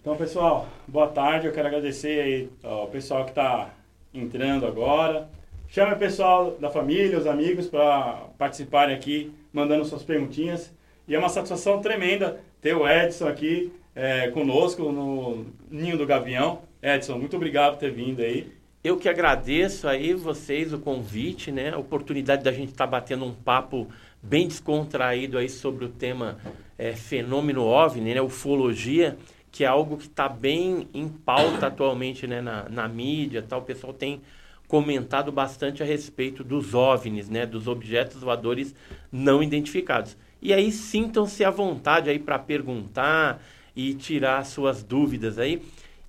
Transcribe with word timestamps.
Então, 0.00 0.16
pessoal, 0.16 0.66
boa 0.88 1.08
tarde. 1.08 1.46
Eu 1.46 1.52
quero 1.52 1.68
agradecer 1.68 2.22
aí 2.22 2.50
ao 2.62 2.86
pessoal 2.86 3.24
que 3.24 3.32
está 3.32 3.68
entrando 4.14 4.66
agora. 4.66 5.28
Chame 5.68 5.92
o 5.92 5.98
pessoal 5.98 6.52
da 6.52 6.70
família, 6.70 7.18
os 7.18 7.26
amigos, 7.26 7.66
para 7.66 8.28
participarem 8.38 8.96
aqui, 8.96 9.30
mandando 9.52 9.84
suas 9.84 10.02
perguntinhas. 10.02 10.74
E 11.06 11.14
é 11.14 11.18
uma 11.18 11.28
satisfação 11.28 11.82
tremenda 11.82 12.40
ter 12.62 12.74
o 12.74 12.88
Edson 12.88 13.28
aqui 13.28 13.70
é, 13.94 14.28
conosco 14.30 14.90
no 14.90 15.44
Ninho 15.70 15.98
do 15.98 16.06
Gavião. 16.06 16.62
Edson, 16.82 17.18
muito 17.18 17.36
obrigado 17.36 17.74
por 17.74 17.80
ter 17.80 17.90
vindo 17.90 18.22
aí. 18.22 18.50
Eu 18.82 18.96
que 18.96 19.06
agradeço 19.06 19.86
aí 19.86 20.14
vocês 20.14 20.72
o 20.72 20.78
convite, 20.78 21.52
né? 21.52 21.74
A 21.74 21.78
oportunidade 21.78 22.42
da 22.42 22.52
gente 22.52 22.70
estar 22.70 22.86
tá 22.86 22.90
batendo 22.90 23.26
um 23.26 23.34
papo 23.34 23.86
bem 24.22 24.48
descontraído 24.48 25.36
aí 25.36 25.50
sobre 25.50 25.84
o 25.84 25.90
tema 25.90 26.38
é, 26.78 26.94
fenômeno 26.94 27.62
OVNI, 27.62 28.14
né? 28.14 28.22
Ufologia, 28.22 29.18
que 29.50 29.64
é 29.64 29.66
algo 29.66 29.96
que 29.96 30.06
está 30.06 30.28
bem 30.28 30.88
em 30.94 31.08
pauta 31.08 31.66
atualmente 31.66 32.26
né? 32.26 32.40
na, 32.40 32.68
na 32.68 32.88
mídia, 32.88 33.44
tal. 33.46 33.60
O 33.60 33.64
pessoal 33.64 33.92
tem 33.92 34.20
comentado 34.68 35.32
bastante 35.32 35.82
a 35.82 35.86
respeito 35.86 36.44
dos 36.44 36.74
OVNIs, 36.74 37.28
né? 37.28 37.44
Dos 37.44 37.66
objetos 37.66 38.22
voadores 38.22 38.74
não 39.10 39.42
identificados. 39.42 40.16
E 40.40 40.54
aí 40.54 40.70
sintam-se 40.70 41.44
à 41.44 41.50
vontade 41.50 42.08
aí 42.08 42.18
para 42.18 42.38
perguntar 42.38 43.42
e 43.74 43.94
tirar 43.94 44.44
suas 44.46 44.82
dúvidas 44.82 45.38
aí. 45.38 45.60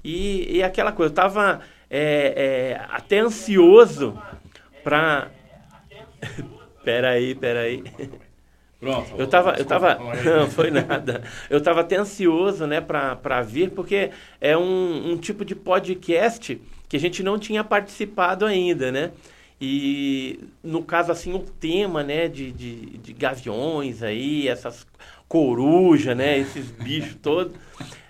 E, 0.03 0.57
e 0.57 0.63
aquela 0.63 0.91
coisa, 0.91 1.09
eu 1.09 1.13
estava 1.13 1.61
é, 1.89 2.33
é, 2.77 2.85
até 2.89 3.19
ansioso 3.19 4.17
para. 4.83 5.31
peraí, 6.85 7.35
peraí. 7.35 7.83
Pronto. 8.81 9.13
Eu 9.15 9.27
tava, 9.27 9.53
eu 9.59 9.63
tava, 9.63 9.99
não 10.25 10.49
foi 10.49 10.71
nada. 10.71 11.21
Eu 11.47 11.61
tava 11.61 11.81
até 11.81 11.97
ansioso, 11.97 12.65
né, 12.65 12.81
para 12.81 13.41
vir, 13.43 13.69
porque 13.69 14.09
é 14.41 14.57
um, 14.57 15.11
um 15.11 15.17
tipo 15.17 15.45
de 15.45 15.55
podcast 15.55 16.59
que 16.89 16.97
a 16.97 16.99
gente 16.99 17.21
não 17.21 17.37
tinha 17.37 17.63
participado 17.63 18.43
ainda, 18.43 18.91
né? 18.91 19.11
E 19.61 20.39
no 20.63 20.81
caso 20.81 21.11
assim 21.11 21.31
o 21.31 21.39
tema, 21.39 22.01
né, 22.01 22.27
de, 22.27 22.51
de, 22.51 22.97
de 22.97 23.13
gaviões 23.13 24.01
aí, 24.01 24.47
essas 24.47 24.87
coruja, 25.27 26.15
né, 26.15 26.39
esses 26.39 26.71
bichos 26.71 27.15
todos, 27.21 27.53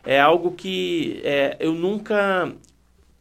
é 0.06 0.20
algo 0.20 0.52
que 0.52 1.22
é, 1.26 1.58
eu 1.60 1.74
nunca 1.74 2.50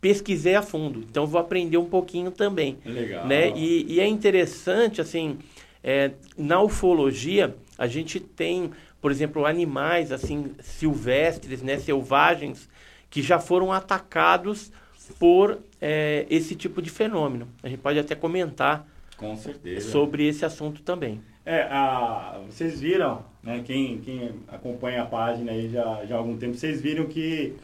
pesquisei 0.01 0.55
a 0.55 0.63
fundo. 0.63 1.01
Então 1.01 1.27
vou 1.27 1.41
aprender 1.41 1.77
um 1.77 1.85
pouquinho 1.85 2.31
também. 2.31 2.79
Legal. 2.85 3.27
Né? 3.27 3.51
E, 3.57 3.95
e 3.95 4.01
é 4.01 4.07
interessante, 4.07 5.01
assim, 5.01 5.37
é, 5.83 6.13
na 6.37 6.61
ufologia, 6.61 7.57
a 7.79 7.87
gente 7.87 8.21
tem, 8.21 8.71
por 9.01 9.11
exemplo, 9.11 9.47
animais 9.47 10.13
assim 10.13 10.53
silvestres, 10.61 11.63
né, 11.63 11.79
selvagens, 11.79 12.69
que 13.09 13.23
já 13.23 13.39
foram 13.39 13.73
atacados 13.73 14.71
por 15.19 15.59
é, 15.81 16.27
esse 16.31 16.55
tipo 16.55 16.81
de 16.81 16.91
fenômeno. 16.91 17.49
A 17.63 17.69
gente 17.69 17.81
pode 17.81 17.99
até 17.99 18.15
comentar 18.15 18.87
Com 19.17 19.37
certeza. 19.37 19.91
sobre 19.91 20.27
esse 20.27 20.45
assunto 20.45 20.83
também. 20.83 21.21
É, 21.45 21.63
a, 21.63 22.41
vocês 22.47 22.81
viram, 22.81 23.25
né, 23.43 23.63
quem, 23.65 23.99
quem 23.99 24.31
acompanha 24.49 25.03
a 25.03 25.07
página 25.07 25.53
aí 25.53 25.69
já, 25.69 26.05
já 26.05 26.15
há 26.15 26.19
algum 26.19 26.37
tempo, 26.37 26.55
vocês 26.55 26.81
viram 26.81 27.07
que 27.07 27.57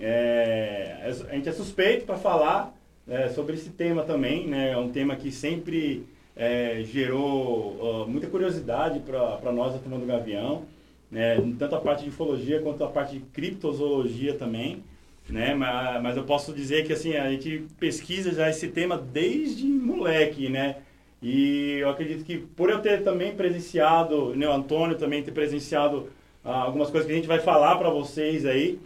é, 0.00 0.96
a 1.28 1.34
gente 1.34 1.48
é 1.48 1.52
suspeito 1.52 2.06
para 2.06 2.16
falar 2.16 2.74
é, 3.06 3.28
sobre 3.28 3.54
esse 3.54 3.70
tema 3.70 4.02
também, 4.02 4.46
né? 4.46 4.70
É 4.70 4.76
um 4.78 4.88
tema 4.88 5.14
que 5.14 5.30
sempre 5.30 6.06
é, 6.40 6.82
gerou 6.84 7.76
uh, 7.82 8.08
muita 8.08 8.26
curiosidade 8.26 9.00
para 9.00 9.52
nós 9.52 9.74
da 9.74 9.78
Turma 9.78 9.98
do 9.98 10.06
Gavião, 10.06 10.62
né? 11.10 11.36
Tanto 11.58 11.74
a 11.74 11.80
parte 11.80 12.04
de 12.04 12.08
ufologia 12.08 12.62
quanto 12.62 12.82
a 12.82 12.88
parte 12.88 13.18
de 13.18 13.20
criptozoologia 13.26 14.32
também, 14.32 14.82
né? 15.28 15.54
Mas, 15.54 16.02
mas 16.02 16.16
eu 16.16 16.24
posso 16.24 16.54
dizer 16.54 16.86
que 16.86 16.94
assim, 16.94 17.14
a 17.14 17.30
gente 17.30 17.66
pesquisa 17.78 18.32
já 18.32 18.48
esse 18.48 18.68
tema 18.68 18.96
desde 18.96 19.66
moleque, 19.66 20.48
né? 20.48 20.76
E 21.22 21.76
eu 21.80 21.90
acredito 21.90 22.24
que 22.24 22.38
por 22.38 22.70
eu 22.70 22.80
ter 22.80 23.04
também 23.04 23.34
presenciado, 23.34 24.34
né, 24.34 24.48
o 24.48 24.52
Antônio 24.52 24.96
também 24.96 25.22
ter 25.22 25.32
presenciado 25.32 26.08
uh, 26.42 26.48
algumas 26.48 26.88
coisas 26.88 27.06
que 27.06 27.12
a 27.12 27.16
gente 27.16 27.28
vai 27.28 27.40
falar 27.40 27.76
para 27.76 27.90
vocês 27.90 28.46
aí, 28.46 28.80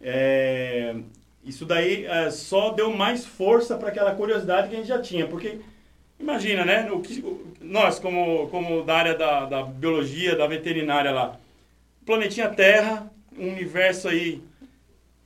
é, 0.00 0.94
isso 1.44 1.64
daí 1.64 2.04
é, 2.06 2.30
só 2.30 2.70
deu 2.70 2.92
mais 2.92 3.26
força 3.26 3.76
para 3.76 3.88
aquela 3.88 4.14
curiosidade 4.14 4.68
que 4.68 4.76
a 4.76 4.78
gente 4.78 4.88
já 4.88 5.00
tinha, 5.00 5.26
porque 5.26 5.58
imagina, 6.20 6.64
né? 6.64 6.90
O 6.92 7.00
que, 7.00 7.24
nós, 7.60 7.98
como, 7.98 8.48
como 8.48 8.82
da 8.82 8.96
área 8.96 9.14
da, 9.14 9.46
da 9.46 9.62
biologia, 9.62 10.36
da 10.36 10.46
veterinária 10.46 11.10
lá, 11.10 11.38
planetinha 12.04 12.48
Terra, 12.48 13.10
um 13.36 13.48
universo 13.48 14.08
aí 14.08 14.42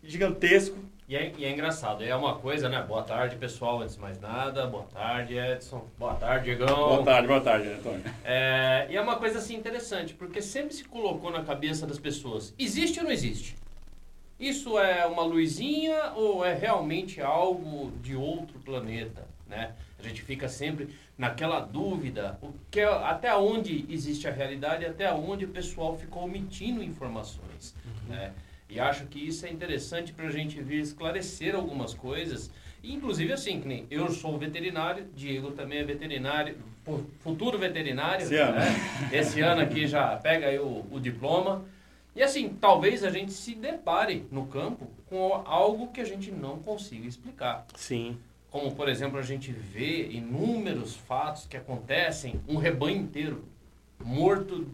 gigantesco. 0.02 0.78
E 1.06 1.16
é, 1.16 1.32
e 1.36 1.44
é, 1.44 1.50
engraçado, 1.50 2.02
é 2.02 2.16
uma 2.16 2.36
coisa, 2.36 2.66
né? 2.68 2.82
Boa 2.82 3.02
tarde, 3.02 3.36
pessoal, 3.36 3.82
antes 3.82 3.94
de 3.94 4.00
mais 4.00 4.18
nada. 4.18 4.66
Boa 4.66 4.84
tarde, 4.84 5.36
Edson. 5.36 5.86
Boa 5.98 6.14
tarde, 6.14 6.46
Diegão. 6.46 6.74
Boa 6.74 7.04
tarde, 7.04 7.28
boa 7.28 7.40
tarde, 7.42 7.68
Antônio. 7.68 8.02
É, 8.24 8.86
e 8.88 8.96
é 8.96 9.00
uma 9.00 9.16
coisa 9.16 9.38
assim 9.38 9.54
interessante, 9.54 10.14
porque 10.14 10.40
sempre 10.40 10.74
se 10.74 10.84
colocou 10.84 11.30
na 11.30 11.44
cabeça 11.44 11.86
das 11.86 11.98
pessoas: 11.98 12.54
existe 12.58 13.00
ou 13.00 13.04
não 13.04 13.12
existe? 13.12 13.54
Isso 14.40 14.78
é 14.78 15.04
uma 15.06 15.22
luzinha 15.22 16.12
ou 16.16 16.44
é 16.44 16.54
realmente 16.54 17.20
algo 17.20 17.92
de 18.02 18.16
outro 18.16 18.58
planeta, 18.60 19.26
né? 19.46 19.74
A 20.04 20.08
gente 20.08 20.22
fica 20.22 20.48
sempre 20.48 20.88
naquela 21.16 21.60
dúvida, 21.60 22.38
o 22.42 22.52
que 22.70 22.80
é, 22.80 22.84
até 22.84 23.34
onde 23.34 23.86
existe 23.88 24.28
a 24.28 24.30
realidade, 24.30 24.84
até 24.84 25.12
onde 25.12 25.44
o 25.44 25.48
pessoal 25.48 25.96
ficou 25.96 26.24
omitindo 26.24 26.82
informações, 26.82 27.74
uhum. 27.84 28.14
né? 28.14 28.32
E 28.68 28.80
acho 28.80 29.06
que 29.06 29.18
isso 29.18 29.46
é 29.46 29.50
interessante 29.50 30.12
para 30.12 30.26
a 30.26 30.30
gente 30.30 30.60
vir 30.60 30.80
esclarecer 30.80 31.54
algumas 31.54 31.94
coisas. 31.94 32.50
Inclusive 32.82 33.32
assim, 33.32 33.60
que 33.60 33.68
nem 33.68 33.86
eu 33.90 34.10
sou 34.10 34.36
veterinário, 34.36 35.06
Diego 35.14 35.52
também 35.52 35.78
é 35.78 35.84
veterinário, 35.84 36.56
futuro 37.20 37.58
veterinário. 37.58 38.24
Esse 38.24 38.34
né? 38.34 38.40
ano. 38.40 39.14
Esse 39.14 39.40
ano 39.40 39.60
aqui 39.60 39.86
já 39.86 40.16
pega 40.16 40.48
aí 40.48 40.58
o, 40.58 40.84
o 40.90 40.98
diploma. 40.98 41.64
E 42.16 42.22
assim, 42.22 42.48
talvez 42.60 43.02
a 43.02 43.10
gente 43.10 43.32
se 43.32 43.54
depare 43.54 44.26
no 44.30 44.46
campo 44.46 44.90
com 45.06 45.42
algo 45.44 45.88
que 45.88 46.00
a 46.00 46.04
gente 46.04 46.30
não 46.30 46.58
consiga 46.58 47.06
explicar. 47.06 47.66
Sim. 47.74 48.18
Como, 48.54 48.70
por 48.70 48.88
exemplo, 48.88 49.18
a 49.18 49.22
gente 49.22 49.50
vê 49.50 50.06
inúmeros 50.12 50.94
fatos 50.94 51.44
que 51.44 51.56
acontecem, 51.56 52.40
um 52.46 52.54
rebanho 52.54 52.98
inteiro 52.98 53.44
morto, 54.00 54.64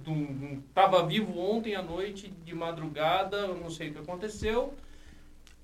estava 0.68 1.02
vivo 1.06 1.40
ontem 1.40 1.74
à 1.74 1.80
noite, 1.80 2.30
de 2.44 2.54
madrugada, 2.54 3.46
não 3.46 3.70
sei 3.70 3.88
o 3.88 3.92
que 3.94 3.98
aconteceu. 4.00 4.74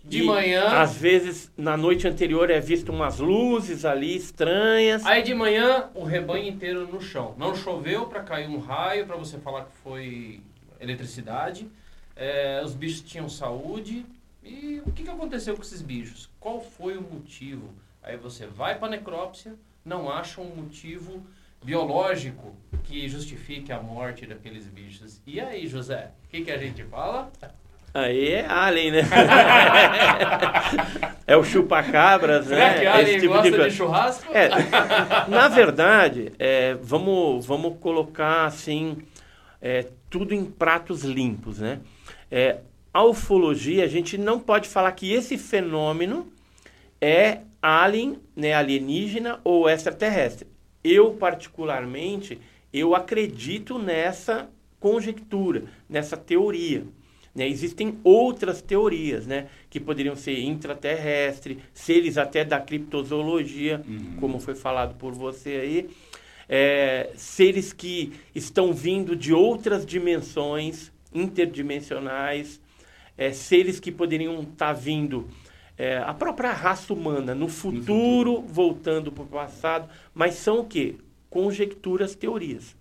De 0.03 0.23
e, 0.23 0.25
manhã. 0.25 0.65
Às 0.81 0.97
vezes, 0.97 1.53
na 1.59 1.77
noite 1.77 2.09
anterior, 2.09 2.49
é 2.49 2.59
visto 2.59 2.91
umas 2.91 3.19
luzes 3.19 3.85
ali 3.85 4.17
estranhas. 4.17 5.05
Aí 5.05 5.23
de 5.23 5.35
manhã, 5.35 5.91
o 5.95 6.03
rebanho 6.03 6.49
inteiro 6.49 6.89
no 6.91 7.03
chão. 7.03 7.35
Não 7.37 7.55
choveu 7.55 8.07
para 8.07 8.23
cair 8.23 8.49
um 8.49 8.59
raio, 8.59 9.07
para 9.07 9.17
você 9.17 9.37
falar 9.37 9.67
que 9.67 9.77
foi 9.85 10.41
eletricidade, 10.81 11.69
é, 12.17 12.63
os 12.65 12.73
bichos 12.73 13.03
tinham 13.03 13.29
saúde. 13.29 14.07
E 14.43 14.81
o 14.87 14.93
que, 14.93 15.03
que 15.03 15.11
aconteceu 15.11 15.55
com 15.55 15.61
esses 15.61 15.83
bichos? 15.83 16.31
Qual 16.41 16.63
foi 16.63 16.97
o 16.97 17.03
motivo? 17.03 17.69
Aí 18.07 18.17
você 18.17 18.47
vai 18.47 18.79
para 18.79 18.89
necrópsia, 18.89 19.55
não 19.85 20.09
acha 20.09 20.41
um 20.41 20.55
motivo 20.55 21.27
biológico 21.61 22.55
que 22.85 23.09
justifique 23.09 23.73
a 23.73 23.81
morte 23.81 24.25
daqueles 24.25 24.69
bichos. 24.69 25.21
E 25.27 25.41
aí, 25.41 25.67
José, 25.67 26.13
o 26.25 26.29
que, 26.29 26.43
que 26.43 26.53
a 26.53 26.57
gente 26.57 26.85
fala? 26.85 27.33
Aí 27.93 28.35
é 28.35 28.47
alien, 28.47 28.93
né? 28.93 29.03
é 31.27 31.37
o 31.37 31.43
chupa-cabras, 31.43 32.47
né? 32.47 32.57
Será 32.57 32.79
que 32.79 32.87
alien 32.87 33.17
Esse 33.17 33.21
tipo 33.23 33.35
gosta 33.35 33.51
de, 33.51 33.71
de 33.71 33.73
churrasco? 33.73 34.33
É, 34.33 34.51
na 35.27 35.49
verdade, 35.49 36.33
é, 36.39 36.75
vamos, 36.75 37.45
vamos 37.45 37.77
colocar 37.81 38.45
assim, 38.45 38.99
é, 39.61 39.85
tudo 40.09 40.33
em 40.33 40.45
pratos 40.45 41.03
limpos, 41.03 41.59
né? 41.59 41.81
É, 42.31 42.59
a 42.95 43.03
ufologia, 43.03 43.83
a 43.83 43.89
gente 43.89 44.17
não 44.17 44.39
pode 44.39 44.69
falar 44.69 44.93
que 44.93 45.13
esse 45.13 45.37
fenômeno 45.37 46.31
é 47.01 47.41
alien, 47.61 48.19
né, 48.35 48.55
alienígena 48.55 49.41
ou 49.45 49.69
extraterrestre. 49.69 50.47
Eu, 50.83 51.13
particularmente, 51.15 52.39
eu 52.73 52.95
acredito 52.95 53.79
nessa 53.79 54.49
conjectura, 54.79 55.65
nessa 55.89 56.17
teoria. 56.17 56.85
Né? 57.35 57.49
Existem 57.49 57.99
outras 58.03 58.63
teorias, 58.63 59.27
né? 59.27 59.49
Que 59.69 59.79
poderiam 59.79 60.17
ser 60.17 60.41
intraterrestre, 60.41 61.59
seres 61.75 62.17
até 62.17 62.45
da 62.45 62.59
criptozoologia, 62.61 63.83
uhum. 63.87 64.17
como 64.19 64.41
foi 64.41 64.55
falado 64.55 64.95
por 64.95 65.13
você 65.13 65.51
aí 65.51 65.91
é, 66.49 67.11
seres 67.17 67.73
que 67.73 68.13
estão 68.35 68.73
vindo 68.73 69.17
de 69.17 69.33
outras 69.33 69.85
dimensões 69.85 70.93
interdimensionais, 71.13 72.61
é, 73.17 73.33
seres 73.33 73.81
que 73.81 73.91
poderiam 73.91 74.41
estar 74.41 74.55
tá 74.57 74.73
vindo 74.73 75.29
é, 75.79 75.99
a 75.99 76.15
própria 76.15 76.53
raça 76.53 76.93
humana 76.93 77.35
no 77.35 77.49
futuro, 77.49 78.31
no 78.31 78.37
futuro. 78.37 78.45
voltando 78.49 79.13
para 79.13 79.25
o 79.25 79.27
passado, 79.27 79.89
mas 80.15 80.35
são 80.35 80.61
o 80.61 80.65
quê? 80.65 80.97
Conjecturas, 81.29 82.15
teorias. 82.15 82.75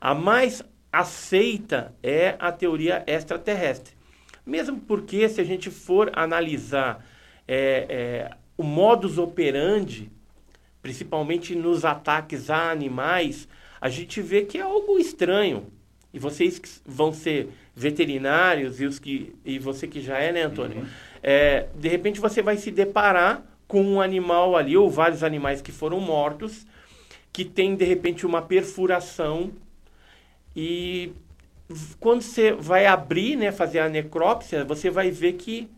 A 0.00 0.14
mais 0.14 0.62
aceita 0.92 1.94
é 2.02 2.36
a 2.38 2.52
teoria 2.52 3.02
extraterrestre. 3.06 3.94
Mesmo 4.44 4.78
porque, 4.78 5.28
se 5.28 5.40
a 5.40 5.44
gente 5.44 5.70
for 5.70 6.10
analisar 6.14 7.04
é, 7.48 7.86
é, 7.88 8.30
o 8.56 8.62
modus 8.62 9.18
operandi, 9.18 10.10
principalmente 10.80 11.54
nos 11.54 11.84
ataques 11.84 12.48
a 12.48 12.70
animais, 12.70 13.48
a 13.80 13.88
gente 13.88 14.22
vê 14.22 14.42
que 14.42 14.58
é 14.58 14.62
algo 14.62 14.98
estranho. 14.98 15.66
E 16.14 16.18
vocês 16.18 16.58
que 16.58 16.68
vão 16.86 17.12
ser 17.12 17.48
veterinários 17.74 18.80
e, 18.80 18.86
os 18.86 18.98
que, 18.98 19.34
e 19.44 19.58
você 19.58 19.86
que 19.86 20.00
já 20.00 20.18
é, 20.18 20.32
né, 20.32 20.42
Antônio? 20.44 20.78
Uhum. 20.78 20.86
É, 21.28 21.66
de 21.74 21.88
repente 21.88 22.20
você 22.20 22.40
vai 22.40 22.56
se 22.56 22.70
deparar 22.70 23.42
com 23.66 23.82
um 23.82 24.00
animal 24.00 24.54
ali, 24.54 24.76
ou 24.76 24.88
vários 24.88 25.24
animais 25.24 25.60
que 25.60 25.72
foram 25.72 25.98
mortos, 25.98 26.64
que 27.32 27.44
tem 27.44 27.74
de 27.74 27.84
repente 27.84 28.24
uma 28.24 28.40
perfuração 28.40 29.50
e 30.54 31.12
quando 31.98 32.22
você 32.22 32.52
vai 32.52 32.86
abrir, 32.86 33.34
né, 33.34 33.50
fazer 33.50 33.80
a 33.80 33.88
necrópsia, 33.88 34.64
você 34.64 34.88
vai 34.88 35.10
ver 35.10 35.32
que 35.32 35.68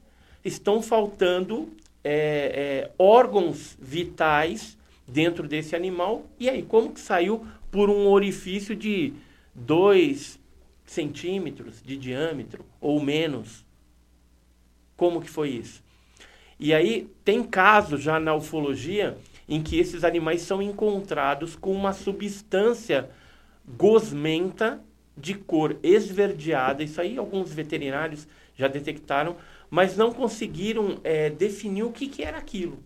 estão 0.45 0.83
faltando 0.83 1.71
é, 2.05 2.85
é, 2.85 2.91
órgãos 2.99 3.77
vitais 3.81 4.77
dentro 5.07 5.49
desse 5.49 5.75
animal. 5.75 6.27
E 6.39 6.49
aí, 6.49 6.63
como 6.63 6.93
que 6.93 7.01
saiu 7.01 7.47
por 7.71 7.89
um 7.89 8.07
orifício 8.07 8.77
de 8.77 9.15
2 9.55 10.39
centímetros 10.85 11.83
de 11.83 11.97
diâmetro 11.97 12.67
ou 12.81 13.01
menos? 13.01 13.65
Como 14.99 15.23
que 15.23 15.31
foi 15.31 15.51
isso? 15.51 15.81
E 16.59 16.75
aí 16.75 17.09
tem 17.25 17.45
casos 17.45 18.03
já 18.03 18.19
na 18.19 18.35
ufologia 18.35 19.17
em 19.49 19.63
que 19.63 19.79
esses 19.79 20.03
animais 20.03 20.43
são 20.43 20.61
encontrados 20.61 21.55
com 21.55 21.73
uma 21.73 21.93
substância 21.93 23.09
gosmenta 23.65 24.81
de 25.17 25.35
cor 25.35 25.79
esverdeada. 25.85 26.83
Isso 26.83 27.01
aí 27.01 27.17
alguns 27.17 27.53
veterinários 27.53 28.27
já 28.57 28.67
detectaram, 28.67 29.37
mas 29.71 29.97
não 29.97 30.13
conseguiram 30.13 30.99
é, 31.05 31.31
definir 31.31 31.85
o 31.85 31.93
que, 31.93 32.09
que 32.09 32.25
era 32.25 32.37
aquilo. 32.37 32.83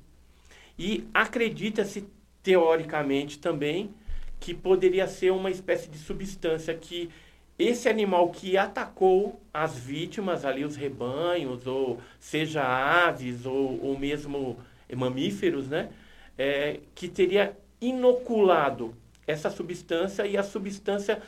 E 0.78 1.08
acredita-se 1.14 2.04
teoricamente 2.42 3.38
também 3.38 3.94
que 4.38 4.52
poderia 4.52 5.08
ser 5.08 5.30
uma 5.30 5.50
espécie 5.50 5.88
de 5.88 5.96
substância 5.96 6.74
que 6.74 7.08
esse 7.58 7.88
animal 7.88 8.30
que 8.30 8.56
atacou 8.56 9.40
as 9.52 9.78
vítimas 9.78 10.44
ali, 10.44 10.64
os 10.64 10.76
rebanhos, 10.76 11.66
ou 11.66 12.00
seja 12.18 12.62
aves, 12.62 13.46
ou, 13.46 13.80
ou 13.82 13.98
mesmo 13.98 14.58
mamíferos, 14.94 15.68
né? 15.68 15.90
É, 16.36 16.80
que 16.94 17.08
teria 17.08 17.56
inoculado 17.80 18.94
essa 19.26 19.50
substância 19.50 20.26
e 20.26 20.36
a 20.36 20.42
substância 20.42 21.22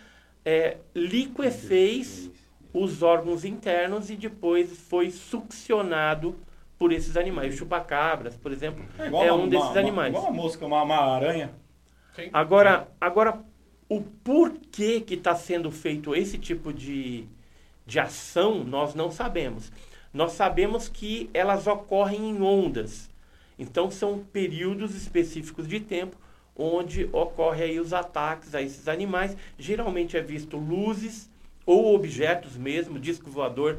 é, 0.45 0.79
liquefez 0.95 2.31
os 2.73 3.03
órgãos 3.03 3.45
internos 3.45 4.11
e 4.11 4.17
depois 4.17 4.77
foi 4.89 5.11
succionado 5.11 6.37
por 6.79 6.93
esses 6.93 7.17
animais. 7.17 7.55
O 7.55 7.59
chupacabras, 7.59 8.37
por 8.37 8.51
exemplo, 8.51 8.85
é, 8.99 9.07
é 9.07 9.33
um 9.33 9.41
uma, 9.41 9.49
desses 9.49 9.71
uma, 9.71 9.79
animais. 9.79 10.13
Igual 10.13 10.25
uma 10.25 10.43
mosca, 10.43 10.67
uma, 10.67 10.83
uma 10.83 10.97
aranha. 10.97 11.51
Sim. 12.15 12.31
Agora, 12.33 12.89
agora, 13.01 13.39
o 13.89 14.01
porquê 14.01 15.01
que 15.01 15.15
está 15.15 15.35
sendo 15.35 15.71
feito 15.71 16.15
esse 16.15 16.39
tipo 16.39 16.73
de, 16.73 17.25
de 17.87 17.99
ação, 17.99 18.65
nós 18.65 18.95
não 18.95 19.11
sabemos. 19.11 19.71
Nós 20.13 20.33
sabemos 20.33 20.89
que 20.89 21.29
elas 21.35 21.67
ocorrem 21.67 22.31
em 22.31 22.41
ondas. 22.41 23.11
Então, 23.59 23.91
são 23.91 24.19
períodos 24.33 24.95
específicos 24.95 25.69
de 25.69 25.81
tempo 25.81 26.17
onde 26.57 27.09
ocorre 27.13 27.65
aí 27.65 27.81
os 27.81 27.93
ataques 27.93 28.55
a 28.55 28.63
esses 28.63 28.89
animais. 28.89 29.37
Geralmente 29.59 30.17
é 30.17 30.23
visto 30.23 30.57
luzes 30.57 31.29
ou 31.67 31.95
objetos 31.95 32.57
mesmo, 32.57 32.99
disco 32.99 33.31
voador, 33.31 33.79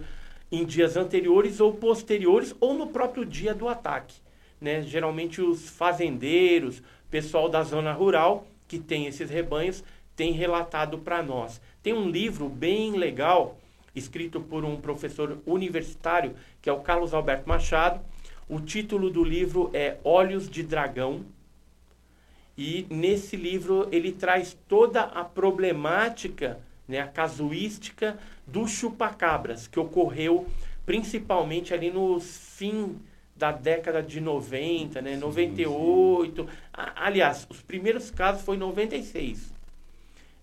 em 0.52 0.66
dias 0.66 0.98
anteriores 0.98 1.60
ou 1.60 1.74
posteriores 1.74 2.56
ou 2.60 2.74
no 2.74 2.88
próprio 2.88 3.25
dia 3.25 3.54
do 3.54 3.68
ataque. 3.68 4.16
Né? 4.60 4.81
Geralmente 4.81 5.42
os 5.42 5.69
fazendeiros, 5.69 6.81
pessoal 7.10 7.50
da 7.50 7.63
zona 7.63 7.94
rural 7.94 8.48
que 8.68 8.80
tem 8.80 9.06
esses 9.06 9.30
rebanhos, 9.30 9.84
tem 10.16 10.32
relatado 10.32 11.00
para 11.00 11.22
nós. 11.22 11.62
Tem 11.84 11.94
um 11.94 12.10
livro 12.10 12.50
bem 12.50 12.94
legal, 12.94 13.58
escrito 13.96 14.40
por 14.40 14.64
um 14.66 14.78
professor 14.78 15.38
universitário, 15.46 16.36
que 16.62 16.70
é 16.70 16.74
o 16.74 16.82
Carlos 16.82 17.14
Alberto 17.14 17.48
Machado. 17.48 18.02
O 18.48 18.60
título 18.60 19.10
do 19.10 19.24
livro 19.24 19.70
é 19.74 19.98
Olhos 20.04 20.50
de 20.50 20.62
Dragão, 20.64 21.26
e 22.58 22.86
nesse 22.90 23.36
livro 23.36 23.88
ele 23.92 24.12
traz 24.12 24.58
toda 24.68 25.02
a 25.02 25.24
problemática, 25.24 26.60
né, 26.88 27.00
a 27.00 27.08
casuística 27.08 28.18
do 28.48 28.68
chupacabras, 28.68 29.68
que 29.68 29.80
ocorreu 29.80 30.48
principalmente 30.86 31.74
ali 31.74 31.90
no 31.92 32.20
fim 32.20 32.98
da 33.36 33.52
década 33.52 34.02
de 34.02 34.22
90, 34.22 35.02
né, 35.02 35.16
sim, 35.16 35.20
98. 35.20 36.44
Sim. 36.44 36.50
Aliás, 36.74 37.46
os 37.50 37.62
primeiros 37.62 38.10
casos 38.10 38.44
foi 38.44 38.56
em 38.56 38.60
96, 38.60 39.54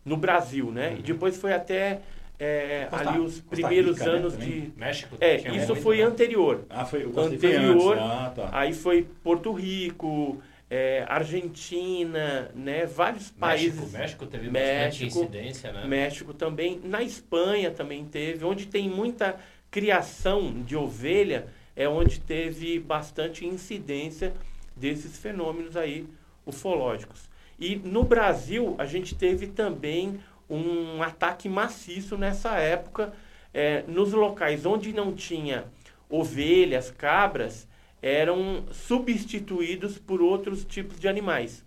no 0.05 0.17
Brasil, 0.17 0.71
né? 0.71 0.91
Uhum. 0.91 0.99
E 0.99 1.03
depois 1.03 1.37
foi 1.37 1.53
até 1.53 2.01
é, 2.39 2.89
ali 2.91 3.21
os 3.21 3.41
primeiros 3.41 3.99
Rica, 3.99 4.11
né, 4.11 4.19
anos 4.19 4.37
né, 4.37 4.45
de 4.45 4.73
México. 4.77 5.17
É, 5.21 5.37
isso 5.57 5.77
foi 5.77 5.99
né? 5.99 6.05
anterior. 6.05 6.65
Ah, 6.69 6.85
foi 6.85 7.07
o 7.07 7.21
anterior. 7.21 7.97
Ah, 7.99 8.33
tá. 8.35 8.49
Aí 8.53 8.75
foi 8.75 9.07
Porto 9.23 9.53
Rico, 9.53 10.43
é, 10.69 11.05
Argentina, 11.09 12.51
né, 12.55 12.85
vários 12.87 13.31
países. 13.31 13.79
México, 13.79 13.99
México 13.99 14.27
teve 14.27 14.51
México, 14.51 15.21
incidência, 15.21 15.73
né? 15.73 15.85
México 15.87 16.35
também, 16.35 16.81
na 16.83 17.03
Espanha 17.03 17.71
também 17.71 18.05
teve, 18.07 18.45
onde 18.45 18.67
tem 18.67 18.89
muita 18.89 19.37
criação 19.71 20.53
de 20.63 20.77
ovelha, 20.77 21.47
é 21.77 21.89
onde 21.89 22.19
teve 22.21 22.81
bastante 22.81 23.47
incidência 23.47 24.33
desses 24.75 25.17
fenômenos 25.17 25.77
aí 25.77 26.07
ufológicos. 26.45 27.31
E 27.63 27.77
no 27.77 28.03
Brasil 28.03 28.75
a 28.77 28.85
gente 28.85 29.15
teve 29.15 29.47
também 29.47 30.19
um 30.51 31.01
ataque 31.01 31.49
maciço 31.49 32.19
nessa 32.19 32.57
época, 32.57 33.13
é, 33.55 33.85
nos 33.87 34.13
locais 34.13 34.67
onde 34.67 34.93
não 34.93 35.13
tinha 35.13 35.67
ovelhas, 36.11 36.91
cabras, 36.91 37.69
eram 38.03 38.65
substituídos 38.73 39.97
por 39.97 40.21
outros 40.21 40.65
tipos 40.65 40.99
de 40.99 41.07
animais. 41.07 41.65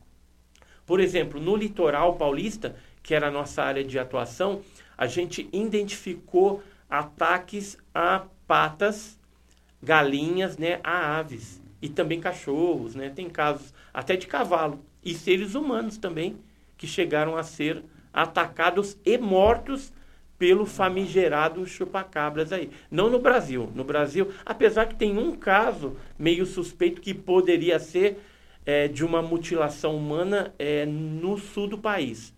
Por 0.86 1.00
exemplo, 1.00 1.39
no 1.39 1.56
litoral 1.56 2.18
paulista, 2.18 2.75
que 3.01 3.15
era 3.15 3.30
a 3.30 3.31
nossa 3.31 3.63
área 3.63 3.81
de 3.83 3.97
atuação, 3.97 4.62
a 4.97 5.07
gente 5.07 5.47
identificou 5.53 6.62
ataques 6.89 7.77
a 7.94 8.25
patas, 8.45 9.18
galinhas, 9.81 10.57
né, 10.57 10.81
a 10.83 11.19
aves 11.19 11.61
e 11.81 11.87
também 11.87 12.19
cachorros, 12.19 12.95
né? 12.95 13.09
Tem 13.09 13.30
casos 13.30 13.73
até 13.94 14.18
de 14.18 14.28
cavalo 14.28 14.83
e 15.06 15.14
seres 15.14 15.54
humanos 15.56 15.97
também 15.97 16.35
que 16.76 16.88
chegaram 16.88 17.38
a 17.38 17.44
ser 17.44 17.83
atacados 18.12 18.97
e 19.06 19.18
mortos 19.18 19.94
pelo 20.38 20.66
famigerado 20.66 21.66
chupacabras 21.66 22.52
aí. 22.52 22.69
Não 22.92 23.09
no 23.09 23.19
Brasil. 23.19 23.71
No 23.74 23.83
Brasil, 23.83 24.31
apesar 24.45 24.88
que 24.88 24.95
tem 24.95 25.18
um 25.18 25.35
caso 25.35 25.95
meio 26.19 26.45
suspeito 26.45 27.00
que 27.00 27.14
poderia 27.14 27.80
ser 27.80 28.18
é, 28.66 28.88
de 28.88 29.06
uma 29.06 29.21
mutilação 29.21 29.95
humana 29.95 30.54
é, 30.57 30.85
no 30.85 31.38
sul 31.38 31.68
do 31.68 31.78
país, 31.78 32.33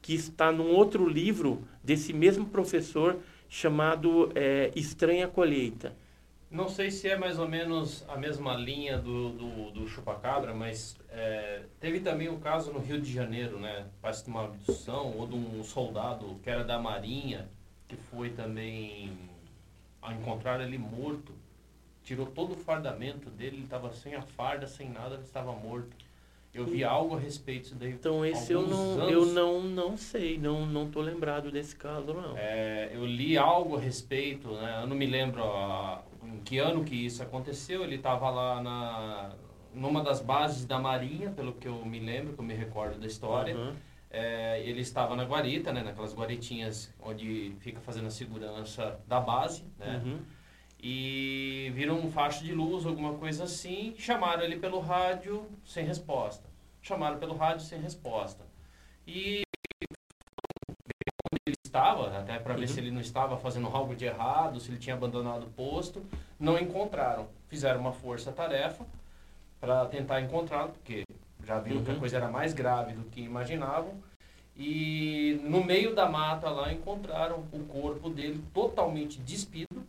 que 0.00 0.14
está 0.14 0.52
num 0.52 0.70
outro 0.70 1.08
livro 1.08 1.62
desse 1.82 2.12
mesmo 2.12 2.46
professor 2.46 3.18
chamado 3.48 4.30
é, 4.34 4.70
Estranha 4.74 5.28
Colheita. 5.28 5.94
Não 6.50 6.68
sei 6.68 6.90
se 6.90 7.08
é 7.08 7.16
mais 7.16 7.38
ou 7.38 7.48
menos 7.48 8.04
a 8.08 8.16
mesma 8.16 8.54
linha 8.54 8.98
do, 8.98 9.30
do, 9.30 9.70
do 9.72 9.88
chupacabra, 9.88 10.54
mas 10.54 10.96
é, 11.10 11.62
teve 11.80 12.00
também 12.00 12.28
o 12.28 12.38
caso 12.38 12.72
no 12.72 12.78
Rio 12.78 13.00
de 13.00 13.12
Janeiro, 13.12 13.58
né? 13.58 13.86
Parece 14.00 14.24
de 14.24 14.30
uma 14.30 14.44
abdução 14.44 15.12
ou 15.18 15.26
de 15.26 15.34
um 15.34 15.64
soldado 15.64 16.38
que 16.44 16.48
era 16.48 16.62
da 16.62 16.78
Marinha, 16.78 17.48
que 17.88 17.96
foi 17.96 18.30
também 18.30 19.12
a 20.00 20.14
encontrar 20.14 20.60
ele 20.60 20.78
morto. 20.78 21.32
Tirou 22.04 22.26
todo 22.26 22.52
o 22.52 22.56
fardamento 22.56 23.28
dele, 23.28 23.56
ele 23.56 23.64
estava 23.64 23.92
sem 23.92 24.14
a 24.14 24.22
farda, 24.22 24.68
sem 24.68 24.88
nada, 24.88 25.14
ele 25.14 25.24
estava 25.24 25.52
morto. 25.52 25.96
Eu 26.54 26.64
vi 26.64 26.82
algo 26.82 27.16
a 27.16 27.18
respeito 27.18 27.64
disso 27.64 27.74
daí. 27.74 27.90
Então 27.90 28.24
esse 28.24 28.52
eu 28.52 28.62
não, 28.62 28.92
anos. 28.92 29.12
eu 29.12 29.26
não, 29.26 29.62
não 29.62 29.96
sei, 29.96 30.38
não, 30.38 30.64
não 30.64 30.88
tô 30.88 31.02
lembrado 31.02 31.50
desse 31.50 31.76
caso 31.76 32.14
não. 32.14 32.34
É, 32.38 32.90
eu 32.94 33.04
li 33.04 33.36
algo 33.36 33.76
a 33.76 33.80
respeito, 33.80 34.52
né? 34.52 34.80
Eu 34.82 34.86
não 34.86 34.96
me 34.96 35.04
lembro 35.04 35.42
a, 35.42 36.02
em 36.34 36.40
que 36.40 36.58
ano 36.58 36.84
que 36.84 36.94
isso 36.94 37.22
aconteceu, 37.22 37.84
ele 37.84 37.96
estava 37.96 38.28
lá 38.30 38.62
na, 38.62 39.32
numa 39.74 40.02
das 40.02 40.20
bases 40.20 40.64
da 40.64 40.78
Marinha, 40.78 41.30
pelo 41.30 41.52
que 41.52 41.68
eu 41.68 41.84
me 41.84 41.98
lembro, 41.98 42.32
que 42.34 42.40
eu 42.40 42.44
me 42.44 42.54
recordo 42.54 42.98
da 42.98 43.06
história. 43.06 43.56
Uhum. 43.56 43.74
É, 44.10 44.62
ele 44.64 44.80
estava 44.80 45.14
na 45.14 45.24
guarita, 45.24 45.72
né, 45.72 45.82
naquelas 45.82 46.14
guaritinhas 46.14 46.94
onde 47.00 47.54
fica 47.60 47.80
fazendo 47.80 48.06
a 48.06 48.10
segurança 48.10 48.98
da 49.06 49.20
base, 49.20 49.64
né? 49.78 50.02
Uhum. 50.04 50.18
E 50.80 51.70
viram 51.74 51.98
um 51.98 52.10
facho 52.10 52.44
de 52.44 52.52
luz, 52.52 52.86
alguma 52.86 53.14
coisa 53.14 53.44
assim, 53.44 53.94
chamaram 53.98 54.42
ele 54.42 54.56
pelo 54.56 54.78
rádio 54.78 55.46
sem 55.64 55.84
resposta. 55.84 56.48
Chamaram 56.80 57.18
pelo 57.18 57.34
rádio 57.34 57.64
sem 57.64 57.80
resposta. 57.80 58.44
E 59.06 59.42
estava, 61.76 62.18
até 62.18 62.38
para 62.38 62.54
ver 62.54 62.62
Uhum. 62.62 62.68
se 62.68 62.80
ele 62.80 62.90
não 62.90 63.00
estava 63.00 63.36
fazendo 63.36 63.66
algo 63.68 63.94
de 63.94 64.04
errado, 64.06 64.58
se 64.60 64.70
ele 64.70 64.78
tinha 64.78 64.96
abandonado 64.96 65.44
o 65.44 65.50
posto. 65.50 66.04
Não 66.40 66.58
encontraram. 66.58 67.28
Fizeram 67.48 67.80
uma 67.80 67.92
força-tarefa 67.92 68.84
para 69.60 69.86
tentar 69.86 70.20
encontrá-lo, 70.20 70.70
porque 70.72 71.04
já 71.44 71.58
viram 71.60 71.82
que 71.84 71.90
a 71.90 71.94
Uhum. 71.94 72.00
coisa 72.00 72.16
era 72.16 72.28
mais 72.28 72.52
grave 72.52 72.92
do 72.94 73.04
que 73.10 73.20
imaginavam. 73.20 73.94
E 74.56 75.38
no 75.44 75.62
meio 75.62 75.94
da 75.94 76.08
mata 76.08 76.48
lá 76.48 76.72
encontraram 76.72 77.44
o 77.52 77.64
corpo 77.66 78.08
dele 78.08 78.42
totalmente 78.54 79.18
despido, 79.20 79.86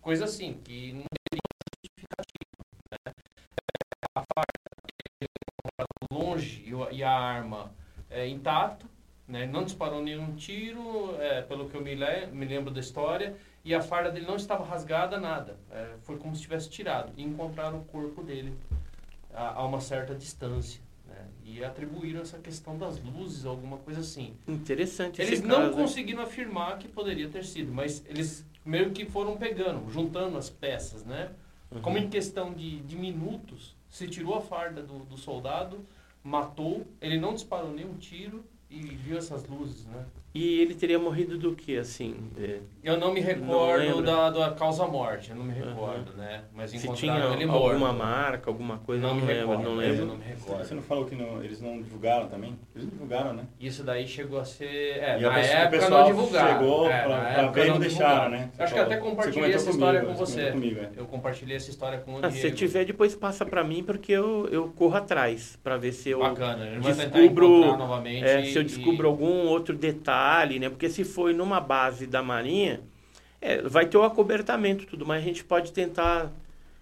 coisa 0.00 0.24
assim, 0.24 0.54
que 0.64 0.92
não 0.92 1.04
teria 1.30 1.42
justificativa. 1.84 2.64
Né? 3.06 3.12
A 4.16 4.20
faca 4.20 5.22
encontrada 5.22 5.88
longe 6.12 6.64
e 6.66 6.96
e 6.96 7.04
a 7.04 7.12
arma 7.12 7.70
é, 8.10 8.26
intacto, 8.26 8.86
né? 9.32 9.46
não 9.46 9.64
disparou 9.64 10.02
nenhum 10.02 10.34
tiro, 10.34 11.16
é, 11.18 11.40
pelo 11.40 11.66
que 11.68 11.74
eu 11.74 11.80
me, 11.80 11.94
le 11.94 12.26
me 12.26 12.44
lembro 12.44 12.70
da 12.70 12.80
história, 12.80 13.34
e 13.64 13.74
a 13.74 13.80
farda 13.80 14.10
dele 14.10 14.26
não 14.26 14.36
estava 14.36 14.62
rasgada, 14.62 15.18
nada. 15.18 15.56
É, 15.70 15.94
foi 16.02 16.18
como 16.18 16.36
se 16.36 16.42
tivesse 16.42 16.68
tirado. 16.68 17.10
E 17.16 17.22
encontraram 17.22 17.78
o 17.78 17.84
corpo 17.84 18.22
dele 18.22 18.52
a, 19.32 19.60
a 19.60 19.64
uma 19.64 19.80
certa 19.80 20.14
distância. 20.14 20.82
Né? 21.08 21.26
E 21.44 21.64
atribuíram 21.64 22.20
essa 22.20 22.38
questão 22.38 22.76
das 22.76 23.02
luzes, 23.02 23.46
alguma 23.46 23.78
coisa 23.78 24.00
assim. 24.00 24.36
Interessante 24.46 25.22
Eles 25.22 25.40
não 25.40 25.62
caso, 25.62 25.72
conseguiram 25.72 26.22
afirmar 26.22 26.76
que 26.78 26.86
poderia 26.86 27.28
ter 27.30 27.44
sido, 27.44 27.72
mas 27.72 28.04
eles 28.06 28.44
meio 28.62 28.90
que 28.90 29.06
foram 29.06 29.38
pegando, 29.38 29.90
juntando 29.90 30.36
as 30.36 30.50
peças, 30.50 31.04
né? 31.04 31.30
Uhum. 31.70 31.80
Como 31.80 31.96
em 31.96 32.10
questão 32.10 32.52
de, 32.52 32.80
de 32.80 32.96
minutos, 32.96 33.74
se 33.88 34.06
tirou 34.08 34.34
a 34.34 34.42
farda 34.42 34.82
do, 34.82 34.98
do 35.00 35.16
soldado, 35.16 35.80
matou, 36.22 36.86
ele 37.00 37.18
não 37.18 37.32
disparou 37.32 37.72
nenhum 37.72 37.94
tiro 37.94 38.44
e 38.72 38.96
viu 38.96 39.18
essas 39.18 39.46
luzes, 39.46 39.84
né? 39.86 40.06
E 40.34 40.60
ele 40.60 40.74
teria 40.74 40.98
morrido 40.98 41.36
do 41.36 41.54
que, 41.54 41.76
assim? 41.76 42.14
é, 42.40 42.60
Eu 42.82 42.96
não 42.98 43.12
me 43.12 43.20
Não 43.20 43.26
recordo 43.26 43.96
lembra? 43.96 44.02
da, 44.02 44.30
da 44.30 44.50
causa-morte, 44.52 45.28
eu 45.30 45.36
não 45.36 45.44
me 45.44 45.52
recordo, 45.52 46.14
né? 46.16 46.44
Mas 46.54 46.70
se 46.70 46.78
tinha 46.78 47.12
encontraram 47.12 47.34
ele 47.34 47.44
alguma 47.44 47.78
morto. 47.92 47.98
marca, 47.98 48.50
alguma 48.50 48.78
coisa, 48.78 49.02
Não 49.02 49.10
não, 49.10 49.16
me 49.16 49.26
lembro, 49.26 49.40
recordo, 49.50 49.62
não 49.62 49.70
eu 49.72 49.76
lembro. 49.90 50.06
não 50.06 50.16
me 50.16 50.24
recordo. 50.24 50.64
Você 50.64 50.74
não 50.74 50.82
falou 50.82 51.04
que 51.04 51.14
não- 51.14 51.44
eles 51.44 51.60
não 51.60 51.82
divulgaram 51.82 52.28
também? 52.28 52.58
Eles 52.74 52.84
não 52.86 52.90
divulgaram, 52.92 53.34
né? 53.34 53.44
Isso 53.60 53.84
daí 53.84 54.08
chegou 54.08 54.40
a 54.40 54.44
ser. 54.46 54.64
É, 54.98 55.20
E 55.20 55.24
a 55.24 55.28
na 55.28 55.34
pessoa- 55.34 55.54
o 55.54 55.58
época 55.60 55.78
pessoal 55.78 56.00
não 56.00 56.06
divulgaram. 56.16 56.58
chegou 56.58 56.90
é, 56.90 57.02
pra- 57.02 57.08
na 57.08 57.20
pra 57.22 57.42
época 57.42 57.60
ver 57.60 57.66
e 57.66 57.70
não 57.70 57.78
deixaram, 57.78 58.08
divulgaram. 58.08 58.30
né? 58.30 58.50
Você 58.54 58.62
Acho 58.62 58.74
que 58.74 58.80
até 58.80 58.96
falou- 58.96 59.10
compartilhei 59.10 59.52
essa 59.52 59.70
história 59.70 60.00
comigo, 60.00 60.18
com 60.18 60.26
você 60.26 60.50
comigo, 60.50 60.80
é. 60.80 60.90
Eu 60.96 61.04
compartilhei 61.06 61.56
essa 61.56 61.70
história 61.70 61.98
com 61.98 62.14
o 62.14 62.18
Ah, 62.24 62.30
se 62.30 62.40
Diego. 62.40 62.56
tiver, 62.56 62.84
depois 62.86 63.14
passa 63.14 63.44
pra 63.44 63.62
mim, 63.62 63.84
porque 63.84 64.12
eu, 64.12 64.48
eu 64.50 64.68
corro 64.74 64.96
atrás 64.96 65.58
pra 65.62 65.76
ver 65.76 65.92
se 65.92 66.08
eu 66.08 66.20
Bacana, 66.20 66.80
descubro, 66.80 67.76
novamente. 67.76 68.24
é, 68.24 68.42
se 68.44 68.56
eu 68.56 68.64
descubro 68.64 69.06
algum 69.06 69.46
outro 69.46 69.76
detalhe, 69.76 70.21
né? 70.58 70.68
Porque 70.68 70.88
se 70.88 71.04
foi 71.04 71.32
numa 71.32 71.60
base 71.60 72.06
da 72.06 72.22
Marinha, 72.22 72.80
é, 73.40 73.60
vai 73.62 73.86
ter 73.86 73.96
o 73.96 74.02
acobertamento 74.02 74.84
e 74.84 74.86
tudo, 74.86 75.04
mas 75.04 75.22
a 75.22 75.26
gente 75.26 75.44
pode 75.44 75.72
tentar 75.72 76.30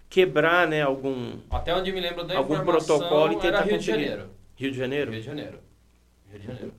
quebrar, 0.09 0.67
né, 0.67 0.81
algum 0.81 1.37
Até 1.49 1.73
onde 1.73 1.91
me 1.91 2.01
lembro 2.01 2.23
da 2.25 2.37
algum 2.37 2.59
protocolo 2.63 3.33
e 3.33 3.37
tentar 3.37 3.61
Rio 3.61 3.77
de 3.79 3.85
conseguir. 3.85 3.91
Janeiro. 3.91 4.29
Rio 4.55 4.71
de 4.71 4.77
Janeiro. 4.77 5.11
Rio 5.11 5.19
de 5.19 5.25
Janeiro. 5.25 5.59
Rio 6.29 6.39
de 6.39 6.47
Janeiro. 6.47 6.73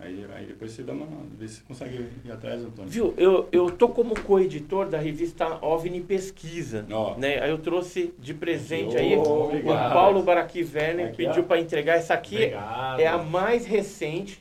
Aí, 0.00 0.24
aí 0.32 0.46
depois 0.46 0.70
você 0.70 0.84
dá 0.84 0.92
uma. 0.92 1.06
Vê 1.36 1.48
se 1.48 1.56
você 1.56 1.62
consegue 1.66 2.08
ir 2.24 2.30
atrás, 2.30 2.62
Antônio. 2.62 2.88
Viu, 2.88 3.14
eu, 3.16 3.48
eu 3.50 3.68
tô 3.68 3.88
como 3.88 4.14
co-editor 4.20 4.88
da 4.88 4.96
revista 4.96 5.58
OVNI 5.60 6.00
Pesquisa, 6.02 6.86
Ó. 6.88 7.16
né? 7.16 7.42
Aí 7.42 7.50
eu 7.50 7.58
trouxe 7.58 8.14
de 8.16 8.32
presente 8.32 8.94
Ô, 8.94 8.98
aí 8.98 9.16
o 9.16 9.22
obrigado. 9.22 9.92
Paulo 9.92 10.22
Baraqui 10.22 10.62
Werner 10.72 11.16
pediu 11.16 11.42
para 11.42 11.58
entregar 11.60 11.94
essa 11.94 12.14
aqui 12.14 12.36
Obrigado. 12.36 13.00
é 13.00 13.08
a 13.08 13.18
mais 13.18 13.66
recente 13.66 14.40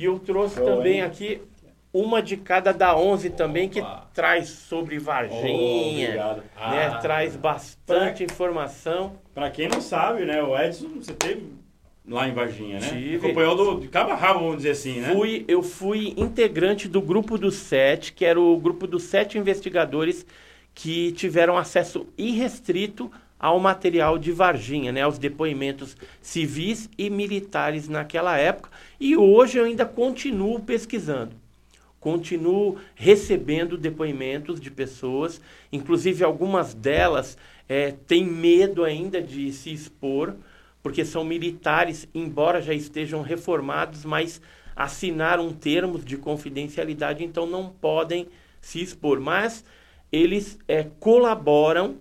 e 0.00 0.04
eu 0.06 0.18
trouxe 0.18 0.54
Show, 0.54 0.64
também 0.64 0.94
hein? 0.94 1.02
aqui 1.02 1.42
uma 1.92 2.22
de 2.22 2.36
cada 2.36 2.72
da 2.72 2.96
11 2.96 3.30
também 3.30 3.68
que 3.68 3.80
Opa. 3.80 4.08
traz 4.14 4.48
sobre 4.48 4.98
Varginha, 4.98 6.06
obrigado. 6.08 6.36
né? 6.38 6.86
Ah. 6.86 6.98
traz 7.02 7.36
bastante 7.36 8.24
informação. 8.24 9.18
Pra 9.34 9.50
quem 9.50 9.68
não 9.68 9.80
sabe, 9.80 10.24
né? 10.24 10.42
O 10.42 10.56
Edson, 10.56 10.88
você 10.96 11.12
teve 11.12 11.52
lá 12.08 12.28
em 12.28 12.32
Varginha, 12.32 12.78
né? 12.78 12.88
Tive. 12.88 13.26
Acompanhou 13.26 13.56
do, 13.56 13.80
de 13.80 13.88
cabo 13.88 14.12
a 14.12 14.14
rabo, 14.14 14.40
vamos 14.40 14.58
dizer 14.58 14.70
assim, 14.70 15.00
né? 15.00 15.12
Fui, 15.12 15.44
eu 15.46 15.62
fui 15.62 16.14
integrante 16.16 16.88
do 16.88 17.02
grupo 17.02 17.36
dos 17.36 17.56
sete, 17.56 18.12
que 18.12 18.24
era 18.24 18.40
o 18.40 18.56
grupo 18.56 18.86
dos 18.86 19.02
sete 19.02 19.36
investigadores 19.36 20.24
que 20.72 21.12
tiveram 21.12 21.58
acesso 21.58 22.06
irrestrito 22.16 23.10
ao 23.40 23.58
material 23.58 24.18
de 24.18 24.30
Varginha, 24.30 24.92
né, 24.92 25.00
aos 25.00 25.16
depoimentos 25.16 25.96
civis 26.20 26.90
e 26.98 27.08
militares 27.08 27.88
naquela 27.88 28.36
época. 28.36 28.68
E 29.00 29.16
hoje 29.16 29.56
eu 29.56 29.64
ainda 29.64 29.86
continuo 29.86 30.60
pesquisando. 30.60 31.34
Continuo 31.98 32.76
recebendo 32.94 33.78
depoimentos 33.78 34.60
de 34.60 34.70
pessoas, 34.70 35.40
inclusive 35.72 36.22
algumas 36.22 36.74
delas 36.74 37.36
eh, 37.68 37.94
têm 38.06 38.24
medo 38.24 38.84
ainda 38.84 39.22
de 39.22 39.52
se 39.52 39.72
expor, 39.72 40.34
porque 40.82 41.04
são 41.04 41.24
militares, 41.24 42.08
embora 42.14 42.60
já 42.60 42.74
estejam 42.74 43.22
reformados, 43.22 44.04
mas 44.04 44.40
assinaram 44.74 45.52
termos 45.52 46.04
de 46.04 46.16
confidencialidade, 46.16 47.22
então 47.24 47.46
não 47.46 47.68
podem 47.68 48.28
se 48.60 48.82
expor. 48.82 49.20
Mas 49.20 49.62
eles 50.10 50.58
eh, 50.66 50.86
colaboram 50.98 51.96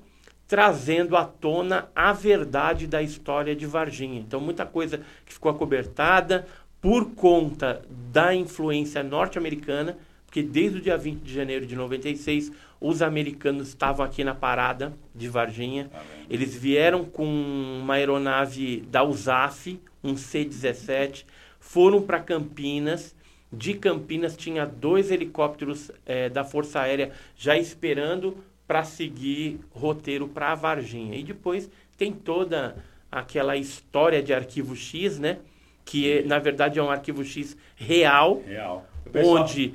trazendo 0.50 1.15
à 1.15 1.24
tona 1.24 1.89
a 1.96 2.12
verdade 2.12 2.88
da 2.88 3.03
história 3.03 3.56
de 3.56 3.68
Varginha. 3.68 4.20
Então, 4.20 4.41
muita 4.41 4.65
coisa 4.65 5.00
que 5.24 5.32
ficou 5.32 5.51
acobertada 5.51 6.48
por 6.82 7.12
conta 7.12 7.84
da 8.12 8.34
influência 8.34 9.03
norte-americana, 9.03 9.96
porque 10.25 10.41
desde 10.41 10.79
o 10.79 10.82
dia 10.82 10.98
20 10.98 11.22
de 11.22 11.32
janeiro 11.32 11.68
de 11.68 11.75
96, 11.75 12.51
os 12.82 13.03
americanos 13.03 13.68
estavam 13.68 14.03
aqui 14.03 14.24
na 14.24 14.34
parada 14.34 14.91
de 15.13 15.29
Varginha. 15.29 15.88
Tá 15.88 16.00
vendo? 16.00 16.34
Eles 16.34 16.56
vieram 16.56 17.06
com 17.06 17.25
uma 17.25 17.94
aeronave 17.94 18.82
da 18.89 19.03
USAF, 19.03 19.79
um 20.03 20.18
C-17, 20.18 21.25
foram 21.60 22.01
para 22.01 22.20
Campinas. 22.20 23.15
De 23.53 23.75
Campinas 23.75 24.36
tinha 24.36 24.65
dois 24.65 25.12
helicópteros 25.12 25.91
eh, 26.08 26.27
da 26.29 26.44
Força 26.44 26.79
Aérea 26.79 27.12
já 27.36 27.56
esperando 27.56 28.38
para 28.70 28.84
seguir 28.84 29.60
roteiro 29.72 30.28
para 30.28 30.54
Varginha. 30.54 31.16
E 31.16 31.24
depois 31.24 31.68
tem 31.98 32.14
toda 32.14 32.76
aquela 33.12 33.58
história 33.58 34.22
de 34.22 34.32
arquivo 34.32 34.76
X, 34.76 35.18
né? 35.18 35.40
Que 35.84 36.20
é, 36.20 36.22
na 36.22 36.38
verdade 36.38 36.78
é 36.78 36.84
um 36.84 36.92
arquivo 36.92 37.26
X 37.26 37.58
real, 37.76 38.44
Real. 38.46 38.86
Pessoal- 39.12 39.42
onde 39.42 39.74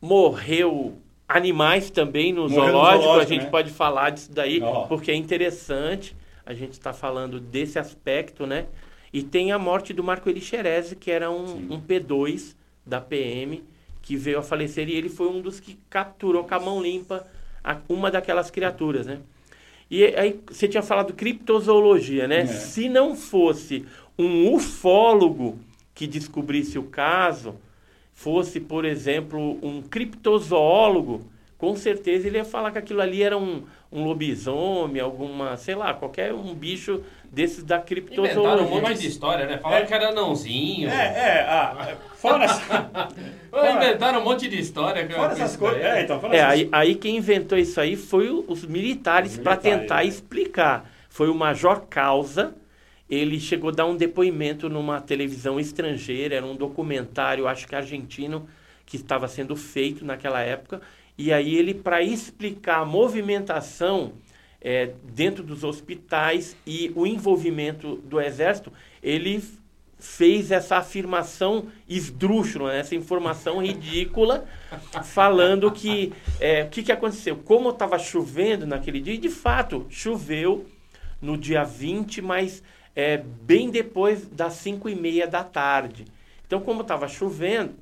morreu 0.00 0.96
animais 1.26 1.90
também 1.90 2.32
no 2.32 2.42
Morreu 2.42 2.56
no 2.66 2.70
zoológico, 2.70 3.02
zoológico, 3.02 3.20
a 3.20 3.34
gente 3.34 3.44
né? 3.46 3.50
pode 3.50 3.70
falar 3.72 4.10
disso 4.10 4.30
daí, 4.32 4.62
Ó. 4.62 4.86
porque 4.86 5.10
é 5.10 5.14
interessante. 5.16 6.14
A 6.46 6.54
gente 6.54 6.74
está 6.74 6.92
falando 6.92 7.40
desse 7.40 7.80
aspecto, 7.80 8.46
né? 8.46 8.66
E 9.12 9.24
tem 9.24 9.50
a 9.50 9.58
morte 9.58 9.92
do 9.92 10.04
Marco 10.04 10.30
Elixerese, 10.30 10.94
que 10.94 11.10
era 11.10 11.28
um, 11.32 11.74
um 11.74 11.80
P2 11.80 12.54
da 12.86 13.00
PM, 13.00 13.64
que 14.00 14.14
veio 14.16 14.38
a 14.38 14.42
falecer 14.42 14.88
e 14.88 14.94
ele 14.94 15.08
foi 15.08 15.26
um 15.28 15.40
dos 15.40 15.58
que 15.58 15.76
capturou 15.90 16.44
com 16.44 16.54
a 16.54 16.60
mão 16.60 16.80
limpa 16.80 17.26
a- 17.62 17.78
uma 17.88 18.10
daquelas 18.10 18.50
criaturas, 18.50 19.06
né? 19.06 19.18
E 19.90 20.04
aí 20.04 20.40
você 20.48 20.68
tinha 20.68 20.82
falado 20.82 21.12
criptozoologia, 21.14 22.28
né? 22.28 22.40
É. 22.42 22.46
Se 22.46 22.88
não 22.88 23.16
fosse 23.16 23.84
um 24.18 24.52
ufólogo 24.54 25.58
que 25.94 26.06
descobrisse 26.06 26.78
o 26.78 26.84
caso, 26.84 27.54
fosse, 28.14 28.60
por 28.60 28.84
exemplo, 28.84 29.58
um 29.62 29.82
criptozoólogo, 29.82 31.22
com 31.60 31.76
certeza 31.76 32.26
ele 32.26 32.38
ia 32.38 32.44
falar 32.44 32.70
que 32.72 32.78
aquilo 32.78 33.02
ali 33.02 33.22
era 33.22 33.36
um, 33.36 33.62
um 33.92 34.02
lobisomem, 34.02 34.98
alguma, 35.00 35.58
sei 35.58 35.74
lá, 35.74 35.92
qualquer 35.92 36.32
um 36.32 36.54
bicho 36.54 37.02
desses 37.30 37.62
da 37.62 37.76
Inventaram 37.76 37.82
um 37.82 37.84
criptozoologia. 37.84 38.80
monte 38.80 38.98
de 39.00 39.06
história, 39.06 39.44
né? 39.46 39.58
Falaram 39.58 39.84
É. 39.84 39.86
que 39.86 39.92
era 39.94 40.08
anãozinho. 40.08 40.88
É, 40.88 40.92
é, 40.94 41.40
ah, 41.46 41.96
fora, 42.16 42.44
essa- 42.44 42.60
fora- 43.50 43.72
Inventaram 43.72 44.20
um 44.20 44.24
monte 44.24 44.48
de 44.48 44.58
história. 44.58 45.06
que 45.06 45.12
fora 45.12 45.32
essas 45.34 45.54
coisas. 45.54 45.82
daí. 45.82 45.98
É, 45.98 46.02
então, 46.02 46.18
fora 46.18 46.34
É, 46.34 46.38
essas 46.38 46.50
aí, 46.52 46.68
aí 46.72 46.94
quem 46.94 47.18
inventou 47.18 47.58
isso 47.58 47.78
aí 47.78 47.94
foi 47.94 48.30
os 48.30 48.64
militares 48.64 49.32
Os 49.32 49.38
para 49.38 49.52
militares, 49.56 49.80
tentar 49.82 49.96
né? 49.96 50.04
explicar. 50.06 50.90
Foi 51.10 51.28
o 51.28 51.34
Major 51.34 51.82
Causa. 51.90 52.54
Ele 53.08 53.38
chegou 53.38 53.68
a 53.68 53.72
dar 53.74 53.84
um 53.86 53.96
depoimento 53.96 54.68
numa 54.70 54.98
televisão 55.00 55.60
estrangeira, 55.60 56.36
era 56.36 56.46
um 56.46 56.56
documentário, 56.56 57.46
acho 57.46 57.66
que 57.68 57.74
argentino, 57.74 58.48
que 58.86 58.96
estava 58.96 59.28
sendo 59.28 59.54
feito 59.56 60.04
naquela 60.06 60.40
época. 60.40 60.80
E 61.20 61.34
aí 61.34 61.54
ele, 61.54 61.74
para 61.74 62.02
explicar 62.02 62.78
a 62.78 62.84
movimentação 62.86 64.14
é, 64.58 64.92
dentro 65.12 65.44
dos 65.44 65.62
hospitais 65.62 66.56
e 66.66 66.90
o 66.96 67.06
envolvimento 67.06 67.96
do 67.96 68.18
exército, 68.18 68.72
ele 69.02 69.44
fez 69.98 70.50
essa 70.50 70.78
afirmação 70.78 71.66
esdrúxula, 71.86 72.72
né? 72.72 72.78
essa 72.78 72.94
informação 72.94 73.62
ridícula, 73.62 74.46
falando 75.04 75.70
que 75.70 76.10
é, 76.40 76.62
o 76.62 76.70
que, 76.70 76.82
que 76.82 76.90
aconteceu? 76.90 77.36
Como 77.36 77.68
estava 77.68 77.98
chovendo 77.98 78.66
naquele 78.66 78.98
dia, 78.98 79.12
e 79.12 79.18
de 79.18 79.28
fato 79.28 79.86
choveu 79.90 80.64
no 81.20 81.36
dia 81.36 81.64
20, 81.64 82.22
mas 82.22 82.62
é, 82.96 83.18
bem 83.18 83.68
depois 83.68 84.26
das 84.26 84.54
5 84.54 84.88
e 84.88 84.94
meia 84.94 85.26
da 85.26 85.44
tarde. 85.44 86.06
Então, 86.46 86.62
como 86.62 86.80
estava 86.80 87.06
chovendo, 87.08 87.74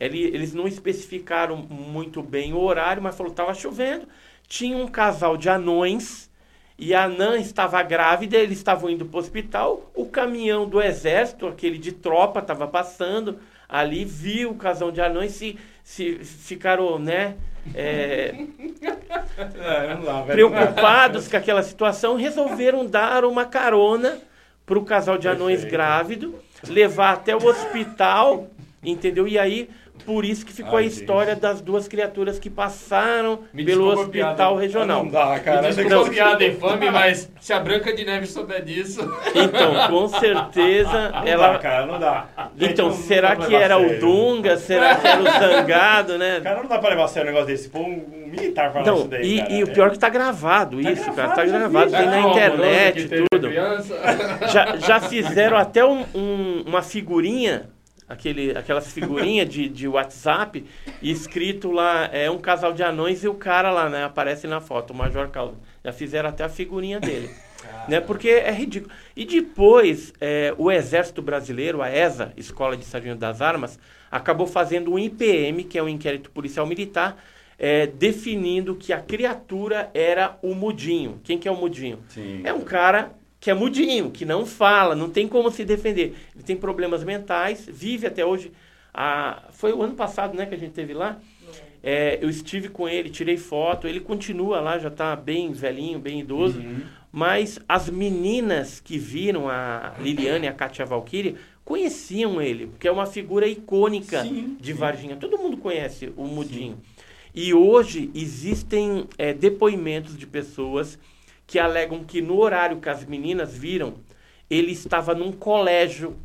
Ele, 0.00 0.22
eles 0.24 0.54
não 0.54 0.66
especificaram 0.66 1.56
muito 1.56 2.22
bem 2.22 2.54
o 2.54 2.58
horário, 2.58 3.02
mas 3.02 3.14
falou 3.14 3.30
que 3.30 3.40
estava 3.40 3.54
chovendo. 3.54 4.08
Tinha 4.48 4.76
um 4.76 4.88
casal 4.88 5.36
de 5.36 5.48
anões 5.48 6.30
e 6.78 6.94
a 6.94 7.04
anã 7.04 7.36
estava 7.36 7.82
grávida, 7.82 8.38
eles 8.38 8.56
estavam 8.56 8.88
indo 8.88 9.04
para 9.04 9.18
o 9.18 9.20
hospital. 9.20 9.90
O 9.94 10.06
caminhão 10.06 10.66
do 10.66 10.80
exército, 10.80 11.46
aquele 11.46 11.76
de 11.76 11.92
tropa, 11.92 12.40
estava 12.40 12.66
passando 12.66 13.38
ali, 13.68 14.04
viu 14.04 14.52
o 14.52 14.54
casal 14.54 14.90
de 14.90 15.02
anões 15.02 15.32
se, 15.32 15.58
se 15.84 16.16
ficaram, 16.24 16.98
né? 16.98 17.36
É, 17.74 18.34
não 19.94 20.04
dá, 20.04 20.22
velho. 20.22 20.50
preocupados 20.50 21.28
com 21.28 21.36
aquela 21.36 21.62
situação, 21.62 22.16
resolveram 22.16 22.86
dar 22.86 23.26
uma 23.26 23.44
carona 23.44 24.18
para 24.64 24.78
o 24.78 24.84
casal 24.84 25.18
de 25.18 25.28
anões 25.28 25.60
Perfeito. 25.60 25.72
grávido, 25.72 26.34
levar 26.66 27.12
até 27.12 27.36
o 27.36 27.44
hospital, 27.44 28.48
entendeu? 28.82 29.28
E 29.28 29.38
aí, 29.38 29.68
por 30.04 30.24
isso 30.24 30.44
que 30.44 30.52
ficou 30.52 30.78
Ai, 30.78 30.84
a 30.84 30.86
história 30.86 31.32
gente. 31.34 31.42
das 31.42 31.60
duas 31.60 31.86
criaturas 31.88 32.38
que 32.38 32.48
passaram 32.50 33.40
Me 33.52 33.64
pelo 33.64 33.86
hospital 33.88 34.34
piada. 34.34 34.60
regional. 34.60 35.04
Não 35.04 35.10
dá, 35.10 35.38
cara. 35.40 35.62
Me 35.62 35.74
desculpa 35.74 36.06
a 36.06 36.10
piada 36.10 36.44
infame, 36.44 36.90
mas 36.90 37.30
se 37.40 37.52
a 37.52 37.60
Branca 37.60 37.92
de 37.94 38.04
Neve 38.04 38.26
souber 38.26 38.64
disso... 38.64 39.00
Então, 39.34 39.88
com 39.88 40.08
certeza, 40.08 41.10
Não 41.20 41.26
ela... 41.26 41.52
dá, 41.52 41.58
cara, 41.58 41.86
não 41.86 41.98
dá. 41.98 42.26
Gente, 42.56 42.72
Então, 42.72 42.88
não- 42.88 42.94
não 42.96 43.02
será 43.02 43.36
pra 43.36 43.46
que 43.46 43.54
era 43.54 43.74
a 43.74 43.78
o 43.78 43.82
sério. 43.82 44.00
Dunga? 44.00 44.56
Será 44.56 44.94
que 44.96 45.06
era 45.06 45.20
o 45.20 45.24
Zangado, 45.24 46.18
né? 46.18 46.40
Cara, 46.42 46.62
não 46.62 46.68
dá 46.68 46.78
pra 46.78 46.90
levar 46.90 47.04
a 47.04 47.08
sério 47.08 47.28
um 47.28 47.32
negócio 47.32 47.54
desse. 47.54 47.68
Pô, 47.68 47.78
um, 47.80 48.04
um 48.24 48.28
militar 48.28 48.72
falar 48.72 48.86
Não, 48.86 48.96
isso 48.98 49.08
daí, 49.08 49.34
e, 49.34 49.38
cara. 49.38 49.52
e 49.52 49.62
o 49.64 49.66
pior 49.72 49.86
é 49.88 49.90
que 49.90 49.98
tá 49.98 50.08
gravado 50.08 50.80
Tá 50.82 50.90
isso, 50.90 51.04
cara. 51.12 51.14
gravado, 51.14 51.34
Tá 51.34 51.46
já 51.46 51.58
gravado, 51.58 51.90
tem 51.90 52.06
na 52.06 52.16
É 52.16 52.20
internet 52.30 53.08
teve 53.08 53.24
tudo. 53.30 53.48
criança. 53.48 53.96
Já, 54.52 54.76
já 54.76 55.00
fizeram 55.08 55.56
até 55.56 55.84
um- 55.84 56.04
um- 56.14 56.64
uma 56.66 56.82
figurinha, 56.82 57.70
aquele, 58.10 58.58
aquelas 58.58 58.92
figurinhas 58.92 59.48
de, 59.48 59.68
de 59.68 59.86
WhatsApp, 59.86 60.64
e 61.00 61.10
escrito 61.10 61.70
lá, 61.70 62.10
é 62.12 62.28
um 62.28 62.38
casal 62.38 62.72
de 62.72 62.82
anões 62.82 63.22
e 63.22 63.28
o 63.28 63.34
cara 63.34 63.70
lá, 63.70 63.88
né? 63.88 64.04
Aparece 64.04 64.48
na 64.48 64.60
foto, 64.60 64.92
o 64.92 64.96
Major 64.96 65.28
Caldo. 65.28 65.56
Já 65.84 65.92
fizeram 65.92 66.28
até 66.28 66.42
a 66.42 66.48
figurinha 66.48 66.98
dele. 66.98 67.30
né? 67.86 68.00
Porque 68.00 68.28
é 68.28 68.50
ridículo. 68.50 68.92
E 69.16 69.24
depois, 69.24 70.12
é, 70.20 70.52
o 70.58 70.72
Exército 70.72 71.22
Brasileiro, 71.22 71.80
a 71.80 71.88
ESA, 71.88 72.32
Escola 72.36 72.76
de 72.76 72.84
Sargento 72.84 73.20
das 73.20 73.40
Armas, 73.40 73.78
acabou 74.10 74.46
fazendo 74.46 74.92
um 74.92 74.98
IPM, 74.98 75.62
que 75.62 75.78
é 75.78 75.82
um 75.82 75.88
inquérito 75.88 76.32
policial 76.32 76.66
militar, 76.66 77.16
é, 77.56 77.86
definindo 77.86 78.74
que 78.74 78.92
a 78.92 79.00
criatura 79.00 79.88
era 79.94 80.36
o 80.42 80.52
mudinho. 80.52 81.20
Quem 81.22 81.38
que 81.38 81.46
é 81.46 81.50
o 81.50 81.56
mudinho? 81.56 82.00
Sim. 82.08 82.40
É 82.42 82.52
um 82.52 82.62
cara 82.62 83.12
que 83.40 83.50
é 83.50 83.54
mudinho, 83.54 84.10
que 84.10 84.26
não 84.26 84.44
fala, 84.44 84.94
não 84.94 85.08
tem 85.08 85.26
como 85.26 85.50
se 85.50 85.64
defender. 85.64 86.14
Ele 86.34 86.44
tem 86.44 86.56
problemas 86.56 87.02
mentais, 87.02 87.66
vive 87.66 88.06
até 88.06 88.24
hoje. 88.24 88.52
Ah, 88.92 89.44
foi 89.52 89.72
o 89.72 89.82
ano 89.82 89.94
passado 89.94 90.36
né, 90.36 90.44
que 90.44 90.54
a 90.54 90.58
gente 90.58 90.72
teve 90.72 90.92
lá. 90.92 91.18
É, 91.82 92.18
eu 92.20 92.28
estive 92.28 92.68
com 92.68 92.86
ele, 92.86 93.08
tirei 93.08 93.38
foto. 93.38 93.88
Ele 93.88 94.00
continua 94.00 94.60
lá, 94.60 94.78
já 94.78 94.88
está 94.88 95.16
bem 95.16 95.52
velhinho, 95.52 95.98
bem 95.98 96.20
idoso. 96.20 96.60
Uhum. 96.60 96.82
Mas 97.10 97.58
as 97.66 97.88
meninas 97.88 98.78
que 98.78 98.98
viram 98.98 99.48
a 99.48 99.94
Liliane 99.98 100.44
e 100.44 100.48
a 100.48 100.52
Katia 100.52 100.84
Valkyrie 100.84 101.36
conheciam 101.64 102.42
ele, 102.42 102.66
porque 102.66 102.86
é 102.86 102.92
uma 102.92 103.06
figura 103.06 103.46
icônica 103.46 104.22
Sim, 104.22 104.56
de 104.60 104.72
sim. 104.72 104.78
Varginha. 104.78 105.16
Todo 105.16 105.38
mundo 105.38 105.56
conhece 105.56 106.12
o 106.16 106.24
Mudinho. 106.24 106.78
E 107.34 107.54
hoje 107.54 108.10
existem 108.14 109.06
é, 109.16 109.32
depoimentos 109.32 110.16
de 110.16 110.26
pessoas 110.26 110.98
que 111.50 111.58
alegam 111.58 112.04
que 112.04 112.22
no 112.22 112.38
horário 112.38 112.76
que 112.78 112.88
as 112.88 113.04
meninas 113.04 113.52
viram, 113.52 113.94
ele 114.48 114.70
estava 114.70 115.16
num 115.16 115.32
colégio, 115.32 116.16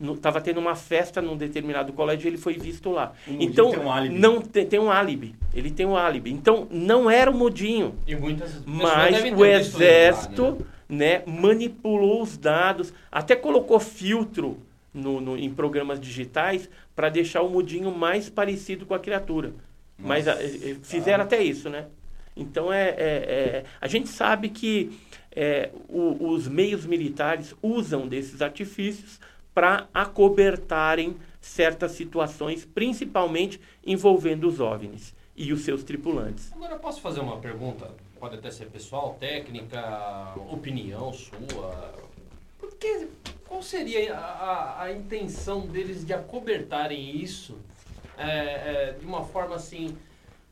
estava 0.00 0.40
tendo 0.40 0.58
uma 0.58 0.74
festa 0.74 1.22
num 1.22 1.36
determinado 1.36 1.92
colégio 1.92 2.26
e 2.26 2.30
ele 2.30 2.36
foi 2.36 2.54
visto 2.54 2.90
lá. 2.90 3.12
O 3.28 3.30
Mudinho 3.30 3.48
então, 3.48 3.70
tem 3.70 3.78
um 3.78 3.92
álibi. 3.92 4.18
não 4.18 4.40
tem, 4.40 4.66
tem 4.66 4.80
um 4.80 4.90
álibi. 4.90 5.36
Ele 5.54 5.70
tem 5.70 5.86
um 5.86 5.96
álibi. 5.96 6.32
Então, 6.32 6.66
não 6.68 7.08
era 7.08 7.30
o 7.30 7.34
Mudinho. 7.34 7.94
E 8.08 8.16
muitas 8.16 8.60
Mas 8.66 9.22
o 9.22 9.36
lá, 9.40 9.48
exército 9.50 10.66
né? 10.88 11.22
manipulou 11.26 12.20
os 12.22 12.36
dados, 12.36 12.92
até 13.10 13.36
colocou 13.36 13.78
filtro 13.78 14.58
no, 14.92 15.20
no- 15.20 15.38
em 15.38 15.48
programas 15.54 16.00
digitais 16.00 16.68
para 16.96 17.08
deixar 17.08 17.42
o 17.42 17.48
mudinho 17.48 17.92
mais 17.94 18.28
parecido 18.28 18.84
com 18.84 18.94
a 18.94 18.98
criatura. 18.98 19.52
Mas 19.96 20.26
Nossa. 20.26 20.40
a- 20.40 20.42
eh, 20.42 20.58
eh, 20.70 20.76
fizeram 20.82 21.22
até 21.22 21.40
isso, 21.40 21.68
né? 21.70 21.86
Então 22.36 22.72
é, 22.72 22.90
é- 22.90 22.94
é- 22.98 23.64
a 23.80 23.88
gente 23.88 24.08
sabe 24.08 24.48
que 24.50 24.98
é, 25.38 25.70
o- 25.88 26.28
os 26.30 26.46
meios 26.48 26.86
militares 26.86 27.54
usam 27.62 28.06
desses 28.08 28.40
artifícios 28.42 29.18
para 29.54 29.86
acobertarem 29.92 31.16
certas 31.40 31.92
situações, 31.92 32.64
principalmente 32.64 33.60
envolvendo 33.86 34.48
os 34.48 34.60
OVNIs 34.60 35.14
e 35.36 35.52
os 35.52 35.62
seus 35.62 35.82
tripulantes. 35.84 36.52
Agora 36.52 36.76
posso 36.78 37.00
fazer 37.00 37.20
uma 37.20 37.38
pergunta, 37.38 37.90
pode 38.18 38.34
até 38.36 38.50
ser 38.50 38.66
pessoal, 38.66 39.16
técnica, 39.20 40.34
opinião 40.50 41.12
sua. 41.12 41.94
Porque 42.58 43.08
qual 43.46 43.62
seria 43.62 44.14
a, 44.14 44.18
a- 44.20 44.82
a 44.84 44.92
intenção 44.92 45.60
deles 45.66 46.04
de 46.04 46.12
acobertarem 46.14 47.16
isso 47.16 47.56
é, 48.18 48.28
é, 48.28 48.96
de 48.98 49.04
uma 49.06 49.22
forma 49.24 49.54
assim 49.56 49.94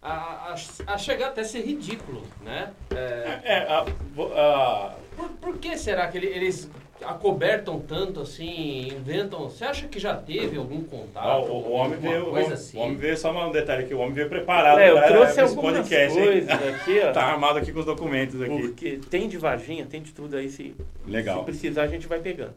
a, 0.04 0.52
a- 0.52 0.92
a 0.94 0.98
chegar 0.98 1.28
até 1.28 1.40
a 1.40 1.44
ser 1.44 1.62
ridículo, 1.62 2.22
né? 2.44 2.70
É, 2.94 3.38
É, 3.42 3.56
a, 3.68 3.80
a- 3.80 4.94
por, 5.16 5.28
por 5.40 5.58
que 5.58 5.76
será 5.78 6.06
que 6.08 6.18
ele- 6.18 6.26
eles 6.26 6.70
acobertam 7.02 7.80
tanto 7.80 8.20
assim, 8.20 8.88
inventam? 8.88 9.40
Você 9.48 9.64
acha 9.64 9.88
que 9.88 9.98
já 9.98 10.14
teve 10.14 10.56
algum 10.56 10.82
contato? 10.84 11.26
a- 11.26 11.40
o, 11.40 11.68
o 11.68 11.72
homem 11.72 11.98
veio, 11.98 12.22
o, 12.28 12.30
coisa 12.30 12.44
homem- 12.46 12.52
assim? 12.52 12.78
o 12.78 12.80
homem 12.82 12.96
veio, 12.96 13.16
só 13.16 13.48
um 13.48 13.50
detalhe 13.50 13.84
aqui, 13.84 13.94
o 13.94 13.98
homem 13.98 14.12
veio 14.12 14.28
preparado 14.28 14.78
É, 14.78 14.90
eu 14.90 14.94
pra- 14.96 15.06
trouxe 15.08 15.30
esse 15.32 15.40
algumas 15.40 15.74
podcast, 15.78 16.18
coisas 16.18 16.50
aqui, 16.50 17.00
ó. 17.00 17.12
Tá 17.12 17.22
armado 17.24 17.58
aqui 17.58 17.72
com 17.72 17.78
os 17.80 17.86
documentos 17.86 18.40
aqui. 18.42 18.60
Porque 18.60 19.00
tem 19.10 19.28
de 19.28 19.38
Varginha, 19.38 19.86
tem 19.86 20.02
de 20.02 20.12
tudo 20.12 20.36
aí. 20.36 20.48
Se, 20.50 20.74
Legal. 21.06 21.38
se 21.40 21.44
precisar, 21.46 21.82
a 21.82 21.88
gente 21.88 22.06
vai 22.06 22.20
pegando. 22.20 22.54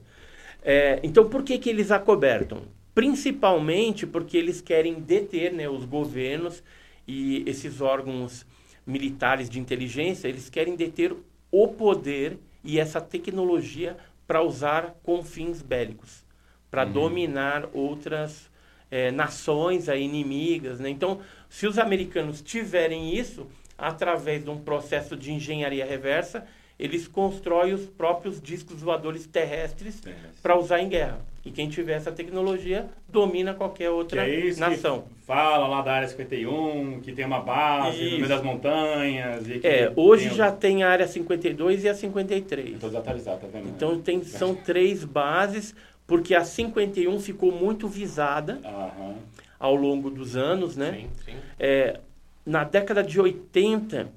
É, 0.64 1.00
então, 1.04 1.30
por 1.30 1.44
que, 1.44 1.58
que 1.58 1.70
eles 1.70 1.92
acobertam? 1.92 2.62
Principalmente 2.94 4.06
porque 4.06 4.36
eles 4.38 4.60
querem 4.60 4.96
deter 4.96 5.54
né, 5.54 5.70
os 5.70 5.86
governos 5.86 6.62
e 7.08 7.43
esses 7.48 7.82
órgãos 7.82 8.46
militares 8.86 9.50
de 9.50 9.60
inteligência, 9.60 10.28
eles 10.28 10.50
querem 10.50 10.76
deter 10.76 11.15
o 11.52 11.67
poder 11.70 12.38
e 12.63 12.80
essa 12.80 13.00
tecnologia 13.00 13.98
para 14.28 14.43
usar 14.43 14.96
com 15.04 15.24
fins 15.24 15.62
bélicos, 15.62 16.26
para 16.70 16.84
dominar 16.84 17.70
outras 17.74 18.50
eh, 18.91 19.12
nações 19.12 19.88
aí, 19.88 20.04
inimigas. 20.04 20.80
Né? 20.80 20.89
Então, 20.89 21.22
se 21.50 21.65
os 21.65 21.78
americanos 21.80 22.41
tiverem 22.41 23.15
isso, 23.17 23.48
através 23.78 24.43
de 24.43 24.50
um 24.50 24.58
processo 24.58 25.15
de 25.15 25.32
engenharia 25.32 25.86
reversa, 25.86 26.46
eles 26.78 27.08
constroem 27.08 27.74
os 27.74 27.86
próprios 27.86 28.41
discos 28.41 28.82
voadores 28.82 29.26
terrestres 29.26 30.00
Terrestres. 30.00 30.39
para 30.41 30.58
usar 30.58 30.80
em 30.80 30.89
guerra. 30.89 31.20
E 31.48 31.52
quem 31.52 31.70
tiver 31.70 31.94
essa 31.94 32.12
tecnologia 32.12 32.88
domina 33.08 33.54
qualquer 33.54 33.86
Que 33.86 33.90
outra 33.90 34.28
é 34.28 34.36
isso 34.48 34.60
nação. 34.60 35.04
que 35.04 35.26
fala 35.26 35.66
lá 35.66 35.82
da 35.82 35.94
área 35.94 36.08
51, 36.10 37.00
que 37.00 37.14
tem 37.14 37.24
uma 37.24 37.40
base 37.40 37.98
no 38.00 38.04
Isso. 38.08 38.16
meio 38.18 38.28
das 38.28 38.44
montanhas. 38.44 39.48
E 39.50 39.60
que 39.60 39.66
É, 39.66 39.94
hoje 39.96 40.28
tem- 40.28 40.38
já 40.38 40.52
tem 40.52 40.84
a 40.84 40.90
área 40.90 41.08
52 41.08 41.86
e 41.86 41.90
a 41.90 41.94
53. 41.96 42.74
Eu 42.74 42.80
tô 42.80 42.88
desatualizado, 42.88 43.40
tá 43.40 43.48
vendo? 43.48 43.70
Então 43.70 43.98
tem, 44.02 44.22
são 44.24 44.54
três 44.54 45.06
bases, 45.06 45.74
porque 46.06 46.36
a 46.36 46.44
51 46.44 47.18
ficou 47.22 47.50
muito 47.50 47.88
visada 47.88 48.60
Aham. 48.66 49.16
ao 49.58 49.74
longo 49.74 50.10
dos 50.10 50.36
anos, 50.36 50.76
né? 50.76 50.98
Sim, 51.00 51.10
sim. 51.32 51.38
É, 51.58 51.98
na 52.46 52.66
década 52.66 53.02
de 53.02 53.22
80, 53.22 54.10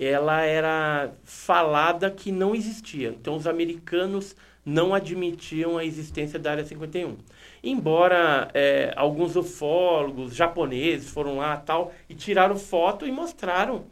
ela 0.00 0.40
era 0.42 1.12
falada 1.22 2.10
que 2.10 2.32
não 2.32 2.56
existia. 2.56 3.10
Então, 3.10 3.36
os 3.36 3.46
americanos 3.46 4.34
não 4.64 4.94
admitiam 4.94 5.76
a 5.76 5.84
existência 5.84 6.38
da 6.38 6.52
Área 6.52 6.64
51. 6.64 7.16
Embora 7.64 8.48
é, 8.54 8.92
alguns 8.96 9.34
ufólogos 9.36 10.34
japoneses 10.34 11.10
foram 11.10 11.38
lá 11.38 11.56
tal 11.56 11.92
e 12.08 12.14
tiraram 12.14 12.56
foto 12.56 13.06
e 13.06 13.12
mostraram 13.12 13.84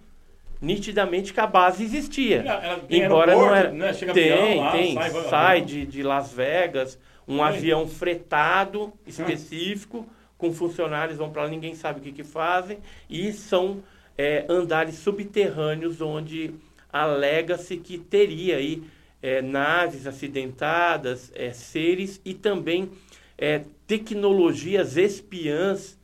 nitidamente 0.61 1.33
que 1.33 1.41
a 1.41 1.47
base 1.47 1.85
existia. 1.85 2.39
Ela- 2.39 2.65
ela 2.65 2.79
tem 2.81 3.03
Embora 3.03 3.33
não 3.35 3.55
era. 3.55 3.73
né? 3.73 3.93
Chega 3.95 4.13
tem, 4.13 4.33
avião 4.33 4.57
lá, 4.59 4.73
tem. 4.73 4.95
sai, 4.95 5.11
Sai, 5.29 5.61
de, 5.63 5.87
de 5.87 6.03
Las 6.03 6.33
Vegas, 6.33 6.99
um 7.27 7.43
avião 7.43 7.87
fretado 7.89 8.93
específico, 9.07 10.07
com 10.37 10.53
funcionários 10.53 11.19
vão 11.19 11.31
para 11.31 11.43
lá, 11.45 11.49
ninguém 11.49 11.75
sabe 11.75 12.01
o 12.01 12.03
que, 12.03 12.13
que 12.13 12.25
fazem, 12.25 12.79
e 13.09 13.33
são 13.33 13.83
é, 14.17 14.45
andares 14.49 14.97
subterrâneos 14.97 16.01
onde 16.01 16.55
alega-se 16.93 17.77
que 17.77 17.99
teria 17.99 18.57
aí 18.57 18.83
é, 19.23 19.43
naves 19.43 20.07
acidentadas, 20.07 21.31
é, 21.35 21.53
seres 21.53 22.21
e 22.25 22.35
também 22.35 22.91
é, 23.37 23.63
tecnologias 23.87 24.97
espiãs 24.97 25.99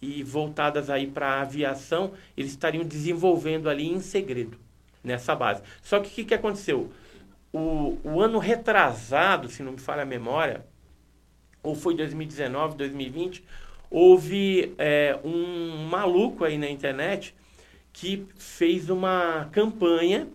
e 0.00 0.22
voltadas 0.22 0.88
aí 0.90 1.06
para 1.06 1.26
a 1.26 1.40
aviação, 1.42 2.12
eles 2.36 2.52
estariam 2.52 2.84
desenvolvendo 2.84 3.68
ali 3.68 3.88
em 3.88 4.00
segredo 4.00 4.58
nessa 5.02 5.34
base. 5.34 5.62
Só 5.82 6.00
que 6.00 6.08
o 6.08 6.10
que, 6.12 6.24
que 6.24 6.34
aconteceu? 6.34 6.90
O, 7.52 7.98
o 8.04 8.20
ano 8.20 8.38
retrasado, 8.38 9.48
se 9.48 9.62
não 9.62 9.72
me 9.72 9.78
falha 9.78 10.02
a 10.02 10.06
memória, 10.06 10.64
ou 11.62 11.74
foi 11.74 11.94
2019, 11.96 12.76
2020, 12.76 13.44
houve 13.90 14.74
é, 14.78 15.18
um 15.24 15.86
maluco 15.88 16.44
aí 16.44 16.58
na 16.58 16.68
internet 16.68 17.34
que 17.92 18.26
fez 18.36 18.90
uma 18.90 19.48
campanha 19.50 20.28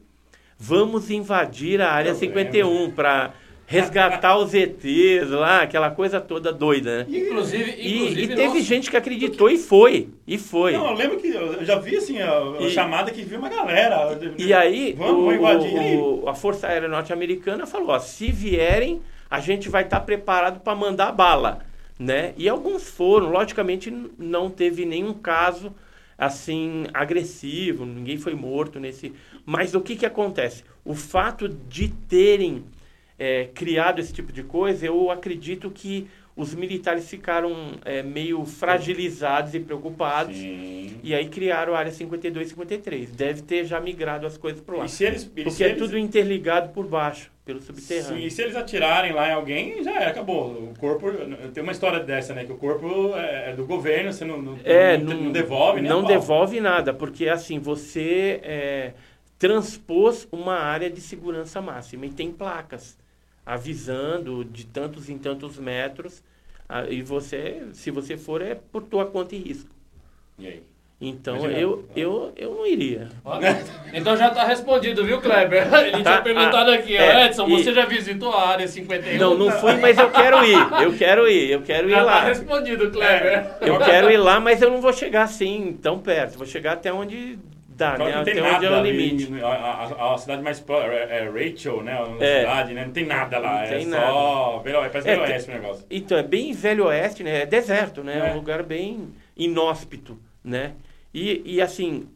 vamos 0.67 1.12
invadir 1.12 1.82
a 1.82 1.91
área 1.91 2.10
Eu 2.10 2.15
51 2.15 2.91
para 2.91 3.34
resgatar 3.65 4.38
os 4.38 4.54
ETs 4.54 5.30
lá, 5.30 5.62
aquela 5.62 5.89
coisa 5.89 6.21
toda 6.21 6.52
doida, 6.54 6.99
né? 6.99 7.06
Inclusive, 7.10 7.71
E, 7.78 7.95
inclusive 7.95 8.23
e 8.34 8.36
teve 8.36 8.54
nós- 8.60 8.63
gente 8.65 8.89
que 8.91 8.95
acreditou 8.97 9.49
e 9.49 9.58
foi, 9.58 10.10
e 10.28 10.38
foi. 10.38 10.73
Não, 10.73 10.88
eu 10.88 10.93
lembro 10.93 11.17
que 11.17 11.28
eu 11.28 11.63
já 11.65 11.78
vi 11.80 11.95
assim, 11.97 12.19
a, 12.21 12.32
a 12.32 12.62
E- 12.62 12.69
chamada 12.69 13.12
que 13.12 13.23
viu 13.23 13.39
uma 13.39 13.49
galera. 13.49 14.17
E 14.38 14.54
aí, 14.54 14.93
Vamos, 14.97 15.26
o- 15.26 15.32
invadir. 15.34 15.97
O- 15.99 16.28
a 16.30 16.34
Força 16.36 16.67
Aérea 16.67 16.88
Norte-Americana 16.88 17.65
falou: 17.65 17.89
ó, 17.89 17.99
se 17.99 18.32
vierem, 18.32 19.02
a 19.30 19.39
gente 19.39 19.69
vai 19.69 19.84
estar 19.84 19.99
preparado 20.02 20.60
para 20.62 20.76
mandar 20.76 21.12
bala. 21.12 21.60
Né? 21.99 22.34
E 22.38 22.49
alguns 22.49 22.89
foram, 22.89 23.30
logicamente 23.30 23.93
não 24.17 24.49
teve 24.49 24.84
nenhum 24.86 25.13
caso 25.13 25.73
assim 26.17 26.86
agressivo, 26.93 27.86
ninguém 27.86 28.17
foi 28.17 28.34
morto 28.36 28.80
nesse. 28.80 29.13
Mas 29.45 29.73
o 29.75 29.82
que, 29.82 29.95
que 29.95 30.06
acontece? 30.06 30.63
O 30.86 30.93
fato 30.95 31.47
de 31.49 31.89
terem 31.89 32.63
é, 33.19 33.45
criado 33.53 33.99
esse 33.99 34.13
tipo 34.13 34.32
de 34.32 34.43
coisa, 34.43 34.86
eu 34.86 35.12
acredito 35.12 35.69
que 35.69 36.08
os 36.36 36.56
militares 36.56 37.08
ficaram 37.08 37.73
é, 37.86 38.01
meio 38.01 38.43
fragilizados 38.43 39.53
e 39.53 39.60
preocupados. 39.60 40.36
Sim. 40.36 40.97
E 41.03 41.13
aí 41.13 41.27
criaram 41.27 41.75
a 41.75 41.77
área 41.77 41.91
52 41.91 42.47
e 42.47 42.49
53. 42.51 43.12
Deve 43.12 43.41
ter 43.43 43.65
já 43.65 43.79
migrado 43.79 44.25
as 44.25 44.36
coisas 44.36 44.60
para 44.62 44.77
lá. 44.77 44.86
Eles, 44.99 45.25
Porque 45.25 45.63
é 45.63 45.67
eles- 45.69 45.77
tudo 45.79 45.95
interligado 45.97 46.69
por 46.69 46.88
baixo, 46.88 47.29
pelo 47.45 47.60
Sim, 47.60 47.67
subterrâneo. 47.67 48.25
e 48.25 48.32
se 48.32 48.41
eles 48.41 48.56
atirarem 48.56 49.12
lá 49.13 49.29
em 49.29 49.34
alguém, 49.34 49.84
já 49.84 49.91
era, 50.01 50.10
acabou. 50.10 50.47
O 50.71 50.73
corpo. 50.79 51.12
Tem 51.53 51.62
uma 51.62 51.71
história 51.71 51.99
dessa, 51.99 52.34
né? 52.34 52.45
Que 52.45 52.51
o 52.51 52.58
corpo 52.58 53.13
é 53.15 53.51
é 53.51 53.56
do 53.56 53.65
governo, 53.65 54.12
você 54.12 54.25
não, 54.25 54.41
não, 54.41 54.58
É, 54.63 54.97
não, 54.97 55.13
não 55.15 55.32
devolve, 55.32 55.82
né? 55.82 55.89
Não 55.89 56.03
devolve 56.03 56.60
nada, 56.60 56.93
porque 56.93 57.27
assim, 57.29 57.60
você 57.60 58.39
é, 58.41 58.93
transpôs 59.43 60.25
uma 60.32 60.56
área 60.56 60.89
de 60.89 61.01
segurança 61.01 61.60
máxima 61.62 62.06
e 62.06 62.10
tem 62.10 62.32
placas 62.32 62.97
avisando 63.45 64.45
de 64.45 64.65
tantos 64.65 65.10
em 65.10 65.17
tantos 65.17 65.58
metros. 65.58 66.23
E 66.89 67.01
você, 67.01 67.62
se 67.73 67.91
você 67.91 68.15
for, 68.15 68.41
é 68.41 68.56
por 68.56 68.84
tua 68.84 69.06
conta 69.06 69.36
e 69.36 69.39
risco. 69.39 69.69
E 70.39 70.47
aí? 70.47 70.63
Então 71.01 71.36
Imagina. 71.39 71.60
eu, 71.60 71.86
eu, 71.93 72.32
eu 72.38 72.56
não 72.56 72.65
iria. 72.65 73.10
Então 73.91 74.15
já 74.15 74.29
tá 74.29 74.45
respondido, 74.45 75.03
viu, 75.03 75.19
Kleber? 75.19 75.67
Ele 75.88 76.01
Tá, 76.01 76.12
tinha 76.12 76.21
perguntado 76.21 76.71
ah, 76.71 76.75
aqui, 76.75 76.95
ó, 76.97 77.01
é, 77.01 77.25
Edson, 77.25 77.45
e- 77.49 77.51
você 77.51 77.73
já 77.73 77.86
visitou 77.86 78.32
a 78.32 78.47
área 78.47 78.65
51? 78.65 79.19
Não, 79.19 79.38
não 79.38 79.51
fui, 79.51 79.73
mas 79.75 79.97
eu 79.97 80.10
quero 80.10 80.45
ir. 80.45 80.82
Eu 80.82 80.93
quero 80.97 81.27
ir, 81.27 81.49
eu 81.51 81.62
quero 81.63 81.89
ir 81.89 81.91
Já 81.91 81.97
tá 81.97 82.03
lá. 82.06 82.23
respondido, 82.23 82.89
Kleber. 82.89 83.58
Eu 83.60 83.77
quero 83.79 84.10
ir 84.10 84.15
lá, 84.17 84.39
mas 84.39 84.62
eu 84.62 84.71
não 84.71 84.79
vou 84.79 84.93
chegar 84.93 85.23
assim 85.23 85.77
tão 85.82 85.99
perto. 85.99 86.38
Vou 86.38 86.47
chegar 86.47 86.71
até 86.71 86.93
onde 86.93 87.38
dá, 87.76 87.98
né? 87.98 88.16
não 88.16 88.24
tem 88.24 88.34
Até 88.40 88.42
nada 88.52 88.66
é 88.66 88.70
o 88.70 88.76
ali, 88.76 88.92
limite. 88.92 89.42
A, 89.44 89.48
a- 89.48 90.14
a 90.14 90.18
cidade 90.18 90.42
mais 90.42 90.60
próxima 90.60 90.94
é, 90.94 91.20
é 91.26 91.30
Rachel, 91.30 91.84
né? 91.84 91.94
A 91.94 92.24
É. 92.24 92.40
cidade, 92.42 92.74
né? 92.74 92.86
Não 92.86 92.92
tem 92.94 93.06
nada 93.06 93.40
lá. 93.40 93.64
É 93.66 93.80
só. 93.82 94.60
Velho, 94.60 94.78
parece 94.80 94.98
É, 94.98 95.02
Velho 95.16 95.24
tem- 95.26 95.34
Oeste 95.34 95.50
o 95.50 95.54
negócio. 95.54 95.86
Então, 95.90 96.18
é 96.18 96.24
bem 96.24 96.54
velho 96.54 96.86
oeste, 96.86 97.24
né? 97.24 97.42
É 97.42 97.46
deserto, 97.46 98.04
né? 98.04 98.20
É, 98.20 98.30
É. 98.30 98.32
um 98.32 98.36
lugar 98.36 98.64
bem 98.64 99.10
inóspito, 99.36 100.18
né? 100.44 100.74
E, 101.14 101.42
e 101.46 101.62
assim, 101.62 102.08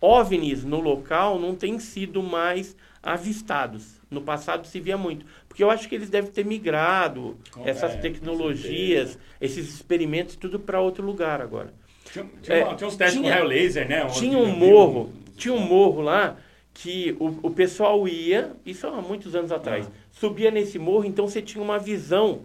OVNIs 0.00 0.64
no 0.64 0.80
local 0.80 1.38
não 1.38 1.54
têm 1.54 1.78
sido 1.78 2.22
mais 2.22 2.76
avistados. 3.02 4.00
No 4.10 4.20
passado 4.22 4.66
se 4.66 4.78
via 4.80 4.96
muito. 4.96 5.26
Porque 5.48 5.62
eu 5.62 5.70
acho 5.70 5.88
que 5.88 5.94
eles 5.94 6.08
devem 6.10 6.30
ter 6.30 6.44
migrado 6.44 7.36
essas 7.64 7.94
é, 7.94 7.96
tecnologias, 7.96 9.18
esses 9.40 9.72
experimentos, 9.74 10.36
tudo 10.36 10.58
para 10.58 10.80
outro 10.80 11.04
lugar 11.04 11.40
agora. 11.40 11.72
Tinha, 12.04 12.26
tinha, 12.42 12.56
É, 12.58 12.74
tinha 12.74 12.88
uns 12.88 12.96
testes 12.96 13.18
tinha- 13.20 13.32
com 13.32 13.38
raio 13.38 13.48
laser, 13.48 13.88
né? 13.88 14.06
Tinha 14.06 14.38
um 14.38 14.46
morro, 14.56 15.10
tinha 15.36 15.54
um 15.54 15.60
morro 15.60 16.00
lá 16.02 16.36
que 16.72 17.16
o, 17.20 17.38
o 17.48 17.50
pessoal 17.50 18.06
ia, 18.08 18.52
isso 18.66 18.86
há 18.86 19.00
muitos 19.00 19.34
anos 19.34 19.50
atrás, 19.52 19.86
Ah. 19.86 19.90
subia 20.12 20.50
nesse 20.50 20.78
morro, 20.78 21.04
então 21.04 21.26
você 21.26 21.40
tinha 21.40 21.62
uma 21.62 21.78
visão 21.78 22.40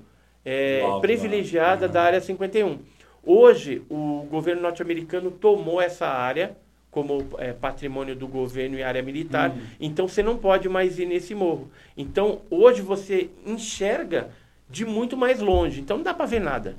é, 0.45 0.82
privilegiada 1.02 1.86
Uhum. 1.88 1.91
da 1.91 2.02
área 2.02 2.22
51. 2.22 2.80
Hoje, 3.24 3.82
o 3.89 4.26
governo 4.32 4.62
norte-americano 4.62 5.30
tomou 5.30 5.82
essa 5.82 6.08
área 6.08 6.56
como 6.89 7.28
é, 7.38 7.54
patrimônio 7.54 8.15
do 8.15 8.28
governo 8.28 8.78
e 8.78 8.82
área 8.82 9.02
militar, 9.04 9.50
Uhum. 9.52 9.58
então 9.80 10.08
você 10.08 10.24
não 10.24 10.38
pode 10.38 10.67
mais 10.69 10.98
ir 10.98 11.06
nesse 11.06 11.36
morro. 11.36 11.69
Então, 11.95 12.39
hoje 12.50 12.82
você 12.82 13.30
enxerga 13.45 14.30
de 14.69 14.86
muito 14.86 15.15
mais 15.17 15.39
longe, 15.39 15.82
então 15.82 15.98
não 15.98 16.04
dá 16.04 16.13
para 16.13 16.26
ver 16.26 16.39
nada 16.39 16.76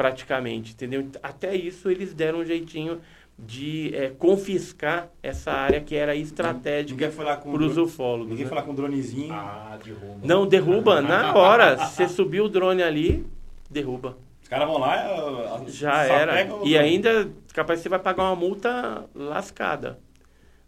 praticamente, 0.00 0.72
entendeu? 0.72 1.06
Até 1.22 1.54
isso 1.54 1.90
eles 1.90 2.14
deram 2.14 2.38
um 2.38 2.44
jeitinho 2.44 3.02
de 3.38 3.94
é, 3.94 4.08
confiscar 4.08 5.10
essa 5.22 5.52
área 5.52 5.78
que 5.82 5.94
era 5.94 6.16
estratégica 6.16 6.92
Ninguém 6.94 7.10
foi 7.10 7.24
lá 7.26 7.36
com 7.36 7.52
para 7.52 7.62
os 7.62 7.76
ufólogos. 7.76 8.28
Ninguém 8.30 8.44
né? 8.44 8.48
foi 8.48 8.56
lá 8.56 8.64
com 8.64 8.70
um 8.70 8.74
dronezinho. 8.74 9.30
Ah, 9.30 9.78
derruba. 9.84 10.20
Não, 10.22 10.46
derruba 10.46 11.02
na 11.02 11.36
hora. 11.36 11.76
Você 11.76 12.08
subiu 12.08 12.46
o 12.46 12.48
drone 12.48 12.82
ali, 12.82 13.26
derruba. 13.68 14.16
Os 14.42 14.48
caras 14.48 14.66
vão 14.66 14.78
lá. 14.78 14.94
ah, 14.94 15.60
Já 15.66 16.02
era. 16.04 16.54
o 16.54 16.66
E 16.66 16.78
ainda, 16.78 17.30
capaz 17.52 17.80
que 17.80 17.82
você 17.82 17.88
vai 17.90 17.98
pagar 17.98 18.22
uma 18.22 18.36
multa 18.36 19.04
lascada. 19.14 19.98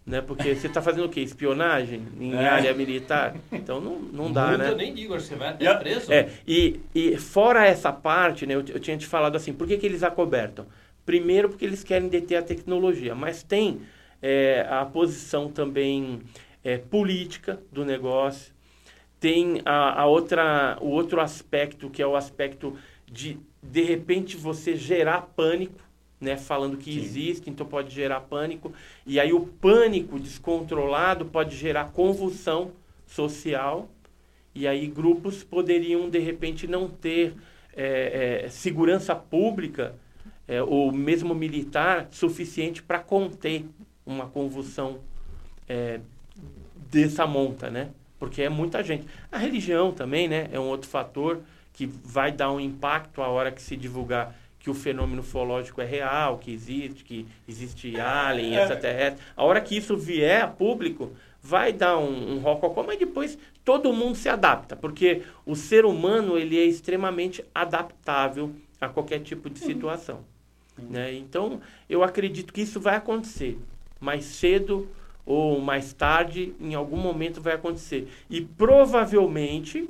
Né? 0.05 0.21
Porque 0.21 0.55
você 0.55 0.67
está 0.67 0.83
fazendo 0.83 1.05
o 1.05 1.09
quê? 1.09 1.21
Espionagem 1.21 2.03
em 2.21 2.35
É. 2.35 2.49
área 2.49 2.75
militar? 2.75 3.37
Então 3.53 3.81
não, 3.81 3.99
não 4.01 4.33
dá, 4.33 4.49
Muito, 4.49 4.59
né? 4.59 4.71
Eu 4.71 4.77
nem 4.77 4.93
digo, 4.93 5.15
você 5.15 5.37
vai 5.37 5.51
até 5.51 5.65
E 5.65 5.69
a- 5.69 5.77
preso. 5.77 6.12
É, 6.12 6.29
e, 6.47 6.81
e 6.95 7.17
fora 7.17 7.65
essa 7.65 7.93
parte, 7.93 8.45
né, 8.45 8.55
eu, 8.55 8.65
eu 8.69 8.81
tinha 8.81 8.97
te 8.97 9.07
falado 9.07 9.37
assim, 9.37 9.53
por 9.53 9.67
que, 9.67 9.77
que 9.79 9.87
eles 9.87 10.03
acobertam? 10.03 10.67
Primeiro 11.07 11.49
porque 11.49 11.65
eles 11.65 11.85
querem 11.85 12.09
deter 12.09 12.38
a 12.38 12.43
tecnologia, 12.43 13.15
mas 13.15 13.43
tem 13.45 13.83
é, 14.21 14.67
a 14.69 14.85
posição 14.85 15.49
também 15.49 16.21
é, 16.65 16.79
política 16.79 17.61
do 17.71 17.85
negócio, 17.85 18.53
tem 19.21 19.61
a, 19.65 20.03
a 20.03 20.07
outra, 20.07 20.79
o 20.81 20.88
outro 20.88 21.21
aspecto, 21.21 21.88
que 21.88 22.03
é 22.03 22.07
o 22.07 22.17
aspecto 22.17 22.77
de, 23.11 23.38
de 23.62 23.83
repente, 23.83 24.37
você 24.37 24.75
gerar 24.75 25.23
pânico, 25.37 25.79
né, 26.22 26.37
falando 26.37 26.76
que 26.76 26.92
Sim. 26.92 27.00
existe, 27.00 27.50
então 27.50 27.66
pode 27.66 27.92
gerar 27.92 28.20
pânico, 28.20 28.72
e 29.04 29.18
aí 29.18 29.32
o 29.32 29.40
pânico 29.40 30.18
descontrolado 30.18 31.26
pode 31.26 31.56
gerar 31.56 31.87
convulsão 31.87 32.70
social, 33.06 33.88
e 34.54 34.66
aí 34.66 34.87
grupos 34.87 35.42
poderiam, 35.42 36.08
de 36.08 36.18
repente, 36.18 36.66
não 36.66 36.88
ter 36.88 37.35
é, 37.74 38.44
é, 38.44 38.48
segurança 38.48 39.14
pública 39.14 39.94
é, 40.46 40.62
ou 40.62 40.92
mesmo 40.92 41.35
militar 41.35 42.08
suficiente 42.11 42.82
para 42.82 42.98
conter 42.98 43.64
uma 44.06 44.26
convulsão 44.26 45.00
dessa 46.90 47.26
monta, 47.26 47.70
né? 47.70 47.88
Porque 48.18 48.42
é 48.42 48.48
muita 48.50 48.82
gente. 48.85 49.06
A 49.30 49.38
religião 49.38 49.90
também, 49.90 50.28
né? 50.28 50.48
É 50.52 50.61
um 50.61 50.68
outro 50.68 50.90
fator 50.90 51.40
que 51.72 51.87
vai 51.87 52.30
dar 52.30 52.52
um 52.52 52.61
impacto 52.61 53.22
a 53.22 53.28
hora 53.28 53.50
que 53.50 53.62
se 53.62 53.76
divulgar 53.76 54.37
que 54.62 54.70
o 54.70 54.75
fenômeno 54.75 55.22
ufológico 55.22 55.81
é 55.81 55.85
real, 55.85 56.38
que 56.38 56.53
existe, 56.53 57.03
que 57.03 57.27
existe 57.48 57.98
alien, 57.98 58.57
É. 58.57 58.61
extraterrestre. 58.61 59.20
A 59.37 59.42
hora 59.42 59.61
que 59.61 59.77
isso 59.77 59.96
vier 59.96 60.42
a 60.44 60.46
público, 60.46 61.11
vai 61.42 61.72
dar 61.72 61.98
um, 61.98 62.35
um 62.35 62.38
rococó, 62.38 62.85
mas 62.85 62.96
depois 62.96 63.37
todo 63.64 63.92
mundo 63.92 64.14
se 64.14 64.29
adapta, 64.29 64.77
porque 64.77 65.22
o 65.44 65.57
ser 65.57 65.85
humano 65.85 66.38
ele 66.38 66.57
é 66.57 66.64
extremamente 66.64 67.44
adaptável 67.53 68.55
a 68.81 68.88
qualquer 68.88 69.18
tipo 69.20 69.51
de 69.51 69.59
situação. 69.59 70.20
Né? 70.79 71.12
Então, 71.14 71.61
eu 71.90 72.05
acredito 72.05 72.53
que 72.53 72.61
isso 72.62 72.79
vai 72.81 72.94
acontecer. 72.94 73.59
Mais 74.01 74.25
cedo 74.25 74.88
ou 75.27 75.61
mais 75.61 75.92
tarde, 75.92 76.55
em 76.61 76.75
algum 76.75 76.96
momento 76.96 77.40
vai 77.40 77.55
acontecer. 77.55 78.09
E 78.31 78.40
provavelmente 78.40 79.88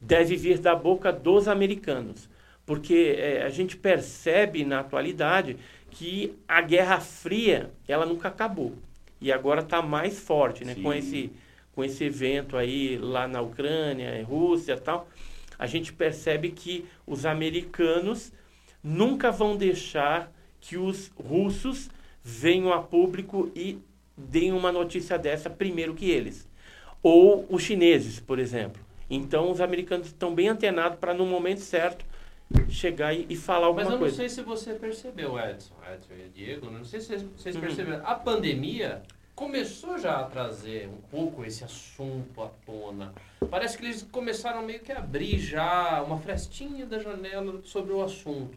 deve 0.00 0.36
vir 0.36 0.58
da 0.58 0.74
boca 0.74 1.12
dos 1.12 1.46
americanos. 1.46 2.28
Porque 2.66 3.14
eh, 3.16 3.42
a 3.44 3.48
gente 3.48 3.76
percebe 3.76 4.64
na 4.64 4.80
atualidade 4.80 5.56
que 5.90 6.36
a 6.46 6.60
Guerra 6.60 7.00
Fria 7.00 7.70
ela 7.88 8.04
nunca 8.04 8.28
acabou. 8.28 8.74
E 9.20 9.32
agora 9.32 9.62
está 9.62 9.80
mais 9.80 10.18
forte, 10.18 10.64
né? 10.64 10.74
Com 10.74 10.92
Sim. 10.92 10.98
esse, 10.98 11.32
com 11.74 11.84
esse 11.84 12.04
evento 12.04 12.56
aí 12.56 12.98
lá 12.98 13.26
na 13.26 13.40
Ucrânia, 13.40 14.18
em 14.18 14.22
Rússia 14.22 14.74
e 14.74 14.80
tal. 14.80 15.08
A 15.58 15.66
gente 15.66 15.92
percebe 15.92 16.50
que 16.50 16.84
os 17.06 17.24
americanos 17.24 18.32
nunca 18.82 19.30
vão 19.30 19.56
deixar 19.56 20.30
que 20.60 20.76
os 20.76 21.10
russos 21.16 21.88
venham 22.22 22.72
a 22.72 22.82
público 22.82 23.50
e 23.54 23.78
deem 24.16 24.52
uma 24.52 24.72
notícia 24.72 25.18
dessa 25.18 25.48
primeiro 25.48 25.94
que 25.94 26.10
eles. 26.10 26.48
Ou 27.02 27.46
os 27.48 27.62
chineses, 27.62 28.18
por 28.18 28.38
exemplo. 28.38 28.82
Então, 29.08 29.50
os 29.50 29.60
americanos 29.60 30.08
estão 30.08 30.34
bem 30.34 30.48
antenados 30.48 30.98
para, 30.98 31.14
no 31.14 31.24
momento 31.24 31.60
certo, 31.60 32.04
chegar 32.68 33.12
e, 33.14 33.26
e 33.28 33.36
falar 33.36 33.66
alguma 33.66 33.82
Mas 33.84 33.92
eu 33.92 33.92
não 33.92 33.98
coisa. 34.00 34.16
sei 34.16 34.28
se 34.28 34.42
você 34.42 34.74
percebeu, 34.74 35.38
Edson, 35.38 35.74
Edson 35.92 36.14
e 36.14 36.28
Diego, 36.28 36.70
não 36.70 36.84
sei 36.84 37.00
se 37.00 37.16
vocês 37.16 37.54
Uhum. 37.54 37.60
perceberam. 37.60 38.06
A 38.06 38.14
pandemia 38.14 39.02
começou 39.34 39.98
já 39.98 40.20
a 40.20 40.24
trazer 40.24 40.88
um 40.88 41.00
pouco 41.10 41.44
esse 41.44 41.64
assunto 41.64 42.40
à 42.42 42.48
tona. 42.64 43.12
Parece 43.50 43.76
que 43.76 43.84
eles 43.84 44.02
começaram 44.10 44.62
meio 44.64 44.80
que 44.80 44.92
a 44.92 44.98
abrir 44.98 45.38
já 45.38 46.02
uma 46.02 46.18
frestinha 46.18 46.86
da 46.86 46.98
janela 46.98 47.60
sobre 47.64 47.92
o 47.92 48.02
assunto. 48.02 48.56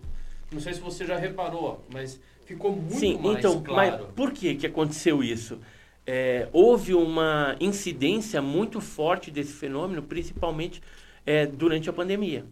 Não 0.52 0.60
sei 0.60 0.74
se 0.74 0.80
você 0.80 1.06
já 1.06 1.18
reparou, 1.18 1.84
mas 1.94 2.20
ficou 2.46 2.72
muito 2.72 2.96
Sim, 2.96 3.18
mais 3.20 3.38
então, 3.40 3.62
claro. 3.62 4.04
mas 4.06 4.14
por 4.16 4.32
que, 4.32 4.56
que 4.56 4.66
aconteceu 4.68 5.22
isso? 5.24 5.60
É, 6.08 6.48
houve 6.52 6.96
uma 6.96 7.56
incidência 7.60 8.42
muito 8.42 8.82
forte 8.82 9.30
desse 9.30 9.54
fenômeno, 9.54 10.02
principalmente 10.02 10.82
é, 11.26 11.46
durante 11.46 11.88
a 11.90 11.94
pandemia. 11.94 12.46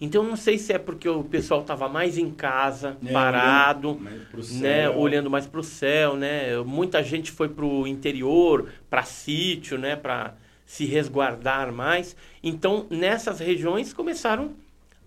Então, 0.00 0.22
não 0.22 0.36
sei 0.36 0.58
se 0.58 0.72
é 0.72 0.78
porque 0.78 1.08
o 1.08 1.24
pessoal 1.24 1.62
estava 1.62 1.88
mais 1.88 2.18
em 2.18 2.30
casa, 2.30 2.96
É, 3.04 3.12
parado, 3.12 3.90
olhando 3.90 4.00
mais 4.02 4.22
pro 4.24 4.44
né, 4.58 4.90
olhando 4.90 5.30
mais 5.30 5.46
para 5.46 5.60
o 5.60 5.64
céu, 5.64 6.16
né? 6.16 6.56
Muita 6.58 7.02
gente 7.02 7.30
foi 7.30 7.48
para 7.48 7.64
o 7.64 7.86
interior, 7.86 8.68
para 8.90 9.02
sítio, 9.04 9.78
né, 9.78 9.96
para 9.96 10.34
se 10.66 10.84
resguardar 10.84 11.72
mais. 11.72 12.16
Então, 12.42 12.86
nessas 12.90 13.40
regiões 13.40 13.92
começaram 13.92 14.54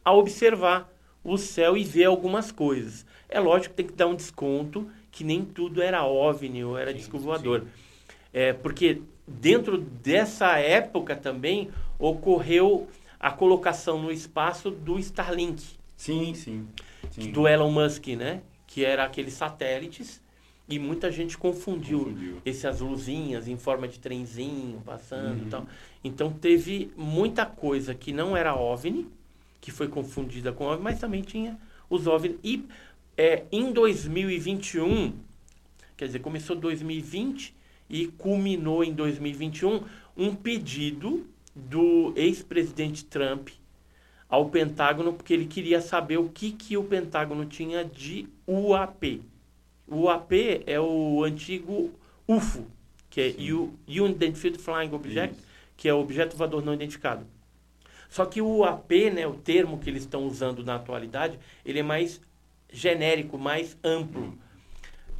a 0.03 0.13
observar 0.13 0.89
o 1.23 1.37
céu 1.37 1.77
e 1.77 1.83
ver 1.83 2.05
algumas 2.05 2.51
coisas. 2.51 3.05
É 3.27 3.39
lógico 3.39 3.75
que 3.75 3.83
tem 3.83 3.87
que 3.87 3.93
dar 3.93 4.07
um 4.07 4.15
desconto 4.15 4.89
que 5.11 5.23
nem 5.23 5.43
tudo 5.43 5.81
era 5.81 6.05
OVNI 6.05 6.63
ou 6.63 6.77
era 6.77 6.91
Sim, 6.91 6.97
disco 6.97 7.19
voador. 7.19 7.65
É, 8.33 8.53
porque 8.53 9.01
dentro 9.27 9.77
dessa 9.77 10.57
época 10.57 11.15
também 11.15 11.69
ocorreu 11.97 12.87
a 13.19 13.31
colocação 13.31 14.01
no 14.01 14.11
espaço 14.11 14.71
do 14.71 14.97
Starlink 14.99 15.63
Sim, 15.97 16.33
sim. 16.33 16.67
sim. 17.11 17.31
do 17.31 17.47
Elon 17.47 17.71
Musk, 17.71 18.07
né? 18.09 18.41
Que 18.65 18.85
era 18.85 19.03
aqueles 19.03 19.33
satélites 19.33 20.21
e 20.67 20.77
muita 20.79 21.11
gente 21.11 21.37
confundiu, 21.37 22.05
Confundiu. 22.05 22.41
essas 22.45 22.79
luzinhas 22.79 23.47
em 23.47 23.57
forma 23.57 23.87
de 23.87 23.99
trenzinho 23.99 24.81
passando 24.85 25.39
Uhum. 25.41 25.47
e 25.47 25.49
tal. 25.49 25.67
Então 26.03 26.31
teve 26.31 26.91
muita 26.95 27.45
coisa 27.45 27.93
que 27.95 28.13
não 28.13 28.37
era 28.37 28.55
OVNI, 28.55 29.07
que 29.59 29.71
foi 29.71 29.87
confundida 29.87 30.53
com 30.53 30.65
OVNI, 30.65 30.83
mas 30.83 30.99
também 30.99 31.21
tinha 31.21 31.57
os 31.89 32.05
OVNI. 32.07 32.39
E 32.43 32.65
é, 33.17 33.43
em 33.51 33.71
2021, 33.73 35.13
quer 35.97 36.05
dizer, 36.05 36.19
começou 36.19 36.55
2020 36.55 37.53
e 37.89 38.05
culminou 38.07 38.83
em 38.83 38.93
2021 38.93 39.81
um 40.15 40.35
pedido 40.35 41.25
do 41.55 42.13
ex-presidente 42.15 43.05
Trump 43.05 43.49
ao 44.29 44.49
Pentágono 44.49 45.13
porque 45.13 45.33
ele 45.33 45.45
queria 45.45 45.81
saber 45.81 46.17
o 46.17 46.29
que, 46.29 46.51
que 46.51 46.77
o 46.77 46.83
Pentágono 46.83 47.45
tinha 47.45 47.83
de 47.83 48.27
UAP. 48.47 49.21
O 49.87 50.01
UAP 50.03 50.63
é 50.67 50.79
o 50.79 51.23
antigo 51.23 51.91
UFO, 52.27 52.65
que 53.09 53.21
é 53.21 53.31
Sim. 53.31 53.51
U- 53.53 53.73
Unidentified 53.87 54.59
Flying 54.59 54.93
Object, 54.93 55.35
Isso. 55.35 55.47
que 55.75 55.89
é 55.89 55.93
o 55.93 55.99
objeto 55.99 56.37
voador 56.37 56.63
não 56.63 56.73
identificado. 56.73 57.25
Só 58.07 58.25
que 58.25 58.41
o 58.41 58.57
UAP, 58.59 59.09
né, 59.11 59.25
o 59.27 59.33
termo 59.33 59.79
que 59.79 59.89
eles 59.89 60.03
estão 60.03 60.25
usando 60.25 60.63
na 60.63 60.75
atualidade, 60.75 61.39
ele 61.65 61.79
é 61.79 61.83
mais 61.83 62.21
genérico, 62.71 63.37
mais 63.37 63.75
amplo. 63.83 64.37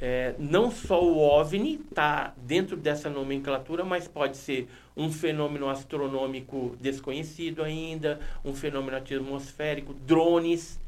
É, 0.00 0.34
não 0.38 0.70
só 0.70 1.02
o 1.02 1.18
OVNI 1.18 1.80
está 1.90 2.32
dentro 2.36 2.76
dessa 2.76 3.10
nomenclatura, 3.10 3.84
mas 3.84 4.08
pode 4.08 4.36
ser 4.36 4.68
um 5.00 5.10
fenômeno 5.10 5.66
astronômico 5.66 6.76
desconhecido 6.78 7.62
ainda, 7.62 8.20
um 8.44 8.54
fenômeno 8.54 8.98
atmosférico, 8.98 9.94
drones 9.94 10.78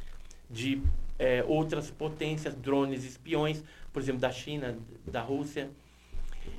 de 0.50 0.82
é, 1.18 1.42
outras 1.48 1.90
potências, 1.90 2.54
drones 2.54 3.04
espiões, 3.04 3.64
por 3.90 4.02
exemplo, 4.02 4.20
da 4.20 4.30
China, 4.30 4.76
da 5.06 5.22
Rússia. 5.22 5.70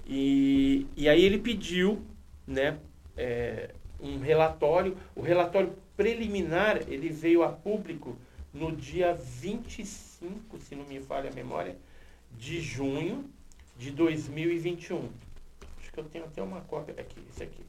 E, 0.07 0.87
e 0.97 1.07
aí 1.07 1.23
ele 1.23 1.37
pediu 1.37 2.01
né, 2.47 2.79
é, 3.15 3.69
um 4.01 4.17
relatório. 4.17 4.97
O 5.15 5.21
relatório 5.21 5.75
preliminar 5.95 6.81
ele 6.87 7.09
veio 7.09 7.43
a 7.43 7.49
público 7.49 8.17
no 8.51 8.75
dia 8.75 9.13
25, 9.13 10.57
se 10.59 10.75
não 10.75 10.85
me 10.85 10.99
falha 11.01 11.29
a 11.29 11.33
memória, 11.33 11.75
de 12.35 12.59
junho 12.59 13.25
de 13.77 13.91
2021. 13.91 15.07
Que 15.93 15.99
eu 15.99 16.05
tenho 16.05 16.25
até 16.25 16.41
uma 16.41 16.61
cópia 16.61 16.95
aqui, 16.97 17.21
esse 17.29 17.43
aqui. 17.43 17.63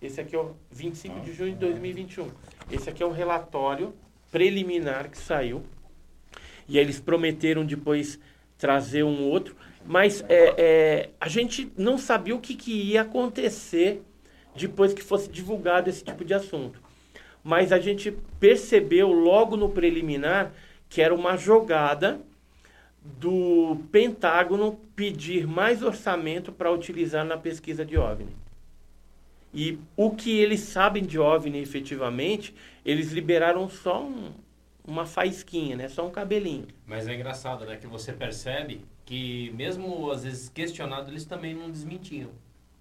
Esse 0.00 0.20
aqui 0.20 0.34
é 0.34 0.38
o 0.38 0.56
25 0.70 1.20
de 1.20 1.34
junho 1.34 1.52
de 1.52 1.58
2021. 1.58 2.30
Esse 2.72 2.88
aqui 2.88 3.02
é 3.02 3.06
o 3.06 3.10
relatório 3.12 3.94
preliminar 4.32 5.10
que 5.10 5.18
saiu. 5.18 5.62
E 6.66 6.78
eles 6.78 6.98
prometeram 6.98 7.66
depois 7.66 8.18
trazer 8.56 9.02
um 9.02 9.24
outro. 9.24 9.54
Mas 9.84 10.24
é, 10.28 10.54
é, 10.56 11.10
a 11.20 11.28
gente 11.28 11.70
não 11.76 11.98
sabia 11.98 12.34
o 12.34 12.40
que, 12.40 12.54
que 12.54 12.72
ia 12.72 13.02
acontecer 13.02 14.02
depois 14.54 14.94
que 14.94 15.02
fosse 15.02 15.28
divulgado 15.28 15.90
esse 15.90 16.02
tipo 16.02 16.24
de 16.24 16.32
assunto. 16.32 16.80
Mas 17.44 17.72
a 17.72 17.78
gente 17.78 18.10
percebeu 18.40 19.12
logo 19.12 19.54
no 19.54 19.68
preliminar 19.68 20.50
que 20.88 21.02
era 21.02 21.14
uma 21.14 21.36
jogada 21.36 22.20
do 23.18 23.78
Pentágono 23.90 24.78
pedir 24.94 25.46
mais 25.46 25.82
orçamento 25.82 26.52
para 26.52 26.70
utilizar 26.70 27.24
na 27.24 27.36
pesquisa 27.36 27.84
de 27.84 27.96
OVNI. 27.96 28.34
E 29.54 29.78
o 29.96 30.10
que 30.10 30.38
eles 30.38 30.60
sabem 30.60 31.04
de 31.04 31.18
OVNI 31.18 31.58
efetivamente, 31.58 32.54
eles 32.84 33.12
liberaram 33.12 33.68
só 33.68 34.02
um- 34.02 34.32
uma 34.86 35.06
faísquinha, 35.06 35.76
né? 35.76 35.88
Só 35.88 36.06
um 36.06 36.10
cabelinho. 36.10 36.66
Mas 36.86 37.08
é 37.08 37.14
engraçado, 37.14 37.64
né? 37.64 37.76
Que 37.76 37.86
você 37.86 38.12
percebe 38.12 38.82
que 39.04 39.50
mesmo 39.56 40.10
às 40.10 40.24
vezes 40.24 40.48
questionado, 40.48 41.10
eles 41.10 41.24
também 41.24 41.54
não 41.54 41.70
desmentiam. 41.70 42.30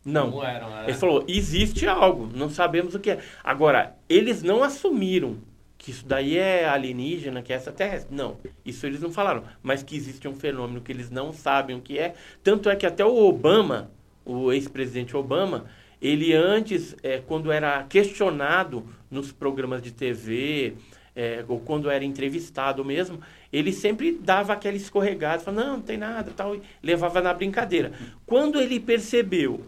Não. 0.03 0.43
Eram, 0.43 0.67
era... 0.77 0.83
Ele 0.83 0.93
falou, 0.97 1.23
existe 1.27 1.87
algo, 1.87 2.29
não 2.35 2.49
sabemos 2.49 2.93
o 2.93 2.99
que 2.99 3.11
é. 3.11 3.19
Agora, 3.43 3.95
eles 4.07 4.43
não 4.43 4.63
assumiram 4.63 5.37
que 5.85 5.91
isso 5.91 6.03
daí 6.03 6.35
é 6.35 6.67
alienígena, 6.67 7.43
que 7.43 7.53
é 7.53 7.57
extraterrestre. 7.57 8.15
Não, 8.15 8.37
isso 8.65 8.87
eles 8.87 8.99
não 9.01 9.11
falaram. 9.11 9.43
Mas 9.61 9.83
que 9.83 9.95
existe 9.95 10.27
um 10.27 10.33
fenômeno 10.33 10.81
que 10.81 10.91
eles 10.91 11.11
não 11.11 11.31
sabem 11.31 11.75
o 11.75 11.79
que 11.81 11.99
é. 11.99 12.15
Tanto 12.43 12.71
é 12.71 12.75
que 12.75 12.87
até 12.87 13.05
o 13.05 13.15
Obama, 13.15 13.91
o 14.25 14.51
ex-presidente 14.51 15.15
Obama, 15.15 15.65
ele 16.01 16.33
antes, 16.33 16.95
é, 17.03 17.19
quando 17.19 17.51
era 17.51 17.83
questionado 17.83 18.83
nos 19.11 19.31
programas 19.31 19.79
de 19.79 19.91
TV, 19.91 20.73
é, 21.15 21.45
ou 21.47 21.59
quando 21.59 21.87
era 21.87 22.03
entrevistado 22.03 22.83
mesmo, 22.83 23.19
ele 23.53 23.71
sempre 23.71 24.11
dava 24.19 24.53
aquela 24.53 24.75
escorregada, 24.75 25.43
falava, 25.43 25.65
não, 25.67 25.73
não 25.77 25.83
tem 25.83 25.97
nada, 25.97 26.31
tal, 26.35 26.55
e 26.55 26.61
levava 26.81 27.21
na 27.21 27.31
brincadeira. 27.31 27.91
Quando 28.25 28.59
ele 28.59 28.79
percebeu 28.79 29.61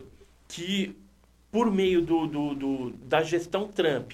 que, 0.47 0.95
por 1.51 1.71
meio 1.71 2.01
do, 2.01 2.25
do, 2.25 2.55
do- 2.55 2.89
da 3.05 3.21
gestão 3.21 3.67
Trump, 3.67 4.13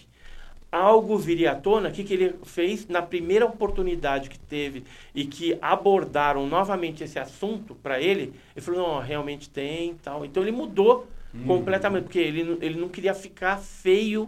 algo 0.74 1.18
viria 1.20 1.52
à 1.52 1.56
tona, 1.56 1.90
o 1.90 1.92
que, 1.92 2.04
que 2.04 2.16
ele 2.16 2.36
fez 2.44 2.88
na 2.88 3.00
primeira 3.00 3.46
oportunidade 3.46 4.28
que 4.28 4.40
teve 4.40 4.84
e 5.14 5.24
que 5.24 5.56
abordaram 5.62 6.48
novamente 6.48 7.04
esse 7.04 7.20
assunto 7.20 7.76
para 7.76 8.02
ele, 8.02 8.34
ele 8.56 8.66
falou, 8.66 8.82
não, 8.82 9.00
realmente 9.00 9.48
tem 9.50 9.94
tal. 10.02 10.26
Então 10.26 10.42
ele 10.42 10.52
mudou 10.52 11.08
completamente, 11.46 12.06
porque 12.06 12.18
ele, 12.18 12.58
ele 12.60 12.80
não 12.80 12.90
queria 12.90 13.14
ficar 13.14 13.58
feio 13.58 14.28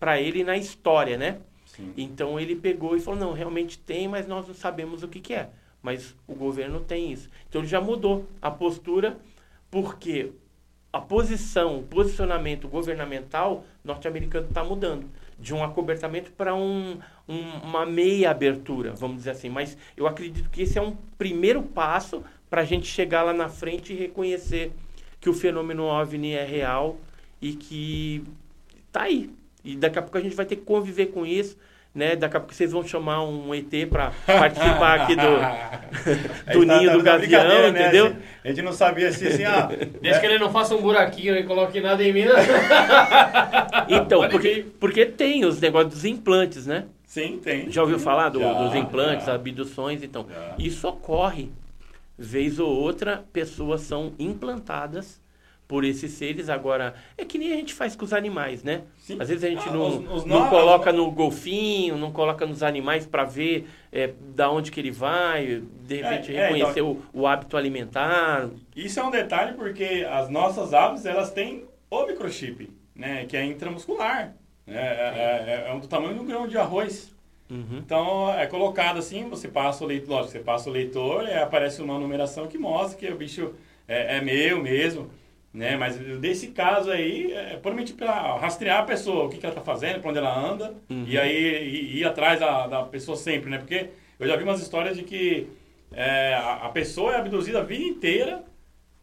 para 0.00 0.18
ele 0.18 0.42
na 0.42 0.56
história, 0.56 1.18
né? 1.18 1.38
Sim. 1.66 1.92
Então 1.98 2.40
ele 2.40 2.56
pegou 2.56 2.96
e 2.96 3.00
falou, 3.00 3.20
não, 3.20 3.32
realmente 3.34 3.78
tem, 3.78 4.08
mas 4.08 4.26
nós 4.26 4.48
não 4.48 4.54
sabemos 4.54 5.02
o 5.02 5.08
que, 5.08 5.20
que 5.20 5.34
é. 5.34 5.50
Mas 5.82 6.14
o 6.26 6.34
governo 6.34 6.80
tem 6.80 7.12
isso. 7.12 7.28
Então 7.48 7.60
ele 7.60 7.68
já 7.68 7.80
mudou 7.80 8.26
a 8.40 8.50
postura, 8.50 9.18
porque 9.70 10.32
a 10.90 11.00
posição, 11.00 11.78
o 11.78 11.82
posicionamento 11.82 12.66
governamental 12.68 13.64
norte-americano 13.84 14.48
está 14.48 14.64
mudando. 14.64 15.06
De 15.38 15.54
um 15.54 15.62
acobertamento 15.62 16.32
para 16.32 16.54
um, 16.54 16.98
um- 17.28 17.50
uma 17.62 17.86
meia 17.86 18.30
abertura, 18.30 18.92
vamos 18.92 19.18
dizer 19.18 19.30
assim. 19.30 19.48
Mas 19.48 19.76
eu 19.96 20.06
acredito 20.06 20.50
que 20.50 20.62
esse 20.62 20.78
é 20.78 20.82
um 20.82 20.96
primeiro 21.16 21.62
passo 21.62 22.24
para 22.50 22.62
a 22.62 22.64
gente 22.64 22.86
chegar 22.86 23.22
lá 23.22 23.32
na 23.32 23.48
frente 23.48 23.92
e 23.92 23.96
reconhecer 23.96 24.72
que 25.20 25.28
o 25.28 25.34
fenômeno 25.34 25.84
OVNI 25.84 26.32
é 26.32 26.44
real 26.44 26.96
e 27.40 27.52
que 27.52 28.24
tá 28.90 29.02
aí. 29.02 29.30
E 29.64 29.76
daqui 29.76 29.98
a 29.98 30.02
pouco 30.02 30.16
a 30.18 30.20
gente 30.20 30.34
vai 30.34 30.46
ter 30.46 30.56
que 30.56 30.62
conviver 30.62 31.06
com 31.06 31.26
isso, 31.26 31.56
né? 31.98 32.16
Daqui 32.16 32.36
a 32.36 32.40
pouco 32.40 32.54
vocês 32.54 32.72
vão 32.72 32.82
chamar 32.86 33.22
um 33.24 33.54
ET 33.54 33.68
para 33.90 34.12
participar 34.24 35.00
aqui 35.00 35.16
do, 35.16 35.22
do 36.60 36.66
tá- 36.66 36.78
ninho 36.78 36.90
tá 36.90 36.96
do 36.96 37.02
gavião, 37.02 37.42
né? 37.48 37.68
entendeu? 37.68 38.06
A 38.06 38.08
gente, 38.08 38.22
a 38.44 38.48
gente 38.48 38.62
não 38.62 38.72
sabia 38.72 39.12
se 39.12 39.26
assim, 39.26 39.44
ah, 39.44 39.68
Desde 40.00 40.20
que 40.20 40.26
ele 40.26 40.38
não 40.38 40.50
faça 40.50 40.74
um 40.74 40.80
buraquinho 40.80 41.36
e 41.36 41.42
coloque 41.42 41.80
nada 41.80 42.02
em 42.02 42.12
mim. 42.12 42.24
né? 42.24 42.32
Então, 43.88 44.20
Pode 44.20 44.32
porque, 44.32 44.64
porque 44.78 45.06
tem 45.06 45.44
os 45.44 45.60
negócios 45.60 45.92
dos 45.94 46.04
implantes, 46.04 46.66
né? 46.66 46.84
sim, 47.04 47.40
tem. 47.42 47.70
Já 47.70 47.82
ouviu 47.82 47.98
falar 47.98 48.28
do- 48.28 48.38
Já, 48.40 48.52
dos 48.52 48.74
implantes, 48.74 49.26
já. 49.26 49.34
abduções? 49.34 50.02
Então, 50.02 50.26
Já. 50.30 50.54
isso 50.58 50.86
ocorre. 50.86 51.50
Vez 52.18 52.58
ou 52.58 52.68
outra, 52.68 53.24
pessoas 53.32 53.80
são 53.82 54.12
implantadas 54.18 55.20
por 55.68 55.84
esses 55.84 56.12
seres. 56.12 56.48
Agora, 56.48 56.94
é 57.16 57.24
que 57.26 57.36
nem 57.38 57.52
a 57.52 57.56
gente 57.56 57.74
faz 57.74 57.94
com 57.94 58.04
os 58.04 58.12
animais, 58.14 58.64
né? 58.64 58.82
Sim. 58.96 59.18
Às 59.20 59.28
vezes 59.28 59.44
a 59.44 59.48
gente 59.48 59.68
Ah, 59.68 59.72
não, 59.72 59.86
os- 59.86 60.12
os 60.20 60.24
não 60.24 60.48
coloca 60.48 60.90
no 60.92 61.10
golfinho, 61.10 61.96
não 61.96 62.10
coloca 62.10 62.46
nos 62.46 62.62
animais 62.62 63.06
para 63.06 63.24
ver 63.24 63.68
é, 63.92 64.10
da 64.34 64.50
onde 64.50 64.70
que 64.70 64.80
ele 64.80 64.90
vai, 64.90 65.62
de 65.86 65.96
repente 65.96 66.34
É, 66.34 66.36
é, 66.40 66.42
reconhecer 66.46 66.80
o, 66.82 67.00
o 67.12 67.26
hábito 67.26 67.56
alimentar. 67.56 68.48
Isso 68.74 68.98
é 68.98 69.04
um 69.04 69.10
detalhe 69.10 69.52
porque 69.52 70.06
as 70.10 70.28
nossas 70.30 70.72
aves, 70.74 71.04
elas 71.06 71.30
têm 71.30 71.64
o 71.90 72.06
microchip, 72.06 72.70
né? 72.96 73.26
Que 73.26 73.36
é 73.36 73.44
intramuscular. 73.44 74.34
né? 74.66 74.74
É, 74.76 74.78
é, 74.78 75.64
é, 75.66 75.70
é 75.70 75.72
um 75.74 75.78
do 75.80 75.86
tamanho 75.86 76.14
de 76.14 76.20
um 76.20 76.26
grão 76.26 76.46
de 76.48 76.56
arroz. 76.58 77.14
Uhum. 77.50 77.78
Então 77.78 78.30
é 78.34 78.46
colocado 78.46 78.98
assim, 78.98 79.26
você 79.28 79.48
passa 79.48 79.82
o 79.82 79.86
leitor, 79.86 80.10
lógico, 80.10 80.32
você 80.32 80.38
passa 80.40 80.68
o 80.68 80.72
leitor 80.72 81.24
e 81.26 81.32
aparece 81.32 81.80
uma 81.80 81.98
numeração 81.98 82.46
que 82.46 82.58
mostra 82.58 82.98
que 82.98 83.10
o 83.10 83.16
bicho 83.16 83.54
é, 83.86 84.18
é 84.18 84.20
meu 84.20 84.62
mesmo, 84.62 85.08
né? 85.58 85.76
Mas 85.76 85.96
desse 86.20 86.48
caso 86.48 86.90
aí, 86.90 87.32
é 87.32 87.56
puramente 87.62 87.92
para 87.92 88.36
rastrear 88.36 88.78
a 88.80 88.82
pessoa, 88.84 89.24
o 89.24 89.28
que, 89.28 89.38
que 89.38 89.44
ela 89.46 89.54
está 89.54 89.64
fazendo, 89.64 90.00
para 90.00 90.10
onde 90.10 90.18
ela 90.18 90.34
anda, 90.38 90.74
Uhum. 90.88 91.04
e 91.06 91.18
aí 91.18 91.64
ir, 91.64 91.96
ir 91.98 92.04
atrás 92.04 92.40
da, 92.40 92.66
da 92.66 92.82
pessoa 92.84 93.16
sempre, 93.16 93.50
né? 93.50 93.58
Porque 93.58 93.88
eu 94.20 94.26
já 94.26 94.36
vi 94.36 94.44
umas 94.44 94.60
histórias 94.62 94.96
de 94.96 95.02
que 95.02 95.48
é, 95.92 96.34
a, 96.34 96.66
a 96.66 96.68
pessoa 96.68 97.12
é 97.14 97.16
abduzida 97.16 97.58
a 97.60 97.62
vida 97.62 97.84
inteira, 97.84 98.42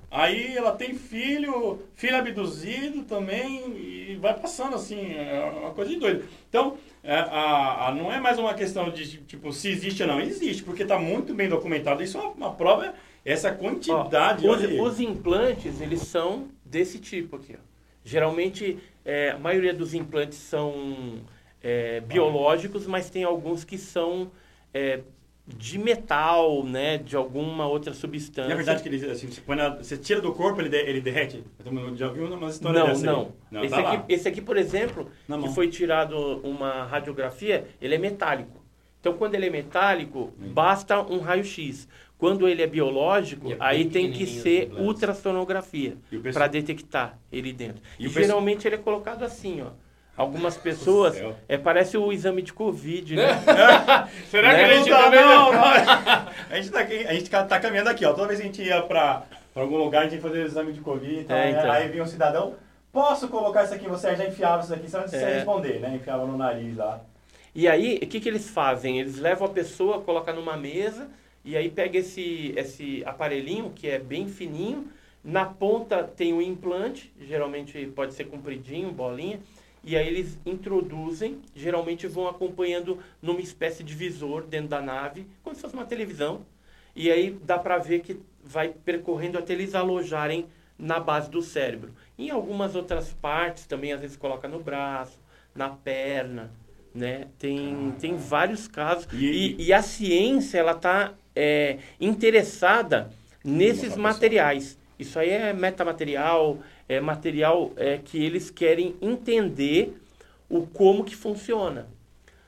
aí 0.09 0.55
ela 0.55 0.71
tem 0.71 0.93
filho, 0.95 1.79
filho 1.95 2.15
abduzido 2.17 3.03
também, 3.03 3.63
e 3.75 4.17
vai 4.21 4.33
passando 4.33 4.75
assim, 4.75 5.13
é 5.13 5.51
uma 5.61 5.71
coisa 5.71 5.91
de 5.91 5.97
doido. 5.99 6.23
Então, 6.47 6.77
é, 7.03 7.15
a, 7.15 7.87
a- 7.87 7.91
não 7.93 8.11
é 8.11 8.19
mais 8.19 8.39
uma 8.39 8.53
questão 8.53 8.89
de 8.89 9.17
tipo 9.23 9.51
se 9.51 9.69
existe 9.69 10.01
ou 10.03 10.07
não, 10.09 10.21
existe, 10.21 10.63
porque 10.63 10.83
está 10.83 10.97
muito 10.97 11.33
bem 11.33 11.49
documentado. 11.49 12.01
Isso 12.01 12.17
é 12.17 12.21
uma, 12.21 12.31
uma 12.31 12.51
prova, 12.53 12.93
essa 13.25 13.49
Ó, 13.49 13.55
quantidade. 13.55 14.45
os, 14.47 14.51
olha 14.57 14.67
aí. 14.69 14.79
os 14.79 14.99
implantes, 14.99 15.81
eles 15.81 16.01
são 16.01 16.47
desse 16.63 16.99
tipo 16.99 17.35
aqui. 17.37 17.55
Ó. 17.55 17.59
Geralmente, 18.03 18.77
é, 19.03 19.31
a 19.31 19.39
maioria 19.39 19.73
dos 19.73 19.93
implantes 19.95 20.37
são 20.37 21.21
é, 21.61 21.99
biológicos, 22.01 22.85
mas 22.85 23.09
tem 23.09 23.23
alguns 23.23 23.63
que 23.63 23.77
são 23.79 24.29
é, 24.73 24.99
de 25.47 25.77
metal, 25.79 26.63
né? 26.63 26.97
De 26.99 27.15
alguma 27.15 27.67
outra 27.67 27.93
substância. 27.93 28.51
É 28.51 28.55
verdade 28.55 28.83
que 28.83 28.89
ele, 28.89 29.09
assim, 29.09 29.27
você, 29.27 29.41
põe 29.41 29.55
na- 29.55 29.69
você 29.75 29.97
tira 29.97 30.21
do 30.21 30.31
corpo, 30.33 30.61
ele, 30.61 30.69
de- 30.69 30.77
ele 30.77 31.01
derrete? 31.01 31.43
Eu 31.65 31.95
já 31.95 32.07
vi 32.09 32.19
umas 32.19 32.55
histórias 32.55 32.81
Não, 32.83 32.87
dessa 32.89 33.05
não. 33.05 33.31
Não, 33.51 33.63
esse, 33.63 33.73
tá 33.75 33.91
aqui, 33.93 34.13
esse 34.13 34.27
aqui, 34.27 34.41
por 34.41 34.57
exemplo, 34.57 35.09
Na 35.27 35.37
que 35.37 35.43
mão. 35.45 35.53
foi 35.53 35.67
tirado 35.67 36.15
uma 36.43 36.83
radiografia, 36.85 37.67
ele 37.81 37.95
é 37.95 37.97
metálico. 37.97 38.63
Então, 38.99 39.13
quando 39.13 39.35
ele 39.35 39.45
é 39.45 39.49
metálico, 39.51 40.33
Hum. 40.39 40.51
basta 40.51 40.99
um 41.01 41.19
raio-x. 41.19 41.87
Quando 42.17 42.47
ele 42.47 42.61
é 42.61 42.67
biológico, 42.67 43.51
é 43.51 43.57
aí 43.59 43.85
tem 43.85 44.11
que 44.11 44.25
ser 44.25 44.71
ultrassonografia 44.77 45.97
para 46.33 46.47
detectar 46.47 47.17
ele 47.31 47.51
dentro. 47.51 47.81
E 47.99 48.05
E, 48.05 48.09
geralmente 48.09 48.67
ele 48.67 48.75
é 48.75 48.77
colocado 48.77 49.23
assim, 49.23 49.61
ó. 49.61 49.71
Algumas 50.17 50.55
pessoas, 50.57 51.21
é, 51.47 51.57
parece 51.57 51.97
o 51.97 52.11
exame 52.13 52.41
de 52.41 52.53
Covid, 52.53 53.15
né? 53.17 53.27
Será 54.31 54.53
Né? 54.53 54.59
que 54.59 54.63
a 54.71 54.77
gente 54.77 54.89
não, 54.89 54.97
também... 55.03 55.19
não, 55.21 55.51
não. 55.51 55.61
A 56.49 56.55
gente 56.55 56.69
tá, 56.69 56.79
aqui, 56.79 57.05
a 57.05 57.13
gente 57.13 57.29
tá 57.29 57.59
caminhando 57.59 57.89
aqui, 57.89 58.05
ó. 58.05 58.13
Toda 58.13 58.27
vez 58.27 58.39
que 58.39 58.45
a 58.45 58.49
gente 58.49 58.61
ia 58.63 58.81
pra, 58.81 59.23
pra 59.53 59.63
algum 59.63 59.75
lugar, 59.77 60.01
a 60.01 60.03
gente 60.03 60.15
ia 60.15 60.21
fazer 60.21 60.43
o 60.43 60.45
exame 60.45 60.71
de 60.71 60.79
Covid. 60.79 61.19
Então, 61.19 61.35
É, 61.35 61.49
então. 61.51 61.69
Aí 61.69 61.89
vinha 61.89 62.03
um 62.03 62.07
cidadão, 62.07 62.55
posso 62.93 63.27
colocar 63.27 63.65
isso 63.65 63.73
aqui? 63.73 63.89
Você 63.89 64.15
já 64.15 64.25
enfiava 64.25 64.63
isso 64.63 64.73
aqui, 64.73 64.89
só 64.89 64.99
antes 64.99 65.11
de 65.11 65.17
você 65.19 65.25
É. 65.25 65.33
responder, 65.35 65.79
né? 65.81 65.95
Enfiava 65.95 66.25
no 66.25 66.37
nariz 66.37 66.77
lá. 66.77 67.01
E 67.53 67.67
aí, 67.67 67.99
o 68.01 68.07
que, 68.07 68.21
que 68.21 68.29
eles 68.29 68.49
fazem? 68.49 68.99
Eles 68.99 69.19
levam 69.19 69.47
a 69.47 69.49
pessoa, 69.51 69.99
colocam 70.01 70.33
numa 70.35 70.55
mesa, 70.55 71.09
e 71.45 71.55
aí 71.55 71.69
pega 71.69 71.99
esse, 71.99 72.53
esse 72.57 73.03
aparelhinho, 73.05 73.71
que 73.73 73.87
é 73.87 73.99
bem 73.99 74.27
fininho, 74.27 74.87
na 75.23 75.45
ponta 75.45 76.03
tem 76.03 76.33
o 76.33 76.41
implante, 76.41 77.13
geralmente 77.21 77.85
pode 77.95 78.13
ser 78.13 78.25
compridinho, 78.25 78.91
bolinha, 78.91 79.39
e 79.83 79.95
aí 79.95 80.07
eles 80.07 80.37
introduzem, 80.45 81.39
geralmente 81.55 82.07
vão 82.07 82.27
acompanhando 82.27 82.97
numa 83.21 83.39
espécie 83.39 83.83
de 83.83 83.93
visor 83.93 84.43
dentro 84.43 84.69
da 84.69 84.81
nave, 84.81 85.25
como 85.43 85.55
se 85.55 85.61
fosse 85.61 85.75
uma 85.75 85.85
televisão, 85.85 86.41
e 86.95 87.11
aí 87.11 87.37
dá 87.43 87.57
para 87.59 87.77
ver 87.77 87.99
que 88.01 88.19
vai 88.43 88.69
percorrendo 88.69 89.37
até 89.37 89.53
eles 89.53 89.75
alojarem 89.75 90.47
na 90.77 90.99
base 90.99 91.29
do 91.29 91.41
cérebro. 91.41 91.93
Em 92.17 92.29
algumas 92.29 92.75
outras 92.75 93.13
partes 93.13 93.65
também, 93.65 93.93
às 93.93 94.01
vezes 94.01 94.17
coloca 94.17 94.47
no 94.47 94.59
braço, 94.59 95.19
na 95.53 95.69
perna, 95.69 96.51
né? 96.93 97.27
Tem, 97.39 97.93
tem 97.99 98.15
vários 98.17 98.67
casos. 98.67 99.07
E- 99.13 99.55
E, 99.59 99.65
e 99.67 99.73
a 99.73 99.81
ciência, 99.81 100.57
ela 100.57 100.73
está 101.35 101.83
interessada 101.99 103.11
nesses 103.43 103.95
materiais. 103.95 104.77
Isso 104.97 105.19
aí 105.19 105.29
é 105.29 105.53
metamaterial, 105.53 106.59
é 106.87 106.99
material 106.99 107.71
é, 107.75 107.97
que 107.97 108.23
eles 108.23 108.49
querem 108.49 108.95
entender 109.01 109.93
o 110.49 110.65
como 110.65 111.03
que 111.03 111.15
funciona. 111.15 111.87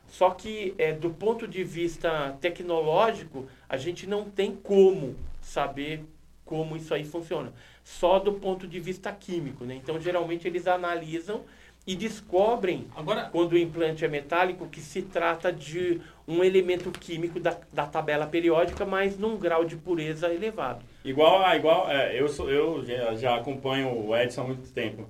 Só 0.08 0.30
que 0.32 0.74
é, 0.78 0.94
do 0.94 1.10
ponto 1.10 1.48
de 1.48 1.64
vista 1.64 2.38
tecnológico, 2.40 3.46
a 3.68 3.76
gente 3.76 4.08
não 4.08 4.30
tem 4.30 4.56
como 4.56 5.16
saber 5.42 6.04
como 6.46 6.78
isso 6.78 6.94
aí 6.94 7.04
funciona. 7.04 7.54
Só 7.84 8.18
do 8.20 8.34
ponto 8.34 8.66
de 8.68 8.80
vista 8.80 9.12
químico, 9.12 9.66
né? 9.66 9.76
Então, 9.76 10.00
geralmente 10.00 10.48
eles 10.48 10.66
analisam 10.66 11.42
e 11.86 11.96
descobrem 11.96 12.86
Agora, 12.96 13.30
quando 13.32 13.54
o 13.54 13.58
implante 13.58 14.04
é 14.04 14.08
metálico, 14.08 14.68
que 14.68 14.82
se 14.82 15.02
trata 15.02 15.52
de 15.52 16.02
um 16.28 16.44
elemento 16.44 16.92
químico 16.92 17.40
da, 17.40 17.56
da 17.72 17.86
tabela 17.86 18.28
periódica, 18.28 18.86
mas 18.86 19.18
num 19.18 19.38
grau 19.38 19.64
de 19.64 19.78
pureza 19.78 20.28
elevado. 20.34 20.84
Igual, 21.06 21.42
a- 21.46 21.56
igual 21.56 21.90
é, 21.90 22.20
eu, 22.20 22.28
sou, 22.28 22.52
eu 22.52 22.84
já, 22.86 23.16
já 23.16 23.36
acompanho 23.36 23.88
o 24.08 24.14
Edson 24.16 24.42
há 24.42 24.44
muito 24.44 24.70
tempo. 24.74 25.08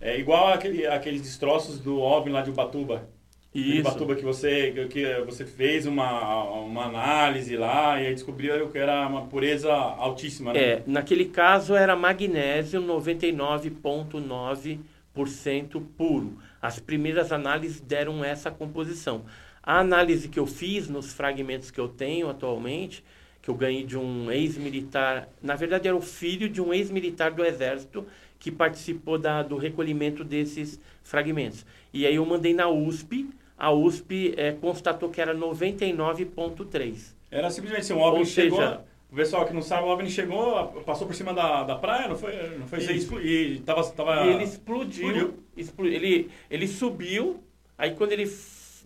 É 0.00 0.18
igual 0.18 0.48
aquele, 0.48 0.86
aqueles 0.86 1.22
destroços 1.22 1.78
do 1.78 2.00
OVNI 2.00 2.32
lá 2.32 2.42
de 2.42 2.50
Ubatuba. 2.50 3.08
De 3.54 3.80
Ubatuba 3.80 4.14
que 4.16 4.24
você, 4.24 4.86
que 4.90 5.20
você 5.24 5.46
fez 5.46 5.86
uma, 5.86 6.42
uma 6.60 6.84
análise 6.84 7.56
lá 7.56 7.98
e 8.02 8.06
aí 8.08 8.12
descobriu 8.12 8.68
que 8.68 8.76
era 8.76 9.06
uma 9.06 9.22
pureza 9.26 9.72
altíssima, 9.72 10.52
né? 10.52 10.60
É, 10.62 10.82
naquele 10.86 11.24
caso 11.26 11.74
era 11.74 11.96
magnésio 11.96 12.82
99,9% 12.82 15.82
puro. 15.96 16.38
As 16.60 16.78
primeiras 16.78 17.32
análises 17.32 17.80
deram 17.80 18.22
essa 18.24 18.50
composição. 18.50 19.24
A 19.66 19.80
análise 19.80 20.28
que 20.28 20.38
eu 20.38 20.46
fiz 20.46 20.88
nos 20.88 21.12
fragmentos 21.12 21.70
que 21.72 21.80
eu 21.80 21.88
tenho 21.88 22.30
atualmente, 22.30 23.04
que 23.42 23.50
eu 23.50 23.54
ganhei 23.54 23.84
de 23.84 23.98
um 23.98 24.30
ex-militar, 24.30 25.28
na 25.42 25.56
verdade 25.56 25.88
era 25.88 25.96
o 25.96 26.00
filho 26.00 26.48
de 26.48 26.62
um 26.62 26.72
ex-militar 26.72 27.32
do 27.32 27.44
Exército 27.44 28.06
que 28.38 28.50
participou 28.52 29.18
da, 29.18 29.42
do 29.42 29.56
recolhimento 29.56 30.22
desses 30.22 30.78
fragmentos. 31.02 31.66
E 31.92 32.06
aí 32.06 32.14
eu 32.14 32.24
mandei 32.24 32.54
na 32.54 32.68
USP, 32.68 33.28
a 33.58 33.72
USP 33.72 34.34
eh, 34.36 34.52
constatou 34.60 35.08
que 35.10 35.20
era 35.20 35.34
99,3%. 35.34 37.14
Era 37.30 37.50
simplesmente 37.50 37.80
assim, 37.82 37.92
um 37.94 38.00
OVNI 38.00 38.18
Ou 38.20 38.24
chegou... 38.24 38.58
seja- 38.58 38.80
O 39.10 39.16
pessoal 39.16 39.46
que 39.46 39.52
não 39.54 39.62
sabe, 39.62 39.86
o 39.86 39.90
OVNI 39.90 40.10
chegou, 40.10 40.66
passou 40.84 41.06
por 41.06 41.14
cima 41.14 41.32
da, 41.32 41.64
da 41.64 41.76
praia, 41.76 42.08
não 42.08 42.16
foi? 42.16 42.32
Não 42.58 42.66
foi 42.68 42.78
Isso. 42.80 43.18
E 43.20 43.60
tava... 43.60 43.82
tava... 43.90 44.26
Ele 44.26 44.44
explodiu. 44.44 45.08
explodiu. 45.08 45.34
explo- 45.56 45.86
ele, 45.86 46.30
ele 46.50 46.66
subiu, 46.68 47.40
aí 47.78 47.92
quando 47.94 48.12
ele 48.12 48.26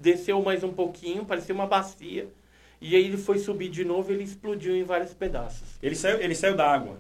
desceu 0.00 0.42
mais 0.42 0.64
um 0.64 0.72
pouquinho, 0.72 1.24
parecia 1.24 1.54
uma 1.54 1.66
bacia. 1.66 2.26
E 2.80 2.96
aí 2.96 3.04
ele 3.04 3.18
foi 3.18 3.38
subir 3.38 3.68
de 3.68 3.84
novo 3.84 4.10
ele 4.10 4.24
explodiu 4.24 4.74
em 4.74 4.82
vários 4.82 5.12
pedaços. 5.12 5.76
Ele 5.82 5.94
saiu, 5.94 6.18
ele 6.20 6.34
saiu 6.34 6.56
da 6.56 6.72
água. 6.72 6.96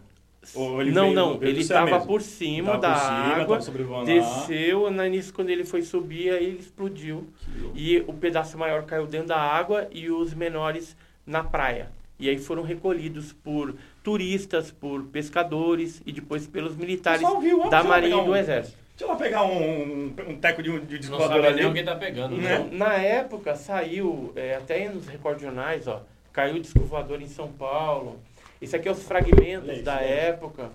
Não, 0.92 1.12
não, 1.12 1.36
do 1.36 1.44
ele 1.44 1.60
estava 1.60 2.00
por 2.00 2.22
cima 2.22 2.78
Tava 2.78 2.80
da 2.80 2.94
por 2.94 3.60
cima, 3.60 3.82
água, 3.82 4.04
desceu, 4.04 4.90
na 4.90 5.06
início 5.06 5.34
quando 5.34 5.50
ele 5.50 5.64
foi 5.64 5.82
subir, 5.82 6.30
aí 6.30 6.44
ele 6.44 6.58
explodiu. 6.58 7.26
E 7.74 7.98
o 8.06 8.14
pedaço 8.14 8.56
maior 8.56 8.84
caiu 8.84 9.06
dentro 9.06 9.28
da 9.28 9.38
água 9.38 9.86
e 9.92 10.10
os 10.10 10.32
menores 10.32 10.96
na 11.26 11.44
praia. 11.44 11.90
E 12.18 12.28
aí 12.28 12.38
foram 12.38 12.62
recolhidos 12.62 13.32
por 13.32 13.74
turistas, 14.02 14.70
por 14.70 15.04
pescadores 15.04 16.02
e 16.04 16.12
depois 16.12 16.46
pelos 16.46 16.76
militares 16.76 17.26
viu, 17.40 17.68
da 17.68 17.82
Marinha 17.82 18.22
e 18.22 18.24
do 18.24 18.36
Exército. 18.36 18.76
Deixa 19.00 19.10
eu 19.10 19.16
lá 19.16 19.16
pegar 19.16 19.44
um, 19.44 19.62
um, 19.62 20.14
um 20.28 20.36
teco 20.36 20.62
de, 20.62 20.70
um- 20.70 20.84
de 20.84 21.08
não 21.08 21.16
descoador 21.16 21.46
ali. 21.46 21.72
quem 21.72 21.82
tá 21.82 21.96
pegando, 21.96 22.36
né? 22.36 22.58
Né? 22.58 22.68
Na 22.72 22.92
época 22.96 23.56
saiu, 23.56 24.30
é, 24.36 24.56
até 24.56 24.90
nos 24.90 25.08
recordionais, 25.08 25.88
ó, 25.88 26.02
caiu 26.34 26.56
o 26.56 26.60
disco 26.60 26.80
voador 26.80 27.22
em 27.22 27.26
São 27.28 27.50
Paulo. 27.50 28.20
Isso 28.60 28.76
aqui 28.76 28.88
é 28.88 28.92
os 28.92 29.02
fragmentos 29.02 29.72
isso, 29.72 29.84
da 29.84 29.96
olha. 29.96 30.04
época. 30.04 30.70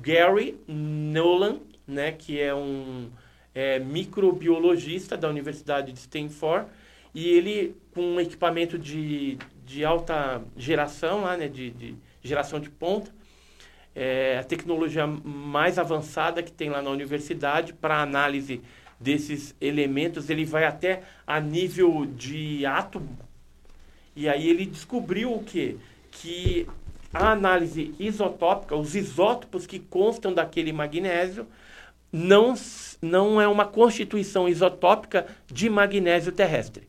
Gary 0.00 0.58
Nolan, 0.66 1.60
né, 1.86 2.12
que 2.12 2.40
é 2.40 2.54
um 2.54 3.08
é, 3.54 3.78
microbiologista 3.78 5.16
da 5.16 5.28
Universidade 5.28 5.92
de 5.92 5.98
Stanford, 5.98 6.68
e 7.14 7.28
ele, 7.28 7.74
com 7.94 8.02
um 8.02 8.20
equipamento 8.20 8.78
de, 8.78 9.38
de 9.64 9.84
alta 9.84 10.42
geração, 10.56 11.22
lá, 11.22 11.36
né, 11.36 11.48
de, 11.48 11.70
de 11.70 11.96
geração 12.22 12.60
de 12.60 12.68
ponta, 12.68 13.10
é, 13.96 14.38
a 14.38 14.44
tecnologia 14.44 15.06
mais 15.06 15.78
avançada 15.78 16.42
que 16.42 16.52
tem 16.52 16.68
lá 16.68 16.82
na 16.82 16.90
universidade 16.90 17.72
para 17.72 18.02
análise 18.02 18.60
desses 19.00 19.54
elementos, 19.58 20.28
ele 20.28 20.44
vai 20.44 20.64
até 20.64 21.02
a 21.26 21.40
nível 21.40 22.04
de 22.04 22.66
átomo. 22.66 23.18
E 24.14 24.28
aí 24.28 24.48
ele 24.48 24.66
descobriu 24.66 25.32
o 25.32 25.42
quê? 25.42 25.76
Que 26.10 26.66
a 27.12 27.32
análise 27.32 27.94
isotópica, 27.98 28.76
os 28.76 28.94
isótopos 28.94 29.66
que 29.66 29.78
constam 29.78 30.32
daquele 30.32 30.74
magnésio, 30.74 31.46
não, 32.12 32.54
não 33.00 33.40
é 33.40 33.48
uma 33.48 33.64
constituição 33.64 34.46
isotópica 34.46 35.26
de 35.46 35.70
magnésio 35.70 36.32
terrestre. 36.32 36.86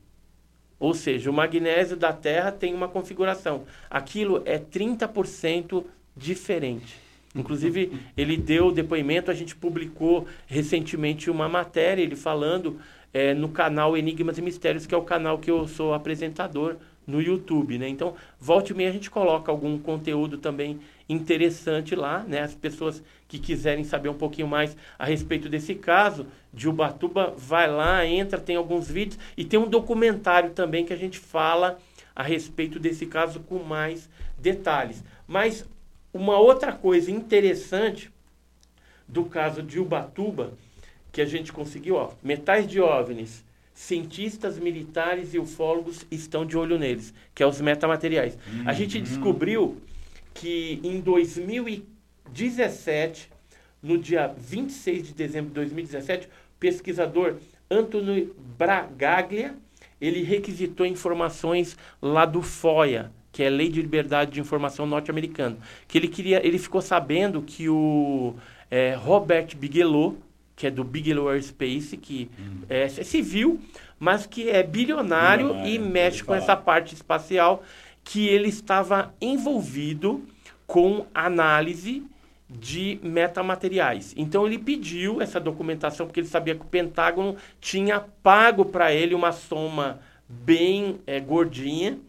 Ou 0.77 0.93
seja, 0.93 1.29
o 1.29 1.33
magnésio 1.33 1.95
da 1.95 2.11
Terra 2.11 2.51
tem 2.51 2.73
uma 2.73 2.87
configuração. 2.87 3.63
Aquilo 3.89 4.41
é 4.45 4.59
30% 4.59 5.85
diferente. 6.17 6.95
Inclusive, 7.35 7.91
ele 8.15 8.35
deu 8.35 8.71
depoimento, 8.71 9.29
a 9.29 9.33
gente 9.33 9.55
publicou 9.55 10.25
recentemente 10.47 11.29
uma 11.29 11.47
matéria, 11.47 12.01
ele 12.01 12.15
falando 12.15 12.79
é, 13.13 13.33
no 13.33 13.49
canal 13.49 13.95
Enigmas 13.95 14.37
e 14.37 14.41
Mistérios, 14.41 14.85
que 14.85 14.95
é 14.95 14.97
o 14.97 15.03
canal 15.03 15.37
que 15.37 15.51
eu 15.51 15.67
sou 15.67 15.93
apresentador 15.93 16.77
no 17.05 17.21
YouTube, 17.21 17.77
né? 17.77 17.87
Então, 17.87 18.15
volte 18.39 18.73
e 18.73 18.75
meia 18.75 18.89
a 18.89 18.93
gente 18.93 19.09
coloca 19.09 19.49
algum 19.49 19.79
conteúdo 19.79 20.37
também 20.37 20.79
interessante 21.07 21.95
lá, 21.95 22.25
né? 22.27 22.41
As 22.41 22.53
pessoas 22.53 23.01
que 23.27 23.39
quiserem 23.39 23.85
saber 23.85 24.09
um 24.09 24.13
pouquinho 24.13 24.47
mais 24.47 24.75
a 24.99 25.05
respeito 25.05 25.47
desse 25.47 25.73
caso 25.73 26.27
de 26.53 26.67
Ubatuba, 26.67 27.33
vai 27.37 27.69
lá, 27.69 28.05
entra, 28.05 28.39
tem 28.39 28.57
alguns 28.57 28.89
vídeos 28.89 29.17
e 29.37 29.45
tem 29.45 29.59
um 29.59 29.69
documentário 29.69 30.49
também 30.49 30.83
que 30.83 30.91
a 30.91 30.97
gente 30.97 31.17
fala 31.17 31.77
a 32.13 32.23
respeito 32.23 32.77
desse 32.77 33.05
caso 33.05 33.39
com 33.39 33.59
mais 33.59 34.09
detalhes. 34.37 35.03
Mas 35.25 35.65
uma 36.17 36.37
outra 36.37 36.73
coisa 36.73 37.11
interessante 37.11 38.11
do 39.07 39.23
caso 39.25 39.61
de 39.63 39.79
Ubatuba, 39.79 40.53
que 41.11 41.21
a 41.21 41.25
gente 41.25 41.53
conseguiu, 41.53 41.95
ó, 41.95 42.11
metais 42.21 42.67
de 42.67 42.81
OVNIs, 42.81 43.45
cientistas 43.73 44.57
militares 44.57 45.33
e 45.33 45.39
ufólogos 45.39 46.05
estão 46.09 46.45
de 46.45 46.57
olho 46.57 46.79
neles, 46.79 47.13
que 47.33 47.43
é 47.43 47.47
os 47.47 47.61
metamateriais. 47.61 48.35
Uhum. 48.35 48.63
A 48.65 48.73
gente 48.73 48.99
descobriu 48.99 49.77
que 50.33 50.81
em 50.83 50.99
2017, 50.99 53.31
no 53.81 53.97
dia 53.97 54.27
26 54.35 55.07
de 55.07 55.13
dezembro 55.13 55.47
de 55.49 55.55
2017, 55.55 56.27
o 56.27 56.29
pesquisador 56.59 57.37
Antônio 57.69 58.35
Bragaglia, 58.57 59.55
ele 60.01 60.23
requisitou 60.23 60.85
informações 60.85 61.77
lá 62.01 62.25
do 62.25 62.41
FOIA, 62.41 63.11
que 63.37 63.43
é 63.43 63.51
Lei 63.51 63.69
de 63.69 63.79
Liberdade 63.83 64.31
de 64.31 64.39
Informação 64.39 64.87
norte-americano, 64.87 65.59
que 65.87 65.95
ele 65.95 66.07
queria, 66.07 66.43
ele 66.43 66.57
ficou 66.57 66.81
sabendo 66.81 67.39
que 67.43 67.69
o 67.69 68.33
é, 68.71 68.95
Robert 68.95 69.55
Bigelow, 69.55 70.17
que 70.55 70.65
é 70.65 70.71
do 70.71 70.83
Bigelow 70.83 71.29
Aerospace, 71.29 71.97
que 71.97 72.31
hum. 72.39 72.63
é, 72.67 72.85
é, 72.85 72.87
civil, 72.87 73.61
mas 73.99 74.25
que 74.25 74.49
é 74.49 74.63
bilionário, 74.63 75.49
bilionário 75.49 75.71
e 75.71 75.77
mexe 75.77 76.23
com 76.23 76.33
essa 76.33 76.55
parte 76.55 76.95
espacial, 76.95 77.63
que 78.03 78.27
ele 78.27 78.49
estava 78.49 79.13
envolvido 79.21 80.23
com 80.65 81.05
análise 81.13 82.03
de 82.49 82.99
metamateriais. 83.03 84.15
Então 84.17 84.47
ele 84.47 84.57
pediu 84.57 85.21
essa 85.21 85.39
documentação 85.39 86.07
porque 86.07 86.21
ele 86.21 86.27
sabia 86.27 86.55
que 86.55 86.61
o 86.61 86.65
Pentágono 86.65 87.35
tinha 87.61 87.99
pago 87.99 88.65
para 88.65 88.91
ele 88.91 89.13
uma 89.13 89.31
soma 89.31 89.99
bem 90.27 90.99
é, 91.05 91.19
gordinha 91.19 91.99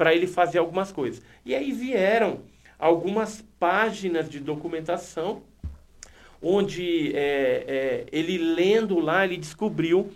para 0.00 0.14
ele 0.14 0.26
fazer 0.26 0.56
algumas 0.56 0.90
coisas. 0.90 1.20
E 1.44 1.54
aí 1.54 1.72
vieram 1.72 2.40
algumas 2.78 3.44
páginas 3.58 4.30
de 4.30 4.40
documentação 4.40 5.42
onde 6.40 7.14
é, 7.14 7.64
é, 7.68 8.06
ele 8.10 8.38
lendo 8.38 8.98
lá, 8.98 9.26
ele 9.26 9.36
descobriu 9.36 10.10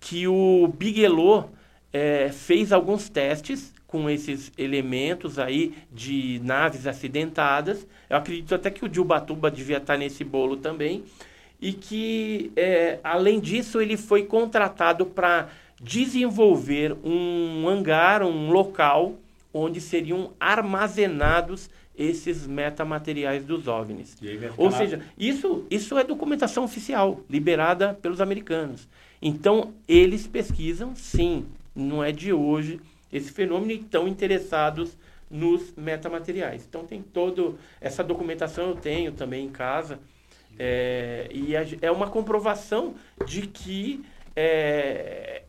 que 0.00 0.26
o 0.26 0.66
Bigelow 0.76 1.52
é, 1.92 2.30
fez 2.32 2.72
alguns 2.72 3.08
testes 3.08 3.72
com 3.86 4.10
esses 4.10 4.50
elementos 4.58 5.38
aí 5.38 5.72
de 5.92 6.40
naves 6.42 6.84
acidentadas. 6.84 7.86
Eu 8.10 8.16
acredito 8.16 8.56
até 8.56 8.72
que 8.72 8.84
o 8.84 8.88
de 8.88 9.00
devia 9.52 9.76
estar 9.76 9.96
nesse 9.96 10.24
bolo 10.24 10.56
também. 10.56 11.04
E 11.60 11.72
que, 11.72 12.50
é, 12.56 12.98
além 13.04 13.38
disso, 13.38 13.80
ele 13.80 13.96
foi 13.96 14.24
contratado 14.24 15.06
para 15.06 15.48
desenvolver 15.80 16.96
um 17.04 17.68
hangar, 17.68 18.24
um 18.24 18.50
local 18.50 19.14
onde 19.58 19.80
seriam 19.80 20.32
armazenados 20.38 21.68
esses 21.96 22.46
metamateriais 22.46 23.44
dos 23.44 23.66
OVNIs. 23.66 24.16
Ou 24.56 24.70
seja, 24.70 25.02
isso, 25.18 25.66
isso 25.68 25.98
é 25.98 26.04
documentação 26.04 26.64
oficial, 26.64 27.20
liberada 27.28 27.92
pelos 27.94 28.20
americanos. 28.20 28.88
Então, 29.20 29.74
eles 29.88 30.26
pesquisam, 30.26 30.94
sim, 30.94 31.46
não 31.74 32.04
é 32.04 32.12
de 32.12 32.32
hoje, 32.32 32.80
esse 33.12 33.32
fenômeno 33.32 33.72
e 33.72 33.80
estão 33.80 34.06
interessados 34.06 34.96
nos 35.28 35.74
metamateriais. 35.76 36.64
Então, 36.68 36.84
tem 36.84 37.02
todo... 37.02 37.58
Essa 37.80 38.04
documentação 38.04 38.68
eu 38.68 38.76
tenho 38.76 39.10
também 39.12 39.44
em 39.44 39.50
casa. 39.50 39.98
É, 40.56 41.28
e 41.32 41.52
é 41.82 41.90
uma 41.90 42.08
comprovação 42.08 42.94
de 43.26 43.42
que 43.46 44.04
é, 44.36 45.42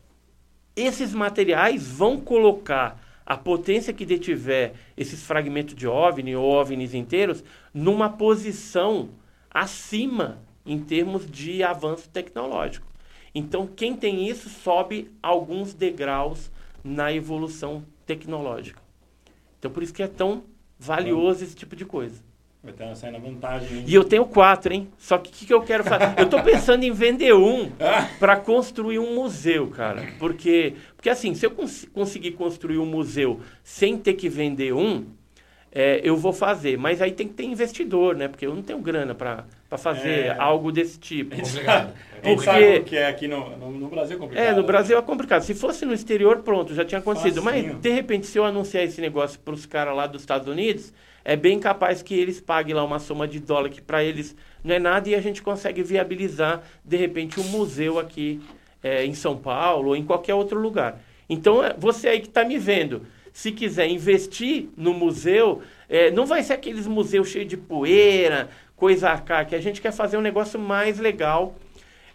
esses 0.74 1.14
materiais 1.14 1.86
vão 1.86 2.20
colocar 2.20 2.99
a 3.30 3.36
potência 3.36 3.92
que 3.92 4.04
detiver 4.04 4.72
esses 4.96 5.22
fragmentos 5.22 5.76
de 5.76 5.86
OVNI 5.86 6.34
ou 6.34 6.50
OVNIs 6.50 6.94
inteiros 6.94 7.44
numa 7.72 8.10
posição 8.10 9.10
acima 9.48 10.42
em 10.66 10.80
termos 10.80 11.30
de 11.30 11.62
avanço 11.62 12.08
tecnológico. 12.08 12.88
Então, 13.32 13.68
quem 13.68 13.94
tem 13.94 14.28
isso 14.28 14.48
sobe 14.48 15.12
alguns 15.22 15.72
degraus 15.72 16.50
na 16.82 17.12
evolução 17.12 17.84
tecnológica. 18.04 18.82
Então, 19.60 19.70
por 19.70 19.84
isso 19.84 19.94
que 19.94 20.02
é 20.02 20.08
tão 20.08 20.42
valioso 20.76 21.44
esse 21.44 21.54
tipo 21.54 21.76
de 21.76 21.84
coisa. 21.84 22.20
Vai 22.62 22.72
estar 22.72 22.94
saindo 22.94 23.16
a 23.16 23.20
vantagem. 23.20 23.78
Hein? 23.78 23.84
E 23.86 23.94
eu 23.94 24.04
tenho 24.04 24.26
quatro, 24.26 24.74
hein? 24.74 24.88
Só 24.98 25.16
que 25.16 25.30
o 25.30 25.32
que, 25.32 25.46
que, 25.46 25.54
eu 25.54 25.62
quero 25.62 25.82
fazer? 25.82 26.12
eu 26.18 26.24
estou 26.24 26.42
pensando 26.42 26.84
em 26.84 26.92
vender 26.92 27.34
um 27.34 27.70
para 28.20 28.36
construir 28.36 28.98
um 28.98 29.14
museu, 29.14 29.68
cara. 29.68 30.12
Porque, 30.18 30.74
porque 30.94 31.08
assim, 31.08 31.34
se 31.34 31.46
eu 31.46 31.52
cons 31.52 31.86
conseguir 31.92 32.32
construir 32.32 32.76
um 32.76 32.84
museu 32.84 33.40
sem 33.64 33.96
ter 33.96 34.12
que 34.12 34.28
vender 34.28 34.74
um, 34.74 35.06
é, 35.72 36.00
eu 36.02 36.16
vou 36.16 36.32
fazer. 36.32 36.76
Mas 36.76 37.00
aí 37.00 37.12
tem 37.12 37.28
que 37.28 37.34
ter 37.34 37.44
investidor, 37.44 38.16
né? 38.16 38.28
Porque 38.28 38.46
eu 38.46 38.54
não 38.54 38.62
tenho 38.62 38.78
grana 38.80 39.14
para 39.14 39.44
fazer 39.78 40.26
É. 40.26 40.36
algo 40.38 40.72
desse 40.72 40.98
tipo. 40.98 41.36
Complicado. 41.36 41.92
A 42.22 42.28
gente 42.28 42.80
Porque- 42.80 42.96
é 42.96 43.06
aqui 43.06 43.26
no, 43.26 43.56
no, 43.56 43.70
no 43.70 43.88
Brasil 43.88 44.16
é 44.16 44.20
complicado. 44.20 44.44
É, 44.44 44.52
no 44.54 44.62
Brasil 44.62 44.98
é 44.98 45.00
complicado. 45.00 45.40
Se 45.42 45.54
fosse 45.54 45.86
no 45.86 45.94
exterior, 45.94 46.38
pronto, 46.42 46.74
já 46.74 46.84
tinha 46.84 46.98
acontecido. 46.98 47.40
Facinho. 47.42 47.68
Mas, 47.72 47.80
de 47.80 47.88
repente, 47.90 48.26
se 48.26 48.36
eu 48.38 48.44
anunciar 48.44 48.84
esse 48.84 49.00
negócio 49.00 49.38
para 49.40 49.54
os 49.54 49.64
caras 49.64 49.96
lá 49.96 50.06
dos 50.06 50.20
Estados 50.20 50.46
Unidos, 50.46 50.92
é 51.24 51.34
bem 51.34 51.58
capaz 51.58 52.02
que 52.02 52.14
eles 52.14 52.38
paguem 52.38 52.74
lá 52.74 52.84
uma 52.84 52.98
soma 52.98 53.26
de 53.26 53.40
dólar 53.40 53.70
que 53.70 53.80
para 53.80 54.04
eles 54.04 54.36
não 54.62 54.74
é 54.74 54.78
nada 54.78 55.08
e 55.08 55.14
a 55.14 55.20
gente 55.22 55.40
consegue 55.40 55.82
viabilizar, 55.82 56.62
de 56.84 56.96
repente, 56.98 57.40
um 57.40 57.44
museu 57.44 57.98
aqui 57.98 58.38
é, 58.82 59.04
em 59.06 59.14
São 59.14 59.34
Paulo 59.36 59.88
ou 59.88 59.96
em 59.96 60.04
qualquer 60.04 60.34
outro 60.34 60.60
lugar. 60.60 61.00
Então, 61.26 61.64
é, 61.64 61.74
você 61.78 62.08
aí 62.08 62.20
que 62.20 62.26
está 62.28 62.44
me 62.44 62.58
vendo, 62.58 63.06
se 63.32 63.52
quiser 63.52 63.88
investir 63.88 64.68
no 64.76 64.92
museu, 64.92 65.62
é, 65.88 66.10
não 66.10 66.26
vai 66.26 66.42
ser 66.42 66.54
aqueles 66.54 66.86
museus 66.86 67.28
cheios 67.28 67.48
de 67.48 67.56
poeira, 67.56 68.48
coisa 68.76 69.10
arcaica. 69.10 69.56
A 69.56 69.60
gente 69.60 69.80
quer 69.80 69.92
fazer 69.92 70.16
um 70.16 70.22
negócio 70.22 70.58
mais 70.58 70.98
legal 70.98 71.54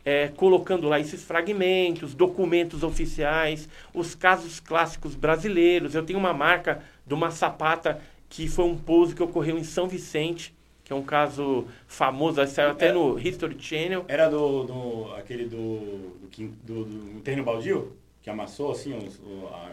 é, 0.03 0.27
colocando 0.27 0.87
lá 0.87 0.99
esses 0.99 1.23
fragmentos, 1.23 2.13
documentos 2.13 2.83
oficiais, 2.83 3.67
os 3.93 4.13
casos 4.13 4.59
clássicos 4.59 5.15
brasileiros. 5.15 5.95
Eu 5.95 6.03
tenho 6.03 6.19
uma 6.19 6.33
marca 6.33 6.81
de 7.05 7.13
uma 7.13 7.31
sapata 7.31 7.99
que 8.29 8.47
foi 8.47 8.65
um 8.65 8.77
pouso 8.77 9.15
que 9.15 9.23
ocorreu 9.23 9.57
em 9.57 9.63
São 9.63 9.87
Vicente, 9.87 10.53
que 10.83 10.93
é 10.93 10.95
um 10.95 11.01
caso 11.01 11.65
famoso, 11.87 12.45
saiu 12.45 12.69
até 12.71 12.89
É. 12.89 12.91
no 12.91 13.17
History 13.19 13.55
Channel. 13.59 14.05
Era 14.07 14.29
do, 14.29 14.63
do 14.63 15.15
aquele 15.15 15.45
do, 15.45 16.11
do, 16.31 16.47
do, 16.63 16.85
do 16.85 17.19
terreno 17.21 17.43
baldio? 17.43 17.91
Que 18.25 18.29
amassou 18.31 18.71
assim 18.71 18.97
os- 18.97 19.21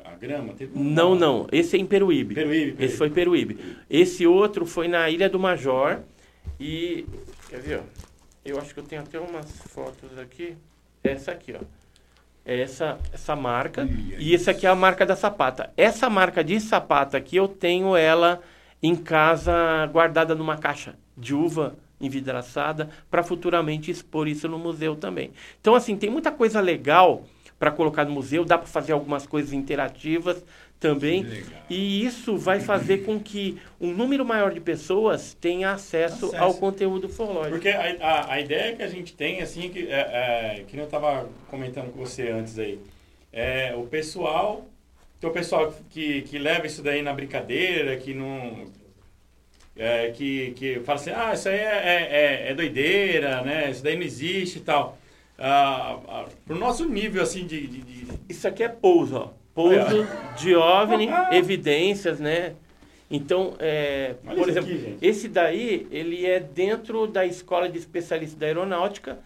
a, 0.04 0.10
a 0.10 0.14
grama? 0.14 0.52
Teve 0.52 0.78
Não, 0.78 1.14
não, 1.14 1.46
esse 1.50 1.74
é 1.74 1.80
em 1.80 1.86
Peruíbe. 1.86 2.34
Peruíbe, 2.34 2.60
Peruíbe. 2.72 2.84
Esse 2.84 2.96
foi 2.98 3.08
Peruíbe. 3.08 3.76
Esse 3.88 4.26
outro 4.26 4.66
foi 4.66 4.88
na 4.88 5.08
Ilha 5.08 5.26
do 5.30 5.38
Major 5.38 6.00
e 6.60 7.06
quer 7.48 7.60
ver? 7.60 7.78
ó? 7.78 7.82
Eu 8.44 8.58
acho 8.58 8.74
que 8.74 8.80
eu 8.80 8.84
tenho 8.84 9.00
até 9.00 9.18
umas 9.18 9.50
fotos 9.68 10.18
aqui. 10.18 10.54
Essa 11.02 11.32
aqui, 11.32 11.54
ó. 11.58 11.64
É 12.44 12.60
Essa 12.60 12.98
essa 13.10 13.34
marca 13.34 13.88
e 14.18 14.34
esse 14.34 14.50
aqui 14.50 14.66
é 14.66 14.68
a 14.68 14.74
marca 14.74 15.06
da 15.06 15.16
sapata. 15.16 15.72
Essa 15.74 16.10
marca 16.10 16.44
de 16.44 16.60
sapata 16.60 17.16
aqui 17.16 17.36
eu 17.36 17.48
tenho 17.48 17.96
ela 17.96 18.42
em 18.82 18.94
casa 18.94 19.86
guardada 19.90 20.34
numa 20.34 20.58
caixa 20.58 20.94
de 21.16 21.34
uva 21.34 21.74
envidraçada 21.98 22.90
para 23.10 23.22
futuramente 23.22 23.90
expor 23.90 24.28
isso 24.28 24.46
no 24.46 24.58
museu 24.58 24.94
também. 24.94 25.30
Então 25.58 25.74
assim, 25.74 25.96
tem 25.96 26.10
muita 26.10 26.30
coisa 26.30 26.60
legal 26.60 27.24
para 27.62 27.70
colocar 27.70 28.04
no 28.04 28.10
museu, 28.10 28.44
dá 28.44 28.58
para 28.58 28.66
fazer 28.66 28.92
algumas 28.92 29.24
coisas 29.24 29.52
interativas 29.52 30.44
também. 30.80 31.24
E 31.70 32.04
isso 32.04 32.36
vai 32.36 32.58
fazer 32.58 33.04
com 33.04 33.20
que 33.20 33.56
um 33.80 33.92
número 33.94 34.24
maior 34.24 34.52
de 34.52 34.58
pessoas 34.58 35.32
tenha 35.40 35.70
acesso, 35.70 36.26
Acesso. 36.26 36.42
ao 36.42 36.54
conteúdo 36.54 37.06
ufológico. 37.06 37.50
Porque 37.52 37.68
a, 37.68 37.96
a, 38.00 38.32
a 38.32 38.40
ideia 38.40 38.74
que 38.74 38.82
a 38.82 38.88
gente 38.88 39.14
tem, 39.14 39.40
assim, 39.40 39.68
que, 39.68 39.86
é, 39.86 39.92
é, 40.58 40.64
que 40.66 40.76
eu 40.76 40.82
estava 40.82 41.28
comentando 41.48 41.92
com 41.92 42.00
você 42.00 42.30
antes 42.30 42.58
aí, 42.58 42.80
é 43.32 43.72
o 43.76 43.84
pessoal, 43.84 44.66
tem 45.20 45.30
o 45.30 45.32
pessoal 45.32 45.72
que, 45.88 46.22
que 46.22 46.38
leva 46.40 46.66
isso 46.66 46.82
daí 46.82 47.00
na 47.00 47.12
brincadeira, 47.12 47.96
que 47.96 48.12
não... 48.12 48.64
é, 49.76 50.10
que, 50.10 50.50
que 50.56 50.80
fala 50.80 50.98
assim, 50.98 51.12
ah, 51.14 51.32
isso 51.32 51.48
aí 51.48 51.60
é, 51.60 51.60
é, 51.60 52.08
é- 52.10 52.50
é 52.50 52.54
doideira, 52.54 53.40
né? 53.42 53.70
Isso 53.70 53.84
daí 53.84 53.94
não 53.94 54.02
existe 54.02 54.58
e 54.58 54.62
tal. 54.62 54.98
Ah, 55.38 55.98
ah, 56.08 56.24
pro 56.46 56.56
nosso 56.58 56.84
nível, 56.88 57.22
assim, 57.22 57.46
de... 57.46 57.66
de- 57.66 57.78
de- 57.82 58.06
Isso 58.28 58.46
aqui 58.46 58.62
é 58.62 58.68
pouso, 58.68 59.16
ó. 59.16 59.30
Pouso 59.54 60.06
de 60.38 60.54
OVNI, 60.54 61.08
evidências, 61.32 62.18
né? 62.20 62.54
Então, 63.10 63.54
é, 63.58 64.14
Olha 64.26 64.36
por 64.38 64.48
exemplo, 64.48 64.72
aqui, 64.72 64.96
esse 65.02 65.28
daí, 65.28 65.86
ele 65.90 66.24
é 66.24 66.40
dentro 66.40 67.06
da 67.06 67.26
Escola 67.26 67.68
de 67.68 67.76
Especialistas 67.78 68.38
da 68.38 68.46
Aeronáutica 68.46 69.18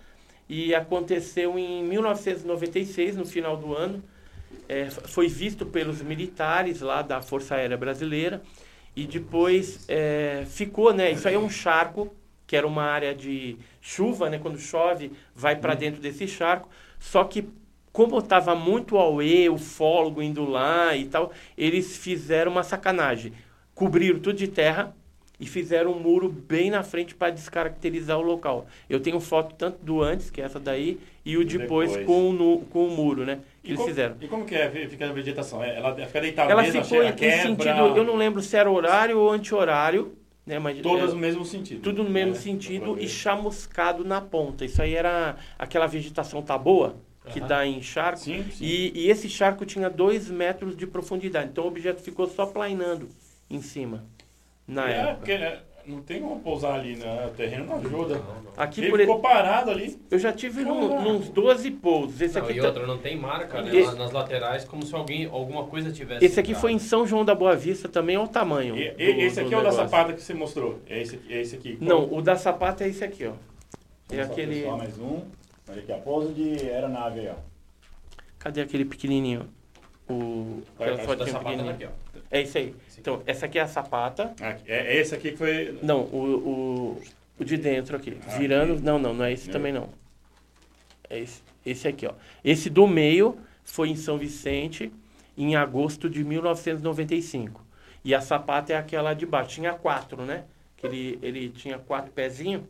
e 0.49 0.75
aconteceu 0.75 1.57
em 1.57 1.85
1996, 1.85 3.17
no 3.17 3.25
final 3.25 3.57
do 3.57 3.75
ano. 3.77 4.03
É, 4.69 4.87
foi 4.91 5.29
visto 5.29 5.65
pelos 5.65 6.03
militares 6.03 6.81
lá 6.81 7.03
da 7.03 7.23
Força 7.23 7.55
Aérea 7.55 7.77
Brasileira 7.77 8.43
e 8.97 9.07
depois 9.07 9.85
é, 9.89 10.45
ficou, 10.49 10.93
né? 10.93 11.13
Isso 11.13 11.29
aí 11.29 11.35
é 11.35 11.39
um 11.39 11.49
charco, 11.51 12.13
que 12.49 12.57
era 12.57 12.67
uma 12.67 12.83
área 12.83 13.15
de 13.15 13.57
chuva, 13.87 14.29
né? 14.29 14.39
Quando 14.39 14.59
chove, 14.59 15.13
vai 15.35 15.55
para 15.55 15.75
dentro 15.75 16.01
desse 16.01 16.27
charco. 16.27 16.69
Só 16.99 17.23
que 17.23 17.49
como 17.93 18.19
estava 18.19 18.55
muito 18.55 18.99
auê, 18.99 19.49
ufólogo 19.49 20.21
indo 20.21 20.45
lá 20.45 20.95
e 20.97 21.07
tal, 21.07 21.33
eles 21.57 21.97
fizeram 21.97 22.51
uma 22.51 22.63
sacanagem. 22.63 23.33
Cobriram 23.75 24.19
tudo 24.19 24.37
de 24.37 24.49
terra 24.49 24.95
e 25.39 25.47
fizeram 25.47 25.93
um 25.93 26.01
muro 26.01 26.29
bem 26.29 26.71
na 26.71 26.83
frente 26.83 27.15
para 27.15 27.31
descaracterizar 27.33 28.19
o 28.19 28.23
local. 28.23 28.67
Eu 28.91 29.01
tenho 29.01 29.21
foto 29.21 29.55
tanto 29.55 29.79
do 29.83 30.03
antes, 30.03 30.31
que 30.31 30.41
é 30.41 30.45
essa 30.45 30.59
daí, 30.59 30.99
e 31.25 31.37
o 31.37 31.45
depois, 31.45 31.91
depois. 31.93 32.07
Com, 32.07 32.31
o, 32.31 32.61
com 32.67 32.89
o 32.89 32.91
muro, 32.91 33.25
né? 33.25 33.41
Que 33.63 33.69
E 33.69 33.71
eles 33.71 33.77
como, 33.79 33.89
fizeram. 33.89 34.17
E 34.21 34.29
como 34.29 34.45
que 34.45 34.55
é, 34.55 34.69
fica 34.89 35.09
a 35.09 35.13
vegetação? 35.13 35.63
É, 35.63 35.77
Ela 35.77 35.95
fica 35.95 36.21
deitada 36.21 36.51
Ela 36.51 36.63
mesmo, 36.63 36.83
ficou 36.83 36.99
em, 36.99 37.01
ela 37.07 37.11
em 37.11 37.17
quebra, 37.17 37.43
sentido, 37.43 37.97
eu 37.97 38.05
não 38.05 38.17
lembro 38.17 38.43
se 38.43 38.57
era 38.57 38.71
horário 38.71 39.19
ou 39.19 39.31
anti-horário, 39.31 40.17
né? 40.47 40.59
Mas, 40.59 40.81
Todas 40.81 41.11
é, 41.11 41.15
no 41.15 41.19
mesmo 41.21 41.45
sentido. 41.45 41.81
tudo 41.83 42.05
no 42.05 42.11
mesmo 42.11 42.33
É, 42.33 42.35
sentido 42.35 42.97
e 42.99 43.07
ver. 43.07 43.09
chamuscado 43.09 44.05
na 44.05 44.21
ponta. 44.21 44.65
Isso 44.65 44.81
aí 44.81 44.95
era 44.95 45.37
aquela 45.59 45.87
vegetação 45.87 46.43
tá 46.43 46.57
boa, 46.57 46.97
que 47.29 47.41
Aham. 47.41 47.49
dá 47.49 47.67
em 47.67 47.83
charco. 47.83 48.21
Sim, 48.21 48.51
sim. 48.51 48.65
E, 48.65 48.93
e 48.95 49.11
esse 49.11 49.29
charco 49.29 49.67
tinha 49.67 49.91
dois 49.91 50.31
metros 50.31 50.77
de 50.77 50.87
profundidade. 50.87 51.51
Então 51.51 51.65
o 51.65 51.69
objeto 51.69 52.01
ficou 52.03 52.29
só 52.29 52.47
plainando 52.47 53.09
em 53.51 53.61
cima, 53.61 54.05
na 54.67 54.91
é, 54.91 55.11
época. 55.11 55.17
porque 55.17 55.33
é, 55.33 55.63
não 55.87 56.03
tem 56.03 56.21
como 56.21 56.41
pousar 56.41 56.75
ali, 56.81 56.97
né? 56.97 57.27
O 57.27 57.31
terreno 57.37 57.67
não 57.67 57.77
ajuda. 57.77 58.21
Aqui, 58.57 58.81
Ele 58.81 58.91
por 58.91 59.01
ficou 59.01 59.21
parado 59.21 59.71
ali. 59.71 59.99
eu 60.11 60.19
já 60.19 60.33
tive 60.33 60.65
nos 60.65 61.29
12 61.29 61.71
pousos. 61.71 62.21
Esse 62.21 62.39
Não, 62.39 62.43
aqui, 62.47 62.59
e 62.59 62.61
tá- 62.61 62.67
outra, 62.69 62.87
não 62.87 62.99
tem 62.99 63.17
marca 63.17 63.63
né, 63.63 63.75
Esse- 63.77 63.95
nas 63.97 64.11
laterais, 64.13 64.65
como 64.65 64.85
se 64.85 64.95
alguém, 64.95 65.27
alguma 65.27 65.65
coisa 65.67 65.93
tivesse. 65.93 66.25
esse 66.25 66.41
aqui 66.41 66.51
entrado. 66.51 66.61
foi 66.63 66.73
em 66.73 66.79
São 66.79 67.07
João 67.07 67.25
da 67.25 67.35
Boa 67.35 67.55
Vista 67.55 67.89
também, 67.89 68.17
olha 68.17 68.27
o 68.27 68.29
tamanho. 68.29 68.77
E- 68.77 68.91
do- 68.93 69.01
esse 69.01 69.41
aqui 69.41 69.55
é 69.55 69.59
o 69.59 69.63
da 69.63 69.71
negócio. 69.71 69.89
sapata 69.91 70.13
que 70.13 70.23
você 70.23 70.35
mostrou. 70.35 70.81
É 70.89 71.01
esse, 71.01 71.21
é 71.29 71.41
esse 71.41 71.57
aqui. 71.57 71.79
Não, 71.81 72.13
o 72.13 72.21
da 72.23 72.37
sapata 72.37 72.85
é 72.85 72.89
esse 72.89 73.05
aqui, 73.05 73.27
ó. 73.27 73.33
É 74.11 74.17
Vamos 74.17 74.27
só, 74.27 74.33
aquele. 74.33 74.55
pessoal, 74.61 74.79
mais 74.79 74.99
um. 74.99 75.21
Olha 75.69 75.81
aqui, 75.81 75.93
a 75.93 75.99
pouso 75.99 76.33
de 76.33 76.71
aeronave 76.71 77.21
aí, 77.21 77.29
ó. 77.29 77.35
Cadê 78.39 78.61
aquele 78.61 78.85
pequenininho? 78.85 79.49
O. 80.09 80.63
Vai, 80.79 80.89
Aquela 80.89 80.97
Da 80.97 81.03
fotinha 81.05 81.27
sapata 81.27 81.45
tá 81.45 81.51
pequenininha. 81.51 81.75
aqui, 81.75 81.85
ó. 81.87 82.19
É 82.31 82.43
isso 82.43 82.57
aí. 82.59 82.75
Então, 82.99 83.23
essa 83.27 83.47
aqui 83.47 83.59
é 83.59 83.63
a 83.63 83.69
sapata. 83.69 84.35
Aqui, 84.41 84.71
é 84.71 84.97
esse 84.97 85.15
aqui 85.15 85.33
que 85.33 85.37
foi. 85.37 85.79
Não, 85.83 86.03
o, 86.03 86.97
o, 86.97 87.03
o 87.41 87.45
de 87.45 87.57
dentro 87.57 87.97
aqui. 87.97 88.17
Ah, 88.27 88.37
Virando. 88.39 88.75
aqui. 88.75 88.83
Não, 88.83 88.99
não, 88.99 89.15
não 89.15 89.25
é 89.25 89.33
esse 89.33 89.47
Não. 89.47 89.53
também 89.53 89.73
não. 89.73 89.89
É 91.09 91.19
esse, 91.21 91.43
esse 91.65 91.87
aqui, 91.89 92.07
ó. 92.07 92.13
Esse 92.45 92.69
do 92.71 92.87
meio 92.87 93.39
foi 93.65 93.91
em 93.91 93.97
São 93.97 94.19
Vicente 94.19 94.93
em 95.37 95.55
agosto 95.55 96.09
de 96.09 96.25
1995. 96.25 97.65
E 98.05 98.15
a 98.15 98.21
sapata 98.21 98.73
é 98.73 98.77
aquela 98.77 99.15
de 99.15 99.27
baixo. 99.27 99.51
Tinha 99.51 99.73
quatro, 99.75 100.25
né? 100.25 100.45
Que 100.77 100.87
ele, 100.87 101.19
ele 101.23 101.49
tinha 101.51 101.79
quatro 101.79 102.11
pezinhos. 102.13 102.63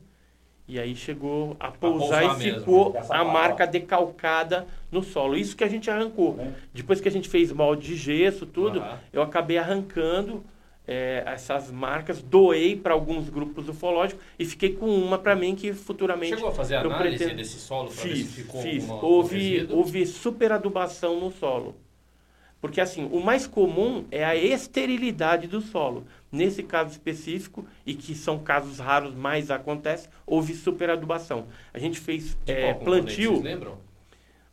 E 0.69 0.81
aí 0.81 0.97
chegou 0.97 1.57
a 1.61 1.71
pousar, 1.71 2.23
pousar 2.23 2.41
e 2.41 2.45
mesmo. 2.45 2.59
ficou 2.61 2.93
Com 2.93 3.13
a 3.13 3.19
a 3.19 3.25
marca 3.25 3.67
decalcada 3.67 4.67
no 4.91 5.03
solo. 5.03 5.37
Isso 5.37 5.57
que 5.57 5.63
a 5.63 5.69
gente 5.69 5.89
arrancou. 5.91 6.35
Né? 6.35 6.53
Depois 6.75 7.01
que 7.01 7.07
a 7.09 7.11
gente 7.11 7.29
fez 7.29 7.53
molde 7.53 7.87
de 7.87 7.97
gesso, 7.97 8.45
tudo, 8.47 8.81
Aham. 8.81 8.99
eu 9.13 9.23
acabei 9.23 9.59
arrancando 9.59 10.43
é, 10.89 11.23
essas 11.27 11.71
marcas, 11.71 12.21
doei 12.23 12.75
para 12.77 12.95
alguns 12.95 13.29
grupos 13.29 13.69
ufológicos 13.69 14.23
e 14.39 14.45
fiquei 14.45 14.73
com 14.73 14.87
uma 14.87 15.19
para 15.19 15.35
mim 15.37 15.55
que 15.55 15.73
futuramente 15.73 16.35
Chegou 16.35 16.49
a 16.49 16.53
fazer 16.53 16.77
análise 16.77 17.17
pretendo- 17.19 17.37
desse 17.37 17.59
solo 17.59 17.89
para 17.91 18.03
ver 18.05 18.17
se 18.17 18.25
ficou 18.25 18.63
fiz. 18.63 18.89
Houve, 18.89 19.69
houve 19.71 20.07
superadubação 20.07 21.21
no 21.21 21.31
solo. 21.33 21.75
Porque 22.61 22.81
assim, 22.81 23.09
o 23.13 23.21
mais 23.21 23.47
comum 23.47 24.05
é 24.11 24.25
a 24.25 24.35
esterilidade 24.35 25.47
do 25.47 25.61
solo. 25.61 26.05
Nesse 26.33 26.63
caso 26.63 26.91
específico, 26.91 27.65
e 27.85 27.95
que 27.95 28.15
são 28.15 28.39
casos 28.39 28.79
raros, 28.79 29.15
mas 29.15 29.51
acontece, 29.51 30.09
houve 30.27 30.55
superadubação. 30.55 31.47
A 31.73 31.79
gente 31.79 31.99
fez 32.01 32.37
De 32.45 32.53
é, 32.53 32.63
qual 32.73 32.75
componente, 32.79 33.05
plantio. 33.07 33.31
Vocês 33.33 33.45
lembram? 33.45 33.79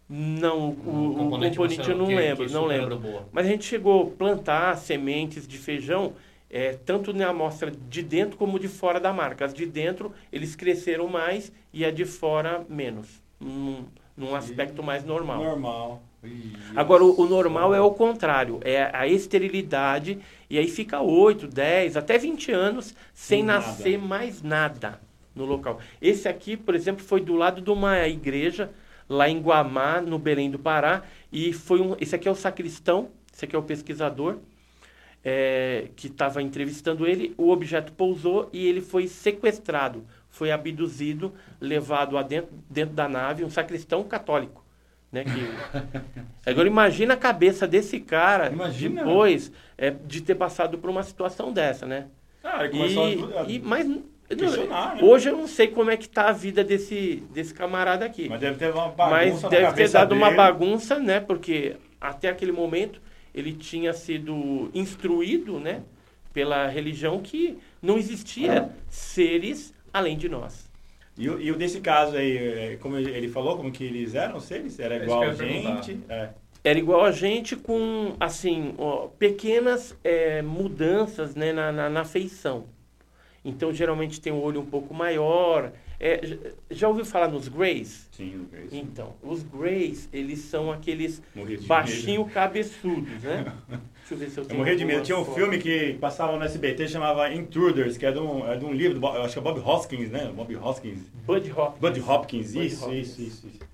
Não, 0.10 0.70
o, 0.70 1.12
o 1.12 1.16
componente, 1.16 1.58
você 1.58 1.82
eu 1.92 1.98
não 1.98 2.08
que- 2.08 2.16
lembro, 2.16 2.46
que 2.46 2.54
não 2.54 2.66
lembro. 2.66 3.02
Mas 3.32 3.46
a 3.46 3.50
gente 3.50 3.64
chegou 3.66 4.04
a 4.04 4.18
plantar 4.18 4.78
sementes 4.78 5.48
de 5.48 5.58
feijão, 5.58 6.14
é, 6.50 6.74
tanto 6.74 7.14
na 7.14 7.30
amostra 7.30 7.72
de 7.72 8.04
dentro 8.04 8.38
como 8.38 8.60
de 8.60 8.68
fora 8.68 9.00
da 9.00 9.12
marca. 9.14 9.46
As 9.46 9.54
de 9.54 9.66
dentro, 9.66 10.14
eles 10.32 10.56
cresceram 10.56 11.08
mais 11.08 11.52
e 11.72 11.84
a 11.84 11.90
de 11.90 12.06
fora, 12.06 12.64
menos. 12.70 13.08
Num, 13.40 13.86
num 14.16 14.36
aspecto 14.36 14.84
mais 14.84 15.04
normal. 15.04 15.44
Normal. 15.44 16.04
Agora, 16.76 17.04
o, 17.04 17.22
o 17.22 17.28
normal 17.28 17.74
é 17.74 17.82
o 17.82 17.92
contrário, 17.92 18.60
é 18.64 18.90
a 18.96 19.08
esterilidade, 19.08 20.20
e 20.50 20.58
aí 20.58 20.68
fica 20.68 21.02
8, 21.02 21.48
10, 21.48 21.98
até 21.98 22.18
20 22.18 22.52
anos 22.52 22.96
sem 23.14 23.40
Sem 23.40 23.44
nada. 23.44 23.58
nascer 23.58 23.98
mais 23.98 24.42
nada 24.42 25.00
no 25.36 25.46
local. 25.46 25.80
Esse 26.02 26.28
aqui, 26.28 26.56
por 26.58 26.76
exemplo, 26.76 27.04
foi 27.04 27.22
do 27.22 27.36
lado 27.36 27.62
de 27.62 27.70
uma 27.70 28.08
igreja, 28.08 28.72
lá 29.10 29.30
em 29.30 29.40
Guamá, 29.42 30.02
no 30.02 30.18
Belém 30.20 30.50
do 30.50 30.60
Pará, 30.60 31.04
e 31.32 31.54
foi 31.54 31.82
um. 31.82 31.96
Esse 32.00 32.16
aqui 32.16 32.28
é 32.28 32.32
o 32.32 32.36
sacristão, 32.36 33.12
esse 33.34 33.46
aqui 33.46 33.56
é 33.56 33.60
o 33.60 33.64
pesquisador. 33.64 34.40
é, 35.24 35.90
que 35.96 36.08
estava 36.08 36.42
entrevistando 36.42 37.08
ele, 37.08 37.34
o 37.38 37.50
objeto 37.50 37.94
pousou 37.94 38.50
e 38.54 38.68
ele 38.68 38.82
foi 38.82 39.08
sequestrado, 39.08 40.06
foi 40.30 40.52
abduzido, 40.52 41.34
levado 41.62 42.22
dentro, 42.24 42.52
dentro 42.70 42.96
da 42.96 43.08
nave, 43.08 43.44
um 43.46 43.50
sacristão 43.50 44.04
católico. 44.04 44.63
Né, 45.14 45.24
que... 45.24 46.50
Agora 46.50 46.68
imagina 46.68 47.14
a 47.14 47.18
cabeça 47.18 47.68
desse 47.68 48.00
cara 48.00 48.50
imagina. 48.52 49.04
depois 49.04 49.52
é, 49.78 49.92
de 49.92 50.22
ter 50.22 50.34
passado 50.34 50.80
por 50.80 50.90
uma 50.90 51.04
situação 51.04 51.54
dessa, 51.54 51.86
né? 51.86 52.08
Começou 52.72 53.08
e, 53.08 53.38
a... 53.38 53.44
e, 53.48 53.60
mas 53.60 53.88
né? 53.88 54.02
Hoje 55.02 55.30
eu 55.30 55.38
não 55.38 55.48
sei 55.48 55.68
como 55.68 55.92
é 55.92 55.98
que 55.98 56.10
tá 56.10 56.30
a 56.30 56.32
vida 56.32 56.64
desse, 56.64 57.24
desse 57.32 57.54
camarada 57.54 58.04
aqui. 58.04 58.28
Mas 58.28 58.40
deve 58.40 58.58
ter 58.58 58.74
uma 58.74 58.88
bagunça 58.88 59.42
Mas 59.44 59.52
deve 59.52 59.74
ter 59.74 59.90
dado 59.90 60.10
dele. 60.10 60.22
uma 60.22 60.32
bagunça, 60.32 60.98
né? 60.98 61.20
Porque 61.20 61.76
até 62.02 62.30
aquele 62.30 62.52
momento 62.52 63.00
ele 63.36 63.54
tinha 63.54 63.94
sido 63.94 64.72
instruído, 64.74 65.60
né? 65.60 65.84
Pela 66.34 66.68
religião 66.68 67.22
que 67.22 67.60
não 67.80 68.00
existia 68.00 68.72
seres 68.90 69.74
além 69.94 70.18
de 70.18 70.28
nós. 70.28 70.73
E, 71.18 71.26
e 71.26 71.52
o 71.52 71.56
desse 71.56 71.80
caso 71.80 72.16
aí, 72.16 72.38
é, 72.38 72.78
como 72.78 72.98
ele 72.98 73.28
falou, 73.28 73.58
como 73.58 73.72
que 73.72 73.84
eles 73.84 74.16
eram 74.16 74.40
seres? 74.40 74.80
Era 74.80 74.98
igual 74.98 75.24
a 75.24 75.34
gente? 75.34 76.00
É. 76.10 76.30
Era 76.64 76.80
igual 76.80 77.04
a 77.04 77.12
gente 77.12 77.56
com, 77.56 78.16
assim, 78.20 78.74
ó, 78.78 79.08
pequenas 79.08 79.98
é, 80.04 80.42
mudanças 80.42 81.36
né, 81.36 81.52
na, 81.52 81.72
na, 81.72 81.90
na 81.90 82.06
feição. 82.06 82.66
Então, 83.44 83.74
geralmente 83.74 84.22
tem 84.22 84.32
um 84.32 84.42
olho 84.42 84.62
um 84.62 84.66
pouco 84.66 84.94
maior. 84.94 85.74
É, 86.00 86.54
já 86.72 86.88
ouviu 86.88 87.04
falar 87.04 87.28
nos 87.28 87.50
Greys? 87.50 88.08
Sim, 88.12 88.42
os 88.42 88.48
Greys. 88.48 88.74
Então, 88.74 89.14
os 89.22 89.44
Greys, 89.44 90.08
eles 90.14 90.40
são 90.40 90.72
aqueles 90.72 91.22
baixinho 91.68 92.26
cabeçudos, 92.26 93.22
né? 93.22 93.46
Deixa 94.16 94.40
eu 94.40 94.44
se 94.44 94.50
eu. 94.52 94.56
Eu 94.56 94.58
morri 94.58 94.76
de 94.76 94.86
medo. 94.86 95.02
Tinha 95.02 95.18
um 95.18 95.26
filme 95.26 95.58
que 95.58 95.94
passava 95.94 96.38
no 96.38 96.44
SBT 96.44 96.88
chamava 96.88 97.34
Intruders, 97.34 97.98
que 97.98 98.06
é 98.06 98.12
de 98.12 98.20
um, 98.20 98.50
é 98.50 98.56
de 98.56 98.66
um 98.66 98.72
livro, 98.72 99.00
do, 99.00 99.06
eu 99.08 99.24
acho 99.24 99.34
que 99.34 99.40
é 99.40 99.42
Bob 99.42 99.60
Hoskins, 99.60 100.10
né? 100.10 100.32
Bob 100.36 100.56
Hoskins. 100.56 101.00
Bud 101.26 101.52
Hopkins. 101.52 101.80
Bud 101.80 102.00
Hopkins, 102.02 102.54
Bud 102.54 102.66
isso, 102.66 102.86
Hopkins. 102.86 103.08
isso, 103.08 103.22
isso, 103.22 103.48
isso. 103.48 103.74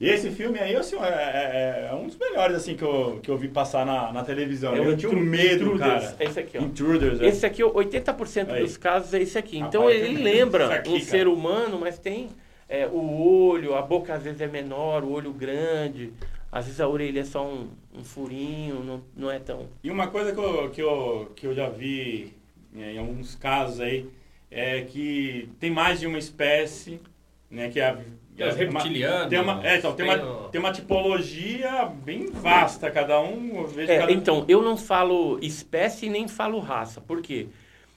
E 0.00 0.08
esse 0.08 0.30
filme 0.30 0.58
aí, 0.58 0.74
assim, 0.74 0.96
é, 0.96 1.08
é, 1.08 1.88
é, 1.90 1.94
um 1.94 2.06
dos 2.06 2.16
melhores, 2.16 2.56
assim, 2.56 2.74
que 2.74 2.82
eu, 2.82 3.20
que 3.22 3.30
eu 3.30 3.36
vi 3.36 3.48
passar 3.48 3.84
na, 3.84 4.10
na 4.10 4.24
televisão. 4.24 4.74
É 4.74 4.78
eu 4.78 4.96
tinha 4.96 5.12
um 5.12 5.20
medo, 5.20 5.64
Intruders. 5.64 6.12
cara. 6.12 6.16
Esse 6.20 6.40
aqui, 6.40 6.56
ó. 6.56 6.62
Intruders, 6.62 7.20
é. 7.20 7.26
Esse 7.26 7.44
aqui, 7.44 7.62
80% 7.62 8.50
aí. 8.50 8.62
dos 8.62 8.78
casos 8.78 9.12
é 9.12 9.20
esse 9.20 9.36
aqui. 9.36 9.58
Então, 9.58 9.82
Rapaz, 9.82 10.02
ele 10.02 10.22
lembra 10.22 10.74
aqui, 10.74 10.88
um 10.88 10.92
cara. 10.92 11.04
ser 11.04 11.28
humano, 11.28 11.78
mas 11.78 11.98
tem 11.98 12.30
é, 12.66 12.86
o 12.86 13.20
olho, 13.20 13.74
a 13.74 13.82
boca 13.82 14.14
às 14.14 14.22
vezes 14.22 14.40
é 14.40 14.46
menor, 14.46 15.04
o 15.04 15.12
olho 15.12 15.34
grande. 15.34 16.14
Às 16.52 16.66
vezes 16.66 16.80
a 16.80 16.88
orelha 16.88 17.20
é 17.20 17.24
só 17.24 17.46
um, 17.46 17.68
um 17.94 18.02
furinho, 18.02 18.82
não, 18.82 19.02
não 19.16 19.30
é 19.30 19.38
tão... 19.38 19.68
E 19.82 19.90
uma 19.90 20.08
coisa 20.08 20.32
que 20.32 20.38
eu, 20.38 20.70
que 20.70 20.82
eu, 20.82 21.32
que 21.36 21.46
eu 21.46 21.54
já 21.54 21.68
vi 21.68 22.32
né, 22.72 22.94
em 22.94 22.98
alguns 22.98 23.34
casos 23.34 23.80
aí, 23.80 24.08
é 24.50 24.82
que 24.82 25.48
tem 25.60 25.70
mais 25.70 26.00
de 26.00 26.06
uma 26.06 26.18
espécie, 26.18 27.00
né, 27.48 27.68
que 27.68 27.78
é 27.78 27.88
a 27.88 27.98
é, 28.40 28.48
os 28.48 28.56
reptilianos. 28.56 29.28
Tem 29.28 29.38
uma, 29.38 29.66
é, 29.66 29.76
então, 29.76 29.94
tem, 29.94 30.06
uma, 30.06 30.48
tem 30.48 30.60
uma 30.60 30.72
tipologia 30.72 31.84
bem 31.84 32.26
vasta, 32.30 32.90
cada 32.90 33.20
um. 33.20 33.68
Eu 33.76 33.82
é, 33.82 33.98
cada... 33.98 34.12
Então, 34.12 34.44
eu 34.48 34.62
não 34.62 34.76
falo 34.76 35.38
espécie 35.42 36.08
nem 36.08 36.26
falo 36.26 36.58
raça. 36.58 37.00
Por 37.00 37.20
quê? 37.20 37.48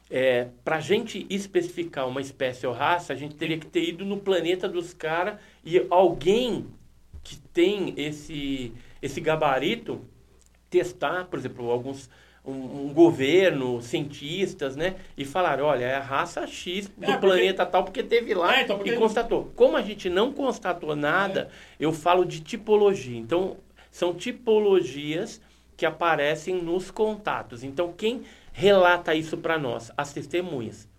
É, 0.10 0.48
Para 0.64 0.78
a 0.78 0.82
gente 0.82 1.26
especificar 1.30 2.08
uma 2.08 2.22
espécie 2.22 2.68
ou 2.68 2.74
raça, 2.74 3.14
a 3.14 3.16
gente 3.16 3.36
teria 3.36 3.58
que 3.58 3.66
ter 3.66 3.88
ido 3.88 4.04
no 4.04 4.18
planeta 4.18 4.68
dos 4.68 4.94
caras 4.94 5.40
e 5.64 5.86
alguém 5.90 6.66
que 7.24 7.38
tem 7.38 7.94
esse, 7.98 8.74
esse 9.02 9.22
gabarito 9.22 10.02
testar, 10.70 11.26
por 11.26 11.40
exemplo, 11.40 11.70
alguns 11.72 12.10
um, 12.46 12.88
um, 12.88 12.94
governo, 12.94 13.82
cientistas, 13.82 14.76
né? 14.76 14.96
E 15.18 15.24
falaram, 15.24 15.66
olha, 15.66 15.86
é 15.86 15.96
a 15.96 16.02
raça 16.02 16.46
X 16.46 16.90
do 16.90 17.06
é, 17.06 17.08
porque... 17.08 17.20
planeta 17.20 17.66
tal, 17.66 17.86
porque 17.86 18.04
teve 18.04 18.34
lá 18.34 18.58
é, 18.58 18.64
então, 18.64 18.76
porque... 18.76 18.92
e 18.92 18.98
constatou. 18.98 19.52
Como 19.56 19.78
a 19.78 19.82
gente 19.82 20.10
não 20.10 20.34
constatou 20.34 20.96
nada, 20.96 21.50
é. 21.80 21.86
eu 21.86 21.94
falo 21.94 22.26
de 22.26 22.42
tipologia. 22.42 23.18
Então, 23.18 23.58
são 23.90 24.14
tipologias 24.14 25.40
que 25.78 25.86
aparecem 25.86 26.62
nos 26.62 26.92
contatos. 26.92 27.64
Então, 27.64 27.94
quem 27.96 28.24
relata 28.52 29.16
isso 29.16 29.38
para 29.38 29.58
nós? 29.58 29.92
As 29.96 30.12
testemunhas. 30.12 30.90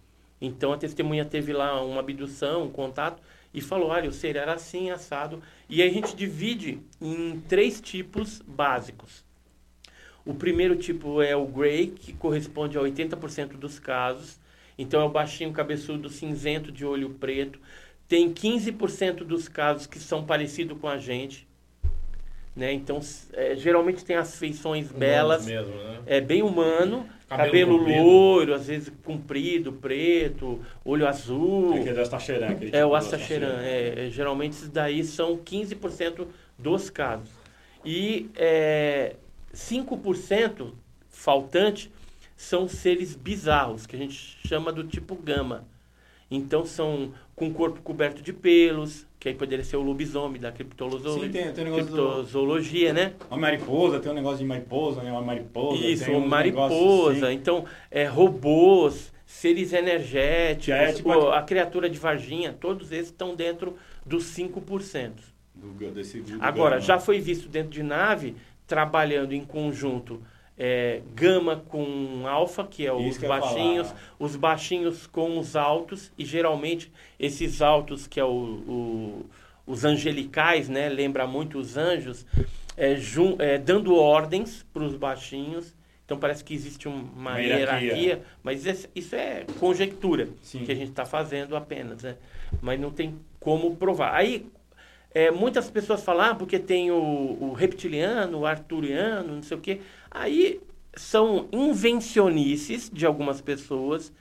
Então, 0.41 0.73
a 0.73 0.79
testemunha 0.79 1.25
teve 1.25 1.53
lá 1.53 1.83
uma 1.83 2.01
abdução, 2.01 2.65
um 2.65 2.71
contato, 2.71 3.23
e 3.55 3.61
falou, 3.61 3.91
olha, 3.91 4.11
o 4.11 4.13
ser 4.13 4.35
era 4.35 4.55
assim, 4.55 4.91
assado. 4.91 5.41
E 5.69 5.81
a 5.81 5.89
gente 5.89 6.17
divide 6.17 6.81
em 7.01 7.41
três 7.49 7.81
tipos 7.81 8.43
básicos. 8.45 9.25
O 10.27 10.35
primeiro 10.35 10.75
tipo 10.75 11.23
é 11.23 11.37
o 11.37 11.47
gray, 11.47 11.87
que 11.87 12.13
corresponde 12.13 12.77
a 12.77 12.81
80% 12.81 13.57
dos 13.57 13.79
casos. 13.79 14.41
Então 14.77 15.01
é 15.01 15.05
o 15.05 15.11
baixinho 15.11 15.53
cabeçudo 15.53 16.09
cinzento 16.09 16.73
de 16.73 16.85
olho 16.85 17.11
preto. 17.11 17.61
Tem 18.09 18.33
15% 18.33 19.19
dos 19.19 19.49
casos 19.49 19.87
que 19.87 20.01
são 20.01 20.27
parecidos 20.27 20.77
com 20.79 20.89
a 20.89 20.99
gente. 20.99 21.47
Né? 22.55 22.73
Então, 22.73 23.01
é, 23.33 23.57
geralmente 23.57 24.05
tem 24.05 24.17
as 24.17 24.39
feições 24.39 24.87
Humanos 24.87 24.99
belas. 24.99 25.47
Mesmo, 25.47 25.75
né? 25.75 25.99
É 26.07 26.21
bem 26.21 26.43
humano. 26.43 27.09
Cabelo, 27.29 27.79
cabelo 27.79 28.05
loiro, 28.05 28.55
às 28.55 28.67
vezes 28.67 28.93
comprido, 29.03 29.73
preto, 29.73 30.61
olho 30.85 31.09
azul. 31.09 31.75
É, 31.75 32.01
Astacheran, 32.01 32.57
é 32.71 32.87
o 32.87 32.95
Astacheran. 32.95 33.61
É, 33.63 34.07
é, 34.07 34.11
geralmente, 34.11 34.53
esses 34.53 34.69
daí 34.69 35.03
são 35.03 35.37
15% 35.39 36.27
dos 36.59 36.91
casos. 36.91 37.31
E 37.85 38.31
é, 38.37 39.17
5% 39.53 40.73
faltante 41.09 41.91
são 42.37 42.69
seres 42.69 43.17
bizarros, 43.17 43.87
que 43.87 43.97
a 43.97 43.99
gente 43.99 44.39
chama 44.47 44.73
do 44.73 44.85
tipo 44.85 45.15
gama. 45.17 45.67
Então 46.31 46.65
são 46.65 47.13
com 47.35 47.49
o 47.49 47.55
corpo 47.55 47.81
coberto 47.83 48.23
de 48.23 48.33
pelos, 48.33 49.07
que 49.25 49.31
aí 49.31 49.35
poderia 49.35 49.65
ser 49.65 49.79
o 49.79 49.81
lobisomem 49.81 50.39
da 50.39 50.53
criptozoologia, 50.53 51.23
Sim, 51.25 51.31
tem, 51.31 51.65
tem 51.65 51.73
um 51.73 51.77
criptozoologia, 51.77 52.93
do... 52.93 52.97
né? 52.97 53.15
A 53.31 53.39
mariposa, 53.39 53.99
tem 53.99 54.13
um 54.13 54.15
negócio 54.15 54.37
de 54.37 54.45
mariposa, 54.45 55.03
né? 55.03 55.11
Uma 55.11 55.23
mariposa. 55.23 55.83
Isso, 55.83 56.11
um 56.11 56.29
mariposa. 56.29 57.29
Assim. 57.29 57.35
Então, 57.35 57.65
é, 57.91 58.05
robôs, 58.05 59.11
seres 59.25 59.73
energéticos, 59.73 60.69
é, 60.69 60.93
tipo 60.93 61.11
a... 61.11 61.39
a 61.39 61.43
criatura 61.43 61.89
de 61.89 61.99
Varginha, 61.99 62.53
todos 62.53 62.93
esses 62.93 63.07
estão 63.07 63.35
dentro 63.35 63.79
dos 64.05 64.25
5%. 64.25 65.13
Do, 65.55 65.91
desse, 65.91 66.21
do 66.21 66.45
Agora, 66.45 66.79
já 66.79 66.99
foi 66.99 67.19
visto 67.19 67.49
dentro 67.49 67.71
de 67.71 67.83
nave 67.83 68.37
trabalhando 68.67 69.33
em 69.33 69.43
conjunto 69.43 70.21
é, 70.59 71.03
gama 71.15 71.63
com 71.69 72.27
alfa, 72.27 72.65
que 72.65 72.87
é 72.87 72.93
os 72.93 73.19
que 73.19 73.27
baixinhos, 73.27 73.95
os 74.19 74.37
baixinhos 74.37 75.07
com 75.07 75.39
os 75.39 75.57
altos, 75.57 76.13
e 76.17 76.25
geralmente 76.25 76.93
esses 77.19 77.61
altos, 77.61 78.07
que 78.07 78.21
é 78.21 78.25
o, 78.25 78.31
o 78.31 79.27
os 79.67 79.85
angelicais, 79.85 80.69
né, 80.69 80.89
lembra 80.89 81.27
muito 81.27 81.59
os 81.59 81.77
anjos, 81.77 82.27
é, 82.77 82.97
jun, 82.97 83.37
é, 83.39 83.59
dando 83.59 83.95
ordens 83.95 84.65
para 84.73 84.83
os 84.83 84.97
baixinhos. 84.97 85.75
Então 86.05 86.19
parece 86.19 86.45
que 86.45 86.53
existe 86.53 86.87
uma, 86.87 87.03
uma 87.03 87.39
hierarquia. 87.39 87.97
hierarquia, 87.97 88.23
mas 88.43 88.67
isso 88.95 89.17
é 89.17 89.47
conjectura 89.59 90.29
Sim. 90.43 90.65
que 90.65 90.71
a 90.71 90.75
gente 90.75 90.91
está 90.91 91.07
fazendo 91.07 91.57
apenas, 91.57 92.03
né? 92.03 92.17
Mas 92.61 92.79
não 92.79 92.91
tem 92.91 93.19
como 93.41 93.75
provar. 93.75 94.15
Aí 94.15 94.47
é, 95.15 95.31
muitas 95.31 95.71
pessoas 95.71 96.03
falam, 96.03 96.33
ah, 96.33 96.35
porque 96.35 96.59
tem 96.59 96.91
o, 96.91 96.97
o, 97.41 97.53
reptiliano, 97.53 98.41
o 98.41 98.47
arturiano, 98.47 99.37
não 99.37 99.43
sei 99.43 99.57
o 99.57 99.61
quê. 99.61 99.81
Aí 100.15 100.61
são 100.97 101.49
invencionices 101.51 102.89
de 102.89 103.05
algumas 103.05 103.41
pessoas 103.41 104.13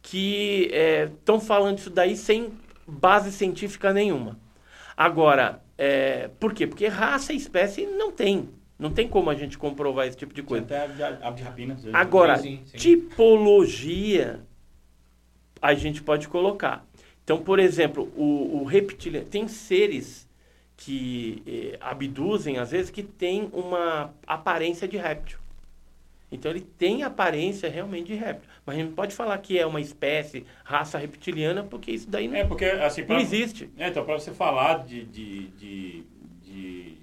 que 0.00 0.70
estão 1.18 1.36
é, 1.36 1.40
falando 1.40 1.78
isso 1.78 1.90
daí 1.90 2.16
sem 2.16 2.52
base 2.86 3.32
científica 3.32 3.92
nenhuma. 3.92 4.38
Agora, 4.96 5.60
é, 5.76 6.28
por 6.38 6.54
quê? 6.54 6.68
Porque 6.68 6.86
raça 6.86 7.32
e 7.32 7.36
espécie 7.36 7.84
não 7.84 8.12
tem. 8.12 8.48
Não 8.78 8.92
tem 8.92 9.08
como 9.08 9.28
a 9.28 9.34
gente 9.34 9.58
comprovar 9.58 10.06
esse 10.06 10.16
tipo 10.16 10.32
de 10.32 10.42
coisa. 10.42 10.64
Até 10.64 10.84
ave 11.20 11.36
de 11.36 11.42
rapina. 11.42 11.76
Agora, 11.92 12.38
sim, 12.38 12.62
sim. 12.64 12.76
tipologia 12.76 14.40
a 15.60 15.74
gente 15.74 16.00
pode 16.00 16.28
colocar. 16.28 16.86
Então, 17.24 17.42
por 17.42 17.58
exemplo, 17.58 18.10
o, 18.16 18.60
o 18.60 18.64
reptiliano. 18.64 19.26
Tem 19.26 19.48
seres 19.48 20.27
que 20.78 21.42
eh, 21.44 21.76
abduzem, 21.80 22.56
às 22.56 22.70
vezes, 22.70 22.88
que 22.88 23.02
tem 23.02 23.50
uma 23.52 24.14
aparência 24.24 24.86
de 24.86 24.96
réptil. 24.96 25.38
Então, 26.30 26.50
ele 26.50 26.60
tem 26.60 27.02
aparência 27.02 27.68
realmente 27.68 28.06
de 28.06 28.14
réptil. 28.14 28.48
Mas 28.64 28.76
a 28.76 28.78
gente 28.78 28.88
não 28.88 28.94
pode 28.94 29.14
falar 29.14 29.36
que 29.38 29.58
é 29.58 29.66
uma 29.66 29.80
espécie, 29.80 30.46
raça 30.62 30.96
reptiliana, 30.96 31.64
porque 31.64 31.90
isso 31.90 32.08
daí 32.08 32.28
não, 32.28 32.36
é 32.36 32.44
porque, 32.44 32.66
assim, 32.66 33.02
pra, 33.02 33.16
não 33.16 33.22
existe. 33.22 33.68
É, 33.76 33.88
então, 33.88 34.04
para 34.04 34.14
você 34.14 34.30
falar 34.30 34.84
de, 34.84 35.04
de, 35.04 35.48
de, 35.48 36.04
de 36.44 36.98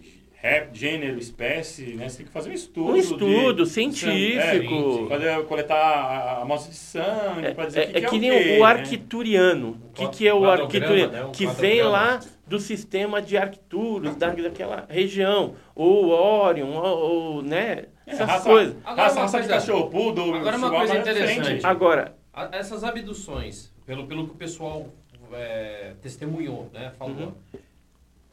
gênero, 0.71 1.17
espécie, 1.17 1.95
né? 1.95 2.07
Você 2.07 2.17
tem 2.17 2.25
que 2.27 2.31
fazer 2.31 2.51
um 2.51 2.53
estudo. 2.53 2.91
Um 2.91 2.95
estudo 2.95 3.63
de, 3.63 3.69
científico. 3.69 5.07
É, 5.07 5.09
fazer, 5.09 5.43
coletar 5.45 5.75
a 5.75 6.41
amostra 6.43 6.71
de 6.71 6.77
sangue, 6.77 7.47
é, 7.47 7.53
para 7.53 7.65
dizer 7.65 7.81
é, 7.81 7.85
que, 7.87 7.97
é, 7.97 8.01
que, 8.01 8.07
que 8.07 8.19
nem 8.19 8.31
o, 8.31 8.35
o 8.35 8.59
né? 8.59 8.61
arquituriano. 8.61 9.81
O 9.89 9.93
que, 9.93 10.07
que 10.09 10.27
é 10.27 10.33
o 10.33 10.49
arquituriano? 10.49 11.11
Né? 11.11 11.29
que 11.33 11.47
vem 11.47 11.81
lá 11.81 12.21
do 12.47 12.59
sistema 12.59 13.21
de 13.21 13.37
Arcturus, 13.37 14.15
da, 14.15 14.29
daquela 14.29 14.85
região. 14.89 15.55
Ou 15.73 16.09
Orion, 16.09 16.69
ou, 16.75 17.35
ou, 17.35 17.41
né? 17.41 17.85
É, 18.05 18.11
Essas 18.11 18.27
raça, 18.27 18.49
coisas. 18.49 18.75
Agora 18.85 19.01
raça, 19.03 19.15
uma 19.15 19.21
raça 19.23 19.41
de 19.41 19.47
coisa- 19.47 19.65
cachorro, 19.65 19.89
poodle, 19.89 20.33
Agora 20.35 20.57
uma 20.57 20.69
coisa 20.69 20.93
é 20.95 20.99
interessante. 20.99 21.65
Agora, 21.65 22.15
A- 22.33 22.49
Essas 22.51 22.83
abduções, 22.83 23.73
pelo, 23.85 24.05
pelo 24.07 24.25
que 24.27 24.31
o 24.33 24.35
pessoal 24.37 24.87
é, 25.33 25.93
testemunhou, 26.01 26.69
né, 26.73 26.91
falou. 26.99 27.13
Uhum. 27.15 27.33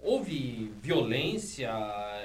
Houve 0.03 0.73
violência? 0.83 1.71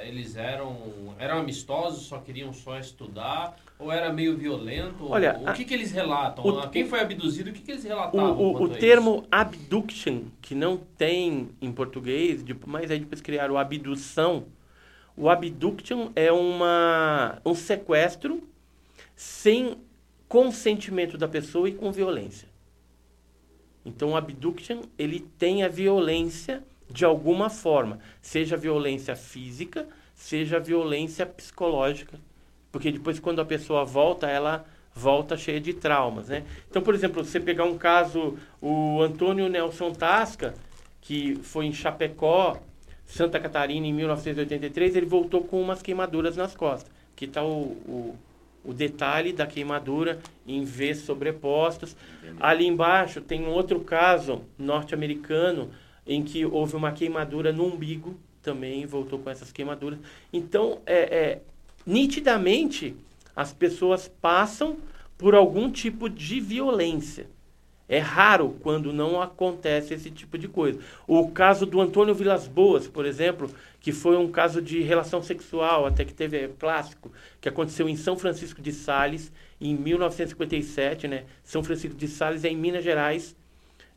Eles 0.03 0.35
eram, 0.35 1.13
eram 1.19 1.37
amistosos, 1.37 2.07
só 2.07 2.17
queriam 2.19 2.51
só 2.51 2.79
estudar? 2.79 3.55
Ou 3.77 3.91
era 3.91 4.11
meio 4.11 4.35
violento? 4.35 5.07
Olha, 5.11 5.37
o 5.39 5.47
a- 5.49 5.53
que, 5.53 5.63
que 5.63 5.73
eles 5.75 5.91
relatam? 5.91 6.43
o- 6.43 6.69
Quem 6.69 6.87
foi 6.87 6.99
abduzido? 7.01 7.51
O 7.51 7.53
que, 7.53 7.61
que 7.61 7.71
eles 7.71 7.83
relatavam? 7.83 8.35
o- 8.39 8.63
o 8.63 8.69
termo 8.69 9.25
abduction, 9.31 10.23
que 10.41 10.55
não 10.55 10.77
tem 10.97 11.49
em 11.61 11.71
português, 11.71 12.43
mas 12.65 12.89
aí 12.89 12.99
depois 12.99 13.21
criaram 13.21 13.57
abdução. 13.57 14.45
O 15.15 15.29
abduction 15.29 16.09
é 16.15 16.31
uma, 16.31 17.39
um 17.45 17.53
sequestro 17.53 18.41
sem 19.15 19.77
consentimento 20.27 21.15
da 21.17 21.27
pessoa 21.27 21.69
e 21.69 21.73
com 21.73 21.91
violência. 21.91 22.47
Então, 23.85 24.09
o 24.11 24.15
abduction, 24.15 24.81
ele 24.97 25.19
tem 25.37 25.63
a 25.63 25.67
violência 25.67 26.63
de 26.89 27.05
alguma 27.05 27.49
forma, 27.49 27.99
seja 28.21 28.55
violência 28.55 29.15
física, 29.15 29.87
seja 30.13 30.59
violência 30.59 31.25
psicológica, 31.25 32.19
porque 32.71 32.91
depois 32.91 33.19
quando 33.19 33.41
a 33.41 33.45
pessoa 33.45 33.83
volta, 33.83 34.27
ela 34.27 34.65
volta 34.93 35.37
cheia 35.37 35.61
de 35.61 35.73
traumas, 35.73 36.29
né? 36.29 36.43
Então, 36.69 36.81
por 36.81 36.95
exemplo, 36.95 37.23
você 37.23 37.39
pegar 37.39 37.65
um 37.65 37.77
caso, 37.77 38.37
o 38.61 39.01
Antônio 39.01 39.47
Nelson 39.47 39.91
Tasca, 39.91 40.55
que 41.01 41.35
foi 41.43 41.65
em 41.67 41.73
Chapecó, 41.73 42.57
Santa 43.05 43.39
Catarina, 43.39 43.85
em 43.85 43.93
1983, 43.93 44.95
ele 44.95 45.05
voltou 45.05 45.43
com 45.43 45.61
umas 45.61 45.81
queimaduras 45.81 46.35
nas 46.35 46.55
costas. 46.55 46.91
Aqui 47.13 47.25
está 47.25 47.43
o, 47.43 47.61
o, 47.87 48.15
o 48.65 48.73
detalhe 48.73 49.31
da 49.31 49.47
queimadura 49.47 50.19
em 50.45 50.63
V 50.65 50.93
sobrepostos. 50.95 51.95
Ali 52.39 52.67
embaixo 52.67 53.21
tem 53.21 53.45
um 53.45 53.49
outro 53.49 53.79
caso 53.79 54.41
norte-americano 54.57 55.69
em 56.07 56.23
que 56.23 56.45
houve 56.45 56.75
uma 56.75 56.91
queimadura 56.91 57.51
no 57.51 57.65
umbigo, 57.65 58.15
também 58.41 58.85
voltou 58.85 59.19
com 59.19 59.29
essas 59.29 59.51
queimaduras. 59.51 59.99
Então, 60.31 60.79
é, 60.85 60.99
é, 60.99 61.41
nitidamente, 61.85 62.95
as 63.35 63.53
pessoas 63.53 64.07
passam 64.07 64.77
por 65.17 65.35
algum 65.35 65.69
tipo 65.69 66.09
de 66.09 66.39
violência. 66.39 67.27
É 67.89 67.99
raro 67.99 68.57
quando 68.61 68.91
não 68.91 69.21
acontece 69.21 69.93
esse 69.93 70.11
tipo 70.11 70.37
de 70.37 70.47
coisa. 70.47 70.79
O 71.07 71.29
caso 71.29 71.65
do 71.65 71.79
Antônio 71.79 72.13
Vilas 72.13 72.45
Boas, 72.45 72.85
por 72.85 73.05
exemplo, 73.05 73.49
que 73.79 73.93
foi 73.93 74.17
um 74.17 74.29
caso 74.29 74.61
de 74.61 74.81
relação 74.81 75.21
sexual, 75.21 75.85
até 75.85 76.03
que 76.03 76.13
teve 76.13 76.37
é, 76.37 76.49
clássico, 76.49 77.11
que 77.39 77.47
aconteceu 77.47 77.87
em 77.87 77.95
São 77.95 78.17
Francisco 78.17 78.61
de 78.61 78.73
Sales, 78.73 79.31
em 79.59 79.73
1957, 79.73 81.07
né? 81.07 81.23
São 81.43 81.63
Francisco 81.63 81.97
de 81.97 82.07
Sales 82.07 82.43
é 82.43 82.49
em 82.49 82.57
Minas 82.57 82.83
Gerais, 82.83 83.35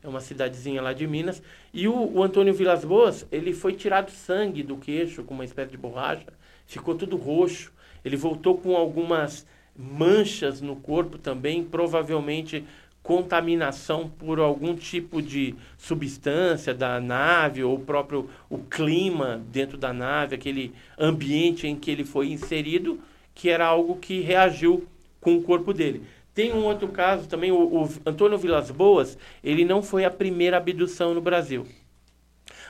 é 0.03 0.07
uma 0.07 0.19
cidadezinha 0.19 0.81
lá 0.81 0.93
de 0.93 1.05
Minas. 1.07 1.41
E 1.73 1.87
o, 1.87 2.17
o 2.17 2.23
Antônio 2.23 2.53
Vilas 2.53 2.83
Boas, 2.83 3.25
ele 3.31 3.53
foi 3.53 3.73
tirado 3.73 4.11
sangue 4.11 4.63
do 4.63 4.77
queixo 4.77 5.23
com 5.23 5.33
uma 5.33 5.45
espécie 5.45 5.71
de 5.71 5.77
borracha, 5.77 6.33
ficou 6.65 6.95
tudo 6.95 7.17
roxo. 7.17 7.71
Ele 8.03 8.17
voltou 8.17 8.57
com 8.57 8.75
algumas 8.75 9.45
manchas 9.77 10.59
no 10.59 10.75
corpo 10.75 11.17
também, 11.17 11.63
provavelmente 11.63 12.65
contaminação 13.03 14.07
por 14.07 14.39
algum 14.39 14.75
tipo 14.75 15.21
de 15.21 15.55
substância 15.77 16.73
da 16.73 16.99
nave 16.99 17.63
ou 17.63 17.79
próprio 17.79 18.29
o 18.49 18.59
clima 18.59 19.41
dentro 19.51 19.77
da 19.77 19.91
nave, 19.91 20.35
aquele 20.35 20.73
ambiente 20.99 21.67
em 21.67 21.75
que 21.75 21.89
ele 21.89 22.05
foi 22.05 22.31
inserido, 22.31 22.99
que 23.33 23.49
era 23.49 23.65
algo 23.65 23.95
que 23.95 24.21
reagiu 24.21 24.85
com 25.19 25.35
o 25.35 25.41
corpo 25.41 25.73
dele. 25.73 26.03
Tem 26.33 26.53
um 26.53 26.63
outro 26.63 26.87
caso 26.87 27.27
também, 27.27 27.51
o, 27.51 27.57
o 27.57 27.89
Antônio 28.05 28.37
Vilas 28.37 28.71
Boas, 28.71 29.17
ele 29.43 29.65
não 29.65 29.83
foi 29.83 30.05
a 30.05 30.09
primeira 30.09 30.57
abdução 30.57 31.13
no 31.13 31.21
Brasil. 31.21 31.67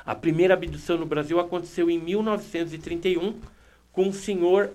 A 0.05 0.15
primeira 0.15 0.55
abdução 0.55 0.97
no 0.97 1.05
Brasil 1.05 1.39
aconteceu 1.39 1.89
em 1.89 1.99
1931 1.99 3.39
com 3.91 4.07
o 4.07 4.13
senhor 4.13 4.71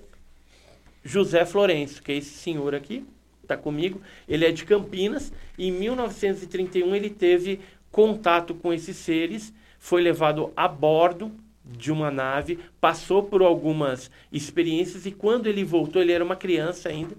José 1.02 1.44
Florencio, 1.44 2.02
que 2.02 2.12
é 2.12 2.16
esse 2.16 2.34
senhor 2.34 2.74
aqui, 2.74 3.04
está 3.42 3.56
comigo. 3.56 4.00
Ele 4.28 4.44
é 4.44 4.52
de 4.52 4.64
Campinas. 4.64 5.32
E 5.56 5.68
em 5.68 5.72
1931 5.72 6.94
ele 6.94 7.10
teve 7.10 7.60
contato 7.90 8.54
com 8.54 8.72
esses 8.72 8.96
seres, 8.96 9.54
foi 9.78 10.02
levado 10.02 10.52
a 10.56 10.68
bordo 10.68 11.32
de 11.64 11.90
uma 11.90 12.10
nave, 12.10 12.58
passou 12.80 13.22
por 13.22 13.42
algumas 13.42 14.10
experiências 14.30 15.06
e 15.06 15.10
quando 15.10 15.46
ele 15.46 15.64
voltou, 15.64 16.02
ele 16.02 16.12
era 16.12 16.22
uma 16.22 16.36
criança 16.36 16.88
ainda. 16.88 17.16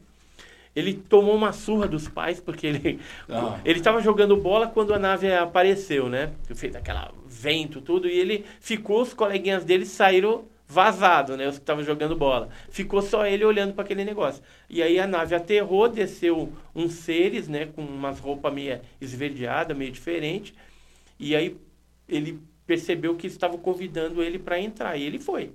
Ele 0.78 0.94
tomou 0.94 1.36
uma 1.36 1.52
surra 1.52 1.88
dos 1.88 2.08
pais 2.08 2.40
porque 2.40 2.68
ele 2.68 3.00
Ah. 3.28 3.60
ele 3.66 3.80
estava 3.80 4.00
jogando 4.00 4.38
bola 4.38 4.68
quando 4.68 4.94
a 4.94 5.00
nave 5.00 5.34
apareceu, 5.34 6.08
né? 6.08 6.32
Fez 6.54 6.76
aquela 6.76 7.12
vento 7.26 7.82
tudo 7.82 8.08
e 8.08 8.18
ele 8.18 8.46
ficou, 8.60 9.02
os 9.02 9.12
coleguinhas 9.12 9.66
dele 9.66 9.88
saíram 9.88 10.46
vazado, 10.68 11.36
né? 11.36 11.48
Os 11.48 11.56
que 11.56 11.64
estavam 11.64 11.84
jogando 11.84 12.16
bola. 12.16 12.50
Ficou 12.70 13.02
só 13.02 13.26
ele 13.26 13.44
olhando 13.44 13.74
para 13.74 13.84
aquele 13.86 14.06
negócio. 14.06 14.44
E 14.70 14.84
aí 14.84 15.00
a 15.00 15.08
nave 15.08 15.34
aterrou, 15.34 15.88
desceu 15.90 16.54
uns 16.76 16.94
seres, 16.94 17.48
né? 17.48 17.66
Com 17.66 17.82
umas 17.82 18.20
roupas 18.20 18.54
meio 18.54 18.80
esverdeadas, 19.02 19.76
meio 19.76 19.92
diferente. 19.92 20.54
E 21.20 21.36
aí 21.36 21.58
ele 22.08 22.40
percebeu 22.68 23.16
que 23.16 23.26
estavam 23.26 23.58
convidando 23.58 24.22
ele 24.22 24.38
para 24.38 24.60
entrar. 24.60 24.96
E 24.96 25.04
ele 25.04 25.18
foi. 25.18 25.52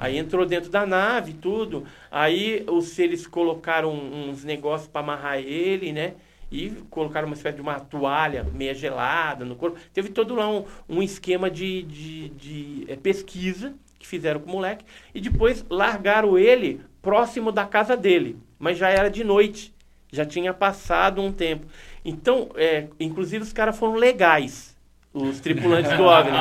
Aí 0.00 0.16
entrou 0.16 0.46
dentro 0.46 0.70
da 0.70 0.86
nave, 0.86 1.34
tudo. 1.34 1.84
Aí 2.10 2.64
os 2.66 2.86
seres 2.86 3.26
colocaram 3.26 3.92
uns 3.92 4.42
negócios 4.42 4.88
para 4.88 5.02
amarrar 5.02 5.38
ele, 5.38 5.92
né? 5.92 6.14
E 6.50 6.70
colocaram 6.88 7.26
uma 7.26 7.36
espécie 7.36 7.56
de 7.56 7.60
uma 7.60 7.78
toalha 7.78 8.42
meia 8.54 8.72
gelada 8.72 9.44
no 9.44 9.54
corpo. 9.54 9.78
Teve 9.92 10.08
todo 10.08 10.34
lá 10.34 10.50
um, 10.50 10.64
um 10.88 11.02
esquema 11.02 11.50
de, 11.50 11.82
de, 11.82 12.28
de 12.30 12.84
eh, 12.88 12.96
pesquisa 12.96 13.74
que 13.98 14.06
fizeram 14.06 14.40
com 14.40 14.48
o 14.48 14.52
moleque. 14.52 14.86
E 15.14 15.20
depois 15.20 15.66
largaram 15.68 16.38
ele 16.38 16.80
próximo 17.02 17.52
da 17.52 17.66
casa 17.66 17.94
dele. 17.94 18.38
Mas 18.58 18.78
já 18.78 18.88
era 18.88 19.10
de 19.10 19.22
noite. 19.22 19.70
Já 20.10 20.24
tinha 20.24 20.54
passado 20.54 21.20
um 21.20 21.30
tempo. 21.30 21.66
Então, 22.02 22.48
é, 22.54 22.86
inclusive, 22.98 23.44
os 23.44 23.52
caras 23.52 23.78
foram 23.78 23.96
legais 23.96 24.69
os 25.12 25.40
tripulantes 25.40 25.92
do 25.96 26.04
OVNI. 26.04 26.38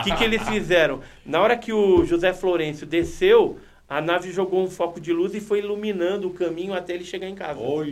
O 0.00 0.04
que, 0.04 0.16
que 0.16 0.24
eles 0.24 0.42
fizeram? 0.48 1.00
Na 1.24 1.40
hora 1.40 1.56
que 1.56 1.72
o 1.72 2.04
José 2.04 2.32
Florencio 2.32 2.86
desceu, 2.86 3.58
a 3.88 4.00
nave 4.00 4.30
jogou 4.30 4.62
um 4.62 4.70
foco 4.70 5.00
de 5.00 5.12
luz 5.12 5.34
e 5.34 5.40
foi 5.40 5.58
iluminando 5.60 6.28
o 6.28 6.30
caminho 6.34 6.74
até 6.74 6.94
ele 6.94 7.04
chegar 7.04 7.28
em 7.28 7.34
casa. 7.34 7.58
Olha. 7.60 7.90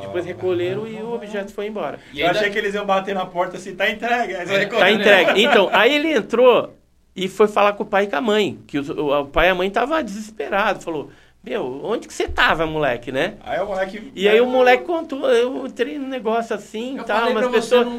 Depois 0.00 0.24
recolheram 0.24 0.86
e 0.86 0.94
o 0.96 1.14
objeto 1.14 1.52
foi 1.52 1.66
embora. 1.66 1.98
E 2.12 2.20
Eu 2.20 2.26
ainda- 2.26 2.40
achei 2.40 2.50
que 2.50 2.58
eles 2.58 2.74
iam 2.74 2.84
bater 2.86 3.14
na 3.14 3.26
porta 3.26 3.56
assim, 3.56 3.74
tá 3.76 3.88
entregue. 3.90 4.32
Vai 4.34 4.66
Tá 4.66 4.90
entregue. 4.90 5.30
Então, 5.42 5.68
aí 5.72 5.94
ele 5.94 6.12
entrou 6.12 6.74
e 7.14 7.28
foi 7.28 7.46
falar 7.46 7.74
com 7.74 7.82
o 7.82 7.86
pai 7.86 8.04
e 8.04 8.06
com 8.08 8.16
a 8.16 8.20
mãe. 8.20 8.58
Que 8.66 8.78
o, 8.78 9.20
o 9.20 9.26
pai 9.26 9.48
e 9.48 9.50
a 9.50 9.54
mãe 9.54 9.68
estavam 9.68 10.02
desesperados. 10.02 10.82
Falou, 10.84 11.10
meu, 11.48 11.80
onde 11.84 12.06
que 12.06 12.12
você 12.12 12.28
tava, 12.28 12.66
moleque, 12.66 13.10
né? 13.10 13.34
Aí 13.42 13.58
o 13.60 13.66
moleque. 13.66 14.12
E 14.14 14.28
aí 14.28 14.40
o 14.40 14.46
moleque 14.46 14.84
contou, 14.84 15.28
eu 15.30 15.66
entrei 15.66 15.98
num 15.98 16.08
negócio 16.08 16.54
assim 16.54 16.98
e 17.00 17.04
tal, 17.04 17.32
mas 17.32 17.48
pessoas... 17.48 17.86
não, 17.86 17.96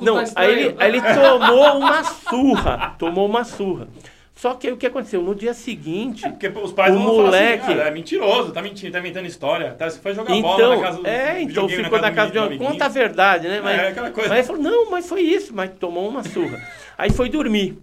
não 0.00 0.24
aí 0.34 0.50
ele, 0.52 0.74
aí 0.78 0.88
ele 0.90 1.00
tomou 1.14 1.78
uma 1.78 2.02
surra. 2.04 2.94
Tomou 2.98 3.26
uma 3.26 3.44
surra. 3.44 3.88
Só 4.34 4.52
que 4.54 4.66
aí 4.66 4.72
o 4.72 4.76
que 4.76 4.86
aconteceu? 4.86 5.22
No 5.22 5.34
dia 5.34 5.54
seguinte. 5.54 6.28
Porque 6.28 6.48
os 6.48 6.70
pais 6.72 6.94
O 6.94 6.98
falar 6.98 7.12
moleque- 7.12 7.64
assim, 7.72 7.80
ah, 7.80 7.84
é 7.86 7.90
mentiroso, 7.90 8.52
tá 8.52 8.60
mentindo, 8.60 8.92
tá 8.92 8.98
inventando 8.98 9.26
história. 9.26 9.72
Tá, 9.72 9.88
você 9.88 9.98
foi 9.98 10.14
jogar 10.14 10.34
bola 10.40 10.54
Então, 10.54 10.76
na 10.76 10.82
casa 10.82 10.98
do 10.98 11.06
é, 11.06 11.40
então 11.42 11.68
ficou 11.68 11.98
na 11.98 12.10
casa 12.12 12.32
de 12.32 12.38
um 12.38 12.42
uma. 12.42 12.46
amiguinho. 12.48 12.70
Conta 12.70 12.84
a 12.84 12.88
verdade, 12.88 13.48
né? 13.48 13.60
Mas, 13.64 13.78
É, 13.80 13.88
aquela 13.88 14.10
coisa. 14.10 14.28
mas 14.28 14.38
ele 14.38 14.46
falou: 14.46 14.62
não, 14.62 14.90
mas 14.90 15.08
foi 15.08 15.22
isso, 15.22 15.54
mas 15.54 15.70
tomou 15.80 16.06
uma 16.08 16.22
surra. 16.22 16.60
Aí 16.98 17.10
foi 17.10 17.28
dormir. 17.30 17.78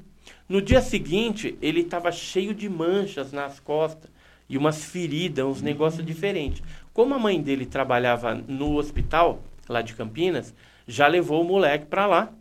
No 0.47 0.61
dia 0.61 0.81
seguinte, 0.81 1.57
ele 1.59 1.79
estava 1.81 2.11
cheio 2.11 2.53
de 2.53 2.69
manchas 2.69 3.31
nas 3.31 3.59
costas 3.59 4.11
e 4.53 4.57
umas 4.57 4.85
feridas, 4.85 5.43
uns 5.43 5.63
negócios 5.63 6.05
diferentes. 6.05 6.61
Como 6.93 7.15
a 7.15 7.17
mãe 7.17 7.41
dele 7.41 7.65
trabalhava 7.65 8.35
no 8.35 8.75
hospital, 8.75 9.41
lá 9.67 9.81
de 9.81 9.95
Campinas, 9.95 10.53
já 10.87 11.07
levou 11.07 11.41
o 11.41 11.43
moleque 11.43 11.87
para 11.87 12.05
lá. 12.05 12.31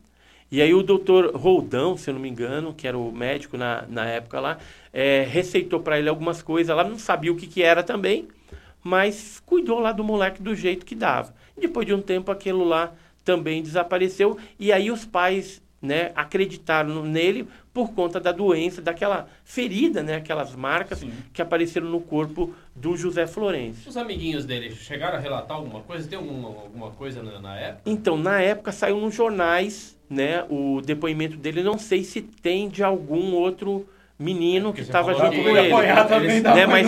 E 0.50 0.60
aí 0.60 0.74
o 0.74 0.82
doutor 0.82 1.34
Roldão, 1.34 1.96
se 1.96 2.10
eu 2.10 2.14
não 2.14 2.20
me 2.20 2.28
engano, 2.28 2.74
que 2.74 2.86
era 2.86 2.98
o 2.98 3.10
médico 3.10 3.56
na, 3.56 3.86
na 3.88 4.04
época 4.04 4.38
lá, 4.40 4.58
é, 4.92 5.26
receitou 5.26 5.80
para 5.80 5.98
ele 5.98 6.10
algumas 6.10 6.42
coisas. 6.42 6.68
Ela 6.68 6.84
não 6.84 6.98
sabia 6.98 7.32
o 7.32 7.36
que, 7.36 7.46
que 7.46 7.62
era 7.62 7.82
também, 7.82 8.28
mas 8.84 9.42
cuidou 9.46 9.78
lá 9.78 9.90
do 9.90 10.04
moleque 10.04 10.42
do 10.42 10.54
jeito 10.54 10.84
que 10.84 10.94
dava. 10.94 11.34
Depois 11.58 11.86
de 11.86 11.94
um 11.94 12.02
tempo 12.02 12.30
aquilo 12.30 12.62
lá 12.62 12.92
também 13.24 13.62
desapareceu 13.62 14.36
e 14.58 14.70
aí 14.70 14.90
os 14.90 15.06
pais, 15.06 15.62
né, 15.80 16.12
acreditaram 16.14 17.06
nele 17.06 17.48
por 17.72 17.92
conta 17.92 18.20
da 18.20 18.32
doença, 18.32 18.82
daquela 18.82 19.26
ferida, 19.44 20.02
né, 20.02 20.16
aquelas 20.16 20.54
marcas 20.54 20.98
Sim. 20.98 21.12
que 21.32 21.40
apareceram 21.40 21.88
no 21.88 22.00
corpo 22.00 22.54
do 22.74 22.96
José 22.96 23.26
Florencio. 23.26 23.88
Os 23.88 23.96
amiguinhos 23.96 24.44
dele 24.44 24.74
chegaram 24.74 25.16
a 25.16 25.20
relatar 25.20 25.56
alguma 25.56 25.80
coisa? 25.80 26.06
Tem 26.06 26.18
alguma, 26.18 26.48
alguma 26.48 26.90
coisa 26.90 27.22
na, 27.22 27.40
na 27.40 27.58
época? 27.58 27.82
Então, 27.86 28.16
na 28.16 28.40
época 28.40 28.72
saiu 28.72 29.00
nos 29.00 29.14
jornais, 29.14 29.98
né, 30.08 30.44
o 30.50 30.82
depoimento 30.82 31.36
dele, 31.36 31.62
não 31.62 31.78
sei 31.78 32.04
se 32.04 32.20
tem 32.20 32.68
de 32.68 32.82
algum 32.82 33.32
outro 33.34 33.86
menino 34.18 34.70
É, 34.70 34.72
que 34.72 34.80
estava 34.82 35.14
junto 35.14 35.42
com 35.42 35.48
ele 35.56 35.70
também 36.04 36.40
né, 36.42 36.66
mas-. 36.66 36.86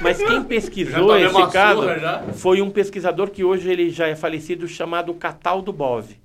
Mas 0.00 0.18
quem 0.18 0.28
Já 0.38 0.44
pesquisou 0.44 1.16
esse 1.18 1.46
caso 1.52 1.82
surra 1.82 2.24
foi 2.32 2.62
um 2.62 2.70
pesquisador 2.70 3.30
que 3.30 3.44
hoje 3.44 3.70
ele 3.70 3.90
já 3.90 4.06
é 4.06 4.14
falecido, 4.14 4.66
chamado 4.66 5.12
Cataldo 5.14 5.72
Bove. 5.72 6.16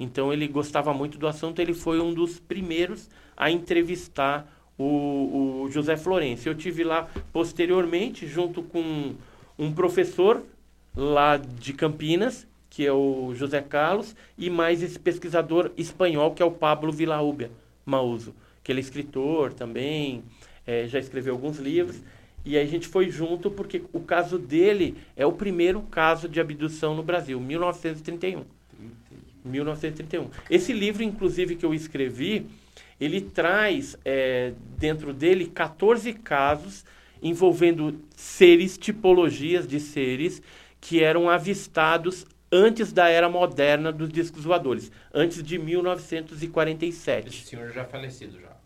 Então 0.00 0.32
ele 0.32 0.48
gostava 0.48 0.94
muito 0.94 1.18
do 1.18 1.26
assunto, 1.26 1.60
ele 1.60 1.74
foi 1.74 2.00
um 2.00 2.14
dos 2.14 2.40
primeiros 2.40 3.10
a 3.36 3.50
entrevistar 3.50 4.50
o, 4.78 5.64
o 5.64 5.70
José 5.70 5.94
Florencio. 5.94 6.50
Eu 6.50 6.54
tive 6.54 6.82
lá 6.82 7.06
posteriormente, 7.30 8.26
junto 8.26 8.62
com 8.62 9.14
um 9.58 9.70
professor 9.72 10.42
lá 10.96 11.36
de 11.36 11.74
Campinas, 11.74 12.48
que 12.70 12.86
é 12.86 12.92
o 12.92 13.34
José 13.34 13.60
Carlos, 13.60 14.16
e 14.38 14.48
mais 14.48 14.82
esse 14.82 14.98
pesquisador 14.98 15.70
espanhol, 15.76 16.32
que 16.32 16.42
é 16.42 16.46
o 16.46 16.50
Pablo 16.50 16.90
Villaúbia 16.90 17.50
Mauso, 17.84 18.34
que 18.64 18.72
ele 18.72 18.80
é 18.80 18.82
escritor 18.82 19.52
também, 19.52 20.22
eh, 20.66 20.86
já 20.88 20.98
escreveu 20.98 21.34
alguns 21.34 21.58
livros. 21.58 22.00
E 22.42 22.56
a 22.56 22.64
gente 22.64 22.88
foi 22.88 23.10
junto 23.10 23.50
porque 23.50 23.82
o 23.92 24.00
caso 24.00 24.38
dele 24.38 24.96
é 25.14 25.26
o 25.26 25.32
primeiro 25.32 25.82
caso 25.82 26.26
de 26.26 26.40
abdução 26.40 26.94
no 26.94 27.02
Brasil, 27.02 27.38
1931. 27.38 28.59
1931. 29.44 30.30
Esse 30.48 30.72
livro, 30.72 31.02
inclusive, 31.02 31.56
que 31.56 31.64
eu 31.64 31.74
escrevi, 31.74 32.46
ele 33.00 33.20
traz 33.20 33.96
eh, 34.04 34.52
dentro 34.78 35.12
dele 35.12 35.46
14 35.46 36.12
casos 36.14 36.84
envolvendo 37.22 38.00
seres, 38.16 38.76
tipologias 38.78 39.66
de 39.66 39.80
seres 39.80 40.42
que 40.80 41.02
eram 41.02 41.28
avistados 41.28 42.26
antes 42.50 42.92
da 42.92 43.08
era 43.08 43.28
moderna 43.28 43.92
dos 43.92 44.08
discos 44.08 44.44
voadores, 44.44 44.90
antes 45.12 45.42
de 45.42 45.58
1947. 45.58 47.28
Esse 47.28 47.48
senhor 47.48 47.70
já 47.72 47.82
é 47.82 47.84
falecido 47.84 48.40
já. 48.40 48.56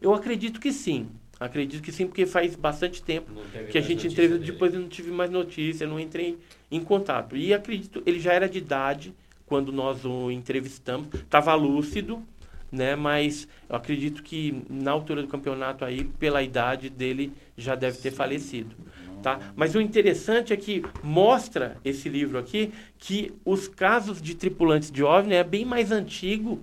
Eu 0.00 0.14
acredito 0.14 0.60
que 0.60 0.72
sim. 0.72 1.08
Acredito 1.38 1.82
que 1.82 1.90
sim, 1.90 2.06
porque 2.06 2.26
faz 2.26 2.54
bastante 2.54 3.02
tempo 3.02 3.32
que 3.70 3.76
a 3.76 3.80
gente 3.80 4.06
entrevistou. 4.06 4.46
Depois 4.46 4.72
eu 4.72 4.80
não 4.80 4.88
tive 4.88 5.10
mais 5.10 5.30
notícia, 5.30 5.86
não 5.86 5.98
entrei 5.98 6.38
em 6.70 6.80
contato. 6.80 7.36
E 7.36 7.52
acredito, 7.52 8.02
ele 8.06 8.20
já 8.20 8.32
era 8.32 8.48
de 8.48 8.58
idade 8.58 9.12
quando 9.46 9.72
nós 9.72 10.04
o 10.04 10.30
entrevistamos, 10.30 11.08
estava 11.14 11.54
lúcido, 11.54 12.22
né? 12.70 12.96
Mas 12.96 13.46
eu 13.68 13.76
acredito 13.76 14.22
que 14.22 14.62
na 14.68 14.90
altura 14.90 15.22
do 15.22 15.28
campeonato 15.28 15.84
aí, 15.84 16.04
pela 16.04 16.42
idade 16.42 16.90
dele, 16.90 17.32
já 17.56 17.74
deve 17.74 17.98
ter 17.98 18.10
falecido. 18.10 18.74
Tá? 19.22 19.38
Mas 19.56 19.74
o 19.74 19.80
interessante 19.80 20.52
é 20.52 20.56
que 20.56 20.84
mostra 21.02 21.78
esse 21.82 22.10
livro 22.10 22.38
aqui 22.38 22.74
que 22.98 23.32
os 23.42 23.66
casos 23.66 24.20
de 24.20 24.34
tripulantes 24.34 24.90
de 24.90 25.02
OVNI 25.02 25.36
é 25.36 25.42
bem 25.42 25.64
mais 25.64 25.90
antigo 25.90 26.60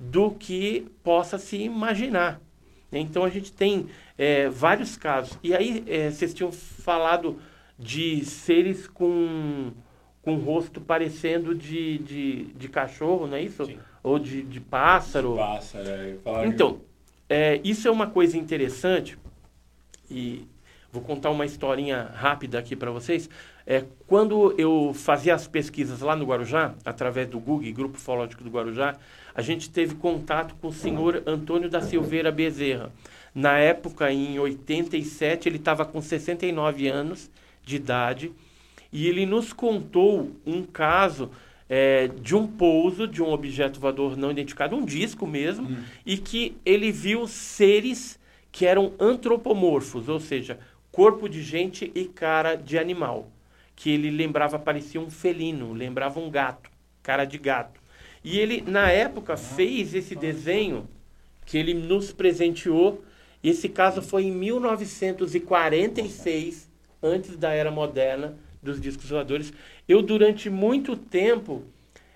do 0.00 0.30
que 0.30 0.86
possa 1.02 1.36
se 1.36 1.58
imaginar. 1.58 2.40
né? 2.90 2.98
Então 2.98 3.24
a 3.24 3.28
gente 3.28 3.52
tem 3.52 3.88
é, 4.16 4.48
vários 4.48 4.96
casos. 4.96 5.38
E 5.42 5.54
aí 5.54 5.84
é, 5.86 6.10
vocês 6.10 6.32
tinham 6.32 6.50
falado 6.50 7.38
de 7.78 8.24
seres 8.24 8.86
com, 8.86 9.72
com 10.28 10.34
rosto 10.36 10.78
parecendo 10.78 11.54
de, 11.54 11.96
de, 11.98 12.44
de 12.54 12.68
cachorro, 12.68 13.26
não 13.26 13.38
é 13.38 13.42
isso? 13.42 13.64
Sim. 13.64 13.78
Ou 14.02 14.18
de, 14.18 14.42
de 14.42 14.60
pássaro. 14.60 15.36
Passa, 15.36 15.82
né? 15.82 16.16
Falaram 16.22 16.46
Então, 16.46 16.82
é, 17.26 17.58
isso 17.64 17.88
é 17.88 17.90
uma 17.90 18.06
coisa 18.06 18.36
interessante 18.36 19.18
e 20.10 20.46
vou 20.92 21.00
contar 21.00 21.30
uma 21.30 21.46
historinha 21.46 22.10
rápida 22.14 22.58
aqui 22.58 22.76
para 22.76 22.90
vocês. 22.90 23.30
É, 23.66 23.84
quando 24.06 24.54
eu 24.58 24.92
fazia 24.92 25.34
as 25.34 25.48
pesquisas 25.48 26.02
lá 26.02 26.14
no 26.14 26.26
Guarujá, 26.26 26.74
através 26.84 27.26
do 27.26 27.40
GUG, 27.40 27.72
Grupo 27.72 27.96
Ufológico 27.96 28.44
do 28.44 28.50
Guarujá, 28.50 28.96
a 29.34 29.40
gente 29.40 29.70
teve 29.70 29.94
contato 29.94 30.54
com 30.56 30.68
o 30.68 30.72
senhor 30.72 31.22
Antônio 31.24 31.70
da 31.70 31.80
Silveira 31.80 32.30
Bezerra. 32.30 32.92
Na 33.34 33.56
época, 33.56 34.12
em 34.12 34.38
87, 34.38 35.48
ele 35.48 35.56
estava 35.56 35.86
com 35.86 36.02
69 36.02 36.86
anos 36.86 37.30
de 37.64 37.76
idade 37.76 38.30
e 38.92 39.06
ele 39.06 39.24
nos 39.26 39.52
contou 39.52 40.32
um 40.46 40.62
caso 40.62 41.30
é, 41.68 42.08
de 42.08 42.34
um 42.34 42.46
pouso 42.46 43.06
de 43.06 43.22
um 43.22 43.30
objeto 43.30 43.78
voador 43.78 44.16
não 44.16 44.30
identificado, 44.30 44.74
um 44.74 44.82
disco 44.84 45.26
mesmo, 45.26 45.68
e 46.06 46.16
que 46.16 46.56
ele 46.64 46.90
viu 46.90 47.26
seres 47.26 48.18
que 48.50 48.64
eram 48.64 48.94
antropomorfos, 48.98 50.08
ou 50.08 50.18
seja, 50.18 50.58
corpo 50.90 51.28
de 51.28 51.42
gente 51.42 51.92
e 51.94 52.06
cara 52.06 52.56
de 52.56 52.78
animal, 52.78 53.30
que 53.76 53.90
ele 53.90 54.10
lembrava, 54.10 54.58
parecia 54.58 54.98
um 55.00 55.10
felino, 55.10 55.74
lembrava 55.74 56.18
um 56.18 56.30
gato, 56.30 56.70
cara 57.02 57.26
de 57.26 57.36
gato. 57.38 57.78
E 58.24 58.38
ele, 58.38 58.64
na 58.66 58.90
época, 58.90 59.36
fez 59.36 59.94
esse 59.94 60.16
desenho 60.16 60.88
que 61.46 61.56
ele 61.56 61.72
nos 61.72 62.12
presenteou. 62.12 63.04
Esse 63.44 63.68
caso 63.68 64.02
foi 64.02 64.24
em 64.24 64.32
1946, 64.32 66.68
antes 67.00 67.36
da 67.36 67.52
era 67.52 67.70
moderna 67.70 68.36
dos 68.62 68.80
discos 68.80 69.10
voadores. 69.10 69.52
Eu, 69.88 70.02
durante 70.02 70.50
muito 70.50 70.96
tempo, 70.96 71.64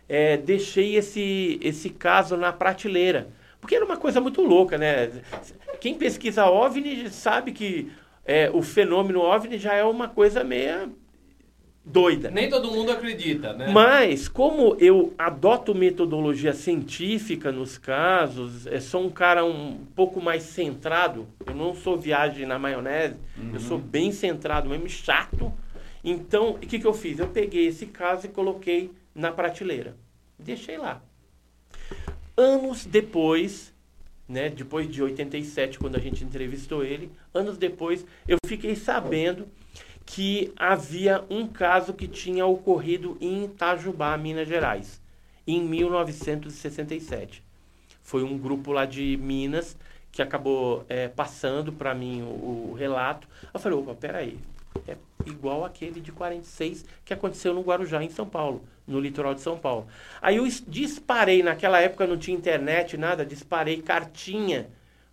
eh, 0.09 0.37
deixei 0.37 0.97
esse, 0.97 1.59
esse 1.63 1.91
caso 1.91 2.37
na 2.37 2.53
prateleira. 2.53 3.29
Porque 3.61 3.75
era 3.75 3.85
uma 3.85 3.97
coisa 3.97 4.21
muito 4.21 4.43
louca, 4.43 4.77
né? 4.77 5.11
Quem 5.81 5.95
pesquisa 5.95 6.47
OVNI 6.47 7.11
sabe 7.11 7.53
que 7.53 7.93
eh, 8.25 8.51
o 8.53 8.61
fenômeno 8.61 9.21
OVNI 9.21 9.59
já 9.59 9.75
é 9.75 9.85
uma 9.85 10.09
coisa 10.09 10.43
meia 10.43 10.89
doida. 11.85 12.31
Nem 12.31 12.49
todo 12.49 12.71
mundo 12.71 12.93
acredita, 12.93 13.53
né? 13.53 13.69
Mas, 13.73 14.29
como 14.29 14.77
eu 14.79 15.13
adoto 15.19 15.75
metodologia 15.75 16.53
científica 16.53 17.51
nos 17.51 17.77
casos, 17.77 18.67
é, 18.67 18.79
sou 18.81 19.05
um 19.05 19.11
cara 19.11 19.45
um 19.45 19.79
pouco 19.95 20.21
mais 20.21 20.45
centrado, 20.45 21.27
eu 21.47 21.55
não 21.55 21.75
sou 21.75 21.97
viagem 21.97 22.47
na 22.47 22.59
maionese, 22.59 23.17
eu 23.53 23.61
sou 23.61 23.79
bem 23.79 24.13
centrado, 24.13 24.69
mesmo 24.69 24.89
chato. 24.89 25.53
Então, 26.05 26.51
o 26.51 26.59
que, 26.59 26.79
que 26.79 26.87
eu 26.87 26.95
fiz? 26.95 27.19
Eu 27.19 27.29
peguei 27.29 27.67
esse 27.67 27.87
caso 27.87 28.27
e 28.27 28.29
coloquei 28.29 28.91
na 29.15 29.31
prateleira. 29.31 29.97
Deixei 30.39 30.77
lá. 30.77 31.03
Anos 32.37 32.85
depois, 32.85 33.73
né, 34.29 34.49
depois 34.49 34.91
de 34.91 35.03
87, 35.03 35.79
quando 35.79 35.97
a 35.97 36.01
gente 36.01 36.25
entrevistou 36.25 36.85
ele, 36.85 37.11
anos 37.33 37.57
depois, 37.57 38.05
eu 38.27 38.39
fiquei 38.45 38.75
sabendo 38.75 39.47
que 40.05 40.53
havia 40.57 41.25
um 41.31 41.47
caso 41.47 41.93
que 41.95 42.09
tinha 42.09 42.45
ocorrido 42.45 43.17
em 43.21 43.45
Itajubá, 43.45 44.17
Minas 44.17 44.49
Gerais, 44.49 45.01
em 45.47 45.63
1967. 45.63 47.43
Foi 48.03 48.25
um 48.25 48.37
grupo 48.37 48.73
lá 48.73 48.85
de 48.85 49.17
Minas 49.17 49.77
que 50.11 50.21
acabou 50.21 50.85
é, 50.89 51.09
passando 51.09 51.73
para 51.73 51.95
mim 51.95 52.23
o, 52.23 52.71
o 52.71 52.75
relato. 52.77 53.27
Eu 53.55 53.61
falei, 53.61 53.79
opa, 53.79 53.95
peraí, 53.95 54.39
é 54.87 54.97
igual 55.27 55.65
aquele 55.65 56.01
de 56.01 56.13
46 56.13 56.85
que 57.05 57.15
aconteceu 57.15 57.55
no 57.55 57.63
Guarujá, 57.63 58.03
em 58.03 58.11
São 58.11 58.29
Paulo, 58.29 58.65
no 58.87 58.99
litoral 58.99 59.35
de 59.35 59.41
São 59.41 59.59
Paulo. 59.59 59.87
Aí 60.21 60.37
eu 60.37 60.45
disparei, 60.67 61.43
naquela 61.43 61.81
época 61.81 62.07
não 62.07 62.17
tinha 62.17 62.37
internet, 62.37 62.97
nada, 62.97 63.25
disparei 63.25 63.81
cartinha 63.81 64.69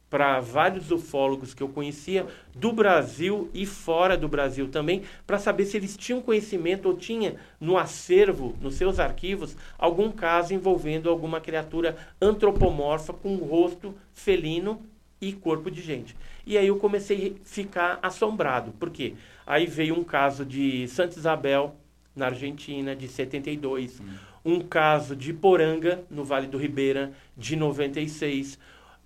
para 0.10 0.40
vários 0.40 0.90
ufólogos 0.90 1.54
que 1.54 1.62
eu 1.62 1.70
conhecia 1.70 2.26
do 2.56 2.72
Brasil 2.74 3.50
e 3.54 3.66
fora 3.66 4.18
do 4.18 4.28
Brasil 4.28 4.68
também, 4.68 5.04
para 5.26 5.38
saber 5.38 5.66
se 5.66 5.78
eles 5.78 5.96
tinham 5.96 6.22
conhecimento 6.22 6.88
ou 6.88 6.98
tinha 6.98 7.36
no 7.60 7.78
acervo, 7.78 8.56
nos 8.60 8.74
seus 8.74 9.00
arquivos, 9.00 9.56
algum 9.78 10.12
caso 10.12 10.54
envolvendo 10.54 11.10
alguma 11.10 11.40
criatura 11.40 11.96
antropomorfa 12.20 13.14
com 13.14 13.36
rosto 13.36 13.94
felino 14.14 14.82
e 15.22 15.34
corpo 15.34 15.70
de 15.70 15.82
gente. 15.82 16.16
E 16.46 16.58
aí 16.58 16.68
eu 16.68 16.78
comecei 16.78 17.36
a 17.42 17.46
ficar 17.48 18.00
assombrado. 18.02 18.72
Por 18.72 18.90
quê? 18.90 19.14
Aí 19.46 19.66
veio 19.66 19.98
um 19.98 20.04
caso 20.04 20.46
de 20.46 20.88
Santa 20.88 21.18
Isabel, 21.18 21.76
na 22.16 22.28
Argentina, 22.28 22.96
de 22.96 23.08
72. 23.08 24.02
Um 24.44 24.62
caso 24.62 25.16
de 25.16 25.34
Poranga, 25.34 26.04
no 26.10 26.24
Vale 26.24 26.48
do 26.48 26.58
Ribeira, 26.58 27.12
de 27.38 27.56
96 27.56 28.58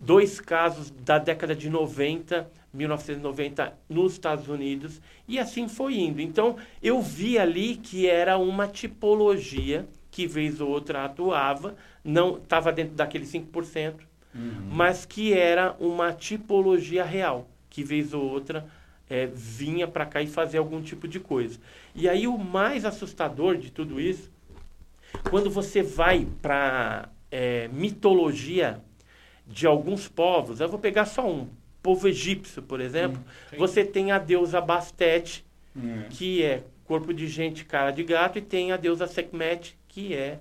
dois 0.03 0.41
casos 0.41 0.91
da 0.91 1.18
década 1.18 1.55
de 1.55 1.70
90, 1.70 2.49
1990, 2.74 3.74
nos 3.88 4.14
Estados 4.14 4.47
Unidos, 4.49 5.01
e 5.28 5.39
assim 5.39 5.68
foi 5.68 5.95
indo. 5.95 6.22
Então, 6.22 6.57
eu 6.82 7.01
vi 7.01 7.38
ali 7.39 7.78
que 7.78 8.07
era 8.07 8.38
uma 8.38 8.68
tipologia 8.68 9.88
que 10.11 10.28
vez 10.28 10.61
ou 10.61 10.70
outra 10.70 11.05
atuava, 11.05 11.76
não 12.03 12.38
estava 12.38 12.72
dentro 12.72 12.95
daquele 12.95 13.26
5%, 13.26 13.95
mas 14.34 15.06
que 15.06 15.34
era 15.34 15.76
uma 15.80 16.12
tipologia 16.14 17.04
real, 17.04 17.48
que 17.70 17.84
vez 17.84 18.14
ou 18.14 18.24
outra 18.24 18.66
eh, 19.10 19.30
vinha 19.34 19.88
para 19.88 20.06
cá 20.06 20.22
e 20.22 20.28
fazia 20.28 20.60
algum 20.60 20.82
tipo 20.82 21.08
de 21.08 21.20
coisa. 21.20 21.60
E 21.94 22.10
aí 22.10 22.28
o 22.28 22.38
mais 22.38 22.86
assustador 22.86 23.58
de 23.58 23.72
tudo 23.72 24.00
isso, 24.00 24.32
quando 25.30 25.50
você 25.50 25.82
vai 25.82 26.28
para 26.42 27.10
mitologia 27.72 28.80
de 29.48 29.66
alguns 29.66 30.08
povos, 30.08 30.60
eu 30.60 30.70
vou 30.70 30.78
pegar 30.78 31.06
só 31.06 31.28
um, 31.28 31.48
povo 31.84 32.08
egípcio, 32.08 32.62
por 32.62 32.80
exemplo, 32.80 33.22
sim. 33.50 33.58
você 33.58 33.84
tem 33.84 34.12
a 34.12 34.18
deusa 34.18 34.62
Bastet, 34.62 35.44
Hum. 35.76 36.04
que 36.10 36.44
é 36.44 36.64
corpo 36.86 37.14
de 37.14 37.28
gente, 37.28 37.66
cara 37.66 37.92
de 37.92 38.04
gato, 38.04 38.38
e 38.38 38.42
tem 38.42 38.72
a 38.72 38.78
deusa 38.78 39.08
Sekhmet, 39.08 39.76
que 39.88 40.14
é 40.14 40.40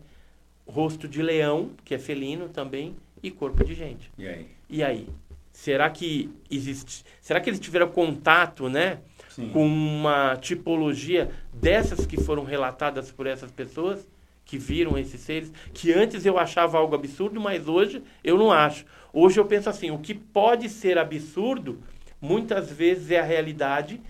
rosto 0.66 1.08
de 1.08 1.22
leão, 1.22 1.70
que 1.84 1.94
é 1.94 1.98
felino 1.98 2.48
também, 2.48 2.94
e 3.22 3.30
corpo 3.30 3.64
de 3.64 3.74
gente. 3.74 4.10
E 4.18 4.26
aí? 4.26 4.46
E 4.68 4.82
aí? 4.82 5.08
Será 5.52 5.90
que 5.90 6.30
existe? 6.50 7.04
Será 7.20 7.40
que 7.40 7.50
eles 7.50 7.60
tiveram 7.60 7.88
contato, 7.88 8.68
né, 8.68 9.00
Sim. 9.28 9.50
com 9.50 9.66
uma 9.66 10.36
tipologia 10.36 11.30
dessas 11.52 12.06
que 12.06 12.16
foram 12.16 12.42
relatadas 12.44 13.12
por 13.12 13.26
essas 13.26 13.50
pessoas 13.50 14.08
que 14.44 14.58
viram 14.58 14.98
esses 14.98 15.20
seres, 15.20 15.52
que 15.72 15.92
antes 15.92 16.26
eu 16.26 16.38
achava 16.38 16.76
algo 16.76 16.94
absurdo, 16.94 17.40
mas 17.40 17.68
hoje 17.68 18.02
eu 18.24 18.36
não 18.36 18.50
acho. 18.50 18.84
Hoje 19.12 19.38
eu 19.38 19.44
penso 19.44 19.68
assim, 19.70 19.90
o 19.90 19.98
que 19.98 20.14
pode 20.14 20.68
ser 20.68 20.98
absurdo, 20.98 21.78
muitas 22.20 22.70
vezes 22.70 23.10
é 23.10 23.20
a 23.20 23.24
realidade. 23.24 24.00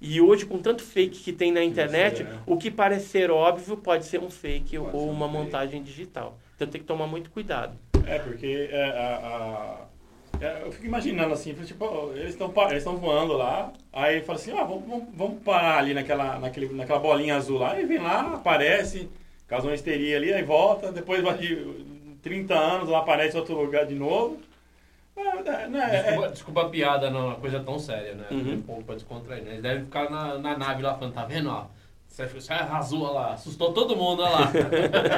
E 0.00 0.20
hoje, 0.20 0.44
com 0.44 0.58
tanto 0.58 0.82
fake 0.82 1.20
que 1.20 1.32
tem 1.32 1.52
na 1.52 1.62
internet, 1.62 2.22
é. 2.22 2.38
o 2.44 2.56
que 2.56 2.70
parece 2.70 3.06
ser 3.06 3.30
óbvio 3.30 3.76
pode 3.76 4.04
ser 4.04 4.20
um 4.20 4.30
fake 4.30 4.76
Pode 4.76 4.96
ou 4.96 5.02
ser 5.04 5.08
um 5.08 5.12
uma 5.12 5.26
fake. 5.28 5.38
montagem 5.38 5.82
digital. 5.82 6.38
Então 6.56 6.66
tem 6.66 6.80
que 6.80 6.86
tomar 6.86 7.06
muito 7.06 7.30
cuidado. 7.30 7.76
É, 8.06 8.18
porque 8.18 8.68
é, 8.70 8.84
a, 8.90 9.16
a- 9.16 9.92
é, 10.40 10.62
eu 10.64 10.72
fico 10.72 10.86
imaginando 10.86 11.32
assim, 11.34 11.54
tipo, 11.54 12.12
eles 12.14 12.30
estão 12.30 12.52
eles 12.70 12.82
voando 12.84 13.34
lá, 13.34 13.72
aí 13.92 14.22
fala 14.22 14.38
assim, 14.38 14.50
ah, 14.52 14.64
vamos, 14.64 15.04
vamos, 15.14 15.42
parar 15.42 15.78
ali 15.78 15.94
naquela, 15.94 16.38
naquele, 16.38 16.72
naquela 16.74 16.98
bolinha 16.98 17.36
azul 17.36 17.58
lá, 17.58 17.78
e 17.78 17.84
vem 17.86 17.98
lá, 17.98 18.34
aparece, 18.34 19.08
causa 19.46 19.68
uma 19.68 19.74
histeria 19.74 20.16
ali, 20.16 20.32
aí 20.32 20.42
volta, 20.42 20.90
depois 20.90 21.22
vai 21.22 21.38
de 21.38 21.84
30 22.22 22.54
anos, 22.54 22.88
lá 22.88 22.98
aparece 22.98 23.36
em 23.36 23.40
outro 23.40 23.54
lugar 23.54 23.86
de 23.86 23.94
novo. 23.94 24.38
É, 25.14 25.20
é, 25.20 25.68
né, 25.68 25.90
é- 25.92 26.02
Desculpa, 26.02 26.28
desculpa 26.30 26.62
a 26.62 26.68
piada, 26.70 27.10
não, 27.10 27.20
é 27.20 27.24
uma 27.26 27.34
coisa 27.36 27.60
tão 27.60 27.78
séria, 27.78 28.14
né? 28.14 28.26
Uhum. 28.30 28.54
Um 28.54 28.62
pouco 28.62 28.84
pra 28.84 28.94
descontrair, 28.94 29.44
né? 29.44 29.50
Eles 29.52 29.62
devem 29.62 29.84
ficar 29.84 30.10
na, 30.10 30.38
na 30.38 30.56
nave 30.56 30.82
lá 30.82 30.94
falando, 30.94 31.14
tá 31.14 31.24
vendo, 31.24 31.50
ó? 31.50 31.66
Você, 32.12 32.26
você 32.26 32.52
arrasou 32.52 33.04
olha 33.04 33.12
lá, 33.12 33.32
assustou 33.32 33.72
todo 33.72 33.96
mundo, 33.96 34.20
olha 34.22 34.30
lá. 34.32 34.52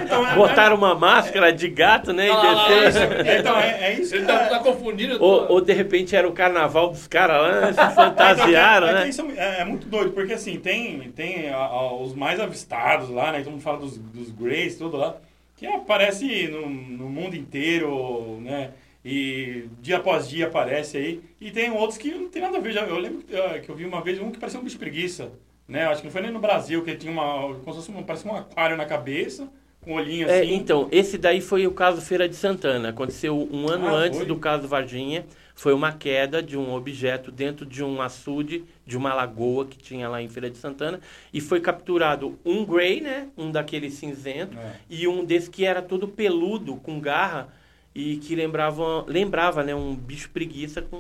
então, 0.04 0.24
é- 0.28 0.34
Botaram 0.36 0.76
uma 0.76 0.94
máscara 0.94 1.52
de 1.52 1.68
gato, 1.68 2.12
né? 2.12 2.30
Lá, 2.30 2.44
E 2.44 2.54
lá, 2.54 2.68
desceram. 2.68 2.88
isso. 3.20 3.28
é- 3.28 3.38
então, 3.40 3.58
é, 3.58 3.68
é 3.80 3.92
isso 4.00 4.14
Ele 4.14 4.24
tá, 4.26 4.42
é- 4.42 4.48
tá 4.48 4.58
confundindo 4.60 5.14
Ou, 5.20 5.40
tudo. 5.40 5.52
ou 5.54 5.60
de 5.60 5.72
repente 5.72 6.14
era 6.14 6.28
o 6.28 6.32
carnaval 6.32 6.90
dos 6.90 7.08
caras 7.08 7.74
lá, 7.76 7.88
se 7.90 7.94
fantasiaram, 7.96 8.86
É, 8.86 8.90
então, 8.90 9.00
é, 9.00 9.04
né? 9.04 9.08
isso 9.08 9.22
é, 9.36 9.60
é 9.62 9.64
muito 9.64 9.88
doido, 9.88 10.12
porque 10.12 10.34
assim, 10.34 10.60
tem, 10.60 11.10
tem 11.10 11.48
a- 11.50 11.56
a- 11.56 11.94
os 12.00 12.14
mais 12.14 12.38
avistados 12.38 13.10
lá, 13.10 13.32
né? 13.32 13.38
Todo 13.42 13.50
mundo 13.54 13.62
fala 13.62 13.78
dos, 13.78 13.98
dos 13.98 14.30
Greys, 14.30 14.76
tudo 14.78 14.96
lá, 14.96 15.16
que 15.56 15.66
aparece 15.66 16.46
no, 16.46 16.68
no 16.70 17.08
mundo 17.10 17.34
inteiro, 17.34 18.38
né? 18.40 18.70
E 19.04 19.64
dia 19.82 19.96
após 19.96 20.28
dia 20.28 20.46
aparece 20.46 20.96
aí. 20.96 21.20
E 21.40 21.50
tem 21.50 21.70
outros 21.72 21.98
que 21.98 22.10
não 22.14 22.28
tem 22.28 22.40
nada 22.40 22.56
a 22.56 22.60
ver. 22.60 22.72
Já- 22.72 22.82
Eu 22.82 22.98
lembro 22.98 23.18
que, 23.22 23.34
eh, 23.36 23.58
que 23.58 23.68
eu 23.68 23.74
vi 23.74 23.84
uma 23.84 24.00
vez 24.00 24.18
um 24.20 24.30
que 24.30 24.38
parecia 24.38 24.58
um 24.58 24.64
bicho 24.64 24.78
preguiça, 24.78 25.30
né? 25.68 25.86
Acho 25.86 26.00
que 26.00 26.06
não 26.06 26.12
foi 26.12 26.22
nem 26.22 26.30
no 26.30 26.40
Brasil, 26.40 26.82
que 26.84 26.90
ele 26.90 26.98
tinha 26.98 27.12
uma. 27.12 27.54
Como 27.54 27.72
se 27.72 27.86
fosse 27.86 27.90
um, 27.90 28.02
parecia 28.02 28.30
um 28.30 28.36
aquário 28.36 28.76
na 28.76 28.84
cabeça, 28.84 29.48
com 29.80 29.92
um 29.92 29.94
olhinho 29.94 30.28
É, 30.28 30.40
assim. 30.40 30.54
então, 30.54 30.88
esse 30.92 31.16
daí 31.18 31.40
foi 31.40 31.66
o 31.66 31.72
caso 31.72 32.00
Feira 32.00 32.28
de 32.28 32.36
Santana. 32.36 32.90
Aconteceu 32.90 33.36
um 33.52 33.68
ano 33.68 33.88
Ah, 33.88 33.92
antes 33.92 34.18
foi? 34.18 34.26
do 34.26 34.36
caso 34.36 34.66
Varginha. 34.68 35.24
Foi 35.56 35.72
uma 35.72 35.92
queda 35.92 36.42
de 36.42 36.56
um 36.58 36.74
objeto 36.74 37.30
dentro 37.30 37.64
de 37.64 37.82
um 37.84 38.02
açude, 38.02 38.64
de 38.84 38.96
uma 38.96 39.14
lagoa 39.14 39.64
que 39.64 39.78
tinha 39.78 40.08
lá 40.08 40.20
em 40.20 40.28
Feira 40.28 40.50
de 40.50 40.58
Santana. 40.58 40.98
E 41.32 41.40
foi 41.40 41.60
capturado 41.60 42.36
um 42.44 42.64
grey, 42.64 43.00
né? 43.00 43.28
Um 43.38 43.52
daquele 43.52 43.88
cinzento. 43.88 44.58
É. 44.58 44.72
E 44.90 45.06
um 45.06 45.24
desse 45.24 45.48
que 45.48 45.64
era 45.64 45.80
todo 45.80 46.08
peludo, 46.08 46.74
com 46.76 46.98
garra. 46.98 47.48
E 47.94 48.16
que 48.16 48.34
lembrava, 48.34 49.04
lembrava 49.06 49.62
né, 49.62 49.72
um 49.72 49.94
bicho 49.94 50.28
preguiça 50.30 50.82
com 50.82 50.98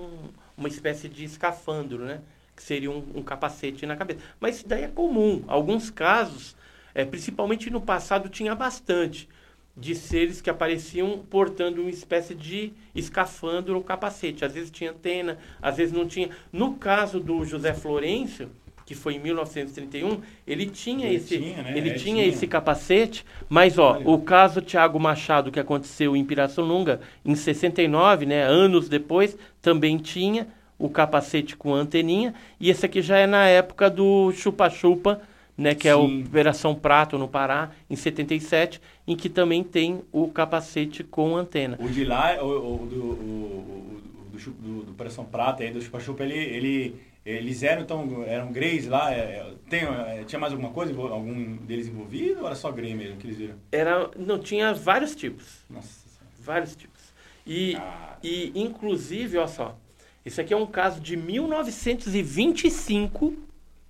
uma 0.56 0.68
espécie 0.68 1.08
de 1.08 1.24
escafandro, 1.24 2.04
né? 2.04 2.20
Que 2.56 2.62
seria 2.62 2.90
um, 2.90 3.04
um 3.14 3.22
capacete 3.22 3.84
na 3.86 3.96
cabeça. 3.96 4.20
Mas 4.40 4.56
isso 4.56 4.68
daí 4.68 4.84
é 4.84 4.88
comum. 4.88 5.42
Alguns 5.48 5.90
casos, 5.90 6.56
é, 6.94 7.04
principalmente 7.04 7.68
no 7.70 7.80
passado, 7.80 8.28
tinha 8.28 8.54
bastante 8.54 9.28
de 9.76 9.94
seres 9.94 10.40
que 10.40 10.48
apareciam 10.48 11.18
portando 11.28 11.80
uma 11.80 11.90
espécie 11.90 12.34
de 12.34 12.72
escafandro 12.94 13.74
ou 13.74 13.82
capacete. 13.82 14.44
Às 14.44 14.52
vezes 14.54 14.70
tinha 14.70 14.92
antena, 14.92 15.38
às 15.60 15.76
vezes 15.76 15.92
não 15.92 16.06
tinha. 16.06 16.30
No 16.52 16.74
caso 16.74 17.18
do 17.18 17.44
José 17.44 17.74
Florencio, 17.74 18.50
que 18.86 18.94
foi 18.94 19.14
em 19.14 19.18
1931, 19.18 20.20
ele 20.46 20.66
tinha 20.66 21.08
Ele 21.08 21.16
esse, 21.16 21.38
tinha, 21.38 21.62
né? 21.62 21.76
ele 21.76 21.90
tinha 21.92 22.24
tinha. 22.24 22.24
esse 22.24 22.46
capacete, 22.46 23.24
mas 23.48 23.78
ó, 23.78 23.94
Olha. 23.94 24.04
o 24.04 24.20
caso 24.22 24.60
Tiago 24.60 25.00
Machado 25.00 25.50
que 25.50 25.58
aconteceu 25.58 26.14
em 26.14 26.24
Pirassununga 26.24 27.00
em 27.24 27.34
69, 27.34 28.26
né, 28.26 28.42
anos 28.44 28.88
depois, 28.88 29.36
também 29.62 29.96
tinha 29.98 30.46
o 30.84 30.88
capacete 30.90 31.56
com 31.56 31.72
anteninha, 31.74 32.34
e 32.60 32.68
esse 32.68 32.84
aqui 32.84 33.00
já 33.00 33.16
é 33.16 33.26
na 33.26 33.46
época 33.46 33.88
do 33.88 34.30
chupa-chupa, 34.32 35.22
né, 35.56 35.74
que 35.74 35.88
é 35.88 35.94
Sim. 35.94 36.22
a 36.22 36.26
Operação 36.28 36.74
Prato 36.74 37.16
no 37.16 37.26
Pará, 37.26 37.70
em 37.88 37.96
77, 37.96 38.80
em 39.06 39.16
que 39.16 39.28
também 39.30 39.62
tem 39.64 40.02
o 40.12 40.28
capacete 40.28 41.02
com 41.02 41.36
antena. 41.36 41.78
O 41.80 41.88
de 41.88 42.04
lá, 42.04 42.36
o, 42.42 42.82
o 42.82 42.86
do, 42.86 42.96
o, 43.02 44.00
do, 44.32 44.38
chu- 44.38 44.50
do, 44.50 44.82
do 44.82 44.90
Operação 44.92 45.24
Prata, 45.24 45.62
aí, 45.62 45.70
do 45.70 45.80
Chupa 45.80 46.00
Chupa, 46.00 46.22
ele, 46.22 46.34
ele, 46.34 46.96
eles 47.24 47.62
eram, 47.62 47.82
então, 47.82 48.22
eram 48.26 48.52
greys 48.52 48.86
lá, 48.86 49.10
é, 49.14 49.16
é, 49.16 49.52
tem, 49.70 49.84
é, 49.84 50.24
tinha 50.26 50.38
mais 50.38 50.52
alguma 50.52 50.70
coisa, 50.72 50.92
algum 51.00 51.56
deles 51.56 51.86
envolvido, 51.88 52.40
ou 52.40 52.46
era 52.46 52.56
só 52.56 52.70
grey 52.70 52.94
mesmo 52.94 53.16
que 53.16 53.26
eles 53.28 53.38
viram? 53.38 53.54
Era, 53.72 54.10
não 54.18 54.38
tinha 54.38 54.74
vários 54.74 55.14
tipos, 55.16 55.64
Nossa 55.70 55.88
Senhora. 56.08 56.34
vários 56.40 56.76
tipos. 56.76 57.00
E 57.46 57.74
Cara. 57.74 58.18
E, 58.24 58.52
inclusive, 58.54 59.36
olha 59.38 59.46
só, 59.46 59.76
isso 60.24 60.40
aqui 60.40 60.54
é 60.54 60.56
um 60.56 60.66
caso 60.66 61.00
de 61.00 61.16
1925, 61.16 63.34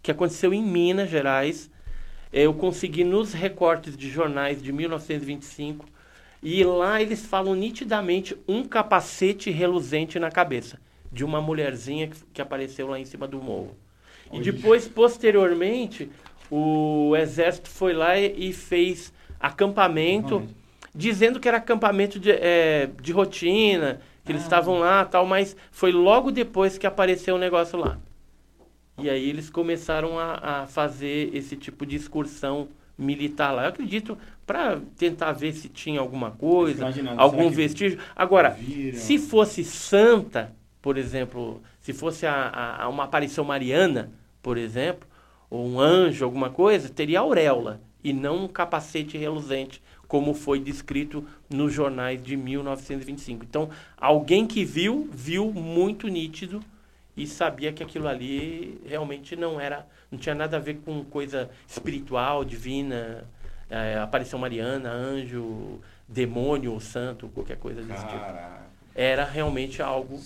que 0.03 0.11
aconteceu 0.11 0.53
em 0.53 0.63
Minas 0.63 1.09
Gerais. 1.09 1.71
Eu 2.33 2.53
consegui 2.53 3.05
nos 3.05 3.33
recortes 3.33 3.97
de 3.97 4.11
jornais 4.11 4.61
de 4.61 4.73
1925, 4.73 5.87
e 6.43 6.65
lá 6.65 7.01
eles 7.01 7.25
falam 7.25 7.55
nitidamente 7.55 8.37
um 8.49 8.65
capacete 8.65 9.51
reluzente 9.51 10.19
na 10.19 10.31
cabeça, 10.31 10.81
de 11.13 11.25
uma 11.25 11.41
mulherzinha 11.41 12.11
que, 12.33 12.43
apareceu 12.43 12.89
lá 12.89 12.99
em 12.99 13.05
cima 13.05 13.29
do 13.29 13.41
morro. 13.41 13.77
E 14.33 14.41
depois, 14.41 14.89
posteriormente, 14.89 16.11
o 16.51 17.15
exército 17.17 17.71
foi 17.71 17.93
lá 17.93 18.19
e, 18.19 18.53
fez 18.53 19.13
acampamento 19.39 20.37
Acampamento. 20.37 20.57
dizendo 20.93 21.39
que 21.39 21.47
era 21.47 21.59
acampamento 21.59 22.19
de, 22.19 22.33
é, 22.33 22.91
de 23.01 23.13
rotina, 23.13 24.01
que 24.25 24.33
eles 24.33 24.43
estavam 24.43 24.79
lá 24.79 25.05
tal, 25.05 25.27
mas 25.27 25.57
foi 25.71 25.93
logo 25.93 26.31
depois 26.31 26.79
que 26.79 26.87
apareceu 26.87 27.35
o 27.35 27.39
negócio 27.39 27.79
lá. 27.79 27.99
E 28.99 29.11
aí 29.11 29.29
eles 29.29 29.51
começaram 29.51 30.19
a, 30.19 30.63
a 30.63 30.67
fazer 30.67 31.31
esse 31.35 31.57
tipo 31.57 31.85
de 31.85 31.97
excursão 31.97 32.69
militar 32.97 33.51
lá. 33.51 33.65
Eu 33.65 33.69
acredito 33.71 34.17
para 34.47 34.81
tentar 34.97 35.33
ver 35.33 35.53
se 35.53 35.69
tinha 35.69 35.99
alguma 36.01 36.31
coisa, 36.31 36.85
algum 37.19 37.51
vestígio. 37.57 37.99
Agora, 38.15 38.51
viram? 38.51 38.99
se 38.99 39.19
fosse 39.19 39.65
santa, 39.65 40.53
por 40.81 40.97
exemplo, 40.97 41.61
se 41.81 41.93
fosse 41.93 42.25
a- 42.27 42.77
a 42.81 42.89
uma 42.89 43.05
aparição 43.05 43.45
mariana, 43.45 44.13
por 44.41 44.57
exemplo, 44.57 45.09
ou 45.51 45.67
um 45.67 45.81
anjo, 45.81 46.25
alguma 46.25 46.51
coisa, 46.51 46.89
teria 46.89 47.21
auréola 47.21 47.81
e 48.03 48.13
não 48.13 48.45
um 48.45 48.49
capacete 48.49 49.19
reluzente, 49.19 49.83
como 50.07 50.35
foi 50.35 50.61
descrito 50.61 51.27
nos 51.51 51.73
jornais 51.73 52.23
de 52.23 52.37
1925. 52.37 53.45
Então, 53.45 53.71
alguém 53.97 54.47
que 54.47 54.65
viu, 54.65 55.09
viu 55.13 55.53
muito 55.53 56.09
nítido 56.09 56.61
e 57.17 57.27
sabia 57.27 57.73
que 57.73 57.83
aquilo 57.83 58.09
ali 58.09 58.81
realmente 58.87 59.37
não 59.37 59.61
era, 59.61 59.87
não 60.11 60.19
tinha 60.19 60.35
nada 60.35 60.57
a 60.57 60.61
ver 60.61 60.79
com 60.85 61.05
coisa 61.05 61.49
espiritual, 61.67 62.45
divina, 62.45 63.25
eh, 63.71 63.99
aparição 63.99 64.39
mariana, 64.39 64.91
anjo, 64.91 65.81
demônio 66.09 66.73
ou 66.73 66.81
santo, 66.81 67.29
qualquer 67.29 67.57
coisa 67.57 67.83
desse 67.83 68.05
tipo 68.07 68.19
Caraca. 68.19 68.63
era 68.95 69.25
realmente 69.25 69.81
algo 69.81 70.21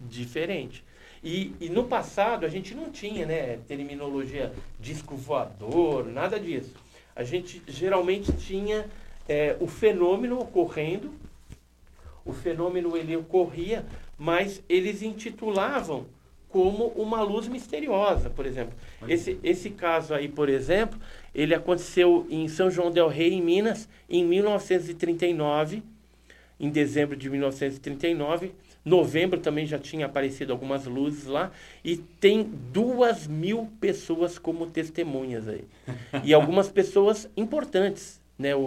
diferente. 0.00 0.84
E, 1.22 1.54
e 1.58 1.70
no 1.70 1.84
passado 1.84 2.44
a 2.44 2.48
gente 2.48 2.74
não 2.74 2.90
tinha, 2.90 3.24
né, 3.24 3.58
terminologia 3.66 4.52
disco 4.78 5.16
voador, 5.16 6.06
nada 6.06 6.38
disso. 6.38 6.74
A 7.16 7.24
gente 7.24 7.62
geralmente 7.66 8.32
tinha 8.32 8.84
é, 9.28 9.56
o 9.60 9.66
fenômeno 9.66 10.38
ocorrendo, 10.38 11.12
o 12.24 12.32
fenômeno 12.32 12.96
ele 12.96 13.16
ocorria, 13.16 13.84
mas 14.18 14.62
eles 14.68 15.02
intitulavam 15.02 16.06
como 16.48 16.86
uma 16.88 17.20
luz 17.20 17.48
misteriosa, 17.48 18.30
por 18.30 18.46
exemplo. 18.46 18.74
Esse, 19.08 19.38
esse 19.42 19.70
caso 19.70 20.14
aí, 20.14 20.28
por 20.28 20.48
exemplo, 20.48 20.98
ele 21.34 21.54
aconteceu 21.54 22.26
em 22.30 22.46
São 22.46 22.70
João 22.70 22.90
del 22.90 23.08
Rei, 23.08 23.32
em 23.32 23.42
Minas, 23.42 23.88
em 24.08 24.24
1939 24.24 25.82
em 26.58 26.70
dezembro 26.70 27.16
de 27.16 27.28
1939. 27.28 28.52
Novembro 28.84 29.40
também 29.40 29.66
já 29.66 29.78
tinha 29.78 30.06
aparecido 30.06 30.52
algumas 30.52 30.84
luzes 30.86 31.26
lá. 31.26 31.50
E 31.84 31.96
tem 31.96 32.42
duas 32.42 33.26
mil 33.26 33.70
pessoas 33.80 34.38
como 34.38 34.66
testemunhas 34.66 35.48
aí. 35.48 35.64
E 36.24 36.32
algumas 36.32 36.68
pessoas 36.68 37.28
importantes. 37.36 38.20
Né? 38.38 38.54
O, 38.54 38.58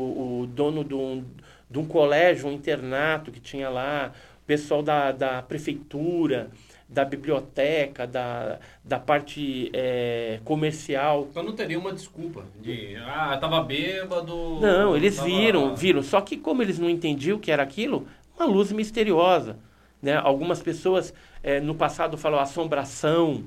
o 0.42 0.48
dono 0.48 0.84
de 0.84 0.94
um, 0.94 1.24
de 1.70 1.80
um 1.80 1.86
colégio, 1.86 2.48
um 2.48 2.52
internato 2.52 3.32
que 3.32 3.40
tinha 3.40 3.70
lá, 3.70 4.12
o 4.44 4.46
pessoal 4.46 4.82
da, 4.82 5.12
da 5.12 5.42
prefeitura, 5.42 6.50
da 6.88 7.04
biblioteca, 7.04 8.08
da, 8.08 8.60
da 8.84 8.98
parte 8.98 9.70
eh, 9.74 10.40
comercial. 10.46 11.28
Então 11.30 11.44
não 11.44 11.54
teria 11.54 11.78
uma 11.78 11.92
desculpa 11.92 12.46
de, 12.62 12.96
ah, 12.96 13.38
tava 13.40 13.62
bêbado. 13.62 14.60
Não, 14.62 14.96
eles 14.96 15.18
tava- 15.18 15.28
viram, 15.28 15.76
viram. 15.76 16.02
Só 16.02 16.22
que 16.22 16.38
como 16.38 16.62
eles 16.62 16.80
não 16.80 16.90
entendiam 16.90 17.38
o 17.38 17.40
que 17.40 17.52
era 17.52 17.62
aquilo, 17.62 18.08
uma 18.38 18.46
luz 18.46 18.72
misteriosa. 18.72 19.58
Né? 20.02 20.16
Algumas 20.16 20.62
pessoas 20.62 21.14
é, 21.44 21.60
no 21.60 21.76
passado 21.76 22.18
falam 22.18 22.40
assombração. 22.40 23.44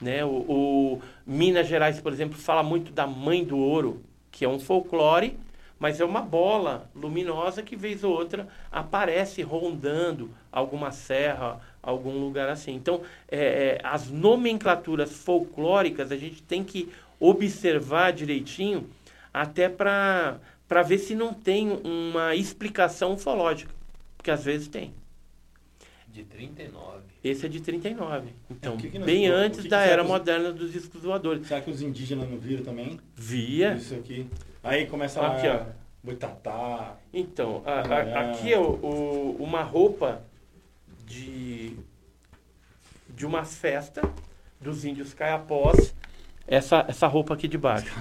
Né? 0.00 0.24
O, 0.24 0.44
o, 0.48 1.02
Minas 1.24 1.68
Gerais, 1.68 2.00
por 2.00 2.12
exemplo, 2.12 2.36
fala 2.36 2.62
muito 2.62 2.90
da 2.92 3.06
Mãe 3.06 3.44
do 3.44 3.56
Ouro, 3.56 4.02
que 4.32 4.44
é 4.44 4.48
um 4.48 4.58
folclore, 4.58 5.38
mas 5.82 5.98
é 6.00 6.04
uma 6.04 6.20
bola 6.22 6.88
luminosa 6.94 7.60
que, 7.60 7.74
vez 7.74 8.04
ou 8.04 8.12
outra, 8.12 8.46
aparece 8.70 9.42
rondando 9.42 10.30
alguma 10.52 10.92
serra, 10.92 11.60
algum 11.82 12.20
lugar 12.20 12.48
assim. 12.48 12.72
Então, 12.72 13.00
é, 13.28 13.40
é, 13.40 13.80
as 13.82 14.08
nomenclaturas 14.08 15.10
folclóricas 15.12 16.12
a 16.12 16.16
gente 16.16 16.40
tem 16.40 16.62
que 16.62 16.88
observar 17.18 18.12
direitinho, 18.12 18.88
até 19.34 19.68
para 19.68 20.38
ver 20.86 20.98
se 20.98 21.16
não 21.16 21.34
tem 21.34 21.68
uma 21.82 22.36
explicação 22.36 23.14
ufológica, 23.14 23.74
porque 24.16 24.30
às 24.30 24.44
vezes 24.44 24.68
tem. 24.68 24.94
De 26.06 26.22
39. 26.22 27.00
Esse 27.24 27.46
é 27.46 27.48
de 27.48 27.60
39. 27.60 28.28
Então, 28.48 28.74
É, 28.74 28.76
que 28.76 28.88
que 28.88 28.98
bem 29.00 29.26
antes 29.26 29.56
que 29.58 29.62
que 29.64 29.68
da 29.68 29.80
era 29.80 30.02
os- 30.02 30.08
moderna 30.08 30.52
dos 30.52 30.70
discos 30.72 31.02
voadores. 31.02 31.48
Será 31.48 31.60
que 31.60 31.70
os 31.72 31.82
indígenas 31.82 32.30
não 32.30 32.38
viram 32.38 32.62
também? 32.62 33.00
Via. 33.16 33.74
Isso 33.74 33.94
aqui. 33.96 34.28
Aí 34.62 34.86
começa 34.86 35.20
Aqui, 35.26 35.46
lá. 35.48 35.66
ó. 35.68 35.82
Boitatá. 36.04 36.96
Então, 37.12 37.62
a- 37.64 37.80
a- 37.80 38.30
aqui 38.30 38.52
é 38.52 38.58
o, 38.58 38.70
o- 38.82 39.36
uma 39.38 39.62
roupa 39.62 40.22
de, 41.06 41.76
de 43.08 43.24
uma 43.26 43.44
festa 43.44 44.02
dos 44.60 44.84
índios 44.84 45.14
caiapós. 45.14 45.94
Essa, 46.46 46.84
essa 46.88 47.06
roupa 47.06 47.34
aqui 47.34 47.46
de 47.46 47.56
baixo. 47.56 47.92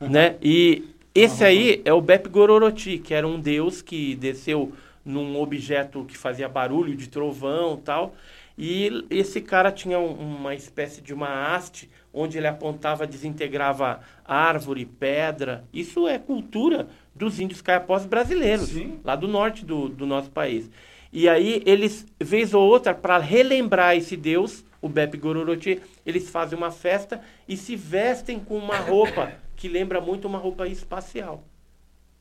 Né? 0.00 0.36
E 0.40 0.94
esse 1.14 1.42
aí 1.44 1.82
é 1.84 1.92
o 1.92 2.00
Bep 2.00 2.28
Gororoti, 2.28 2.98
que 2.98 3.12
era 3.12 3.26
um 3.26 3.40
deus 3.40 3.82
que 3.82 4.14
desceu 4.14 4.72
num 5.04 5.40
objeto 5.40 6.04
que 6.04 6.16
fazia 6.16 6.48
barulho 6.48 6.96
de 6.96 7.08
trovão 7.08 7.74
e 7.78 7.82
tal. 7.82 8.14
E 8.56 9.04
esse 9.10 9.40
cara 9.40 9.70
tinha 9.72 9.98
um- 9.98 10.36
uma 10.36 10.54
espécie 10.54 11.00
de 11.00 11.12
uma 11.12 11.54
haste 11.54 11.90
onde 12.16 12.38
ele 12.38 12.46
apontava, 12.46 13.06
desintegrava 13.06 14.00
árvore, 14.24 14.86
pedra. 14.86 15.64
Isso 15.72 16.08
é 16.08 16.18
cultura 16.18 16.88
dos 17.14 17.38
índios 17.38 17.60
caiapós 17.60 18.06
brasileiros, 18.06 18.70
Sim. 18.70 18.98
lá 19.04 19.14
do 19.14 19.28
norte 19.28 19.64
do, 19.64 19.88
do 19.88 20.06
nosso 20.06 20.30
país. 20.30 20.70
E 21.12 21.28
aí 21.28 21.62
eles, 21.66 22.06
vez 22.18 22.54
ou 22.54 22.66
outra, 22.66 22.94
para 22.94 23.18
relembrar 23.18 23.94
esse 23.96 24.16
deus, 24.16 24.64
o 24.80 24.88
Bep 24.88 25.16
Gororoti, 25.18 25.80
eles 26.04 26.30
fazem 26.30 26.56
uma 26.56 26.70
festa 26.70 27.20
e 27.46 27.56
se 27.56 27.76
vestem 27.76 28.40
com 28.40 28.56
uma 28.56 28.78
roupa 28.80 29.32
que 29.54 29.68
lembra 29.68 30.00
muito 30.00 30.26
uma 30.26 30.38
roupa 30.38 30.66
espacial, 30.66 31.44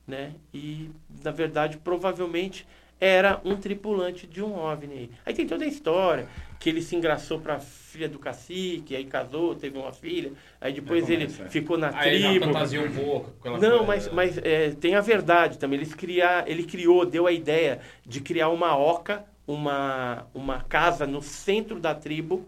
né? 0.05 0.33
E 0.53 0.89
na 1.23 1.31
verdade, 1.31 1.77
provavelmente 1.77 2.67
era 2.99 3.41
um 3.43 3.55
tripulante 3.57 4.25
de 4.25 4.41
um 4.41 4.55
OVNI. 4.57 5.11
Aí 5.25 5.33
tem 5.33 5.45
toda 5.45 5.65
a 5.65 5.67
história 5.67 6.27
que 6.59 6.69
ele 6.69 6.81
se 6.81 6.95
engraçou 6.95 7.39
para 7.39 7.59
filha 7.59 8.07
do 8.07 8.17
cacique, 8.17 8.95
aí 8.95 9.05
casou, 9.05 9.53
teve 9.53 9.77
uma 9.77 9.91
filha, 9.91 10.31
aí 10.59 10.73
depois 10.73 11.05
Aí 11.05 11.13
ele 11.13 11.25
é. 11.25 11.49
ficou 11.49 11.77
na 11.77 11.95
Aí 11.97 12.19
já 12.19 12.29
tribo. 12.29 12.45
fantasia 12.45 12.81
um 12.81 12.91
pouco. 12.91 13.33
Não, 13.43 13.59
coisa, 13.59 13.83
mas, 13.83 14.05
né? 14.07 14.11
mas 14.13 14.37
é, 14.37 14.69
tem 14.71 14.95
a 14.95 15.01
verdade 15.01 15.59
também. 15.59 15.77
Eles 15.79 15.93
criar, 15.93 16.49
ele 16.49 16.63
criou, 16.63 17.05
deu 17.05 17.27
a 17.27 17.31
ideia 17.31 17.81
de 18.05 18.21
criar 18.21 18.49
uma 18.49 18.77
oca, 18.77 19.25
uma, 19.45 20.25
uma 20.33 20.61
casa 20.63 21.05
no 21.05 21.21
centro 21.21 21.79
da 21.79 21.93
tribo, 21.93 22.47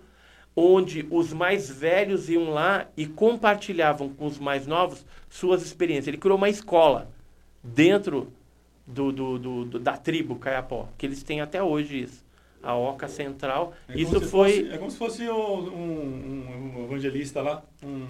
onde 0.55 1.05
os 1.11 1.31
mais 1.33 1.69
velhos 1.69 2.29
iam 2.29 2.49
lá 2.49 2.87
e 2.97 3.05
compartilhavam 3.05 4.09
com 4.09 4.25
os 4.25 4.39
mais 4.39 4.65
novos 4.65 5.05
suas 5.29 5.61
experiências. 5.63 6.07
Ele 6.07 6.17
criou 6.17 6.37
uma 6.37 6.49
escola 6.49 7.11
dentro 7.63 8.33
do, 8.87 9.11
do, 9.11 9.37
do- 9.65 9.79
da 9.79 9.97
tribo 9.97 10.37
Caiapó, 10.37 10.87
que 10.97 11.05
eles 11.05 11.21
têm 11.21 11.41
até 11.41 11.61
hoje 11.61 12.03
isso. 12.03 12.25
A 12.63 12.73
Oca 12.75 13.07
Central. 13.07 13.73
É 13.87 13.99
isso 13.99 14.19
foi. 14.21 14.51
fosse- 14.63 14.69
é 14.73 14.77
como 14.77 14.89
se 14.91 14.97
fosse 14.97 15.27
o- 15.27 15.59
um, 15.69 16.77
um 16.79 16.83
evangelista 16.85 17.41
lá. 17.41 17.63
Um, 17.83 18.07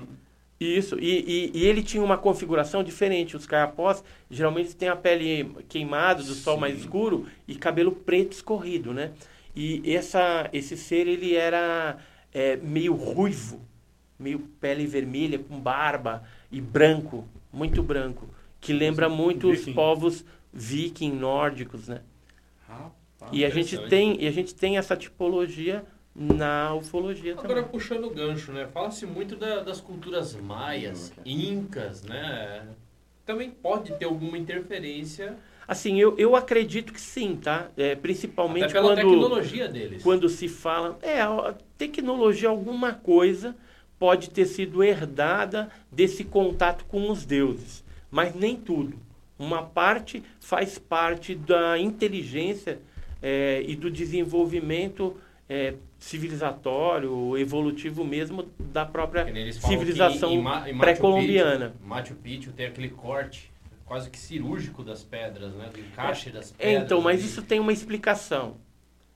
Isso, 0.60 0.98
e, 1.00 1.52
e, 1.54 1.60
e 1.60 1.66
ele 1.68 1.84
tinha 1.84 2.02
uma 2.02 2.18
configuração 2.18 2.84
diferente. 2.84 3.38
Os 3.38 3.46
caiapós 3.46 4.04
geralmente 4.32 4.76
têm 4.76 4.90
a 4.90 4.96
pele 4.96 5.52
queimada, 5.70 6.24
do 6.24 6.34
sol 6.34 6.56
Sim. 6.56 6.62
mais 6.62 6.80
escuro 6.80 7.28
e 7.48 7.54
cabelo 7.56 7.92
preto 7.92 8.32
escorrido, 8.32 8.92
né? 8.94 9.12
E 9.56 9.84
essa, 9.94 10.50
esse 10.52 10.76
ser, 10.76 11.08
ele 11.08 11.36
era 11.36 11.98
é, 12.34 12.56
meio 12.58 12.94
ruivo, 12.96 13.60
meio 14.18 14.40
pele 14.60 14.88
vermelha, 14.88 15.38
com 15.38 15.60
barba 15.60 16.24
e 16.52 16.60
branco, 16.60 17.28
muito 17.54 17.84
branco, 17.84 18.28
que 18.60 18.74
lembra 18.74 19.08
muito 19.08 19.52
os 19.52 19.64
povos 19.66 20.26
viking 20.58 21.12
nórdicos, 21.12 21.88
né? 21.88 22.02
rapaz. 22.68 23.32
E 23.32 23.46
a 23.46 23.50
gente 23.50 23.78
tem, 23.78 24.22
e 24.22 24.28
a 24.28 24.32
gente 24.32 24.56
tem 24.56 24.78
essa 24.78 24.96
tipologia 24.96 25.86
na 26.16 26.74
ufologia 26.74 27.34
Agora, 27.34 27.48
também. 27.48 27.64
puxando 27.66 28.06
o 28.06 28.10
gancho, 28.10 28.52
né? 28.52 28.68
Fala-se 28.68 29.06
muito 29.06 29.36
da- 29.36 29.62
das 29.62 29.80
culturas 29.80 30.36
maias, 30.36 31.14
incas, 31.24 32.04
né? 32.04 32.68
Também 33.24 33.52
pode 33.52 33.94
ter 33.94 34.06
alguma 34.06 34.38
interferência, 34.38 35.38
Assim, 35.68 36.00
eu, 36.00 36.18
eu 36.18 36.34
acredito 36.34 36.94
que 36.94 37.02
sim, 37.02 37.36
tá? 37.36 37.70
É, 37.76 37.92
até 37.92 37.96
principalmente 37.98 38.72
pela 38.72 38.96
quando, 38.96 38.96
tecnologia 38.96 39.68
deles. 39.68 40.02
quando 40.02 40.30
se 40.30 40.48
fala. 40.48 40.98
É, 41.02 41.20
a 41.22 41.54
tecnologia, 41.78 42.48
alguma 42.48 42.94
coisa 42.94 43.54
pode 44.00 44.30
ter 44.30 44.46
sido 44.46 44.82
herdada 44.82 45.70
desse 45.92 46.24
contato 46.24 46.86
com 46.86 47.12
os 47.12 47.26
deuses, 47.26 47.84
mas 48.10 48.34
nem 48.34 48.56
tudo. 48.56 48.98
Uma 49.40 49.64
parte 49.64 50.24
faz 50.40 50.78
parte 50.80 51.36
da 51.36 51.78
inteligência 51.78 52.80
é, 53.22 53.64
e 53.68 53.76
do 53.76 53.90
desenvolvimento 53.92 55.16
é, 55.50 55.76
civilizatório, 56.00 57.38
evolutivo 57.38 58.04
mesmo 58.04 58.44
da 58.60 58.86
própria 58.86 59.26
civilização 59.54 60.44
pré-colombiana. 60.80 61.74
Machu 61.84 62.16
Picchu 62.16 62.52
tem 62.52 62.68
aquele 62.68 62.90
corte 62.90 63.52
quase 63.86 64.10
que 64.10 64.18
cirúrgico 64.20 64.84
das 64.84 65.04
pedras, 65.04 65.54
né? 65.54 65.70
Do 65.74 65.80
encaixe 65.80 66.30
das 66.30 66.54
É, 66.60 66.66
pedras. 66.72 66.84
então, 66.86 67.02
mas 67.02 67.20
ali. 67.20 67.30
isso 67.30 67.42
tem 67.42 67.60
uma 67.60 67.72
explicação. 67.72 68.58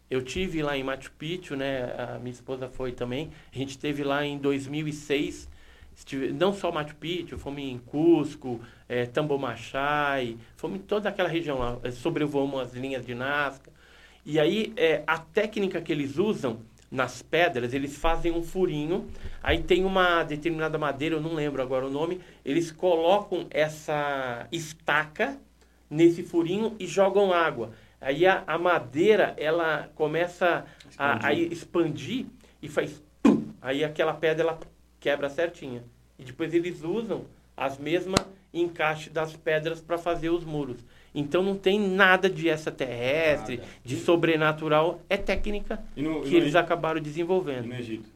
Eu 0.09 0.21
tive 0.21 0.61
lá 0.61 0.77
em 0.77 0.83
Machu 0.83 1.11
Picchu, 1.17 1.55
né? 1.55 1.83
A 1.97 2.19
minha 2.19 2.31
esposa 2.31 2.67
foi 2.69 2.91
também. 2.91 3.29
A 3.53 3.57
gente 3.57 3.71
esteve 3.71 4.03
lá 4.03 4.25
em 4.25 4.37
2006. 4.37 5.49
Estive, 5.95 6.31
não 6.31 6.53
só 6.53 6.71
Machu 6.71 6.95
Picchu, 6.95 7.37
fomos 7.37 7.61
em 7.61 7.77
Cusco, 7.77 8.59
é, 8.87 9.05
Tambomachai, 9.05 10.37
fomos 10.55 10.79
em 10.79 10.81
toda 10.81 11.09
aquela 11.09 11.29
região 11.29 11.57
lá. 11.57 11.77
é, 11.83 11.91
Sobrevoamos 11.91 12.59
as 12.59 12.73
linhas 12.73 13.05
de 13.05 13.13
Nazca. 13.13 13.71
E 14.25 14.39
aí, 14.39 14.73
é, 14.77 15.03
a 15.07 15.17
técnica 15.17 15.81
que 15.81 15.91
eles 15.91 16.17
usam 16.17 16.59
nas 16.91 17.21
pedras, 17.21 17.73
eles 17.73 17.97
fazem 17.97 18.33
um 18.33 18.43
furinho, 18.43 19.07
aí 19.41 19.63
tem 19.63 19.85
uma 19.85 20.23
determinada 20.23 20.77
madeira, 20.77 21.15
eu 21.15 21.21
não 21.21 21.33
lembro 21.33 21.61
agora 21.61 21.87
o 21.87 21.89
nome, 21.89 22.19
eles 22.43 22.69
colocam 22.69 23.47
essa 23.49 24.45
estaca 24.51 25.39
nesse 25.89 26.21
furinho 26.21 26.75
e 26.77 26.85
jogam 26.85 27.31
água. 27.31 27.71
Aí 28.01 28.25
a, 28.25 28.43
a 28.45 28.57
madeira, 28.57 29.33
ela 29.37 29.89
começa 29.95 30.65
a, 30.97 31.27
a 31.27 31.33
expandir 31.33 32.25
e 32.61 32.67
faz 32.67 33.01
pum, 33.23 33.53
aí 33.61 33.83
aquela 33.83 34.13
pedra 34.13 34.43
ela 34.43 34.59
quebra 35.01 35.27
certinha. 35.29 35.83
E 36.17 36.23
depois 36.23 36.53
eles 36.53 36.81
usam 36.83 37.25
as 37.57 37.77
mesmas 37.77 38.25
encaixes 38.53 39.11
das 39.11 39.35
pedras 39.35 39.81
para 39.81 39.97
fazer 39.97 40.29
os 40.29 40.45
muros. 40.45 40.77
Então 41.13 41.43
não 41.43 41.57
tem 41.57 41.77
nada 41.77 42.29
de 42.29 42.47
extraterrestre, 42.47 43.57
Nada. 43.57 43.69
de 43.83 43.97
sobrenatural, 43.97 45.01
é 45.09 45.17
técnica 45.17 45.83
E 45.97 46.01
no, 46.01 46.21
que 46.21 46.29
e 46.29 46.37
eles 46.37 46.55
acabaram 46.55 46.99
e 46.99 47.01
desenvolvendo. 47.01 47.65
no 47.65 47.75
Egito? 47.75 48.09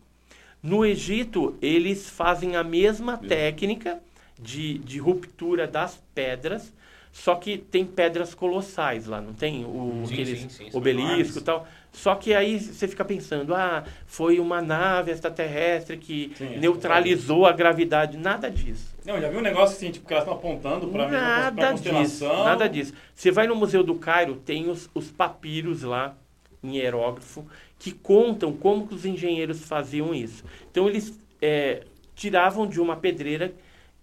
No 0.64 0.86
Egito, 0.86 1.56
eles 1.62 2.10
fazem 2.10 2.56
a 2.56 2.64
mesma 2.64 3.18
técnica 3.18 4.00
de, 4.40 4.78
de 4.80 4.98
ruptura 4.98 5.68
das 5.68 6.02
pedras, 6.14 6.74
só 7.16 7.34
que 7.34 7.58
tem 7.58 7.86
pedras 7.86 8.36
colossais 8.36 9.06
lá, 9.06 9.22
não 9.22 9.34
tem? 9.34 9.64
O, 9.64 10.04
Sim, 10.06 10.14
aqueles 10.14 10.40
sim, 10.42 10.50
sim, 10.50 10.70
obelisco 10.74 11.40
e 11.40 11.42
tal. 11.42 11.66
Só 11.94 12.14
que 12.14 12.34
aí 12.34 12.60
você 12.60 12.90
fica 12.90 13.06
pensando, 13.06 13.56
ah, 13.56 13.86
foi 14.06 14.38
uma 14.38 14.62
nave 14.62 15.12
extraterrestre 15.12 15.96
que 15.96 16.34
neutralizou 16.60 17.46
a 17.46 17.54
gravidade. 17.54 18.18
Nada 18.18 18.52
disso. 18.52 18.94
Não, 19.06 19.20
já 19.20 19.30
viu 19.30 19.40
um 19.40 19.42
negócio 19.42 19.78
assim, 19.78 19.92
tipo, 19.92 20.06
que 20.06 20.14
elas 20.14 20.26
estão 20.26 20.38
apontando 20.38 20.90
pra 20.90 21.08
Nada 21.08 21.72
disso, 21.72 22.28
nada 22.28 22.68
disso. 22.68 22.94
Você 23.16 23.32
vai 23.32 23.48
no 23.48 23.56
Museu 23.56 23.82
do 23.82 23.96
Cairo, 23.96 24.36
tem 24.36 24.70
os, 24.70 24.90
os 24.94 25.10
papiros 25.10 25.84
lá, 25.84 26.18
em 26.62 26.76
hierógrafo, 26.76 27.46
que 27.80 27.94
contam 27.94 28.52
como 28.52 28.90
que 28.90 28.94
os 28.94 29.06
engenheiros 29.06 29.62
faziam 29.62 30.14
isso. 30.14 30.44
Então, 30.70 30.90
eles 30.90 31.18
é, 31.42 31.84
tiravam 32.14 32.68
de 32.68 32.82
uma 32.82 32.98
pedreira 32.98 33.54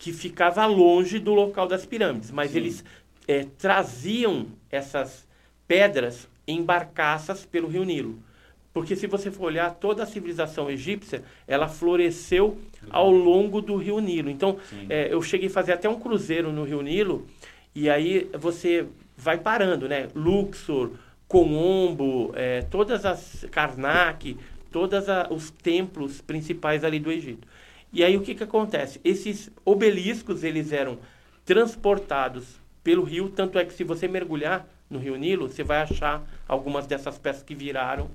que 0.02 0.12
ficava 0.12 0.66
longe 0.66 1.20
do 1.20 1.32
local 1.32 1.68
das 1.68 1.86
pirâmides, 1.86 2.32
mas 2.32 2.50
Sim. 2.50 2.56
eles 2.56 2.84
é, 3.26 3.46
traziam 3.58 4.46
essas 4.70 5.26
pedras 5.66 6.28
em 6.46 6.62
barcaças 6.62 7.44
pelo 7.44 7.68
Rio 7.68 7.84
Nilo. 7.84 8.18
Porque 8.72 8.96
se 8.96 9.06
você 9.06 9.30
for 9.30 9.44
olhar, 9.44 9.74
toda 9.74 10.02
a 10.02 10.06
civilização 10.06 10.70
egípcia, 10.70 11.22
ela 11.46 11.68
floresceu 11.68 12.58
ao 12.90 13.10
longo 13.10 13.60
do 13.60 13.76
Rio 13.76 14.00
Nilo. 14.00 14.30
Então, 14.30 14.56
é, 14.88 15.12
eu 15.12 15.20
cheguei 15.20 15.48
a 15.48 15.50
fazer 15.50 15.72
até 15.72 15.88
um 15.88 16.00
cruzeiro 16.00 16.50
no 16.52 16.64
Rio 16.64 16.80
Nilo, 16.80 17.26
e 17.74 17.90
aí 17.90 18.30
você 18.38 18.86
vai 19.16 19.38
parando, 19.38 19.88
né? 19.88 20.08
Luxor, 20.14 20.92
Coombo, 21.28 22.32
é, 22.34 22.62
todas 22.62 23.04
as 23.04 23.46
Karnak, 23.50 24.36
todos 24.70 25.04
os 25.30 25.50
templos 25.50 26.20
principais 26.22 26.82
ali 26.82 26.98
do 26.98 27.12
Egito. 27.12 27.46
E 27.92 28.02
aí 28.02 28.16
o 28.16 28.22
que, 28.22 28.34
que 28.34 28.42
acontece? 28.42 28.98
Esses 29.04 29.50
obeliscos 29.66 30.42
eles 30.42 30.72
eram 30.72 30.98
transportados 31.44 32.61
pelo 32.82 33.04
rio, 33.04 33.28
tanto 33.28 33.58
é 33.58 33.64
que 33.64 33.72
se 33.72 33.84
você 33.84 34.08
mergulhar 34.08 34.66
no 34.90 34.98
Rio 34.98 35.16
Nilo, 35.16 35.48
você 35.48 35.62
vai 35.62 35.82
achar 35.82 36.22
algumas 36.46 36.86
dessas 36.86 37.18
peças 37.18 37.42
que 37.42 37.54
viraram, 37.54 38.10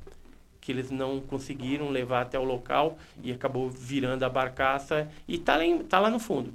que 0.60 0.72
eles 0.72 0.91
não 0.91 1.22
conseguiram 1.22 1.89
levar 1.89 2.22
até 2.22 2.38
o 2.38 2.44
local 2.44 2.98
e 3.23 3.31
acabou 3.31 3.69
virando 3.69 4.23
a 4.23 4.30
barcaça 4.30 5.10
e 5.27 5.35
está 5.35 5.56
lá, 5.56 5.64
tá 5.88 5.99
lá 5.99 6.10
no 6.10 6.19
fundo. 6.19 6.53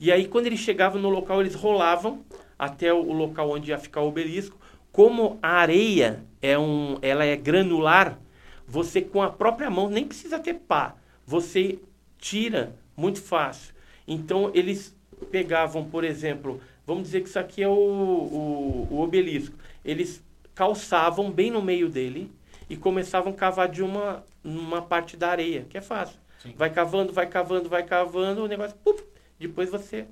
E 0.00 0.10
aí 0.10 0.26
quando 0.26 0.46
eles 0.46 0.60
chegavam 0.60 1.00
no 1.00 1.10
local, 1.10 1.40
eles 1.40 1.54
rolavam 1.54 2.24
até 2.58 2.92
o 2.92 3.12
local 3.12 3.50
onde 3.50 3.70
ia 3.70 3.78
ficar 3.78 4.00
o 4.00 4.08
obelisco. 4.08 4.58
Como 4.90 5.38
a 5.42 5.52
areia 5.52 6.24
é 6.40 6.58
um, 6.58 6.98
ela 7.02 7.24
é 7.24 7.36
granular, 7.36 8.18
você 8.66 9.00
com 9.00 9.22
a 9.22 9.30
própria 9.30 9.70
mão 9.70 9.88
nem 9.88 10.06
precisa 10.06 10.38
ter 10.38 10.54
pá, 10.54 10.96
você 11.26 11.78
tira 12.18 12.74
muito 12.96 13.20
fácil. 13.20 13.74
Então 14.06 14.50
eles 14.54 14.96
pegavam, 15.30 15.84
por 15.84 16.04
exemplo, 16.04 16.60
vamos 16.86 17.04
dizer 17.04 17.22
que 17.22 17.28
isso 17.28 17.38
aqui 17.38 17.62
é 17.62 17.68
o, 17.68 17.72
o, 17.72 18.88
o 18.90 19.00
obelisco. 19.00 19.56
Eles 19.84 20.22
calçavam 20.54 21.30
bem 21.30 21.50
no 21.50 21.62
meio 21.62 21.88
dele 21.88 22.30
e 22.68 22.76
começavam 22.76 23.32
a 23.32 23.36
cavar 23.36 23.68
de 23.68 23.82
uma, 23.82 24.24
uma 24.44 24.82
parte 24.82 25.16
da 25.16 25.28
areia, 25.30 25.66
que 25.68 25.78
é 25.78 25.80
fácil. 25.80 26.18
Sim. 26.42 26.54
Vai 26.56 26.70
cavando, 26.70 27.12
vai 27.12 27.26
cavando, 27.26 27.68
vai 27.68 27.82
cavando, 27.82 28.44
o 28.44 28.48
negócio, 28.48 28.76
puf, 28.82 29.02
depois 29.38 29.70
você 29.70 30.06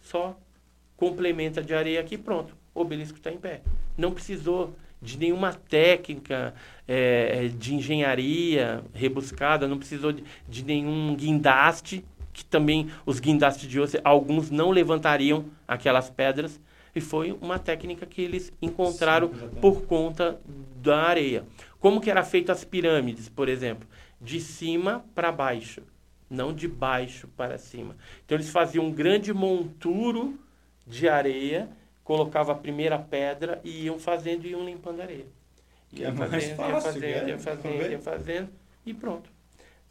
só 0.00 0.36
complementa 0.96 1.62
de 1.62 1.74
areia 1.74 2.00
aqui 2.00 2.16
pronto. 2.16 2.56
O 2.74 2.80
obelisco 2.80 3.18
está 3.18 3.30
em 3.30 3.38
pé. 3.38 3.60
Não 3.96 4.12
precisou 4.12 4.74
de 5.02 5.18
nenhuma 5.18 5.52
técnica 5.52 6.54
é, 6.86 7.48
de 7.48 7.74
engenharia 7.74 8.84
rebuscada, 8.94 9.66
não 9.66 9.76
precisou 9.76 10.12
de, 10.12 10.22
de 10.48 10.64
nenhum 10.64 11.16
guindaste 11.16 12.04
que 12.32 12.44
também 12.44 12.90
os 13.04 13.20
guindastes 13.20 13.68
de 13.68 13.78
osso, 13.78 13.98
alguns 14.02 14.50
não 14.50 14.70
levantariam 14.70 15.44
aquelas 15.66 16.08
pedras, 16.08 16.60
e 16.94 17.00
foi 17.00 17.32
uma 17.40 17.58
técnica 17.58 18.06
que 18.06 18.20
eles 18.20 18.52
encontraram 18.60 19.28
Sim, 19.32 19.48
por 19.60 19.82
conta 19.82 20.40
da 20.76 21.02
areia. 21.02 21.44
Como 21.80 22.00
que 22.00 22.10
era 22.10 22.22
feito 22.22 22.52
as 22.52 22.64
pirâmides, 22.64 23.28
por 23.28 23.48
exemplo? 23.48 23.88
De 24.20 24.40
cima 24.40 25.04
para 25.14 25.32
baixo, 25.32 25.82
não 26.28 26.52
de 26.52 26.68
baixo 26.68 27.28
para 27.28 27.58
cima. 27.58 27.96
Então 28.24 28.36
eles 28.36 28.50
faziam 28.50 28.84
um 28.84 28.92
grande 28.92 29.32
monturo 29.32 30.38
de 30.86 31.08
areia, 31.08 31.68
colocava 32.04 32.52
a 32.52 32.56
primeira 32.56 32.98
pedra 32.98 33.60
e 33.64 33.84
iam 33.84 33.98
fazendo 33.98 34.46
e 34.46 34.50
iam 34.50 34.64
limpando 34.64 35.00
a 35.00 35.04
areia. 35.04 35.26
Ia 35.94 36.08
é 36.08 36.12
fazendo, 36.12 36.56
fácil, 36.56 36.74
ia 36.74 36.80
fazendo, 36.80 37.04
ia 37.04 37.10
fazendo, 37.10 37.28
ia 37.28 37.38
fazendo, 37.38 37.90
ia 37.90 37.98
fazendo 37.98 38.48
e 38.84 38.94
pronto. 38.94 39.31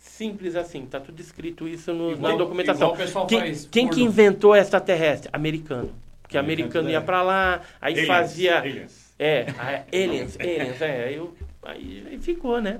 Simples 0.01 0.55
assim, 0.55 0.87
tá 0.87 0.99
tudo 0.99 1.21
escrito 1.21 1.67
isso 1.67 1.93
no, 1.93 2.13
igual, 2.13 2.31
na 2.31 2.37
documentação. 2.37 2.95
Quem, 3.27 3.53
quem 3.69 3.87
que 3.87 4.01
inventou 4.01 4.55
extraterrestre? 4.55 5.29
Americano. 5.31 5.93
Porque 6.23 6.39
americano 6.39 6.89
ia 6.89 6.99
para 6.99 7.21
lá, 7.21 7.61
aí 7.79 7.93
aliens, 7.93 8.07
fazia. 8.07 8.57
Aliens. 8.57 9.13
É, 9.19 9.45
aliens, 9.91 10.37
aliens, 10.39 10.81
é. 10.81 11.03
Aí, 11.03 11.21
aí, 11.63 12.07
aí, 12.09 12.17
ficou, 12.17 12.59
né? 12.59 12.79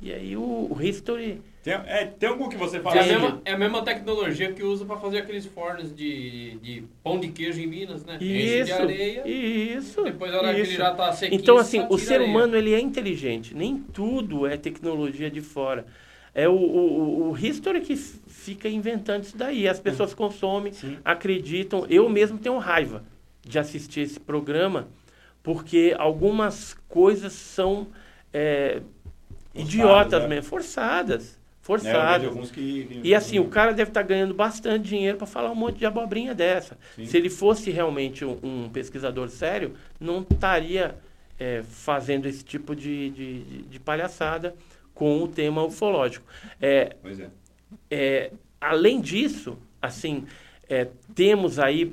E 0.00 0.10
aí 0.10 0.36
o, 0.38 0.40
o 0.40 0.78
history. 0.80 1.42
Tem, 1.62 1.74
é, 1.74 2.06
tem 2.06 2.30
algum 2.30 2.48
que 2.48 2.56
você 2.56 2.80
fala 2.80 2.96
é, 2.96 3.00
assim? 3.00 3.12
a 3.12 3.18
mesma, 3.18 3.42
é 3.44 3.52
a 3.52 3.58
mesma 3.58 3.84
tecnologia 3.84 4.52
que 4.52 4.62
usa 4.62 4.86
para 4.86 4.96
fazer 4.96 5.18
aqueles 5.18 5.44
fornos 5.44 5.94
de, 5.94 6.56
de 6.62 6.84
pão 7.02 7.20
de 7.20 7.28
queijo 7.28 7.60
em 7.60 7.66
Minas, 7.66 8.06
né? 8.06 8.16
Isso, 8.22 8.64
de 8.64 8.72
areia. 8.72 9.28
Isso. 9.28 10.02
Depois 10.02 10.32
a 10.32 10.38
hora 10.38 10.52
isso. 10.52 10.62
que 10.62 10.68
ele 10.68 10.76
já 10.78 10.94
tá 10.94 11.12
sequinho, 11.12 11.38
Então, 11.38 11.58
assim, 11.58 11.86
o 11.90 11.98
ser 11.98 12.22
humano 12.22 12.56
ele 12.56 12.72
é 12.72 12.80
inteligente. 12.80 13.54
Nem 13.54 13.76
tudo 13.76 14.46
é 14.46 14.56
tecnologia 14.56 15.30
de 15.30 15.42
fora. 15.42 15.84
É 16.34 16.48
o, 16.48 16.52
o, 16.52 17.30
o 17.30 17.38
history 17.38 17.80
que 17.80 17.94
fica 17.94 18.68
inventando 18.68 19.22
isso 19.22 19.36
daí. 19.36 19.68
As 19.68 19.78
pessoas 19.78 20.12
é. 20.12 20.16
consomem, 20.16 20.72
Sim. 20.72 20.98
acreditam. 21.04 21.86
Eu 21.88 22.08
mesmo 22.08 22.38
tenho 22.38 22.58
raiva 22.58 23.04
de 23.40 23.58
assistir 23.58 24.00
esse 24.00 24.18
programa, 24.18 24.88
porque 25.42 25.94
algumas 25.96 26.74
coisas 26.88 27.32
são 27.32 27.86
é, 28.32 28.80
idiotas 29.54 30.22
né? 30.22 30.28
mesmo, 30.28 30.50
forçadas. 30.50 31.38
Forçadas. 31.62 32.50
É, 32.50 32.52
que... 32.52 33.00
E 33.02 33.14
assim, 33.14 33.38
o 33.38 33.48
cara 33.48 33.72
deve 33.72 33.90
estar 33.90 34.02
tá 34.02 34.06
ganhando 34.06 34.34
bastante 34.34 34.88
dinheiro 34.88 35.16
para 35.16 35.26
falar 35.26 35.50
um 35.50 35.54
monte 35.54 35.78
de 35.78 35.86
abobrinha 35.86 36.34
dessa. 36.34 36.76
Sim. 36.96 37.06
Se 37.06 37.16
ele 37.16 37.30
fosse 37.30 37.70
realmente 37.70 38.24
um, 38.24 38.38
um 38.42 38.68
pesquisador 38.68 39.28
sério, 39.28 39.72
não 39.98 40.26
estaria 40.28 40.94
é, 41.38 41.62
fazendo 41.62 42.26
esse 42.26 42.44
tipo 42.44 42.74
de, 42.76 43.10
de, 43.10 43.62
de 43.62 43.80
palhaçada 43.80 44.54
com 44.94 45.22
o 45.22 45.28
tema 45.28 45.62
ufológico. 45.64 46.26
É, 46.60 46.96
pois 47.02 47.20
é. 47.20 47.30
é 47.90 48.32
além 48.60 49.00
disso, 49.00 49.58
assim, 49.82 50.24
é, 50.68 50.88
temos 51.14 51.58
aí, 51.58 51.92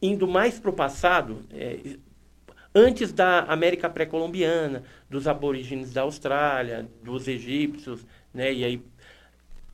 indo 0.00 0.26
mais 0.26 0.58
para 0.58 0.70
o 0.70 0.74
passado, 0.74 1.44
é, 1.50 1.96
antes 2.74 3.12
da 3.12 3.40
América 3.44 3.88
pré-colombiana, 3.88 4.84
dos 5.08 5.26
aborígenes 5.26 5.92
da 5.92 6.02
Austrália, 6.02 6.88
dos 7.02 7.26
egípcios, 7.26 8.06
né, 8.32 8.52
e 8.52 8.64
aí 8.64 8.82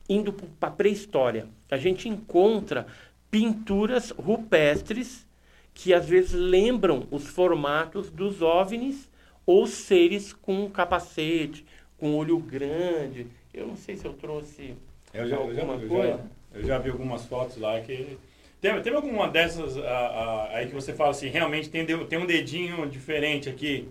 indo 0.09 0.33
para 0.33 0.69
a 0.69 0.71
pré-história, 0.71 1.47
a 1.71 1.77
gente 1.77 2.09
encontra 2.09 2.85
pinturas 3.31 4.11
rupestres 4.11 5.25
que 5.73 5.93
às 5.93 6.07
vezes 6.07 6.33
lembram 6.33 7.07
os 7.09 7.25
formatos 7.25 8.11
dos 8.11 8.41
OVNIs 8.41 9.09
ou 9.45 9.65
seres 9.65 10.31
com 10.31 10.69
capacete, 10.69 11.65
com 11.97 12.15
olho 12.15 12.37
grande. 12.39 13.27
Eu 13.53 13.67
não 13.67 13.75
sei 13.75 13.95
se 13.95 14.05
eu 14.05 14.13
trouxe 14.13 14.75
eu 15.13 15.27
já, 15.27 15.37
alguma 15.37 15.75
eu 15.75 15.81
já, 15.81 15.87
coisa. 15.87 16.11
Eu 16.11 16.17
já, 16.17 16.59
eu 16.59 16.63
já 16.65 16.77
vi 16.79 16.89
algumas 16.89 17.25
fotos 17.25 17.57
lá 17.57 17.79
que... 17.81 18.17
Tem, 18.59 18.81
tem 18.81 18.93
alguma 18.93 19.27
dessas 19.27 19.77
a, 19.77 19.81
a, 19.81 20.57
aí 20.57 20.67
que 20.67 20.73
você 20.73 20.93
fala 20.93 21.11
assim, 21.11 21.27
realmente 21.27 21.69
tem, 21.69 21.85
tem 21.85 22.17
um 22.17 22.25
dedinho 22.25 22.87
diferente 22.89 23.49
aqui, 23.49 23.89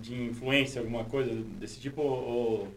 de 0.00 0.22
influência, 0.22 0.80
alguma 0.80 1.04
coisa 1.04 1.32
desse 1.32 1.80
tipo, 1.80 2.02
ou, 2.02 2.68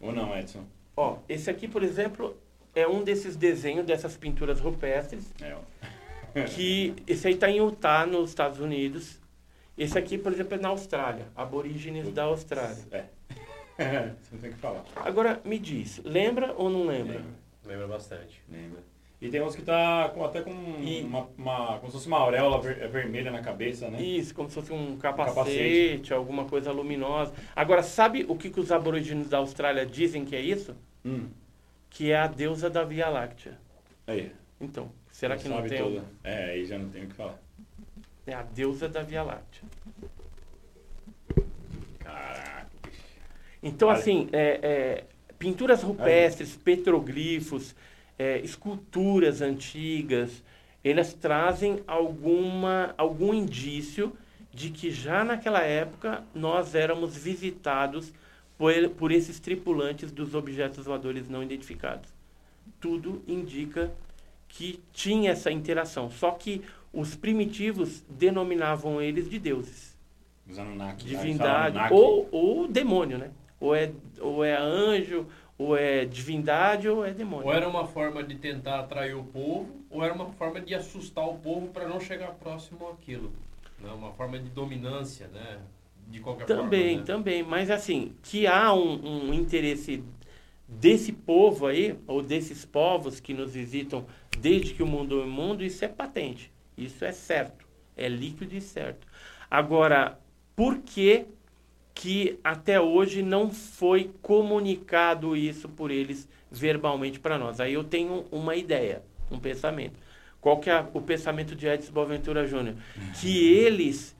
ou 0.00 0.12
não, 0.12 0.36
Edson? 0.36 0.64
Ó, 0.96 1.18
esse 1.28 1.50
aqui, 1.50 1.68
por 1.68 1.82
exemplo, 1.82 2.36
é 2.74 2.86
um 2.88 3.04
desses 3.04 3.36
desenhos 3.36 3.86
dessas 3.86 4.16
pinturas 4.16 4.60
rupestres. 4.60 5.32
É. 5.40 5.56
que 6.44 6.94
esse 7.06 7.26
aí 7.26 7.34
está 7.34 7.48
em 7.48 7.58
Utah, 7.58 8.06
nos 8.06 8.30
Estados 8.30 8.60
Unidos. 8.60 9.20
Esse 9.76 9.98
aqui, 9.98 10.16
por 10.16 10.32
exemplo, 10.32 10.54
é 10.54 10.58
na 10.58 10.68
Austrália, 10.68 11.26
aborígenes 11.34 12.12
da 12.12 12.24
Austrália. 12.24 12.84
É. 12.90 13.04
Você 14.20 14.34
não 14.34 14.40
tem 14.40 14.52
que 14.52 14.58
falar. 14.58 14.84
Agora, 14.96 15.40
me 15.44 15.58
diz, 15.58 16.00
lembra 16.02 16.54
ou 16.56 16.70
não 16.70 16.86
lembra? 16.86 17.18
Lembra, 17.18 17.34
lembra 17.66 17.86
bastante. 17.88 18.42
Lembra. 18.50 18.80
E 19.20 19.28
tem 19.30 19.42
uns 19.42 19.56
que 19.56 19.62
tá 19.62 20.10
com, 20.14 20.24
até 20.24 20.42
com 20.42 20.50
e... 20.80 21.02
uma, 21.02 21.28
uma, 21.38 21.78
como 21.78 21.86
se 21.86 21.92
fosse 21.92 22.06
uma 22.06 22.18
auréola 22.18 22.60
ver, 22.60 22.82
é 22.82 22.86
vermelha 22.86 23.30
na 23.30 23.40
cabeça, 23.40 23.88
né? 23.90 24.00
Isso, 24.00 24.34
como 24.34 24.48
se 24.48 24.54
fosse 24.54 24.72
um 24.72 24.96
capacete, 24.98 25.32
um 25.32 25.34
capacete, 25.34 26.14
alguma 26.14 26.44
coisa 26.44 26.70
luminosa. 26.70 27.32
Agora, 27.54 27.82
sabe 27.82 28.26
o 28.28 28.36
que, 28.36 28.50
que 28.50 28.60
os 28.60 28.70
aborígenes 28.70 29.28
da 29.28 29.38
Austrália 29.38 29.86
dizem 29.86 30.24
que 30.24 30.36
é 30.36 30.40
isso? 30.40 30.76
Hum. 31.04 31.28
Que 31.88 32.12
é 32.12 32.16
a 32.16 32.26
deusa 32.26 32.68
da 32.68 32.84
Via 32.84 33.08
Láctea. 33.08 33.58
Aí. 34.06 34.32
Então, 34.60 34.90
será 35.10 35.34
não 35.34 35.42
que 35.42 35.48
não 35.48 35.62
tem? 35.62 35.82
Toda. 35.82 36.04
É, 36.22 36.50
aí 36.50 36.66
já 36.66 36.78
não 36.78 36.90
tem 36.90 37.04
o 37.04 37.08
que 37.08 37.14
falar. 37.14 37.38
É 38.26 38.34
a 38.34 38.42
deusa 38.42 38.88
da 38.88 39.02
Via 39.02 39.22
Láctea. 39.22 39.62
Caraca. 42.00 42.66
Então, 43.62 43.88
vale. 43.88 44.00
assim, 44.00 44.28
é, 44.32 44.60
é, 44.62 45.04
pinturas 45.38 45.82
rupestres, 45.82 46.54
Aí. 46.54 46.58
petroglifos, 46.58 47.74
é, 48.18 48.38
esculturas 48.38 49.40
antigas, 49.40 50.42
elas 50.82 51.12
trazem 51.12 51.82
alguma, 51.86 52.94
algum 52.96 53.34
indício 53.34 54.12
de 54.52 54.70
que 54.70 54.90
já 54.90 55.22
naquela 55.24 55.60
época 55.60 56.24
nós 56.34 56.74
éramos 56.74 57.16
visitados 57.16 58.12
por, 58.56 58.72
por 58.90 59.12
esses 59.12 59.38
tripulantes 59.38 60.10
dos 60.10 60.34
objetos 60.34 60.86
voadores 60.86 61.28
não 61.28 61.42
identificados. 61.42 62.08
Tudo 62.80 63.22
indica 63.26 63.92
que 64.48 64.80
tinha 64.92 65.32
essa 65.32 65.50
interação. 65.50 66.10
Só 66.10 66.30
que 66.30 66.62
os 66.96 67.14
primitivos 67.14 68.02
denominavam 68.08 69.02
eles 69.02 69.28
de 69.28 69.38
deuses. 69.38 69.94
Os 70.48 70.58
Anunnaki. 70.58 71.04
Divindade. 71.04 71.92
Ou, 71.92 72.26
ou 72.32 72.66
demônio, 72.66 73.18
né? 73.18 73.30
Ou 73.60 73.74
é, 73.74 73.92
ou 74.18 74.42
é 74.42 74.56
anjo, 74.56 75.26
ou 75.58 75.76
é 75.76 76.06
divindade, 76.06 76.88
ou 76.88 77.04
é 77.04 77.12
demônio. 77.12 77.46
Ou 77.46 77.52
era 77.52 77.68
uma 77.68 77.86
forma 77.86 78.22
de 78.24 78.36
tentar 78.36 78.80
atrair 78.80 79.14
o 79.14 79.24
povo, 79.24 79.68
ou 79.90 80.02
era 80.02 80.14
uma 80.14 80.30
forma 80.32 80.58
de 80.58 80.74
assustar 80.74 81.28
o 81.28 81.34
povo 81.34 81.68
para 81.68 81.86
não 81.86 82.00
chegar 82.00 82.30
próximo 82.30 82.88
àquilo. 82.88 83.30
Né? 83.78 83.90
Uma 83.92 84.12
forma 84.12 84.38
de 84.38 84.48
dominância, 84.48 85.28
né? 85.28 85.58
De 86.08 86.20
qualquer 86.20 86.46
também, 86.46 86.60
forma. 86.60 86.70
Também, 86.70 86.96
né? 86.96 87.04
também. 87.04 87.42
Mas 87.42 87.70
assim, 87.70 88.14
que 88.22 88.46
há 88.46 88.72
um, 88.72 89.28
um 89.28 89.34
interesse 89.34 90.02
desse 90.66 91.12
povo 91.12 91.66
aí, 91.66 91.98
ou 92.06 92.22
desses 92.22 92.64
povos 92.64 93.20
que 93.20 93.34
nos 93.34 93.52
visitam 93.52 94.06
desde 94.38 94.72
que 94.72 94.82
o 94.82 94.86
mundo 94.86 95.20
é 95.20 95.26
mundo, 95.26 95.62
isso 95.62 95.84
é 95.84 95.88
patente. 95.88 96.55
Isso 96.76 97.04
é 97.04 97.12
certo. 97.12 97.66
É 97.96 98.08
líquido 98.08 98.54
e 98.54 98.60
certo. 98.60 99.06
Agora, 99.50 100.18
por 100.54 100.78
que, 100.78 101.26
que 101.94 102.38
até 102.44 102.80
hoje 102.80 103.22
não 103.22 103.50
foi 103.50 104.10
comunicado 104.20 105.36
isso 105.36 105.68
por 105.68 105.90
eles 105.90 106.28
verbalmente 106.50 107.18
para 107.18 107.38
nós? 107.38 107.60
Aí 107.60 107.72
eu 107.72 107.84
tenho 107.84 108.26
uma 108.30 108.56
ideia, 108.56 109.02
um 109.30 109.38
pensamento. 109.38 109.98
Qual 110.40 110.58
que 110.58 110.70
é 110.70 110.86
o 110.92 111.00
pensamento 111.00 111.54
de 111.54 111.66
Edson 111.66 111.92
Boaventura 111.92 112.46
Júnior? 112.46 112.76
Que 113.20 113.52
eles 113.52 114.14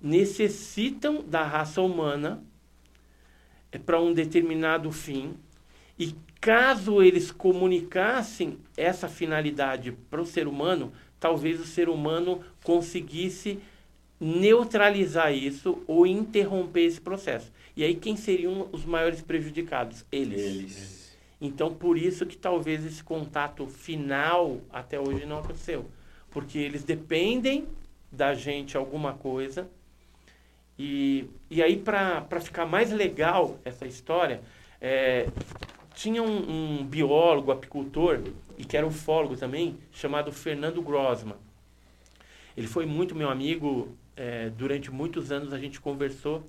necessitam 0.00 1.22
da 1.22 1.42
raça 1.42 1.82
humana 1.82 2.42
é, 3.72 3.78
para 3.78 4.00
um 4.00 4.12
determinado 4.12 4.90
fim 4.92 5.34
e 5.98 6.14
caso 6.40 7.02
eles 7.02 7.30
comunicassem 7.30 8.58
essa 8.76 9.08
finalidade 9.08 9.92
para 9.92 10.20
o 10.20 10.26
ser 10.26 10.46
humano, 10.46 10.92
talvez 11.18 11.60
o 11.60 11.64
ser 11.64 11.88
humano 11.88 12.40
conseguisse 12.62 13.58
neutralizar 14.20 15.32
isso 15.32 15.82
ou 15.86 16.06
interromper 16.06 16.84
esse 16.84 17.00
processo. 17.00 17.52
E 17.76 17.84
aí 17.84 17.94
quem 17.94 18.16
seriam 18.16 18.68
os 18.72 18.84
maiores 18.84 19.20
prejudicados? 19.20 20.04
Eles. 20.10 20.40
Eles. 20.40 21.16
Então 21.40 21.74
por 21.74 21.98
isso 21.98 22.24
que 22.24 22.36
talvez 22.36 22.84
esse 22.84 23.04
contato 23.04 23.66
final 23.66 24.60
até 24.72 24.98
hoje 24.98 25.26
não 25.26 25.38
aconteceu, 25.38 25.84
porque 26.30 26.58
eles 26.58 26.82
dependem 26.82 27.66
da 28.10 28.34
gente 28.34 28.76
alguma 28.76 29.12
coisa. 29.12 29.68
E, 30.78 31.26
e 31.50 31.62
aí 31.62 31.76
para 31.76 32.40
ficar 32.40 32.66
mais 32.66 32.90
legal 32.90 33.58
essa 33.64 33.86
história, 33.86 34.40
é, 34.80 35.26
tinha 35.96 36.22
um, 36.22 36.80
um, 36.80 36.84
biólogo, 36.84 37.50
apicultor, 37.50 38.20
e 38.58 38.64
que 38.64 38.76
era 38.76 38.86
ufólogo 38.86 39.34
também, 39.34 39.78
chamado 39.90 40.30
Fernando 40.30 40.82
Grossman. 40.82 41.36
Ele 42.54 42.66
foi 42.66 42.84
muito 42.84 43.14
meu 43.14 43.30
amigo, 43.30 43.96
é, 44.14 44.50
durante 44.50 44.90
muitos 44.90 45.32
anos 45.32 45.54
a 45.54 45.58
gente 45.58 45.80
conversou 45.80 46.46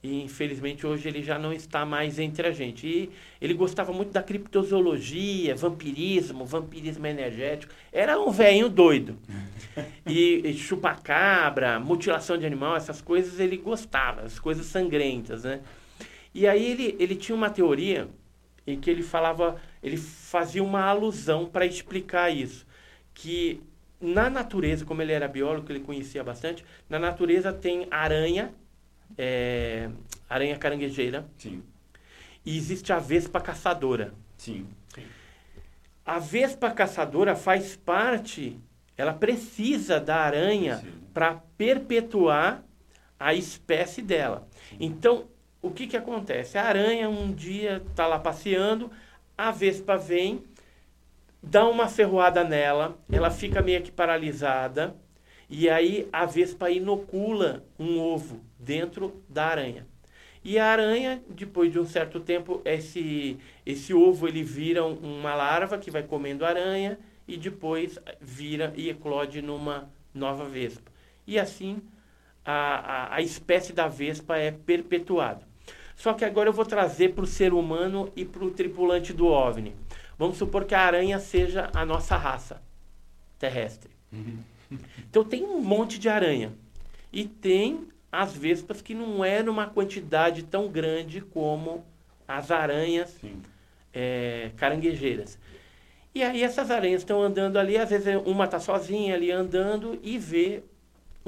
e 0.00 0.22
infelizmente 0.22 0.86
hoje 0.86 1.08
ele 1.08 1.24
já 1.24 1.40
não 1.40 1.52
está 1.52 1.84
mais 1.84 2.20
entre 2.20 2.46
a 2.46 2.52
gente. 2.52 2.86
E 2.86 3.10
ele 3.40 3.52
gostava 3.52 3.92
muito 3.92 4.12
da 4.12 4.22
criptozoologia, 4.22 5.56
vampirismo, 5.56 6.44
vampirismo 6.44 7.04
energético. 7.04 7.74
Era 7.92 8.18
um 8.20 8.30
velhinho 8.30 8.68
doido. 8.68 9.18
E, 10.04 10.40
e 10.44 10.54
chupacabra, 10.54 11.78
mutilação 11.78 12.36
de 12.36 12.44
animal, 12.44 12.74
essas 12.74 13.00
coisas 13.00 13.38
ele 13.38 13.56
gostava, 13.56 14.22
as 14.22 14.36
coisas 14.36 14.66
sangrentas, 14.66 15.44
né? 15.44 15.60
E 16.34 16.48
aí 16.48 16.72
ele, 16.72 16.96
ele 16.98 17.14
tinha 17.14 17.36
uma 17.36 17.48
teoria 17.48 18.08
em 18.72 18.78
que 18.78 18.90
ele 18.90 19.02
falava, 19.02 19.60
ele 19.82 19.96
fazia 19.96 20.62
uma 20.62 20.82
alusão 20.82 21.46
para 21.46 21.64
explicar 21.64 22.30
isso, 22.30 22.66
que 23.14 23.62
na 24.00 24.28
natureza, 24.28 24.84
como 24.84 25.00
ele 25.00 25.12
era 25.12 25.26
biólogo, 25.26 25.72
ele 25.72 25.80
conhecia 25.80 26.22
bastante, 26.22 26.64
na 26.88 26.98
natureza 26.98 27.52
tem 27.52 27.88
aranha, 27.90 28.52
é, 29.16 29.88
aranha 30.28 30.56
caranguejeira. 30.56 31.26
Sim. 31.36 31.62
E 32.44 32.56
existe 32.56 32.92
a 32.92 32.98
vespa 32.98 33.40
caçadora. 33.40 34.12
Sim. 34.36 34.66
A 36.04 36.18
vespa 36.18 36.70
caçadora 36.70 37.34
faz 37.34 37.76
parte, 37.76 38.58
ela 38.96 39.12
precisa 39.12 39.98
da 39.98 40.16
aranha 40.16 40.82
para 41.12 41.34
perpetuar 41.56 42.62
a 43.18 43.34
espécie 43.34 44.00
dela. 44.00 44.46
Então, 44.78 45.26
o 45.60 45.70
que, 45.70 45.86
que 45.86 45.96
acontece? 45.96 46.56
A 46.56 46.64
aranha 46.64 47.08
um 47.08 47.32
dia 47.32 47.82
está 47.90 48.06
lá 48.06 48.18
passeando, 48.18 48.90
a 49.36 49.50
vespa 49.50 49.96
vem, 49.96 50.42
dá 51.42 51.66
uma 51.66 51.88
ferroada 51.88 52.44
nela, 52.44 52.96
ela 53.10 53.30
fica 53.30 53.60
meio 53.60 53.82
que 53.82 53.90
paralisada, 53.90 54.94
e 55.48 55.68
aí 55.68 56.08
a 56.12 56.26
vespa 56.26 56.70
inocula 56.70 57.64
um 57.78 57.98
ovo 57.98 58.40
dentro 58.58 59.22
da 59.28 59.46
aranha. 59.46 59.86
E 60.44 60.58
a 60.58 60.66
aranha, 60.66 61.22
depois 61.28 61.72
de 61.72 61.78
um 61.78 61.84
certo 61.84 62.20
tempo, 62.20 62.62
esse, 62.64 63.38
esse 63.66 63.92
ovo 63.92 64.28
ele 64.28 64.42
vira 64.42 64.84
uma 64.84 65.34
larva 65.34 65.78
que 65.78 65.90
vai 65.90 66.02
comendo 66.02 66.44
aranha 66.44 66.98
e 67.26 67.36
depois 67.36 67.98
vira 68.20 68.72
e 68.76 68.88
eclode 68.88 69.42
numa 69.42 69.90
nova 70.14 70.44
vespa. 70.44 70.90
E 71.26 71.38
assim 71.38 71.82
a, 72.44 72.52
a, 72.52 73.14
a 73.16 73.20
espécie 73.20 73.72
da 73.72 73.88
vespa 73.88 74.36
é 74.38 74.50
perpetuada. 74.50 75.47
Só 75.98 76.14
que 76.14 76.24
agora 76.24 76.48
eu 76.48 76.52
vou 76.52 76.64
trazer 76.64 77.12
para 77.12 77.24
o 77.24 77.26
ser 77.26 77.52
humano 77.52 78.12
e 78.14 78.24
para 78.24 78.44
o 78.44 78.52
tripulante 78.52 79.12
do 79.12 79.26
OVNI. 79.26 79.74
Vamos 80.16 80.38
supor 80.38 80.64
que 80.64 80.72
a 80.72 80.80
aranha 80.80 81.18
seja 81.18 81.68
a 81.74 81.84
nossa 81.84 82.16
raça 82.16 82.62
terrestre. 83.36 83.90
Uhum. 84.12 84.38
Então 85.10 85.24
tem 85.24 85.42
um 85.42 85.60
monte 85.60 85.98
de 85.98 86.08
aranha. 86.08 86.52
E 87.12 87.24
tem 87.24 87.88
as 88.12 88.32
vespas 88.32 88.80
que 88.80 88.94
não 88.94 89.24
é 89.24 89.42
numa 89.42 89.66
quantidade 89.66 90.44
tão 90.44 90.68
grande 90.68 91.20
como 91.20 91.84
as 92.28 92.52
aranhas 92.52 93.16
é, 93.92 94.52
caranguejeiras. 94.56 95.36
E 96.14 96.22
aí 96.22 96.44
essas 96.44 96.70
aranhas 96.70 97.00
estão 97.00 97.20
andando 97.20 97.58
ali, 97.58 97.76
às 97.76 97.90
vezes 97.90 98.22
uma 98.24 98.44
está 98.44 98.60
sozinha 98.60 99.16
ali 99.16 99.32
andando 99.32 99.98
e 100.00 100.16
vê 100.16 100.62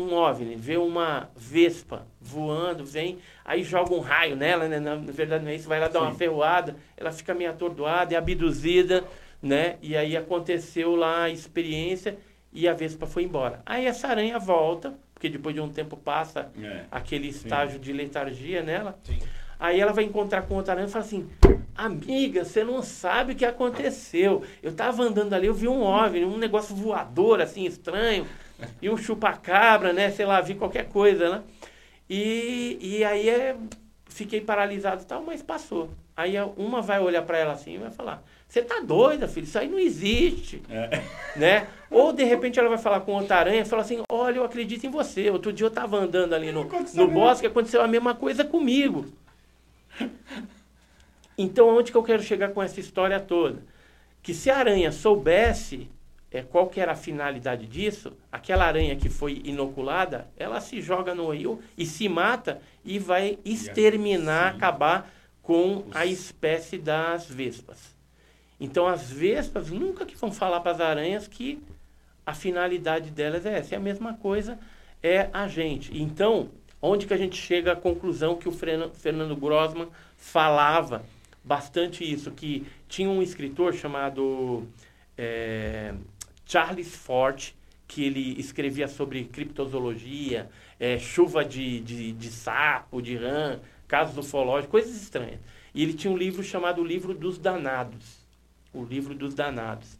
um 0.01 0.15
OVNI, 0.15 0.57
vê 0.57 0.77
uma 0.77 1.31
vespa 1.37 2.07
voando, 2.21 2.85
vem, 2.85 3.19
aí 3.45 3.63
joga 3.63 3.95
um 3.95 4.01
raio 4.01 4.37
nela, 4.37 4.69
né? 4.69 4.81
Na 4.81 4.97
verdade 4.97 5.45
não 5.45 5.51
é 5.51 5.55
isso, 5.55 5.69
vai 5.69 5.81
lá 5.81 5.89
dar 5.89 6.01
Sim. 6.01 6.07
uma 6.07 6.15
ferroada, 6.15 6.77
ela 6.97 7.13
fica 7.13 7.35
meio 7.35 7.51
atordoada, 7.51 8.15
é 8.15 8.17
abduzida, 8.17 9.05
né? 9.43 9.77
E 9.83 9.97
aí 9.97 10.17
aconteceu 10.17 10.95
lá 10.97 11.25
a 11.25 11.31
experiência 11.31 12.19
e 12.53 12.69
a 12.69 12.73
vespa 12.73 13.07
foi 13.07 13.25
embora. 13.25 13.63
Aí 13.65 13.87
essa 13.87 14.09
aranha 14.09 14.39
volta, 14.39 14.95
porque 15.15 15.29
depois 15.29 15.55
de 15.55 15.61
um 15.61 15.69
tempo 15.69 15.97
passa 15.97 16.51
é. 16.61 16.85
aquele 16.91 17.29
estágio 17.29 17.75
Sim. 17.75 17.81
de 17.81 17.93
letargia 17.93 18.63
nela. 18.63 18.99
Sim. 19.05 19.19
Aí 19.59 19.79
ela 19.79 19.93
vai 19.93 20.05
encontrar 20.05 20.43
com 20.43 20.55
outra 20.55 20.73
aranha 20.73 20.89
e 20.89 20.91
fala 20.91 21.05
assim: 21.05 21.29
Amiga, 21.75 22.45
você 22.45 22.65
não 22.65 22.83
sabe 22.83 23.33
o 23.33 23.37
que 23.37 23.45
aconteceu. 23.45 24.43
Eu 24.63 24.73
tava 24.73 25.03
andando 25.03 25.35
ali, 25.35 25.47
eu 25.47 25.55
vi 25.55 25.69
um 25.69 25.83
OVNI, 25.83 26.25
um 26.25 26.39
negócio 26.39 26.75
voador 26.75 27.43
assim 27.43 27.65
estranho 27.65 28.27
e 28.81 28.91
um 28.91 28.97
chupacabra, 28.97 29.93
né? 29.93 30.11
Sei 30.11 30.27
lá, 30.27 30.41
vi 30.41 30.55
qualquer 30.55 30.89
coisa, 30.89 31.31
né? 31.31 31.43
E, 32.09 32.79
e 32.81 33.05
aí 33.05 33.29
é, 33.29 33.57
fiquei 34.07 34.41
paralisado 34.41 35.03
e 35.03 35.07
tal, 35.07 35.23
mas 35.23 35.43
passou. 35.43 35.91
Aí 36.17 36.35
uma 36.57 36.83
vai 36.83 37.01
olhar 37.01 37.23
para 37.23 37.39
ela 37.39 37.53
assim 37.53 37.75
e 37.75 37.79
vai 37.79 37.91
falar: 37.91 38.23
Você 38.47 38.61
tá 38.61 38.81
doida, 38.81 39.27
filho? 39.27 39.45
Isso 39.45 39.59
aí 39.59 39.69
não 39.69 39.79
existe. 39.79 40.63
É. 40.69 41.03
Né? 41.37 41.69
Ou 41.89 42.13
de 42.13 42.25
repente 42.25 42.59
ela 42.59 42.69
vai 42.69 42.77
falar 42.77 43.01
com 43.03 43.13
outra 43.13 43.37
aranha 43.37 43.63
e 43.63 43.65
fala 43.65 43.83
assim: 43.83 44.03
Olha, 44.11 44.39
eu 44.39 44.45
acredito 44.45 44.85
em 44.85 44.91
você. 44.91 45.31
Outro 45.31 45.53
dia 45.53 45.65
eu 45.65 45.71
tava 45.71 45.97
andando 45.97 46.35
ali 46.35 46.51
no, 46.51 46.69
no 46.95 47.09
bosque 47.09 47.47
aconteceu 47.47 47.81
a 47.81 47.87
mesma 47.87 48.15
coisa 48.15 48.45
comigo. 48.45 49.07
Então, 51.39 51.69
onde 51.69 51.91
que 51.93 51.97
eu 51.97 52.03
quero 52.03 52.23
chegar 52.23 52.51
com 52.51 52.63
essa 52.63 52.81
história 52.81 53.19
toda? 53.19 53.63
Que 54.23 54.35
se 54.35 54.51
a 54.51 54.59
aranha 54.59 54.93
soubesse 54.93 55.89
é, 56.31 56.43
qual 56.43 56.69
que 56.69 56.81
era 56.81 56.93
a 56.93 56.97
finalidade 56.97 57.67
disso, 57.67 58.13
aquela 58.31 58.65
aranha 58.65 58.95
que 58.97 59.09
foi 59.09 59.43
inoculada, 59.45 60.29
ela 60.37 60.61
se 60.61 60.81
joga 60.81 61.15
no 61.15 61.31
rio 61.31 61.61
e 61.77 61.85
se 61.85 62.09
mata 62.09 62.61
e 62.85 62.99
vai 62.99 63.39
exterminar, 63.45 64.55
acabar 64.55 65.11
com 65.43 65.85
a 65.93 66.07
espécie 66.07 66.79
das 66.79 67.27
vespas. 67.29 67.97
Então 68.61 68.87
as 68.87 69.11
vespas 69.11 69.71
nunca 69.71 70.07
que 70.07 70.17
vão 70.17 70.31
falar 70.31 70.61
para 70.61 70.73
as 70.73 70.81
aranhas 70.81 71.27
que 71.27 71.61
a 72.25 72.35
finalidade 72.35 73.11
delas 73.11 73.45
é 73.45 73.59
essa. 73.59 73.75
É 73.75 73.79
a 73.79 73.81
mesma 73.81 74.15
coisa 74.15 74.59
é 75.03 75.29
a 75.33 75.49
gente. 75.49 76.01
Então, 76.01 76.51
onde 76.81 77.07
que 77.07 77.15
a 77.15 77.17
gente 77.17 77.37
chega 77.37 77.73
à 77.73 77.77
conclusão 77.77 78.37
que 78.37 78.49
o 78.49 78.53
Fernando 78.53 79.35
Grossman 79.35 79.89
falava 80.17 81.03
bastante 81.43 82.05
isso, 82.05 82.31
que 82.31 82.67
tinha 82.87 83.09
um 83.09 83.23
escritor 83.23 83.75
chamado 83.75 84.69
é, 85.17 85.95
Charles 86.51 86.97
Fort, 86.97 87.53
que 87.87 88.05
ele 88.05 88.39
escrevia 88.41 88.89
sobre 88.89 89.25
criptozoologia, 89.25 90.51
é, 90.81 90.99
chuva 90.99 91.45
de, 91.45 91.81
de, 91.81 92.11
de, 92.11 92.29
sapo, 92.29 93.01
de 93.01 93.17
rã, 93.17 93.61
casos 93.87 94.19
ufológicos, 94.19 94.71
coisas 94.71 95.01
estranhas. 95.01 95.39
E 95.73 95.81
ele 95.85 95.95
tinha 95.95 96.13
um 96.13 96.17
livro 96.17 96.43
chamado 96.43 96.83
O 96.83 96.85
Livro 96.85 97.15
dos 97.15 97.39
Danados. 97.39 98.27
O 98.75 98.83
Livro 98.83 99.15
dos 99.15 99.33
Danados. 99.33 99.97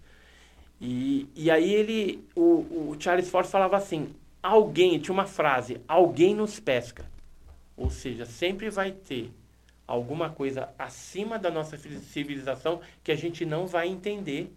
E, 0.81 1.29
e 1.37 1.53
aí 1.53 1.73
ele, 1.73 2.25
o, 2.35 2.91
o 2.91 2.97
Charles 2.99 3.29
Fort 3.29 3.47
falava 3.47 3.77
assim, 3.77 4.13
alguém, 4.43 4.99
tinha 4.99 5.15
uma 5.15 5.27
frase, 5.27 5.81
alguém 5.87 6.35
nos 6.35 6.59
pesca. 6.59 7.09
Ou 7.77 7.91
seja, 7.91 8.27
sempre 8.27 8.71
vai 8.71 8.91
ter 8.91 9.31
alguma 9.87 10.31
coisa 10.31 10.69
acima 10.77 11.39
da 11.39 11.51
nossa 11.51 11.77
civilização 11.77 12.81
que 13.05 13.13
a 13.13 13.17
gente 13.17 13.45
não 13.45 13.69
vai 13.69 13.87
entender, 13.87 14.53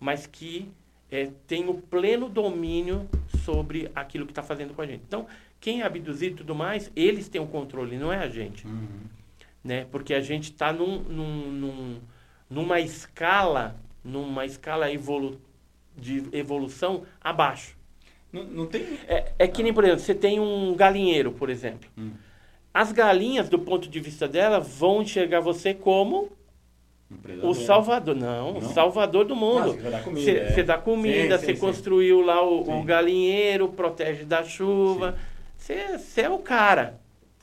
mas 0.00 0.26
que 0.26 0.68
é, 1.10 1.30
tem 1.46 1.68
o 1.68 1.74
pleno 1.74 2.28
domínio 2.28 3.08
sobre 3.44 3.90
aquilo 3.94 4.26
que 4.26 4.32
está 4.32 4.42
fazendo 4.42 4.74
com 4.74 4.82
a 4.82 4.86
gente. 4.86 5.02
Então, 5.06 5.26
quem 5.60 5.80
é 5.80 5.86
abduzido 5.86 6.34
e 6.34 6.38
tudo 6.38 6.54
mais, 6.54 6.90
eles 6.94 7.28
têm 7.28 7.40
o 7.40 7.46
controle, 7.46 7.96
não 7.96 8.12
é 8.12 8.18
a 8.18 8.28
gente. 8.28 8.66
Uhum. 8.66 8.86
Né? 9.64 9.86
Porque 9.90 10.14
a 10.14 10.20
gente 10.20 10.50
está 10.50 10.72
num, 10.72 11.00
num, 11.00 11.50
num, 11.50 12.00
numa 12.48 12.80
escala, 12.80 13.76
numa 14.04 14.44
escala 14.44 14.92
evolu 14.92 15.40
de 15.96 16.24
evolução 16.32 17.02
abaixo. 17.20 17.76
Não, 18.32 18.44
não 18.44 18.66
tem. 18.66 18.82
É, 19.08 19.32
é 19.38 19.48
que 19.48 19.62
nem, 19.62 19.72
por 19.72 19.84
exemplo, 19.84 20.00
você 20.00 20.14
tem 20.14 20.38
um 20.38 20.74
galinheiro, 20.74 21.32
por 21.32 21.48
exemplo. 21.50 21.88
Hum. 21.96 22.12
As 22.72 22.92
galinhas, 22.92 23.48
do 23.48 23.58
ponto 23.58 23.88
de 23.88 23.98
vista 23.98 24.28
dela, 24.28 24.60
vão 24.60 25.02
enxergar 25.02 25.40
você 25.40 25.72
como 25.72 26.30
o 27.42 27.54
salvador. 27.54 28.14
Não, 28.14 28.50
o 28.58 28.60
Não? 28.60 28.72
salvador 28.72 29.24
do 29.24 29.34
Ah, 29.34 29.36
mundo. 29.36 29.72
você 29.72 29.80
vai 29.82 29.90
dar 29.92 30.02
comida. 30.04 30.20
Você 30.32 30.38
é. 30.38 30.50
você 30.52 30.62
dá 30.62 30.78
comida, 30.78 31.38
Sim, 31.38 31.44
você 31.44 31.46
sim, 31.46 31.54
sim. 31.54 31.60
construiu 31.60 32.20
lá 32.20 32.42
o, 32.42 32.60
o 32.62 32.64
Sim. 32.80 32.84
galinheiro, 32.84 33.68
protege 33.68 34.24
da 34.24 34.44
chuva. 34.44 35.16
Você 35.56 35.98
você 35.98 36.22
é 36.22 36.30
o 36.30 36.38
cara. 36.38 37.00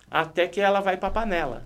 Até 0.09 0.47
que 0.47 0.61
ela 0.61 0.79
vai 0.81 0.97
pra 0.97 1.09
panela. 1.09 1.63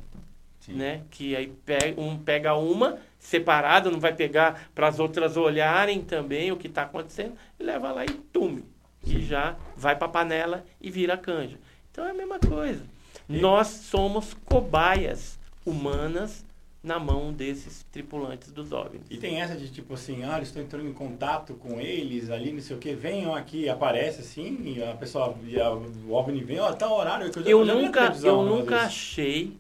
Sim. 0.62 0.74
Né? 0.74 1.02
Que 1.12 1.36
aí 1.36 1.48
pega, 1.66 2.00
um 2.02 2.18
pega 2.18 2.56
uma 2.56 2.98
separada, 3.20 3.92
não 3.92 4.00
vai 4.00 4.14
pegar 4.14 4.70
para 4.74 4.88
as 4.88 4.98
outras 5.00 5.36
olharem 5.36 6.02
também 6.02 6.52
o 6.52 6.58
que 6.58 6.68
está 6.68 6.84
acontecendo, 6.84 7.34
e 7.60 7.64
leva 7.64 7.92
lá 7.92 8.06
e 8.06 8.10
tume. 8.10 8.64
E 9.06 9.22
já 9.22 9.56
vai 9.76 9.96
para 9.96 10.08
a 10.08 10.12
panela 10.12 10.64
e 10.82 10.90
vira 10.90 11.18
canja. 11.18 11.58
Então 11.92 12.06
é 12.06 12.12
a 12.12 12.14
mesma 12.14 12.40
coisa. 12.40 12.84
Nós 13.28 13.68
somos 13.68 14.34
cobaias 14.46 15.38
humanas 15.66 16.46
na 16.82 16.98
mão 16.98 17.34
desses 17.34 17.84
tripulantes 17.92 18.52
dos 18.52 18.72
OVNIs. 18.72 19.08
E 19.10 19.18
tem 19.18 19.42
essa 19.42 19.56
de 19.56 19.70
tipo 19.70 19.94
assim, 19.94 20.24
ah, 20.24 20.40
estou 20.42 20.62
entrando 20.62 20.88
em 20.88 20.94
contato 20.94 21.54
com 21.56 21.80
eles 21.80 22.30
ali, 22.30 22.54
não 22.54 22.62
sei 22.62 22.76
o 22.76 22.80
que, 22.80 22.94
venham 22.94 23.36
aqui, 23.36 23.68
aparece 23.68 24.22
assim, 24.22 24.76
e 24.78 24.84
a 24.84 24.94
pessoa, 24.94 25.36
e 25.46 25.60
a, 25.60 25.72
o 25.72 26.14
OVNI 26.14 26.44
vem, 26.44 26.60
ó, 26.60 26.72
tá 26.72 26.92
horário. 26.92 27.30
que 27.32 27.40
Eu 27.40 27.66
já 27.66 27.74
na 27.74 27.82
nunca, 27.82 28.16
eu 28.24 28.44
nunca 28.44 28.76
vezes. 28.76 28.88
achei 28.88 29.58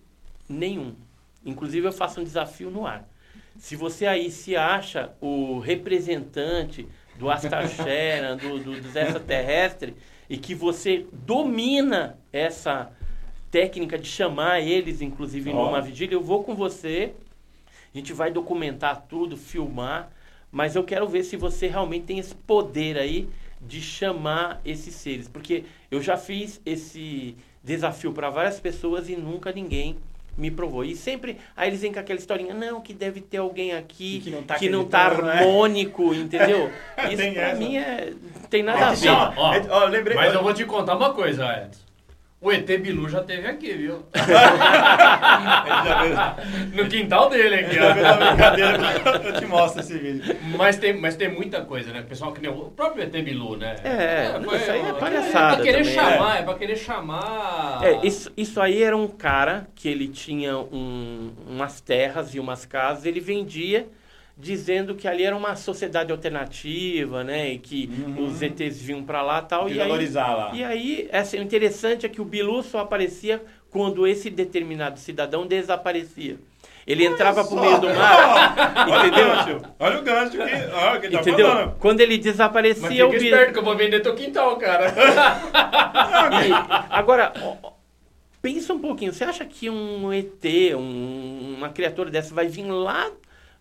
nenhum. 0.47 0.95
Inclusive 1.45 1.87
eu 1.87 1.91
faço 1.91 2.21
um 2.21 2.23
desafio 2.23 2.71
no 2.71 2.85
ar. 2.85 3.07
Se 3.57 3.75
você 3.75 4.05
aí 4.05 4.31
se 4.31 4.55
acha 4.55 5.11
o 5.19 5.59
representante 5.59 6.87
do 7.17 7.27
Sharon, 7.27 8.37
do, 8.37 8.63
do, 8.63 8.81
dos 8.81 8.95
extraterrestres, 8.95 9.93
e 10.29 10.37
que 10.37 10.55
você 10.55 11.05
domina 11.11 12.17
essa 12.31 12.91
técnica 13.51 13.97
de 13.97 14.07
chamar 14.07 14.59
eles, 14.61 15.01
inclusive, 15.01 15.51
Ó. 15.51 15.65
numa 15.65 15.81
vigília, 15.81 16.15
eu 16.15 16.21
vou 16.21 16.43
com 16.43 16.55
você, 16.55 17.13
a 17.93 17.97
gente 17.97 18.13
vai 18.13 18.31
documentar 18.31 19.05
tudo, 19.09 19.35
filmar, 19.37 20.09
mas 20.51 20.75
eu 20.75 20.83
quero 20.83 21.07
ver 21.07 21.23
se 21.23 21.35
você 21.37 21.67
realmente 21.67 22.05
tem 22.05 22.19
esse 22.19 22.35
poder 22.35 22.97
aí 22.97 23.27
de 23.61 23.81
chamar 23.81 24.61
esses 24.65 24.95
seres, 24.95 25.27
porque 25.27 25.63
eu 25.91 26.01
já 26.01 26.15
fiz 26.17 26.61
esse 26.65 27.35
desafio 27.63 28.13
para 28.13 28.29
várias 28.29 28.59
pessoas 28.59 29.09
e 29.09 29.15
nunca 29.15 29.51
ninguém 29.51 29.97
me 30.37 30.49
provou. 30.49 30.85
E 30.85 30.95
sempre, 30.95 31.37
aí 31.57 31.67
eles 31.69 31.81
vêm 31.81 31.91
com 31.91 31.99
aquela 31.99 32.17
historinha, 32.17 32.53
não, 32.53 32.79
que 32.79 32.93
deve 32.93 33.19
ter 33.19 33.37
alguém 33.37 33.73
aqui 33.73 34.17
E 34.17 34.21
que 34.21 34.29
não 34.31 34.43
tá 34.43 34.55
que 34.55 34.69
não 34.69 34.85
tá 34.85 35.09
né? 35.21 35.33
harmônico, 35.39 36.13
entendeu? 36.13 36.71
Isso 37.11 37.33
pra 37.33 37.41
essa. 37.49 37.59
mim 37.59 37.75
é, 37.75 38.13
não 38.41 38.41
tem 38.49 38.63
nada 38.63 38.85
a 38.85 38.87
É, 38.87 38.95
ver. 38.95 38.97
chama- 38.97 39.33
Ó, 39.35 39.53
é, 39.53 39.65
ó, 39.69 39.85
lembrei, 39.87 40.15
Mas 40.15 40.33
eu 40.33 40.41
vou 40.41 40.53
te 40.53 40.63
contar 40.63 40.95
uma 40.95 41.13
coisa, 41.13 41.45
Edson. 41.65 41.81
O 42.41 42.53
ET 42.53 42.65
Bilu 42.79 43.09
já 43.09 43.21
teve 43.21 43.45
aqui, 43.47 43.73
viu? 43.73 44.03
No 46.73 46.87
quintal 46.87 47.29
dele 47.29 47.55
aqui, 47.55 47.77
ó. 47.79 47.93
brincadeira, 47.93 48.77
eu 49.25 49.33
te 49.33 49.45
mostro 49.45 49.81
esse 49.81 49.97
vídeo. 49.97 50.35
Mas 50.57 50.77
tem, 50.77 50.93
mas 50.93 51.15
tem 51.17 51.27
muita 51.29 51.61
coisa, 51.65 51.91
né? 51.91 51.99
O 51.99 52.05
pessoal 52.05 52.31
que 52.31 52.41
nem 52.41 52.49
o 52.49 52.71
próprio 52.71 53.03
ET 53.03 53.11
Bilu, 53.11 53.57
né? 53.57 53.75
É, 53.83 54.39
não, 54.39 54.55
isso 54.55 54.71
aí 54.71 54.79
é 54.79 54.89
é 54.89 54.93
palhaçada 54.93 55.55
pra 55.57 55.65
querer 55.65 55.79
também, 55.79 55.93
chamar, 55.93 56.39
é. 56.39 56.43
pra 56.43 56.53
querer 56.53 56.75
chamar. 56.77 57.81
É, 57.83 58.05
isso, 58.07 58.31
isso 58.37 58.61
aí 58.61 58.81
era 58.83 58.95
um 58.95 59.07
cara 59.07 59.67
que 59.75 59.89
ele 59.89 60.07
tinha 60.07 60.57
um- 60.57 61.31
umas 61.47 61.81
terras 61.81 62.33
e 62.33 62.39
umas 62.39 62.65
casas, 62.65 63.05
ele 63.05 63.19
vendia 63.19 63.85
dizendo 64.41 64.95
que 64.95 65.05
ali 65.07 65.23
era 65.23 65.35
uma 65.35 65.55
sociedade 65.57 66.11
alternativa, 66.13 67.23
né? 67.25 67.51
E 67.51 67.59
que 67.59 67.89
Uhum. 67.91 68.25
os 68.27 68.41
ETs 68.41 68.81
vinham 68.81 69.03
pra 69.03 69.21
lá 69.21 69.39
e 69.39 69.47
tal. 69.49 69.67
E 69.69 69.73
E 69.73 69.81
aí, 69.81 69.87
valorizar 69.87 70.33
lá. 70.33 70.51
e 70.53 70.63
aí 70.63 71.09
assim, 71.11 71.39
o 71.39 71.41
interessante 71.43 72.05
é 72.05 72.09
que 72.09 72.21
o 72.21 72.25
Bilu 72.25 72.63
só 72.63 72.79
aparecia 72.79 73.43
quando 73.69 74.07
esse 74.07 74.29
determinado 74.29 74.97
cidadão 74.97 75.45
desaparecia. 75.45 76.37
Ele 76.87 77.05
entrava 77.05 77.43
pro 77.43 77.59
meio 77.59 77.79
do 77.79 77.87
mar, 77.93 78.55
Olha 78.89 79.03
o 79.03 79.07
entendeu? 79.07 79.61
olha 79.79 79.99
o 79.99 80.01
gancho 80.01 80.31
que, 80.31 80.37
ó, 80.73 80.97
que 80.99 81.09
tá 81.09 81.19
Entendeu? 81.21 81.47
falando. 81.47 81.75
Quando 81.77 81.99
ele 82.01 82.15
Mas 82.15 82.23
desaparecia, 82.23 82.87
fica 82.89 83.05
o 83.05 83.09
Bilu... 83.09 83.23
esperto 83.25 83.53
que 83.53 83.59
eu 83.59 83.63
vou 83.63 83.75
vender 83.75 83.99
teu 83.99 84.15
quintal, 84.15 84.55
cara. 84.57 84.87
E, 86.47 86.49
agora, 86.89 87.31
pensa 88.41 88.73
um 88.73 88.79
pouquinho. 88.79 89.13
Você 89.13 89.23
acha 89.23 89.45
que 89.45 89.69
um 89.69 90.11
ET, 90.13 90.43
um- 90.75 91.55
uma 91.57 91.69
criatura 91.69 92.09
dessa, 92.09 92.33
vai 92.33 92.47
vir 92.47 92.63
lá 92.65 93.11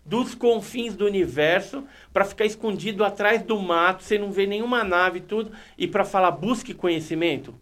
dos 0.09 0.33
confins 0.33 0.95
do 0.95 1.05
universo 1.05 1.83
para 2.11 2.25
ficar 2.25 2.45
escondido 2.45 3.05
atrás 3.05 3.43
do 3.43 3.59
mato, 3.59 4.03
você 4.03 4.17
não 4.17 4.31
vê 4.31 4.47
nenhuma 4.47 4.83
nave 4.83 5.19
e 5.19 5.21
tudo, 5.21 5.51
e 5.77 5.87
para 5.87 6.03
falar 6.03 6.31
busque 6.31 6.73
conhecimento? 6.73 7.53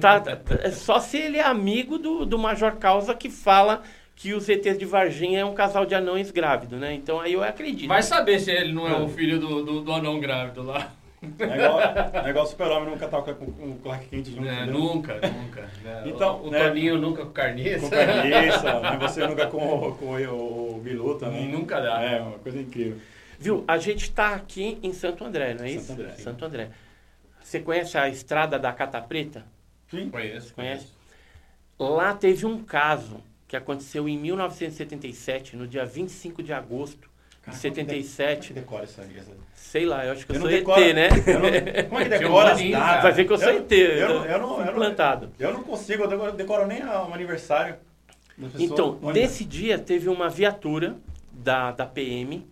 Tá, 0.00 0.20
tá, 0.20 0.38
é 0.62 0.70
só 0.70 1.00
se 1.00 1.16
ele 1.16 1.38
é 1.38 1.42
amigo 1.42 1.96
do, 1.96 2.26
do 2.26 2.38
Major 2.38 2.76
Causa 2.76 3.14
que 3.14 3.30
fala 3.30 3.82
que 4.14 4.34
os 4.34 4.48
ETs 4.48 4.76
de 4.76 4.84
Varginha 4.84 5.40
é 5.40 5.44
um 5.44 5.54
casal 5.54 5.86
de 5.86 5.94
anões 5.94 6.30
grávidos, 6.30 6.78
né? 6.78 6.92
Então 6.92 7.18
aí 7.18 7.32
eu 7.32 7.42
acredito. 7.42 7.88
Vai 7.88 8.02
saber 8.02 8.38
se 8.38 8.50
ele 8.50 8.72
não 8.72 8.86
é 8.86 9.00
o 9.00 9.08
filho 9.08 9.40
do, 9.40 9.64
do, 9.64 9.80
do 9.80 9.92
anão 9.92 10.20
grávido 10.20 10.62
lá. 10.62 10.92
É 11.20 11.26
igual, 11.26 11.80
é 12.26 12.30
igual 12.30 12.44
o 12.44 12.48
super-homem 12.48 12.90
nunca 12.90 13.08
tá 13.08 13.20
com, 13.20 13.44
o 13.44 13.78
Clark 13.82 14.06
Kent 14.06 14.26
junto. 14.28 14.48
É, 14.48 14.66
nunca, 14.66 15.14
nunca. 15.14 15.62
né? 15.82 16.04
Então, 16.06 16.36
o, 16.36 16.46
o 16.46 16.50
né? 16.50 16.68
Toninho 16.68 16.96
nunca 16.96 17.24
com 17.24 17.32
carniça. 17.32 17.80
Com 17.80 17.90
carniça, 17.90 18.80
né? 18.80 18.98
você 19.00 19.26
nunca 19.26 19.46
com, 19.48 19.92
com 19.92 20.06
o, 20.06 20.76
o 20.76 20.80
Bilu 20.80 21.18
também. 21.18 21.48
Nunca 21.48 21.80
dá. 21.80 22.00
É, 22.02 22.20
uma 22.20 22.38
coisa 22.38 22.60
incrível. 22.60 22.98
Viu? 23.38 23.64
A 23.66 23.78
gente 23.78 24.04
está 24.04 24.34
aqui 24.34 24.78
em 24.82 24.92
Santo 24.92 25.24
André, 25.24 25.54
não 25.54 25.64
é 25.64 25.70
isso? 25.70 25.88
Santo 25.88 26.02
André. 26.02 26.14
Santo 26.16 26.44
André. 26.44 26.70
Você 27.40 27.60
conhece 27.60 27.98
a 27.98 28.08
estrada 28.08 28.58
da 28.58 28.72
Cata 28.72 29.00
Preta? 29.00 29.44
Sim. 29.90 30.10
Conheço, 30.10 30.54
Conhece? 30.54 30.88
Lá 31.78 32.12
teve 32.14 32.44
um 32.44 32.62
caso 32.62 33.22
que 33.46 33.56
aconteceu 33.56 34.08
em 34.08 34.18
1977, 34.18 35.56
no 35.56 35.66
dia 35.66 35.84
25 35.84 36.42
de 36.42 36.52
agosto 36.52 37.08
77. 37.56 38.24
Como 38.26 38.40
é 38.40 38.46
que 38.46 38.52
decora 38.52 38.84
isso 38.84 39.00
aí? 39.00 39.16
essa- 39.18 39.48
Sei 39.54 39.84
lá, 39.84 40.04
eu 40.06 40.12
acho 40.12 40.24
que 40.24 40.32
eu, 40.32 40.36
Eu 40.36 40.40
sou 40.40 40.50
não 40.50 40.56
ET, 40.56 40.60
decoro- 40.60 40.94
né? 40.94 41.08
Não, 41.10 41.84
como 41.90 42.00
é 42.00 42.04
que 42.04 42.08
decora 42.10 42.52
as 42.52 42.70
datas? 42.70 43.02
Vai 43.02 43.12
ver 43.12 43.24
que 43.26 43.32
eu 43.32 43.38
sou 43.38 43.48
Eu- 43.50 43.58
ET. 43.58 43.72
Eu, 43.72 44.08
não- 44.08 44.24
eu, 44.24 44.38
não, 44.38 44.48
fui 44.48 44.60
eu, 44.60 44.64
não, 44.64 44.72
implantado. 44.72 45.30
eu 45.38 45.52
não 45.52 45.62
consigo, 45.62 46.04
eu 46.04 46.08
decoro, 46.08 46.32
decoro 46.32 46.66
nem 46.66 46.82
um 46.84 47.12
aniversário. 47.12 47.74
pessoa. 48.40 48.62
Então, 48.64 48.98
nesse 49.12 49.44
dia 49.44 49.78
teve 49.78 50.08
uma 50.08 50.28
viatura 50.30 50.96
da, 51.32 51.70
da 51.72 51.84
PM 51.84 52.46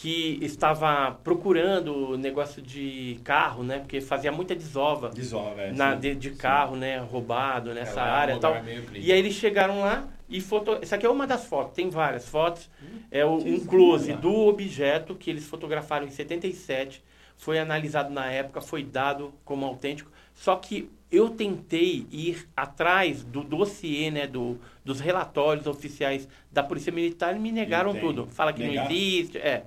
que 0.00 0.38
estava 0.40 1.12
procurando 1.22 2.16
negócio 2.16 2.62
de 2.62 3.20
carro, 3.22 3.62
né? 3.62 3.80
Porque 3.80 4.00
fazia 4.00 4.32
muita 4.32 4.54
desova 4.56 5.10
Desova, 5.10 5.60
é, 5.60 5.72
na, 5.72 5.92
sim. 5.92 6.00
de, 6.00 6.14
de 6.14 6.30
Sim. 6.30 6.36
carro, 6.36 6.74
né? 6.74 6.96
Roubado 7.00 7.74
nessa 7.74 8.00
É, 8.00 8.04
um 8.04 8.06
área 8.06 8.32
e 8.34 8.40
tal. 8.40 8.54
E 8.94 9.12
aí 9.12 9.18
eles 9.18 9.34
chegaram 9.34 9.80
lá 9.80 10.08
e 10.26 10.40
foto... 10.40 10.78
Essa 10.80 10.96
aqui 10.96 11.04
é 11.04 11.10
uma 11.10 11.26
das 11.26 11.44
fotos, 11.44 11.74
tem 11.74 11.90
várias 11.90 12.26
fotos. 12.26 12.70
É 13.10 13.26
o, 13.26 13.34
um 13.34 13.60
close 13.66 14.14
do 14.14 14.34
objeto 14.46 15.14
que 15.14 15.28
eles 15.28 15.46
fotografaram 15.46 16.06
em 16.06 16.10
77. 16.10 17.04
Foi 17.36 17.58
analisado 17.58 18.08
na 18.10 18.24
época, 18.24 18.62
foi 18.62 18.82
dado 18.82 19.34
como 19.44 19.66
autêntico. 19.66 20.10
Só 20.32 20.56
que 20.56 20.88
eu 21.12 21.28
tentei 21.28 22.06
ir 22.10 22.48
atrás 22.56 23.22
do 23.22 23.44
dossiê, 23.44 24.10
né, 24.10 24.26
do, 24.26 24.58
dos 24.82 24.98
relatórios 24.98 25.66
oficiais 25.66 26.26
da 26.50 26.62
Polícia 26.62 26.90
Militar 26.90 27.36
e 27.36 27.38
me 27.38 27.52
negaram 27.52 27.92
tem. 27.92 28.00
tudo. 28.00 28.26
Fala 28.28 28.50
que 28.50 28.62
Negaram? 28.62 28.88
não 28.88 28.96
existe, 28.96 29.36
é. 29.36 29.64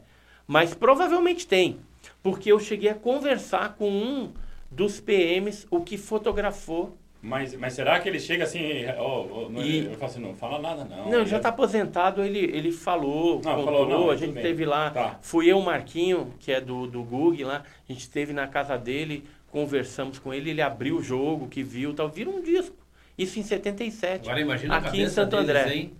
Mas 0.48 0.74
provavelmente 0.74 1.48
tem, 1.48 1.80
porque 2.22 2.52
eu 2.52 2.60
cheguei 2.60 2.90
a 2.90 2.96
conversar 2.96 3.76
com 3.76 3.90
um 3.90 4.32
dos 4.70 5.00
PMs, 5.00 5.66
o 5.70 5.82
que 5.82 5.98
fotografou 5.98 6.98
Mas, 7.22 7.56
mas 7.56 7.74
será 7.74 8.00
que 8.02 8.10
ele 8.10 8.20
chega 8.20 8.44
assim, 8.44 8.86
ó, 8.98 9.48
não, 9.50 9.62
E- 9.64 9.86
eu 9.86 9.94
falo 9.94 10.06
assim, 10.12 10.20
não 10.22 10.34
fala 10.36 10.60
nada 10.60 10.84
não. 10.84 11.10
Não, 11.10 11.20
ele 11.22 11.30
já 11.30 11.38
está 11.38 11.50
aposentado, 11.50 12.22
ele, 12.22 12.40
ele 12.40 12.72
falou, 12.72 13.36
Não, 13.36 13.56
contou, 13.56 13.64
falou, 13.66 13.88
não, 13.88 14.10
a 14.10 14.16
gente 14.18 14.34
bem. 14.34 14.44
teve 14.44 14.66
lá, 14.66 14.90
Tá. 14.90 15.20
fui 15.22 15.48
eu, 15.50 15.58
o 15.60 15.64
Marquinho, 15.64 16.34
que 16.40 16.52
é 16.52 16.60
do, 16.60 16.86
do 16.88 17.02
Google 17.04 17.48
lá, 17.48 17.64
a 17.88 17.92
gente 17.94 18.02
esteve 18.02 18.34
na 18.34 18.46
casa 18.48 18.78
dele, 18.78 19.24
conversamos 19.50 20.20
com 20.20 20.34
ele, 20.34 20.50
ele 20.50 20.62
abriu 20.62 20.98
o 20.98 21.04
jogo, 21.04 21.48
que 21.48 21.64
viu, 21.64 21.94
tal, 21.94 22.10
vira 22.10 22.30
um 22.30 22.42
disco. 22.42 22.76
Isso 23.18 23.40
em 23.40 23.44
77, 23.44 24.22
Agora 24.28 24.42
imagina 24.42 24.74
a 24.74 24.78
aqui 24.80 24.88
em 24.88 24.92
cabeça 24.92 25.10
Santo 25.22 25.36
deles, 25.38 25.50
André. 25.50 25.74
hein? 25.76 25.94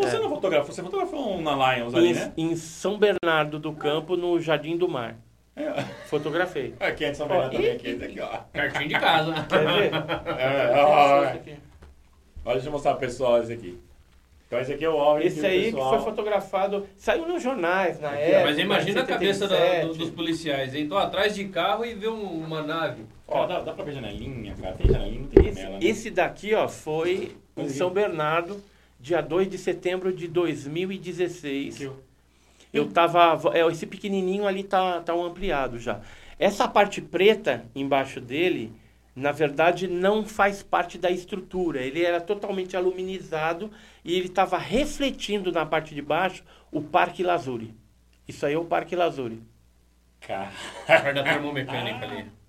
Você 0.00 0.16
É. 0.16 0.18
não 0.18 0.28
fotografou, 0.28 0.72
você 0.74 0.82
fotografou 0.82 1.36
um 1.36 1.42
na 1.42 1.74
Lions 1.76 1.94
ali, 1.94 2.08
Em, 2.10 2.14
né? 2.14 2.32
em 2.36 2.56
São 2.56 2.98
Bernardo 2.98 3.58
do 3.58 3.72
Campo, 3.72 4.16
no 4.16 4.40
Jardim 4.40 4.76
do 4.76 4.88
Mar. 4.88 5.16
É. 5.56 5.82
Fotografei. 6.06 6.74
Aqui 6.80 7.04
é 7.04 7.10
de 7.10 7.16
São 7.16 7.28
Bernardo 7.28 7.52
também, 7.56 7.72
aqui, 7.72 7.88
esse 7.88 8.04
aqui, 8.04 8.20
ó. 8.20 8.38
Pertinho 8.52 8.88
de 8.88 8.94
casa. 8.94 9.32
Quer 9.48 9.66
ver? 9.66 9.90
É, 10.38 10.72
ó, 10.84 11.24
Esse 11.24 11.32
aqui. 11.36 11.54
Olha, 12.44 12.54
deixa 12.54 12.68
eu 12.68 12.72
mostrar 12.72 12.92
pro 12.92 13.00
pessoal 13.00 13.42
esse 13.42 13.52
aqui. 13.52 13.78
Então 14.46 14.58
esse 14.58 14.72
aqui 14.72 14.84
é 14.84 14.88
o 14.88 14.96
OVNI 14.96 15.26
Esse 15.26 15.40
o 15.40 15.46
aí 15.46 15.58
que 15.66 15.72
pessoal... 15.72 15.90
foi 15.94 16.00
fotografado, 16.10 16.86
saiu 16.96 17.28
nos 17.28 17.40
jornais 17.42 18.00
na 18.00 18.10
época. 18.12 18.44
Mas 18.46 18.58
imagina 18.58 19.02
a 19.02 19.06
cabeça 19.06 19.46
da- 19.46 19.54
77. 19.56 19.86
do- 19.86 19.94
dos 19.94 20.10
policiais, 20.10 20.74
hein? 20.74 20.88
Tô 20.88 20.96
atrás 20.96 21.34
de 21.36 21.44
carro 21.44 21.84
e 21.84 21.94
vê 21.94 22.08
um- 22.08 22.44
uma 22.44 22.60
nave. 22.62 23.04
Ó, 23.28 23.46
dá, 23.46 23.60
dá 23.60 23.72
pra 23.72 23.84
ver 23.84 23.92
janelinha, 23.92 24.54
cara. 24.60 24.74
Tem 24.74 24.90
janelinha, 24.90 25.20
não 25.20 25.28
tem 25.28 25.46
Esse, 25.46 25.60
janela, 25.60 25.78
né? 25.78 25.86
esse 25.86 26.10
daqui, 26.10 26.52
ó, 26.54 26.66
foi 26.66 27.36
em. 27.56 27.68
São 27.68 27.90
Bernardo, 27.90 28.60
dia 29.00 29.20
2 29.20 29.48
de 29.48 29.58
setembro 29.58 30.12
de 30.12 30.28
2016. 30.28 31.76
Aqui, 31.76 31.86
ó. 31.86 31.92
Eu 32.72 32.88
tava. 32.88 33.50
É, 33.56 33.66
esse 33.66 33.86
pequenininho 33.86 34.46
ali 34.46 34.62
tá, 34.62 35.00
tá 35.00 35.14
um 35.14 35.24
ampliado 35.24 35.78
já. 35.78 36.00
Essa 36.38 36.68
parte 36.68 37.00
preta 37.00 37.64
embaixo 37.74 38.20
dele, 38.20 38.72
na 39.14 39.32
verdade, 39.32 39.88
não 39.88 40.24
faz 40.24 40.62
parte 40.62 40.96
da 40.96 41.10
estrutura. 41.10 41.80
Ele 41.80 42.02
era 42.02 42.20
totalmente 42.20 42.76
aluminizado 42.76 43.70
e 44.04 44.14
ele 44.14 44.26
estava 44.26 44.56
refletindo 44.56 45.50
na 45.50 45.66
parte 45.66 45.94
de 45.94 46.00
baixo 46.00 46.44
o 46.70 46.80
Parque 46.80 47.22
Lazuri. 47.22 47.74
Isso 48.28 48.46
aí 48.46 48.54
é 48.54 48.58
o 48.58 48.64
Parque 48.64 48.94
Lazuri. 48.94 49.42
Cara. 50.20 50.52
Da 51.12 51.22
termomecânica 51.22 52.06
ali. 52.06 52.39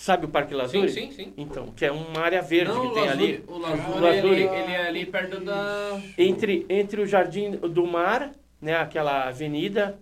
Sabe 0.00 0.24
o 0.24 0.28
Parque 0.30 0.54
Lazuri? 0.54 0.88
Sim, 0.88 1.10
sim, 1.10 1.12
sim. 1.12 1.32
Então, 1.36 1.66
que 1.76 1.84
é 1.84 1.92
uma 1.92 2.20
área 2.22 2.40
verde 2.40 2.72
Não, 2.72 2.88
que 2.88 2.94
tem 2.94 3.04
Lazuri, 3.06 3.24
ali. 3.34 3.44
o 3.46 3.58
Lazuri, 3.58 3.82
O 3.90 4.00
Lazuri. 4.00 4.28
Ele, 4.30 4.42
ele 4.44 4.72
é 4.72 4.86
ali 4.88 5.04
perto 5.04 5.40
da... 5.40 6.00
Entre, 6.16 6.64
entre 6.70 7.02
o 7.02 7.06
Jardim 7.06 7.50
do 7.50 7.86
Mar, 7.86 8.30
né, 8.62 8.76
aquela 8.76 9.28
avenida 9.28 9.98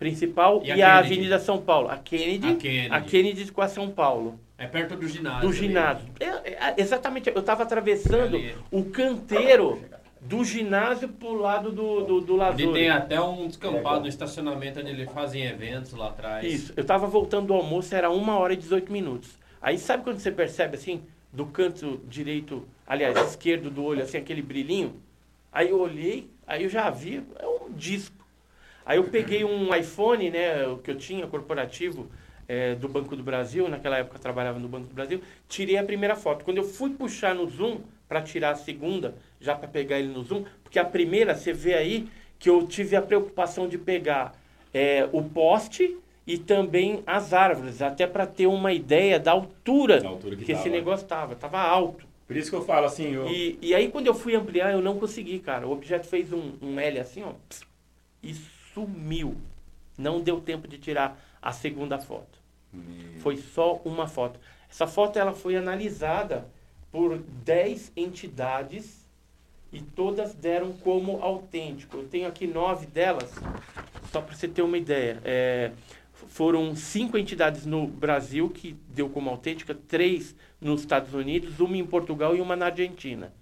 principal, 0.00 0.62
E 0.64 0.70
e, 0.72 0.82
a 0.82 0.98
a, 0.98 1.02
Kennedy. 1.02 1.14
Avenida 1.14 1.38
São 1.38 1.62
Paulo. 1.62 1.88
A 1.88 1.96
Kennedy, 1.96 2.48
A 2.48 2.56
Kennedy. 2.56 2.88
a 2.92 3.00
Kennedy 3.00 3.52
com 3.52 3.60
a 3.62 3.68
São 3.68 3.88
Paulo. 3.88 4.40
É 4.58 4.66
perto 4.66 4.96
do 4.96 5.06
ginásio. 5.06 5.48
Do 5.48 5.52
ginásio. 5.54 6.08
É, 6.18 6.24
é, 6.26 6.74
exatamente, 6.78 7.30
eu 7.32 7.38
estava 7.38 7.62
atravessando 7.62 8.34
Ali. 8.36 8.52
o 8.72 8.84
canteiro 8.86 9.80
do 10.26 10.44
ginásio 10.44 11.08
pro 11.08 11.34
lado 11.34 11.70
do, 11.70 12.04
do, 12.04 12.20
do 12.20 12.36
Lazuri. 12.36 12.72
tem 12.72 12.90
até 12.90 13.20
um 13.20 13.46
descampado 13.46 14.00
no 14.00 14.08
estacionamento 14.08 14.80
onde 14.80 14.90
eles 14.90 15.10
fazem 15.12 15.44
eventos 15.44 15.92
lá 15.92 16.08
atrás. 16.08 16.44
Isso, 16.44 16.72
eu 16.76 16.84
tava 16.84 17.06
voltando 17.06 17.48
do 17.48 17.54
almoço, 17.54 17.94
era 17.94 18.10
uma 18.10 18.36
hora 18.36 18.52
e 18.52 18.56
18 18.56 18.92
minutos. 18.92 19.38
Aí 19.62 19.78
sabe 19.78 20.02
quando 20.02 20.18
você 20.18 20.32
percebe 20.32 20.76
assim, 20.76 21.02
do 21.32 21.46
canto 21.46 22.00
direito, 22.08 22.66
aliás, 22.86 23.16
esquerdo 23.30 23.70
do 23.70 23.84
olho, 23.84 24.02
assim, 24.02 24.18
aquele 24.18 24.42
brilhinho? 24.42 25.00
Aí 25.52 25.70
eu 25.70 25.80
olhei, 25.80 26.28
aí 26.46 26.64
eu 26.64 26.68
já 26.68 26.90
vi, 26.90 27.22
é 27.38 27.46
um 27.46 27.72
disco. 27.72 28.26
Aí 28.84 28.98
eu 28.98 29.04
peguei 29.04 29.44
um 29.44 29.74
iPhone, 29.74 30.30
né, 30.30 30.66
o 30.66 30.78
que 30.78 30.90
eu 30.90 30.96
tinha, 30.96 31.26
corporativo, 31.26 32.08
eh, 32.48 32.74
do 32.74 32.88
Banco 32.88 33.16
do 33.16 33.22
Brasil, 33.22 33.68
naquela 33.68 33.98
época 33.98 34.16
eu 34.16 34.20
trabalhava 34.20 34.58
no 34.58 34.68
Banco 34.68 34.86
do 34.86 34.94
Brasil, 34.94 35.20
tirei 35.48 35.76
a 35.76 35.84
primeira 35.84 36.14
foto. 36.14 36.44
Quando 36.44 36.58
eu 36.58 36.64
fui 36.64 36.90
puxar 36.90 37.34
no 37.34 37.48
zoom, 37.48 37.80
para 38.08 38.22
tirar 38.22 38.50
a 38.50 38.54
segunda, 38.54 39.14
já 39.40 39.54
para 39.54 39.68
pegar 39.68 39.98
ele 39.98 40.08
no 40.08 40.22
zoom, 40.22 40.44
porque 40.62 40.78
a 40.78 40.84
primeira, 40.84 41.34
você 41.34 41.52
vê 41.52 41.74
aí, 41.74 42.08
que 42.38 42.50
eu 42.50 42.66
tive 42.66 42.96
a 42.96 43.02
preocupação 43.02 43.68
de 43.68 43.78
pegar 43.78 44.34
eh, 44.72 45.08
o 45.12 45.22
poste 45.22 45.96
e 46.26 46.36
também 46.36 47.02
as 47.06 47.32
árvores, 47.32 47.80
até 47.80 48.06
para 48.06 48.26
ter 48.26 48.46
uma 48.46 48.72
ideia 48.72 49.18
da 49.18 49.32
altura, 49.32 50.00
Da 50.00 50.08
altura 50.08 50.36
que 50.36 50.42
esse 50.52 50.64
tava. 50.64 50.68
negócio 50.68 51.04
estava, 51.04 51.32
estava 51.34 51.60
alto. 51.60 52.06
Por 52.26 52.36
isso 52.36 52.50
que 52.50 52.56
eu 52.56 52.64
falo 52.64 52.86
assim, 52.86 53.14
eu, 53.14 53.28
E, 53.28 53.56
e 53.62 53.74
aí 53.74 53.88
quando 53.88 54.08
eu 54.08 54.14
fui 54.14 54.34
ampliar, 54.34 54.72
eu 54.72 54.82
não 54.82 54.98
consegui, 54.98 55.38
cara. 55.38 55.66
O 55.66 55.70
objeto 55.70 56.06
fez 56.08 56.32
um, 56.32 56.54
um 56.60 56.80
L 56.80 56.98
assim, 56.98 57.22
ó, 57.22 57.32
e 58.22 58.34
sumiu. 58.74 59.36
Não 59.96 60.20
deu 60.20 60.40
tempo 60.40 60.66
de 60.66 60.76
tirar 60.78 61.18
a 61.40 61.52
segunda 61.52 61.98
foto. 61.98 62.36
Foi 63.20 63.36
só 63.36 63.80
uma 63.84 64.06
foto. 64.06 64.38
Essa 64.68 64.86
foto 64.86 65.18
ela 65.18 65.32
foi 65.32 65.56
analisada 65.56 66.46
por 66.90 67.16
10 67.44 67.92
entidades 67.96 69.05
e 69.72 69.80
todas 69.80 70.34
deram 70.34 70.72
como 70.72 71.22
autêntico. 71.22 71.98
Eu 71.98 72.08
tenho 72.08 72.28
aqui 72.28 72.46
nove 72.46 72.86
delas, 72.86 73.32
só 74.10 74.20
para 74.20 74.34
você 74.34 74.48
ter 74.48 74.62
uma 74.62 74.78
ideia. 74.78 75.20
É, 75.24 75.70
foram 76.28 76.74
cinco 76.74 77.18
entidades 77.18 77.66
no 77.66 77.86
Brasil 77.86 78.48
que 78.50 78.76
deu 78.88 79.08
como 79.08 79.30
autêntica, 79.30 79.74
três 79.74 80.34
nos 80.60 80.80
Estados 80.80 81.12
Unidos, 81.14 81.60
uma 81.60 81.76
em 81.76 81.84
Portugal 81.84 82.34
e 82.34 82.40
uma 82.40 82.56
na 82.56 82.66
Argentina. 82.66 83.32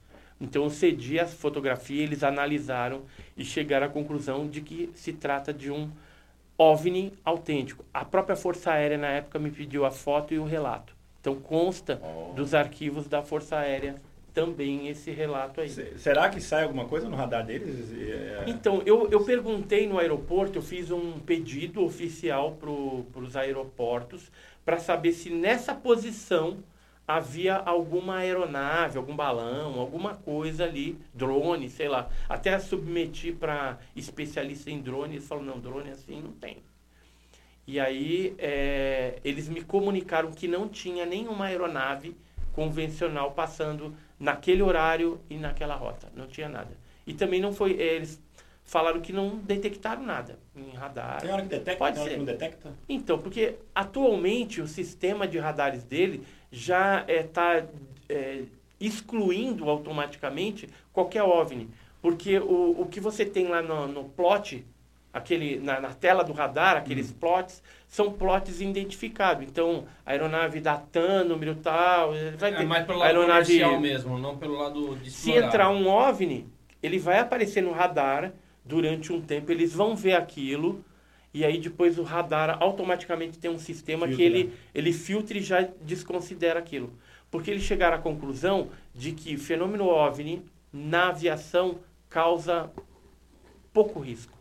Então 0.41 0.65
eu 0.65 0.71
cedi 0.71 1.19
a 1.19 1.27
fotografia, 1.27 2.03
eles 2.03 2.25
analisaram 2.25 3.03
e 3.37 3.45
chegaram 3.45 3.87
à 3.87 3.91
conclusão 3.91 4.49
de 4.49 4.61
que 4.61 4.91
se 4.95 5.13
trata 5.13 5.53
de 5.53 5.71
um 5.71 5.89
OVNI 6.59 7.13
autêntico. 7.25 7.85
A 7.93 8.05
própria 8.05 8.37
Força 8.37 8.73
Aérea 8.73 8.99
na 8.99 9.09
época 9.09 9.39
me 9.39 9.51
pediu 9.51 9.85
a 9.85 9.91
foto 9.91 10.35
e 10.35 10.39
o 10.39 10.45
relato. 10.45 10.95
Então 11.21 11.37
consta 11.37 12.01
Oh. 12.03 12.33
dos 12.35 12.53
arquivos 12.55 13.09
da 13.09 13.23
Força 13.23 13.57
Aérea 13.57 13.97
também 14.35 14.89
esse 14.89 15.11
relato 15.13 15.61
aí. 15.61 15.69
Se- 15.69 15.97
Será 15.97 16.29
que 16.29 16.41
sai 16.41 16.65
alguma 16.65 16.85
coisa 16.87 17.09
no 17.09 17.17
radar 17.17 17.47
deles? 17.47 17.93
É, 17.93 18.45
Então, 18.49 18.83
eu, 18.85 19.09
eu 19.11 19.25
perguntei 19.25 19.87
no 19.87 19.99
aeroporto, 19.99 20.59
eu 20.59 20.63
fiz 20.63 20.91
um 20.91 21.21
pedido 21.21 21.83
oficial 21.85 22.53
para 22.53 23.21
os 23.23 23.37
aeroportos 23.37 24.31
para 24.65 24.79
saber 24.79 25.13
se 25.13 25.31
nessa 25.31 25.73
posição 25.75 26.59
havia 27.07 27.55
alguma 27.57 28.17
aeronave, 28.17 28.97
algum 28.99 29.15
balão, 29.15 29.79
alguma 29.79 30.15
coisa 30.15 30.65
ali, 30.65 30.99
drone, 31.13 31.69
sei 31.71 31.87
lá. 31.89 32.09
Até 32.29 32.59
submeti 32.59 33.31
para 33.31 33.79
especialista 33.95 34.71
em 34.71 34.81
drone, 34.81 35.15
eles 35.17 35.29
falaram, 35.29 35.47
não, 35.49 35.61
drone 35.61 35.91
assim 35.91 36.21
não 36.21 36.33
tem. 36.33 36.59
E 37.67 37.79
aí 37.79 38.35
é, 38.39 39.19
eles 39.25 39.49
me 39.49 39.63
comunicaram 39.63 40.33
que 40.33 40.49
não 40.49 40.69
tinha 40.69 41.07
nenhuma 41.07 41.47
aeronave 41.47 42.17
convencional 42.53 43.33
passando 43.33 43.95
naquele 44.19 44.63
horário 44.63 45.21
e 45.29 45.37
naquela 45.37 45.75
rota. 45.75 46.09
Não 46.15 46.27
tinha 46.27 46.49
nada. 46.49 46.71
E 47.07 47.13
também 47.15 47.41
não 47.41 47.53
foi. 47.53 47.73
é, 47.81 47.95
Eles 47.97 48.21
falaram 48.65 49.01
que 49.01 49.13
não 49.13 49.37
detectaram 49.39 50.03
nada 50.03 50.39
em 50.57 50.71
radar. 50.71 51.21
Tem 51.21 51.31
hora 51.31 51.43
que 51.43 51.49
detecta, 51.49 51.79
Pode 51.79 51.97
tem 51.99 52.09
ser. 52.09 52.17
não 52.17 52.25
detecta? 52.25 52.73
Então, 52.89 53.19
porque 53.19 53.57
atualmente 53.75 54.61
o 54.61 54.67
sistema 54.67 55.29
de 55.29 55.39
radares 55.39 55.85
dele 55.85 56.23
já 56.51 57.05
está 57.09 57.65
excluindo 58.81 59.69
automaticamente 59.69 60.69
qualquer 60.93 61.23
OVNI. 61.23 61.69
Porque 62.01 62.39
o, 62.39 62.83
o 62.83 62.87
que 62.87 63.01
você 63.01 63.25
tem 63.25 63.49
lá 63.49 63.63
no, 63.63 63.87
no 63.89 64.05
plot, 64.11 64.65
aquele, 65.15 65.59
na, 65.61 65.81
na 65.81 65.91
tela 65.95 66.25
do 66.25 66.33
radar, 66.33 66.77
aqueles 66.77 67.11
Uhum. 67.11 67.17
plots, 67.19 67.63
são 67.89 68.13
plots 68.13 68.61
identificados. 68.61 69.45
Então, 69.47 69.87
a 70.05 70.11
aeronave 70.11 70.61
da 70.61 70.77
TAN, 70.77 71.25
número 71.25 71.55
tal, 71.55 72.15
eh, 72.15 72.33
vai 72.33 72.53
É 72.53 72.57
ter 72.57 72.67
mais 72.67 72.85
pelo 72.85 72.99
lado 72.99 73.07
aeronave 73.09 73.47
comercial 73.47 73.81
mesmo, 73.81 74.19
não 74.19 74.37
pelo 74.37 74.55
lado 74.59 74.97
de 74.97 75.11
se 75.11 75.31
entrar 75.31 75.71
um 75.71 75.87
OVNI, 75.89 76.47
ele 76.83 76.99
vai 76.99 77.19
aparecer 77.21 77.63
no 77.63 77.73
radar 77.73 78.33
durante 78.65 79.13
um 79.13 79.21
tempo, 79.21 79.53
eles 79.53 79.73
vão 79.73 79.95
ver 79.95 80.15
aquilo, 80.15 80.85
e 81.33 81.45
aí 81.45 81.59
depois 81.59 81.99
o 81.99 82.03
radar 82.03 82.59
automaticamente 82.61 83.39
tem 83.39 83.51
um 83.51 83.59
sistema 83.59 84.07
que 84.09 84.17
Filtra. 84.17 84.25
ele, 84.39 84.53
ele 84.75 84.93
filtra 84.93 85.39
e 85.39 85.43
já 85.43 85.63
desconsidera 85.83 86.59
aquilo. 86.59 86.93
Porque 87.31 87.51
eles 87.51 87.63
chegaram 87.65 87.97
à 87.97 88.01
conclusão 88.01 88.69
de 88.95 89.13
que 89.13 89.37
fenômeno 89.37 89.87
OVNI 89.87 90.45
na 90.73 91.09
aviação 91.09 91.79
causa 92.09 92.71
pouco 93.73 93.99
risco. 94.01 94.34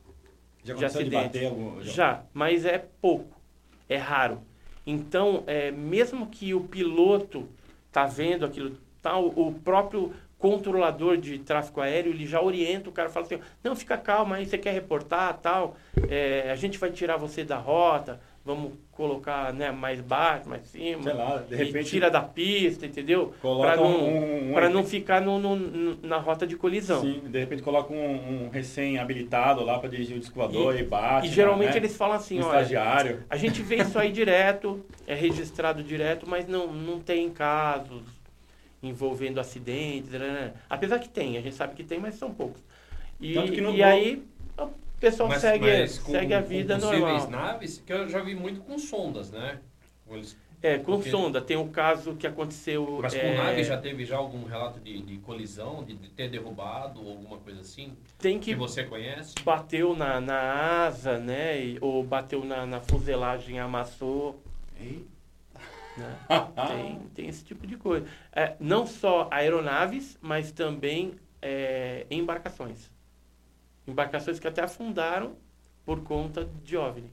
Já 0.63 0.73
De 0.73 0.85
acidente. 0.85 1.11
bater 1.11 1.45
algum... 1.47 1.81
Já, 1.81 2.23
mas 2.33 2.65
é 2.65 2.83
pouco, 3.01 3.39
é 3.89 3.97
raro. 3.97 4.41
Então, 4.85 5.43
é, 5.47 5.71
mesmo 5.71 6.27
que 6.27 6.53
o 6.53 6.61
piloto 6.61 7.47
tá 7.91 8.05
vendo 8.05 8.45
aquilo, 8.45 8.77
tal, 9.01 9.27
o 9.27 9.53
próprio 9.53 10.13
controlador 10.37 11.15
de 11.15 11.39
tráfego 11.39 11.79
aéreo 11.79 12.11
ele 12.11 12.25
já 12.25 12.41
orienta 12.41 12.89
o 12.89 12.91
cara, 12.91 13.07
fala 13.07 13.25
assim, 13.25 13.39
não, 13.63 13.75
fica 13.77 13.97
calma 13.97 14.35
aí, 14.35 14.45
você 14.45 14.57
quer 14.57 14.73
reportar, 14.73 15.37
tal, 15.37 15.77
é, 16.09 16.51
a 16.51 16.55
gente 16.55 16.77
vai 16.77 16.91
tirar 16.91 17.15
você 17.15 17.45
da 17.45 17.57
rota, 17.57 18.19
vamos 18.45 18.73
colocar 18.91 19.53
né, 19.53 19.71
mais 19.71 20.01
baixo, 20.01 20.49
mais 20.49 20.63
cima, 20.67 21.01
Sei 21.03 21.13
lá, 21.13 21.37
de 21.37 21.53
e 21.53 21.57
repente- 21.57 21.89
tira 21.89 22.11
da 22.11 22.21
pista, 22.21 22.85
entendeu? 22.85 23.33
Coloca 23.41 23.67
Para 23.69 23.77
não, 23.77 23.85
um- 24.03 24.49
um- 24.49 24.53
pra 24.53 24.69
não 24.69 24.83
ficar 24.83 25.21
no, 25.21 25.39
no- 25.39 25.97
na 26.03 26.17
rota 26.17 26.45
de 26.45 26.57
colisão. 26.57 26.99
Sim, 27.01 27.21
de 27.25 27.39
repente 27.39 27.63
coloca 27.63 27.93
um, 27.93 28.45
um 28.45 28.49
recém-habilitado 28.49 29.63
lá 29.63 29.79
para 29.79 29.87
dirigir 29.89 30.17
o 30.17 30.19
disco 30.19 30.35
voador 30.35 30.77
e, 30.77 30.83
bate. 30.83 31.27
E 31.27 31.31
geralmente 31.31 31.71
né? 31.71 31.77
eles 31.77 31.95
falam 31.95 32.17
assim, 32.17 32.37
um 32.39 32.43
olha, 32.45 32.57
estagiário. 32.57 33.23
A 33.29 33.37
gente 33.37 33.61
vê 33.61 33.77
isso 33.77 33.97
aí 33.97 34.11
direto, 34.11 34.85
é 35.07 35.15
registrado 35.15 35.81
direto, 35.81 36.27
mas 36.29 36.45
não, 36.45 36.67
não 36.71 36.99
tem 36.99 37.29
casos 37.29 38.03
envolvendo 38.81 39.39
acidentes. 39.39 40.11
né? 40.11 40.51
Apesar 40.69 40.99
que 40.99 41.07
tem, 41.07 41.37
a 41.37 41.41
gente 41.41 41.55
sabe 41.55 41.75
que 41.75 41.83
tem, 41.83 41.97
mas 41.97 42.15
são 42.15 42.33
poucos. 42.33 42.61
E, 43.21 43.33
Tanto 43.33 43.53
que 43.53 43.61
no 43.61 43.73
e 43.73 43.81
aí 43.81 44.21
pessoal 45.03 45.27
Mas- 45.27 45.41
segue, 45.41 45.65
mas 45.65 45.99
com- 45.99 46.11
segue 46.13 46.33
a 46.33 46.41
com 46.41 46.47
vida 46.47 46.75
possíveis 46.75 47.01
normal. 47.23 47.29
naves, 47.29 47.83
que 47.85 47.91
eu 47.91 48.07
já 48.07 48.21
vi 48.21 48.33
muito 48.35 48.61
com 48.61 48.79
sondas, 48.79 49.31
né? 49.31 49.59
Eles- 50.09 50.37
É, 50.61 50.77
com 50.77 50.93
Porque- 50.95 51.09
sonda. 51.11 51.41
Tem 51.41 51.57
um 51.57 51.67
caso 51.67 52.15
que 52.15 52.25
aconteceu. 52.25 52.99
Mas 53.01 53.13
com 53.13 53.19
é, 53.19 53.35
nave 53.35 53.63
já 53.65 53.77
teve 53.77 54.05
já 54.05 54.15
algum 54.15 54.45
relato 54.45 54.79
de, 54.79 55.01
de 55.01 55.17
colisão, 55.17 55.83
de, 55.83 55.93
de 55.93 56.07
ter 56.07 56.29
derrubado, 56.29 57.03
ou 57.03 57.11
alguma 57.11 57.37
coisa 57.39 57.59
assim? 57.59 57.97
Tem 58.17 58.39
Que 58.39 58.51
que 58.51 58.55
você 58.55 58.85
conhece? 58.85 59.33
bateu 59.43 59.93
na, 59.93 60.21
na 60.21 60.39
asa, 60.85 61.17
né? 61.19 61.59
e- 61.61 61.77
ou 61.81 62.01
bateu 62.01 62.45
na, 62.45 62.65
na 62.65 62.79
fuselagem 62.79 63.59
amassou. 63.59 64.41
né? 65.97 66.15
tem, 66.67 66.99
tem 67.13 67.27
esse 67.27 67.43
tipo 67.43 67.67
de 67.67 67.75
coisa. 67.75 68.07
É, 68.31 68.55
não 68.59 68.87
só 68.87 69.27
aeronaves, 69.31 70.17
mas 70.21 70.51
também 70.53 71.13
é, 71.41 72.05
embarcações. 72.09 72.89
Embarcações 73.87 74.39
que 74.39 74.47
até 74.47 74.61
afundaram 74.61 75.35
por 75.85 76.01
conta 76.03 76.47
de 76.63 76.77
OVNI. 76.77 77.11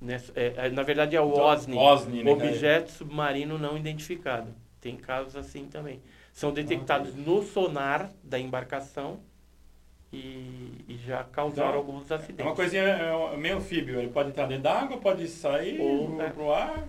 Nessa- 0.00 0.32
é, 0.36 0.54
é, 0.56 0.70
na 0.70 0.82
verdade 0.82 1.16
é 1.16 1.20
o 1.20 1.30
Então, 1.30 1.44
OSNI, 1.44 1.76
OSNI, 1.76 2.24
né, 2.24 2.30
Objeto 2.30 2.90
Submarino 2.92 3.58
Não 3.58 3.76
Identificado. 3.76 4.54
Tem 4.80 4.96
casos 4.96 5.34
assim 5.36 5.66
também. 5.66 6.00
São 6.32 6.52
detectados 6.52 7.14
no 7.14 7.42
sonar 7.42 8.10
da 8.22 8.38
embarcação 8.38 9.20
e, 10.12 10.84
e 10.86 10.98
já 11.06 11.24
causaram 11.24 11.70
Então, 11.70 11.78
alguns 11.80 12.12
acidentes. 12.12 12.40
É 12.40 12.44
uma 12.44 12.54
coisinha 12.54 12.82
é 12.82 13.36
meio 13.36 13.56
anfíbio. 13.56 13.98
Ele 13.98 14.10
pode 14.10 14.28
entrar 14.28 14.46
dentro 14.46 14.64
d'água, 14.64 14.98
pode 14.98 15.26
sair 15.28 15.80
é. 15.80 16.28
pro 16.28 16.52
ar. 16.52 16.86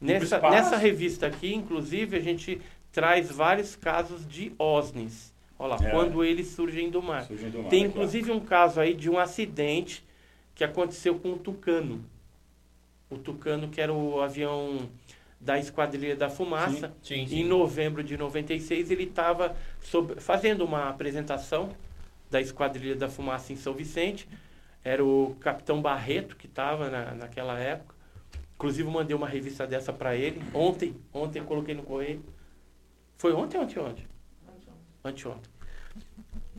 Nessa, 0.00 0.40
nessa 0.40 0.76
revista 0.76 1.26
aqui, 1.26 1.54
inclusive, 1.54 2.16
a 2.16 2.20
gente 2.20 2.60
traz 2.90 3.30
vários 3.30 3.76
casos 3.76 4.26
de 4.26 4.52
OSNIs. 4.58 5.33
Olha 5.58 5.76
lá, 5.76 5.86
É. 5.86 5.90
quando 5.90 6.24
eles 6.24 6.48
surgem 6.48 6.90
do 6.90 7.02
mar. 7.02 7.24
surgindo 7.24 7.52
do 7.52 7.62
mar, 7.62 7.68
Tem 7.70 7.84
inclusive 7.84 8.30
um 8.32 8.40
caso 8.40 8.80
aí 8.80 8.94
de 8.94 9.08
um 9.08 9.18
acidente 9.18 10.04
que 10.54 10.64
aconteceu 10.64 11.18
com 11.18 11.32
o 11.32 11.38
Tucano. 11.38 12.04
O 13.10 13.16
Tucano, 13.18 13.68
que 13.68 13.80
era 13.80 13.92
o 13.92 14.20
avião 14.20 14.88
da 15.40 15.58
Esquadrilha 15.58 16.16
da 16.16 16.28
Fumaça. 16.30 16.92
Sim, 17.02 17.26
Em 17.30 17.44
novembro 17.44 18.02
de 18.02 18.16
96, 18.16 18.90
ele 18.90 19.04
estava 19.04 19.54
fazendo 20.18 20.64
uma 20.64 20.88
apresentação 20.88 21.70
da 22.30 22.40
Esquadrilha 22.40 22.96
da 22.96 23.08
Fumaça 23.08 23.52
em 23.52 23.56
São 23.56 23.74
Vicente. 23.74 24.28
Era 24.82 25.04
o 25.04 25.36
capitão 25.40 25.80
Barreto 25.80 26.34
que 26.36 26.46
estava 26.46 26.88
na, 26.90 27.14
naquela 27.14 27.58
época. 27.58 27.94
Inclusive, 28.56 28.88
mandei 28.88 29.14
uma 29.16 29.28
revista 29.28 29.66
dessa 29.66 29.92
para 29.92 30.16
ele. 30.16 30.42
Ontem, 30.54 30.96
ontem 31.12 31.42
coloquei 31.44 31.74
no 31.74 31.82
correio. 31.82 32.24
Foi 33.18 33.32
ontem 33.32 33.58
ou 33.58 33.64
anteontem? 33.64 34.04
Anteontem. 35.08 35.50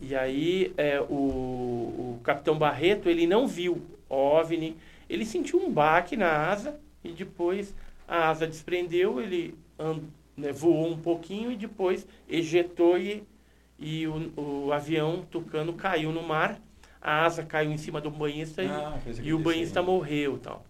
E 0.02 0.16
aí, 0.16 0.72
é, 0.78 1.02
o, 1.02 1.06
o 1.16 2.20
capitão 2.24 2.58
Barreto, 2.58 3.10
ele 3.10 3.26
não 3.26 3.48
viu 3.48 3.82
OVNI. 4.08 4.78
Ele 5.10 5.26
sentiu 5.26 5.60
um 5.60 5.72
baque 5.72 6.16
na 6.16 6.30
asa 6.50 6.80
e 7.04 7.10
depois 7.12 7.74
a 8.08 8.30
asa 8.30 8.46
desprendeu, 8.46 9.20
ele 9.20 9.56
and- 9.80 10.04
né, 10.38 10.52
voou 10.52 10.92
um 10.92 10.98
pouquinho 10.98 11.52
e 11.52 11.56
depois 11.56 12.06
ejetou 12.30 13.00
e, 13.00 13.24
e 13.80 14.06
o, 14.06 14.32
o 14.68 14.72
avião 14.72 15.26
Tucano 15.32 15.74
caiu 15.74 16.12
no 16.12 16.22
mar. 16.22 16.60
A 17.02 17.26
asa 17.26 17.44
caiu 17.44 17.72
em 17.72 17.78
cima 17.78 18.00
do 18.00 18.12
banhista 18.12 18.62
e- 18.64 18.68
Ah, 18.68 18.98
fez 19.04 19.20
e 19.20 19.34
o 19.34 19.40
banhista 19.40 19.82
morreu 19.82 20.38
tal. 20.38 20.64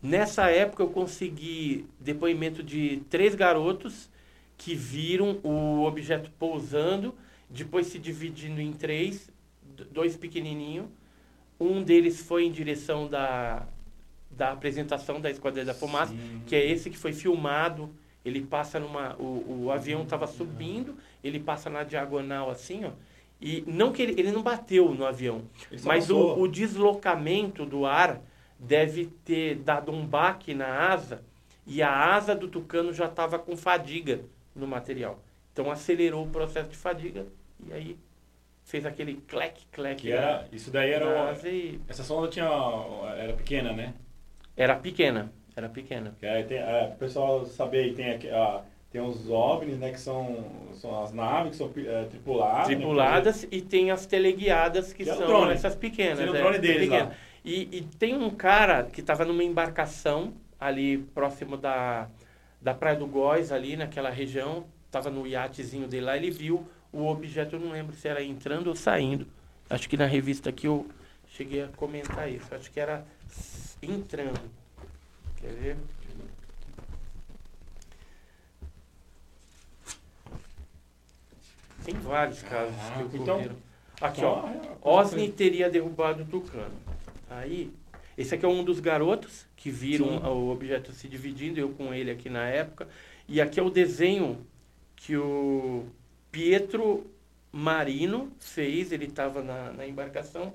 Nessa 0.00 0.48
época 0.48 0.82
eu 0.84 0.90
consegui 0.90 1.86
depoimento 1.98 2.62
de 2.62 3.02
três 3.10 3.34
garotos 3.34 4.08
que 4.58 4.74
viram 4.74 5.38
o 5.44 5.84
objeto 5.84 6.30
pousando, 6.36 7.14
depois 7.48 7.86
se 7.86 7.98
dividindo 7.98 8.60
em 8.60 8.72
três, 8.72 9.30
dois 9.92 10.16
pequenininhos. 10.16 10.86
Um 11.58 11.82
deles 11.82 12.20
foi 12.20 12.44
em 12.44 12.50
direção 12.50 13.06
da, 13.08 13.66
da 14.30 14.52
apresentação 14.52 15.20
da 15.20 15.30
Esquadrilha 15.30 15.64
da 15.64 15.74
Fumaça, 15.74 16.12
Sim. 16.12 16.42
que 16.44 16.56
é 16.56 16.68
esse 16.68 16.90
que 16.90 16.98
foi 16.98 17.12
filmado. 17.12 17.88
Ele 18.24 18.42
passa 18.42 18.78
numa. 18.80 19.14
O, 19.16 19.64
o 19.64 19.72
avião 19.72 20.02
estava 20.02 20.26
subindo, 20.26 20.96
ele 21.22 21.38
passa 21.38 21.70
na 21.70 21.84
diagonal 21.84 22.50
assim, 22.50 22.84
ó. 22.84 22.90
E 23.40 23.62
não 23.68 23.92
que 23.92 24.02
ele, 24.02 24.20
ele 24.20 24.32
não 24.32 24.42
bateu 24.42 24.92
no 24.92 25.06
avião, 25.06 25.42
Ele 25.70 25.80
mas 25.84 26.10
o, 26.10 26.40
o 26.40 26.48
deslocamento 26.48 27.64
do 27.64 27.86
ar 27.86 28.20
deve 28.58 29.06
ter 29.24 29.54
dado 29.54 29.92
um 29.92 30.04
baque 30.04 30.52
na 30.52 30.66
asa 30.66 31.22
e 31.64 31.80
a 31.80 32.14
asa 32.14 32.34
do 32.34 32.48
tucano 32.48 32.92
já 32.92 33.06
estava 33.06 33.38
com 33.38 33.56
fadiga 33.56 34.24
no 34.58 34.66
material. 34.66 35.18
Então 35.52 35.70
acelerou 35.70 36.24
o 36.24 36.30
processo 36.30 36.68
de 36.68 36.76
fadiga 36.76 37.26
e 37.66 37.72
aí 37.72 37.96
fez 38.64 38.84
aquele 38.84 39.14
clec 39.26 39.66
clec 39.72 40.02
Que 40.02 40.12
era, 40.12 40.46
isso 40.52 40.70
daí 40.70 40.90
era. 40.92 41.32
o- 41.32 41.46
e 41.46 41.80
Essa 41.88 42.04
sonda 42.04 42.28
tinha. 42.28 42.46
Era 43.16 43.32
pequena, 43.32 43.72
né? 43.72 43.94
era 44.56 44.74
pequena, 44.76 45.32
era 45.56 45.68
pequena. 45.68 46.14
Que 46.18 46.26
aí 46.26 46.42
tem, 46.44 46.58
é, 46.58 46.90
o 46.94 46.98
pessoal 46.98 47.44
saber 47.46 47.78
aí, 47.84 47.94
tem, 47.94 48.10
aqui, 48.10 48.28
ah, 48.28 48.62
tem 48.90 49.00
os 49.00 49.30
OVNIs, 49.30 49.78
né? 49.78 49.90
Que 49.92 50.00
são, 50.00 50.44
são 50.74 51.02
as 51.02 51.12
naves 51.12 51.52
que 51.52 51.56
são 51.58 51.70
é, 51.76 52.04
tripuladas. 52.06 52.68
né, 52.68 52.74
Tripuladas 52.76 53.46
e 53.50 53.62
tem 53.62 53.90
as 53.92 54.04
teleguiadas 54.06 54.92
que, 54.92 55.04
Que 55.04 55.10
é 55.10 55.14
são 55.14 55.48
essas 55.50 55.76
pequenas. 55.76 56.18
Seria 56.18 56.32
o 56.32 56.36
é, 56.36 56.40
drone 56.40 56.58
deles 56.58 56.88
lá. 56.88 57.12
E, 57.44 57.68
e 57.78 57.82
tem 57.82 58.16
um 58.16 58.30
cara 58.30 58.82
que 58.84 59.00
estava 59.00 59.24
numa 59.24 59.44
embarcação 59.44 60.34
ali 60.60 60.98
próximo 61.14 61.56
da, 61.56 62.08
da 62.60 62.74
Praia 62.74 62.96
do 62.96 63.06
Góis, 63.06 63.52
ali 63.52 63.76
naquela 63.76 64.10
região, 64.10 64.66
estava 64.86 65.10
no 65.10 65.26
iatezinho 65.26 65.86
dele 65.86 66.06
lá, 66.06 66.16
ele 66.16 66.30
viu 66.30 66.66
o 66.92 67.06
objeto, 67.06 67.56
eu 67.56 67.60
não 67.60 67.70
lembro 67.72 67.94
se 67.94 68.08
era 68.08 68.22
entrando 68.22 68.68
ou 68.68 68.74
saindo. 68.74 69.26
Acho 69.70 69.88
que 69.88 69.96
na 69.96 70.06
revista 70.06 70.48
aqui 70.50 70.66
eu 70.66 70.88
cheguei 71.28 71.62
a 71.62 71.68
comentar 71.68 72.30
isso. 72.30 72.52
Acho 72.54 72.70
que 72.70 72.80
era 72.80 73.04
entrando. 73.82 74.40
Quer 75.40 75.52
ver? 75.52 75.76
Tem 81.84 81.94
vários 81.94 82.42
casos 82.42 82.74
que 82.74 82.88
Caraca, 82.90 83.16
então- 83.16 83.34
ocorreram. 83.36 83.56
Aqui, 84.00 84.22
ó. 84.24 84.44
Osni 84.80 85.28
teria 85.32 85.68
derrubado 85.68 86.22
o 86.22 86.26
Tucano. 86.26 86.74
Aí, 87.28 87.72
esse 88.16 88.32
aqui 88.34 88.44
é 88.44 88.48
um 88.48 88.62
dos 88.62 88.78
garotos 88.78 89.44
que 89.58 89.70
viram 89.70 90.06
Sim. 90.06 90.26
o 90.26 90.50
objeto 90.50 90.92
se 90.92 91.08
dividindo, 91.08 91.58
eu 91.58 91.70
com 91.70 91.92
ele 91.92 92.10
aqui 92.10 92.30
na 92.30 92.46
época. 92.46 92.88
E 93.26 93.40
aqui 93.40 93.58
é 93.58 93.62
o 93.62 93.68
desenho 93.68 94.38
que 94.94 95.16
o 95.16 95.84
Pietro 96.30 97.04
Marino 97.52 98.32
fez, 98.38 98.92
ele 98.92 99.06
estava 99.06 99.42
na, 99.42 99.72
na 99.72 99.86
embarcação. 99.86 100.52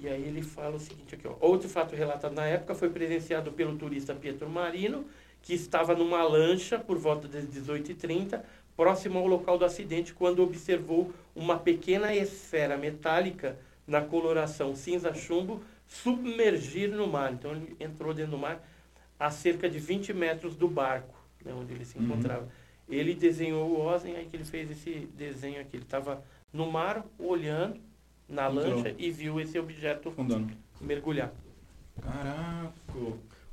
E 0.00 0.08
aí 0.08 0.24
ele 0.24 0.42
fala 0.42 0.76
o 0.76 0.80
seguinte 0.80 1.14
aqui, 1.14 1.26
ó. 1.26 1.36
Outro 1.40 1.68
fato 1.68 1.94
relatado 1.94 2.34
na 2.34 2.46
época 2.46 2.74
foi 2.74 2.90
presenciado 2.90 3.52
pelo 3.52 3.76
turista 3.76 4.14
Pietro 4.14 4.50
Marino, 4.50 5.04
que 5.40 5.54
estava 5.54 5.94
numa 5.94 6.22
lancha 6.24 6.78
por 6.80 6.98
volta 6.98 7.28
das 7.28 7.44
18h30, 7.46 8.42
próximo 8.76 9.20
ao 9.20 9.26
local 9.26 9.56
do 9.56 9.64
acidente, 9.64 10.12
quando 10.12 10.42
observou 10.42 11.12
uma 11.34 11.56
pequena 11.56 12.14
esfera 12.14 12.76
metálica 12.76 13.56
na 13.86 14.02
coloração 14.02 14.74
cinza-chumbo 14.74 15.62
submergir 15.88 16.90
no 16.90 17.06
mar. 17.08 17.32
Então 17.32 17.52
ele 17.52 17.76
entrou 17.80 18.14
dentro 18.14 18.32
do 18.32 18.38
mar 18.38 18.62
a 19.18 19.30
cerca 19.30 19.68
de 19.68 19.78
20 19.78 20.12
metros 20.12 20.54
do 20.54 20.68
barco, 20.68 21.14
né, 21.44 21.52
onde 21.52 21.72
ele 21.72 21.84
se 21.84 21.98
Uhum. 21.98 22.04
encontrava. 22.04 22.48
Ele 22.88 23.14
desenhou 23.14 23.68
o 23.68 23.80
Ozen, 23.86 24.14
aí 24.16 24.26
que 24.26 24.36
ele 24.36 24.44
fez 24.44 24.70
esse 24.70 25.08
desenho 25.16 25.60
aqui. 25.60 25.76
Ele 25.76 25.82
estava 25.84 26.22
no 26.52 26.70
mar, 26.70 27.04
olhando 27.18 27.80
na 28.28 28.48
Entrou. 28.48 28.76
lancha 28.76 28.94
e 28.96 29.10
viu 29.10 29.40
esse 29.40 29.58
objeto 29.58 30.10
Fundando. 30.12 30.52
mergulhar. 30.80 31.32
Caraca. 32.00 32.72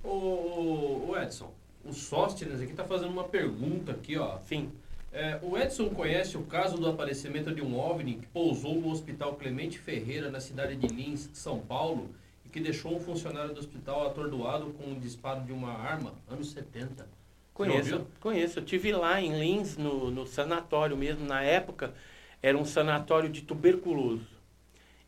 Ô, 0.03 0.07
ô, 0.09 1.05
ô, 1.09 1.17
Edson, 1.17 1.51
o 1.83 1.91
Sóstenes 1.91 2.61
aqui 2.61 2.73
tá 2.73 2.83
fazendo 2.83 3.09
uma 3.11 3.23
pergunta 3.23 3.91
aqui, 3.91 4.17
ó. 4.17 4.37
Sim. 4.39 4.71
É, 5.11 5.39
o 5.41 5.57
Edson 5.57 5.89
conhece 5.89 6.37
o 6.37 6.43
caso 6.43 6.77
do 6.77 6.87
aparecimento 6.87 7.53
de 7.53 7.61
um 7.61 7.77
OVNI 7.79 8.15
que 8.15 8.27
pousou 8.27 8.75
no 8.75 8.89
Hospital 8.91 9.35
Clemente 9.35 9.79
Ferreira, 9.79 10.29
na 10.29 10.39
cidade 10.41 10.75
de 10.75 10.87
Lins, 10.87 11.29
São 11.33 11.59
Paulo, 11.59 12.09
que 12.55 12.61
deixou 12.61 12.95
um 12.95 13.01
funcionário 13.01 13.53
do 13.53 13.59
hospital 13.59 14.07
atordoado 14.07 14.67
com 14.77 14.85
um 14.85 14.97
disparo 14.97 15.41
de 15.41 15.51
uma 15.51 15.73
arma, 15.73 16.13
anos 16.25 16.51
70. 16.51 17.05
Conheço, 17.53 18.07
conheço. 18.21 18.59
Eu 18.59 18.63
tive 18.63 18.93
lá 18.93 19.19
em 19.19 19.37
Lins, 19.37 19.75
no, 19.75 20.09
no 20.09 20.25
sanatório 20.25 20.95
mesmo. 20.95 21.25
Na 21.25 21.41
época, 21.41 21.93
era 22.41 22.57
um 22.57 22.63
sanatório 22.63 23.27
de 23.27 23.41
tuberculoso. 23.41 24.25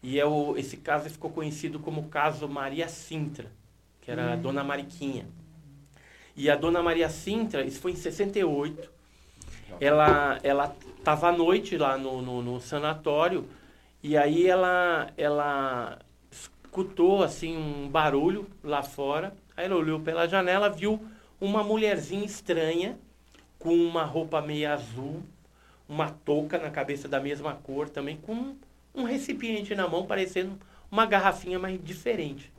E 0.04 0.20
é 0.20 0.26
o, 0.26 0.58
esse 0.58 0.76
caso 0.76 1.10
ficou 1.10 1.32
conhecido 1.32 1.80
como 1.80 2.02
o 2.02 2.10
caso 2.10 2.50
Maria 2.50 2.90
Sintra, 2.90 3.50
que 4.02 4.12
era 4.12 4.34
a 4.34 4.36
Dona 4.36 4.62
Mariquinha. 4.62 5.26
E 6.36 6.50
a 6.50 6.56
Dona 6.58 6.84
Maria 6.84 7.08
Sintra, 7.08 7.64
isso 7.64 7.80
foi 7.80 7.94
em 7.94 7.96
68, 7.96 8.92
ela 9.80 10.38
ela 10.44 10.76
estava 10.98 11.30
à 11.30 11.32
noite 11.32 11.78
lá 11.78 11.98
no, 11.98 12.22
no, 12.22 12.42
no 12.42 12.60
sanatório 12.60 13.48
e 14.04 14.18
aí 14.18 14.48
ela 14.48 15.14
ela 15.16 15.98
escutou 16.78 17.24
assim 17.24 17.58
um 17.58 17.90
barulho 17.90 18.48
lá 18.64 18.84
fora 18.84 19.34
aí 19.56 19.66
ela 19.66 19.76
olhou 19.76 20.00
pela 20.00 20.28
janela 20.28 20.70
viu 20.70 21.04
uma 21.42 21.64
mulherzinha 21.64 22.24
estranha 22.24 22.98
com 23.58 23.74
uma 23.74 24.04
roupa 24.04 24.42
meio 24.42 24.72
azul 24.72 25.24
uma 25.90 26.12
touca 26.12 26.60
na 26.60 26.70
cabeça 26.70 27.08
da 27.08 27.20
mesma 27.20 27.54
cor 27.56 27.90
também 27.90 28.18
com 28.18 28.56
um 28.94 29.04
recipiente 29.04 29.74
na 29.74 29.88
mão 29.88 30.06
parecendo 30.06 30.58
uma 30.92 31.08
garrafinha 31.08 31.58
mais 31.58 31.84
diferente 31.84 32.52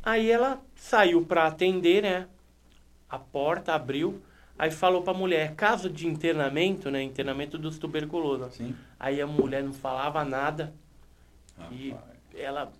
aí 0.00 0.30
ela 0.30 0.60
saiu 0.76 1.24
para 1.26 1.46
atender 1.46 2.02
né 2.02 2.28
a 3.08 3.18
porta 3.18 3.74
abriu 3.74 4.22
Aí 4.56 4.70
falou 4.70 5.02
pra 5.02 5.12
mulher, 5.12 5.56
caso 5.56 5.90
de 5.90 6.06
internamento, 6.06 6.88
né? 6.88 7.02
Internamento 7.02 7.58
dos 7.58 7.76
tuberculosos. 7.76 8.54
Sim. 8.54 8.72
Aí 9.00 9.20
a 9.20 9.26
mulher 9.26 9.64
não 9.64 9.72
falava 9.72 10.24
nada. 10.24 10.72
E 11.72 11.90
Rapaz. 11.90 12.14
ela. 12.36 12.72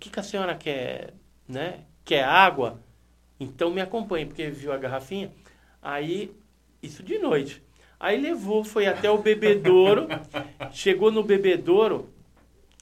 O 0.00 0.02
que, 0.02 0.08
que 0.08 0.18
a 0.18 0.22
senhora 0.22 0.54
quer? 0.54 1.12
Né? 1.46 1.80
Quer 2.06 2.24
água? 2.24 2.80
Então 3.38 3.70
me 3.70 3.82
acompanhe, 3.82 4.24
porque 4.24 4.48
viu 4.48 4.72
a 4.72 4.78
garrafinha. 4.78 5.30
Aí, 5.82 6.34
isso 6.82 7.02
de 7.02 7.18
noite. 7.18 7.62
Aí 7.98 8.18
levou, 8.18 8.64
foi 8.64 8.86
até 8.86 9.10
o 9.10 9.18
bebedouro. 9.18 10.08
chegou 10.72 11.12
no 11.12 11.22
bebedouro, 11.22 12.08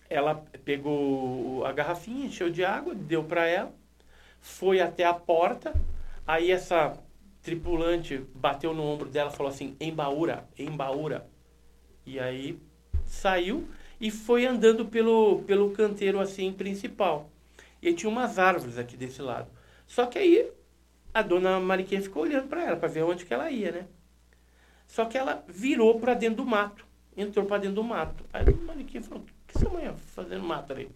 ela 0.09 0.37
pegou 0.65 1.67
a 1.67 1.73
garrafinha, 1.73 2.27
encheu 2.27 2.49
de 2.51 2.65
água, 2.65 2.95
deu 2.95 3.25
pra 3.25 3.49
ela. 3.49 3.75
Foi 4.41 4.81
até 4.81 5.05
a 5.05 5.13
porta. 5.13 5.75
Aí 6.25 6.53
essa 6.53 6.97
tripulante 7.43 8.25
bateu 8.33 8.73
no 8.73 8.85
ombro 8.85 9.09
dela 9.09 9.33
e 9.33 9.37
falou 9.37 9.51
assim: 9.51 9.77
embaúra, 9.81 10.49
embaúra. 10.57 11.27
E 12.07 12.21
aí 12.21 12.57
saiu 13.05 13.69
e 14.01 14.11
foi 14.11 14.47
andando 14.47 14.87
pelo, 14.87 15.43
pelo 15.43 15.71
canteiro 15.71 16.21
assim 16.21 16.53
principal. 16.53 17.31
E 17.83 17.93
tinha 17.93 18.11
umas 18.11 18.39
árvores 18.39 18.79
aqui 18.79 18.97
desse 18.97 19.23
lado. 19.23 19.49
Só 19.87 20.07
que 20.07 20.19
aí 20.19 20.51
a 21.13 21.23
dona 21.23 21.59
Mariquinha 21.59 22.03
ficou 22.03 22.23
olhando 22.23 22.49
para 22.49 22.65
ela, 22.65 22.77
para 22.77 22.89
ver 22.89 23.03
onde 23.03 23.25
que 23.25 23.35
ela 23.35 23.51
ia, 23.51 23.73
né? 23.73 23.87
Só 24.87 25.05
que 25.05 25.19
ela 25.19 25.45
virou 25.49 25.99
para 26.01 26.15
dentro 26.15 26.37
do 26.37 26.47
mato. 26.47 26.85
Entrou 27.17 27.45
para 27.47 27.59
dentro 27.59 27.77
do 27.77 27.85
mato. 27.85 28.25
Aí 28.33 28.45
a 28.47 28.65
Mariquinha 28.67 29.03
falou, 29.03 29.23
o 29.23 29.27
que 29.47 29.59
essa 29.59 29.69
mulher 29.69 29.95
fazendo 29.95 30.45
mato 30.45 30.73
ali? 30.73 30.91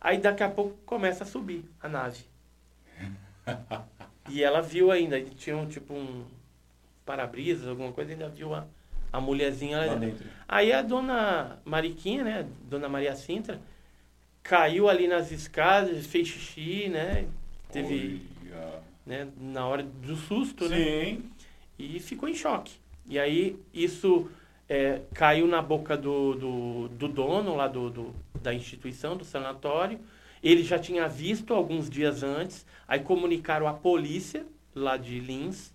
Aí 0.00 0.18
daqui 0.18 0.42
a 0.42 0.50
pouco 0.50 0.76
começa 0.84 1.24
a 1.24 1.26
subir 1.26 1.64
a 1.80 1.88
nave. 1.88 2.24
e 4.28 4.42
ela 4.42 4.60
viu 4.60 4.90
ainda, 4.90 5.20
tinha 5.22 5.56
um, 5.56 5.66
tipo 5.66 5.94
um 5.94 6.24
para-brisa, 7.04 7.70
alguma 7.70 7.92
coisa, 7.92 8.12
ainda 8.12 8.28
viu 8.28 8.54
a, 8.54 8.66
a 9.12 9.20
mulherzinha 9.20 9.78
lá 9.78 9.94
dentro. 9.94 10.24
Aí 10.48 10.72
a 10.72 10.82
dona 10.82 11.58
Mariquinha, 11.64 12.24
né, 12.24 12.46
dona 12.64 12.88
Maria 12.88 13.14
Sintra, 13.14 13.60
caiu 14.42 14.88
ali 14.88 15.06
nas 15.06 15.30
escadas, 15.30 16.06
fez 16.06 16.28
xixi, 16.28 16.88
né, 16.88 17.26
teve, 17.70 18.22
né, 19.06 19.28
na 19.38 19.66
hora 19.66 19.82
do 19.82 20.16
susto, 20.16 20.68
né, 20.68 20.76
Sim. 20.76 21.12
né, 21.12 21.18
e 21.78 22.00
ficou 22.00 22.28
em 22.28 22.34
choque. 22.34 22.72
E 23.06 23.18
aí 23.18 23.56
isso 23.74 24.30
é, 24.68 25.02
caiu 25.12 25.46
na 25.46 25.60
boca 25.60 25.96
do, 25.96 26.34
do, 26.34 26.88
do 26.88 27.08
dono 27.08 27.54
lá 27.54 27.68
do, 27.68 27.90
do, 27.90 28.14
da 28.40 28.54
instituição, 28.54 29.16
do 29.16 29.24
sanatório. 29.24 29.98
Ele 30.42 30.62
já 30.62 30.78
tinha 30.78 31.06
visto 31.06 31.54
alguns 31.54 31.88
dias 31.88 32.22
antes, 32.22 32.66
aí 32.86 33.00
comunicaram 33.00 33.68
à 33.68 33.74
polícia 33.74 34.44
lá 34.74 34.96
de 34.96 35.20
Lins, 35.20 35.71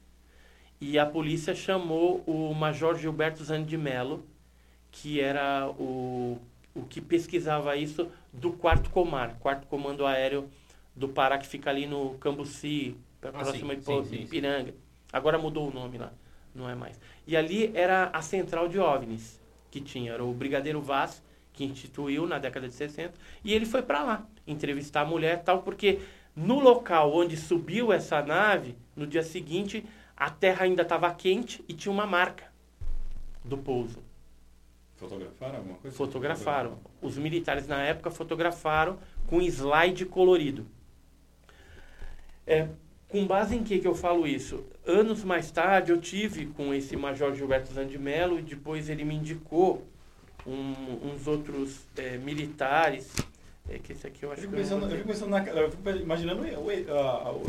e 0.79 0.97
a 0.99 1.05
polícia 1.05 1.55
chamou 1.55 2.23
o 2.25 2.53
Major 2.53 2.97
Gilberto 2.97 3.43
Zani 3.43 3.65
de 3.65 3.77
Mello, 3.77 4.23
que 4.91 5.19
era 5.19 5.69
o, 5.69 6.39
o 6.75 6.83
que 6.83 7.01
pesquisava 7.01 7.75
isso 7.75 8.07
do 8.31 8.51
quarto 8.51 8.89
comar, 8.89 9.35
quarto 9.39 9.67
comando 9.67 10.05
aéreo 10.05 10.49
do 10.95 11.09
Pará, 11.09 11.37
que 11.37 11.47
fica 11.47 11.69
ali 11.69 11.85
no 11.85 12.15
Cambuci, 12.19 12.95
Ah, 13.21 13.31
próximo 13.31 13.73
sim, 13.73 14.01
de. 14.03 14.15
Ipiranga. 14.23 14.73
Agora 15.11 15.37
mudou 15.37 15.69
o 15.69 15.73
nome 15.73 15.97
lá, 15.97 16.11
não 16.53 16.69
é 16.69 16.75
mais. 16.75 16.99
E 17.25 17.35
ali 17.35 17.71
era 17.73 18.09
a 18.13 18.21
central 18.21 18.67
de 18.67 18.79
OVNIs 18.79 19.39
que 19.69 19.81
tinha, 19.81 20.13
era 20.13 20.23
o 20.23 20.33
Brigadeiro 20.33 20.81
Vaz, 20.81 21.21
que 21.53 21.63
instituiu 21.63 22.27
na 22.27 22.37
década 22.37 22.67
de 22.67 22.73
60, 22.73 23.13
e 23.43 23.53
ele 23.53 23.65
foi 23.65 23.81
para 23.81 24.03
lá 24.03 24.25
entrevistar 24.45 25.01
a 25.01 25.05
mulher 25.05 25.43
tal, 25.43 25.61
porque 25.61 25.99
no 26.35 26.59
local 26.59 27.13
onde 27.13 27.35
subiu 27.35 27.91
essa 27.91 28.21
nave, 28.21 28.75
no 28.95 29.07
dia 29.07 29.23
seguinte, 29.23 29.83
a 30.17 30.31
terra 30.31 30.65
ainda 30.65 30.81
estava 30.81 31.13
quente 31.13 31.63
e 31.69 31.73
tinha 31.73 31.91
uma 31.91 32.07
marca 32.07 32.51
do 33.45 33.57
pouso. 33.57 34.01
Fotografaram 34.95 35.57
alguma 35.57 35.77
coisa? 35.77 35.95
Fotografaram. 35.95 36.79
Os 37.01 37.17
militares 37.17 37.67
na 37.67 37.79
época 37.83 38.09
fotografaram 38.09 38.97
com 39.27 39.39
slide 39.41 40.05
colorido. 40.07 40.65
É, 42.47 42.67
com 43.07 43.27
base 43.27 43.55
em 43.55 43.63
que, 43.63 43.77
que 43.79 43.87
eu 43.87 43.93
falo 43.93 44.25
isso? 44.25 44.65
Anos 44.85 45.23
mais 45.23 45.51
tarde 45.51 45.91
eu 45.91 46.01
tive 46.01 46.47
com 46.47 46.73
esse 46.73 46.97
Major 46.97 47.33
Gilberto 47.35 47.71
Zandimelo 47.71 48.39
e 48.39 48.41
depois 48.41 48.89
ele 48.89 49.05
me 49.05 49.15
indicou 49.15 49.85
um, 50.45 51.11
uns 51.11 51.27
outros 51.27 51.85
é, 51.95 52.17
militares. 52.17 53.13
É 53.69 53.77
que 53.79 53.91
esse 53.91 54.07
aqui 54.07 54.23
eu 54.23 54.29
Eu 54.29 54.33
acho 54.33 54.41
fico 54.43 54.53
que 54.53 54.59
eu 54.59 54.63
pensando, 54.63 54.83
eu 54.83 54.87
vou 54.89 54.97
fico 54.97 55.07
pensando 55.09 55.29
na, 55.29 55.45
eu 55.45 55.69
fico 55.71 55.89
imaginando 55.89 56.41
o, 56.41 56.65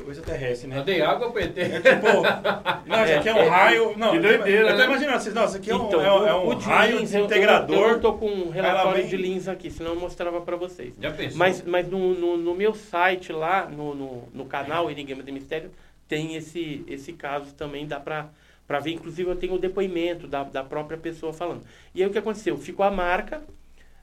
o 0.07 0.11
extraterrestre, 0.11 0.69
né? 0.69 0.78
Eu 0.78 0.85
dei 0.85 1.01
água 1.01 1.31
pro 1.31 1.40
ET. 1.40 1.57
É 1.57 1.81
tipo, 1.81 2.07
não, 2.86 3.05
isso 3.05 3.15
aqui 3.15 3.28
é 3.28 3.35
um 3.35 3.39
É, 3.39 3.49
raio. 3.49 3.97
Não, 3.97 4.11
que 4.11 4.19
doideira, 4.19 4.69
eu 4.70 4.73
tô 4.73 4.78
né? 4.78 4.85
imaginando 4.86 5.16
assim, 5.16 5.31
não, 5.31 5.45
isso 5.45 5.57
aqui 5.57 5.70
é 5.70 5.77
um, 5.77 5.86
Então, 5.86 6.01
é 6.05 6.12
um, 6.12 6.27
é 6.27 6.35
o- 6.35 6.36
um 6.39 6.49
o 6.49 6.55
de 6.57 6.65
raio 6.65 6.99
Lins, 6.99 7.15
eu- 7.15 7.20
eu- 7.20 7.27
desintegrador. 7.28 7.90
Eu, 7.90 8.01
tô 8.01 8.15
com 8.15 8.27
um 8.28 8.51
relatório 8.51 9.01
vem- 9.03 9.09
de 9.11 9.16
Lins 9.16 9.47
aqui, 9.47 9.70
senão 9.70 9.93
eu 9.95 10.01
mostrava 10.01 10.40
para 10.40 10.57
vocês. 10.57 10.95
Já 11.01 11.12
pensou? 11.12 11.39
Mas, 11.39 11.62
mas 11.62 11.89
no, 11.89 12.15
no, 12.15 12.36
no 12.36 12.55
meu 12.55 12.74
site 12.74 13.32
lá, 13.32 13.66
no, 13.69 13.95
no, 13.95 14.28
no 14.35 14.45
canal 14.47 14.90
Enigma 14.90 15.23
de 15.23 15.31
Mistério, 15.31 15.70
tem 16.09 16.35
esse, 16.35 16.85
esse 16.89 17.12
caso 17.12 17.55
também, 17.55 17.86
dá 17.86 18.01
pra, 18.01 18.28
pra 18.66 18.81
ver. 18.81 18.90
Inclusive 18.93 19.31
eu 19.31 19.36
tenho 19.36 19.55
o 19.55 19.59
depoimento 19.59 20.27
da, 20.27 20.43
da 20.43 20.65
própria 20.65 20.99
pessoa 20.99 21.32
falando. 21.32 21.62
E 21.95 22.03
aí 22.03 22.09
o 22.09 22.11
que 22.12 22.19
aconteceu? 22.19 22.57
Ficou 22.59 22.85
a 22.85 22.90
marca 22.90 23.40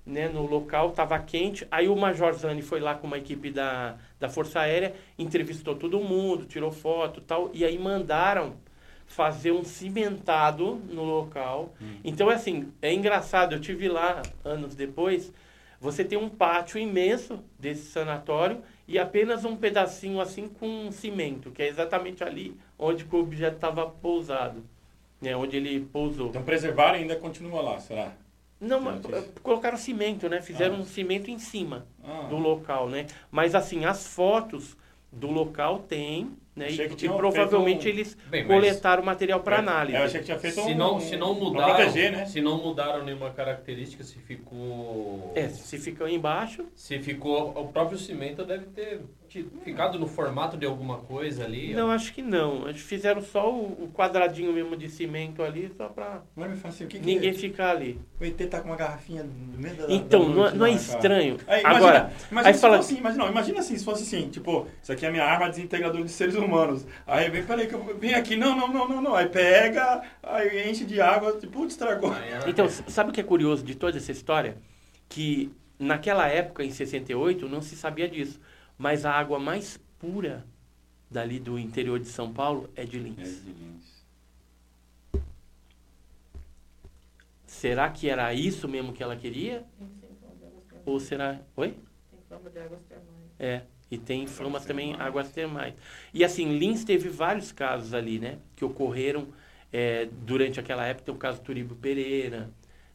né, 0.05 0.27
no 0.27 0.45
local, 0.45 0.89
estava 0.89 1.17
quente. 1.19 1.67
Aí 1.71 1.87
o 1.87 1.95
Major 1.95 2.33
Zani 2.33 2.61
foi 2.61 2.79
lá 2.79 2.95
com 2.95 3.07
uma 3.07 3.17
equipe 3.17 3.49
da, 3.49 3.97
da 4.19 4.29
Força 4.29 4.59
Aérea, 4.59 4.93
entrevistou 5.17 5.75
todo 5.75 5.99
mundo, 5.99 6.45
tirou 6.45 6.71
foto 6.71 7.19
e 7.19 7.23
tal. 7.23 7.49
E 7.53 7.65
aí 7.65 7.77
mandaram 7.79 8.53
fazer 9.07 9.51
um 9.51 9.63
cimentado 9.63 10.75
no 10.89 11.03
local. 11.03 11.73
Então, 12.03 12.29
assim, 12.29 12.71
é 12.81 12.93
engraçado. 12.93 13.53
Eu 13.53 13.61
tive 13.61 13.87
lá 13.87 14.21
anos 14.43 14.75
depois. 14.75 15.31
Você 15.79 16.03
tem 16.03 16.17
um 16.17 16.29
pátio 16.29 16.79
imenso 16.79 17.39
desse 17.59 17.83
sanatório 17.91 18.61
e 18.87 18.97
apenas 18.97 19.45
um 19.45 19.55
pedacinho 19.55 20.19
assim 20.21 20.47
com 20.47 20.91
cimento, 20.91 21.51
que 21.51 21.61
é 21.61 21.67
exatamente 21.67 22.23
ali 22.23 22.57
onde 22.77 23.05
o 23.05 23.15
objeto 23.17 23.55
estava 23.55 23.87
pousado, 23.87 24.63
né, 25.21 25.35
onde 25.35 25.57
ele 25.57 25.81
pousou. 25.81 26.29
Então 26.29 26.43
preservaram 26.43 26.97
e 26.97 27.01
ainda 27.01 27.15
continua 27.15 27.61
lá, 27.61 27.79
será? 27.79 28.13
Não, 28.65 28.97
disso. 28.97 29.15
eh, 29.15 29.23
colocaram 29.43 29.77
cimento, 29.77 30.27
né? 30.29 30.41
Fizeram 30.41 30.75
Ah. 30.75 30.79
um 30.79 30.85
cimento 30.85 31.29
em 31.29 31.37
cima 31.39 31.85
Ah. 32.03 32.27
do 32.29 32.37
local, 32.37 32.89
né? 32.89 33.05
Mas 33.31 33.53
assim, 33.55 33.85
as 33.85 34.07
fotos 34.07 34.75
do 35.11 35.27
local 35.31 35.79
tem, 35.79 36.31
né? 36.55 36.65
Achei 36.65 36.87
E, 36.87 37.05
e 37.05 37.09
provavelmente 37.09 37.87
um- 37.87 37.89
eles 37.89 38.17
Bem, 38.29 38.43
mas- 38.43 38.53
coletaram 38.53 39.03
material 39.03 39.39
para 39.39 39.57
É, 39.57 39.59
análise. 39.59 39.97
Eu 39.97 40.03
achei 40.03 40.19
que 40.19 40.25
tinha 40.25 40.39
feito 40.39 40.55
Se 40.61 40.71
um, 40.71 40.75
não, 40.75 40.99
se 40.99 41.15
não 41.15 41.33
mudaram, 41.33 41.75
proteger, 41.75 42.11
né? 42.11 42.25
se 42.25 42.41
não 42.41 42.57
mudaram 42.61 43.03
nenhuma 43.05 43.29
característica, 43.31 44.03
se 44.03 44.17
ficou, 44.19 45.31
É, 45.35 45.47
se 45.47 45.77
fica 45.77 46.09
embaixo, 46.09 46.65
se 46.75 46.99
ficou, 46.99 47.49
o 47.57 47.67
próprio 47.69 47.97
cimento 47.97 48.43
deve 48.43 48.65
ter 48.67 49.01
ficado 49.43 49.97
no 49.99 50.07
formato 50.07 50.55
de 50.57 50.65
alguma 50.65 50.97
coisa 50.97 51.43
ali. 51.43 51.73
ó. 51.73 51.77
não, 51.77 51.91
acho 51.91 52.13
que 52.13 52.21
não. 52.21 52.67
Eles 52.67 52.81
fizeram 52.81 53.21
só 53.21 53.51
o, 53.53 53.83
o 53.85 53.91
quadradinho 53.93 54.53
mesmo 54.53 54.75
de 54.77 54.89
cimento 54.89 55.41
ali, 55.43 55.71
só 55.75 55.87
para 55.89 56.21
Agora 56.35 56.51
me 56.51 56.59
assim, 56.63 56.85
o 56.85 56.87
que, 56.87 56.99
que 56.99 57.05
ninguém 57.05 57.33
ficar 57.33 57.71
ali. 57.71 57.99
o 58.19 58.23
ET 58.23 58.37
tá 58.49 58.61
com 58.61 58.69
uma 58.69 58.75
garrafinha 58.75 59.23
no 59.23 59.57
meio 59.57 59.75
da 59.75 59.85
Então, 59.91 60.29
da 60.29 60.35
não, 60.35 60.47
é- 60.47 60.51
não 60.53 60.65
é 60.65 60.71
estranho. 60.71 61.37
Aí, 61.47 61.61
imagina, 61.61 61.77
Agora, 61.77 62.13
imagina 62.31 62.49
aí 62.49 62.53
se 62.53 62.61
fala- 62.61 62.77
fosse, 62.77 62.95
imagina, 62.95 63.23
não, 63.23 63.31
imagina 63.31 63.59
assim, 63.59 63.77
se 63.77 63.83
fosse 63.85 64.03
assim, 64.03 64.29
tipo, 64.29 64.67
isso 64.81 64.91
aqui 64.91 65.05
é 65.05 65.09
a 65.09 65.11
minha 65.11 65.23
arma 65.25 65.49
desintegradora 65.49 66.03
de 66.03 66.11
seres 66.11 66.35
humanos. 66.35 66.85
Aí 67.07 67.29
vem, 67.29 67.43
peraí, 67.43 67.67
que 67.67 67.73
eu 67.73 67.97
vem 67.97 68.13
aqui, 68.13 68.35
não, 68.35 68.55
não, 68.55 68.67
não, 68.67 68.87
não, 68.87 69.01
não. 69.01 69.15
Aí 69.15 69.27
pega, 69.27 70.01
aí 70.23 70.69
enche 70.69 70.85
de 70.85 71.01
água, 71.01 71.33
tipo, 71.39 71.53
putz, 71.53 71.73
estragou. 71.73 72.13
Então, 72.47 72.67
sabe 72.69 73.09
o 73.09 73.13
que 73.13 73.21
é 73.21 73.23
curioso 73.23 73.63
de 73.63 73.75
toda 73.75 73.97
essa 73.97 74.11
história? 74.11 74.57
Que 75.09 75.51
naquela 75.77 76.27
época, 76.27 76.63
em 76.63 76.71
68, 76.71 77.47
não 77.49 77.61
se 77.61 77.75
sabia 77.75 78.07
disso. 78.07 78.39
Mas 78.77 79.05
a 79.05 79.11
água 79.11 79.39
mais 79.39 79.79
pura 79.99 80.45
dali 81.09 81.39
do 81.39 81.57
interior 81.57 81.99
de 81.99 82.07
São 82.07 82.31
Paulo 82.31 82.69
é 82.75 82.83
de 82.83 82.99
Lins. 82.99 83.43
Será 87.45 87.89
que 87.89 88.09
era 88.09 88.33
isso 88.33 88.67
mesmo 88.67 88.91
que 88.91 89.01
ela 89.01 89.15
queria? 89.15 89.65
Tem 89.79 89.87
sim, 89.87 90.15
fama 90.21 90.35
de 90.35 90.45
águas 90.45 90.63
termais. 90.65 90.83
Ou 90.85 90.99
será. 90.99 91.39
Oi? 91.55 91.71
Tem 92.11 92.19
fama 92.27 92.49
de 92.49 92.59
águas 92.59 92.81
termais. 92.83 93.09
É. 93.39 93.61
E 93.89 93.97
tem 93.97 94.27
famas 94.27 94.65
também 94.65 94.89
termais. 94.89 95.07
águas 95.07 95.31
termais. 95.31 95.73
E 96.13 96.23
assim, 96.23 96.57
Lins 96.57 96.83
teve 96.83 97.07
vários 97.07 97.51
casos 97.51 97.93
ali, 97.93 98.19
né? 98.19 98.39
Que 98.55 98.65
ocorreram 98.65 99.27
é, 99.71 100.05
durante 100.05 100.59
aquela 100.59 100.85
época. 100.85 101.05
Tem 101.05 101.15
o 101.15 101.17
caso 101.17 101.41
Turibo 101.41 101.75
Pereira, 101.75 102.51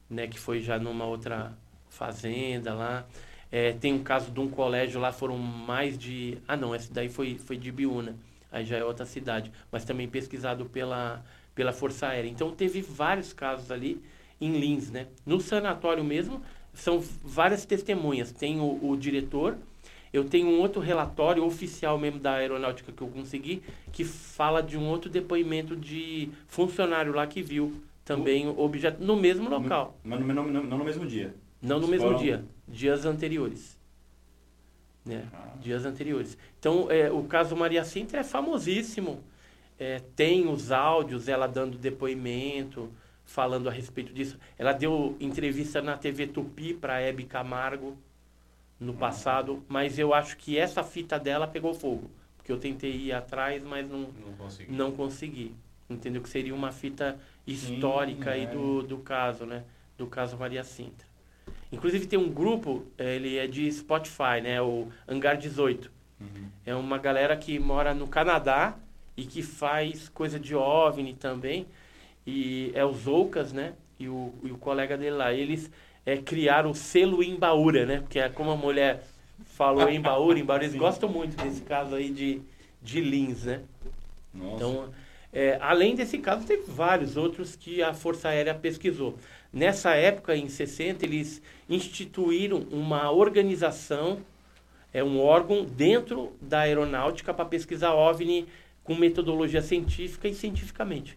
né? 0.09 0.27
Que 0.27 0.39
foi 0.39 0.61
já 0.61 0.79
numa 0.79 1.07
outra 1.07 1.57
fazenda 1.89 2.75
lá. 2.75 3.07
É, 3.53 3.73
tem 3.73 3.93
um 3.93 4.03
caso 4.03 4.31
de 4.31 4.39
um 4.41 4.49
colégio 4.49 5.01
lá, 5.01 5.13
foram 5.13 5.37
mais 5.37 5.99
de... 5.99 6.39
Ah, 6.47 6.57
não, 6.57 6.75
esse 6.75 6.93
daí 6.93 7.09
foi, 7.09 7.37
foi 7.39 7.57
de 7.57 7.73
Biúna. 7.73 8.15
Aí 8.53 8.65
já 8.65 8.77
é 8.77 8.85
outra 8.85 9.05
cidade. 9.05 9.51
Mas 9.73 9.85
também 9.85 10.09
pesquisado 10.09 10.65
pela, 10.67 11.25
pela 11.55 11.73
Força 11.73 12.07
Aérea. 12.09 12.29
Então, 12.29 12.51
teve 12.53 12.81
vários 12.81 13.33
casos 13.33 13.71
ali 13.71 14.01
em 14.41 14.53
Lins, 14.59 14.91
né? 14.91 15.07
No 15.27 15.41
sanatório 15.41 16.05
mesmo, 16.05 16.41
são 16.73 17.01
várias 17.25 17.65
testemunhas. 17.65 18.31
Tem 18.33 18.61
o, 18.61 18.79
o 18.89 18.97
diretor, 18.97 19.57
eu 20.13 20.25
tenho 20.25 20.49
um 20.49 20.61
outro 20.61 20.81
relatório 20.81 21.45
oficial 21.45 21.99
mesmo 21.99 22.19
da 22.21 22.35
aeronáutica 22.35 22.91
que 22.93 23.03
eu 23.03 23.09
consegui, 23.09 23.63
que 23.93 24.05
fala 24.05 24.63
de 24.63 24.77
um 24.79 24.87
outro 24.89 25.11
depoimento 25.11 25.75
de 25.77 26.31
funcionário 26.49 27.13
lá 27.13 27.27
que 27.27 27.43
viu 27.43 27.81
também 28.05 28.49
o 28.49 28.59
objeto 28.61 29.03
no 29.05 29.17
mesmo 29.17 29.49
local. 29.49 29.97
Mas 30.05 30.21
no, 30.21 30.27
no- 30.35 30.63
não 30.65 30.79
no 30.79 30.85
mesmo 30.85 31.05
dia. 31.07 31.35
Não 31.63 31.77
no 31.79 31.83
Eles 31.85 31.91
mesmo 31.91 32.07
foram- 32.07 32.19
dia, 32.19 32.45
dias 32.71 33.05
anteriores. 33.05 33.79
Né? 35.05 35.27
Ah. 35.33 35.55
Dias 35.61 35.85
anteriores. 35.85 36.37
Então, 36.59 36.91
é, 36.91 37.11
o 37.11 37.25
caso 37.25 37.57
Maria 37.57 37.85
Sintra 37.85 38.21
é 38.21 38.25
famosíssimo. 38.25 39.23
É, 39.79 40.01
tem 40.15 40.47
os 40.47 40.71
áudios, 40.71 41.27
ela 41.27 41.47
dando 41.47 41.79
depoimento, 41.79 42.91
falando 43.25 43.69
a 43.69 43.73
respeito 43.73 44.13
disso. 44.13 44.39
Ela 44.59 44.73
deu 44.73 45.17
entrevista 45.19 45.81
na 45.81 45.97
TV 45.97 46.27
Tupi 46.27 46.75
para 46.75 46.97
a 46.97 47.01
Hebe 47.01 47.25
Camargo 47.25 47.97
no 48.79 48.95
passado, 48.95 49.63
mas 49.69 49.99
eu 49.99 50.13
acho 50.13 50.37
que 50.37 50.59
essa 50.59 50.83
fita 50.83 51.19
dela 51.19 51.47
pegou 51.47 51.73
fogo. 51.75 52.11
Porque 52.37 52.51
eu 52.51 52.59
tentei 52.59 52.93
ir 52.93 53.13
atrás, 53.13 53.63
mas 53.63 53.89
não, 53.89 54.01
Não 54.01 54.33
consegui. 54.37 54.73
não 54.73 54.93
consegui. 54.93 55.55
Entendeu? 55.89 56.23
Que 56.23 56.29
seria 56.29 56.55
uma 56.55 56.73
fita 56.73 57.19
histórica 57.47 58.31
aí 58.31 58.45
é. 58.45 58.47
do, 58.47 58.83
do 58.83 58.99
caso, 58.99 59.45
né? 59.45 59.65
Do 59.99 60.07
caso 60.07 60.37
Maria 60.37 60.65
Sintra. 60.65 61.07
Inclusive 61.73 62.07
tem 62.07 62.19
um 62.19 62.29
grupo, 62.29 62.85
eh, 62.99 63.17
ele 63.17 63.37
é 63.37 63.47
de 63.47 63.71
Spotify, 63.71 64.41
né? 64.43 64.61
O 64.61 64.89
Hangar 65.07 65.37
18. 65.37 65.91
Uhum. 66.21 66.27
É 66.67 66.75
uma 66.75 66.99
galera 66.99 67.37
que 67.37 67.59
mora 67.59 67.95
no 67.95 68.07
Canadá 68.09 68.77
e 69.17 69.25
que 69.25 69.43
faz 69.43 70.09
coisa 70.09 70.39
de 70.39 70.55
OVNI 70.55 71.15
também. 71.15 71.67
E 72.27 72.73
é 72.75 72.85
os 72.85 73.07
Oucas, 73.07 73.53
né? 73.53 73.75
E 73.99 74.09
o, 74.09 74.33
e 74.43 74.51
o 74.51 74.59
colega 74.59 74.97
dele 74.97 75.17
lá. 75.17 75.33
Eles 75.33 75.71
é, 76.05 76.17
criaram 76.17 76.71
o 76.71 76.75
selo 76.75 77.23
Embaúra, 77.23 77.87
né? 77.87 78.01
Porque 78.01 78.19
é 78.19 78.29
como 78.29 78.51
a 78.51 78.57
mulher 78.57 79.05
falou 79.45 79.89
Embaúra, 79.89 80.39
Embaúra. 80.39 80.65
Eles 80.65 80.73
Sim. 80.73 80.79
gostam 80.79 81.09
muito 81.09 81.37
desse 81.43 81.63
caso 81.63 81.95
aí 81.95 82.11
de, 82.11 82.43
de 82.83 83.01
Lins, 83.01 83.45
né? 83.45 83.61
Nossa. 84.35 84.57
Então, 84.57 84.91
é, 85.33 85.59
além 85.61 85.95
desse 85.95 86.19
caso, 86.19 86.47
teve 86.47 86.65
vários 86.67 87.17
outros 87.17 87.55
que 87.55 87.83
a 87.83 87.95
Força 87.95 88.29
Aérea 88.29 88.55
pesquisou. 88.55 89.17
Nessa 89.53 89.95
época, 89.95 90.37
em 90.37 90.49
60, 90.49 91.05
eles 91.05 91.43
instituíram 91.71 92.59
uma 92.71 93.11
organização, 93.11 94.19
é 94.93 95.03
um 95.03 95.21
órgão 95.21 95.65
dentro 95.65 96.33
da 96.41 96.61
aeronáutica 96.61 97.33
para 97.33 97.45
pesquisar 97.45 97.95
OVNI 97.95 98.47
com 98.83 98.95
metodologia 98.95 99.63
científica 99.63 100.27
e 100.27 100.35
cientificamente, 100.35 101.17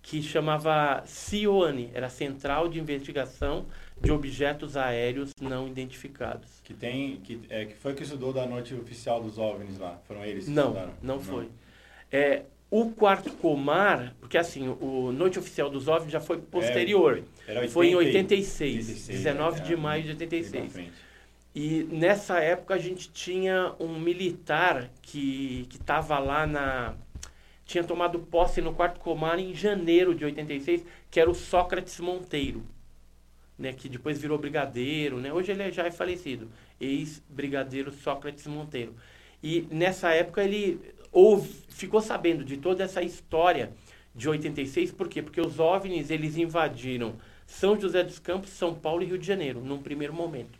que 0.00 0.22
chamava 0.22 1.02
CIOANI, 1.04 1.90
era 1.92 2.08
Central 2.08 2.68
de 2.68 2.78
Investigação 2.78 3.66
de 4.00 4.12
Objetos 4.12 4.76
Aéreos 4.76 5.32
Não 5.40 5.66
Identificados. 5.66 6.60
Que 6.62 6.72
tem. 6.72 7.16
Que, 7.16 7.40
é, 7.50 7.64
que 7.64 7.74
foi 7.74 7.92
que 7.94 8.04
estudou 8.04 8.32
da 8.32 8.46
noite 8.46 8.72
oficial 8.74 9.20
dos 9.20 9.36
OVNIs 9.36 9.78
lá? 9.78 9.98
Foram 10.06 10.24
eles 10.24 10.44
que 10.44 10.50
Não, 10.52 10.68
estudaram? 10.68 10.92
não 11.02 11.18
foi. 11.20 11.48
É, 12.12 12.44
o 12.70 12.90
quarto 12.90 13.30
comar, 13.32 14.14
porque 14.20 14.36
assim, 14.36 14.68
o 14.68 15.10
Noite 15.10 15.38
Oficial 15.38 15.70
dos 15.70 15.88
OVNIs 15.88 16.12
já 16.12 16.20
foi 16.20 16.38
posterior. 16.38 17.22
Era 17.46 17.66
foi 17.68 17.88
em 17.88 17.94
80 17.94 18.34
e- 18.34 18.38
86, 18.38 18.88
86, 18.88 19.18
19 19.18 19.60
é, 19.60 19.62
de 19.62 19.72
é, 19.72 19.76
maio 19.76 20.02
de 20.02 20.08
bem 20.14 20.28
pra 20.28 20.36
86. 20.38 20.72
frente. 20.72 20.92
E 21.54 21.88
nessa 21.90 22.38
época 22.40 22.74
a 22.74 22.78
gente 22.78 23.10
tinha 23.10 23.74
um 23.80 23.98
militar 23.98 24.90
que 25.00 25.66
estava 25.72 26.18
lá 26.18 26.46
na. 26.46 26.94
Tinha 27.64 27.82
tomado 27.82 28.18
posse 28.18 28.60
no 28.60 28.72
quarto 28.74 29.00
comar 29.00 29.38
em 29.38 29.54
janeiro 29.54 30.14
de 30.14 30.24
86, 30.24 30.84
que 31.10 31.18
era 31.18 31.30
o 31.30 31.34
Sócrates 31.34 31.98
Monteiro, 32.00 32.62
né, 33.58 33.72
que 33.72 33.88
depois 33.88 34.18
virou 34.18 34.38
brigadeiro, 34.38 35.18
né? 35.18 35.32
Hoje 35.32 35.52
ele 35.52 35.70
já 35.70 35.84
é 35.84 35.90
falecido, 35.90 36.48
ex-brigadeiro 36.80 37.92
Sócrates 37.92 38.46
Monteiro. 38.46 38.94
E 39.42 39.66
nessa 39.70 40.10
época 40.12 40.42
ele 40.42 40.80
ouve, 41.12 41.48
ficou 41.68 42.00
sabendo 42.00 42.44
de 42.44 42.56
toda 42.56 42.84
essa 42.84 43.02
história 43.02 43.72
de 44.14 44.28
86, 44.28 44.92
por 44.92 45.08
quê? 45.08 45.22
Porque 45.22 45.40
os 45.40 45.60
OVNIs 45.60 46.10
eles 46.10 46.36
invadiram 46.36 47.14
São 47.46 47.78
José 47.80 48.02
dos 48.02 48.18
Campos, 48.18 48.50
São 48.50 48.74
Paulo 48.74 49.02
e 49.02 49.06
Rio 49.06 49.18
de 49.18 49.26
Janeiro, 49.26 49.60
num 49.60 49.80
primeiro 49.80 50.12
momento. 50.12 50.58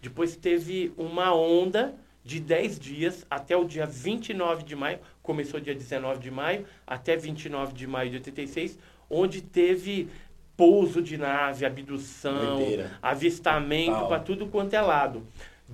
Depois 0.00 0.36
teve 0.36 0.92
uma 0.96 1.34
onda 1.34 1.94
de 2.24 2.38
10 2.38 2.78
dias 2.78 3.26
até 3.30 3.56
o 3.56 3.64
dia 3.64 3.86
29 3.86 4.62
de 4.62 4.76
maio, 4.76 4.98
começou 5.22 5.58
dia 5.58 5.74
19 5.74 6.20
de 6.20 6.30
maio, 6.30 6.66
até 6.86 7.16
29 7.16 7.72
de 7.72 7.86
maio 7.86 8.10
de 8.10 8.16
86, 8.16 8.78
onde 9.08 9.42
teve 9.42 10.08
pouso 10.56 11.00
de 11.02 11.16
nave, 11.16 11.64
abdução, 11.64 12.58
Doideira. 12.58 12.98
avistamento 13.00 14.06
para 14.06 14.20
tudo 14.20 14.46
quanto 14.46 14.74
é 14.74 14.80
lado. 14.80 15.26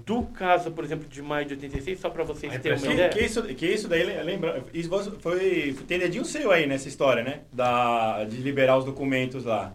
Do 0.04 0.24
caso, 0.24 0.70
por 0.70 0.84
exemplo, 0.84 1.08
de 1.08 1.22
maio 1.22 1.46
de 1.46 1.54
86, 1.54 1.98
só 1.98 2.10
para 2.10 2.22
vocês 2.22 2.52
terem 2.60 2.78
uma 2.78 2.92
ideia. 2.92 3.08
que 3.08 3.20
isso, 3.20 3.42
que 3.42 3.66
isso 3.66 3.88
daí, 3.88 4.04
lembra, 4.22 4.62
isso 4.74 4.88
foi, 5.20 5.72
foi 5.72 5.86
tem 5.86 5.98
dedinho 5.98 6.24
seu 6.24 6.50
aí 6.52 6.66
nessa 6.66 6.86
história, 6.88 7.22
né? 7.24 7.40
Da, 7.52 8.24
de 8.24 8.36
liberar 8.36 8.76
os 8.76 8.84
documentos 8.84 9.44
lá. 9.44 9.72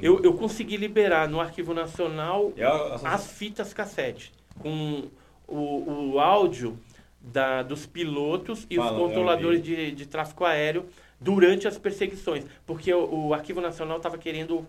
Eu, 0.00 0.22
eu 0.22 0.34
consegui 0.34 0.76
liberar 0.76 1.28
no 1.28 1.40
Arquivo 1.40 1.74
Nacional 1.74 2.52
Eu- 2.56 2.68
a- 2.68 3.14
as 3.14 3.32
fitas 3.32 3.74
cassete, 3.74 4.32
com 4.60 5.08
o, 5.46 6.12
o 6.14 6.20
áudio 6.20 6.78
da, 7.20 7.62
dos 7.62 7.84
pilotos 7.84 8.66
e 8.70 8.78
os 8.78 8.84
Falando, 8.84 9.00
eu 9.02 9.06
controladores 9.08 9.60
vi. 9.60 9.76
de, 9.76 9.92
de 9.92 10.06
tráfego 10.06 10.44
aéreo 10.44 10.86
durante 11.20 11.66
as 11.68 11.76
perseguições. 11.78 12.44
Porque 12.64 12.92
o, 12.94 13.26
o 13.28 13.34
Arquivo 13.34 13.60
Nacional 13.60 13.96
estava 13.98 14.18
querendo 14.18 14.64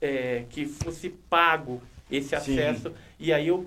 é, 0.00 0.44
que 0.48 0.64
fosse 0.66 1.10
pago 1.10 1.82
esse 2.10 2.28
Sim. 2.28 2.34
acesso. 2.58 2.92
E 3.18 3.32
aí 3.32 3.48
eu 3.48 3.66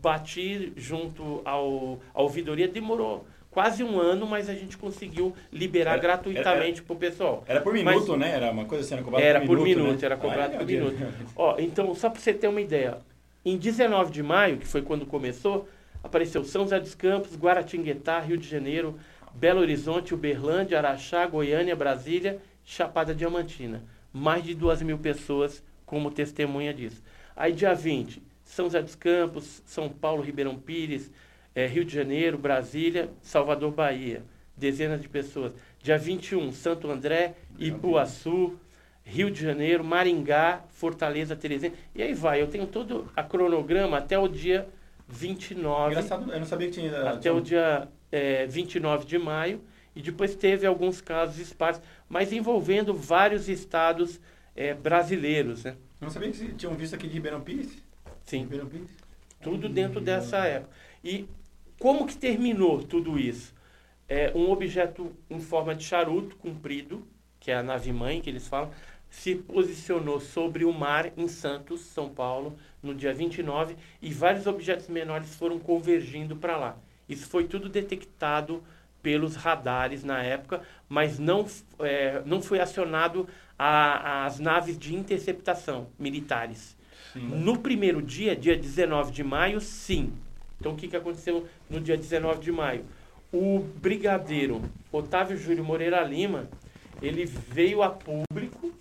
bati 0.00 0.72
junto 0.76 1.40
ao, 1.44 2.00
à 2.14 2.22
ouvidoria, 2.22 2.68
demorou 2.68 3.26
quase 3.50 3.82
um 3.82 3.98
ano, 3.98 4.26
mas 4.26 4.50
a 4.50 4.54
gente 4.54 4.76
conseguiu 4.76 5.34
liberar 5.50 5.92
Era- 5.92 6.00
gratuitamente 6.02 6.82
para 6.82 6.94
o 6.94 6.98
pessoal. 6.98 7.42
Era 7.46 7.60
por 7.62 7.72
Mas- 7.72 7.94
minuto, 7.94 8.16
né? 8.16 8.30
Era 8.30 8.50
uma 8.50 8.66
coisa 8.66 8.84
assim, 8.84 8.94
era 8.94 9.02
cobrado 9.02 9.24
Era 9.24 9.40
por 9.40 9.46
por 9.46 9.58
minuto, 9.64 9.78
minuto, 9.84 10.00
né? 10.00 10.06
era 10.06 10.16
cobrado 10.16 10.52
Ai, 10.52 10.58
por 10.58 10.66
meu 10.66 10.84
minuto. 10.90 11.14
Ó, 11.34 11.56
então, 11.58 11.94
só 11.94 12.10
para 12.10 12.20
você 12.20 12.34
ter 12.34 12.48
uma 12.48 12.60
ideia, 12.60 12.98
em 13.44 13.56
19 13.56 14.12
de 14.12 14.22
maio, 14.22 14.58
que 14.58 14.66
foi 14.66 14.82
quando 14.82 15.06
começou, 15.06 15.66
apareceu 16.04 16.44
São 16.44 16.62
José 16.64 16.78
dos 16.78 16.94
Campos, 16.94 17.34
Guaratinguetá, 17.36 18.20
Rio 18.20 18.36
de 18.36 18.46
Janeiro, 18.46 18.98
Belo 19.34 19.60
Horizonte, 19.60 20.12
Uberlândia, 20.14 20.76
Araxá, 20.78 21.26
Goiânia, 21.26 21.74
Brasília, 21.74 22.38
Chapada 22.64 23.14
Diamantina. 23.14 23.82
Mais 24.12 24.44
de 24.44 24.54
duas 24.54 24.82
mil 24.82 24.98
pessoas 24.98 25.62
como 25.86 26.10
testemunha 26.10 26.74
disso. 26.74 27.02
Aí, 27.34 27.52
dia 27.52 27.74
20, 27.74 28.22
São 28.56 28.64
José 28.64 28.80
dos 28.80 28.94
Campos, 28.94 29.62
São 29.66 29.90
Paulo, 29.90 30.22
Ribeirão 30.22 30.56
Pires, 30.56 31.12
eh, 31.54 31.66
Rio 31.66 31.84
de 31.84 31.94
Janeiro, 31.94 32.38
Brasília, 32.38 33.10
Salvador, 33.20 33.70
Bahia. 33.70 34.22
Dezenas 34.56 35.02
de 35.02 35.10
pessoas. 35.10 35.52
Dia 35.78 35.98
21, 35.98 36.50
Santo 36.52 36.90
André, 36.90 37.34
Ipuaçu, 37.58 38.58
Rio 39.04 39.30
de 39.30 39.42
Janeiro, 39.42 39.84
Maringá, 39.84 40.64
Fortaleza, 40.70 41.36
Teresina. 41.36 41.74
E 41.94 42.02
aí 42.02 42.14
vai, 42.14 42.40
eu 42.40 42.46
tenho 42.46 42.66
todo 42.66 43.12
a 43.14 43.22
cronograma 43.22 43.98
até 43.98 44.18
o 44.18 44.26
dia 44.26 44.66
29. 45.06 45.90
Engraçado, 45.90 46.32
eu 46.32 46.38
não 46.38 46.46
sabia 46.46 46.68
que 46.68 46.80
tinha... 46.80 47.10
Até 47.10 47.30
o 47.30 47.42
dia 47.42 47.86
é, 48.10 48.46
29 48.46 49.04
de 49.04 49.18
maio. 49.18 49.60
E 49.94 50.00
depois 50.00 50.34
teve 50.34 50.66
alguns 50.66 51.02
casos 51.02 51.38
esparsos, 51.38 51.82
mas 52.08 52.32
envolvendo 52.32 52.94
vários 52.94 53.50
estados 53.50 54.18
é, 54.54 54.72
brasileiros, 54.72 55.64
né? 55.64 55.76
Eu 56.00 56.06
não 56.06 56.10
sabia 56.10 56.30
que 56.30 56.54
tinham 56.54 56.74
visto 56.74 56.94
aqui 56.94 57.06
de 57.06 57.14
Ribeirão 57.14 57.42
Pires. 57.42 57.85
Sim. 58.26 58.46
Tudo 59.42 59.68
dentro 59.68 60.00
dessa 60.00 60.38
época. 60.38 60.72
E 61.04 61.28
como 61.78 62.06
que 62.06 62.16
terminou 62.16 62.82
tudo 62.82 63.18
isso? 63.18 63.54
É 64.08 64.32
um 64.34 64.50
objeto 64.50 65.14
em 65.30 65.40
forma 65.40 65.74
de 65.74 65.84
charuto 65.84 66.36
comprido, 66.36 67.06
que 67.40 67.50
é 67.50 67.56
a 67.56 67.62
nave-mãe 67.62 68.20
que 68.20 68.30
eles 68.30 68.48
falam, 68.48 68.70
se 69.10 69.34
posicionou 69.36 70.20
sobre 70.20 70.64
o 70.64 70.72
mar 70.72 71.12
em 71.16 71.28
Santos, 71.28 71.80
São 71.82 72.08
Paulo, 72.08 72.58
no 72.82 72.94
dia 72.94 73.14
29, 73.14 73.76
e 74.02 74.12
vários 74.12 74.46
objetos 74.46 74.88
menores 74.88 75.34
foram 75.36 75.58
convergindo 75.58 76.36
para 76.36 76.56
lá. 76.56 76.76
Isso 77.08 77.28
foi 77.28 77.44
tudo 77.46 77.68
detectado 77.68 78.62
pelos 79.02 79.36
radares 79.36 80.02
na 80.04 80.22
época, 80.22 80.62
mas 80.88 81.18
não, 81.18 81.46
é, 81.80 82.22
não 82.26 82.42
foi 82.42 82.60
acionado 82.60 83.28
a- 83.58 84.26
as 84.26 84.38
naves 84.40 84.76
de 84.78 84.94
interceptação 84.94 85.88
militares. 85.98 86.75
No 87.20 87.58
primeiro 87.58 88.02
dia, 88.02 88.36
dia 88.36 88.56
19 88.56 89.12
de 89.12 89.24
maio, 89.24 89.60
sim. 89.60 90.12
Então, 90.60 90.72
o 90.72 90.76
que, 90.76 90.88
que 90.88 90.96
aconteceu 90.96 91.46
no 91.68 91.80
dia 91.80 91.96
19 91.96 92.40
de 92.40 92.52
maio? 92.52 92.84
O 93.32 93.60
brigadeiro 93.76 94.62
Otávio 94.90 95.36
Júlio 95.36 95.64
Moreira 95.64 96.02
Lima, 96.02 96.48
ele 97.02 97.24
veio 97.24 97.82
a 97.82 97.90
público 97.90 98.72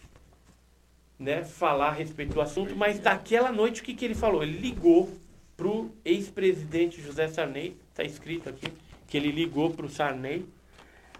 né, 1.19 1.43
falar 1.43 1.89
a 1.89 1.93
respeito 1.93 2.33
do 2.33 2.41
assunto, 2.41 2.75
mas 2.75 2.99
daquela 2.99 3.51
noite, 3.51 3.81
o 3.81 3.83
que, 3.83 3.93
que 3.93 4.05
ele 4.05 4.15
falou? 4.15 4.43
Ele 4.43 4.57
ligou 4.57 5.09
para 5.55 5.67
o 5.67 5.91
ex-presidente 6.03 7.01
José 7.01 7.27
Sarney, 7.27 7.75
está 7.89 8.03
escrito 8.03 8.49
aqui, 8.49 8.67
que 9.07 9.17
ele 9.17 9.31
ligou 9.31 9.71
para 9.71 9.85
o 9.85 9.89
Sarney, 9.89 10.45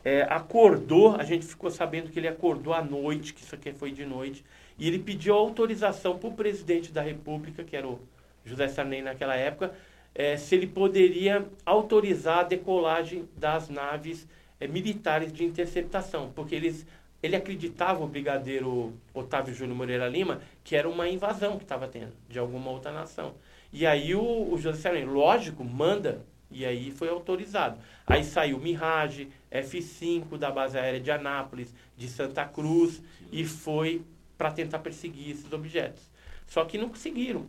é, 0.03 0.21
acordou, 0.29 1.15
a 1.15 1.23
gente 1.23 1.45
ficou 1.45 1.71
sabendo 1.71 2.11
que 2.11 2.19
ele 2.19 2.27
acordou 2.27 2.73
à 2.73 2.83
noite, 2.83 3.33
que 3.33 3.41
isso 3.41 3.55
aqui 3.55 3.73
foi 3.73 3.91
de 3.91 4.05
noite, 4.05 4.43
e 4.77 4.87
ele 4.87 4.99
pediu 4.99 5.33
autorização 5.35 6.17
para 6.17 6.29
o 6.29 6.33
presidente 6.33 6.91
da 6.91 7.01
República, 7.01 7.63
que 7.63 7.75
era 7.75 7.87
o 7.87 7.99
José 8.43 8.67
Sarney 8.67 9.01
naquela 9.01 9.35
época, 9.35 9.73
é, 10.13 10.37
se 10.37 10.55
ele 10.55 10.67
poderia 10.67 11.45
autorizar 11.65 12.39
a 12.39 12.43
decolagem 12.43 13.27
das 13.35 13.69
naves 13.69 14.27
é, 14.59 14.67
militares 14.67 15.33
de 15.33 15.43
interceptação, 15.43 16.31
porque 16.33 16.55
eles, 16.55 16.85
ele 17.21 17.35
acreditava, 17.35 18.03
o 18.03 18.07
brigadeiro 18.07 18.93
Otávio 19.13 19.53
Júnior 19.53 19.77
Moreira 19.77 20.07
Lima, 20.07 20.41
que 20.63 20.75
era 20.75 20.87
uma 20.87 21.07
invasão 21.09 21.57
que 21.57 21.63
estava 21.63 21.87
tendo 21.87 22.13
de 22.29 22.39
alguma 22.39 22.69
outra 22.71 22.91
nação. 22.91 23.33
E 23.73 23.85
aí 23.85 24.15
o, 24.15 24.53
o 24.53 24.57
José 24.57 24.83
Sarney, 24.83 25.05
lógico, 25.05 25.63
manda, 25.63 26.21
e 26.49 26.65
aí 26.65 26.91
foi 26.91 27.09
autorizado. 27.09 27.77
Aí 28.07 28.23
saiu 28.23 28.57
Mirage, 28.57 29.27
F-5 29.51 30.37
da 30.37 30.49
base 30.49 30.77
aérea 30.77 30.99
de 30.99 31.11
Anápolis, 31.11 31.73
de 31.97 32.07
Santa 32.07 32.45
Cruz, 32.45 33.01
e 33.31 33.43
foi 33.43 34.01
para 34.37 34.51
tentar 34.51 34.79
perseguir 34.79 35.31
esses 35.31 35.51
objetos. 35.51 36.09
Só 36.45 36.65
que 36.65 36.77
não 36.77 36.89
conseguiram 36.89 37.47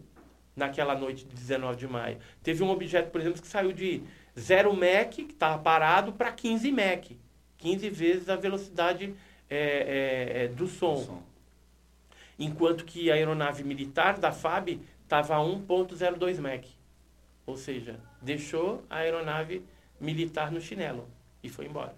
naquela 0.55 0.95
noite 0.97 1.25
de 1.25 1.35
19 1.35 1.77
de 1.77 1.87
maio. 1.87 2.19
Teve 2.43 2.63
um 2.63 2.71
objeto, 2.71 3.11
por 3.11 3.21
exemplo, 3.21 3.43
que 3.43 3.49
saiu 3.49 3.73
de 3.73 4.03
0 4.39 4.73
Mach, 4.75 5.15
que 5.15 5.23
estava 5.23 5.63
parado, 5.63 6.13
para 6.13 6.33
15 6.33 6.73
Mach. 6.73 7.11
15 7.59 7.91
vezes 7.91 8.29
a 8.29 8.37
velocidade 8.37 9.15
é, 9.49 9.59
é, 9.59 10.45
é, 10.45 10.49
do 10.49 10.67
som. 10.67 11.23
Enquanto 12.39 12.85
que 12.85 13.11
a 13.11 13.15
aeronave 13.15 13.65
militar 13.65 14.19
da 14.19 14.33
FAB 14.33 14.81
estava 15.03 15.37
a 15.37 15.41
1.02 15.41 16.39
Mach. 16.41 16.67
Ou 17.47 17.57
seja, 17.57 18.01
deixou 18.21 18.83
a 18.91 18.97
aeronave 18.97 19.63
militar 20.01 20.51
no 20.51 20.61
chinelo 20.61 21.09
e 21.43 21.49
foi 21.49 21.67
embora. 21.67 21.95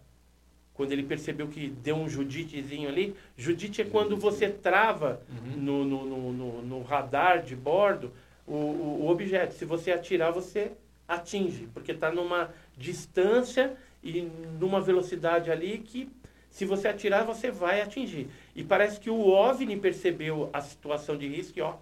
Quando 0.78 0.92
ele 0.92 1.02
percebeu 1.02 1.48
que 1.48 1.66
deu 1.68 1.96
um 1.96 2.08
juditezinho 2.08 2.88
ali, 2.88 3.12
judite 3.36 3.82
é 3.82 3.84
quando 3.84 4.16
você 4.16 4.48
trava 4.48 5.20
Uhum. 5.28 5.56
no, 5.60 5.84
no, 5.84 6.32
no, 6.32 6.62
no- 6.62 6.82
radar 6.84 7.42
de 7.42 7.56
bordo 7.56 8.12
o, 8.46 8.54
o, 8.54 9.00
o 9.02 9.08
objeto. 9.10 9.54
Se 9.54 9.64
você 9.64 9.90
atirar, 9.90 10.30
você 10.30 10.70
atinge, 11.08 11.68
porque 11.74 11.90
está 11.90 12.12
numa 12.12 12.50
distância 12.76 13.76
e 14.04 14.22
numa 14.60 14.80
velocidade 14.80 15.50
ali 15.50 15.78
que, 15.78 16.08
se 16.48 16.64
você 16.64 16.86
atirar, 16.86 17.24
você 17.24 17.50
vai 17.50 17.80
atingir. 17.80 18.28
E 18.54 18.62
parece 18.62 19.00
que 19.00 19.10
o 19.10 19.26
OVNI 19.26 19.76
percebeu 19.80 20.48
a 20.52 20.60
situação 20.60 21.16
de 21.18 21.26
risco 21.26 21.58
e, 21.58 21.62
ó, 21.62 21.74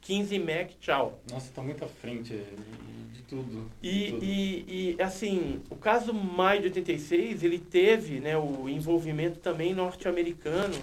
15 0.00 0.36
Mach, 0.40 0.74
tchau. 0.80 1.20
Nossa, 1.30 1.52
tá 1.54 1.62
muito 1.62 1.84
à 1.84 1.88
frente 1.88 2.32
de 2.34 3.01
tudo. 3.32 3.70
E, 3.82 4.10
Tudo. 4.10 4.24
e, 4.24 4.96
e, 4.98 5.02
assim, 5.02 5.62
o 5.70 5.76
caso 5.76 6.12
Maio 6.12 6.60
de 6.60 6.66
86, 6.66 7.42
ele 7.42 7.58
teve 7.58 8.20
né, 8.20 8.36
o 8.36 8.68
envolvimento 8.68 9.38
também 9.38 9.72
norte-americano, 9.72 10.74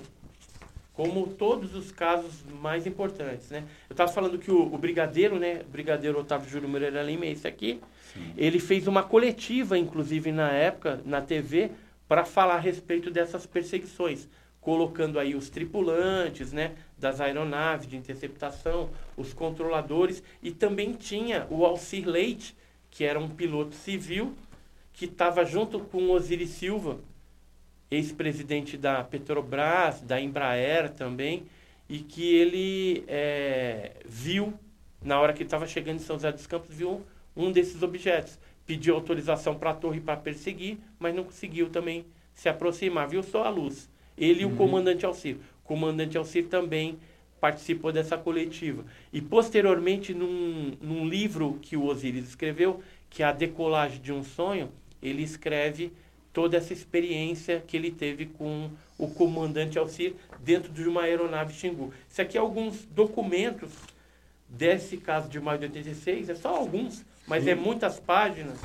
como 0.91 1.27
todos 1.27 1.75
os 1.75 1.91
casos 1.91 2.43
mais 2.59 2.87
importantes. 2.87 3.51
Né? 3.51 3.63
Eu 3.87 3.93
estava 3.93 4.11
falando 4.11 4.39
que 4.39 4.49
o, 4.49 4.73
o 4.73 4.77
brigadeiro, 4.79 5.37
né, 5.37 5.61
o 5.61 5.69
brigadeiro 5.69 6.19
Otávio 6.19 6.49
Júlio 6.49 6.67
Moreira 6.67 7.03
Lima, 7.03 7.27
esse 7.27 7.47
aqui, 7.47 7.79
Sim. 8.13 8.33
ele 8.35 8.59
fez 8.59 8.87
uma 8.87 9.03
coletiva, 9.03 9.77
inclusive 9.77 10.31
na 10.31 10.51
época, 10.51 10.99
na 11.05 11.21
TV, 11.21 11.69
para 12.07 12.25
falar 12.25 12.55
a 12.55 12.59
respeito 12.59 13.11
dessas 13.11 13.45
perseguições, 13.45 14.27
colocando 14.59 15.19
aí 15.19 15.35
os 15.35 15.51
tripulantes 15.51 16.51
né, 16.51 16.73
das 16.99 17.21
aeronaves 17.21 17.87
de 17.87 17.95
interceptação, 17.97 18.89
os 19.15 19.33
controladores, 19.33 20.21
e 20.43 20.51
também 20.51 20.93
tinha 20.93 21.47
o 21.49 21.65
Alcir 21.65 22.07
Leite, 22.07 22.55
que 22.91 23.03
era 23.03 23.19
um 23.19 23.29
piloto 23.29 23.75
civil, 23.75 24.35
que 24.93 25.05
estava 25.05 25.45
junto 25.45 25.79
com 25.79 26.09
Osiris 26.09 26.49
Silva, 26.49 26.99
ex-presidente 27.89 28.77
da 28.77 29.03
Petrobras, 29.03 30.01
da 30.01 30.19
Embraer 30.19 30.89
também, 30.91 31.45
e 31.87 31.99
que 31.99 32.35
ele 32.35 33.03
eh, 33.07 33.93
viu, 34.05 34.53
na 35.01 35.19
hora 35.19 35.33
que 35.33 35.43
estava 35.43 35.65
chegando 35.65 35.95
em 35.95 36.03
São 36.03 36.17
José 36.17 36.31
dos 36.31 36.45
Campos, 36.45 36.75
viu 36.75 37.03
um 37.35 37.51
desses 37.51 37.81
objetos. 37.81 38.37
Pediu 38.65 38.93
autorização 38.93 39.55
para 39.55 39.71
a 39.71 39.73
torre 39.73 39.99
para 39.99 40.17
perseguir, 40.17 40.77
mas 40.99 41.15
não 41.15 41.23
conseguiu 41.23 41.69
também 41.69 42.05
se 42.35 42.47
aproximar. 42.47 43.07
Viu 43.07 43.23
só 43.23 43.43
a 43.43 43.49
luz. 43.49 43.89
Ele 44.15 44.41
e 44.41 44.45
o 44.45 44.55
comandante 44.55 45.05
Alcir. 45.05 45.37
O 45.69 45.73
comandante 45.75 46.17
Alcir 46.17 46.47
também 46.47 46.97
participou 47.39 47.91
dessa 47.91 48.17
coletiva. 48.17 48.83
E 49.13 49.21
posteriormente, 49.21 50.15
num, 50.15 50.75
num 50.81 51.07
livro 51.07 51.59
que 51.61 51.77
o 51.77 51.85
Osiris 51.85 52.29
escreveu, 52.29 52.81
que 53.07 53.21
é 53.21 53.27
A 53.27 53.31
Decolagem 53.31 54.01
de 54.01 54.11
um 54.11 54.23
Sonho, 54.23 54.71
ele 54.99 55.21
escreve 55.21 55.93
toda 56.33 56.57
essa 56.57 56.73
experiência 56.73 57.63
que 57.67 57.77
ele 57.77 57.91
teve 57.91 58.25
com 58.25 58.71
o 58.97 59.07
comandante 59.09 59.77
Alcir 59.77 60.15
dentro 60.39 60.73
de 60.73 60.87
uma 60.87 61.03
aeronave 61.03 61.53
Xingu. 61.53 61.93
Isso 62.09 62.19
aqui 62.19 62.35
é 62.35 62.41
alguns 62.41 62.85
documentos 62.85 63.69
desse 64.49 64.97
caso 64.97 65.29
de 65.29 65.39
maio 65.39 65.59
de 65.59 65.65
86, 65.65 66.29
é 66.29 66.35
só 66.35 66.49
alguns, 66.55 67.05
mas 67.27 67.43
Sim. 67.43 67.51
é 67.51 67.55
muitas 67.55 67.99
páginas 67.99 68.57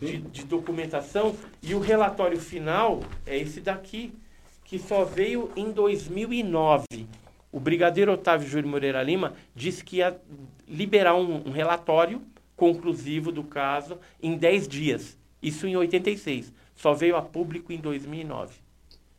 de, 0.00 0.18
de 0.18 0.42
documentação 0.44 1.36
e 1.62 1.76
o 1.76 1.78
relatório 1.78 2.40
final 2.40 3.04
é 3.24 3.38
esse 3.38 3.60
daqui, 3.60 4.12
que 4.74 4.78
só 4.80 5.04
veio 5.04 5.52
em 5.54 5.70
2009. 5.70 6.84
O 7.52 7.60
brigadeiro 7.60 8.12
Otávio 8.12 8.48
Júlio 8.48 8.68
Moreira 8.68 9.00
Lima 9.04 9.34
disse 9.54 9.84
que 9.84 9.98
ia 9.98 10.20
liberar 10.66 11.14
um, 11.14 11.46
um 11.48 11.52
relatório 11.52 12.20
conclusivo 12.56 13.30
do 13.30 13.44
caso 13.44 13.98
em 14.20 14.36
10 14.36 14.66
dias. 14.66 15.16
Isso 15.40 15.68
em 15.68 15.76
86. 15.76 16.52
Só 16.74 16.92
veio 16.92 17.14
a 17.16 17.22
público 17.22 17.72
em 17.72 17.78
2009, 17.78 18.54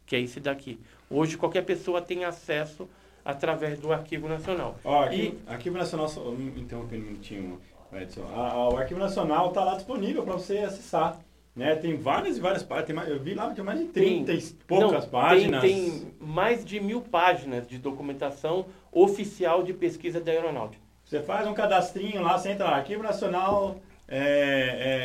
que 0.05 0.17
é 0.17 0.19
esse 0.19 0.41
daqui. 0.41 0.77
Hoje 1.09 1.37
qualquer 1.37 1.63
pessoa 1.63 2.01
tem 2.01 2.25
acesso 2.25 2.85
através 3.23 3.79
do 3.79 3.93
Arquivo 3.93 4.27
Nacional. 4.27 4.77
Ó, 4.83 5.03
E- 5.05 5.07
arquivo, 5.07 5.37
Arquivo 5.47 5.77
Nacional, 5.77 6.09
só, 6.09 6.33
interrompendo 6.57 7.03
um 7.03 7.07
minutinho, 7.07 7.61
Edson. 7.93 8.25
A- 8.35 8.51
a- 8.51 8.69
o 8.69 8.77
Arquivo 8.77 8.99
Nacional 8.99 9.47
está 9.49 9.63
lá 9.63 9.75
disponível 9.75 10.23
para 10.23 10.33
você 10.33 10.57
acessar. 10.57 11.17
Né? 11.55 11.73
Tem 11.75 11.95
várias 11.95 12.37
e 12.37 12.41
várias 12.41 12.63
páginas. 12.63 13.05
Tem 13.05 13.13
eu 13.13 13.19
vi 13.19 13.33
lá 13.33 13.49
que 13.49 13.55
tem 13.55 13.63
mais 13.63 13.79
de 13.79 13.85
30 13.85 14.33
e 14.33 14.41
poucas 14.67 14.91
Não, 14.91 14.99
tem- 15.01 15.09
páginas. 15.09 15.61
Tem, 15.61 16.11
mais 16.19 16.65
de 16.65 16.79
mil 16.81 17.01
páginas 17.01 17.65
de 17.65 17.77
documentação 17.77 18.65
oficial 18.91 19.63
de 19.63 19.73
pesquisa 19.73 20.19
da 20.19 20.31
aeronáutica. 20.31 20.83
Você 21.05 21.21
faz 21.21 21.47
um 21.47 21.53
cadastrinho 21.53 22.21
lá, 22.21 22.37
você 22.37 22.49
entra 22.49 22.65
lá, 22.65 22.77
Arquivo 22.77 23.03
Nacional, 23.03 23.79
é, 24.07 24.17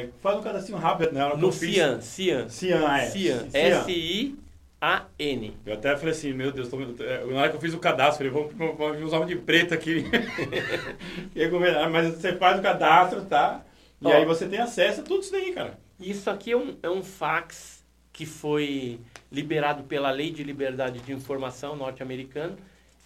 é, 0.02 0.09
faz 0.20 0.39
um 0.39 0.43
cadastrinho 0.43 0.78
rápido, 0.78 1.12
né? 1.12 1.20
Na 1.20 1.27
hora 1.27 1.35
que 1.36 1.40
No 1.40 1.52
CIAN, 1.52 2.01
CIAN. 2.01 2.48
Cian, 2.48 2.97
é. 2.97 3.06
CIAN, 3.06 3.51
Cian. 3.51 3.81
S-I-A-N. 3.82 5.56
Eu 5.64 5.74
até 5.74 5.97
falei 5.97 6.12
assim, 6.14 6.32
meu 6.32 6.51
Deus, 6.51 6.68
tô, 6.68 6.81
é, 6.81 7.24
na 7.27 7.40
hora 7.40 7.51
que 7.51 7.56
eu 7.56 7.60
fiz 7.60 7.74
o 7.74 7.78
cadastro, 7.78 8.27
eu 8.27 8.32
falei, 8.32 8.48
vamos, 8.51 8.77
vamos 8.77 9.02
usar 9.02 9.20
um 9.20 9.27
de 9.27 9.36
preto 9.36 9.72
aqui. 9.72 10.05
Mas 11.93 12.14
você 12.14 12.35
faz 12.35 12.59
o 12.59 12.62
cadastro, 12.62 13.22
tá? 13.22 13.62
E 14.01 14.06
Ó. 14.06 14.12
aí 14.12 14.24
você 14.24 14.47
tem 14.48 14.59
acesso 14.59 15.02
a 15.02 15.05
tudo 15.05 15.20
isso 15.20 15.32
daí, 15.32 15.52
cara. 15.52 15.78
Isso 16.01 16.31
aqui 16.31 16.52
é 16.52 16.56
um, 16.56 16.77
é 16.82 16.89
um 16.90 17.02
fax 17.02 17.85
que 18.12 18.24
foi 18.27 19.01
liberado 19.31 19.85
pela 19.85 20.10
Lei 20.10 20.31
de 20.31 20.43
Liberdade 20.43 21.01
de 21.01 21.12
Informação 21.12 21.77
norte-americana 21.77 22.56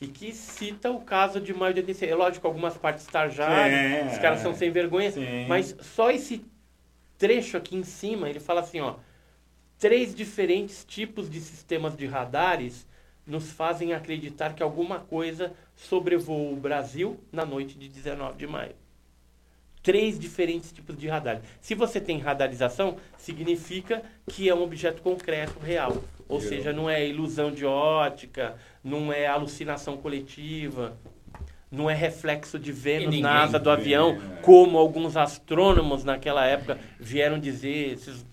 e 0.01 0.07
que 0.07 0.33
cita 0.33 0.91
o 0.91 1.01
caso 1.01 1.41
de 1.41 1.53
maio 1.53 1.75
de 1.75 1.81
86. 1.81 2.13
É 2.13 2.15
lógico, 2.15 2.47
algumas 2.47 2.77
partes 2.77 3.07
tarjadas, 3.07 3.73
Sim, 3.73 4.13
os 4.13 4.19
caras 4.19 4.41
é. 4.41 4.43
são 4.43 4.55
sem 4.55 4.71
vergonha, 4.71 5.11
Sim. 5.11 5.47
mas 5.49 5.77
só 5.81 6.11
esse 6.11 6.45
trecho 7.19 7.57
aqui 7.57 7.77
em 7.77 7.85
cima, 7.85 8.29
ele 8.29 8.41
fala 8.41 8.61
assim, 8.61 8.81
ó, 8.81 8.97
três 9.79 10.15
diferentes 10.15 10.85
tipos 10.85 11.31
de 11.31 11.41
sistemas 11.41 11.97
de 11.97 12.07
radares 12.07 12.87
nos 13.27 13.51
fazem 13.51 13.93
acreditar 13.93 14.55
que 14.55 14.63
alguma 14.63 15.01
coisa 15.01 15.53
sobrevoou 15.75 16.53
o 16.53 16.57
Brasil 16.57 17.19
na 17.33 17.45
noite 17.45 17.79
de 17.79 17.89
19 17.89 18.37
de 18.37 18.47
maio. 18.47 18.75
Três 19.85 20.19
diferentes 20.19 20.73
tipos 20.73 20.97
de 20.97 21.07
radar. 21.07 21.43
Se 21.61 21.75
você 21.75 22.01
tem 22.01 22.19
radarização, 22.19 22.97
significa 23.19 24.03
que 24.27 24.49
é 24.49 24.55
um 24.55 24.63
objeto 24.63 25.03
concreto, 25.03 25.59
real. 25.63 26.03
Ou 26.27 26.39
Eu- 26.39 26.49
seja, 26.49 26.73
não 26.73 26.89
é 26.89 27.07
ilusão 27.07 27.53
de 27.53 27.67
ótica, 27.67 28.57
não 28.83 29.13
é 29.13 29.27
alucinação 29.27 29.99
coletiva, 29.99 30.97
não 31.71 31.91
é 31.91 31.95
reflexo 31.95 32.59
de 32.59 32.73
Vênus 32.73 33.21
na 33.21 33.43
asa 33.43 33.59
do 33.59 33.65
vê, 33.65 33.71
avião, 33.83 34.17
né? 34.19 34.39
como 34.41 34.79
alguns 34.79 35.19
astrônomos 35.19 36.03
naquela 36.03 36.47
época 36.47 36.79
vieram 36.99 37.39
dizer, 37.39 37.93
esses 37.93 38.25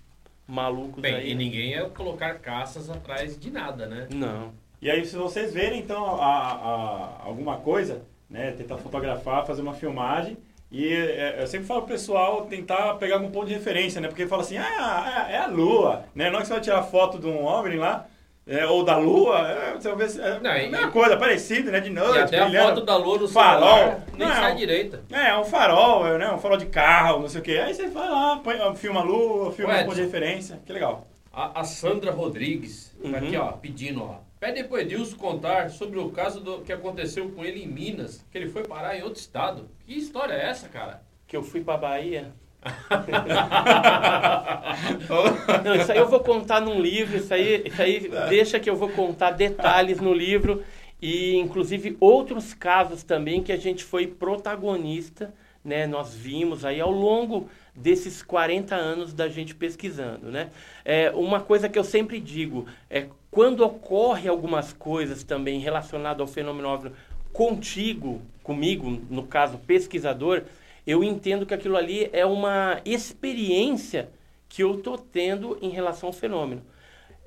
malucos 0.47 1.01
Bem, 1.01 1.15
aí. 1.15 1.31
e 1.31 1.35
ninguém 1.35 1.71
ia 1.71 1.83
colocar 1.89 2.35
caças 2.35 2.89
atrás 2.89 3.37
de 3.37 3.51
nada, 3.51 3.87
né? 3.87 4.07
Não. 4.09 4.53
E 4.81 4.89
aí, 4.89 5.03
se 5.05 5.17
vocês 5.17 5.53
verem, 5.53 5.79
então, 5.81 6.05
a- 6.21 6.53
a- 6.53 7.21
alguma 7.25 7.57
coisa, 7.57 8.03
né, 8.29 8.51
tentar 8.51 8.77
fotografar, 8.77 9.45
fazer 9.45 9.61
uma 9.61 9.73
filmagem, 9.73 10.37
e 10.71 10.93
é, 10.93 11.37
eu 11.41 11.47
sempre 11.47 11.67
falo 11.67 11.81
pro 11.81 11.91
pessoal 11.93 12.45
tentar 12.45 12.93
pegar 12.95 13.15
algum 13.15 13.29
ponto 13.29 13.47
de 13.47 13.53
referência, 13.53 13.99
né, 13.99 14.07
porque 14.07 14.25
fala 14.27 14.41
assim, 14.41 14.57
ah, 14.57 15.25
é, 15.29 15.33
é 15.33 15.37
a 15.39 15.47
Lua, 15.47 16.05
né, 16.15 16.25
na 16.29 16.37
hora 16.37 16.41
que 16.41 16.47
você 16.47 16.53
vai 16.53 16.61
tirar 16.61 16.83
foto 16.83 17.19
de 17.19 17.27
um 17.27 17.43
OVNI 17.45 17.75
lá, 17.77 18.05
é, 18.47 18.65
ou 18.65 18.83
da 18.83 18.97
Lua, 18.97 19.37
é, 19.47 19.73
você 19.73 19.89
vai 19.89 19.97
ver, 19.97 20.09
se- 20.09 20.21
é 20.21 20.39
Não, 20.39 20.49
a 20.49 20.53
mesma 20.55 20.91
coisa, 20.91 21.15
parecido, 21.17 21.71
né, 21.71 21.79
de 21.79 21.89
noite, 21.89 22.15
e 22.17 22.21
até 22.21 22.39
a 22.39 22.45
brilhando. 22.45 22.69
foto 22.75 22.85
da 22.85 22.95
lua 22.97 23.17
do 23.19 23.27
farol. 23.27 23.67
celular 23.77 24.03
nem 24.17 24.27
Não, 24.27 24.35
sai 24.35 24.55
direita. 24.55 25.03
É, 25.11 25.27
é 25.29 25.37
um 25.37 25.43
farol, 25.43 26.07
é, 26.07 26.17
né, 26.17 26.31
um 26.31 26.39
farol 26.39 26.57
de 26.57 26.65
carro, 26.67 27.19
não 27.19 27.29
sei 27.29 27.41
o 27.41 27.43
quê, 27.43 27.57
aí 27.63 27.73
você 27.73 27.87
vai 27.87 28.09
lá, 28.09 28.37
põe, 28.37 28.57
filma 28.75 29.01
a 29.01 29.03
Lua, 29.03 29.51
filma 29.51 29.73
Ué, 29.73 29.81
um 29.81 29.85
ponto 29.85 29.95
de 29.95 30.01
referência, 30.03 30.59
que 30.65 30.71
legal. 30.73 31.05
A, 31.33 31.59
a 31.61 31.63
Sandra 31.63 32.11
Rodrigues, 32.11 32.91
tá 33.01 33.07
Uhum. 33.09 33.15
aqui 33.15 33.37
ó, 33.37 33.51
pedindo, 33.53 34.03
ó. 34.03 34.15
Pede 34.41 34.63
pro 34.63 34.79
Edilson 34.79 35.17
contar 35.17 35.69
sobre 35.69 35.99
o 35.99 36.09
caso 36.09 36.39
do, 36.39 36.61
que 36.61 36.73
aconteceu 36.73 37.29
com 37.29 37.45
ele 37.45 37.63
em 37.63 37.67
Minas, 37.67 38.25
que 38.31 38.37
ele 38.39 38.49
foi 38.49 38.63
parar 38.63 38.97
em 38.97 39.03
outro 39.03 39.19
estado. 39.19 39.69
Que 39.85 39.93
história 39.93 40.33
é 40.33 40.47
essa, 40.47 40.67
cara? 40.67 41.03
Que 41.27 41.37
eu 41.37 41.43
fui 41.43 41.61
pra 41.61 41.77
Bahia. 41.77 42.33
Não, 45.63 45.75
isso 45.75 45.91
aí 45.91 45.99
eu 45.99 46.09
vou 46.09 46.21
contar 46.21 46.59
num 46.59 46.81
livro, 46.81 47.17
isso 47.17 47.31
aí, 47.31 47.61
isso 47.67 47.79
aí 47.79 48.11
deixa 48.29 48.59
que 48.59 48.67
eu 48.67 48.75
vou 48.75 48.89
contar 48.89 49.29
detalhes 49.29 49.99
no 49.99 50.11
livro 50.11 50.63
e 50.99 51.35
inclusive 51.35 51.95
outros 51.99 52.55
casos 52.55 53.03
também 53.03 53.43
que 53.43 53.51
a 53.51 53.57
gente 53.57 53.83
foi 53.83 54.07
protagonista, 54.07 55.31
né? 55.63 55.85
Nós 55.85 56.15
vimos 56.15 56.65
aí 56.65 56.81
ao 56.81 56.91
longo 56.91 57.47
desses 57.75 58.23
40 58.23 58.73
anos 58.73 59.13
da 59.13 59.29
gente 59.29 59.53
pesquisando, 59.53 60.31
né? 60.31 60.49
É, 60.83 61.11
uma 61.11 61.41
coisa 61.41 61.69
que 61.69 61.77
eu 61.77 61.83
sempre 61.83 62.19
digo 62.19 62.65
é 62.89 63.05
quando 63.31 63.61
ocorre 63.61 64.27
algumas 64.27 64.73
coisas 64.73 65.23
também 65.23 65.59
relacionadas 65.59 66.19
ao 66.19 66.27
fenômeno 66.27 66.67
OVNI 66.67 66.91
contigo, 67.31 68.21
comigo, 68.43 69.01
no 69.09 69.23
caso 69.23 69.57
pesquisador, 69.57 70.43
eu 70.85 71.01
entendo 71.01 71.45
que 71.45 71.53
aquilo 71.53 71.77
ali 71.77 72.09
é 72.11 72.25
uma 72.25 72.81
experiência 72.83 74.09
que 74.49 74.61
eu 74.61 74.75
estou 74.75 74.97
tendo 74.97 75.57
em 75.61 75.69
relação 75.69 76.07
ao 76.07 76.13
fenômeno. 76.13 76.61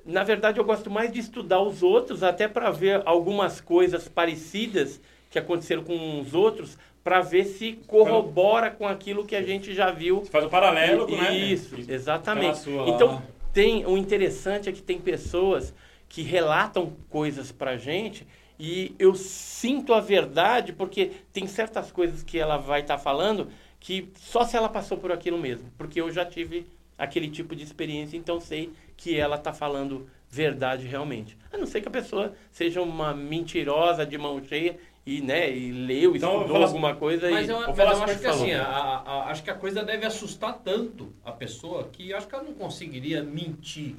Na 0.05 0.23
verdade, 0.23 0.59
eu 0.59 0.63
gosto 0.63 0.91
mais 0.91 1.11
de 1.11 1.19
estudar 1.19 1.59
os 1.61 1.81
outros, 1.81 2.21
até 2.21 2.47
para 2.47 2.69
ver 2.69 3.01
algumas 3.05 3.59
coisas 3.59 4.07
parecidas 4.07 5.01
que 5.31 5.39
aconteceram 5.39 5.83
com 5.83 6.21
os 6.21 6.35
outros 6.35 6.77
para 7.03 7.21
ver 7.21 7.45
se 7.45 7.73
corrobora 7.87 8.69
com 8.69 8.87
aquilo 8.87 9.25
que 9.25 9.35
a 9.35 9.41
gente 9.41 9.73
já 9.73 9.89
viu. 9.91 10.19
Você 10.19 10.29
faz 10.29 10.45
o 10.45 10.49
paralelo, 10.49 11.09
I- 11.09 11.15
né? 11.17 11.33
Isso, 11.33 11.75
exatamente. 11.87 12.61
Então, 12.85 13.23
tem 13.51 13.85
o 13.87 13.97
interessante 13.97 14.69
é 14.69 14.71
que 14.71 14.81
tem 14.83 14.99
pessoas 14.99 15.73
que 16.15 16.21
relatam 16.21 16.93
coisas 17.09 17.51
pra 17.51 17.75
gente 17.75 18.25
e 18.57 18.95
eu 18.97 19.13
sinto 19.15 19.93
a 19.93 19.99
verdade 19.99 20.71
porque 20.71 21.11
tem 21.33 21.45
certas 21.45 21.91
coisas 21.91 22.23
que 22.23 22.39
ela 22.39 22.55
vai 22.55 22.79
estar 22.79 22.97
falando 22.97 23.49
que 23.81 24.07
só 24.15 24.45
se 24.45 24.55
ela 24.55 24.69
passou 24.69 24.97
por 24.97 25.11
aquilo 25.11 25.37
mesmo, 25.37 25.69
porque 25.77 25.99
eu 25.99 26.09
já 26.09 26.23
tive 26.25 26.65
aquele 26.97 27.29
tipo 27.29 27.53
de 27.53 27.65
experiência, 27.65 28.15
então 28.15 28.39
sei 28.39 28.71
que 28.95 29.19
ela 29.19 29.35
está 29.35 29.51
falando 29.51 30.07
verdade 30.29 30.87
realmente. 30.87 31.37
A 31.51 31.57
não 31.57 31.65
ser 31.65 31.81
que 31.81 31.89
a 31.89 31.91
pessoa 31.91 32.33
seja 32.49 32.81
uma 32.81 33.13
mentirosa 33.13 34.05
de 34.05 34.17
mão 34.17 34.41
cheia 34.41 34.77
e, 35.05 35.19
né, 35.19 35.53
e 35.53 35.73
leu, 35.73 36.15
Então, 36.15 36.31
estudou 36.35 36.53
falar- 36.53 36.65
alguma 36.67 36.95
coisa 36.95 37.29
Mas 37.29 37.49
e 37.49 37.51
eu, 37.51 37.59
mas 37.59 37.77
eu 37.77 37.89
assim, 37.89 38.03
acho 38.03 38.15
que 38.15 38.21
por 38.21 38.29
assim, 38.29 38.51
favor. 38.53 38.65
a- 38.65 39.03
a- 39.05 39.25
acho 39.31 39.43
que 39.43 39.49
a 39.51 39.55
coisa 39.55 39.83
deve 39.83 40.05
assustar 40.05 40.53
tanto 40.63 41.11
a 41.25 41.33
pessoa 41.33 41.89
que 41.91 42.13
acho 42.13 42.25
que 42.25 42.33
ela 42.33 42.43
não 42.45 42.53
conseguiria 42.53 43.21
mentir. 43.21 43.97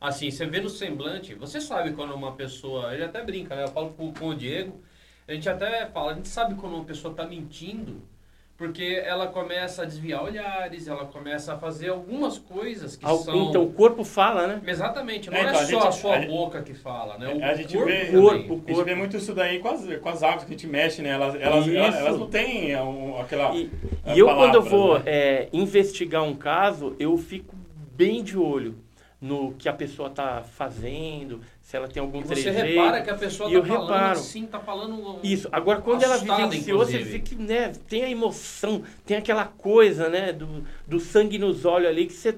Assim, 0.00 0.30
você 0.30 0.46
vê 0.46 0.60
no 0.60 0.68
semblante, 0.68 1.34
você 1.34 1.60
sabe 1.60 1.92
quando 1.92 2.14
uma 2.14 2.32
pessoa. 2.32 2.94
Ele 2.94 3.04
até 3.04 3.22
brinca, 3.22 3.56
né? 3.56 3.64
Eu 3.64 3.68
falo 3.68 3.90
com, 3.90 4.12
com 4.12 4.28
o 4.28 4.34
Diego, 4.34 4.80
a 5.26 5.32
gente 5.34 5.48
até 5.48 5.86
fala, 5.86 6.12
a 6.12 6.14
gente 6.14 6.28
sabe 6.28 6.54
quando 6.54 6.74
uma 6.74 6.84
pessoa 6.84 7.10
está 7.10 7.26
mentindo, 7.26 8.00
porque 8.56 9.02
ela 9.04 9.26
começa 9.26 9.82
a 9.82 9.84
desviar 9.84 10.22
olhares, 10.22 10.86
ela 10.86 11.04
começa 11.04 11.54
a 11.54 11.58
fazer 11.58 11.88
algumas 11.88 12.38
coisas 12.38 12.94
que 12.96 13.04
Al- 13.04 13.18
são. 13.18 13.48
Então 13.48 13.64
o 13.64 13.72
corpo 13.72 14.04
fala, 14.04 14.46
né? 14.46 14.62
Exatamente, 14.64 15.30
não 15.30 15.36
É, 15.36 15.40
é, 15.40 15.42
então, 15.48 15.54
a 15.54 15.64
só 15.64 15.66
gente- 15.66 15.86
a 15.88 15.92
sua 15.92 16.14
a 16.14 16.20
gente- 16.20 16.30
boca 16.30 16.62
que 16.62 16.74
fala, 16.74 17.18
né? 17.18 17.34
O 17.34 17.44
A 17.44 17.54
gente 17.54 17.72
corpo 17.76 17.88
vê- 17.92 18.04
também. 18.06 18.22
corpo. 18.46 18.62
A 18.66 18.72
gente 18.72 18.84
vê 18.84 18.94
muito 18.94 19.16
isso 19.16 19.34
daí 19.34 19.58
com 19.58 19.68
as, 19.68 19.84
com 19.98 20.08
as 20.08 20.22
águas 20.22 20.44
que 20.44 20.50
a 20.50 20.56
gente 20.56 20.66
mexe, 20.68 21.02
né? 21.02 21.10
Elas, 21.10 21.34
elas, 21.34 21.66
elas, 21.68 21.94
elas 21.96 22.18
não 22.20 22.28
têm 22.28 22.70
é, 22.72 22.80
um, 22.80 23.20
aquela. 23.20 23.52
E, 23.54 23.68
a 24.06 24.14
e 24.14 24.18
eu, 24.20 24.26
quando 24.26 24.54
eu 24.54 24.62
vou 24.62 24.98
né? 25.00 25.04
é, 25.06 25.48
investigar 25.52 26.22
um 26.22 26.36
caso, 26.36 26.94
eu 27.00 27.16
fico 27.18 27.54
bem 27.96 28.22
de 28.22 28.38
olho 28.38 28.76
no 29.20 29.52
que 29.54 29.68
a 29.68 29.72
pessoa 29.72 30.08
está 30.08 30.42
fazendo, 30.42 31.40
se 31.60 31.76
ela 31.76 31.88
tem 31.88 32.00
algum 32.00 32.20
E 32.20 32.22
você 32.24 32.34
trejeito. 32.42 32.66
repara 32.66 33.02
que 33.02 33.10
a 33.10 33.14
pessoa 33.16 33.48
E 33.50 33.52
tá 33.52 33.58
eu 33.58 33.64
falando 33.64 33.88
reparo. 33.88 34.12
assim, 34.18 34.46
tá 34.46 34.60
falando... 34.60 34.94
um- 34.94 35.18
Isso. 35.24 35.48
Agora, 35.50 35.80
quando 35.80 36.02
ela 36.04 36.16
vivenciou, 36.18 36.78
você 36.78 36.98
vê 36.98 37.18
que 37.18 37.34
né, 37.34 37.72
tem 37.88 38.04
a 38.04 38.10
emoção, 38.10 38.82
tem 39.04 39.16
aquela 39.16 39.44
coisa 39.44 40.08
né, 40.08 40.32
do, 40.32 40.64
do 40.86 41.00
sangue 41.00 41.36
nos 41.38 41.64
olhos 41.64 41.88
ali 41.88 42.06
que 42.06 42.12
você 42.12 42.36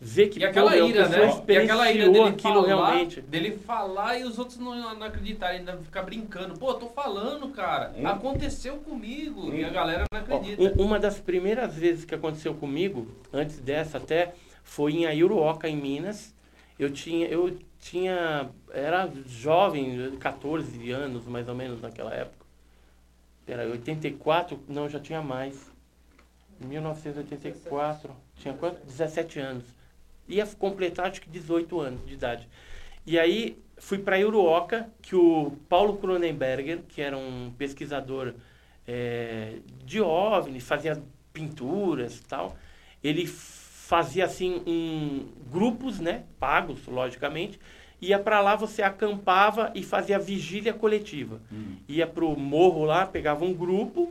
vê 0.00 0.26
que 0.26 0.40
E 0.40 0.44
aquela 0.44 0.70
pô, 0.72 0.76
ira, 0.86 1.06
né? 1.06 1.18
E 1.48 1.56
aquela 1.58 1.92
ira 1.92 2.08
dele 2.08 2.32
falar, 2.40 2.66
realmente. 2.66 3.20
dele 3.20 3.58
falar 3.58 4.18
e 4.18 4.24
os 4.24 4.38
outros 4.38 4.58
não, 4.58 4.74
não 4.98 5.06
acreditarem, 5.06 5.58
ainda 5.60 5.76
ficar 5.76 6.02
brincando. 6.02 6.58
Pô, 6.58 6.72
tô 6.74 6.88
falando, 6.88 7.48
cara. 7.50 7.92
Hum. 7.96 8.06
Aconteceu 8.06 8.76
comigo. 8.78 9.52
E 9.54 9.62
a 9.64 9.68
galera 9.68 10.04
não 10.10 10.18
Ó, 10.18 10.22
acredita. 10.38 10.62
um- 10.62 10.82
uma 10.86 10.98
das 10.98 11.20
primeiras 11.20 11.74
vezes 11.74 12.04
que 12.06 12.14
aconteceu 12.14 12.54
comigo, 12.54 13.06
antes 13.32 13.58
dessa 13.60 13.98
até, 13.98 14.32
foi 14.62 14.92
em 14.92 15.06
Aiuruoca, 15.06 15.68
em 15.68 15.76
Minas. 15.76 16.34
Eu 16.78 16.90
tinha, 16.90 17.26
eu 17.26 17.58
tinha, 17.78 18.50
era 18.72 19.10
jovem, 19.26 20.16
14 20.18 20.90
anos 20.90 21.26
mais 21.26 21.48
ou 21.48 21.54
menos 21.54 21.80
naquela 21.80 22.14
época. 22.14 22.46
Era 23.46 23.68
84, 23.68 24.58
não, 24.68 24.88
já 24.88 25.00
tinha 25.00 25.20
mais. 25.20 25.70
1984, 26.60 28.10
tinha 28.36 28.54
quanto? 28.54 28.84
17 28.86 29.40
anos. 29.40 29.64
Ia 30.28 30.46
completar 30.46 31.10
acho 31.10 31.20
que 31.20 31.28
18 31.28 31.80
anos 31.80 32.06
de 32.06 32.14
idade. 32.14 32.48
E 33.04 33.18
aí 33.18 33.58
fui 33.76 33.98
para 33.98 34.16
Iuruoca, 34.16 34.88
que 35.02 35.16
o 35.16 35.52
Paulo 35.68 35.96
Cronenberger, 35.96 36.82
que 36.88 37.02
era 37.02 37.18
um 37.18 37.52
pesquisador 37.58 38.32
é, 38.86 39.56
de 39.84 40.00
OVNI, 40.00 40.60
fazia 40.60 41.02
pinturas 41.32 42.18
e 42.18 42.22
tal, 42.22 42.56
ele 43.02 43.26
fazia 43.92 44.24
assim 44.24 44.62
um, 44.66 45.26
grupos, 45.52 46.00
né, 46.00 46.24
pagos, 46.40 46.86
logicamente, 46.86 47.60
ia 48.00 48.18
para 48.18 48.40
lá, 48.40 48.56
você 48.56 48.80
acampava 48.80 49.70
e 49.74 49.82
fazia 49.82 50.18
vigília 50.18 50.72
coletiva. 50.72 51.42
Ia 51.86 52.06
para 52.06 52.24
o 52.24 52.34
morro 52.34 52.86
lá, 52.86 53.04
pegava 53.04 53.44
um 53.44 53.52
grupo, 53.52 54.10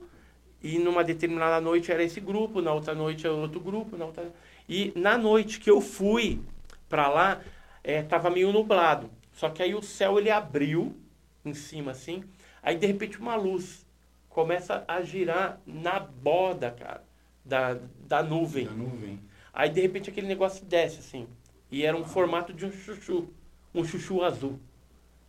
e 0.61 0.77
numa 0.77 1.03
determinada 1.03 1.59
noite 1.59 1.91
era 1.91 2.03
esse 2.03 2.21
grupo, 2.21 2.61
na 2.61 2.71
outra 2.71 2.93
noite 2.93 3.25
era 3.25 3.33
outro 3.33 3.59
grupo, 3.59 3.97
na 3.97 4.05
outra... 4.05 4.31
E 4.69 4.93
na 4.95 5.17
noite 5.17 5.59
que 5.59 5.71
eu 5.71 5.81
fui 5.81 6.39
para 6.87 7.09
lá, 7.09 7.41
estava 7.83 8.29
meio 8.29 8.53
nublado. 8.53 9.09
Só 9.33 9.49
que 9.49 9.63
aí 9.63 9.73
o 9.73 9.81
céu 9.81 10.19
ele 10.19 10.29
abriu 10.29 10.95
em 11.43 11.55
cima 11.55 11.89
assim, 11.89 12.23
aí 12.61 12.77
de 12.77 12.85
repente 12.85 13.17
uma 13.17 13.35
luz 13.35 13.83
começa 14.29 14.85
a 14.87 15.01
girar 15.01 15.59
na 15.65 15.99
borda, 15.99 16.69
cara, 16.69 17.03
da, 17.43 17.79
da 18.07 18.21
nuvem. 18.21 18.65
Da 18.65 18.73
nuvem. 18.73 19.30
Aí 19.53 19.69
de 19.69 19.81
repente 19.81 20.09
aquele 20.09 20.27
negócio 20.27 20.65
desce 20.65 20.99
assim. 20.99 21.27
E 21.71 21.85
era 21.85 21.95
um 21.95 22.03
formato 22.05 22.53
de 22.53 22.65
um 22.65 22.71
chuchu, 22.71 23.27
um 23.73 23.83
chuchu 23.83 24.23
azul. 24.23 24.59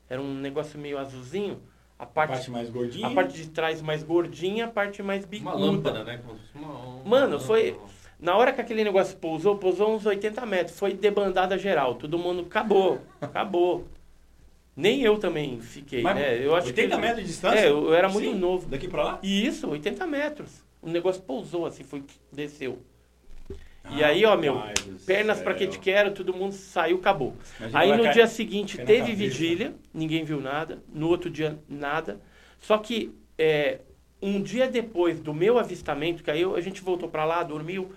Era 0.09 0.21
um 0.21 0.35
negócio 0.35 0.79
meio 0.79 0.99
azulzinho, 0.99 1.61
a 1.99 2.03
A 2.03 2.07
parte, 2.07 2.33
parte 2.33 2.51
mais 2.51 2.69
gordinha. 2.71 3.07
a 3.07 3.11
parte 3.11 3.35
de 3.35 3.49
trás 3.49 3.81
mais 3.81 4.03
gordinha, 4.03 4.67
a 4.67 4.69
parte 4.69 5.03
mais 5.03 5.23
Uma 5.25 5.31
bicuda. 5.31 5.57
lâmpada, 5.57 6.05
né? 6.05 6.21
Uma- 6.55 6.69
uma 6.75 7.05
Mano, 7.05 7.41
foi-. 7.41 7.77
Na 8.21 8.37
hora 8.37 8.53
que 8.53 8.61
aquele 8.61 8.85
negócio 8.85 9.17
pousou, 9.17 9.57
pousou 9.59 9.95
uns 9.97 10.07
80 10.07 10.45
metros. 10.47 10.79
Foi 10.79 10.93
debandada 10.95 11.59
geral. 11.59 11.97
Todo 11.97 12.17
mundo 12.19 12.43
acabou. 12.43 13.01
Acabou. 13.21 13.85
Nem 14.77 15.03
eu 15.03 15.19
também 15.19 15.61
fiquei, 15.61 16.03
Mas 16.03 16.15
né? 16.17 16.39
Eu 16.45 16.55
acho 16.55 16.69
80 16.69 16.95
que, 16.95 17.01
metros 17.01 17.21
de 17.21 17.27
distância? 17.27 17.59
É, 17.59 17.69
eu, 17.69 17.85
eu 17.87 17.95
era 17.95 18.09
muito 18.09 18.31
Sim, 18.31 18.39
novo. 18.39 18.69
Daqui 18.69 18.89
pra 18.89 19.03
lá? 19.05 19.19
E 19.23 19.47
isso, 19.47 19.69
80 19.69 20.07
metros. 20.07 20.63
O 20.81 20.89
negócio 20.89 21.21
pousou 21.23 21.67
assim, 21.67 21.83
foi, 21.85 22.03
desceu. 22.33 22.79
E 23.91 24.03
aí, 24.05 24.25
ó, 24.25 24.37
meu, 24.37 24.63
Pernas 25.05 25.41
pra 25.41 25.55
que 25.55 25.67
te 25.67 25.79
quero, 25.79 26.13
todo 26.13 26.33
mundo 26.33 26.53
saiu, 26.53 26.99
acabou. 26.99 27.35
Imagina 27.59 27.81
Aí 27.81 27.97
no 27.97 28.09
dia 28.13 28.27
seguinte 28.27 28.79
teve 28.79 29.15
vigília, 29.15 29.75
ninguém 29.93 30.25
viu 30.25 30.41
nada. 30.41 30.83
No 30.93 31.09
outro 31.09 31.29
dia, 31.29 31.59
nada. 31.69 32.21
Só 32.61 32.79
que 32.79 33.13
é, 33.37 33.81
um 34.21 34.41
dia 34.41 34.69
depois 34.69 35.19
do 35.19 35.35
meu 35.35 35.59
avistamento, 35.59 36.23
que 36.23 36.31
aí 36.31 36.41
eu- 36.43 36.55
a 36.55 36.61
gente 36.61 36.81
voltou 36.81 37.09
pra 37.09 37.25
lá, 37.25 37.43
dormiu, 37.43 37.91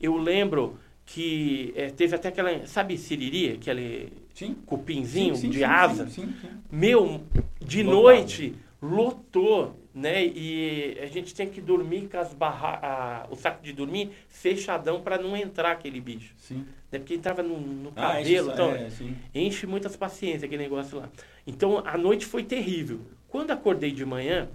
eu 0.00 0.16
lembro 0.18 0.78
que 1.06 1.72
é, 1.74 1.88
teve 1.88 2.14
até 2.14 2.28
aquela, 2.28 2.66
sabe 2.66 2.98
Siriri, 2.98 3.52
aquele 3.52 4.12
Sim. 4.34 4.54
cupinzinho 4.66 5.34
Sim, 5.34 5.40
sim, 5.42 5.50
de 5.50 5.64
asa? 5.64 6.06
Sim, 6.08 6.26
sim, 6.26 6.34
sim. 6.40 6.48
Meu, 6.70 7.22
de 7.60 7.82
Lotado. 7.82 8.02
noite 8.02 8.54
lotou, 8.82 9.79
né? 9.94 10.24
E 10.24 10.98
a 11.02 11.06
gente 11.06 11.34
tem 11.34 11.48
que 11.48 11.60
dormir 11.60 12.08
com 12.08 12.18
as 12.18 12.32
barra 12.32 13.26
o 13.30 13.36
saco 13.36 13.62
de 13.62 13.72
dormir 13.72 14.10
fechadão 14.28 15.00
para 15.00 15.18
não 15.18 15.36
entrar 15.36 15.72
aquele 15.72 16.00
bicho. 16.00 16.34
Sim. 16.36 16.64
Né? 16.90 16.98
Porque 16.98 17.14
entrava 17.14 17.42
no, 17.42 17.58
no 17.58 17.90
Ah, 17.96 18.14
cabelo, 18.14 18.48
isso, 18.48 18.50
então, 18.50 18.70
é, 18.72 18.88
enche 19.34 19.66
muitas 19.66 19.96
paciências 19.96 20.44
aquele 20.44 20.62
negócio 20.62 20.98
lá. 20.98 21.08
Então 21.46 21.82
a 21.84 21.96
noite 21.98 22.26
foi 22.26 22.44
terrível. 22.44 23.00
Quando 23.28 23.50
acordei 23.50 23.92
de 23.92 24.04
manhã, 24.04 24.48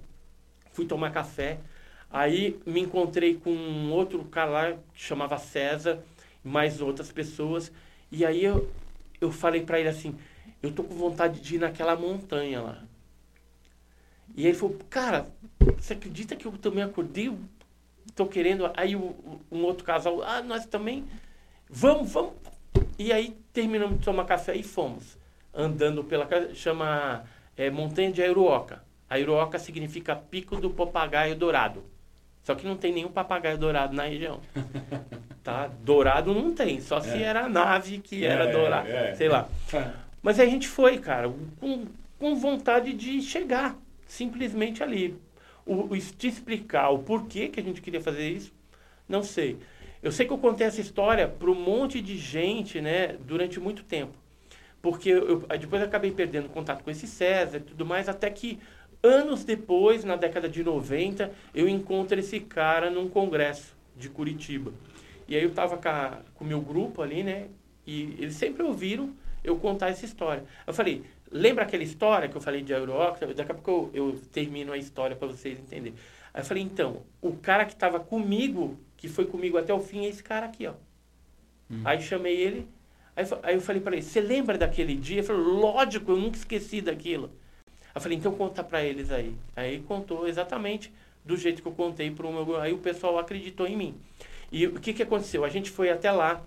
fui 0.72 0.84
tomar 0.86 1.10
café, 1.10 1.58
aí 2.10 2.58
me 2.66 2.80
encontrei 2.80 3.34
com 3.34 3.50
um 3.50 3.90
outro 3.92 4.24
cara 4.24 4.50
lá 4.50 4.72
que 4.94 5.02
chamava 5.02 5.38
César, 5.38 5.98
mais 6.44 6.80
outras 6.80 7.10
pessoas, 7.10 7.72
e 8.12 8.24
aí 8.24 8.44
eu, 8.44 8.70
eu 9.20 9.32
falei 9.32 9.62
para 9.62 9.80
ele 9.80 9.88
assim, 9.88 10.14
eu 10.62 10.70
tô 10.70 10.84
com 10.84 10.94
vontade 10.94 11.40
de 11.40 11.56
ir 11.56 11.58
naquela 11.58 11.96
montanha 11.96 12.60
lá. 12.62 12.82
E 14.36 14.46
ele 14.46 14.56
falou, 14.56 14.76
cara, 14.90 15.26
você 15.78 15.94
acredita 15.94 16.36
que 16.36 16.46
eu 16.46 16.52
também 16.52 16.84
acordei? 16.84 17.32
Tô 18.14 18.26
querendo. 18.26 18.70
Aí 18.76 18.94
o- 18.94 19.14
um 19.50 19.62
outro 19.64 19.84
casal, 19.84 20.22
ah, 20.22 20.42
nós 20.42 20.66
também. 20.66 21.04
Vamos, 21.68 22.12
vamos. 22.12 22.32
E 22.98 23.12
aí 23.12 23.36
terminamos 23.52 23.98
de 23.98 24.04
tomar 24.04 24.24
café 24.24 24.54
e 24.54 24.62
fomos. 24.62 25.16
Andando 25.54 26.04
pela 26.04 26.26
casa, 26.26 26.54
chama 26.54 27.24
é, 27.56 27.70
Montanha 27.70 28.12
de 28.12 28.22
Airuoca. 28.22 28.82
Airuoca 29.08 29.58
significa 29.58 30.14
Pico 30.14 30.56
do 30.56 30.68
Papagaio 30.70 31.34
Dourado. 31.34 31.82
Só 32.42 32.54
que 32.54 32.66
não 32.66 32.76
tem 32.76 32.92
nenhum 32.92 33.08
papagaio 33.08 33.58
dourado 33.58 33.94
na 33.94 34.04
região. 34.04 34.40
Tá? 35.42 35.68
Dourado 35.84 36.34
não 36.34 36.52
tem, 36.52 36.80
só 36.80 37.00
se 37.00 37.10
É. 37.10 37.22
era 37.22 37.44
a 37.44 37.48
nave 37.48 37.98
que 37.98 38.24
era 38.26 38.46
É, 38.48 38.52
dourada, 38.52 38.88
é. 38.88 39.14
sei 39.14 39.28
lá. 39.28 39.48
Mas 40.20 40.40
aí 40.40 40.48
a 40.48 40.50
gente 40.50 40.66
foi, 40.66 40.98
cara, 40.98 41.32
com, 41.60 41.84
com 42.18 42.34
vontade 42.34 42.92
de 42.92 43.22
chegar, 43.22 43.76
simplesmente 44.06 44.82
ali. 44.82 45.16
O, 45.64 45.92
o- 45.92 45.98
te 45.98 46.28
explicar 46.28 46.90
o 46.90 47.00
porquê 47.00 47.48
que 47.48 47.60
a 47.60 47.62
gente 47.62 47.80
queria 47.82 48.00
fazer 48.00 48.28
isso, 48.30 48.52
não 49.08 49.22
sei. 49.22 49.58
Eu 50.02 50.12
sei 50.12 50.26
que 50.26 50.32
eu 50.32 50.38
contei 50.38 50.66
essa 50.66 50.80
história 50.80 51.26
para 51.28 51.50
um 51.50 51.54
monte 51.54 52.00
de 52.00 52.16
gente, 52.16 52.80
né, 52.80 53.16
durante 53.26 53.58
muito 53.58 53.82
tempo. 53.82 54.12
Porque 54.80 55.08
eu, 55.10 55.38
depois 55.58 55.82
eu 55.82 55.88
acabei 55.88 56.12
perdendo 56.12 56.48
contato 56.48 56.84
com 56.84 56.90
esse 56.90 57.06
César 57.06 57.58
e 57.58 57.60
tudo 57.60 57.84
mais, 57.84 58.08
até 58.08 58.30
que 58.30 58.58
anos 59.02 59.44
depois, 59.44 60.04
na 60.04 60.16
década 60.16 60.48
de 60.48 60.62
90, 60.62 61.32
eu 61.54 61.68
encontro 61.68 62.18
esse 62.18 62.38
cara 62.40 62.90
num 62.90 63.08
congresso 63.08 63.76
de 63.96 64.08
Curitiba. 64.08 64.72
E 65.26 65.34
aí 65.34 65.42
eu 65.42 65.50
tava 65.52 65.76
com 65.76 65.88
a- 65.88 66.20
com 66.34 66.44
o 66.44 66.46
meu 66.46 66.60
grupo 66.60 67.02
ali, 67.02 67.24
né? 67.24 67.48
E 67.86 68.14
eles 68.18 68.34
sempre 68.34 68.62
ouviram 68.62 69.12
eu 69.42 69.56
contar 69.56 69.88
essa 69.88 70.04
história. 70.04 70.44
Eu 70.66 70.74
falei, 70.74 71.02
lembra 71.36 71.64
aquela 71.64 71.82
história 71.82 72.28
que 72.28 72.36
eu 72.36 72.40
falei 72.40 72.62
de 72.62 72.72
Eurocta? 72.72 73.26
Daqui 73.34 73.52
a 73.52 73.54
pouco 73.54 73.90
eu, 73.94 74.10
eu 74.10 74.20
termino 74.32 74.72
a 74.72 74.76
história 74.76 75.14
para 75.14 75.28
vocês 75.28 75.58
entenderem. 75.58 75.94
Aí 76.32 76.40
eu 76.40 76.44
falei, 76.44 76.62
então, 76.62 77.02
o 77.20 77.32
cara 77.36 77.64
que 77.64 77.72
estava 77.72 78.00
comigo, 78.00 78.78
que 78.96 79.08
foi 79.08 79.26
comigo 79.26 79.56
até 79.56 79.72
o 79.72 79.80
fim, 79.80 80.04
é 80.04 80.08
esse 80.08 80.22
cara 80.22 80.46
aqui, 80.46 80.66
ó. 80.66 80.74
Aí 81.84 82.00
chamei 82.00 82.36
ele, 82.36 82.68
aí, 83.14 83.24
aí 83.42 83.54
eu 83.54 83.60
falei 83.60 83.80
para 83.80 83.96
ele, 83.96 84.02
você 84.02 84.20
lembra 84.20 84.56
daquele 84.56 84.94
dia? 84.94 85.18
Ele 85.18 85.26
falou, 85.26 85.42
lógico, 85.42 86.12
eu 86.12 86.16
nunca 86.16 86.36
esqueci 86.36 86.80
daquilo. 86.80 87.30
Aí 87.66 87.92
eu 87.96 88.00
falei, 88.00 88.18
então 88.18 88.32
conta 88.32 88.62
para 88.62 88.82
eles 88.84 89.10
aí. 89.10 89.34
Aí 89.54 89.80
contou 89.80 90.28
exatamente 90.28 90.92
do 91.24 91.36
jeito 91.36 91.62
que 91.62 91.68
eu 91.68 91.72
contei 91.72 92.10
para 92.10 92.26
o 92.26 92.32
meu... 92.32 92.60
Aí 92.60 92.72
o 92.72 92.78
pessoal 92.78 93.18
acreditou 93.18 93.66
em 93.66 93.76
mim. 93.76 93.94
E 94.52 94.66
o 94.66 94.78
que, 94.78 94.92
que 94.92 95.02
aconteceu? 95.02 95.44
A 95.44 95.48
gente 95.48 95.70
foi 95.70 95.90
até 95.90 96.10
lá, 96.12 96.40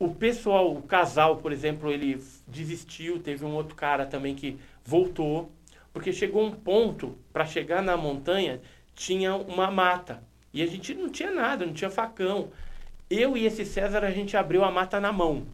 o 0.00 0.14
pessoal, 0.14 0.74
o 0.74 0.80
casal, 0.80 1.36
por 1.36 1.52
exemplo, 1.52 1.92
ele 1.92 2.18
desistiu, 2.46 3.20
teve 3.20 3.44
um 3.44 3.54
outro 3.54 3.74
cara 3.74 4.06
também 4.06 4.34
que 4.34 4.58
voltou, 4.82 5.52
porque 5.92 6.10
chegou 6.10 6.42
um 6.42 6.50
ponto, 6.50 7.18
para 7.30 7.44
chegar 7.44 7.82
na 7.82 7.98
montanha, 7.98 8.62
tinha 8.94 9.36
uma 9.36 9.70
mata. 9.70 10.24
E 10.54 10.62
a 10.62 10.66
gente 10.66 10.94
não 10.94 11.10
tinha 11.10 11.30
nada, 11.30 11.66
não 11.66 11.74
tinha 11.74 11.90
facão. 11.90 12.50
Eu 13.10 13.36
e 13.36 13.44
esse 13.44 13.66
César, 13.66 14.02
a 14.02 14.10
gente 14.10 14.38
abriu 14.38 14.64
a 14.64 14.70
mata 14.70 14.98
na 14.98 15.12
mão 15.12 15.46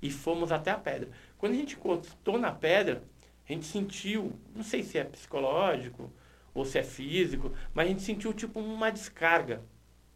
e 0.00 0.08
fomos 0.08 0.52
até 0.52 0.70
a 0.70 0.78
pedra. 0.78 1.08
Quando 1.36 1.54
a 1.54 1.56
gente 1.56 1.74
encostou 1.74 2.38
na 2.38 2.52
pedra, 2.52 3.02
a 3.48 3.52
gente 3.52 3.66
sentiu, 3.66 4.32
não 4.54 4.62
sei 4.62 4.84
se 4.84 4.98
é 4.98 5.04
psicológico 5.04 6.12
ou 6.54 6.64
se 6.64 6.78
é 6.78 6.84
físico, 6.84 7.52
mas 7.74 7.86
a 7.86 7.88
gente 7.88 8.02
sentiu 8.02 8.32
tipo 8.32 8.60
uma 8.60 8.90
descarga 8.90 9.60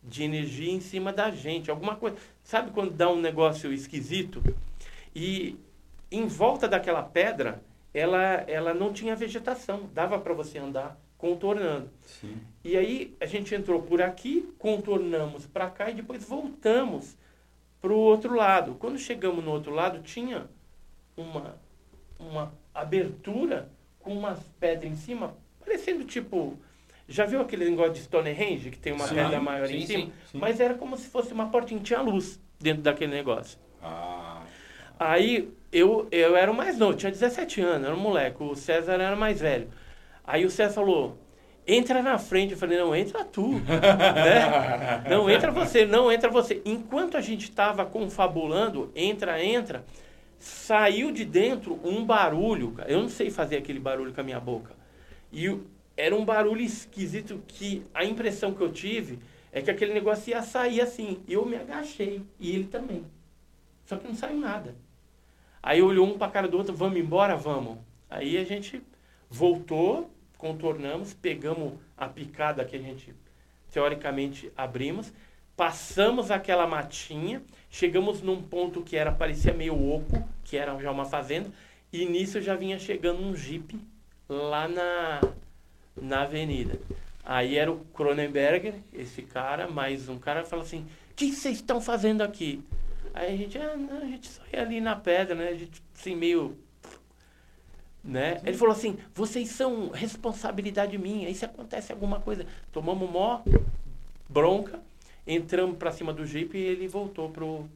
de 0.05 0.23
energia 0.23 0.73
em 0.73 0.81
cima 0.81 1.13
da 1.13 1.31
gente, 1.31 1.71
alguma 1.71 1.97
coisa. 1.97 2.17
Sabe 2.43 2.71
quando 2.71 2.93
dá 2.93 3.11
um 3.11 3.21
negócio 3.21 3.73
esquisito? 3.73 4.43
E 5.15 5.57
em 6.11 6.27
volta 6.27 6.69
daquela 6.69 7.03
pedra, 7.03 7.63
ela, 7.93 8.45
ela 8.47 8.75
não 8.75 8.93
tinha 8.93 9.17
vegetação, 9.17 9.89
dava 9.95 10.19
para 10.19 10.35
você 10.35 10.59
andar 10.59 10.99
contornando. 11.17 11.89
Sim. 12.03 12.37
E 12.63 12.77
aí 12.77 13.17
a 13.21 13.27
gente 13.27 13.55
entrou 13.55 13.81
por 13.81 14.03
aqui, 14.03 14.53
contornamos 14.59 15.47
para 15.47 15.71
cá 15.71 15.91
e 15.91 15.95
depois 15.95 16.25
voltamos 16.25 17.17
para 17.81 17.93
o 17.93 17.99
outro 17.99 18.35
lado. 18.35 18.75
Quando 18.75 18.99
chegamos 18.99 19.43
no 19.43 19.51
outro 19.51 19.73
lado, 19.73 20.03
tinha 20.03 20.47
uma, 21.17 21.57
uma 22.19 22.53
abertura 22.75 23.71
com 24.01 24.17
umas 24.17 24.41
pedras 24.61 24.93
em 24.93 24.97
cima, 24.97 25.35
parecendo 25.61 26.05
tipo. 26.05 26.59
Já 27.09 27.25
viu 27.27 27.41
aquele 27.41 27.69
negócio 27.71 27.93
de 27.95 28.01
Stonehenge, 28.01 28.71
que 28.71 28.79
tem 28.79 28.93
uma 28.93 29.09
Sim, 29.09 29.15
pedra 29.15 29.41
maior 29.41 29.67
sim, 29.69 29.77
em 29.77 29.81
cima? 29.81 30.07
sim, 30.07 30.13
sim. 30.25 30.39
Mas 30.41 30.61
era 30.61 30.75
como 30.75 30.97
se 30.97 31.09
fosse 31.09 31.33
uma 31.33 31.51
portinha, 31.51 31.81
tinha 31.83 32.01
luz 32.01 32.41
dentro 32.61 32.83
daquele 32.83 33.13
negócio. 33.13 33.59
Ah, 33.81 34.43
Aí 34.99 35.53
eu, 35.73 36.09
eu 36.11 36.37
era 36.37 36.51
o 36.51 36.55
mais 36.55 36.79
novo, 36.79 36.97
tinha 36.97 37.11
17 37.11 37.61
anos, 37.61 37.87
era 37.87 37.97
um 37.97 38.01
moleque. 38.01 38.43
O 38.43 38.55
César 38.55 38.95
era 38.95 39.17
mais 39.17 39.41
velho. 39.41 39.69
Aí 40.25 40.45
o 40.45 40.51
César 40.51 40.75
falou: 40.75 41.19
entra 41.67 42.03
na 42.03 42.19
frente. 42.19 42.53
Eu 42.53 42.59
falei: 42.59 42.79
não, 42.79 42.95
entra 42.95 43.25
tu. 43.25 43.61
né? 44.23 44.55
Não, 45.09 45.29
entra 45.31 45.51
você, 45.51 45.85
não, 45.85 46.11
entra 46.11 46.29
você. 46.31 46.63
Enquanto 46.65 47.17
a 47.17 47.21
gente 47.21 47.45
estava 47.45 47.85
confabulando, 47.85 48.91
entra, 48.95 49.43
entra, 49.45 49.85
saiu 50.39 51.11
de 51.13 51.25
dentro 51.25 51.79
um 51.85 52.05
barulho. 52.05 52.75
Eu 52.87 53.01
não 53.03 53.09
sei 53.09 53.31
fazer 53.31 53.57
aquele 53.59 53.81
barulho 53.81 54.13
com 54.15 54.21
a 54.21 54.25
minha 54.25 54.41
boca. 54.41 54.73
E 55.33 55.49
era 55.97 56.15
um 56.15 56.25
barulho 56.25 56.63
esquisito 56.63 57.43
que 57.47 57.85
a 57.95 58.05
impressão 58.05 58.53
que 58.53 58.61
eu 58.61 58.73
tive 58.73 59.19
é 59.53 59.63
que 59.63 59.71
aquele 59.71 59.95
negócio 59.95 60.31
ia 60.31 60.43
sair 60.43 60.81
assim. 60.81 61.23
E 61.29 61.35
eu 61.35 61.47
me 61.47 61.57
agachei. 61.57 62.23
E 62.41 62.51
ele 62.51 62.65
também. 62.65 63.05
Só 63.85 63.97
que 63.97 64.07
não 64.07 64.15
saiu 64.15 64.37
nada. 64.37 64.75
Aí 65.63 65.81
olhou 65.81 66.07
um 66.07 66.19
para 66.19 66.31
cara 66.31 66.49
do 66.49 66.59
outro, 66.59 66.75
vamos 66.75 66.99
embora, 66.99 67.37
vamos. 67.37 67.79
Aí 68.11 68.37
a 68.37 68.45
gente 68.45 68.83
voltou, 69.31 70.11
contornamos, 70.37 71.15
pegamos 71.15 71.75
a 71.97 72.09
picada 72.09 72.65
que 72.65 72.77
a 72.77 72.81
gente 72.81 73.15
teoricamente 73.71 74.53
abrimos, 74.57 75.13
passamos 75.57 76.31
aquela 76.31 76.67
matinha, 76.67 77.43
chegamos 77.71 78.23
num 78.23 78.41
ponto 78.43 78.83
que 78.83 78.97
era 78.97 79.11
parecia 79.11 79.53
meio 79.53 79.75
oco, 79.75 80.23
que 80.45 80.57
era 80.57 80.79
já 80.79 80.91
uma 80.91 81.05
fazenda, 81.05 81.51
e 81.93 82.05
nisso 82.05 82.41
já 82.41 82.55
vinha 82.55 82.79
chegando 82.79 83.23
um 83.23 83.35
jipe 83.35 83.81
lá 84.29 84.69
na 84.69 85.21
na 86.01 86.23
avenida. 86.23 86.79
Aí 87.25 87.57
era 87.57 87.73
o 87.73 87.81
Cronenberger, 87.87 88.75
esse 88.93 89.23
cara, 89.23 89.69
mais 89.69 90.09
um 90.09 90.19
cara, 90.19 90.45
falou 90.45 90.65
assim: 90.65 90.87
O 91.11 91.15
que 91.15 91.33
vocês 91.33 91.57
estão 91.57 91.81
fazendo 91.81 92.23
aqui? 92.23 92.63
Aí 93.15 93.33
a 93.33 93.37
gente, 93.37 93.57
ah, 93.59 93.77
não, 93.77 93.99
a 93.99 94.07
gente 94.07 94.29
só 94.29 94.43
ia 94.53 94.61
ali 94.61 94.81
na 94.81 94.97
pedra, 94.97 95.35
né? 95.35 95.49
A 95.49 95.55
gente, 95.55 95.83
assim, 95.99 96.15
meio. 96.15 96.59
Né? 98.03 98.41
Ele 98.45 98.57
falou 98.57 98.75
assim: 98.75 98.99
vocês 99.15 99.49
são 99.49 99.89
responsabilidade 99.91 100.99
minha, 100.99 101.31
e 101.31 101.35
se 101.35 101.45
acontece 101.45 101.93
alguma 101.93 102.21
coisa? 102.21 102.45
Tomamos 102.71 103.09
mó 103.11 103.41
bronca, 104.29 104.81
entramos 105.27 105.79
pra 105.79 105.93
cima 105.93 106.13
do 106.13 106.27
jeep 106.27 106.57
e 106.57 106.61
ele 106.61 106.89
voltou 106.89 107.31
pro, 107.31 107.67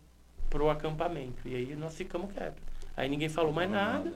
pro 0.51 0.69
acampamento. 0.69 1.47
E 1.47 1.55
aí 1.55 1.77
nós 1.77 1.95
ficamos 1.95 2.33
quietos. 2.33 2.63
Aí 2.97 3.09
ninguém 3.09 3.29
falou 3.29 3.53
mais 3.53 3.71
nada, 3.71 4.13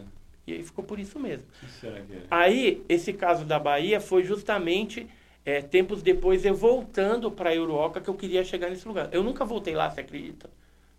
e 0.47 0.53
aí 0.53 0.63
ficou 0.63 0.85
por 0.85 0.99
isso 0.99 1.19
mesmo. 1.19 1.47
É? 1.85 2.03
Aí, 2.31 2.83
esse 2.89 3.13
caso 3.13 3.45
da 3.45 3.59
Bahia 3.59 4.01
foi 4.01 4.25
justamente 4.25 5.07
é, 5.45 5.61
tempos 5.61 6.03
depois 6.03 6.45
eu 6.45 6.55
voltando 6.55 7.31
para 7.31 7.55
Euroca 7.55 8.01
que 8.01 8.09
eu 8.09 8.15
queria 8.15 8.45
chegar 8.45 8.71
nesse 8.71 8.87
lugar. 8.87 9.09
Eu 9.13 9.23
nunca 9.23 9.45
voltei 9.45 9.75
lá, 9.75 9.91
você 9.91 10.01
acredita? 10.01 10.49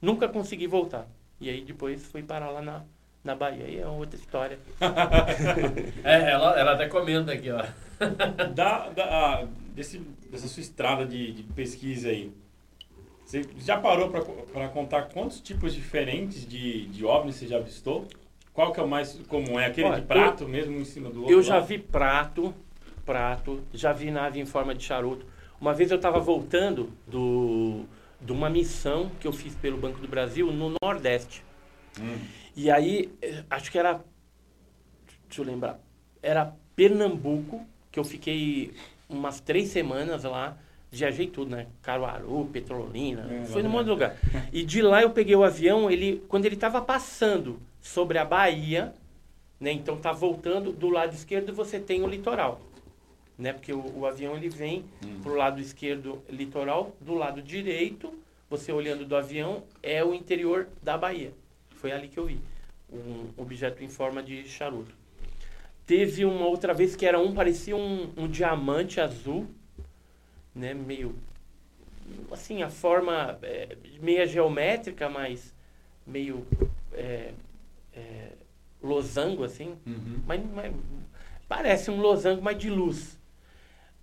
Nunca 0.01 0.27
consegui 0.27 0.67
voltar. 0.67 1.07
E 1.39 1.49
aí 1.49 1.61
depois 1.61 2.05
fui 2.05 2.23
parar 2.23 2.49
lá 2.49 2.61
na, 2.61 2.83
na 3.23 3.35
Bahia. 3.35 3.65
Aí 3.65 3.79
é 3.79 3.87
outra 3.87 4.19
história. 4.19 4.59
É, 6.03 6.31
ela, 6.31 6.59
ela 6.59 6.73
até 6.73 6.87
comenta 6.87 7.31
aqui, 7.31 7.49
ó. 7.49 7.63
da, 8.53 8.89
da, 8.89 9.03
ah, 9.05 9.47
desse, 9.73 9.99
dessa 10.29 10.47
sua 10.47 10.61
estrada 10.61 11.05
de, 11.05 11.31
de 11.31 11.43
pesquisa 11.43 12.09
aí, 12.09 12.31
você 13.25 13.41
já 13.57 13.79
parou 13.79 14.09
para 14.09 14.67
contar 14.69 15.03
quantos 15.03 15.39
tipos 15.39 15.73
diferentes 15.73 16.45
de, 16.45 16.87
de 16.87 17.05
OVNIs 17.05 17.35
você 17.37 17.47
já 17.47 17.57
avistou? 17.57 18.07
Qual 18.53 18.71
que 18.71 18.79
é 18.79 18.83
o 18.83 18.87
mais 18.87 19.13
comum? 19.27 19.59
É 19.59 19.65
aquele 19.65 19.87
Olha, 19.87 19.99
de 19.99 20.05
prato 20.05 20.47
mesmo 20.47 20.77
em 20.77 20.85
cima 20.85 21.09
do 21.09 21.21
outro? 21.21 21.33
Eu 21.33 21.41
já 21.41 21.59
vi 21.59 21.79
prato, 21.79 22.53
prato, 23.03 23.61
já 23.73 23.91
vi 23.91 24.11
nave 24.11 24.39
em 24.39 24.45
forma 24.45 24.75
de 24.75 24.83
charuto. 24.83 25.25
Uma 25.59 25.73
vez 25.73 25.89
eu 25.89 25.97
estava 25.97 26.19
voltando 26.19 26.91
do, 27.07 27.83
de 28.21 28.31
uma 28.31 28.49
missão 28.49 29.09
que 29.19 29.27
eu 29.27 29.33
fiz 29.33 29.55
pelo 29.55 29.77
Banco 29.77 29.99
do 29.99 30.07
Brasil 30.07 30.51
no 30.51 30.75
Nordeste. 30.81 31.43
Hum. 31.99 32.17
E 32.55 32.69
aí, 32.69 33.11
eh, 33.21 33.43
acho 33.49 33.71
que 33.71 33.79
era. 33.79 34.01
Deixa 35.27 35.41
eu 35.41 35.45
lembrar. 35.45 35.79
Era 36.21 36.53
Pernambuco, 36.75 37.65
que 37.91 37.99
eu 37.99 38.03
fiquei 38.03 38.73
umas 39.09 39.39
três 39.39 39.69
semanas 39.69 40.23
lá. 40.23 40.57
Viajei 40.91 41.25
tudo, 41.25 41.55
né? 41.55 41.65
Caruaru, 41.81 42.45
Petrolina, 42.53 43.27
É, 43.27 43.45
foi 43.45 43.63
num 43.63 43.69
monte 43.69 43.85
de 43.85 43.89
lugar. 43.89 44.15
E 44.51 44.63
de 44.63 44.79
lá 44.79 45.01
eu 45.01 45.09
peguei 45.09 45.35
o 45.35 45.43
avião, 45.43 45.89
ele, 45.89 46.23
quando 46.27 46.45
ele 46.45 46.53
estava 46.53 46.79
passando 46.83 47.59
sobre 47.83 48.17
a 48.17 48.23
Bahia, 48.25 48.93
né? 49.59 49.71
Então 49.73 49.97
tá 49.97 50.11
voltando 50.13 50.71
do 50.71 50.89
lado 50.89 51.13
esquerdo 51.13 51.53
você 51.53 51.79
tem 51.79 52.01
o 52.01 52.07
litoral, 52.07 52.61
né? 53.37 53.51
Porque 53.51 53.73
o, 53.73 53.99
o 53.99 54.05
avião 54.05 54.35
ele 54.37 54.49
vem 54.49 54.85
Hum. 55.05 55.19
pro 55.21 55.35
lado 55.35 55.59
esquerdo 55.59 56.23
litoral, 56.29 56.95
do 57.01 57.13
lado 57.13 57.41
direito, 57.41 58.11
você 58.49 58.71
olhando 58.71 59.05
do 59.05 59.15
avião 59.15 59.63
é 59.83 60.03
o 60.03 60.13
interior 60.13 60.67
da 60.81 60.97
Bahia. 60.97 61.33
Foi 61.75 61.91
ali 61.91 62.07
que 62.07 62.17
eu 62.17 62.25
vi 62.25 62.39
um 62.91 63.29
objeto 63.35 63.83
em 63.83 63.89
forma 63.89 64.23
de 64.23 64.47
charuto. 64.47 64.95
Teve 65.85 66.23
uma 66.23 66.45
outra 66.45 66.73
vez 66.73 66.95
que 66.95 67.05
era 67.05 67.19
um 67.19 67.33
parecia 67.33 67.75
um, 67.75 68.13
um 68.15 68.27
diamante 68.29 69.01
azul, 69.01 69.45
né? 70.55 70.73
Meio 70.73 71.13
assim 72.31 72.63
a 72.63 72.69
forma 72.69 73.37
é, 73.43 73.75
meia 73.99 74.25
geométrica, 74.25 75.09
mas 75.09 75.53
meio 76.07 76.45
é, 76.93 77.33
é, 77.95 78.29
losango 78.81 79.43
assim, 79.43 79.77
Uhum. 79.85 80.21
mas, 80.25 80.41
mas 80.53 80.73
parece 81.47 81.91
um 81.91 81.99
losango, 82.01 82.41
mas 82.41 82.57
de 82.57 82.69
luz. 82.69 83.19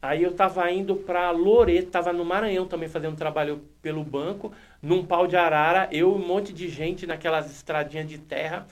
Aí 0.02 0.22
eu 0.22 0.32
tava 0.32 0.70
indo 0.72 0.96
para 0.96 1.30
Loreto, 1.30 1.90
tava 1.90 2.10
no 2.12 2.24
Maranhão 2.24 2.66
também 2.66 2.88
fazendo 2.88 3.16
trabalho 3.16 3.62
pelo 3.82 4.02
banco, 4.02 4.50
num 4.80 5.04
pau 5.04 5.26
de 5.26 5.36
arara, 5.36 5.88
eu 5.92 6.10
e 6.10 6.14
um 6.14 6.26
monte 6.26 6.54
de 6.54 6.68
gente 6.70 7.06
naquelas 7.06 7.50
estradinhas 7.50 8.08
de 8.08 8.16
terra, 8.16 8.66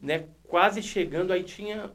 né, 0.00 0.24
quase 0.44 0.82
chegando, 0.82 1.32
aí 1.34 1.42
tinha 1.42 1.90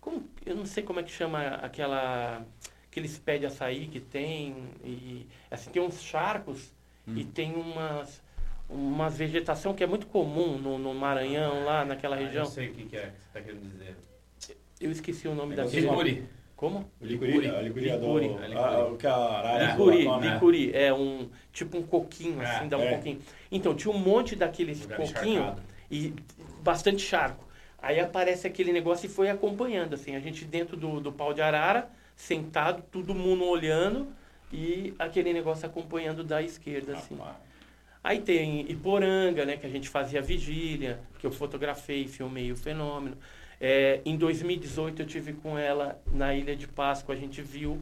como, 0.00 0.22
eu 0.46 0.54
não 0.54 0.64
sei 0.64 0.82
como 0.82 1.00
é 1.00 1.02
que 1.02 1.10
chama 1.10 1.40
aquela 1.56 2.42
aqueles 2.88 3.18
pés 3.18 3.40
de 3.40 3.46
açaí 3.46 3.86
que 3.88 4.00
tem 4.00 4.56
e 4.84 5.26
assim 5.50 5.70
tem 5.70 5.82
uns 5.82 6.00
charcos 6.02 6.72
e 7.20 7.24
tem 7.24 7.54
umas 7.54 8.22
umas 8.70 9.16
vegetação 9.16 9.74
que 9.74 9.82
é 9.82 9.86
muito 9.86 10.06
comum 10.06 10.56
no, 10.58 10.78
no 10.78 10.94
Maranhão 10.94 11.64
lá 11.64 11.84
naquela 11.84 12.16
Ah, 12.16 12.20
região. 12.20 12.44
Eu 12.44 12.50
sei 12.50 12.68
o 12.68 12.72
que, 12.72 12.84
que 12.84 12.96
é 12.96 13.00
que 13.00 13.06
você 13.20 13.28
tá 13.32 13.40
querendo 13.40 13.68
dizer. 13.70 13.96
Eu 14.80 14.90
esqueci 14.90 15.28
o 15.28 15.34
nome 15.34 15.52
É 15.52 15.56
daquele. 15.56 15.86
Licuri. 15.88 16.24
Como? 16.56 16.90
O 17.00 17.04
licuri, 17.06 17.32
Licuri. 17.32 17.48
a 17.56 17.62
licuri 17.62 17.88
é. 17.88 17.96
Licuri. 17.96 18.24
É, 18.26 18.28
licuri. 18.48 18.54
ah, 18.56 18.86
o 18.86 18.96
que 18.96 19.06
a 19.06 19.14
arara 19.14 19.64
Licuri, 19.72 20.08
né? 20.08 20.34
licuri, 20.34 20.70
é 20.74 20.92
um 20.92 21.28
tipo 21.52 21.78
um 21.78 21.82
coquinho, 21.82 22.40
É, 22.42 22.46
assim, 22.56 22.68
dá 22.68 22.76
um 22.78 22.82
é. 22.82 22.96
coquinho. 22.96 23.20
Então, 23.50 23.74
tinha 23.74 23.92
um 23.92 23.98
monte 23.98 24.36
daqueles 24.36 24.82
Lugar 24.82 25.00
encharcado. 25.00 25.62
e 25.90 26.14
bastante 26.62 27.02
charco. 27.02 27.46
Aí 27.82 27.98
aparece 27.98 28.46
aquele 28.46 28.72
negócio 28.72 29.06
e 29.06 29.08
foi 29.08 29.30
acompanhando, 29.30 29.94
assim, 29.94 30.14
a 30.14 30.20
gente 30.20 30.44
dentro 30.44 30.76
do, 30.76 31.00
do 31.00 31.10
pau 31.10 31.32
de 31.32 31.40
arara, 31.40 31.88
sentado, 32.14 32.82
todo 32.92 33.14
mundo 33.14 33.44
olhando 33.46 34.08
e 34.52 34.92
aquele 34.98 35.32
negócio 35.32 35.66
acompanhando 35.66 36.22
da 36.22 36.42
esquerda, 36.42 36.92
assim. 36.92 37.16
Rapaz. 37.16 37.36
Aí 38.02 38.20
tem 38.20 38.62
Iporanga, 38.70 39.44
né, 39.44 39.56
que 39.56 39.66
a 39.66 39.70
gente 39.70 39.88
fazia 39.88 40.22
vigília, 40.22 41.00
que 41.18 41.26
eu 41.26 41.30
fotografei, 41.30 42.08
filmei 42.08 42.50
o 42.50 42.56
fenômeno. 42.56 43.16
É, 43.60 44.00
em 44.06 44.16
2018 44.16 45.02
eu 45.02 45.06
tive 45.06 45.34
com 45.34 45.58
ela 45.58 46.00
na 46.10 46.34
Ilha 46.34 46.56
de 46.56 46.66
Páscoa, 46.66 47.14
a 47.14 47.18
gente 47.18 47.42
viu 47.42 47.78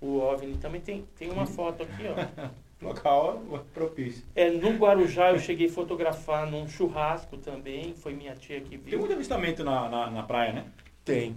o 0.00 0.18
OVNI. 0.18 0.56
Também 0.56 0.80
tem, 0.80 1.04
tem 1.18 1.30
uma 1.30 1.44
foto 1.44 1.82
aqui, 1.82 2.04
ó. 2.08 2.50
Local 2.80 3.42
propício. 3.74 4.24
É, 4.34 4.48
no 4.50 4.70
Guarujá 4.78 5.32
eu 5.32 5.38
cheguei 5.38 5.66
a 5.66 5.70
fotografar 5.70 6.50
num 6.50 6.66
churrasco 6.66 7.36
também, 7.36 7.92
foi 7.92 8.14
minha 8.14 8.34
tia 8.34 8.58
que 8.62 8.70
Tem 8.70 8.78
viu. 8.78 8.98
muito 8.98 9.12
avistamento 9.12 9.62
na, 9.62 9.86
na, 9.90 10.10
na 10.10 10.22
praia, 10.22 10.54
né? 10.54 10.64
Tem. 11.04 11.36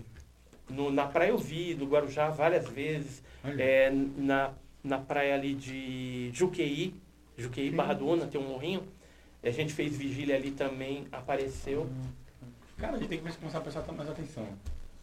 No, 0.69 0.89
na 0.89 1.05
praia 1.05 1.31
eu 1.31 1.37
vi, 1.37 1.75
no 1.75 1.85
Guarujá 1.85 2.29
várias 2.29 2.69
vezes. 2.69 3.21
É, 3.57 3.91
na, 4.15 4.53
na 4.81 4.97
praia 4.97 5.35
ali 5.35 5.53
de 5.53 6.31
Juqueí, 6.33 6.95
Juqueí, 7.43 7.69
Sim. 7.69 7.75
Barra 7.75 7.93
do 7.93 8.07
Una, 8.07 8.25
tem 8.25 8.39
um 8.39 8.47
morrinho. 8.47 8.83
A 9.43 9.49
gente 9.49 9.73
fez 9.73 9.95
vigília 9.97 10.35
ali 10.35 10.51
também, 10.51 11.05
apareceu. 11.11 11.87
Cara, 12.77 12.95
a 12.95 12.97
gente 12.97 13.09
tem 13.09 13.19
que 13.19 13.37
começar 13.37 13.57
a 13.57 13.61
prestar 13.61 13.91
mais 13.91 14.09
atenção. 14.09 14.47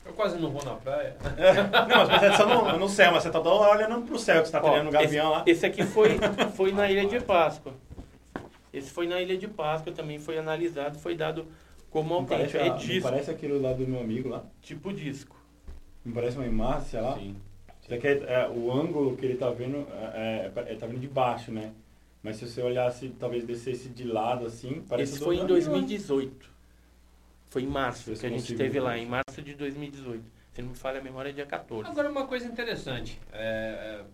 Eu 0.05 0.15
quase 0.15 0.39
não 0.39 0.51
vou 0.51 0.65
na 0.65 0.75
praia. 0.77 1.15
Não, 1.89 1.97
mas 1.99 2.09
presta 2.09 2.27
atenção 2.27 2.73
no, 2.73 2.79
no 2.79 2.89
céu, 2.89 3.13
mas 3.13 3.23
você 3.23 3.31
tá 3.31 3.39
toda 3.39 3.51
hora 3.51 3.85
olhando 3.85 4.07
pro 4.07 4.19
céu, 4.19 4.41
que 4.41 4.49
você 4.49 4.53
tá 4.53 4.59
Ó, 4.59 4.63
treinando 4.63 4.89
o 4.89 4.93
gavião 4.93 5.27
esse, 5.27 5.37
lá. 5.37 5.45
esse 5.47 5.67
aqui 5.67 5.83
foi, 5.85 6.19
foi 6.57 6.73
na 6.73 6.91
Ilha 6.91 7.07
de 7.07 7.21
Páscoa. 7.21 7.75
Esse 8.73 8.91
foi 8.91 9.07
na 9.07 9.21
Ilha 9.21 9.37
de 9.37 9.47
Páscoa, 9.47 9.93
também 9.93 10.19
foi 10.19 10.39
analisado, 10.39 10.99
foi 10.99 11.15
dado 11.15 11.47
como 11.91 12.15
autêntico. 12.15 12.57
É 12.57 12.71
disco, 12.71 13.03
parece 13.03 13.31
aquilo 13.31 13.61
lá 13.61 13.75
do 13.75 13.87
meu 13.87 14.01
amigo 14.01 14.31
lá? 14.31 14.43
tipo 14.63 14.91
disco. 14.91 15.37
Não 16.03 16.15
parece 16.15 16.37
uma 16.39 16.47
imagem, 16.47 16.89
sei 16.89 17.01
lá? 17.03 17.17
Sim. 17.17 17.37
Isso 17.83 17.95
aqui 17.95 18.07
é, 18.07 18.13
é, 18.27 18.49
o 18.49 18.73
ângulo 18.73 19.17
que 19.17 19.27
ele 19.27 19.37
tá 19.37 19.51
vendo, 19.51 19.87
é, 20.15 20.51
é, 20.57 20.73
é- 20.73 20.75
tá 20.77 20.87
vindo 20.87 21.01
de 21.01 21.09
baixo, 21.09 21.51
né? 21.53 21.73
Mas 22.23 22.37
se 22.37 22.47
você 22.49 22.63
olhasse, 22.63 23.09
talvez 23.19 23.45
descesse 23.45 23.89
de 23.89 24.05
lado 24.05 24.45
assim, 24.47 24.85
parece 24.89 25.15
Esse 25.15 25.25
foi 25.25 25.37
em 25.37 25.41
gavião. 25.41 25.57
2018. 25.59 26.51
Foi 27.49 27.63
em 27.63 27.67
março 27.67 28.13
que 28.15 28.27
a 28.27 28.29
gente 28.29 28.55
ver. 28.55 28.81
lá, 28.81 28.97
em 28.97 29.07
março 29.07 29.43
de 29.43 29.55
2018. 29.55 30.23
Se 30.53 30.63
não 30.63 30.71
me 30.71 30.77
falha 30.77 31.01
a 31.01 31.03
memória, 31.03 31.31
é 31.31 31.33
dia 31.33 31.47
14. 31.47 31.89
Agora 31.91 32.11
uma 32.11 32.27
coisa 32.27 32.47
interessante. 32.47 33.19
É, 33.33 34.03
é, 34.03 34.05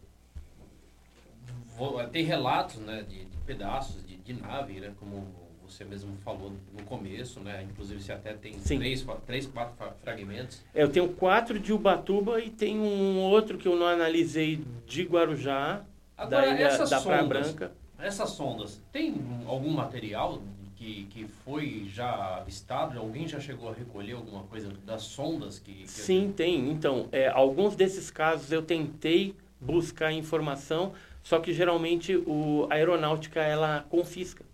vo- 1.76 2.02
tem 2.08 2.24
relatos 2.24 2.76
né, 2.76 3.04
de, 3.08 3.24
de 3.24 3.36
pedaços 3.38 4.06
de, 4.06 4.16
de 4.16 4.32
nave, 4.34 4.80
né, 4.80 4.92
como 4.98 5.26
você 5.66 5.84
mesmo 5.84 6.16
falou 6.24 6.52
no 6.78 6.84
começo, 6.84 7.40
né? 7.40 7.66
Inclusive 7.68 8.00
você 8.00 8.12
até 8.12 8.32
tem 8.34 8.56
Sim. 8.60 8.78
três, 8.78 9.04
três, 9.26 9.46
quatro 9.48 9.74
fragmentos. 10.00 10.62
É, 10.72 10.84
eu 10.84 10.88
tenho 10.88 11.08
quatro 11.08 11.58
de 11.58 11.72
Ubatuba 11.72 12.40
e 12.40 12.50
tem 12.50 12.78
um 12.78 13.18
outro 13.18 13.58
que 13.58 13.66
eu 13.66 13.74
não 13.74 13.86
analisei 13.86 14.62
de 14.86 15.02
Guarujá, 15.02 15.82
Agora, 16.16 16.46
da 16.46 16.54
ilha 16.54 16.64
essas 16.68 16.88
da 16.88 17.00
Praia 17.00 17.22
sondas, 17.22 17.50
Branca. 17.52 17.72
Essas 17.98 18.30
sondas, 18.30 18.80
tem 18.92 19.14
algum 19.46 19.70
material 19.70 20.42
que, 20.76 21.04
que 21.10 21.26
foi 21.44 21.88
já 21.92 22.36
avistado? 22.36 22.98
Alguém 22.98 23.26
já 23.26 23.40
chegou 23.40 23.70
a 23.70 23.72
recolher 23.72 24.12
alguma 24.12 24.42
coisa 24.44 24.70
das 24.84 25.02
sondas 25.02 25.58
que... 25.58 25.72
que 25.72 25.90
Sim, 25.90 26.32
tem. 26.36 26.70
Então, 26.70 27.08
é, 27.10 27.28
alguns 27.28 27.74
desses 27.74 28.10
casos 28.10 28.52
eu 28.52 28.62
tentei 28.62 29.34
buscar 29.60 30.12
informação, 30.12 30.92
só 31.22 31.40
que 31.40 31.52
geralmente 31.52 32.14
o, 32.14 32.66
a 32.70 32.74
aeronáutica 32.74 33.40
ela 33.40 33.86
confisca 33.88 34.44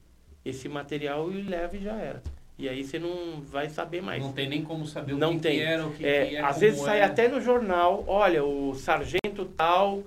esse 0.44 0.68
material 0.68 1.30
e 1.32 1.42
leva 1.42 1.76
e 1.76 1.82
já 1.82 1.96
era. 1.96 2.22
E 2.58 2.68
aí 2.68 2.84
você 2.84 2.98
não 2.98 3.40
vai 3.40 3.68
saber 3.68 4.00
mais. 4.00 4.22
Não 4.22 4.32
tem 4.32 4.48
nem 4.48 4.62
como 4.62 4.86
saber 4.86 5.14
o 5.14 5.18
Não 5.18 5.34
que, 5.34 5.40
tem. 5.40 5.58
que 5.58 5.64
era, 5.64 5.86
o 5.86 5.92
que, 5.92 6.06
É, 6.06 6.26
que 6.26 6.36
é, 6.36 6.40
às 6.40 6.60
vezes 6.60 6.80
sai 6.80 7.00
é. 7.00 7.04
até 7.04 7.26
no 7.26 7.40
jornal, 7.40 8.04
olha, 8.06 8.44
o 8.44 8.74
sargento 8.74 9.44
tal 9.56 10.04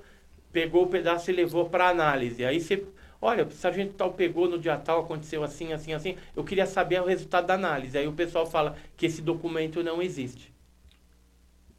pegou 0.53 0.83
o 0.83 0.87
pedaço 0.87 1.29
e 1.29 1.33
levou 1.33 1.69
para 1.69 1.89
análise. 1.89 2.45
Aí 2.45 2.61
você, 2.61 2.85
olha, 3.21 3.45
o 3.45 3.51
sargento 3.51 3.93
tal 3.93 4.13
pegou 4.13 4.47
no 4.49 4.57
dia 4.59 4.77
tal, 4.77 5.01
aconteceu 5.01 5.43
assim, 5.43 5.73
assim, 5.73 5.93
assim. 5.93 6.15
Eu 6.35 6.43
queria 6.43 6.65
saber 6.65 7.01
o 7.01 7.05
resultado 7.05 7.47
da 7.47 7.53
análise. 7.55 7.97
Aí 7.97 8.07
o 8.07 8.13
pessoal 8.13 8.45
fala 8.45 8.75
que 8.97 9.05
esse 9.05 9.21
documento 9.21 9.83
não 9.83 10.01
existe. 10.01 10.53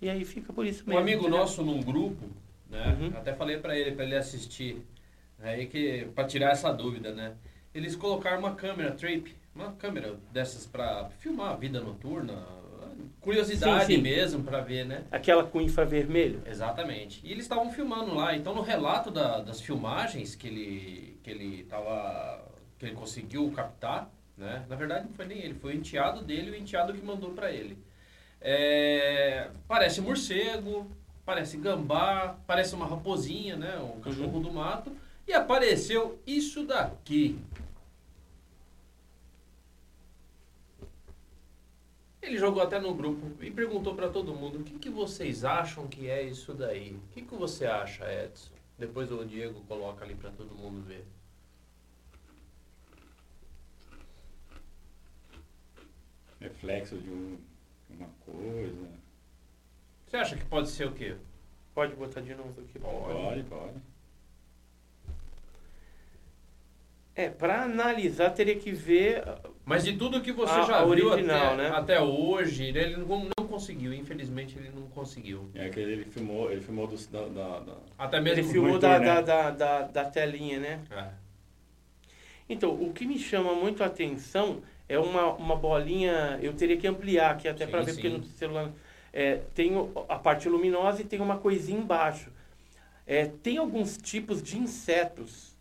E 0.00 0.10
aí 0.10 0.24
fica 0.24 0.52
por 0.52 0.66
isso 0.66 0.82
Um 0.84 0.88
mesmo. 0.88 1.00
amigo 1.00 1.20
entendeu? 1.22 1.38
nosso 1.38 1.62
num 1.62 1.80
grupo, 1.82 2.26
né? 2.68 2.96
Uhum. 3.00 3.08
Até 3.16 3.32
falei 3.34 3.58
pra 3.58 3.76
ele, 3.78 3.92
pra 3.92 4.04
ele 4.04 4.16
assistir, 4.16 4.82
aí 5.40 5.66
que 5.66 6.06
para 6.14 6.26
tirar 6.26 6.50
essa 6.50 6.72
dúvida, 6.72 7.12
né? 7.12 7.34
Eles 7.74 7.96
colocaram 7.96 8.38
uma 8.38 8.54
câmera 8.54 8.92
trape, 8.92 9.34
uma 9.54 9.72
câmera 9.72 10.14
dessas 10.32 10.66
pra 10.66 11.08
filmar 11.18 11.52
a 11.52 11.56
vida 11.56 11.80
noturna, 11.80 12.34
curiosidade 13.20 13.87
Sim, 13.87 13.97
sim. 13.97 14.03
mesmo 14.03 14.43
pra 14.45 14.61
ver, 14.61 14.85
né? 14.87 15.05
Aquela 15.11 15.45
com 15.45 15.61
infravermelho. 15.61 16.43
Exatamente. 16.47 17.20
E 17.24 17.31
eles 17.33 17.45
estavam 17.45 17.70
filmando 17.73 18.15
lá. 18.15 18.37
Então 18.37 18.55
no 18.55 18.62
relato 18.62 19.11
da- 19.11 19.41
das 19.41 19.61
filmagens 19.61 20.35
que 20.35 20.47
ele 20.49 21.19
que 21.23 21.31
ele 21.31 21.65
tava 21.65 22.45
que 22.78 22.87
ele 22.87 22.95
conseguiu 22.95 23.51
captar, 23.53 24.11
né? 24.37 24.65
Na 24.69 24.77
verdade 24.77 25.07
não 25.07 25.12
foi 25.15 25.27
nem 25.27 25.39
ele, 25.39 25.55
foi 25.55 25.74
o 25.74 25.77
enteado 25.77 26.23
dele, 26.23 26.51
o 26.51 26.57
enteado 26.57 26.93
que 26.93 27.05
mandou 27.05 27.31
pra 27.31 27.51
ele. 27.51 27.78
É, 28.41 29.49
parece 29.66 30.01
morcego, 30.01 30.91
parece 31.24 31.57
gambá, 31.57 32.37
parece 32.47 32.74
uma 32.74 32.87
raposinha, 32.87 33.57
né? 33.57 33.77
Um 33.78 34.01
cachorro 34.01 34.39
do 34.41 34.53
mato. 34.53 34.93
E 35.27 35.33
apareceu 35.33 36.20
isso 36.27 36.65
daqui. 36.65 37.37
Ele 42.27 42.39
jogou 42.39 42.61
até 42.61 42.81
no 42.81 42.93
grupo 42.93 43.43
e 43.43 43.51
perguntou 43.53 43.94
pra 43.94 44.09
todo 44.09 44.35
mundo: 44.35 44.59
o 44.59 44.65
que, 44.65 44.78
que 44.78 44.90
vocês 44.90 45.44
acham 45.44 45.86
que 45.86 46.11
é 46.11 46.23
isso 46.23 46.53
daí? 46.53 46.93
O 46.94 47.09
que, 47.12 47.23
que 47.23 47.35
você 47.36 47.66
acha, 47.66 48.05
Edson? 48.12 48.53
Depois 48.77 49.11
o 49.12 49.24
Diego 49.24 49.61
coloca 49.62 50.05
ali 50.05 50.15
pra 50.16 50.31
todo 50.31 50.53
mundo 50.55 50.82
ver. 50.82 51.07
Reflexo 56.40 56.98
de 56.98 57.09
um- 57.11 57.39
uma 57.90 58.09
coisa. 58.20 58.89
Você 60.07 60.16
acha 60.16 60.36
que 60.36 60.44
pode 60.44 60.69
ser 60.69 60.86
o 60.86 60.93
quê? 60.93 61.16
Pode 61.74 61.94
botar 61.94 62.20
de 62.20 62.35
novo 62.35 62.61
aqui. 62.61 62.78
Pode, 62.78 63.43
pode. 63.44 63.78
É, 67.15 67.31
para 67.31 67.62
analisar 67.62 68.31
teria 68.31 68.59
que 68.59 68.73
ver 68.73 69.23
Mas 69.66 69.82
de 69.82 69.97
tudo 69.97 70.20
que 70.20 70.30
você 70.30 70.60
A- 70.60 70.62
já 70.62 70.78
a 70.80 70.84
viu 70.84 71.09
original, 71.09 71.55
até, 71.55 71.56
né? 71.56 71.68
até 71.70 72.01
hoje, 72.01 72.62
ele 72.66 72.98
não, 72.98 73.28
não 73.36 73.48
conseguiu. 73.48 73.93
Infelizmente, 73.93 74.56
ele 74.56 74.70
não 74.72 74.86
conseguiu. 74.86 75.51
É 75.56 75.68
que 75.68 75.80
ele 75.80 76.05
filmou, 76.05 76.52
ele 76.52 76.60
filmou 76.60 76.86
do, 76.86 76.97
da, 77.09 77.26
da, 77.26 77.59
da- 77.59 77.76
Até 77.98 78.18
Ele 78.18 78.36
mesmo... 78.36 78.52
filmou 78.52 78.70
monitor, 78.70 78.90
da, 78.90 78.98
né? 79.01 79.05
da, 79.06 79.20
da, 79.20 79.51
da, 79.51 79.82
da 79.82 80.05
telinha, 80.05 80.60
né? 80.60 80.80
É. 80.88 81.09
Então, 82.48 82.72
o 82.80 82.93
que 82.93 83.05
me 83.05 83.18
chama 83.18 83.56
muito 83.56 83.82
a 83.82 83.86
atenção 83.86 84.62
é 84.88 84.97
uma, 85.01 85.32
uma 85.32 85.56
bolinha. 85.56 86.38
Eu 86.40 86.52
teria 86.52 86.76
que 86.76 86.86
ampliar 86.86 87.32
aqui 87.32 87.48
até 87.48 87.66
para 87.66 87.82
ver, 87.82 87.93
sim. 87.94 88.01
porque 88.01 88.16
no 88.16 88.22
celular. 88.22 88.70
É, 89.12 89.40
tem 89.52 89.72
a 90.09 90.16
parte 90.16 90.48
luminosa 90.48 91.02
e 91.02 91.05
tem 91.05 91.20
uma 91.20 91.38
coisinha 91.38 91.80
embaixo. 91.80 92.30
É, 93.05 93.24
tem 93.43 93.56
alguns 93.56 93.97
tipos 93.97 94.40
de 94.40 94.59
insetos 94.59 95.56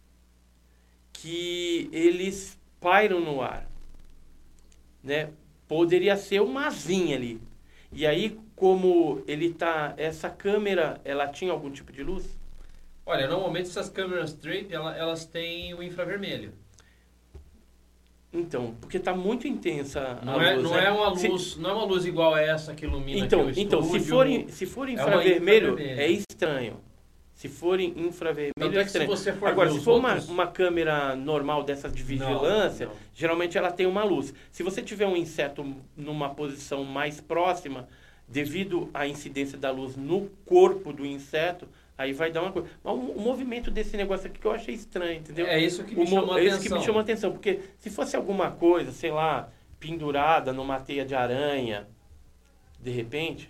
que 1.11 1.90
eles 1.91 2.56
pairam 2.80 3.19
no 3.19 3.41
ar. 3.41 3.65
Né? 5.06 5.30
Poderia 5.68 6.18
ser 6.18 6.41
uma 6.41 6.65
asinha 6.68 7.15
ali. 7.15 7.40
E 7.94 8.06
aí, 8.06 8.38
como 8.56 9.22
ele 9.27 9.53
tá. 9.53 9.94
Essa 9.98 10.30
câmera, 10.30 10.99
ela 11.06 11.27
tinha 11.27 11.52
algum 11.52 11.69
tipo 11.69 11.91
de 11.94 12.03
luz? 12.03 12.26
Olha, 13.06 13.27
normalmente 13.27 13.69
essas 13.69 13.88
câmeras 13.88 14.34
ela- 14.72 14.98
elas 14.98 15.26
têm 15.26 15.73
o 15.76 15.84
infravermelho. 15.84 16.52
Então, 18.34 18.76
porque 18.82 18.99
tá 18.99 19.15
muito 19.15 19.48
intensa 19.48 20.19
a 20.22 20.26
Não, 20.26 20.41
é, 20.41 20.56
luz. 20.56 20.64
não 20.64 20.72
né? 20.76 20.86
é 20.86 20.91
uma 20.91 21.15
Se- 21.15 21.27
luz, 21.27 21.56
não 21.56 21.69
é 21.69 21.73
uma 21.73 21.86
luz 21.86 22.06
igual 22.06 22.34
a 22.34 22.41
essa 22.41 22.73
que 22.73 22.84
ilumina 22.86 23.26
Então, 23.26 23.48
aqui 23.48 23.60
o 23.60 23.61
então 23.61 23.82
se 23.84 23.98
estúdio. 23.98 24.41
for, 24.44 24.52
se 24.52 24.65
for 24.65 24.90
é 24.90 24.91
infravermelho, 24.91 25.68
infravermelho. 25.73 26.02
é 26.02 26.07
estranho. 26.10 26.80
Se 27.36 27.49
for 27.49 27.80
em 27.82 27.90
infravermelho, 27.99 28.53
Tanto 28.57 28.78
é 28.78 28.80
é 28.80 28.84
se 28.84 28.88
estranho. 28.88 29.10
você 29.10 29.34
for 29.34 29.49
Agora, 29.49 29.70
se 29.70 29.80
for 29.82 29.98
uma, 29.99 30.10
outros- 30.12 30.30
uma 30.30 30.48
câmera 30.48 31.16
normal 31.18 31.64
dessas 31.64 31.94
de 31.94 32.02
vigilância, 32.02 32.86
Não, 32.88 32.94
não. 32.94 32.99
geralmente 33.14 33.57
ela 33.57 33.72
tem 33.72 33.86
uma 33.86 34.03
luz. 34.06 34.34
Se 34.52 34.64
você 34.64 34.82
tiver 34.82 35.06
um 35.06 35.18
inseto 35.18 35.76
numa 35.98 36.30
posição 36.34 36.86
mais 36.86 37.20
próxima, 37.20 37.88
devido 38.28 38.90
à 38.94 39.06
incidência 39.06 39.57
da 39.57 39.70
luz 39.70 39.98
no 39.98 40.30
corpo 40.45 40.94
do 40.94 41.06
inseto, 41.06 41.68
aí 41.98 42.14
vai 42.14 42.32
dar 42.32 42.41
uma 42.41 42.53
coisa. 42.53 42.70
Mas 42.82 42.94
o, 42.94 42.98
movimento 43.20 43.70
desse 43.70 43.98
negócio 43.98 44.28
aqui 44.28 44.40
que 44.40 44.48
eu 44.48 44.52
achei 44.53 44.74
estranho, 44.74 45.20
entendeu? 45.20 45.45
É 45.45 45.60
isso 45.60 45.84
que 45.84 45.94
me 45.94 46.03
O 46.03 46.10
mo- 46.10 46.16
chamou 46.22 46.36
a 46.36 46.40
é 46.40 46.41
atenção. 46.44 46.57
isso 46.60 46.70
que 46.70 46.74
me 46.80 46.86
chamou 46.86 46.99
a 46.99 47.03
atenção, 47.03 47.32
porque 47.34 47.60
se 47.80 47.90
fosse 47.90 48.16
alguma 48.16 48.49
coisa, 48.49 48.94
sei 48.94 49.12
lá, 49.12 49.49
pendurada 49.78 50.53
numa 50.53 50.80
teia 50.80 51.03
de 51.06 51.14
aranha, 51.14 51.86
de 52.80 52.91
repente, 52.91 53.49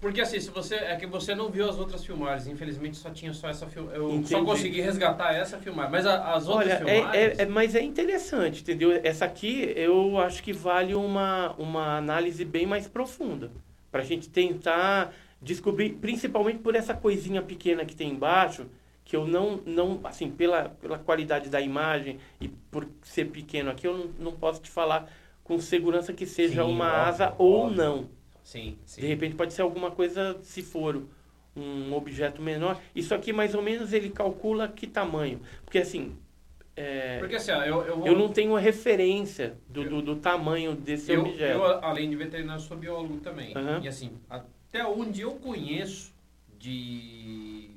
Porque 0.00 0.20
assim, 0.20 0.38
se 0.38 0.50
você. 0.50 0.74
É 0.76 0.96
que 0.96 1.06
você 1.06 1.34
não 1.34 1.50
viu 1.50 1.68
as 1.68 1.78
outras 1.78 2.04
filmagens, 2.04 2.46
infelizmente 2.46 2.96
só 2.96 3.10
tinha 3.10 3.32
só 3.32 3.48
essa 3.48 3.66
filmagem. 3.66 3.98
Eu 4.00 4.08
só 4.10 4.14
Entendi. 4.16 4.44
consegui 4.44 4.80
resgatar 4.80 5.32
essa 5.34 5.58
filmagem. 5.58 5.90
Mas 5.90 6.06
a- 6.06 6.34
as 6.34 6.46
outras 6.48 6.66
Olha, 6.68 6.76
filmagens. 6.76 7.14
é, 7.14 7.24
é- 7.26 7.42
é- 7.42 7.46
mas 7.46 7.74
é 7.74 7.82
interessante, 7.82 8.60
entendeu? 8.60 8.92
Essa 9.02 9.24
aqui 9.24 9.72
eu 9.74 10.18
acho 10.18 10.42
que 10.42 10.52
vale 10.52 10.94
uma, 10.94 11.52
uma 11.58 11.96
análise 11.96 12.44
bem 12.44 12.66
mais 12.66 12.86
profunda. 12.86 13.50
Pra 13.90 14.02
gente 14.02 14.28
tentar 14.28 15.12
descobrir, 15.40 15.90
principalmente 15.94 16.58
por 16.58 16.74
essa 16.74 16.92
coisinha 16.92 17.40
pequena 17.40 17.84
que 17.84 17.96
tem 17.96 18.10
embaixo, 18.10 18.66
que 19.04 19.16
eu 19.16 19.26
não, 19.26 19.60
não 19.64 20.00
assim, 20.04 20.30
pela, 20.30 20.68
pela 20.68 20.98
qualidade 20.98 21.48
da 21.48 21.60
imagem 21.60 22.18
e 22.40 22.48
por 22.48 22.86
ser 23.02 23.26
pequeno 23.26 23.70
aqui, 23.70 23.86
eu 23.86 23.96
não, 23.96 24.10
não 24.18 24.32
posso 24.32 24.60
te 24.60 24.70
falar 24.70 25.08
com 25.44 25.58
segurança 25.60 26.12
que 26.12 26.26
seja 26.26 26.64
Sim, 26.64 26.70
uma 26.70 26.86
óbvio, 26.86 27.08
asa 27.08 27.34
ou 27.38 27.60
óbvio. 27.66 27.76
não. 27.76 28.15
Sim, 28.46 28.78
sim. 28.84 29.00
De 29.00 29.08
repente 29.08 29.34
pode 29.34 29.52
ser 29.52 29.62
alguma 29.62 29.90
coisa, 29.90 30.38
se 30.40 30.62
for 30.62 31.02
um 31.56 31.92
objeto 31.92 32.40
menor. 32.40 32.80
Isso 32.94 33.12
aqui, 33.12 33.32
mais 33.32 33.56
ou 33.56 33.60
menos, 33.60 33.92
ele 33.92 34.08
calcula 34.08 34.68
que 34.68 34.86
tamanho. 34.86 35.40
Porque, 35.64 35.78
assim, 35.78 36.16
é, 36.76 37.18
Porque 37.18 37.34
assim, 37.34 37.50
ó, 37.50 37.64
eu, 37.64 37.82
eu, 37.82 37.96
vou- 37.98 38.06
eu 38.06 38.16
não 38.16 38.28
tenho 38.28 38.54
a 38.54 38.60
referência 38.60 39.58
do, 39.68 39.82
do, 39.88 40.00
do 40.00 40.16
tamanho 40.16 40.76
desse 40.76 41.10
eu, 41.10 41.22
objeto. 41.22 41.58
eu, 41.58 41.64
além 41.84 42.08
de 42.08 42.14
veterinário, 42.14 42.62
sou 42.62 42.76
biólogo 42.76 43.16
também. 43.18 43.52
Aham. 43.56 43.80
E 43.82 43.88
assim, 43.88 44.12
até 44.30 44.86
onde 44.86 45.22
eu 45.22 45.32
conheço 45.32 46.14
de 46.56 47.70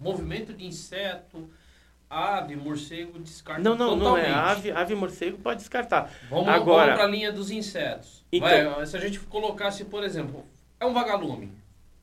movimento 0.00 0.52
de 0.52 0.66
inseto, 0.66 1.48
ave, 2.10 2.56
morcego, 2.56 3.18
descarta 3.18 3.62
Não, 3.62 3.74
não, 3.74 3.94
não 3.96 4.16
é. 4.16 4.24
totalmente. 4.24 4.50
Ave, 4.50 4.70
ave 4.72 4.94
morcego 4.94 5.38
pode 5.38 5.60
descartar. 5.60 6.10
Vamos, 6.30 6.48
Agora- 6.48 6.94
para 6.94 7.04
a 7.04 7.08
linha 7.08 7.30
dos 7.32 7.50
insetos. 7.50 8.24
Então- 8.32 8.74
Vai, 8.74 8.86
se 8.86 8.96
a 8.96 9.00
gente 9.00 9.20
colocasse, 9.20 9.84
por 9.84 10.02
exemplo, 10.02 10.44
é 10.80 10.86
um 10.86 10.92
vagalume. 10.92 11.52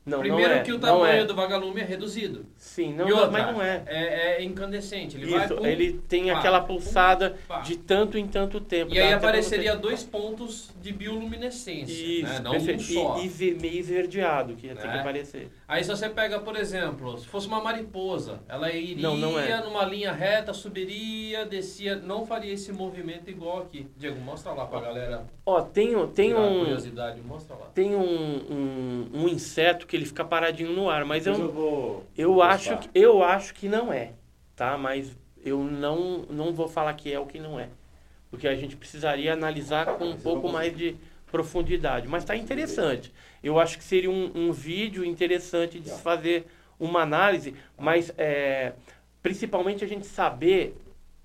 Não, 0.04 0.20
Primeiro 0.20 0.52
não 0.52 0.60
é. 0.60 0.62
que 0.62 0.72
o 0.72 0.78
tamanho 0.78 1.22
é. 1.22 1.24
do 1.24 1.34
vagalume 1.34 1.80
é 1.80 1.84
reduzido. 1.84 2.46
Sim, 2.56 2.94
não, 2.94 3.08
outra, 3.08 3.28
mas 3.28 3.46
não 3.52 3.60
é. 3.60 3.82
É, 3.86 4.36
é 4.36 4.44
incandescente. 4.44 5.16
Ele 5.16 5.34
Isso, 5.36 5.56
pum, 5.56 5.66
ele 5.66 5.94
tem 6.08 6.26
pá, 6.26 6.38
aquela 6.38 6.60
pum, 6.60 6.74
pulsada 6.74 7.36
pá. 7.48 7.58
de 7.58 7.76
tanto 7.76 8.16
em 8.16 8.24
tanto 8.28 8.60
tempo. 8.60 8.94
E 8.94 9.00
aí 9.00 9.12
apareceria 9.12 9.74
dois 9.74 10.04
pontos 10.04 10.70
de 10.80 10.92
bioluminescência, 10.92 11.92
Isso, 11.92 12.32
né? 12.34 12.38
não 12.38 12.52
perfeito. 12.52 12.82
um 12.82 12.84
só. 12.84 13.18
E, 13.20 13.26
e 13.48 13.54
meio 13.60 13.80
esverdeado, 13.80 14.54
que 14.54 14.68
ia 14.68 14.76
ter 14.76 14.82
que 14.82 14.86
Né? 14.86 15.00
aparecer. 15.00 15.50
Aí 15.68 15.82
se 15.82 15.90
você 15.90 16.08
pega, 16.08 16.38
por 16.38 16.54
exemplo, 16.54 17.18
se 17.18 17.26
fosse 17.26 17.48
uma 17.48 17.60
mariposa, 17.60 18.38
ela 18.48 18.70
iria 18.70 19.02
Não, 19.02 19.16
não 19.16 19.36
é. 19.38 19.60
numa 19.64 19.84
linha 19.84 20.12
reta, 20.12 20.52
subiria, 20.54 21.44
descia, 21.44 21.96
não 21.96 22.24
faria 22.24 22.52
esse 22.52 22.72
movimento 22.72 23.28
igual 23.28 23.62
aqui. 23.62 23.88
Diego, 23.96 24.20
mostra 24.20 24.52
lá 24.52 24.64
pra 24.66 24.80
galera. 24.80 25.26
Ó, 25.44 25.60
tem, 25.62 25.96
um- 25.96 26.06
tem 26.06 26.34
um... 26.36 26.60
curiosidade, 26.60 27.20
mostra 27.20 27.56
lá. 27.56 27.66
Tem 27.74 27.96
um, 27.96 28.00
um, 28.04 29.10
um 29.22 29.28
inseto 29.28 29.88
que 29.88 29.96
ele 29.96 30.06
fica 30.06 30.24
paradinho 30.24 30.72
no 30.72 30.88
ar, 30.88 31.04
mas 31.04 31.26
eu, 31.26 31.34
eu 31.34 31.50
vou. 31.52 32.04
eu, 32.16 32.40
acho 32.42 32.78
que, 32.78 32.88
eu 32.94 33.24
acho 33.24 33.52
que 33.52 33.68
não 33.68 33.92
é, 33.92 34.12
tá? 34.54 34.78
Mas 34.78 35.16
eu 35.44 35.64
não, 35.64 36.18
não 36.30 36.52
vou 36.52 36.68
falar 36.68 36.94
que 36.94 37.12
é 37.12 37.18
o 37.18 37.26
que 37.26 37.40
não 37.40 37.58
é. 37.58 37.68
Porque 38.30 38.46
a 38.46 38.54
gente 38.54 38.76
precisaria 38.76 39.32
analisar 39.32 39.86
com 39.96 40.04
um 40.10 40.16
pouco 40.16 40.48
mais 40.48 40.76
de 40.76 40.96
profundidade. 41.30 42.06
Mas 42.08 42.24
tá 42.24 42.36
interessante. 42.36 43.12
Eu 43.46 43.60
acho 43.60 43.78
que 43.78 43.84
seria 43.84 44.10
um, 44.10 44.32
um 44.34 44.52
vídeo 44.52 45.04
interessante 45.04 45.78
de 45.78 45.88
se 45.88 46.02
fazer 46.02 46.46
uma 46.80 47.00
análise, 47.02 47.54
mas 47.78 48.12
é, 48.18 48.72
principalmente 49.22 49.84
a 49.84 49.86
gente 49.86 50.06
saber 50.06 50.76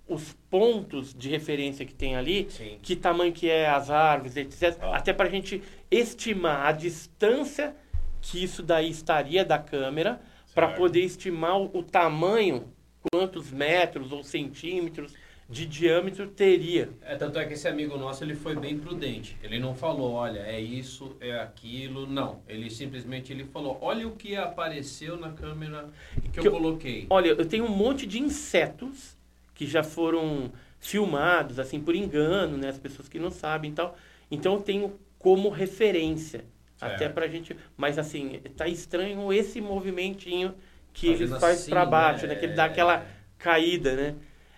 os 0.08 0.34
pontos 0.50 1.14
de 1.14 1.30
referência 1.30 1.86
que 1.86 1.94
tem 1.94 2.16
ali 2.16 2.48
Sim. 2.50 2.78
que 2.82 2.96
tamanho 2.96 3.32
que 3.32 3.50
é 3.50 3.68
as 3.68 3.90
árvores, 3.90 4.36
etc. 4.36 4.78
Ah. 4.82 4.98
Até 4.98 5.14
para 5.14 5.28
a 5.28 5.32
gente 5.32 5.64
estimar 5.90 6.68
a 6.68 6.72
distância 6.72 7.76
que 8.22 8.44
isso 8.44 8.62
daí 8.62 8.90
estaria 8.90 9.44
da 9.44 9.58
câmera, 9.58 10.22
para 10.54 10.68
poder 10.68 11.02
estimar 11.02 11.60
o, 11.60 11.72
o 11.74 11.82
tamanho, 11.82 12.72
quantos 13.12 13.52
metros 13.52 14.12
ou 14.12 14.24
centímetros 14.24 15.14
de 15.52 15.66
diâmetro 15.66 16.28
teria. 16.28 16.90
É, 17.02 17.16
tanto 17.16 17.38
é 17.38 17.46
que 17.46 17.54
esse 17.54 17.68
amigo 17.68 17.98
nosso 17.98 18.24
ele 18.24 18.36
foi 18.36 18.56
bem 18.56 18.78
prudente. 18.80 19.38
Ele 19.44 19.60
não 19.60 19.76
falou, 19.76 20.14
olha, 20.14 20.40
é 20.40 20.60
isso, 20.60 21.16
é 21.20 21.38
aquilo. 21.40 22.08
Não. 22.08 22.42
Ele 22.48 22.70
simplesmente 22.70 23.34
ele 23.34 23.44
falou, 23.44 23.78
olha 23.82 24.08
o 24.08 24.16
que 24.16 24.36
apareceu 24.36 25.18
na 25.18 25.32
câmera 25.32 25.90
que, 26.22 26.30
Que 26.30 26.40
eu, 26.40 26.46
eu- 26.46 26.52
coloquei. 26.52 27.06
Olha, 27.10 27.28
eu 27.30 27.46
tenho 27.46 27.66
um 27.66 27.70
monte 27.76 28.08
de 28.08 28.20
insetos 28.20 29.18
que 29.54 29.68
já 29.68 29.84
foram 29.84 30.52
filmados, 30.80 31.60
assim, 31.60 31.80
por 31.80 31.96
engano, 31.96 32.58
né? 32.58 32.70
As 32.70 32.80
pessoas 32.80 33.10
que 33.10 33.20
não 33.20 33.30
sabem 33.30 33.72
e 33.72 33.74
tal. 33.74 33.96
Então 34.32 34.54
eu 34.56 34.62
tenho 34.62 34.98
como 35.20 35.50
referência. 35.50 36.46
Certo. 36.78 36.94
Até 36.96 37.10
pra 37.10 37.28
gente. 37.28 37.56
Mas 37.78 38.00
assim, 38.00 38.40
tá 38.56 38.68
estranho 38.68 39.32
esse 39.34 39.60
movimentinho 39.62 40.56
que 40.94 41.08
ele 41.08 41.18
Fazendo 41.28 41.40
faz 41.40 41.60
assim, 41.60 41.70
para 41.70 41.86
baixo, 41.86 42.26
né? 42.26 42.34
né? 42.34 42.40
Que 42.40 42.46
ele 42.46 42.54
dá 42.54 42.66
aquela 42.66 43.06
caída, 43.38 43.96
né? 43.96 44.16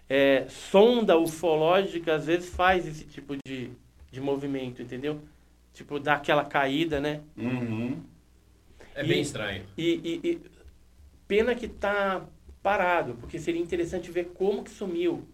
É, 0.09 0.45
sonda 0.49 1.17
ufológica 1.17 2.15
às 2.15 2.25
vezes 2.25 2.49
faz 2.49 2.85
esse 2.87 3.05
tipo 3.05 3.35
de, 3.45 3.71
de 4.11 4.21
movimento, 4.21 4.81
entendeu? 4.81 5.21
Tipo, 5.73 5.99
dá 5.99 6.15
aquela 6.15 6.45
caída, 6.45 6.99
né? 6.99 7.21
Uhum. 7.37 8.03
É 8.95 9.03
E- 9.03 9.07
bem 9.07 9.21
estranho. 9.21 9.63
E, 9.77 10.01
e- 10.23 10.29
e 10.31 10.41
pena 11.27 11.55
que 11.55 11.67
tá 11.67 12.25
parado, 12.61 13.15
porque 13.15 13.39
seria 13.39 13.61
interessante 13.61 14.11
ver 14.11 14.31
como 14.35 14.63
que 14.63 14.69
sumiu 14.71 15.27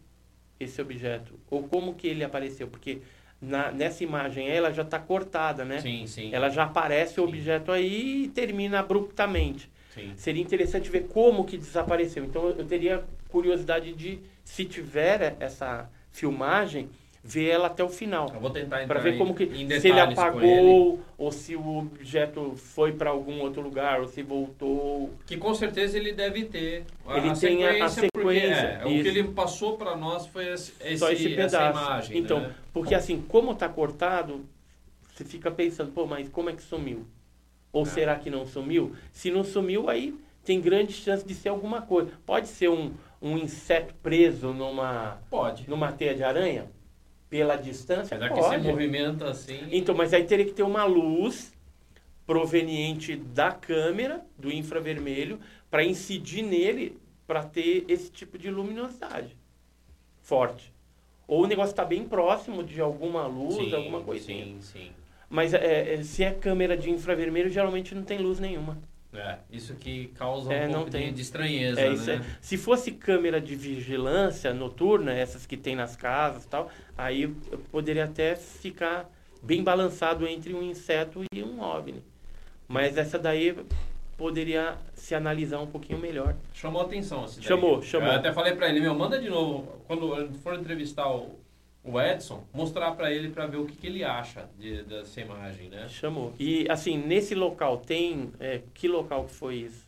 esse 0.60 0.82
objeto, 0.82 1.40
ou 1.50 1.64
como 1.64 1.96
que 1.96 2.08
ele 2.08 2.24
apareceu, 2.24 2.68
porque 2.68 3.02
na, 3.41 3.72
nessa 3.72 4.04
imagem 4.04 4.50
ela 4.50 4.72
já 4.74 4.82
está 4.84 5.00
cortada, 5.00 5.64
né? 5.64 5.80
Sim, 5.80 6.06
sim. 6.08 6.34
Ela 6.34 6.50
já 6.50 6.64
aparece 6.64 7.20
o 7.20 7.24
Sim. 7.24 7.30
objeto 7.30 7.72
aí 7.72 8.24
e 8.26 8.28
termina 8.30 8.80
abruptamente. 8.80 9.72
sim. 9.94 10.14
Seria 10.16 10.41
interessante 10.44 10.90
ver 10.90 11.08
como 11.08 11.46
que 11.46 11.58
desapareceu. 11.58 12.26
Então 12.26 12.50
eu 12.50 12.66
teria 12.66 13.04
curiosidade 13.30 13.94
de, 13.94 14.20
se 14.49 14.65
tiver 14.65 15.35
essa 15.39 15.88
filmagem, 16.11 16.89
ver 17.23 17.49
ela 17.49 17.67
até 17.67 17.84
o 17.84 17.89
final. 17.89 18.31
Eu 18.34 18.39
vou 18.39 18.49
tentar 18.49 18.85
Para 18.88 18.99
ver 18.99 19.15
como 19.17 19.35
que 19.35 19.45
se 19.80 19.88
ele 19.89 19.99
apagou 19.99 20.99
ou 21.17 21.31
se 21.31 21.55
o 21.55 21.77
objeto 21.77 22.55
foi 22.55 22.93
para 22.93 23.11
algum 23.11 23.39
outro 23.41 23.61
lugar 23.61 23.99
ou 24.01 24.07
se 24.07 24.23
voltou. 24.23 25.13
Que 25.27 25.38
com 25.38 25.53
certeza 25.53 25.97
ele 25.97 26.13
deve 26.13 26.45
ter 26.45 26.84
a, 27.05 27.17
Ele 27.17 27.30
a 27.30 27.34
tem 27.35 27.63
a- 27.63 27.85
a 27.85 27.89
sequência, 27.89 28.09
porque 28.11 28.39
sequência, 28.39 28.65
é, 28.81 28.85
o 28.85 28.89
que 28.89 29.07
ele 29.07 29.23
passou 29.26 29.77
para 29.77 29.95
nós 29.95 30.26
foi 30.26 30.47
esse, 30.51 30.73
Só 30.97 31.11
esse 31.11 31.35
essa 31.39 31.57
pedaço. 31.59 31.80
imagem. 31.80 32.17
então, 32.17 32.39
né? 32.39 32.55
porque 32.73 32.95
assim, 32.95 33.21
como 33.27 33.53
tá 33.53 33.69
cortado, 33.69 34.43
você 35.13 35.23
fica 35.23 35.51
pensando, 35.51 35.91
pô, 35.91 36.07
mas 36.07 36.27
como 36.27 36.49
é 36.49 36.53
que 36.53 36.63
sumiu? 36.63 37.05
Ou 37.71 37.84
É. 37.84 37.85
será 37.85 38.15
que 38.15 38.31
não 38.31 38.47
sumiu? 38.47 38.95
Se 39.11 39.30
não 39.30 39.43
sumiu, 39.43 39.89
aí 39.89 40.15
tem 40.43 40.59
grande 40.59 40.91
chance 40.93 41.23
de 41.23 41.35
ser 41.35 41.49
alguma 41.49 41.84
coisa. 41.84 42.09
Pode 42.26 42.47
ser 42.47 42.69
um, 42.69 42.93
um 43.22 43.38
inseto 43.38 43.94
preso 43.96 44.54
numa, 44.54 45.22
Pode. 45.30 45.70
numa 45.70 45.91
teia 45.91 46.16
de 46.16 46.24
aranha? 46.24 46.72
Pela 47.30 47.56
distância? 47.56 48.18
Apesar 48.18 48.30
que 48.34 48.41
se 48.41 48.50
Pode. 48.50 48.68
movimenta 48.68 49.30
assim. 49.30 49.60
Então, 49.72 49.94
mas 49.94 50.14
aí 50.14 50.24
teria 50.24 50.46
que 50.46 50.54
ter 50.54 50.64
uma 50.64 50.86
luz 50.86 51.54
proveniente 52.26 53.16
da 53.16 53.52
câmera, 53.52 54.24
do 54.38 54.52
infravermelho, 54.52 55.40
para 55.70 55.84
incidir 55.84 56.44
nele, 56.44 56.98
para 57.28 57.44
ter 57.44 57.86
esse 57.88 58.12
tipo 58.12 58.38
de 58.38 58.50
luminosidade 58.50 59.36
forte. 60.22 60.72
Ou 61.28 61.44
o 61.44 61.48
negócio 61.48 61.72
está 61.72 61.84
bem 61.84 62.04
próximo 62.04 62.64
de 62.64 62.80
alguma 62.80 63.26
luz, 63.28 63.56
sim, 63.56 63.76
alguma 63.76 64.02
coisinha. 64.02 64.46
Sim, 64.46 64.58
sim. 64.62 64.91
Mas 65.30 65.54
é, 65.54 65.94
é, 65.94 66.04
se 66.04 66.24
é 66.24 66.32
câmera 66.32 66.76
de 66.76 66.90
infravermelho, 66.90 67.50
geralmente 67.50 67.94
não 67.94 68.04
tem 68.04 68.18
luz 68.18 68.40
nenhuma. 68.40 68.78
É, 69.11 69.38
isso 69.52 69.73
que 69.76 70.07
causa 70.10 70.49
um 70.49 70.52
É, 70.52 70.68
pouco 70.68 70.86
de, 70.86 70.91
tem. 70.91 71.11
de 71.11 71.22
estranheza, 71.22 71.81
É, 71.81 71.90
né? 71.95 72.15
é- 72.15 72.38
se 72.41 72.57
fosse 72.57 72.91
câmera 72.91 73.41
de 73.41 73.56
vigilância 73.56 74.53
noturna, 74.53 75.11
essas 75.11 75.48
que 75.48 75.57
tem 75.57 75.76
nas 75.76 75.95
casas 75.95 76.44
e 76.44 76.48
tal, 76.48 76.69
aí 76.98 77.23
eu 77.23 77.36
poderia 77.72 78.06
até 78.06 78.36
ficar 78.36 79.10
bem 79.41 79.64
balançado 79.64 80.27
entre 80.27 80.53
um 80.53 80.61
inseto 80.61 81.23
e 81.34 81.41
um 81.41 81.60
OVNI. 81.60 82.03
Mas 82.68 82.98
essa 82.98 83.18
daí 83.18 83.56
poderia 84.15 84.77
se 84.94 85.15
analisar 85.15 85.60
um 85.60 85.65
pouquinho 85.68 85.98
melhor. 85.98 86.36
Chamou 86.53 86.81
atenção 86.81 87.26
esse 87.26 87.38
daí. 87.40 87.48
Chamou, 87.48 87.81
chamou. 87.81 88.10
Eu 88.10 88.15
até 88.15 88.31
falei 88.31 88.53
pra 88.53 88.69
ele, 88.69 88.80
meu, 88.80 88.94
manda 88.94 89.18
de 89.19 89.30
novo, 89.30 89.81
quando 89.88 90.31
for 90.44 90.53
entrevistar 90.53 91.10
o, 91.10 91.40
o 91.84 91.99
Edson, 91.99 92.43
mostrar 92.53 92.91
pra 92.91 93.11
ele 93.11 93.30
pra 93.30 93.45
ver 93.47 93.57
o 93.57 93.65
que, 93.65 93.76
que 93.76 93.88
ele 93.88 94.03
acha 94.03 94.47
de- 94.57 94.84
dessa 94.84 95.22
imagem, 95.22 95.69
né? 95.69 95.88
Chamou. 95.89 96.34
E 96.39 96.69
assim, 96.69 96.97
nesse 96.97 97.34
local 97.34 97.77
tem. 97.77 98.31
é, 98.39 98.61
que 98.73 98.88
local 98.88 99.26
que 99.26 99.31
foi 99.34 99.56
isso? 99.56 99.88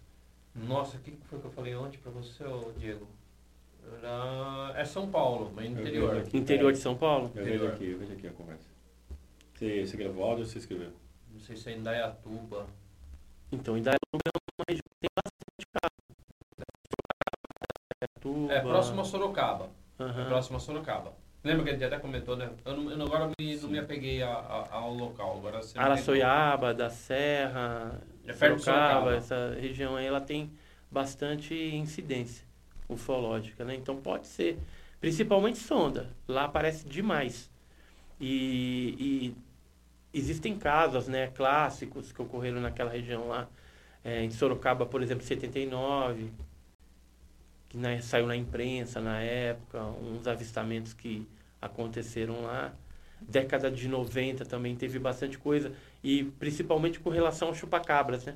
Nossa, 0.56 0.98
o 0.98 1.00
que 1.02 1.12
que 1.12 1.26
foi 1.28 1.40
que 1.40 1.46
eu 1.46 1.52
falei 1.52 1.76
ontem 1.76 1.98
pra 2.00 2.12
você, 2.12 2.44
Diego? 2.78 3.08
Era- 3.98 4.74
É 4.76 4.86
São 4.86 5.10
Paulo, 5.10 5.52
mas 5.56 5.70
interior. 5.70 6.12
vejo 6.16 6.22
aqui. 6.28 6.38
Interior 6.38 6.72
de 6.72 6.78
São 6.80 6.96
Paulo? 6.96 7.32
Eu 7.36 7.44
vejo 7.44 7.56
Interior. 7.56 7.74
aqui, 7.74 7.86
eu 7.92 8.00
vejo 8.00 8.14
aqui 8.14 8.28
a 8.28 8.32
conversa. 8.32 8.70
Você, 9.56 9.86
você 9.86 9.98
gravou 9.98 10.24
áudio 10.24 10.44
ou 10.46 10.50
você 10.50 10.58
escreveu? 10.60 10.92
Não 11.32 11.40
sei 11.40 11.56
se 11.56 11.70
é 11.70 11.74
em 11.74 11.84
Dayatuba. 11.84 12.68
Então, 13.52 13.76
ainda 13.76 13.92
é 13.92 13.96
um 14.14 14.18
lugar 14.18 14.32
mais. 14.68 14.80
Tem 15.02 15.10
bastante. 15.16 15.42
Tuba. 18.22 18.54
É 18.54 18.60
próximo 18.62 19.02
a 19.02 19.04
Sorocaba. 19.04 19.70
É 20.00 20.04
Aham. 20.04 20.26
próximo 20.28 20.58
a 20.58 20.60
Sorocaba. 20.60 21.14
Lembra 21.44 21.64
que 21.64 21.70
a 21.72 21.74
gente 21.74 21.84
até 21.86 21.98
comentou, 21.98 22.36
né? 22.38 22.52
Eu, 22.64 22.78
não, 22.78 22.92
eu 22.92 23.02
agora 23.06 23.32
me, 23.40 23.56
não 23.58 23.70
me 23.70 23.80
apeguei 23.80 24.22
a- 24.22 24.30
a- 24.30 24.68
ao 24.76 24.94
local. 24.94 25.38
Agora 25.38 25.62
você 25.62 25.78
Araçoiaba, 25.78 26.74
da 26.74 26.90
Serra, 26.90 28.00
É 28.28 28.34
Sorocaba. 28.34 29.16
essa 29.16 29.58
região 29.60 29.96
aí, 29.96 30.06
ela 30.06 30.22
tem 30.22 30.52
bastante 30.92 31.56
incidência 31.56 32.46
ufológica, 32.88 33.64
né? 33.66 33.74
Então 33.76 33.96
pode 33.98 34.28
ser, 34.28 34.60
principalmente 35.00 35.58
sonda, 35.58 36.10
lá 36.28 36.44
aparece 36.46 36.88
demais. 36.88 37.50
E, 38.20 39.34
e 40.14 40.18
existem 40.18 40.56
casos, 40.58 41.08
né, 41.08 41.28
clássicos 41.28 42.12
que 42.12 42.22
ocorreram 42.22 42.62
naquela 42.62 42.92
região 42.92 43.28
lá, 43.28 43.48
é, 44.04 44.24
em 44.24 44.30
Sorocaba, 44.30 44.86
por 44.86 45.02
exemplo, 45.02 45.24
79, 45.26 46.32
que 47.72 47.78
né, 47.78 48.02
saiu 48.02 48.28
na 48.28 48.36
imprensa 48.36 49.00
na 49.00 49.22
época, 49.22 49.82
uns 49.82 50.28
avistamentos 50.28 50.94
que 50.94 51.26
aconteceram 51.62 52.42
lá. 52.42 52.74
Década 53.22 53.72
de 53.72 53.88
90 53.88 54.44
também 54.44 54.76
teve 54.76 55.00
bastante 55.00 55.38
coisa, 55.38 55.72
e 56.04 56.26
principalmente 56.38 57.00
com 57.00 57.10
relação 57.10 57.48
ao 57.48 57.56
chupacabras, 57.56 58.26
né? 58.26 58.36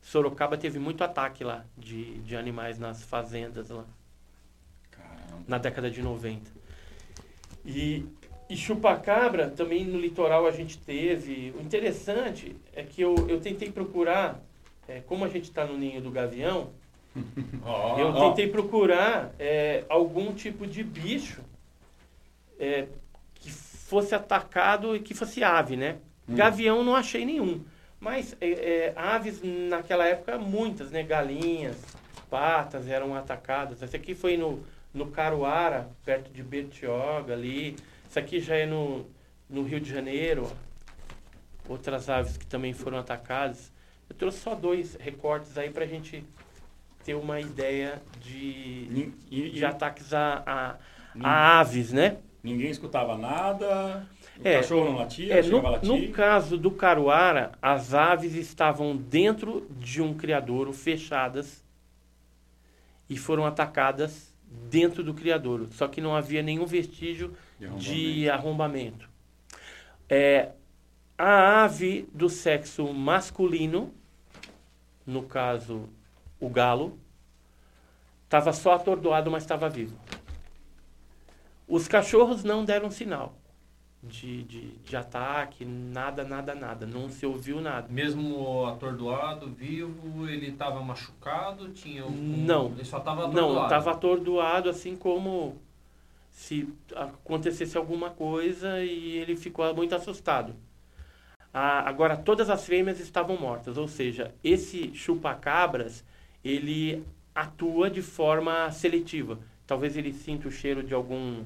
Sorocaba 0.00 0.56
teve 0.56 0.78
muito 0.78 1.04
ataque 1.04 1.44
lá 1.44 1.66
de, 1.76 2.20
de 2.20 2.34
animais 2.34 2.78
nas 2.78 3.02
fazendas 3.02 3.68
lá, 3.68 3.84
Caramba. 4.90 5.44
na 5.46 5.58
década 5.58 5.90
de 5.90 6.00
90. 6.00 6.50
E, 7.66 8.06
e 8.48 8.56
chupacabra 8.56 9.50
também 9.50 9.84
no 9.84 10.00
litoral 10.00 10.46
a 10.46 10.52
gente 10.52 10.78
teve. 10.78 11.52
O 11.58 11.60
interessante 11.60 12.56
é 12.72 12.82
que 12.82 13.02
eu, 13.02 13.14
eu 13.28 13.40
tentei 13.40 13.70
procurar, 13.70 14.40
é, 14.88 15.00
como 15.00 15.22
a 15.26 15.28
gente 15.28 15.44
está 15.44 15.66
no 15.66 15.76
ninho 15.76 16.00
do 16.00 16.10
gavião, 16.10 16.72
Eu 17.98 18.14
tentei 18.14 18.48
procurar 18.48 19.32
é, 19.38 19.84
algum 19.88 20.32
tipo 20.32 20.66
de 20.66 20.82
bicho 20.82 21.42
é, 22.58 22.86
que 23.34 23.50
fosse 23.50 24.14
atacado 24.14 24.94
e 24.94 25.00
que 25.00 25.14
fosse 25.14 25.42
ave, 25.42 25.76
né? 25.76 25.96
Hum. 26.28 26.34
Gavião 26.36 26.84
não 26.84 26.94
achei 26.94 27.24
nenhum. 27.24 27.64
Mas 27.98 28.36
é, 28.40 28.50
é, 28.50 28.92
aves 28.96 29.40
naquela 29.42 30.06
época, 30.06 30.38
muitas, 30.38 30.90
né? 30.90 31.02
Galinhas, 31.02 31.76
patas 32.30 32.88
eram 32.88 33.14
atacadas. 33.14 33.82
Esse 33.82 33.96
aqui 33.96 34.14
foi 34.14 34.36
no, 34.36 34.64
no 34.94 35.10
Caruara, 35.10 35.90
perto 36.04 36.32
de 36.32 36.42
Bertioga 36.42 37.34
ali. 37.34 37.76
Isso 38.08 38.18
aqui 38.18 38.40
já 38.40 38.56
é 38.56 38.66
no, 38.66 39.04
no 39.48 39.62
Rio 39.62 39.80
de 39.80 39.92
Janeiro. 39.92 40.50
Outras 41.68 42.08
aves 42.08 42.36
que 42.36 42.46
também 42.46 42.72
foram 42.72 42.98
atacadas. 42.98 43.70
Eu 44.08 44.16
trouxe 44.16 44.38
só 44.38 44.54
dois 44.54 44.96
recortes 44.96 45.58
aí 45.58 45.70
pra 45.70 45.86
gente 45.86 46.24
ter 47.10 47.14
uma 47.16 47.40
ideia 47.40 48.00
de, 48.20 49.12
e- 49.30 49.50
de 49.50 49.64
ataques 49.64 50.12
a, 50.14 50.42
a, 50.46 50.76
a 51.20 51.58
aves, 51.60 51.92
né? 51.92 52.18
Ninguém 52.42 52.70
escutava 52.70 53.18
nada, 53.18 54.06
o 54.38 54.46
É, 54.46 54.58
cachorro 54.58 54.84
não 54.90 54.96
latia, 54.98 55.34
É, 55.34 55.42
no, 55.42 55.60
latir. 55.60 55.88
no 55.88 56.12
caso 56.12 56.56
do 56.56 56.70
Caruara, 56.70 57.52
as 57.60 57.92
aves 57.94 58.34
estavam 58.34 58.96
dentro 58.96 59.66
de 59.78 60.00
um 60.00 60.14
criadouro, 60.14 60.72
fechadas, 60.72 61.64
e 63.08 63.18
foram 63.18 63.44
atacadas 63.44 64.32
dentro 64.70 65.02
do 65.02 65.12
criadouro. 65.12 65.68
Só 65.72 65.88
que 65.88 66.00
não 66.00 66.14
havia 66.14 66.42
nenhum 66.42 66.64
vestígio 66.64 67.34
De 67.58 67.66
arrombamento. 67.66 67.92
de 67.92 68.30
arrombamento. 68.30 69.10
É, 70.08 70.50
a 71.18 71.64
ave 71.64 72.08
do 72.14 72.28
sexo 72.30 72.92
masculino, 72.94 73.92
no 75.04 75.24
caso 75.24 75.88
o 76.40 76.48
galo, 76.48 76.98
estava 78.30 78.52
só 78.52 78.74
atordoado, 78.74 79.28
mas 79.28 79.42
estava 79.42 79.68
vivo. 79.68 79.98
Os 81.66 81.88
cachorros 81.88 82.44
não 82.44 82.64
deram 82.64 82.88
sinal 82.88 83.34
de, 84.00 84.44
de, 84.44 84.70
de 84.84 84.96
ataque, 84.96 85.64
nada, 85.64 86.22
nada, 86.22 86.54
nada. 86.54 86.86
Não 86.86 87.08
se 87.08 87.26
ouviu 87.26 87.60
nada. 87.60 87.88
Mesmo 87.90 88.66
atordoado, 88.68 89.48
vivo, 89.48 90.28
ele 90.28 90.50
estava 90.50 90.80
machucado, 90.80 91.70
tinha 91.70 92.06
um... 92.06 92.44
Não. 92.46 92.66
Ele 92.66 92.84
só 92.84 92.98
estava 92.98 93.22
atordoado. 93.22 93.54
Não, 93.54 93.62
estava 93.64 93.90
atordoado, 93.90 94.70
assim 94.70 94.94
como 94.94 95.56
se 96.30 96.72
acontecesse 96.94 97.76
alguma 97.76 98.10
coisa 98.10 98.80
e 98.80 99.16
ele 99.16 99.34
ficou 99.34 99.74
muito 99.74 99.92
assustado. 99.92 100.54
Ah, 101.52 101.80
agora, 101.80 102.16
todas 102.16 102.48
as 102.48 102.64
fêmeas 102.64 103.00
estavam 103.00 103.36
mortas, 103.36 103.76
ou 103.76 103.88
seja, 103.88 104.32
esse 104.44 104.94
chupa-cabras, 104.94 106.04
ele 106.44 107.04
atua 107.34 107.90
de 107.90 108.02
forma 108.02 108.70
seletiva. 108.70 109.38
Talvez 109.66 109.96
ele 109.96 110.12
sinta 110.12 110.48
o 110.48 110.50
cheiro 110.50 110.82
de 110.82 110.94
algum 110.94 111.44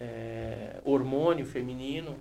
eh, 0.00 0.80
hormônio 0.84 1.44
feminino 1.44 2.16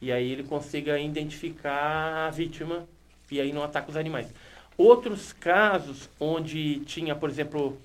e 0.00 0.12
aí 0.12 0.30
ele 0.30 0.44
consiga 0.44 0.98
identificar 0.98 2.26
a 2.26 2.30
vítima 2.30 2.86
e 3.30 3.40
aí 3.40 3.52
não 3.52 3.62
ataca 3.62 3.90
os 3.90 3.96
animais. 3.96 4.32
Outros 4.76 5.32
casos 5.32 6.08
onde 6.18 6.80
tinha, 6.80 7.14
por 7.14 7.30
exemplo, 7.30 7.78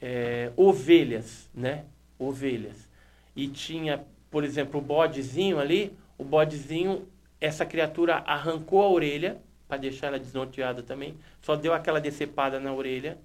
eh, 0.00 0.52
ovelhas, 0.56 1.48
né? 1.54 1.84
Ovelhas. 2.18 2.88
E 3.34 3.48
tinha, 3.48 4.04
por 4.30 4.44
exemplo, 4.44 4.80
o 4.80 4.82
bodezinho 4.82 5.58
ali, 5.58 5.96
o 6.18 6.24
bodezinho, 6.24 7.08
essa 7.40 7.64
criatura 7.64 8.16
arrancou 8.26 8.82
a 8.82 8.88
orelha, 8.88 9.40
para 9.66 9.78
deixar 9.78 10.08
ela 10.08 10.18
desnorteada 10.18 10.82
também, 10.82 11.16
só 11.40 11.56
deu 11.56 11.72
aquela 11.72 12.00
decepada 12.00 12.60
na 12.60 12.72
orelha. 12.72 13.18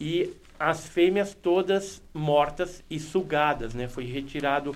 E 0.00 0.32
as 0.58 0.86
fêmeas 0.86 1.34
todas 1.34 2.02
mortas 2.12 2.82
e 2.90 2.98
sugadas, 2.98 3.74
né? 3.74 3.88
Foi 3.88 4.04
retirado 4.04 4.74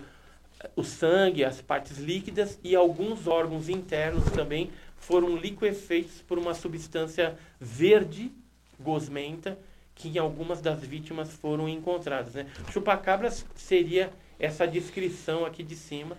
eh, 0.61 0.70
o 0.77 0.82
sangue, 0.85 1.44
as 1.44 1.61
partes 1.61 1.99
líquidas 1.99 2.59
e 2.62 2.74
alguns 2.77 3.27
órgãos 3.27 3.69
internos 3.69 4.24
também 4.31 4.70
foram 4.97 5.36
liquefeitos 5.36 6.23
por 6.23 6.39
uma 6.39 6.55
substância 6.55 7.36
verde 7.61 8.31
gosmenta 8.78 9.59
que 9.94 10.09
em 10.09 10.19
algumas 10.19 10.61
das 10.61 10.81
vítimas 10.81 11.32
foram 11.32 11.69
encontradas. 11.69 12.35
Né? 12.35 12.47
Chupacabras 12.70 13.44
seria 13.55 14.11
essa 14.39 14.66
descrição 14.66 15.44
aqui 15.44 15.62
de 15.62 15.77
cima. 15.77 16.16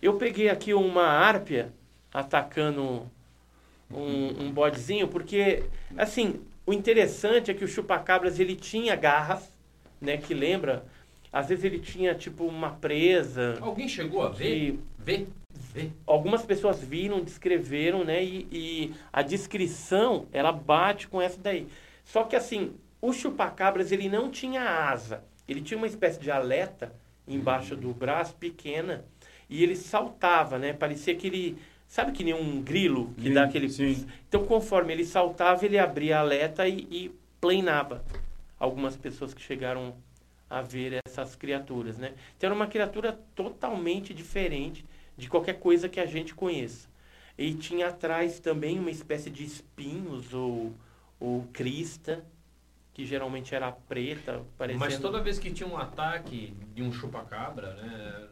Eu 0.00 0.14
peguei 0.14 0.48
aqui 0.48 0.74
uma 0.74 1.04
árpia 1.04 1.72
atacando 2.12 3.10
um, 3.90 4.44
um 4.44 4.52
bodezinho, 4.52 5.08
porque, 5.08 5.64
assim, 5.96 6.40
o 6.66 6.72
interessante 6.72 7.50
é 7.50 7.54
que 7.54 7.64
o 7.64 7.68
chupacabras 7.68 8.40
ele 8.40 8.56
tinha 8.56 8.94
garras, 8.96 9.48
né, 10.00 10.16
que 10.16 10.34
lembra, 10.34 10.84
às 11.32 11.48
vezes 11.48 11.64
ele 11.64 11.78
tinha 11.78 12.14
tipo 12.14 12.44
uma 12.44 12.70
presa, 12.70 13.56
Alguém 13.60 13.88
chegou 13.88 14.22
a 14.22 14.28
ver? 14.28 14.78
Ver? 14.98 15.28
Ver? 15.72 15.92
algumas 16.06 16.44
pessoas 16.44 16.82
viram, 16.82 17.22
descreveram, 17.22 18.04
né? 18.04 18.22
E, 18.22 18.46
e 18.52 18.94
a 19.12 19.22
descrição, 19.22 20.26
ela 20.32 20.52
bate 20.52 21.08
com 21.08 21.20
essa 21.20 21.40
daí. 21.40 21.66
Só 22.04 22.24
que 22.24 22.36
assim, 22.36 22.74
o 23.00 23.12
chupacabras, 23.12 23.92
ele 23.92 24.08
não 24.08 24.30
tinha 24.30 24.62
asa. 24.62 25.24
Ele 25.48 25.60
tinha 25.60 25.78
uma 25.78 25.86
espécie 25.86 26.20
de 26.20 26.30
aleta 26.30 26.92
embaixo 27.26 27.76
do 27.76 27.92
braço, 27.92 28.34
pequena, 28.34 29.04
e 29.48 29.62
ele 29.62 29.76
saltava, 29.76 30.58
né? 30.58 30.72
Parecia 30.72 31.14
que 31.14 31.26
ele... 31.26 31.58
Sabe 31.88 32.12
que 32.12 32.24
nem 32.24 32.34
um 32.34 32.60
grilo 32.62 33.12
que 33.16 33.28
Sim, 33.28 33.34
dá 33.34 33.44
aquele... 33.44 33.68
sim. 33.68 34.06
Então, 34.28 34.44
conforme 34.44 34.92
ele 34.92 35.04
saltava, 35.04 35.64
ele 35.64 35.78
abria 35.78 36.18
a 36.18 36.20
aleta 36.20 36.66
e, 36.68 36.86
e 36.90 37.14
planava. 37.40 38.04
Algumas 38.58 38.96
pessoas 38.96 39.32
que 39.32 39.40
chegaram 39.40 39.94
a 40.48 40.60
ver 40.62 41.00
essas 41.06 41.36
criaturas, 41.36 41.96
né? 41.98 42.12
Então, 42.36 42.48
era 42.48 42.54
uma 42.54 42.66
criatura 42.66 43.18
totalmente 43.34 44.12
diferente 44.12 44.84
de 45.16 45.28
qualquer 45.28 45.54
coisa 45.54 45.88
que 45.88 46.00
a 46.00 46.06
gente 46.06 46.34
conheça. 46.34 46.88
E 47.38 47.54
tinha 47.54 47.88
atrás 47.88 48.40
também 48.40 48.78
uma 48.78 48.90
espécie 48.90 49.30
de 49.30 49.44
espinhos 49.44 50.32
ou, 50.32 50.72
ou 51.20 51.46
crista, 51.52 52.24
que 52.94 53.04
geralmente 53.04 53.54
era 53.54 53.70
preta, 53.70 54.42
parecendo... 54.56 54.84
Mas 54.84 54.98
toda 54.98 55.22
vez 55.22 55.38
que 55.38 55.50
tinha 55.50 55.68
um 55.68 55.76
ataque 55.76 56.54
de 56.74 56.82
um 56.82 56.90
chupacabra, 56.90 57.74
né? 57.74 58.28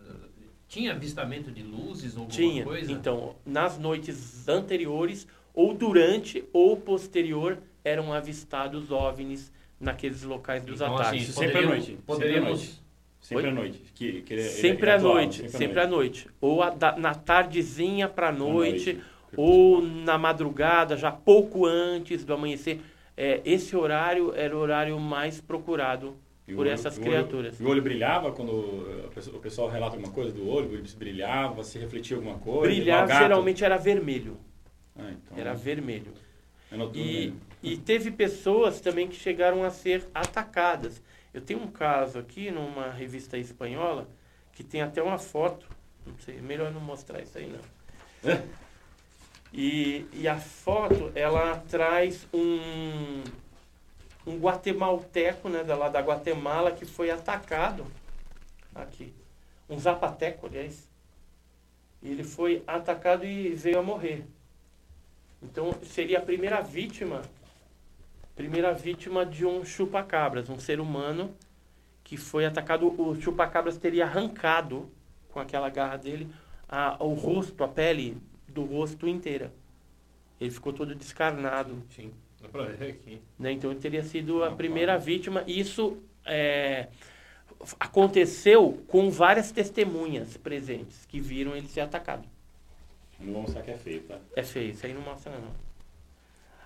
Tinha 0.68 0.92
avistamento 0.92 1.50
de 1.50 1.62
luzes 1.62 2.14
ou 2.16 2.22
alguma 2.22 2.36
Tinha. 2.36 2.64
coisa? 2.64 2.90
Então, 2.90 3.36
nas 3.44 3.78
noites 3.78 4.48
anteriores, 4.48 5.26
ou 5.54 5.72
durante 5.74 6.44
ou 6.52 6.76
posterior, 6.76 7.58
eram 7.84 8.12
avistados 8.12 8.90
OVNIs 8.90 9.52
naqueles 9.78 10.22
locais 10.22 10.64
dos 10.64 10.80
Então, 10.80 10.94
ataques. 10.96 11.22
assim, 11.30 11.32
Sempre 11.40 11.58
à 11.58 11.62
noite. 11.62 11.84
Sempre 11.86 12.02
à 12.02 12.06
Poderíamos... 12.06 12.48
noite. 12.50 12.84
Sempre 13.20 13.46
à 13.48 13.52
noite. 13.52 13.78
Que, 13.94 14.20
que 14.22 14.34
ele- 14.34 14.42
ele- 14.42 14.50
Sempre 14.50 14.86
ele 14.90 14.96
à 14.96 14.98
noite, 15.00 15.48
sempre 15.50 15.80
à 15.80 15.86
noite. 15.86 16.28
Ou 16.40 16.62
a 16.62 16.70
da- 16.70 16.96
na 16.96 17.14
tardezinha 17.14 18.08
para 18.08 18.30
noite, 18.32 19.00
ou 19.36 19.80
na 19.80 20.18
madrugada, 20.18 20.96
já 20.96 21.10
pouco 21.10 21.64
antes 21.66 22.24
do 22.24 22.34
amanhecer. 22.34 22.80
É, 23.16 23.40
esse 23.44 23.74
horário 23.76 24.34
era 24.34 24.54
o 24.56 24.58
horário 24.60 24.98
mais 25.00 25.40
procurado 25.40 26.16
por 26.46 26.58
olho- 26.60 26.70
essas 26.70 26.96
olho- 26.98 27.06
criaturas. 27.06 27.58
E 27.60 27.64
o 27.64 27.68
olho 27.68 27.80
brilhava 27.82 28.30
quando 28.32 28.50
o 28.52 29.38
pessoal- 29.40 29.68
relata 29.68 29.96
alguma 29.96 30.12
coisa 30.12 30.30
do 30.32 30.46
olho, 30.48 30.68
brilhava, 30.98 31.62
se 31.64 31.78
refletia 31.78 32.16
alguma 32.16 32.38
coisa. 32.38 32.84
Gato. 32.84 33.08
geralmente 33.18 33.64
era 33.64 33.76
vermelho. 33.78 34.36
Ah, 34.96 35.10
então, 35.10 35.38
Era 35.38 35.54
vermelho. 35.54 36.12
é 36.70 36.76
noturno 36.76 37.02
E, 37.02 37.14
mesmo. 37.26 37.40
e 37.62 37.76
teve 37.76 38.10
pessoas 38.10 38.80
também 38.80 39.08
que 39.08 39.16
chegaram 39.16 39.62
a 39.64 39.70
ser 39.70 40.04
atacadas. 40.14 41.02
Eu 41.32 41.40
tenho 41.40 41.60
um 41.60 41.66
caso 41.68 42.18
aqui 42.18 42.50
numa 42.50 42.90
revista 42.90 43.36
espanhola 43.38 44.06
que 44.52 44.62
tem 44.62 44.82
até 44.82 45.02
uma 45.02 45.18
foto. 45.18 45.66
Não 46.06 46.14
sei, 46.18 46.40
melhor 46.40 46.70
não 46.72 46.80
mostrar 46.80 47.20
isso 47.22 47.36
aí 47.38 47.50
não. 47.50 48.38
E, 49.52 50.04
e 50.12 50.26
a 50.26 50.36
foto, 50.36 51.12
ela 51.14 51.56
traz 51.68 52.26
um, 52.34 53.22
um 54.26 54.38
guatemalteco, 54.38 55.48
né, 55.48 55.62
da, 55.62 55.76
lá 55.76 55.88
da 55.88 56.00
Guatemala, 56.00 56.72
que 56.72 56.84
foi 56.84 57.10
atacado 57.10 57.86
aqui. 58.74 59.12
Um 59.68 59.78
zapateco, 59.78 60.46
aliás. 60.46 60.88
Ele 62.02 62.22
foi 62.22 62.62
atacado 62.66 63.24
e 63.24 63.50
veio 63.54 63.78
a 63.78 63.82
morrer. 63.82 64.26
Então, 65.42 65.74
seria 65.82 66.18
a 66.18 66.22
primeira 66.22 66.60
vítima, 66.60 67.22
primeira 68.34 68.72
vítima 68.72 69.24
de 69.24 69.46
um 69.46 69.64
chupa-cabras, 69.64 70.48
um 70.48 70.58
ser 70.58 70.80
humano 70.80 71.34
que 72.02 72.16
foi 72.16 72.44
atacado. 72.44 72.88
O 73.00 73.14
chupa-cabras 73.20 73.78
teria 73.78 74.04
arrancado 74.04 74.90
com 75.30 75.40
aquela 75.40 75.68
garra 75.68 75.96
dele 75.96 76.30
a, 76.68 77.02
o 77.02 77.14
rosto, 77.14 77.62
a 77.64 77.68
pele 77.68 78.18
do 78.48 78.64
rosto 78.64 79.08
inteira. 79.08 79.52
Ele 80.40 80.50
ficou 80.50 80.72
todo 80.72 80.94
descarnado. 80.94 81.82
Sim, 81.90 82.12
Né? 83.38 83.52
Então 83.52 83.70
ele 83.70 83.80
teria 83.80 84.02
sido 84.02 84.42
a 84.44 84.50
primeira 84.50 84.98
vítima. 84.98 85.44
Isso 85.46 85.98
é, 86.24 86.88
aconteceu 87.78 88.82
com 88.88 89.10
várias 89.10 89.50
testemunhas 89.50 90.36
presentes 90.36 91.06
que 91.06 91.20
viram 91.20 91.56
ele 91.56 91.68
ser 91.68 91.80
atacado. 91.80 92.28
Não 93.20 93.42
mostrar 93.42 93.62
que 93.62 93.70
é 93.70 93.76
feio, 93.76 94.02
tá? 94.02 94.18
É 94.36 94.42
feio, 94.42 94.70
isso 94.70 94.84
aí 94.84 94.92
não 94.92 95.00
mostra 95.00 95.32
não. 95.32 95.52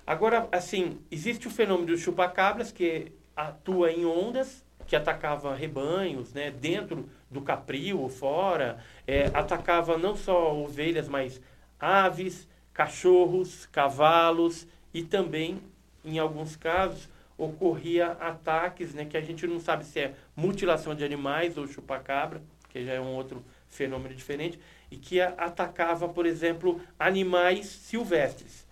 Agora, 0.07 0.49
assim, 0.51 0.99
existe 1.11 1.47
o 1.47 1.51
fenômeno 1.51 1.89
do 1.89 1.99
chupacabras 1.99 2.73
que 2.73 3.13
atua 3.37 3.93
em 3.93 4.07
ondas, 4.07 4.65
que 4.87 4.97
atacava 4.97 5.55
rebanhos, 5.55 6.33
né, 6.33 6.51
dentro 6.51 7.09
do 7.31 7.43
capril 7.43 8.01
ou 8.01 8.09
fora, 8.09 8.79
é, 9.07 9.27
atacava 9.35 9.99
não 9.99 10.17
só 10.17 10.57
ovelhas, 10.57 11.09
mas 11.09 11.41
aves, 11.79 12.49
cachorros, 12.73 13.67
cavalos 13.67 14.67
e 14.99 15.03
também, 15.05 15.63
em 16.05 16.19
alguns 16.19 16.57
casos, 16.57 17.09
ocorria 17.37 18.09
ataques, 18.15 18.93
né, 18.95 19.05
que 19.05 19.17
a 19.17 19.21
gente 19.21 19.47
não 19.47 19.61
sabe 19.61 19.85
se 19.85 20.01
é 20.01 20.17
mutilação 20.35 20.93
de 20.93 21.05
animais 21.05 21.57
ou 21.57 21.69
chupacabra, 21.69 22.43
que 22.69 22.85
já 22.85 22.95
é 22.95 23.01
um 23.01 23.15
outro 23.15 23.45
fenômeno 23.69 24.13
diferente, 24.13 24.59
e 24.91 24.97
que 24.97 25.21
atacava, 25.21 26.09
por 26.09 26.27
exemplo, 26.27 26.81
animais 26.99 27.67
silvestres. 27.67 28.67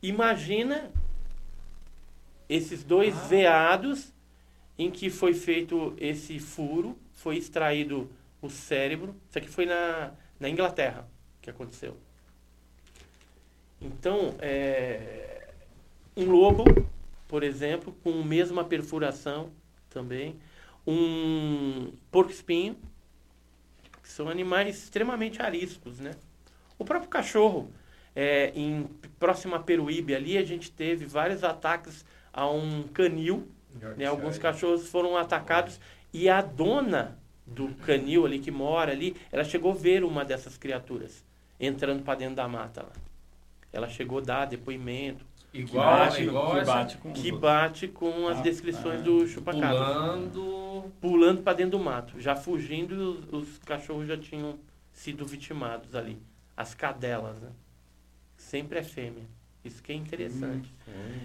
Imagina 0.00 0.88
esses 2.48 2.84
dois 2.84 3.16
Ah. 3.16 3.26
veados 3.26 4.12
em 4.78 4.88
que 4.88 5.10
foi 5.10 5.34
feito 5.34 5.96
esse 5.98 6.38
furo, 6.38 6.96
foi 7.12 7.38
extraído 7.38 8.08
o 8.40 8.48
cérebro. 8.48 9.16
Isso 9.28 9.36
aqui 9.36 9.48
foi 9.48 9.66
na, 9.66 10.12
na 10.38 10.48
Inglaterra 10.48 11.08
que 11.42 11.50
aconteceu. 11.50 11.96
Então, 13.80 14.36
é, 14.38 15.39
um 16.16 16.30
lobo, 16.30 16.64
por 17.28 17.42
exemplo, 17.42 17.94
com 18.02 18.20
a 18.20 18.24
mesma 18.24 18.64
perfuração 18.64 19.50
também, 19.88 20.36
um 20.86 21.92
porco-espinho, 22.10 22.76
que 24.02 24.08
são 24.08 24.28
animais 24.28 24.82
extremamente 24.82 25.40
ariscos, 25.40 25.98
né? 25.98 26.12
O 26.78 26.84
próprio 26.84 27.10
cachorro, 27.10 27.70
é, 28.14 28.52
em 28.54 28.88
próxima 29.18 29.56
a 29.56 29.60
Peruíbe 29.60 30.14
ali, 30.14 30.38
a 30.38 30.44
gente 30.44 30.70
teve 30.70 31.04
vários 31.04 31.44
ataques 31.44 32.04
a 32.32 32.48
um 32.48 32.84
canil, 32.84 33.46
né? 33.96 34.06
Alguns 34.06 34.38
cachorros 34.38 34.88
foram 34.88 35.16
atacados 35.16 35.78
e 36.12 36.28
a 36.28 36.40
dona 36.42 37.18
do 37.46 37.74
canil 37.86 38.24
ali 38.24 38.38
que 38.38 38.50
mora 38.50 38.92
ali, 38.92 39.16
ela 39.30 39.44
chegou 39.44 39.72
a 39.72 39.74
ver 39.74 40.04
uma 40.04 40.24
dessas 40.24 40.56
criaturas 40.56 41.24
entrando 41.58 42.02
para 42.02 42.18
dentro 42.18 42.36
da 42.36 42.48
mata 42.48 42.82
lá. 42.82 42.92
Ela 43.72 43.88
chegou 43.88 44.18
a 44.18 44.22
dar 44.22 44.44
depoimento 44.46 45.24
Igual, 45.52 45.84
bate, 45.84 46.22
igual 46.22 46.54
que 46.54 46.64
bate 46.64 46.98
com 46.98 47.12
que 47.12 47.32
bate 47.32 47.88
com 47.88 48.28
as 48.28 48.38
Ah, 48.38 48.42
descrições 48.42 49.00
ah. 49.00 49.04
do 49.04 49.26
chupacabra. 49.26 49.68
pulando. 49.68 50.92
Pulando 51.00 51.42
para 51.42 51.54
dentro 51.54 51.72
do 51.72 51.84
mato, 51.84 52.20
já 52.20 52.36
fugindo, 52.36 52.92
os, 53.32 53.32
os 53.32 53.58
cachorros 53.58 54.06
já 54.06 54.16
tinham 54.16 54.58
sido 54.92 55.24
vitimados 55.26 55.94
ali. 55.94 56.18
As 56.56 56.74
cadelas, 56.74 57.36
né? 57.40 57.50
Sempre 58.36 58.78
é 58.78 58.82
fêmea. 58.82 59.24
Isso 59.64 59.82
que 59.82 59.92
é 59.92 59.94
interessante. 59.94 60.72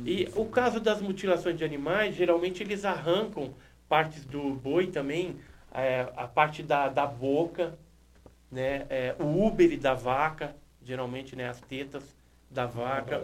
E 0.06 0.28
o 0.36 0.46
caso 0.46 0.80
das 0.80 1.02
mutilações 1.02 1.58
de 1.58 1.64
animais, 1.64 2.16
geralmente 2.16 2.62
eles 2.62 2.84
arrancam 2.84 3.54
partes 3.88 4.26
do 4.26 4.54
boi 4.56 4.88
também, 4.88 5.38
é, 5.74 6.10
a 6.16 6.28
parte 6.28 6.62
da, 6.64 6.90
da 6.90 7.06
boca, 7.06 7.78
né? 8.52 8.86
É, 8.90 9.16
o 9.20 9.26
úbere 9.46 9.78
da 9.78 9.94
vaca, 9.94 10.56
geralmente 10.84 11.36
né, 11.36 11.48
as 11.48 11.62
tetas 11.62 12.04
da 12.50 12.66
vaca, 12.66 13.24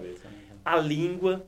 a 0.64 0.78
língua, 0.78 1.46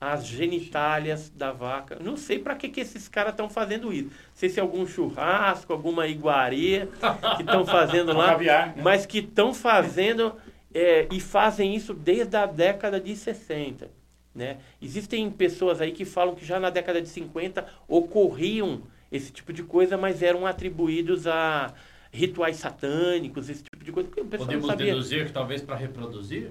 as 0.00 0.26
genitálias 0.26 1.30
da 1.30 1.52
vaca. 1.52 1.98
Não 2.00 2.16
sei 2.16 2.38
para 2.38 2.54
que, 2.54 2.68
que 2.68 2.80
esses 2.80 3.08
caras 3.08 3.32
estão 3.32 3.48
fazendo 3.48 3.92
isso. 3.92 4.08
Não 4.08 4.34
sei 4.34 4.48
se 4.48 4.58
é 4.58 4.62
algum 4.62 4.86
churrasco, 4.86 5.72
alguma 5.72 6.06
iguaria 6.06 6.88
que 7.36 7.42
estão 7.42 7.64
fazendo 7.64 8.12
lá, 8.12 8.32
Caviar, 8.32 8.76
né? 8.76 8.82
mas 8.82 9.06
que 9.06 9.18
estão 9.18 9.54
fazendo 9.54 10.34
é, 10.74 11.08
e 11.10 11.20
fazem 11.20 11.74
isso 11.74 11.94
desde 11.94 12.36
a 12.36 12.46
década 12.46 13.00
de 13.00 13.16
60. 13.16 13.90
Né? 14.34 14.58
Existem 14.82 15.30
pessoas 15.30 15.80
aí 15.80 15.92
que 15.92 16.04
falam 16.04 16.34
que 16.34 16.44
já 16.44 16.60
na 16.60 16.68
década 16.68 17.00
de 17.00 17.08
50 17.08 17.66
ocorriam 17.88 18.82
esse 19.10 19.32
tipo 19.32 19.50
de 19.50 19.62
coisa, 19.62 19.96
mas 19.96 20.22
eram 20.22 20.46
atribuídos 20.46 21.26
a 21.26 21.72
rituais 22.12 22.56
satânicos, 22.56 23.48
esse 23.48 23.62
tipo 23.62 23.82
de 23.82 23.92
coisa, 23.92 24.10
que 24.10 24.20
o 24.20 24.26
pessoal 24.26 24.46
Podemos 24.46 24.66
não 24.66 24.70
sabia. 24.70 24.92
deduzir 24.92 25.26
que 25.26 25.32
talvez 25.32 25.62
para 25.62 25.76
reproduzir? 25.76 26.50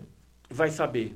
Vai 0.50 0.70
saber. 0.70 1.14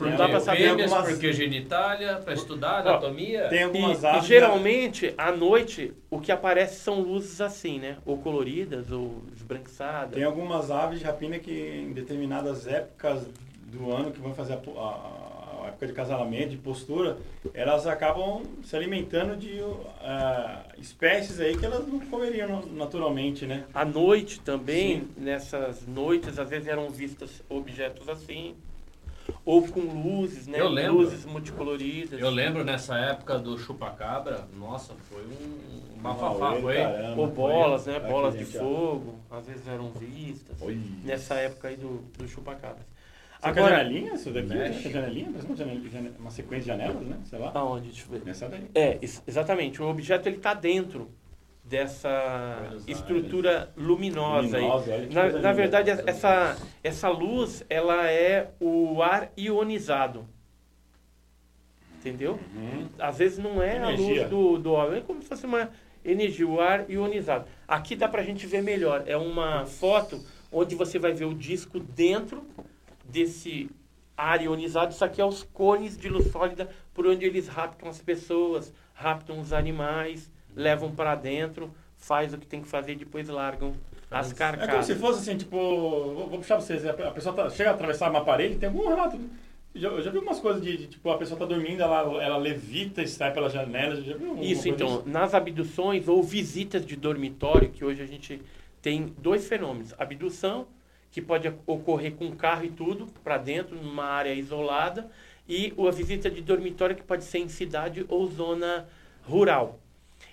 Não 0.00 0.16
dá 0.16 0.28
para 0.28 0.40
saber. 0.40 0.68
algumas- 0.68 1.08
porque 1.08 1.32
genitália, 1.32 2.16
para 2.16 2.34
estudar 2.34 2.84
Ó, 2.84 2.90
anatomia. 2.90 3.48
Tem 3.48 3.60
E, 3.60 3.62
algumas 3.62 4.02
e 4.02 4.06
aves. 4.06 4.24
geralmente, 4.26 5.14
à 5.16 5.30
noite, 5.30 5.92
o 6.10 6.20
que 6.20 6.32
aparece 6.32 6.80
são 6.80 7.00
luzes 7.00 7.40
assim, 7.40 7.78
né? 7.78 7.96
Ou 8.04 8.18
coloridas, 8.18 8.90
ou 8.90 9.22
esbranquiçadas. 9.36 10.14
Tem 10.14 10.24
algumas 10.24 10.70
aves 10.70 10.98
de 10.98 11.04
rapina 11.04 11.38
que 11.38 11.52
em 11.52 11.92
determinadas 11.92 12.66
épocas 12.66 13.24
do 13.66 13.92
ano 13.92 14.10
que 14.10 14.20
vão 14.20 14.34
fazer 14.34 14.54
a, 14.54 14.56
a- 14.80 15.62
a 15.62 15.68
época 15.68 15.86
de 15.86 15.92
casalamento, 15.92 16.48
de 16.48 16.56
postura, 16.56 17.16
elas 17.54 17.86
acabam 17.86 18.42
se 18.64 18.74
alimentando 18.74 19.36
de 19.36 19.60
ah, 20.00 20.64
espécies 20.78 21.38
aí 21.38 21.56
que 21.56 21.64
elas 21.64 21.86
não 21.86 22.00
comeriam 22.00 22.62
naturalmente, 22.72 23.46
né? 23.46 23.64
À 23.72 23.84
noite 23.84 24.40
também, 24.40 25.06
nessas 25.16 25.86
noites, 25.86 26.36
às 26.40 26.48
vezes 26.50 26.66
eram 26.66 26.90
vistas 26.90 27.40
objetos 27.48 28.08
assim. 28.08 28.56
Ou 29.44 29.62
com 29.68 29.80
luzes, 29.80 30.46
né? 30.46 30.60
Eu 30.60 30.68
lembro. 30.68 30.94
Luzes 30.98 31.24
multicoloridas. 31.24 32.20
Eu 32.20 32.30
lembro 32.30 32.64
nessa 32.64 32.96
época 32.98 33.38
do 33.38 33.58
chupacabra, 33.58 34.46
nossa, 34.56 34.94
foi 35.10 35.22
um 35.24 36.00
bafafá, 36.00 36.50
Auê, 36.50 36.60
foi. 36.62 36.76
caramba. 36.76 37.20
Ou 37.20 37.26
bolas, 37.28 37.86
né? 37.86 38.00
Bolas 38.00 38.36
de 38.38 38.44
fogo, 38.44 39.18
às 39.30 39.46
vezes 39.46 39.66
eram 39.68 39.90
vistas. 39.90 40.60
Oi. 40.60 40.80
Nessa 41.04 41.34
época 41.34 41.68
aí 41.68 41.76
do, 41.76 42.02
do 42.18 42.28
chupacabras. 42.28 42.84
Agora, 43.44 43.60
é 43.60 43.64
Agora, 43.66 43.76
janelinha, 43.84 44.14
isso 44.14 44.30
daqui? 44.30 44.48
Mexe. 44.54 44.78
Essa 44.78 44.90
janelinha? 44.90 45.28
Parece 45.32 45.46
uma, 45.46 45.56
janela- 45.56 46.14
uma 46.20 46.30
sequência 46.30 46.60
de 46.76 46.78
janelas, 46.80 47.06
né? 47.06 47.16
Sei 47.24 47.38
lá. 47.40 47.50
aonde? 47.54 47.88
Deixa 47.88 48.04
eu 48.06 48.10
ver. 48.12 48.24
Nessa 48.24 48.48
daí. 48.48 48.70
É, 48.74 48.98
ex- 49.02 49.22
exatamente. 49.26 49.82
O 49.82 49.88
objeto 49.88 50.28
ele 50.28 50.36
está 50.36 50.54
dentro 50.54 51.10
dessa 51.72 52.70
estrutura 52.86 53.72
luminosa, 53.74 54.58
Luminosa, 54.58 54.94
aí. 54.94 55.08
Na, 55.08 55.28
na 55.30 55.52
verdade, 55.54 55.88
essa, 55.90 56.54
essa 56.84 57.08
luz, 57.08 57.64
ela 57.70 58.10
é 58.10 58.50
o 58.60 59.02
ar 59.02 59.32
ionizado. 59.38 60.28
Entendeu? 61.98 62.38
Uhum. 62.54 62.88
Às 62.98 63.16
vezes 63.16 63.38
não 63.38 63.62
é 63.62 63.78
a 63.78 63.90
Energia. 63.90 64.20
luz 64.20 64.28
do, 64.28 64.58
do 64.58 64.72
óleo, 64.72 64.96
é 64.96 65.00
como 65.00 65.22
se 65.22 65.28
fosse 65.28 65.46
uma 65.46 65.70
energia, 66.04 66.46
o 66.46 66.60
ar 66.60 66.90
ionizado. 66.90 67.46
Aqui 67.66 67.96
dá 67.96 68.06
pra 68.06 68.22
gente 68.22 68.46
ver 68.46 68.62
melhor. 68.62 69.04
É 69.06 69.16
uma 69.16 69.64
foto 69.64 70.22
onde 70.52 70.74
você 70.74 70.98
vai 70.98 71.14
ver 71.14 71.24
o 71.24 71.32
disco 71.34 71.80
dentro 71.80 72.46
desse 73.02 73.70
ar 74.14 74.42
ionizado. 74.42 74.92
Isso 74.92 75.06
aqui 75.06 75.22
é 75.22 75.24
os 75.24 75.42
cones 75.42 75.96
de 75.96 76.10
luz 76.10 76.30
sólida 76.30 76.68
por 76.92 77.06
onde 77.06 77.24
eles 77.24 77.48
raptam 77.48 77.88
as 77.88 78.02
pessoas, 78.02 78.74
raptam 78.92 79.40
os 79.40 79.54
animais, 79.54 80.30
levam 80.54 80.90
para 80.94 81.14
dentro, 81.14 81.70
faz 81.96 82.32
o 82.34 82.38
que 82.38 82.46
tem 82.46 82.60
que 82.62 82.68
fazer 82.68 82.92
e 82.92 82.96
depois 82.96 83.28
largam 83.28 83.72
as 84.10 84.26
É 84.26 84.34
como 84.34 84.38
carcaças. 84.38 84.86
se 84.86 84.94
fosse 84.96 85.20
assim, 85.20 85.38
tipo, 85.38 85.56
vou, 85.56 86.28
vou 86.28 86.38
puxar 86.38 86.56
vocês, 86.56 86.84
a 86.86 86.92
pessoa 86.92 87.34
tá- 87.34 87.48
chega 87.50 87.70
a 87.70 87.74
atravessar 87.74 88.10
uma 88.10 88.24
parede, 88.24 88.56
tem 88.56 88.68
algum 88.68 88.86
relato. 88.88 89.18
Já, 89.74 89.88
eu 89.88 90.02
já 90.02 90.10
vi 90.10 90.18
umas 90.18 90.38
coisas 90.38 90.62
de, 90.62 90.76
de, 90.76 90.86
tipo, 90.86 91.10
a 91.10 91.16
pessoa 91.16 91.38
tá 91.38 91.46
dormindo, 91.46 91.80
ela, 91.82 92.22
ela 92.22 92.36
levita 92.36 93.00
e 93.02 93.08
sai 93.08 93.32
pela 93.32 93.48
janela, 93.48 93.96
já 94.02 94.14
viu 94.16 94.36
Isso, 94.42 94.68
então, 94.68 94.86
disso? 94.98 95.02
nas 95.06 95.32
abduções 95.32 96.08
ou 96.08 96.22
visitas 96.22 96.84
de 96.84 96.94
dormitório, 96.94 97.70
que 97.70 97.82
hoje 97.82 98.02
a 98.02 98.06
gente 98.06 98.42
tem 98.82 99.14
dois 99.16 99.48
fenômenos. 99.48 99.94
Abdução, 99.98 100.66
que 101.10 101.22
pode 101.22 101.50
ocorrer 101.66 102.12
com 102.12 102.30
carro 102.32 102.64
e 102.66 102.70
tudo, 102.70 103.06
para 103.24 103.38
dentro, 103.38 103.74
numa 103.76 104.04
área 104.04 104.34
isolada, 104.34 105.10
e 105.48 105.72
a 105.78 105.90
visita 105.90 106.30
de 106.30 106.42
dormitório, 106.42 106.94
que 106.94 107.02
pode 107.02 107.24
ser 107.24 107.38
em 107.38 107.48
cidade 107.48 108.04
ou 108.10 108.26
zona 108.26 108.86
rural. 109.26 109.78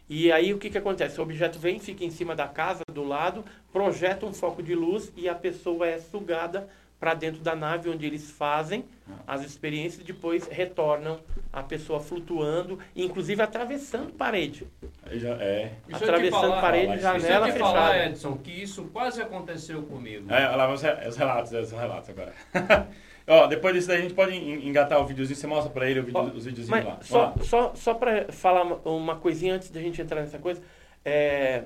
E 0.09 0.31
aí 0.31 0.53
o 0.53 0.57
que, 0.57 0.69
que 0.71 0.77
acontece? 0.77 1.19
O 1.19 1.23
objeto 1.23 1.59
vem, 1.59 1.79
fica 1.79 2.03
em 2.03 2.09
cima 2.09 2.35
da 2.35 2.47
casa, 2.47 2.81
do 2.91 3.03
lado, 3.03 3.45
projeta 3.71 4.25
um 4.25 4.33
foco 4.33 4.63
de 4.63 4.73
luz 4.73 5.13
e 5.15 5.29
a 5.29 5.35
pessoa 5.35 5.87
é 5.87 5.99
sugada 5.99 6.67
para 6.99 7.13
dentro 7.13 7.41
da 7.41 7.55
nave 7.55 7.89
onde 7.89 8.05
eles 8.05 8.29
fazem 8.29 8.83
as 9.25 9.41
experiências 9.45 10.01
e 10.01 10.03
depois 10.03 10.47
retornam 10.47 11.21
a 11.53 11.63
pessoa 11.63 11.99
flutuando, 12.01 12.77
inclusive 12.93 13.41
atravessando 13.41 14.11
parede. 14.11 14.67
Já, 15.13 15.29
é. 15.35 15.73
Atravessando 15.93 16.41
falar- 16.41 16.61
parede, 16.61 16.91
E 16.91 16.95
eu 16.95 16.99
janela 16.99 17.51
te 17.51 17.57
falar, 17.57 17.87
fechada. 17.91 18.05
Edson, 18.07 18.37
que 18.37 18.51
isso 18.51 18.83
quase 18.91 19.21
aconteceu 19.21 19.83
comigo. 19.83 20.25
É, 20.33 20.45
olha 20.47 20.55
lá, 20.55 20.73
os 20.73 20.81
relatos, 21.15 21.51
os 21.53 21.71
relatos 21.71 22.09
agora. 22.09 22.33
Ó, 23.29 23.45
depois 23.47 23.75
disso 23.75 23.87
daí 23.87 23.99
a 23.99 24.01
gente 24.01 24.13
pode 24.15 24.35
en- 24.35 24.67
engatar 24.67 24.99
o 24.99 25.05
videozinho, 25.05 25.37
você 25.37 25.45
mostra 25.47 25.71
pra 25.71 25.89
ele 25.89 25.99
o 25.99 26.03
vídeo- 26.03 26.19
Ó, 26.19 26.23
os 26.25 26.45
videozinhos 26.45 26.83
lá. 26.85 26.97
Só, 27.01 27.21
lá. 27.21 27.33
só, 27.43 27.71
só 27.75 27.93
para 27.93 28.31
falar 28.31 28.63
uma, 28.83 29.15
coisinha 29.17 29.53
antes 29.55 29.69
da 29.69 29.79
gente 29.79 30.01
entrar 30.01 30.19
nessa 30.21 30.39
coisa, 30.39 30.61
é, 31.05 31.63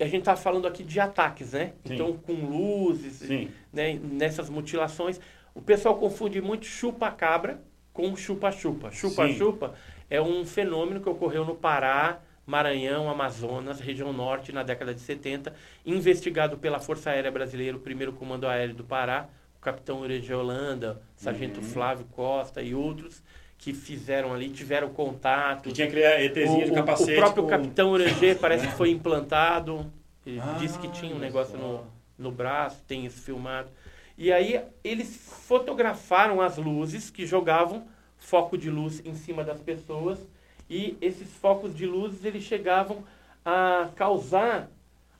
a 0.00 0.04
gente 0.04 0.20
está 0.20 0.34
falando 0.36 0.66
aqui 0.66 0.82
de 0.82 0.98
ataques, 0.98 1.52
né? 1.52 1.72
Sim. 1.84 1.94
Então, 1.94 2.16
com 2.16 2.32
luzes, 2.32 3.20
né, 3.72 3.98
nessas 4.02 4.48
mutilações. 4.48 5.20
O 5.54 5.60
pessoal 5.62 5.96
confunde 5.96 6.40
muito 6.40 6.66
chupa-cabra 6.66 7.60
com 7.92 8.14
chupa-chupa. 8.16 8.90
Chupa-chupa 8.90 9.74
é 10.10 10.20
um 10.20 10.44
fenômeno 10.44 11.00
que 11.00 11.08
ocorreu 11.08 11.44
no 11.44 11.54
Pará, 11.54 12.20
Maranhão, 12.46 13.10
Amazonas, 13.10 13.80
região 13.80 14.12
norte, 14.12 14.52
na 14.52 14.62
década 14.62 14.94
de 14.94 15.00
70, 15.00 15.52
investigado 15.84 16.56
pela 16.58 16.78
Força 16.78 17.10
Aérea 17.10 17.30
Brasileira, 17.30 17.76
o 17.76 17.80
primeiro 17.80 18.12
Comando 18.12 18.46
Aéreo 18.46 18.74
do 18.74 18.84
Pará, 18.84 19.28
capitão 19.66 20.00
Urege 20.00 20.32
Holanda, 20.32 21.02
sargento 21.16 21.58
Uhum. 21.60 21.66
Flávio 21.66 22.06
Costa 22.12 22.62
e 22.62 22.72
outros 22.74 23.20
que 23.58 23.72
fizeram 23.74 24.32
ali, 24.32 24.48
tiveram 24.50 24.90
contato. 24.90 25.64
Que 25.64 25.72
tinha 25.72 25.86
que 25.88 25.92
criar 25.94 26.18
de 26.18 26.70
capacete. 26.72 27.12
o 27.12 27.16
próprio 27.16 27.42
com- 27.42 27.48
capitão 27.48 27.90
Urege 27.90 28.36
parece 28.36 28.66
que 28.68 28.74
foi 28.76 28.90
implantado. 28.90 29.90
Ele 30.24 30.38
Ah, 30.40 30.56
disse 30.60 30.78
que 30.78 30.88
tinha 30.88 31.14
um 31.14 31.18
negócio 31.18 31.58
no, 31.58 31.84
no 32.16 32.30
braço, 32.30 32.80
tem 32.86 33.04
isso 33.06 33.20
filmado. 33.22 33.68
E 34.16 34.32
aí 34.32 34.60
eles 34.84 35.16
fotografaram 35.48 36.40
as 36.40 36.56
luzes 36.58 37.10
que 37.10 37.26
jogavam 37.26 37.86
foco 38.18 38.56
de 38.56 38.70
luz 38.70 39.02
em 39.04 39.14
cima 39.14 39.42
das 39.44 39.60
pessoas 39.60 40.18
e 40.70 40.96
esses 41.00 41.28
focos 41.34 41.74
de 41.74 41.86
luzes 41.86 42.24
eles 42.24 42.42
chegavam 42.44 43.04
a 43.44 43.88
causar 43.96 44.68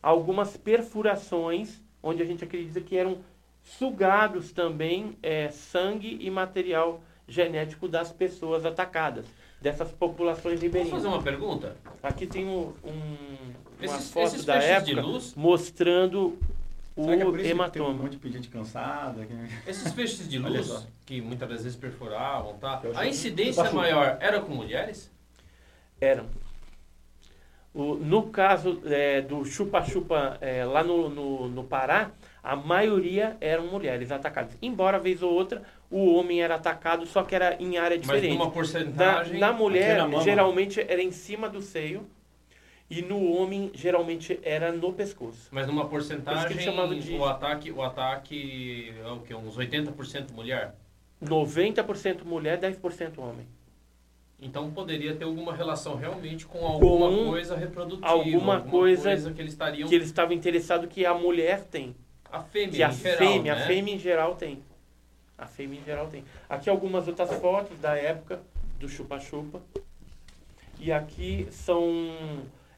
algumas 0.03 0.57
perfurações 0.57 1.81
onde 2.03 2.23
a 2.23 2.25
gente 2.25 2.43
acredita 2.45 2.81
que 2.81 2.97
eram 2.97 3.19
sugados 3.67 4.53
também 4.53 5.17
é, 5.23 5.49
sangue 5.51 6.19
e 6.21 6.31
material 6.31 7.01
genético 7.29 7.89
das 7.89 8.13
pessoas 8.13 8.65
atacadas, 8.65 9.27
dessas 9.61 9.91
populações 9.91 10.55
Posso 10.55 10.63
ribeirinhas. 10.67 10.95
fazer 10.97 11.09
uma 11.09 11.23
pergunta? 11.23 11.77
Aqui 12.03 12.27
tem 12.27 12.47
um, 12.47 12.73
um- 12.85 13.53
uma 13.79 13.85
Esses- 13.85 14.11
foto 14.13 14.27
esses 14.27 14.45
da 14.45 14.55
época 14.57 15.01
luz? 15.03 15.35
mostrando 15.35 16.39
o 16.95 17.05
Será 17.05 17.17
que 17.17 17.23
é 17.23 17.25
por 17.25 17.35
isso 17.35 17.37
que 17.37 17.43
tem 17.43 17.53
um 17.53 17.55
hematoma. 17.57 17.93
monte 18.05 18.17
de 18.17 18.33
gente 18.33 18.49
cansada? 18.49 19.27
que- 19.27 19.69
Esses 19.71 19.93
feixes 19.93 20.29
de 20.29 20.39
luz, 20.39 20.87
que 21.05 21.21
muitas 21.21 21.49
das 21.49 21.63
vezes 21.65 21.77
perfuravam, 21.77 22.57
tá? 22.59 22.81
A 22.95 23.07
incidência 23.07 23.71
maior 23.73 24.17
era 24.21 24.41
com 24.41 24.55
mulheres? 24.55 25.11
Eram. 26.01 26.27
O, 27.75 27.95
no 27.97 28.29
caso 28.31 28.81
é, 28.87 29.21
do 29.21 29.45
chupa-chupa 29.45 30.39
é, 30.41 30.65
lá 30.65 30.83
no, 30.85 31.11
no, 31.11 31.49
no 31.49 31.65
Pará, 31.65 32.11
a 32.47 32.55
maioria 32.55 33.37
eram 33.41 33.67
mulheres 33.67 34.13
atacadas. 34.13 34.57
Embora, 34.63 35.01
vez 35.01 35.21
ou 35.21 35.33
outra, 35.33 35.63
o 35.91 36.15
homem 36.15 36.41
era 36.43 36.55
atacado, 36.55 37.05
só 37.05 37.25
que 37.25 37.35
era 37.35 37.57
em 37.61 37.77
área 37.77 37.97
Mas 37.97 38.07
diferente. 38.07 38.33
numa 38.35 38.45
Na, 38.45 38.51
porcentagem... 38.53 39.39
na 39.41 39.53
mulher, 39.53 39.99
na 39.99 40.07
mama. 40.07 40.23
geralmente 40.23 40.81
era 40.81 41.03
em 41.03 41.11
cima 41.11 41.49
do 41.49 41.61
seio. 41.61 42.07
E 42.89 43.03
no 43.03 43.33
homem, 43.33 43.73
geralmente 43.75 44.39
era 44.45 44.71
no 44.71 44.93
pescoço. 44.93 45.49
Mas 45.51 45.67
numa 45.67 45.87
porcentagem, 45.89 46.57
de- 47.01 47.15
o 47.17 47.25
ataque, 47.25 47.73
o 47.73 47.83
ataque 47.83 48.95
é 49.05 49.09
o 49.11 49.19
quê? 49.23 49.35
Uns 49.35 49.57
80% 49.59 50.31
mulher? 50.33 50.73
90% 51.21 52.25
mulher, 52.25 52.61
10% 52.61 53.19
homem. 53.19 53.45
Então 54.41 54.71
poderia 54.71 55.17
ter 55.17 55.25
alguma 55.25 55.53
relação 55.53 55.97
realmente 55.97 56.47
com 56.47 56.65
alguma 56.65 57.09
Com 57.11 57.25
coisa 57.31 57.57
reprodutiva, 57.57 58.07
alguma 58.07 58.61
coisa 58.61 59.33
que 59.33 59.41
eles 59.41 59.53
estariam 59.53 59.89
Que 59.89 59.95
eles 59.95 60.07
estavam 60.07 60.35
interessados 60.35 60.89
que 60.89 61.05
a 61.05 61.15
mulher 61.15 61.65
tem. 61.65 61.97
A 62.37 62.43
fêmea 62.43 62.73
Que 62.73 62.83
a 62.83 62.89
em 62.89 62.93
geral, 62.93 63.19
fêmea, 63.19 63.55
né? 63.55 63.63
a 63.63 63.67
fêmea 63.67 63.95
em 63.95 63.99
geral 63.99 64.35
tem. 64.37 64.63
A 65.39 65.47
fêmea 65.47 65.81
em 65.81 65.85
geral 65.85 66.07
tem. 66.09 66.25
Aqui 66.49 66.71
algumas 66.71 67.09
outras 67.09 67.33
fotos 67.35 67.79
da 67.79 67.97
época 67.97 68.41
do 68.79 68.89
chupa-chupa. 68.89 69.61
E 70.79 70.93
aqui 70.93 71.47
são. 71.51 71.83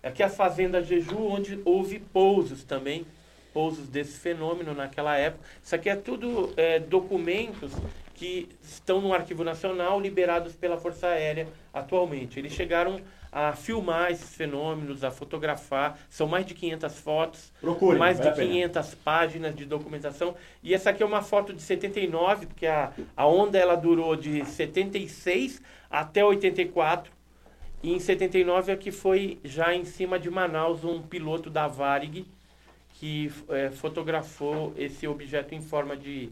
Aqui 0.02 0.22
é 0.22 0.26
a 0.26 0.30
Fazenda 0.30 0.82
Jeju, 0.82 1.18
onde 1.18 1.60
houve 1.64 1.98
pousos 1.98 2.64
também. 2.64 3.06
Pousos 3.52 3.88
desse 3.88 4.18
fenômeno 4.18 4.74
naquela 4.74 5.16
época. 5.16 5.44
Isso 5.62 5.74
aqui 5.74 5.88
é 5.88 5.96
tudo 5.96 6.52
é, 6.56 6.78
documentos 6.78 7.72
que 8.14 8.48
estão 8.60 9.00
no 9.00 9.12
Arquivo 9.12 9.44
Nacional, 9.44 10.00
liberados 10.00 10.54
pela 10.54 10.76
Força 10.76 11.06
Aérea 11.08 11.48
atualmente. 11.72 12.38
Eles 12.38 12.52
chegaram 12.52 13.00
a 13.30 13.52
filmar 13.52 14.10
esses 14.10 14.34
fenômenos, 14.34 15.04
a 15.04 15.10
fotografar. 15.10 15.98
São 16.08 16.26
mais 16.26 16.46
de 16.46 16.54
500 16.54 16.98
fotos 16.98 17.52
Procure, 17.60 17.98
mais 17.98 18.20
de 18.20 18.28
a 18.28 18.32
pena. 18.32 18.48
500 18.52 18.94
páginas 18.96 19.54
de 19.54 19.64
documentação. 19.64 20.34
E 20.62 20.74
essa 20.74 20.90
aqui 20.90 21.02
é 21.02 21.06
uma 21.06 21.22
foto 21.22 21.52
de 21.52 21.60
79, 21.62 22.46
porque 22.46 22.66
a, 22.66 22.92
a 23.16 23.26
onda 23.26 23.58
ela 23.58 23.76
durou 23.76 24.16
de 24.16 24.44
76 24.44 25.60
até 25.90 26.24
84. 26.24 27.12
E 27.82 27.92
em 27.92 28.00
79 28.00 28.72
é 28.72 28.76
que 28.76 28.90
foi 28.90 29.38
já 29.44 29.74
em 29.74 29.84
cima 29.84 30.18
de 30.18 30.28
Manaus 30.28 30.84
um 30.84 31.00
piloto 31.00 31.48
da 31.48 31.68
Varig 31.68 32.26
que 32.94 33.30
eh, 33.50 33.70
fotografou 33.70 34.72
esse 34.76 35.06
objeto 35.06 35.54
em 35.54 35.60
forma 35.62 35.96
de, 35.96 36.30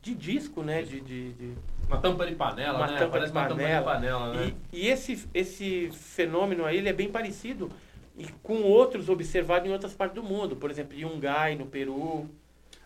de 0.00 0.14
disco, 0.14 0.62
né? 0.62 0.82
De, 0.82 1.00
de, 1.00 1.32
de- 1.32 1.54
Uma 1.88 1.98
tampa 1.98 2.26
de 2.26 2.34
panela, 2.34 2.78
Uma 2.78 2.86
né? 2.88 2.98
tampa 2.98 3.12
Parece 3.12 3.32
de 3.32 3.38
uma 3.38 3.48
tampa 3.48 3.54
de 3.60 3.62
panela. 3.64 3.84
panela, 3.94 4.34
né? 4.34 4.52
E, 4.72 4.78
e 4.86 4.88
esse, 4.88 5.26
esse 5.32 5.90
fenômeno 5.92 6.64
aí 6.64 6.76
ele 6.78 6.88
é 6.88 6.92
bem 6.92 7.08
parecido 7.10 7.70
e 8.18 8.26
com 8.42 8.62
outros 8.62 9.08
observados 9.08 9.68
em 9.68 9.72
outras 9.72 9.94
partes 9.94 10.14
do 10.14 10.22
mundo. 10.22 10.56
Por 10.56 10.70
exemplo, 10.70 10.96
em 10.96 11.02
Yungay, 11.02 11.54
no 11.56 11.66
Peru. 11.66 12.28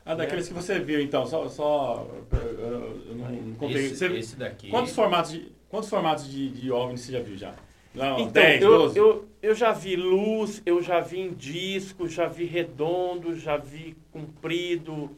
Ah, 0.05 0.15
daqueles 0.15 0.49
que 0.49 0.55
você 0.55 0.79
viu, 0.81 1.01
então, 1.01 1.25
só... 1.27 1.47
só 1.49 2.07
eu, 2.33 2.39
eu 3.09 3.15
não, 3.15 3.31
não 3.31 3.55
contei. 3.55 3.77
esse, 3.87 3.97
Você- 3.97 4.07
esse 4.19 4.37
daqui... 4.37 4.69
quantos 4.69 4.93
formatos 4.95 5.31
de, 5.33 5.53
quantos 5.69 5.89
formatos 5.89 6.29
de, 6.31 6.49
de 6.51 6.71
OVNI 6.73 6.99
você 6.99 7.13
já 7.13 7.21
viu 7.21 7.37
já? 7.37 7.55
Não, 7.95 8.19
Então, 8.21 8.43
10, 8.43 8.63
eu, 8.63 8.79
12? 8.79 8.99
eu, 8.99 9.29
eu 9.43 9.55
já 9.55 9.73
vi 9.73 9.97
luz, 9.97 10.63
eu 10.65 10.81
já 10.83 11.01
vi 11.01 11.21
em 11.21 11.33
disco, 11.35 12.09
já 12.09 12.27
vi 12.29 12.45
redondo, 12.45 13.35
já 13.37 13.57
vi 13.57 13.97
comprido, 14.13 15.11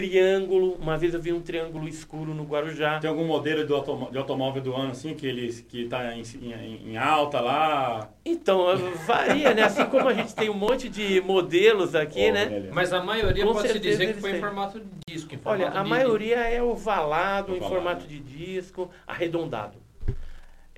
triângulo. 0.00 0.74
Uma 0.74 0.98
vez 0.98 1.14
eu 1.14 1.20
vi 1.22 1.32
um 1.32 1.40
triângulo 1.40 1.88
escuro 1.88 2.34
no 2.34 2.44
Guarujá. 2.44 2.98
Tem 3.00 3.08
algum 3.08 3.24
modelo 3.26 3.66
do 3.66 3.74
automó- 3.74 4.10
de 4.10 4.18
automóvel 4.18 4.62
do 4.62 4.74
ano, 4.74 4.90
assim, 4.90 5.14
que 5.14 5.26
eles 5.26 5.60
que 5.66 5.86
tá 5.88 6.14
em, 6.14 6.20
em- 6.42 6.90
em 6.92 6.96
alta 6.98 7.40
lá? 7.40 8.10
Então, 8.22 8.66
varia, 9.06 9.54
né? 9.54 9.62
Assim 9.62 9.86
como 9.86 10.06
a 10.06 10.12
gente 10.12 10.34
tem 10.34 10.50
um 10.50 10.54
monte 10.54 10.90
de 10.90 11.20
modelos 11.22 11.94
aqui, 11.94 12.28
Ó, 12.28 12.32
né? 12.34 12.44
velho. 12.44 12.74
Mas 12.74 12.92
a 12.92 13.02
maioria 13.02 13.44
Com 13.46 13.54
pode-se 13.54 13.72
certeza 13.72 13.98
dizer 13.98 14.14
que 14.14 14.20
foi 14.20 14.30
em 14.30 14.32
têm. 14.34 14.42
formato 14.42 14.80
de 14.80 14.86
disco. 15.14 15.34
Em 15.34 15.38
Olha, 15.46 15.64
formato 15.64 15.78
a 15.78 15.82
de- 15.82 15.88
maioria 15.88 16.36
é 16.40 16.62
ovalado, 16.62 17.52
em 17.52 17.56
Ovalado. 17.56 17.74
formato 17.74 18.06
de 18.06 18.18
disco, 18.20 18.90
arredondado. 19.06 19.78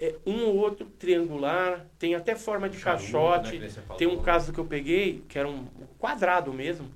É, 0.00 0.14
um 0.24 0.44
ou 0.44 0.56
outro 0.58 0.86
triangular, 0.96 1.84
tem 1.98 2.14
até 2.14 2.36
forma 2.36 2.68
de 2.68 2.78
caixote. 2.78 3.58
né. 3.58 3.68
Tem 3.98 4.06
um 4.06 4.18
caso 4.18 4.52
que 4.52 4.60
eu 4.60 4.64
peguei, 4.64 5.24
que 5.28 5.36
era 5.36 5.48
um 5.48 5.66
quadrado 5.98 6.52
mesmo, 6.52 6.86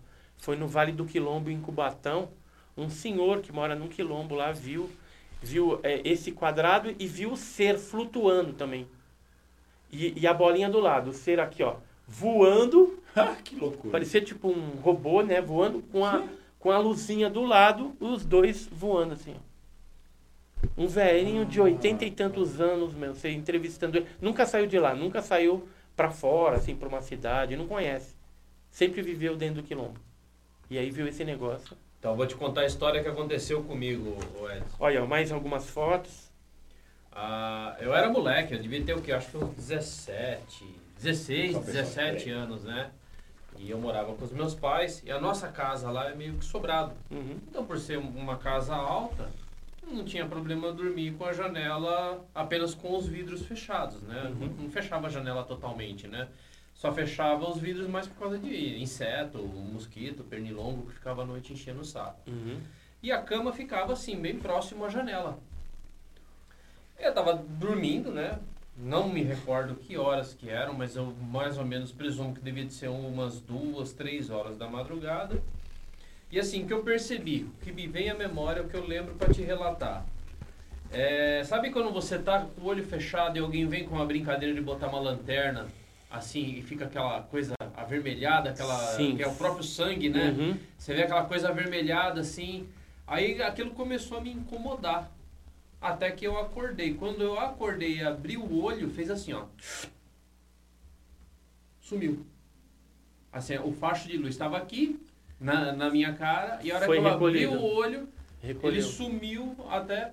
foi 0.42 0.56
no 0.56 0.66
Vale 0.66 0.90
do 0.90 1.04
Quilombo, 1.04 1.50
em 1.50 1.60
Cubatão. 1.60 2.28
Um 2.76 2.90
senhor 2.90 3.40
que 3.42 3.52
mora 3.52 3.76
num 3.76 3.86
quilombo 3.86 4.34
lá 4.34 4.50
viu, 4.50 4.90
viu 5.40 5.78
é, 5.84 6.00
esse 6.04 6.32
quadrado 6.32 6.92
e 6.98 7.06
viu 7.06 7.30
o 7.32 7.36
ser 7.36 7.78
flutuando 7.78 8.52
também. 8.52 8.88
E, 9.88 10.20
e 10.20 10.26
a 10.26 10.34
bolinha 10.34 10.68
do 10.68 10.80
lado, 10.80 11.10
o 11.10 11.12
ser 11.12 11.38
aqui, 11.38 11.62
ó, 11.62 11.76
voando, 12.08 12.98
Ah, 13.14 13.36
que 13.44 13.54
loucura. 13.54 13.92
parecia 13.92 14.20
tipo 14.20 14.48
um 14.48 14.80
robô, 14.80 15.22
né, 15.22 15.40
voando 15.40 15.80
com 15.92 16.04
a, 16.04 16.26
com 16.58 16.72
a 16.72 16.78
luzinha 16.78 17.30
do 17.30 17.44
lado, 17.44 17.94
os 18.00 18.24
dois 18.24 18.66
voando 18.66 19.14
assim, 19.14 19.36
ó. 19.36 19.52
Um 20.76 20.88
velhinho 20.88 21.44
de 21.46 21.60
oitenta 21.60 22.04
e 22.04 22.10
tantos 22.10 22.60
anos, 22.60 22.94
meu, 22.94 23.14
você 23.14 23.30
entrevistando 23.30 23.96
ele. 23.96 24.06
Nunca 24.20 24.44
saiu 24.44 24.66
de 24.66 24.78
lá, 24.78 24.92
nunca 24.92 25.22
saiu 25.22 25.68
pra 25.94 26.10
fora, 26.10 26.56
assim, 26.56 26.74
pra 26.74 26.88
uma 26.88 27.00
cidade, 27.00 27.56
não 27.56 27.68
conhece. 27.68 28.16
Sempre 28.70 29.02
viveu 29.02 29.36
dentro 29.36 29.62
do 29.62 29.68
quilombo. 29.68 30.00
E 30.72 30.78
aí 30.78 30.90
viu 30.90 31.06
esse 31.06 31.22
negócio. 31.22 31.76
Então, 31.98 32.12
eu 32.12 32.16
vou 32.16 32.26
te 32.26 32.34
contar 32.34 32.62
a 32.62 32.64
história 32.64 33.02
que 33.02 33.08
aconteceu 33.08 33.62
comigo, 33.62 34.16
Edson. 34.50 34.76
Olha, 34.80 35.04
mais 35.04 35.30
algumas 35.30 35.68
fotos. 35.68 36.30
Ah, 37.12 37.76
eu 37.78 37.94
era 37.94 38.08
moleque, 38.08 38.54
eu 38.54 38.58
devia 38.58 38.82
ter 38.82 38.94
o 38.94 39.02
quê? 39.02 39.12
Acho 39.12 39.32
que 39.32 39.36
uns 39.36 39.54
17, 39.54 40.64
16, 40.98 41.52
Só 41.52 41.58
pessoal, 41.58 41.84
17 41.84 42.24
peraí. 42.24 42.30
anos, 42.30 42.64
né? 42.64 42.90
E 43.58 43.70
eu 43.70 43.78
morava 43.78 44.14
com 44.14 44.24
os 44.24 44.32
meus 44.32 44.54
pais, 44.54 45.02
e 45.04 45.10
a 45.10 45.20
nossa 45.20 45.48
casa 45.48 45.90
lá 45.90 46.08
é 46.08 46.14
meio 46.14 46.38
que 46.38 46.44
sobrado. 46.46 46.94
Uhum. 47.10 47.36
Então, 47.50 47.66
por 47.66 47.78
ser 47.78 47.98
uma 47.98 48.38
casa 48.38 48.74
alta, 48.74 49.28
não 49.86 50.06
tinha 50.06 50.24
problema 50.24 50.72
dormir 50.72 51.12
com 51.18 51.26
a 51.26 51.34
janela 51.34 52.24
apenas 52.34 52.74
com 52.74 52.96
os 52.96 53.06
vidros 53.06 53.44
fechados, 53.44 54.00
né? 54.04 54.22
Uhum. 54.22 54.46
Não, 54.46 54.46
não 54.64 54.70
fechava 54.70 55.06
a 55.06 55.10
janela 55.10 55.44
totalmente, 55.44 56.08
né? 56.08 56.28
Só 56.82 56.92
fechava 56.92 57.48
os 57.48 57.60
vidros 57.60 57.86
mais 57.86 58.08
por 58.08 58.18
causa 58.18 58.36
de 58.36 58.82
inseto, 58.82 59.38
mosquito, 59.38 60.24
pernilongo 60.24 60.86
que 60.86 60.94
ficava 60.94 61.22
à 61.22 61.24
noite 61.24 61.52
enchendo 61.52 61.82
o 61.82 61.84
saco. 61.84 62.18
Uhum. 62.28 62.58
E 63.00 63.12
a 63.12 63.22
cama 63.22 63.52
ficava 63.52 63.92
assim, 63.92 64.16
bem 64.16 64.36
próximo 64.36 64.84
à 64.84 64.88
janela. 64.88 65.38
Eu 66.98 67.14
tava 67.14 67.34
dormindo, 67.34 68.10
né? 68.10 68.36
Não 68.76 69.08
me 69.08 69.22
recordo 69.22 69.76
que 69.76 69.96
horas 69.96 70.34
que 70.34 70.50
eram, 70.50 70.74
mas 70.74 70.96
eu 70.96 71.14
mais 71.20 71.56
ou 71.56 71.64
menos 71.64 71.92
presumo 71.92 72.34
que 72.34 72.40
devia 72.40 72.64
de 72.64 72.74
ser 72.74 72.88
umas 72.88 73.40
duas, 73.40 73.92
três 73.92 74.28
horas 74.28 74.58
da 74.58 74.66
madrugada. 74.66 75.40
E 76.32 76.40
assim, 76.40 76.64
o 76.64 76.66
que 76.66 76.72
eu 76.72 76.82
percebi, 76.82 77.44
o 77.44 77.64
que 77.64 77.70
me 77.70 77.86
vem 77.86 78.10
à 78.10 78.14
memória, 78.16 78.60
o 78.60 78.68
que 78.68 78.76
eu 78.76 78.84
lembro 78.84 79.14
para 79.14 79.32
te 79.32 79.42
relatar. 79.42 80.04
É, 80.90 81.44
sabe 81.44 81.70
quando 81.70 81.92
você 81.92 82.18
tá 82.18 82.40
com 82.40 82.60
o 82.60 82.64
olho 82.64 82.84
fechado 82.84 83.36
e 83.36 83.40
alguém 83.40 83.68
vem 83.68 83.84
com 83.84 83.94
uma 83.94 84.04
brincadeira 84.04 84.52
de 84.52 84.60
botar 84.60 84.88
uma 84.88 84.98
lanterna, 84.98 85.68
assim, 86.12 86.58
e 86.58 86.62
fica 86.62 86.84
aquela 86.84 87.22
coisa 87.22 87.54
avermelhada, 87.74 88.50
aquela 88.50 88.76
Sim. 88.96 89.16
que 89.16 89.22
é 89.22 89.26
o 89.26 89.34
próprio 89.34 89.64
sangue, 89.64 90.10
né? 90.10 90.30
Uhum. 90.30 90.58
Você 90.76 90.94
vê 90.94 91.02
aquela 91.04 91.24
coisa 91.24 91.48
avermelhada 91.48 92.20
assim. 92.20 92.68
Aí 93.06 93.40
aquilo 93.42 93.70
começou 93.70 94.18
a 94.18 94.20
me 94.20 94.30
incomodar. 94.30 95.10
Até 95.80 96.10
que 96.12 96.24
eu 96.24 96.38
acordei. 96.38 96.94
Quando 96.94 97.22
eu 97.22 97.40
acordei 97.40 97.96
e 97.96 98.04
abri 98.04 98.36
o 98.36 98.62
olho, 98.62 98.88
fez 98.90 99.10
assim, 99.10 99.32
ó. 99.32 99.46
Sumiu. 101.80 102.24
Assim, 103.32 103.56
o 103.58 103.72
facho 103.72 104.06
de 104.08 104.16
luz 104.16 104.30
estava 104.34 104.56
aqui, 104.58 105.00
na, 105.40 105.72
na 105.72 105.90
minha 105.90 106.12
cara, 106.12 106.60
e 106.62 106.70
a 106.70 106.76
hora 106.76 106.86
Foi 106.86 106.98
que 107.00 107.04
eu 107.04 107.08
abri 107.08 107.38
recolhido. 107.40 107.52
o 107.54 107.74
olho, 107.74 108.08
Recolheu. 108.42 108.72
ele 108.78 108.82
sumiu 108.82 109.56
até 109.70 110.12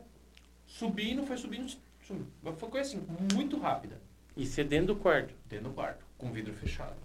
subindo, 0.65 1.23
foi 1.25 1.37
subindo, 1.37 1.71
sumiu. 2.01 2.25
Foi 2.57 2.69
coisa 2.69 2.89
assim, 2.89 3.05
muito 3.35 3.59
rápida. 3.59 4.01
E 4.39 4.45
você 4.45 4.63
dentro 4.63 4.93
do 4.93 4.95
quarto. 4.95 5.33
Dentro 5.49 5.65
do 5.65 5.75
quarto, 5.75 6.05
com 6.17 6.31
vidro 6.31 6.53
fechado. 6.53 6.95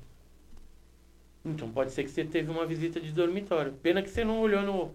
Então 1.45 1.69
pode 1.69 1.91
ser 1.91 2.05
que 2.05 2.11
você 2.11 2.25
teve 2.25 2.49
uma 2.49 2.65
visita 2.65 3.01
de 3.01 3.11
dormitório. 3.11 3.73
Pena 3.83 4.01
que 4.01 4.09
você 4.09 4.23
não 4.23 4.39
olhou 4.39 4.63
no, 4.63 4.95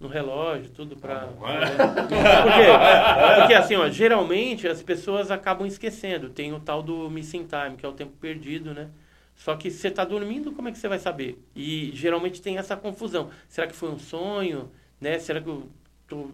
no 0.00 0.08
relógio, 0.08 0.70
tudo 0.70 0.96
pra. 0.96 1.24
Ah, 1.24 1.26
bom. 1.26 1.44
Por 2.08 2.08
quê? 2.08 3.36
Porque 3.38 3.52
assim, 3.52 3.76
ó, 3.76 3.86
geralmente 3.90 4.66
as 4.66 4.82
pessoas 4.82 5.30
acabam 5.30 5.66
esquecendo. 5.66 6.30
Tem 6.30 6.54
o 6.54 6.58
tal 6.58 6.82
do 6.82 7.10
missing 7.10 7.46
time, 7.46 7.76
que 7.76 7.84
é 7.84 7.88
o 7.88 7.92
tempo 7.92 8.12
perdido, 8.18 8.72
né? 8.72 8.88
Só 9.36 9.54
que 9.54 9.70
você 9.70 9.90
tá 9.90 10.06
dormindo, 10.06 10.52
como 10.52 10.68
é 10.68 10.72
que 10.72 10.78
você 10.78 10.88
vai 10.88 10.98
saber? 10.98 11.38
E 11.54 11.90
geralmente 11.92 12.40
tem 12.40 12.56
essa 12.56 12.78
confusão. 12.78 13.28
Será 13.46 13.66
que 13.66 13.74
foi 13.74 13.90
um 13.90 13.98
sonho? 13.98 14.70
Né? 14.98 15.18
Será 15.18 15.38
que 15.38 15.48
eu 15.48 15.68
tô 16.08 16.30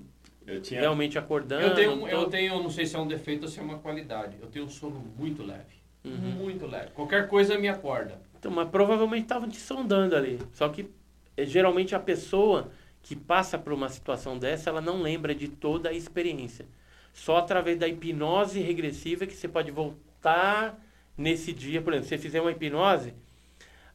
Eu 0.50 0.60
tinha. 0.60 0.80
realmente 0.80 1.18
acordando? 1.18 1.62
Eu 1.62 1.74
tenho, 1.74 2.08
eu 2.08 2.26
tenho, 2.26 2.62
não 2.62 2.70
sei 2.70 2.86
se 2.86 2.96
é 2.96 2.98
um 2.98 3.06
defeito 3.06 3.44
ou 3.44 3.48
se 3.48 3.58
é 3.60 3.62
uma 3.62 3.78
qualidade. 3.78 4.36
Eu 4.40 4.48
tenho 4.48 4.64
um 4.64 4.68
sono 4.68 5.02
muito 5.16 5.42
leve. 5.42 5.80
Muito 6.04 6.66
leve. 6.66 6.90
Qualquer 6.92 7.28
coisa 7.28 7.58
me 7.58 7.68
acorda. 7.68 8.20
Então, 8.38 8.50
mas 8.50 8.68
provavelmente 8.68 9.22
estavam 9.22 9.48
te 9.48 9.58
sondando 9.58 10.16
ali. 10.16 10.38
Só 10.52 10.68
que 10.68 10.88
eh, 11.36 11.44
geralmente 11.44 11.94
a 11.94 12.00
pessoa 12.00 12.70
que 13.02 13.14
passa 13.14 13.58
por 13.58 13.72
uma 13.72 13.88
situação 13.88 14.38
dessa, 14.38 14.70
ela 14.70 14.80
não 14.80 15.02
lembra 15.02 15.34
de 15.34 15.48
toda 15.48 15.90
a 15.90 15.92
experiência. 15.92 16.66
Só 17.12 17.36
através 17.36 17.78
da 17.78 17.86
hipnose 17.86 18.60
regressiva 18.60 19.26
que 19.26 19.34
você 19.34 19.48
pode 19.48 19.70
voltar 19.70 20.78
nesse 21.16 21.52
dia. 21.52 21.82
Por 21.82 21.92
exemplo, 21.92 22.08
se 22.08 22.16
você 22.16 22.22
fizer 22.22 22.40
uma 22.40 22.50
hipnose, 22.50 23.14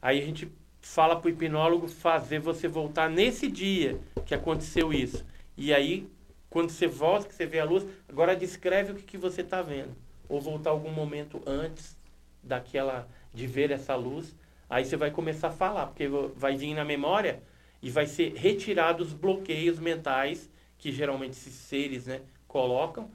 aí 0.00 0.20
a 0.20 0.24
gente 0.24 0.50
fala 0.80 1.16
para 1.16 1.26
o 1.26 1.30
hipnólogo 1.30 1.88
fazer 1.88 2.38
você 2.38 2.68
voltar 2.68 3.10
nesse 3.10 3.48
dia 3.48 3.98
que 4.24 4.34
aconteceu 4.34 4.92
isso. 4.92 5.24
E 5.56 5.74
aí, 5.74 6.06
quando 6.56 6.70
você 6.70 6.86
volta, 6.86 7.28
que 7.28 7.34
você 7.34 7.44
vê 7.44 7.60
a 7.60 7.66
luz, 7.66 7.86
agora 8.08 8.34
descreve 8.34 8.92
o 8.92 8.94
que, 8.94 9.02
que 9.02 9.18
você 9.18 9.42
está 9.42 9.60
vendo. 9.60 9.94
Ou 10.26 10.40
voltar 10.40 10.70
algum 10.70 10.90
momento 10.90 11.42
antes 11.46 11.94
daquela 12.42 13.06
de 13.34 13.46
ver 13.46 13.70
essa 13.70 13.94
luz, 13.94 14.34
aí 14.70 14.82
você 14.82 14.96
vai 14.96 15.10
começar 15.10 15.48
a 15.48 15.52
falar, 15.52 15.88
porque 15.88 16.08
vai 16.34 16.56
vir 16.56 16.72
na 16.72 16.82
memória 16.82 17.40
e 17.82 17.90
vai 17.90 18.06
ser 18.06 18.32
retirado 18.34 19.02
os 19.04 19.12
bloqueios 19.12 19.78
mentais 19.78 20.48
que 20.78 20.90
geralmente 20.90 21.32
esses 21.32 21.52
seres, 21.52 22.06
né, 22.06 22.22
colocam, 22.48 23.10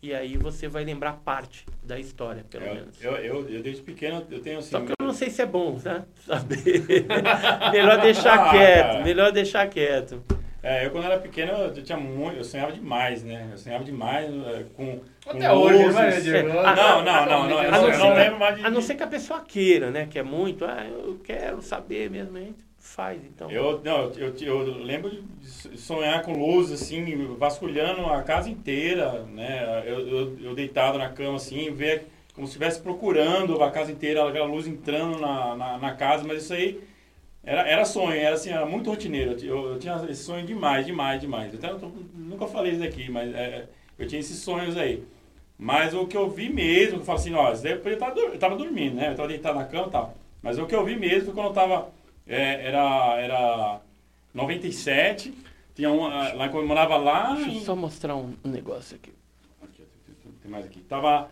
e 0.00 0.14
aí 0.14 0.38
você 0.38 0.66
vai 0.66 0.82
lembrar 0.82 1.18
parte 1.22 1.66
da 1.82 1.98
história, 1.98 2.46
pelo 2.48 2.64
Eu, 2.64 2.74
menos. 2.76 3.04
eu, 3.04 3.12
eu, 3.16 3.48
eu 3.50 3.62
desde 3.62 3.82
pequeno 3.82 4.26
eu 4.30 4.40
tenho 4.40 4.60
assim. 4.60 4.70
Só 4.70 4.80
que 4.80 4.92
eu 4.98 5.06
não 5.06 5.12
sei 5.12 5.28
se 5.28 5.42
é 5.42 5.46
bom, 5.46 5.78
né? 5.84 6.06
Saber. 6.24 6.82
melhor 7.72 8.00
deixar 8.00 8.38
Ah, 8.46 8.50
quieto, 8.52 8.86
cara. 8.86 9.04
melhor 9.04 9.32
deixar 9.32 9.68
quieto. 9.68 10.22
É, 10.62 10.86
eu 10.86 10.90
quando 10.90 11.04
era 11.04 11.18
pequeno 11.18 11.52
eu 11.52 11.72
tinha 11.82 11.98
muito, 11.98 12.38
eu 12.38 12.44
sonhava 12.44 12.72
demais, 12.72 13.22
né? 13.22 13.48
Eu 13.52 13.58
sonhava 13.58 13.84
demais 13.84 14.26
é, 14.26 14.64
com, 14.74 15.00
com 15.24 15.30
Até 15.30 15.52
hoje, 15.52 15.78
luzes. 15.78 15.94
vai, 15.94 16.20
Diego? 16.20 16.58
Ah, 16.58 16.74
Não, 16.74 17.04
não, 17.04 17.26
não, 17.26 17.48
não, 17.48 17.62
eu 17.62 17.70
não, 17.70 17.88
eu 17.88 17.98
não 17.98 18.14
lembro 18.14 18.38
mais 18.38 18.56
de. 18.56 18.64
a 18.66 18.70
não 18.70 18.80
ser 18.80 18.94
que 18.94 19.02
a 19.02 19.06
pessoa 19.06 19.40
queira, 19.40 19.90
né? 19.90 20.08
Que 20.10 20.18
é 20.18 20.22
muito, 20.22 20.64
ah, 20.64 20.84
eu 20.86 21.20
quero 21.22 21.62
saber 21.62 22.10
mesmo, 22.10 22.36
gente 22.38 22.66
faz, 22.86 23.20
então. 23.24 23.50
Eu, 23.50 23.80
não, 23.84 24.12
eu, 24.12 24.32
eu 24.40 24.78
lembro 24.78 25.10
de 25.10 25.76
sonhar 25.78 26.22
com 26.22 26.32
luz, 26.32 26.70
assim, 26.70 27.34
vasculhando 27.36 28.06
a 28.06 28.22
casa 28.22 28.48
inteira, 28.48 29.24
né? 29.24 29.82
Eu, 29.84 30.08
eu, 30.08 30.38
eu 30.40 30.54
deitado 30.54 30.96
na 30.96 31.08
cama, 31.08 31.36
assim, 31.36 31.70
ver 31.72 32.06
como 32.32 32.46
se 32.46 32.52
estivesse 32.52 32.80
procurando 32.80 33.60
a 33.62 33.70
casa 33.70 33.90
inteira, 33.90 34.26
aquela 34.28 34.46
luz 34.46 34.66
entrando 34.66 35.18
na, 35.18 35.56
na, 35.56 35.78
na 35.78 35.94
casa, 35.94 36.22
mas 36.26 36.42
isso 36.42 36.52
aí 36.52 36.80
era, 37.46 37.62
era 37.68 37.84
sonho, 37.84 38.12
era 38.12 38.34
assim, 38.34 38.50
era 38.50 38.66
muito 38.66 38.90
rotineiro. 38.90 39.32
Eu, 39.42 39.72
eu 39.72 39.78
tinha 39.78 39.94
esse 40.10 40.24
sonho 40.24 40.44
demais, 40.44 40.84
demais, 40.84 41.20
demais. 41.20 41.52
Eu 41.52 41.58
até 41.58 41.68
tô- 41.78 41.90
nunca 42.14 42.46
falei 42.46 42.72
isso 42.72 42.82
aqui, 42.84 43.08
mas 43.10 43.34
é, 43.34 43.66
eu 43.98 44.06
tinha 44.06 44.20
esses 44.20 44.38
sonhos 44.38 44.76
aí. 44.76 45.02
Mas 45.58 45.94
o 45.94 46.06
que 46.06 46.16
eu 46.16 46.28
vi 46.28 46.50
mesmo, 46.50 46.98
eu 46.98 47.04
falo 47.04 47.18
assim, 47.18 47.32
ó, 47.34 47.50
isso 47.52 47.62
daí 47.62 47.72
eu 47.82 47.98
tava, 47.98 48.14
dur- 48.14 48.30
eu 48.32 48.38
tava 48.38 48.56
dormindo, 48.56 48.96
né? 48.96 49.10
Eu 49.10 49.14
tava 49.14 49.28
deitado 49.28 49.58
na 49.58 49.64
cama 49.64 49.86
e 49.86 49.90
tal. 49.90 50.14
Mas 50.42 50.58
o 50.58 50.66
que 50.66 50.74
eu 50.74 50.84
vi 50.84 50.96
mesmo 50.96 51.24
foi 51.26 51.34
quando 51.34 51.46
eu 51.48 51.52
tava. 51.54 51.88
é, 52.26 52.66
era, 52.66 53.20
era 53.20 53.80
97, 54.34 55.32
tinha 55.74 55.90
um. 55.90 56.04
ah, 56.04 56.32
Lá 56.34 56.48
quando 56.48 56.62
eu 56.64 56.68
morava 56.68 56.96
lá. 56.96 57.34
Deixa 57.34 57.50
em- 57.50 57.58
eu 57.58 57.64
só 57.64 57.74
mostrar 57.76 58.16
um 58.16 58.34
negócio 58.44 58.96
aqui. 58.96 59.12
Aqui, 59.62 59.82
tem 60.42 60.50
mais 60.50 60.66
aqui. 60.66 60.80
Tava 60.80 61.28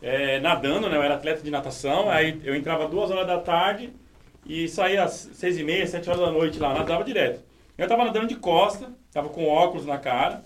é, 0.00 0.40
nadando, 0.40 0.88
né? 0.88 0.96
Eu 0.96 1.02
era 1.02 1.14
atleta 1.16 1.42
de 1.42 1.50
natação, 1.50 2.08
aí 2.10 2.40
eu 2.44 2.54
entrava 2.54 2.88
duas 2.88 3.10
horas 3.10 3.26
da 3.26 3.38
tarde 3.38 3.90
e 4.48 4.68
saía 4.68 5.04
às 5.04 5.30
seis 5.34 5.58
e 5.58 5.64
meia, 5.64 5.86
sete 5.86 6.08
horas 6.08 6.20
da 6.20 6.30
noite 6.30 6.58
lá, 6.58 6.74
nadava 6.74 7.04
direto. 7.04 7.40
Eu 7.76 7.86
tava 7.88 8.04
nadando 8.04 8.26
de 8.26 8.36
costa, 8.36 8.90
tava 9.12 9.28
com 9.28 9.46
óculos 9.46 9.84
na 9.86 9.98
cara. 9.98 10.44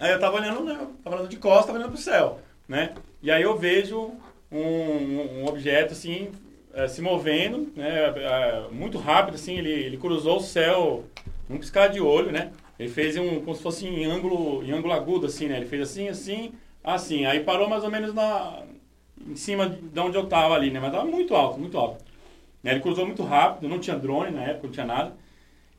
Aí 0.00 0.10
eu 0.10 0.18
tava 0.18 0.36
olhando, 0.36 0.64
né? 0.64 0.74
Tava 1.04 1.16
nadando 1.16 1.28
de 1.30 1.36
costa, 1.36 1.66
tava 1.66 1.78
olhando 1.78 1.92
pro 1.92 2.00
céu, 2.00 2.40
né? 2.68 2.94
E 3.22 3.30
aí 3.30 3.42
eu 3.42 3.56
vejo 3.56 4.12
um, 4.50 4.58
um- 5.40 5.46
objeto 5.46 5.92
assim 5.92 6.30
eh, 6.74 6.88
se 6.88 7.00
movendo, 7.02 7.70
né? 7.76 8.12
eh, 8.16 8.66
muito 8.72 8.98
rápido 8.98 9.34
assim, 9.34 9.58
ele, 9.58 9.70
ele 9.70 9.96
cruzou 9.98 10.38
o 10.38 10.42
céu 10.42 11.04
num 11.48 11.58
piscar 11.58 11.88
de 11.88 12.00
olho, 12.00 12.32
né? 12.32 12.50
Ele 12.78 12.88
fez 12.88 13.16
um 13.16 13.40
como 13.40 13.54
se 13.54 13.62
fosse 13.62 13.86
em 13.86 14.04
ângulo, 14.04 14.64
em 14.64 14.72
ângulo 14.72 14.92
agudo 14.92 15.26
assim, 15.26 15.46
né? 15.48 15.56
Ele 15.58 15.66
fez 15.66 15.82
assim, 15.82 16.08
assim, 16.08 16.52
assim. 16.82 17.26
Aí 17.26 17.40
parou 17.40 17.68
mais 17.68 17.84
ou 17.84 17.90
menos 17.90 18.12
na 18.14 18.62
em 19.28 19.36
cima 19.36 19.68
de 19.68 20.00
onde 20.00 20.16
eu 20.16 20.26
tava 20.26 20.54
ali, 20.54 20.70
né? 20.70 20.80
Mas 20.80 20.90
tava 20.92 21.04
muito 21.04 21.34
alto, 21.36 21.60
muito 21.60 21.78
alto. 21.78 22.02
Né? 22.62 22.72
Ele 22.72 22.80
cruzou 22.80 23.06
muito 23.06 23.22
rápido, 23.22 23.68
não 23.68 23.78
tinha 23.78 23.96
drone 23.96 24.30
na 24.30 24.42
época, 24.44 24.66
não 24.66 24.72
tinha 24.72 24.86
nada. 24.86 25.16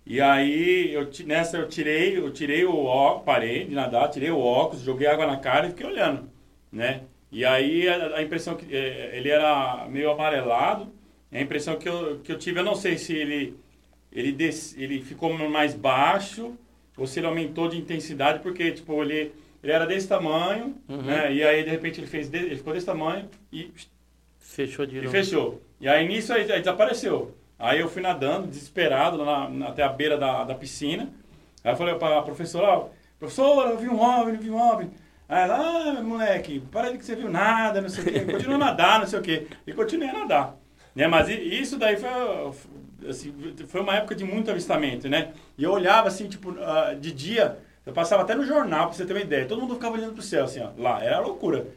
E 0.05 0.19
aí, 0.19 0.93
eu, 0.93 1.09
nessa 1.25 1.57
eu 1.57 1.67
tirei, 1.69 2.17
eu 2.17 2.31
tirei 2.31 2.65
o 2.65 2.75
óculos, 2.83 3.25
parei 3.25 3.65
de 3.65 3.73
nadar, 3.75 4.09
tirei 4.09 4.31
o 4.31 4.39
óculos, 4.39 4.83
joguei 4.83 5.07
água 5.07 5.25
na 5.25 5.37
cara 5.37 5.67
e 5.67 5.69
fiquei 5.69 5.85
olhando, 5.87 6.29
né? 6.71 7.03
E 7.31 7.45
aí 7.45 7.87
a, 7.87 8.17
a 8.17 8.21
impressão 8.21 8.55
que 8.55 8.65
eh, 8.75 9.11
ele 9.17 9.29
era 9.29 9.87
meio 9.89 10.11
amarelado, 10.11 10.91
a 11.31 11.39
impressão 11.41 11.77
que 11.77 11.87
eu, 11.89 12.19
que 12.19 12.31
eu 12.31 12.37
tive, 12.37 12.59
eu 12.59 12.63
não 12.65 12.75
sei 12.75 12.97
se 12.97 13.13
ele 13.15 13.55
ele, 14.11 14.31
des, 14.31 14.75
ele 14.77 15.01
ficou 15.01 15.33
mais 15.49 15.73
baixo 15.73 16.53
ou 16.97 17.07
se 17.07 17.19
ele 17.19 17.25
aumentou 17.27 17.67
de 17.67 17.77
intensidade, 17.77 18.39
porque 18.39 18.71
tipo, 18.71 19.01
ele, 19.03 19.31
ele 19.63 19.71
era 19.71 19.85
desse 19.87 20.07
tamanho, 20.07 20.75
Uhum. 20.87 21.01
né? 21.01 21.33
E 21.33 21.43
aí 21.43 21.63
de 21.63 21.69
repente 21.69 21.99
ele 22.01 22.07
fez 22.07 22.31
ele 22.33 22.57
ficou 22.57 22.73
desse 22.73 22.85
tamanho 22.85 23.27
e 23.51 23.71
Fechou 24.39 24.85
de 24.85 24.97
e 24.97 25.01
novo. 25.01 25.09
fechou. 25.11 25.61
E 25.83 25.87
aí 25.89 26.07
nisso 26.07 26.31
aí, 26.31 26.49
aí 26.49 26.59
desapareceu. 26.59 27.35
Aí 27.59 27.81
eu 27.81 27.89
fui 27.89 28.01
nadando, 28.01 28.47
desesperado, 28.47 29.17
na- 29.25 29.67
até 29.67 29.83
a 29.83 29.89
beira 29.89 30.17
da, 30.17 30.45
da 30.45 30.55
piscina. 30.55 31.09
Aí 31.61 31.73
eu 31.73 31.75
falei 31.75 31.93
pra 31.95 32.21
professora, 32.21 32.85
professora, 33.19 33.71
eu 33.71 33.77
vi 33.77 33.89
um 33.89 33.99
OVNI, 33.99 34.35
eu 34.37 34.41
vi 34.41 34.49
um 34.49 34.57
OVNI. 34.61 34.89
Aí 35.27 35.43
ela, 35.43 35.57
ah, 35.99 36.01
moleque, 36.01 36.61
para 36.71 36.89
de 36.89 36.97
que 36.97 37.03
você 37.05 37.17
viu 37.17 37.29
nada, 37.29 37.81
não 37.81 37.89
sei 37.89 38.01
o 38.01 38.07
quê. 38.07 38.19
Continua 38.21 38.55
a 38.55 38.59
nadar, 38.59 38.99
não 39.01 39.07
sei 39.07 39.19
o 39.19 39.21
quê. 39.21 39.47
E 39.67 39.73
continuei 39.73 40.07
a 40.09 40.19
nadar. 40.19 40.55
Né? 40.95 41.05
Mas 41.05 41.27
isso 41.27 41.77
daí 41.77 41.97
foi, 41.97 42.09
assim, 43.09 43.33
foi 43.67 43.81
uma 43.81 43.95
época 43.97 44.15
de 44.15 44.23
muito 44.23 44.49
avistamento, 44.51 45.09
né? 45.09 45.33
E 45.57 45.65
eu 45.65 45.71
olhava 45.73 46.07
assim, 46.07 46.29
tipo, 46.29 46.55
ah, 46.61 46.93
de 46.97 47.11
dia, 47.11 47.57
eu 47.85 47.91
passava 47.91 48.21
até 48.21 48.33
no 48.35 48.45
jornal, 48.45 48.87
pra 48.87 48.95
você 48.95 49.05
ter 49.05 49.11
uma 49.11 49.19
ideia. 49.21 49.45
Todo 49.45 49.59
mundo 49.59 49.73
ficava 49.73 49.95
olhando 49.97 50.13
pro 50.13 50.21
céu, 50.21 50.45
assim, 50.45 50.61
ó, 50.61 50.69
lá. 50.81 51.03
Era 51.03 51.19
loucura. 51.19 51.67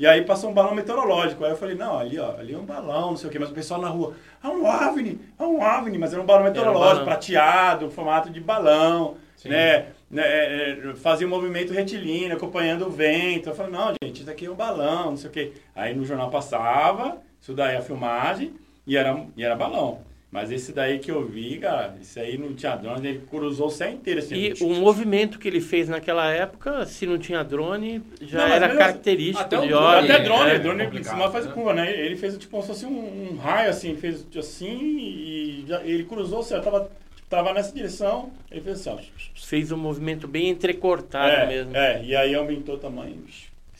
E 0.00 0.06
aí 0.06 0.22
passou 0.22 0.48
um 0.48 0.54
balão 0.54 0.74
meteorológico. 0.74 1.44
Aí 1.44 1.50
eu 1.50 1.56
falei, 1.58 1.74
não, 1.74 1.98
ali, 1.98 2.18
ó, 2.18 2.34
ali 2.38 2.54
é 2.54 2.58
um 2.58 2.64
balão, 2.64 3.10
não 3.10 3.16
sei 3.18 3.28
o 3.28 3.30
quê. 3.30 3.38
Mas 3.38 3.50
o 3.50 3.52
pessoal 3.52 3.78
na 3.82 3.88
rua, 3.90 4.14
é 4.42 4.48
um 4.48 4.64
OVNI, 4.64 5.20
é 5.38 5.42
um 5.42 5.60
OVNI. 5.60 5.98
Mas 5.98 6.14
era 6.14 6.22
um 6.22 6.24
balão 6.24 6.44
meteorológico, 6.44 7.04
balão. 7.04 7.04
prateado, 7.04 7.90
formato 7.90 8.30
de 8.30 8.40
balão, 8.40 9.18
Sim. 9.36 9.50
né? 9.50 9.88
né, 10.10 10.22
é, 10.22 10.70
é, 10.70 10.94
Fazia 10.94 11.26
um 11.26 11.30
movimento 11.30 11.74
retilíneo, 11.74 12.34
acompanhando 12.34 12.86
o 12.86 12.90
vento. 12.90 13.50
Eu 13.50 13.54
falei, 13.54 13.72
não, 13.72 13.92
gente, 14.02 14.22
isso 14.22 14.30
aqui 14.30 14.46
é 14.46 14.50
um 14.50 14.54
balão, 14.54 15.10
não 15.10 15.16
sei 15.18 15.28
o 15.28 15.32
quê. 15.34 15.52
Aí 15.74 15.94
no 15.94 16.06
jornal 16.06 16.30
passava, 16.30 17.18
isso 17.38 17.52
daí 17.52 17.74
é 17.74 17.76
a 17.76 17.82
filmagem. 17.82 18.54
e 18.86 18.96
era, 18.96 19.22
e 19.36 19.44
era 19.44 19.54
balão. 19.54 20.00
Mas 20.32 20.52
esse 20.52 20.72
daí 20.72 21.00
que 21.00 21.10
eu 21.10 21.26
vi, 21.26 21.58
cara, 21.58 21.96
esse 22.00 22.20
aí 22.20 22.38
não 22.38 22.54
tinha 22.54 22.76
drone, 22.76 23.08
ele 23.08 23.22
cruzou 23.28 23.66
o 23.66 23.70
céu 23.70 23.90
inteiro. 23.90 24.20
Assim, 24.20 24.36
E 24.36 24.54
o 24.62 24.68
movimento 24.74 25.40
que 25.40 25.48
ele 25.48 25.60
fez 25.60 25.88
naquela 25.88 26.30
época, 26.30 26.86
se 26.86 27.04
não 27.04 27.18
tinha 27.18 27.42
drone, 27.42 28.00
já 28.22 28.38
Não, 28.46 28.54
era 28.54 28.66
mesmo- 28.68 28.78
característico 28.80 29.40
até 29.42 29.58
o 29.58 29.62
de 29.62 29.68
drone, 29.68 29.84
óleo. 29.86 30.04
Até 30.04 30.12
é, 30.14 30.22
drone, 30.22 30.50
é 30.50 30.58
drone 30.60 30.84
complicado, 30.84 31.14
cima 31.16 31.30
faz 31.32 31.46
né? 31.46 31.52
curva, 31.52 31.74
né? 31.74 31.90
Ele 32.00 32.14
fez 32.14 32.38
tipo 32.38 32.48
como 32.52 32.62
se 32.62 32.68
fosse 32.68 32.86
um, 32.86 33.32
um 33.32 33.36
raio 33.38 33.70
assim, 33.70 33.96
fez 33.96 34.24
assim 34.38 34.78
e 34.98 35.64
já- 35.66 35.82
ele 35.82 36.04
cruzou 36.04 36.38
o 36.38 36.42
céu, 36.44 36.62
tava, 36.62 36.88
tipo, 37.16 37.28
tava 37.28 37.52
nessa 37.52 37.74
direção, 37.74 38.30
ele 38.52 38.60
fez 38.60 38.86
assim, 38.86 38.90
ó. 38.90 39.20
Fez 39.34 39.72
um 39.72 39.76
movimento 39.76 40.28
bem 40.28 40.48
entrecortado 40.48 41.28
é, 41.28 41.46
mesmo. 41.48 41.76
é, 41.76 42.04
e 42.04 42.14
aí 42.14 42.32
aumentou 42.36 42.76
o 42.76 42.78
tamanho. 42.78 43.16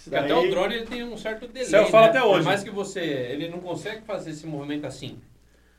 Porque 0.03 0.17
até 0.17 0.29
daí- 0.29 0.49
o 0.49 0.51
drone 0.51 0.75
ele 0.75 0.87
tem 0.87 1.05
um 1.05 1.17
certo 1.17 1.47
delay. 1.47 1.63
Isso 1.63 1.77
eu 1.77 1.87
falo 1.87 2.05
né? 2.07 2.11
até 2.11 2.23
hoje. 2.25 2.39
Por 2.39 2.45
mais 2.47 2.65
que 2.65 2.71
você. 2.71 3.01
Ele 3.01 3.49
não 3.49 3.61
consegue 3.61 4.01
fazer 4.07 4.31
esse 4.31 4.47
movimento 4.49 4.85
assim. 4.87 5.17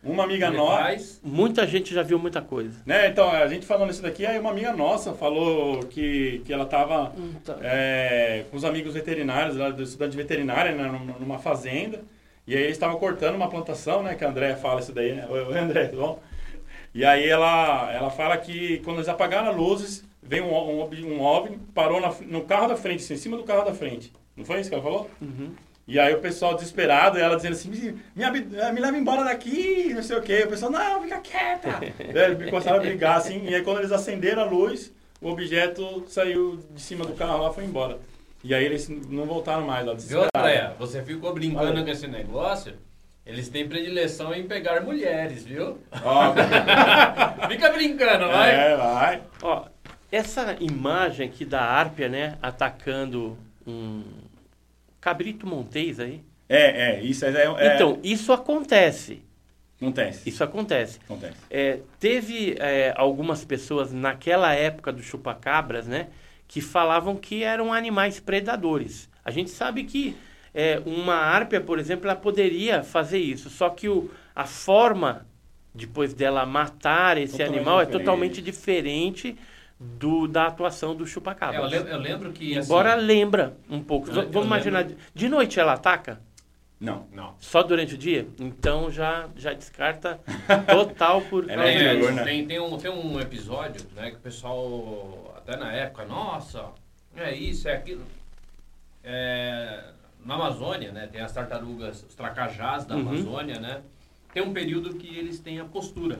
Uma 0.03 0.23
amiga 0.23 0.49
nossa. 0.57 0.81
Muita 1.23 1.67
gente 1.67 1.93
já 1.93 2.01
viu 2.01 2.17
muita 2.17 2.41
coisa. 2.41 2.81
né? 2.85 3.07
Então, 3.07 3.29
a 3.29 3.45
gente 3.47 3.65
falando 3.67 3.91
isso 3.91 4.01
daqui, 4.01 4.25
aí 4.25 4.39
uma 4.39 4.49
amiga 4.49 4.73
nossa 4.73 5.13
falou 5.13 5.79
que, 5.83 6.41
que 6.43 6.51
ela 6.51 6.65
tava 6.65 7.13
é, 7.61 8.45
com 8.49 8.57
os 8.57 8.65
amigos 8.65 8.93
veterinários, 8.95 9.55
lá 9.55 9.69
do 9.69 9.83
estudante 9.83 10.17
veterinária, 10.17 10.71
né, 10.71 10.99
numa- 11.19 11.37
fazenda. 11.39 12.01
E 12.47 12.55
aí 12.55 12.63
eles 12.63 12.73
estavam 12.77 12.97
cortando 12.97 13.35
uma 13.35 13.47
plantação, 13.47 14.01
né? 14.01 14.15
Que 14.15 14.25
a 14.25 14.29
Andréia 14.29 14.55
fala 14.57 14.79
isso 14.79 14.91
daí, 14.91 15.13
né? 15.13 15.27
Oi, 15.29 15.43
oi, 15.43 15.57
André, 15.59 15.85
tudo 15.85 16.01
bom? 16.01 16.19
E 16.93 17.05
aí 17.05 17.27
ela, 17.29 17.91
ela 17.93 18.09
fala 18.09 18.35
que 18.37 18.79
quando 18.79 18.97
eles 18.97 19.07
apagaram 19.07 19.51
as 19.51 19.55
luzes, 19.55 20.03
veio 20.21 20.45
um, 20.45 20.81
um, 20.81 20.89
um 21.15 21.21
OVNI, 21.21 21.57
parou 21.75 22.01
na- 22.01 22.13
no 22.27 22.41
carro 22.41 22.67
da 22.67 22.75
frente, 22.75 23.03
assim, 23.03 23.13
em 23.13 23.17
cima 23.17 23.37
do 23.37 23.43
carro 23.43 23.63
da 23.63 23.73
frente. 23.73 24.11
Não 24.35 24.43
foi 24.43 24.59
isso 24.59 24.69
que 24.69 24.73
ela 24.75 24.83
falou? 24.83 25.09
Uhum. 25.21 25.51
E 25.87 25.99
aí 25.99 26.13
o 26.13 26.19
pessoal 26.19 26.53
desesperado, 26.55 27.17
ela 27.17 27.35
dizendo 27.35 27.53
assim, 27.53 27.69
me, 27.69 28.01
me, 28.15 28.23
ab- 28.23 28.71
me 28.73 28.79
leva 28.79 28.97
embora 28.97 29.23
daqui, 29.23 29.93
não 29.93 30.03
sei 30.03 30.17
o 30.17 30.21
quê. 30.21 30.43
O 30.45 30.49
pessoal, 30.49 30.71
não, 30.71 31.01
fica 31.01 31.19
quieta. 31.19 31.69
Eles 31.99 32.49
começaram 32.49 32.77
a 32.77 32.79
brigar, 32.81 33.17
assim, 33.17 33.43
e 33.45 33.55
aí 33.55 33.61
quando 33.63 33.79
eles 33.79 33.91
acenderam 33.91 34.43
a 34.43 34.45
luz, 34.45 34.93
o 35.19 35.29
objeto 35.29 36.05
saiu 36.07 36.63
de 36.73 36.81
cima 36.81 37.03
do 37.05 37.13
carro 37.13 37.43
lá 37.43 37.49
e 37.49 37.53
foi 37.53 37.65
embora. 37.65 37.99
E 38.43 38.53
aí 38.55 38.63
eles 38.63 38.87
não 38.89 39.25
voltaram 39.25 39.65
mais 39.65 39.85
lá, 39.85 39.93
Viu, 39.93 39.95
desesperados. 39.97 40.31
André? 40.35 40.73
Você 40.79 41.01
ficou 41.03 41.33
brincando 41.33 41.67
Olha. 41.71 41.83
com 41.83 41.89
esse 41.91 42.07
negócio? 42.07 42.73
Eles 43.25 43.49
têm 43.49 43.67
predileção 43.67 44.33
em 44.33 44.43
pegar 44.47 44.81
mulheres, 44.81 45.43
viu? 45.45 45.77
Ó, 46.03 46.33
Fica 47.47 47.69
brincando, 47.69 48.27
vai. 48.29 48.49
é, 48.71 48.75
vai. 48.75 49.21
Ó, 49.43 49.65
essa 50.11 50.55
imagem 50.59 51.27
aqui 51.27 51.45
da 51.45 51.61
Árpia, 51.61 52.09
né, 52.09 52.37
atacando 52.41 53.37
um 53.65 54.03
cabrito 55.01 55.47
montês 55.47 55.99
aí. 55.99 56.23
É, 56.49 56.97
é, 56.97 57.01
isso 57.03 57.25
é, 57.25 57.31
é 57.59 57.67
Então, 57.67 57.99
isso 58.03 58.33
acontece. 58.33 59.23
acontece, 59.79 60.29
Isso 60.29 60.43
acontece. 60.43 60.99
acontece. 61.05 61.37
É, 61.49 61.79
teve 61.99 62.55
é, 62.59 62.93
algumas 62.95 63.43
pessoas 63.43 63.91
naquela 63.91 64.53
época 64.53 64.91
do 64.91 65.01
chupacabras, 65.01 65.87
né, 65.87 66.09
que 66.47 66.61
falavam 66.61 67.15
que 67.15 67.43
eram 67.43 67.73
animais 67.73 68.19
predadores. 68.19 69.09
A 69.25 69.31
gente 69.31 69.49
sabe 69.49 69.83
que 69.85 70.15
é, 70.53 70.81
uma 70.85 71.15
árpia, 71.15 71.61
por 71.61 71.79
exemplo, 71.79 72.07
ela 72.07 72.15
poderia 72.15 72.83
fazer 72.83 73.19
isso, 73.19 73.49
só 73.49 73.69
que 73.69 73.87
o, 73.89 74.11
a 74.35 74.45
forma 74.45 75.25
depois 75.73 76.13
dela 76.13 76.45
matar 76.45 77.17
esse 77.17 77.37
Totalmente 77.37 77.57
animal 77.57 77.81
é 77.81 77.85
diferente. 77.85 77.91
totalmente 78.05 78.41
diferente 78.41 79.37
do, 79.97 80.27
da 80.27 80.47
atuação 80.47 80.93
do 80.95 81.03
É, 81.03 81.03
eu, 81.03 81.07
chupacabras. 81.07 81.71
lembro, 81.71 81.89
eu 81.89 81.97
lembro 81.99 82.31
que. 82.31 82.57
assim, 82.57 82.67
Embora 82.67 82.93
lembra 82.95 83.57
um 83.69 83.81
pouco. 83.81 84.07
Eu- 84.09 84.13
V- 84.13 84.21
eu 84.21 84.29
Vamos 84.31 84.45
imaginar, 84.47 84.79
lembro- 84.81 84.97
de 85.13 85.27
noite 85.29 85.59
ela 85.59 85.73
ataca? 85.73 86.21
Não. 86.79 87.07
Não. 87.11 87.35
Só 87.39 87.61
durante 87.61 87.93
o 87.93 87.97
dia? 87.97 88.27
Então 88.39 88.89
já, 88.91 89.27
já 89.35 89.53
descarta 89.53 90.19
total 90.67 91.21
por 91.21 91.47
Ela 91.49 91.63
causa 91.63 91.77
é 91.79 91.83
É, 91.85 91.95
disso. 91.95 92.11
né? 92.13 92.23
tem, 92.23 92.47
tem, 92.47 92.59
um, 92.59 92.77
tem 92.77 92.89
um 92.91 93.19
episódio, 93.19 93.81
né, 93.95 94.09
que 94.11 94.17
o 94.17 94.19
pessoal, 94.19 95.33
até 95.37 95.55
na 95.57 95.71
época, 95.71 96.05
nossa, 96.05 96.65
é 97.15 97.33
isso, 97.35 97.67
é 97.67 97.73
aquilo. 97.73 98.03
É, 99.03 99.83
na 100.25 100.35
Amazônia, 100.35 100.91
né, 100.91 101.07
tem 101.11 101.21
as 101.21 101.31
tartarugas, 101.31 102.03
os 102.07 102.15
tracajás 102.15 102.85
da 102.85 102.95
Uhum. 102.95 103.01
Amazônia, 103.09 103.59
né, 103.59 103.81
tem 104.33 104.41
um 104.43 104.53
período 104.53 104.95
que 104.95 105.07
eles 105.17 105.39
têm 105.39 105.59
a 105.59 105.65
postura. 105.65 106.19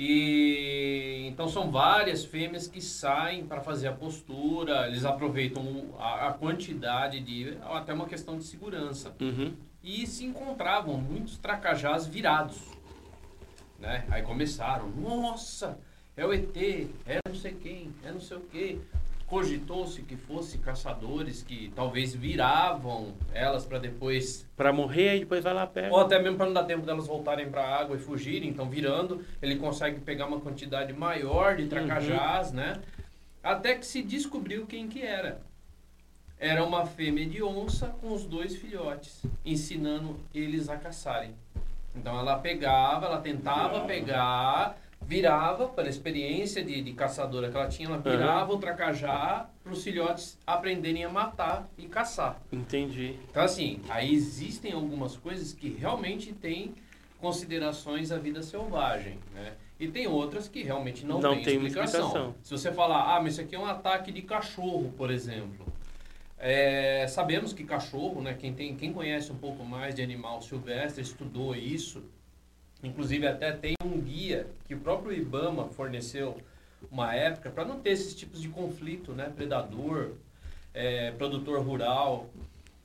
E 0.00 1.26
então 1.26 1.48
são 1.48 1.72
várias 1.72 2.24
fêmeas 2.24 2.68
que 2.68 2.80
saem 2.80 3.44
para 3.44 3.60
fazer 3.60 3.88
a 3.88 3.92
postura, 3.92 4.86
eles 4.86 5.04
aproveitam 5.04 5.86
a, 5.98 6.28
a 6.28 6.32
quantidade 6.32 7.18
de 7.18 7.58
até 7.62 7.92
uma 7.92 8.06
questão 8.06 8.38
de 8.38 8.44
segurança 8.44 9.12
Uhum. 9.20 9.54
e 9.82 10.06
se 10.06 10.24
encontravam 10.24 10.96
muitos 10.98 11.36
tracajás 11.36 12.06
virados. 12.06 12.58
Né? 13.76 14.04
Aí 14.08 14.22
começaram, 14.22 14.88
nossa, 14.90 15.78
é 16.16 16.24
o 16.24 16.32
ET, 16.32 16.56
é 17.04 17.18
não 17.26 17.34
sei 17.34 17.54
quem, 17.54 17.92
é 18.04 18.12
não 18.12 18.20
sei 18.20 18.36
o 18.36 18.40
quê. 18.42 18.78
Cogitou-se 19.28 20.00
que 20.02 20.16
fosse 20.16 20.56
caçadores 20.56 21.42
que 21.42 21.70
talvez 21.76 22.14
viravam 22.14 23.12
elas 23.34 23.66
para 23.66 23.78
depois 23.78 24.46
Pra 24.56 24.72
morrer, 24.72 25.10
aí 25.10 25.20
depois 25.20 25.44
vai 25.44 25.52
lá 25.52 25.66
pega. 25.66 25.92
ou 25.92 26.00
até 26.00 26.18
mesmo 26.18 26.38
para 26.38 26.46
não 26.46 26.54
dar 26.54 26.64
tempo 26.64 26.86
delas 26.86 27.06
voltarem 27.06 27.50
para 27.50 27.62
a 27.62 27.78
água 27.78 27.96
e 27.96 28.00
fugirem, 28.00 28.48
então 28.48 28.70
virando, 28.70 29.22
ele 29.42 29.56
consegue 29.56 30.00
pegar 30.00 30.26
uma 30.26 30.40
quantidade 30.40 30.92
maior 30.94 31.56
de 31.56 31.66
tracajás, 31.66 32.52
né? 32.52 32.80
Até 33.42 33.74
que 33.74 33.86
se 33.86 34.02
descobriu 34.02 34.66
quem 34.66 34.88
que 34.88 35.02
era. 35.02 35.40
Era 36.38 36.64
uma 36.64 36.86
fêmea 36.86 37.26
de 37.26 37.42
onça 37.42 37.88
com 38.00 38.12
os 38.12 38.24
dois 38.24 38.56
filhotes, 38.56 39.22
ensinando 39.44 40.18
eles 40.34 40.68
a 40.68 40.76
caçarem. 40.76 41.34
Então 41.94 42.18
ela 42.18 42.38
pegava, 42.38 43.06
ela 43.06 43.20
tentava 43.20 43.80
pegar, 43.84 44.78
virava, 45.08 45.68
pela 45.68 45.88
experiência 45.88 46.62
de, 46.62 46.82
de 46.82 46.92
caçadora 46.92 47.50
que 47.50 47.56
ela 47.56 47.66
tinha, 47.66 47.88
ela 47.88 47.96
virava 47.96 48.52
o 48.52 48.58
tracajá 48.58 49.48
para 49.64 49.72
os 49.72 49.82
filhotes 49.82 50.38
aprenderem 50.46 51.02
a 51.02 51.08
matar 51.08 51.66
e 51.78 51.86
caçar. 51.86 52.38
Entendi. 52.52 53.16
Então, 53.30 53.42
assim, 53.42 53.80
aí 53.88 54.12
existem 54.12 54.70
algumas 54.70 55.16
coisas 55.16 55.54
que 55.54 55.70
realmente 55.70 56.34
têm 56.34 56.74
considerações 57.18 58.12
à 58.12 58.18
vida 58.18 58.42
selvagem, 58.42 59.18
né? 59.34 59.54
E 59.80 59.88
tem 59.88 60.06
outras 60.06 60.46
que 60.46 60.62
realmente 60.62 61.06
não, 61.06 61.20
Não 61.20 61.34
têm 61.36 61.42
tem 61.42 61.54
explicação. 61.54 62.00
explicação. 62.06 62.34
Se 62.42 62.50
você 62.50 62.70
falar, 62.70 63.16
ah, 63.16 63.22
mas 63.22 63.32
isso 63.32 63.40
aqui 63.40 63.56
é 63.56 63.58
um 63.58 63.64
ataque 63.64 64.12
de 64.12 64.20
cachorro, 64.20 64.92
por 64.94 65.10
exemplo. 65.10 65.64
É, 66.36 67.06
sabemos 67.08 67.54
que 67.54 67.64
cachorro, 67.64 68.20
né? 68.20 68.34
Quem, 68.38 68.52
tem, 68.52 68.76
quem 68.76 68.92
conhece 68.92 69.32
um 69.32 69.38
pouco 69.38 69.64
mais 69.64 69.94
de 69.94 70.02
animal 70.02 70.42
silvestre 70.42 71.02
estudou 71.02 71.54
isso. 71.56 72.04
Inclusive 72.82 73.26
até 73.26 73.52
tem 73.52 73.74
um 73.84 74.00
guia 74.00 74.46
que 74.66 74.74
o 74.74 74.80
próprio 74.80 75.12
IBAMA 75.12 75.68
forneceu 75.68 76.36
uma 76.90 77.14
época 77.14 77.50
para 77.50 77.64
não 77.64 77.80
ter 77.80 77.90
esses 77.90 78.14
tipos 78.14 78.40
de 78.40 78.48
conflito, 78.48 79.12
né? 79.12 79.32
Predador, 79.34 80.12
é, 80.72 81.10
produtor 81.12 81.60
rural, 81.60 82.30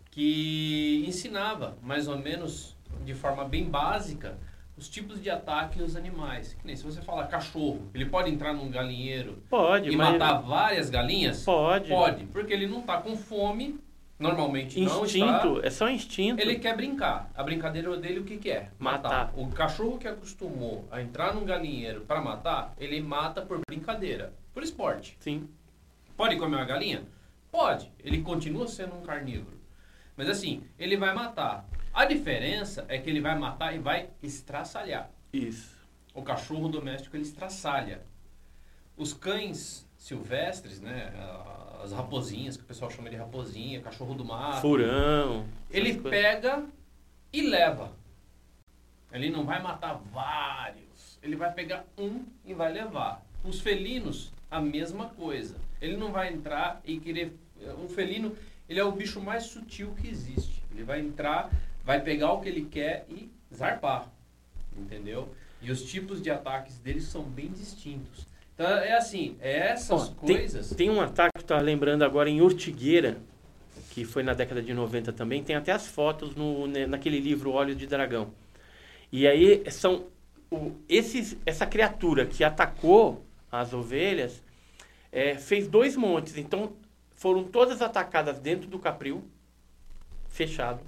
que 0.09 1.03
ensinava 1.07 1.77
mais 1.81 2.07
ou 2.07 2.17
menos 2.17 2.75
de 3.05 3.13
forma 3.13 3.45
bem 3.45 3.65
básica 3.65 4.37
os 4.77 4.89
tipos 4.89 5.21
de 5.21 5.29
ataque 5.29 5.81
aos 5.81 5.95
animais. 5.95 6.53
Que 6.53 6.65
nem 6.65 6.75
se 6.75 6.83
você 6.83 7.01
falar 7.01 7.27
cachorro, 7.27 7.87
ele 7.93 8.05
pode 8.05 8.29
entrar 8.29 8.53
num 8.53 8.69
galinheiro 8.69 9.43
Pode, 9.49 9.89
e 9.89 9.95
matar 9.95 10.41
várias 10.41 10.89
galinhas? 10.89 11.43
Pode. 11.43 11.89
Pode, 11.89 12.25
porque 12.25 12.53
ele 12.53 12.67
não 12.67 12.79
está 12.79 12.97
com 12.97 13.15
fome, 13.15 13.79
normalmente 14.23 14.79
não 14.79 15.05
está. 15.05 15.19
Instinto, 15.19 15.61
é 15.63 15.69
só 15.69 15.89
instinto. 15.89 16.41
Ele 16.41 16.55
quer 16.55 16.75
brincar. 16.75 17.29
A 17.35 17.43
brincadeira 17.43 17.95
dele 17.97 18.19
o 18.19 18.23
que, 18.23 18.37
que 18.37 18.49
é? 18.49 18.71
Matar. 18.79 19.33
O 19.35 19.49
cachorro 19.49 19.97
que 19.97 20.07
acostumou 20.07 20.87
a 20.89 21.01
entrar 21.01 21.33
num 21.33 21.45
galinheiro 21.45 22.01
para 22.01 22.21
matar, 22.21 22.73
ele 22.79 23.01
mata 23.01 23.41
por 23.41 23.59
brincadeira, 23.67 24.33
por 24.53 24.63
esporte. 24.63 25.17
Sim. 25.19 25.47
Pode 26.15 26.37
comer 26.37 26.55
uma 26.55 26.65
galinha? 26.65 27.03
Pode. 27.51 27.91
Ele 27.99 28.21
continua 28.21 28.67
sendo 28.67 28.95
um 28.95 29.01
carnívoro. 29.01 29.59
Mas 30.15 30.29
assim, 30.29 30.63
ele 30.79 30.95
vai 30.95 31.13
matar. 31.13 31.67
A 31.93 32.05
diferença 32.05 32.85
é 32.87 32.97
que 32.97 33.09
ele 33.09 33.21
vai 33.21 33.37
matar 33.37 33.75
e 33.75 33.79
vai 33.79 34.09
estraçalhar. 34.21 35.11
Isso. 35.31 35.75
O 36.13 36.21
cachorro 36.21 36.69
doméstico 36.69 37.15
ele 37.15 37.23
estraçalha. 37.23 38.01
Os 38.97 39.13
cães 39.13 39.85
silvestres, 39.97 40.79
né, 40.81 41.11
as 41.83 41.91
raposinhas, 41.91 42.57
que 42.57 42.63
o 42.63 42.65
pessoal 42.65 42.91
chama 42.91 43.09
de 43.09 43.15
raposinha, 43.15 43.81
cachorro 43.81 44.13
do 44.13 44.23
mato, 44.23 44.61
Furão. 44.61 45.45
ele 45.71 45.93
coisas. 45.95 46.09
pega 46.11 46.65
e 47.31 47.41
leva. 47.41 47.91
Ele 49.11 49.29
não 49.29 49.45
vai 49.45 49.61
matar 49.61 49.95
vários. 50.11 51.17
Ele 51.21 51.35
vai 51.35 51.51
pegar 51.53 51.85
um 51.97 52.25
e 52.45 52.53
vai 52.53 52.71
levar. 52.71 53.23
Os 53.43 53.59
felinos, 53.59 54.31
a 54.49 54.59
mesma 54.59 55.09
coisa. 55.09 55.55
Ele 55.81 55.97
não 55.97 56.11
vai 56.11 56.33
entrar 56.33 56.81
e 56.83 56.99
querer. 56.99 57.37
O 57.83 57.87
felino, 57.87 58.35
ele 58.67 58.79
é 58.79 58.83
o 58.83 58.91
bicho 58.91 59.21
mais 59.21 59.43
sutil 59.43 59.93
que 60.01 60.07
existe. 60.07 60.63
Ele 60.71 60.83
vai 60.83 60.99
entrar, 60.99 61.51
vai 61.83 62.01
pegar 62.01 62.33
o 62.33 62.41
que 62.41 62.49
ele 62.49 62.65
quer 62.65 63.05
e 63.09 63.29
zarpar. 63.53 64.07
Entendeu? 64.75 65.33
E 65.61 65.71
os 65.71 65.83
tipos 65.83 66.21
de 66.21 66.29
ataques 66.31 66.77
deles 66.79 67.03
são 67.05 67.23
bem 67.23 67.49
distintos. 67.49 68.25
Então 68.53 68.67
é 68.67 68.93
assim, 68.95 69.35
é 69.41 69.71
essas 69.71 70.09
Ó, 70.09 70.25
tem- 70.25 70.37
coisas. 70.37 70.69
Tem, 70.69 70.89
um 70.89 71.01
ataque 71.01 71.31
que 71.37 71.43
eu 71.43 71.47
tava 71.47 71.61
lembrando 71.61 72.03
agora 72.03 72.29
em 72.29 72.41
Ortigueira, 72.41 73.17
que 73.89 74.05
foi 74.05 74.21
na 74.23 74.33
década 74.33 74.61
de 74.61 74.73
90 74.73 75.11
também. 75.11 75.43
Tem 75.43 75.55
até 75.55 75.71
as 75.71 75.87
fotos 75.87 76.35
no, 76.35 76.67
né, 76.67 76.85
naquele 76.85 77.19
livro 77.19 77.51
Olho 77.51 77.75
de 77.75 77.87
Dragão. 77.87 78.31
E 79.11 79.27
aí 79.27 79.63
são 79.71 80.05
o, 80.51 80.71
esses, 80.87 81.35
essa 81.45 81.65
criatura 81.65 82.25
que 82.25 82.43
atacou 82.43 83.25
as 83.51 83.73
ovelhas 83.73 84.41
é, 85.11 85.35
fez 85.37 85.67
dois 85.67 85.95
montes. 85.95 86.37
Então 86.37 86.73
foram 87.15 87.43
todas 87.43 87.81
atacadas 87.81 88.39
dentro 88.39 88.67
do 88.67 88.77
capril, 88.77 89.23
fechado. 90.27 90.81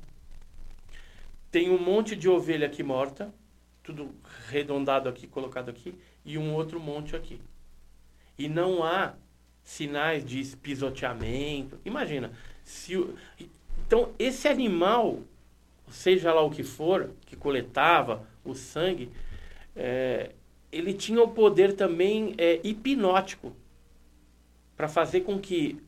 Tem 1.51 1.69
um 1.69 1.79
monte 1.79 2.15
de 2.15 2.27
ovelha 2.27 2.67
aqui 2.67 2.83
morta, 2.83 3.33
tudo 3.81 4.13
arredondado 4.47 5.07
aqui, 5.07 5.25
colocado 5.27 5.69
aqui, 5.69 5.95
e 6.25 6.37
um 6.37 6.53
outro 6.53 6.79
monte 6.79 7.15
aqui. 7.15 7.39
E 8.37 8.49
não 8.49 8.83
há 8.83 9.13
sinais 9.63 10.23
de 10.25 10.43
pisoteamento. 10.57 11.79
Imagina, 11.83 12.31
se 12.63 12.97
o, 12.97 13.15
então 13.85 14.11
esse 14.17 14.47
animal, 14.47 15.19
seja 15.89 16.33
lá 16.33 16.41
o 16.41 16.51
que 16.51 16.63
for, 16.63 17.11
que 17.25 17.35
coletava 17.35 18.27
o 18.43 18.53
sangue, 18.53 19.09
é, 19.75 20.31
ele 20.71 20.93
tinha 20.93 21.21
o 21.21 21.29
poder 21.29 21.73
também 21.73 22.33
é, 22.37 22.59
hipnótico 22.63 23.55
para 24.75 24.87
fazer 24.87 25.21
com 25.21 25.39
que 25.39 25.81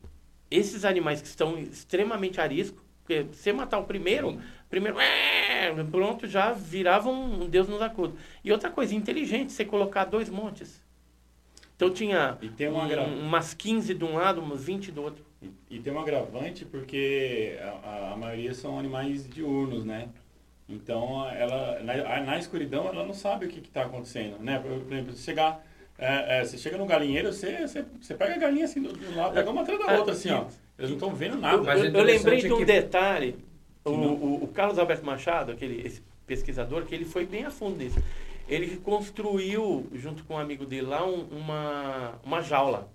esses 0.50 0.84
animais 0.84 1.20
que 1.20 1.28
estão 1.28 1.58
extremamente 1.58 2.40
a 2.40 2.46
risco, 2.46 2.82
porque 3.00 3.22
você 3.24 3.52
matar 3.52 3.78
o 3.78 3.84
primeiro, 3.84 4.40
primeiro, 4.68 4.98
é, 4.98 5.72
pronto, 5.90 6.26
já 6.26 6.52
viravam 6.52 7.42
um 7.42 7.48
Deus 7.48 7.68
nos 7.68 7.82
acuda. 7.82 8.14
E 8.42 8.50
outra 8.50 8.70
coisa, 8.70 8.94
inteligente, 8.94 9.52
você 9.52 9.64
colocar 9.64 10.04
dois 10.04 10.28
montes. 10.28 10.82
Então 11.78 11.90
tinha 11.90 12.36
um, 12.72 12.76
um, 12.76 13.20
umas 13.20 13.54
15 13.54 13.94
de 13.94 14.04
um 14.04 14.16
lado, 14.16 14.40
umas 14.40 14.64
20 14.64 14.90
do 14.90 15.00
outro. 15.00 15.24
E, 15.40 15.76
e 15.76 15.78
tem 15.78 15.92
um 15.92 16.00
agravante 16.00 16.64
porque 16.64 17.56
a, 17.62 18.14
a, 18.14 18.16
maioria 18.16 18.52
são 18.52 18.76
animais 18.76 19.28
diurnos, 19.28 19.84
né? 19.84 20.08
Então, 20.68 21.24
ela 21.30 21.80
na, 21.80 22.20
na 22.22 22.36
escuridão, 22.36 22.88
ela 22.88 23.06
não 23.06 23.14
sabe 23.14 23.46
o 23.46 23.48
que 23.48 23.60
está 23.60 23.82
acontecendo, 23.82 24.38
né? 24.40 24.58
Por, 24.58 24.72
por 24.80 24.92
exemplo, 24.92 25.12
se 25.12 25.22
chegar 25.22 25.64
é, 25.96 26.38
é, 26.38 26.44
você 26.44 26.58
chega 26.58 26.76
no 26.76 26.86
galinheiro, 26.86 27.32
você, 27.32 27.66
você, 27.66 27.84
você 28.00 28.14
pega 28.14 28.34
a 28.34 28.38
galinha 28.38 28.64
assim 28.64 28.82
do, 28.82 28.92
do 28.92 29.16
lado, 29.16 29.34
pega 29.34 29.48
uma 29.48 29.62
atrás 29.62 29.78
da 29.80 29.98
outra, 29.98 30.12
assim, 30.12 30.30
ó. 30.30 30.46
Eles 30.76 30.90
não 30.90 30.96
estão 30.96 31.14
vendo 31.14 31.36
nada. 31.38 31.56
Eu, 31.76 31.92
eu 31.92 32.02
lembrei 32.02 32.40
de 32.40 32.52
um 32.52 32.58
que... 32.58 32.64
detalhe. 32.64 33.36
O, 33.84 33.90
o, 33.90 34.44
o, 34.44 34.48
Carlos 34.48 34.78
Alberto 34.78 35.04
Machado, 35.04 35.52
aquele 35.52 36.00
pesquisador, 36.26 36.84
que 36.84 36.94
ele 36.94 37.04
foi 37.04 37.24
bem 37.24 37.44
a 37.44 37.50
fundo 37.50 37.78
nisso. 37.78 38.00
Ele 38.48 38.76
construiu, 38.78 39.86
junto 39.92 40.24
com 40.24 40.34
um 40.34 40.38
amigo 40.38 40.64
dele 40.64 40.86
lá, 40.86 41.06
um, 41.06 41.22
uma, 41.30 42.14
uma 42.24 42.40
jaula 42.40 42.88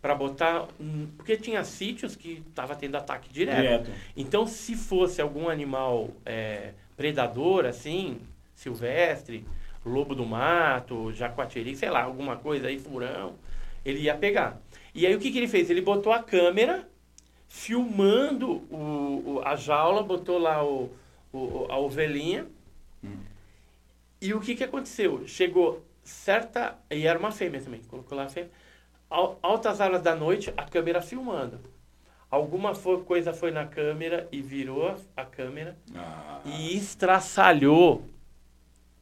para 0.00 0.14
botar. 0.14 0.68
Porque 1.16 1.36
tinha 1.36 1.64
sítios 1.64 2.14
que 2.14 2.42
estava 2.48 2.74
tendo 2.76 2.96
ataque 2.96 3.32
direto. 3.32 3.60
direto. 3.60 3.90
Então, 4.16 4.46
se 4.46 4.76
fosse 4.76 5.20
algum 5.20 5.48
animal 5.48 6.10
é, 6.24 6.72
predador, 6.96 7.66
assim, 7.66 8.20
silvestre, 8.54 9.44
lobo 9.84 10.14
do 10.14 10.24
mato, 10.24 11.12
jacuatiri, 11.12 11.74
sei 11.74 11.90
lá, 11.90 12.02
alguma 12.02 12.36
coisa 12.36 12.68
aí, 12.68 12.78
furão, 12.78 13.34
ele 13.84 14.00
ia 14.00 14.14
pegar. 14.14 14.60
E 14.94 15.06
aí 15.06 15.14
o 15.14 15.18
que, 15.18 15.30
que 15.30 15.38
ele 15.38 15.48
fez? 15.48 15.70
Ele 15.70 15.80
botou 15.80 16.12
a 16.12 16.22
câmera 16.22 16.88
filmando 17.48 18.62
o, 18.70 19.22
o 19.26 19.42
a 19.44 19.56
jaula, 19.56 20.02
botou 20.02 20.38
lá 20.38 20.64
o, 20.64 20.90
o 21.32 21.66
a 21.68 21.78
ovelhinha. 21.78 22.46
E 24.22 24.32
o 24.32 24.40
que, 24.40 24.54
que 24.54 24.62
aconteceu? 24.62 25.26
Chegou 25.26 25.84
certa. 26.04 26.78
E 26.88 27.08
era 27.08 27.18
uma 27.18 27.32
fêmea 27.32 27.60
também, 27.60 27.82
colocou 27.82 28.16
lá 28.16 28.24
a 28.24 28.28
fêmea. 28.28 28.52
Altas 29.10 29.80
horas 29.80 30.00
da 30.00 30.14
noite, 30.14 30.54
a 30.56 30.64
câmera 30.64 31.02
filmando. 31.02 31.60
Alguma 32.30 32.72
foi, 32.72 33.02
coisa 33.02 33.34
foi 33.34 33.50
na 33.50 33.66
câmera 33.66 34.28
e 34.30 34.40
virou 34.40 34.96
a 35.16 35.24
câmera 35.24 35.76
ah. 35.94 36.40
e 36.44 36.74
estraçalhou 36.76 38.08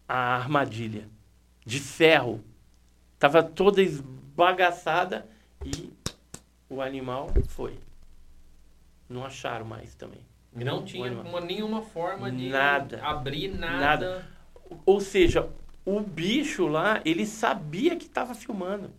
a 0.09 0.37
armadilha 0.37 1.07
de 1.65 1.79
ferro. 1.79 2.43
Tava 3.19 3.43
toda 3.43 3.83
esbagaçada 3.83 5.29
e 5.65 5.93
o 6.69 6.81
animal 6.81 7.29
foi. 7.47 7.79
Não 9.07 9.25
acharam 9.25 9.67
mais 9.67 9.95
também. 9.95 10.23
Não 10.53 10.83
tinha 10.83 11.13
uma, 11.13 11.41
nenhuma 11.41 11.83
forma 11.83 12.33
de 12.33 12.49
nada, 12.49 13.05
abrir 13.05 13.49
nada. 13.49 13.79
nada. 13.79 14.40
Ou 14.87 15.01
seja, 15.01 15.51
o 15.85 16.01
bicho 16.01 16.67
lá, 16.67 17.01
ele 17.05 17.27
sabia 17.27 17.97
que 17.97 18.07
estava 18.07 18.35
filmando. 18.35 18.91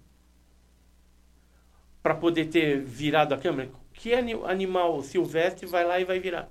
Para 2.02 2.16
poder 2.16 2.48
ter 2.48 2.82
virado 2.82 3.34
a 3.34 3.38
câmera. 3.38 3.70
Que 3.94 4.14
animal 4.14 5.02
silvestre 5.04 5.68
vai 5.68 5.86
lá 5.86 6.00
e 6.00 6.06
vai 6.06 6.20
virar? 6.20 6.50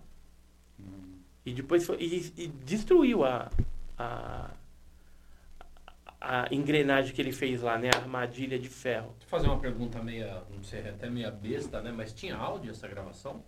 Hum. 0.78 1.18
E 1.44 1.52
depois 1.52 1.84
foi, 1.84 1.96
e, 1.98 2.32
e 2.36 2.46
destruiu 2.46 3.24
a, 3.24 3.50
a, 3.98 4.50
a 6.20 6.46
engrenagem 6.52 7.14
que 7.14 7.20
ele 7.20 7.32
fez 7.32 7.62
lá, 7.62 7.76
né? 7.76 7.90
A 7.92 7.98
armadilha 7.98 8.58
de 8.58 8.68
ferro. 8.68 9.14
Vou 9.18 9.28
fazer 9.28 9.48
uma 9.48 9.58
pergunta 9.58 10.00
meia, 10.02 10.42
não 10.54 10.62
sei, 10.62 10.88
até 10.88 11.10
meia 11.10 11.30
besta, 11.30 11.80
né? 11.80 11.90
Mas 11.90 12.12
tinha 12.12 12.36
áudio 12.36 12.70
essa 12.70 12.86
gravação? 12.86 13.42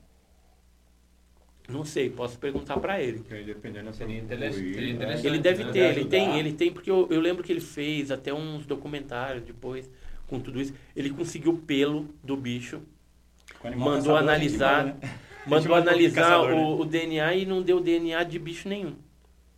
Não 1.69 1.85
sei, 1.85 2.11
posso 2.11 2.39
perguntar 2.39 2.79
para 2.79 3.01
ele. 3.01 3.19
Porque 3.19 3.43
dependendo 3.43 3.93
seria, 3.95 4.19
interessante, 4.19 4.75
seria 4.75 4.91
interessante. 4.93 5.27
Ele 5.27 5.39
deve 5.39 5.65
né? 5.65 5.73
ter, 5.73 5.97
ele 5.97 6.05
tem, 6.05 6.39
ele 6.39 6.53
tem, 6.53 6.73
porque 6.73 6.91
eu, 6.91 7.07
eu 7.11 7.21
lembro 7.21 7.43
que 7.43 7.53
ele 7.53 7.61
fez 7.61 8.11
até 8.11 8.35
uns 8.35 8.67
documentários 8.67 9.45
depois 9.45 9.89
com 10.27 10.41
tudo 10.41 10.61
isso. 10.61 10.75
Ele 10.97 11.11
conseguiu 11.11 11.53
o 11.53 11.59
pelo 11.59 12.09
do 12.23 12.37
bicho, 12.37 12.81
mandou 13.77 14.17
analisar, 14.17 14.87
né? 14.87 14.97
mandou 15.47 15.75
analisar 15.75 16.41
o, 16.41 16.49
né? 16.49 16.83
o 16.83 16.85
DNA 16.85 17.35
e 17.35 17.47
não 17.47 17.63
deu 17.63 17.81
DNA 17.81 18.25
de 18.25 18.39
bicho 18.39 18.69
nenhum. 18.69 18.95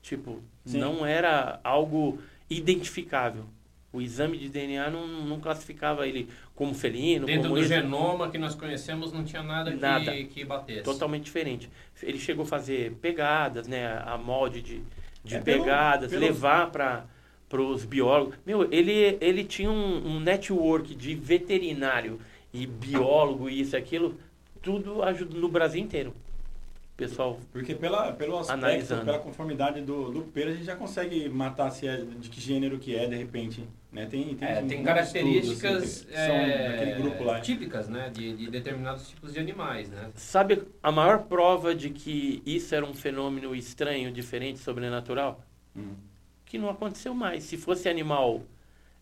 Tipo, 0.02 0.42
Sim. 0.64 0.78
não 0.78 1.06
era 1.06 1.58
algo 1.64 2.18
identificável. 2.50 3.44
O 3.92 4.02
exame 4.02 4.36
de 4.36 4.48
DNA 4.48 4.90
não, 4.90 5.06
não 5.06 5.40
classificava 5.40 6.06
ele 6.06 6.28
como 6.54 6.74
felino. 6.74 7.26
Dentro 7.26 7.48
como 7.48 7.60
do 7.60 7.66
genoma 7.66 8.30
que 8.30 8.38
nós 8.38 8.54
conhecemos 8.54 9.12
não 9.12 9.24
tinha 9.24 9.42
nada, 9.42 9.70
nada 9.72 10.12
que, 10.12 10.24
que 10.24 10.44
batesse. 10.44 10.82
Totalmente 10.82 11.24
diferente. 11.24 11.68
Ele 12.02 12.18
chegou 12.18 12.44
a 12.44 12.46
fazer 12.46 12.92
pegadas, 13.00 13.66
né, 13.66 14.02
a 14.04 14.16
molde 14.16 14.62
de, 14.62 14.82
de 15.24 15.36
é, 15.36 15.40
pegadas, 15.40 16.10
pelo, 16.10 16.20
pelo... 16.20 16.32
levar 16.32 16.70
para 16.70 17.06
os 17.52 17.84
biólogos. 17.84 18.36
Meu, 18.46 18.68
ele, 18.72 19.18
ele 19.20 19.44
tinha 19.44 19.70
um, 19.70 20.16
um 20.16 20.20
network 20.20 20.94
de 20.94 21.14
veterinário 21.14 22.20
e 22.52 22.66
biólogo 22.66 23.48
e 23.48 23.60
isso 23.60 23.74
e 23.74 23.78
aquilo, 23.78 24.16
tudo 24.62 25.02
ajuda 25.02 25.36
no 25.36 25.48
Brasil 25.48 25.80
inteiro 25.80 26.14
pessoal 26.96 27.38
porque 27.52 27.74
pela 27.74 28.12
pelo 28.12 28.38
aspecto 28.38 28.64
analisando. 28.64 29.04
pela 29.04 29.18
conformidade 29.18 29.80
do, 29.80 30.10
do 30.10 30.22
pelo 30.22 30.50
a 30.50 30.54
gente 30.54 30.64
já 30.64 30.76
consegue 30.76 31.28
matar 31.28 31.70
se 31.70 31.86
é 31.88 31.96
de 31.96 32.28
que 32.28 32.40
gênero 32.40 32.78
que 32.78 32.94
é 32.94 33.06
de 33.06 33.16
repente 33.16 33.66
né? 33.94 34.06
Tem 34.06 34.34
tem, 34.34 34.48
é, 34.48 34.62
tem 34.62 34.82
características 34.82 35.84
estudos, 35.84 36.16
assim, 36.16 36.32
é, 36.32 36.98
grupo 37.00 37.22
lá. 37.22 37.40
típicas 37.40 37.88
né? 37.88 38.10
De, 38.12 38.36
de, 38.36 38.50
determinados 38.50 39.08
tipos 39.08 39.32
de 39.32 39.38
animais 39.38 39.88
né? 39.88 40.10
Sabe 40.16 40.62
a 40.82 40.90
maior 40.90 41.20
prova 41.24 41.74
de 41.74 41.90
que 41.90 42.42
isso 42.44 42.74
era 42.74 42.84
um 42.84 42.92
fenômeno 42.92 43.54
estranho 43.54 44.10
diferente 44.12 44.58
sobrenatural? 44.58 45.40
Hum. 45.76 45.94
que 46.44 46.56
não 46.56 46.70
aconteceu 46.70 47.12
mais. 47.14 47.42
Se 47.42 47.56
fosse 47.56 47.88
animal 47.88 48.42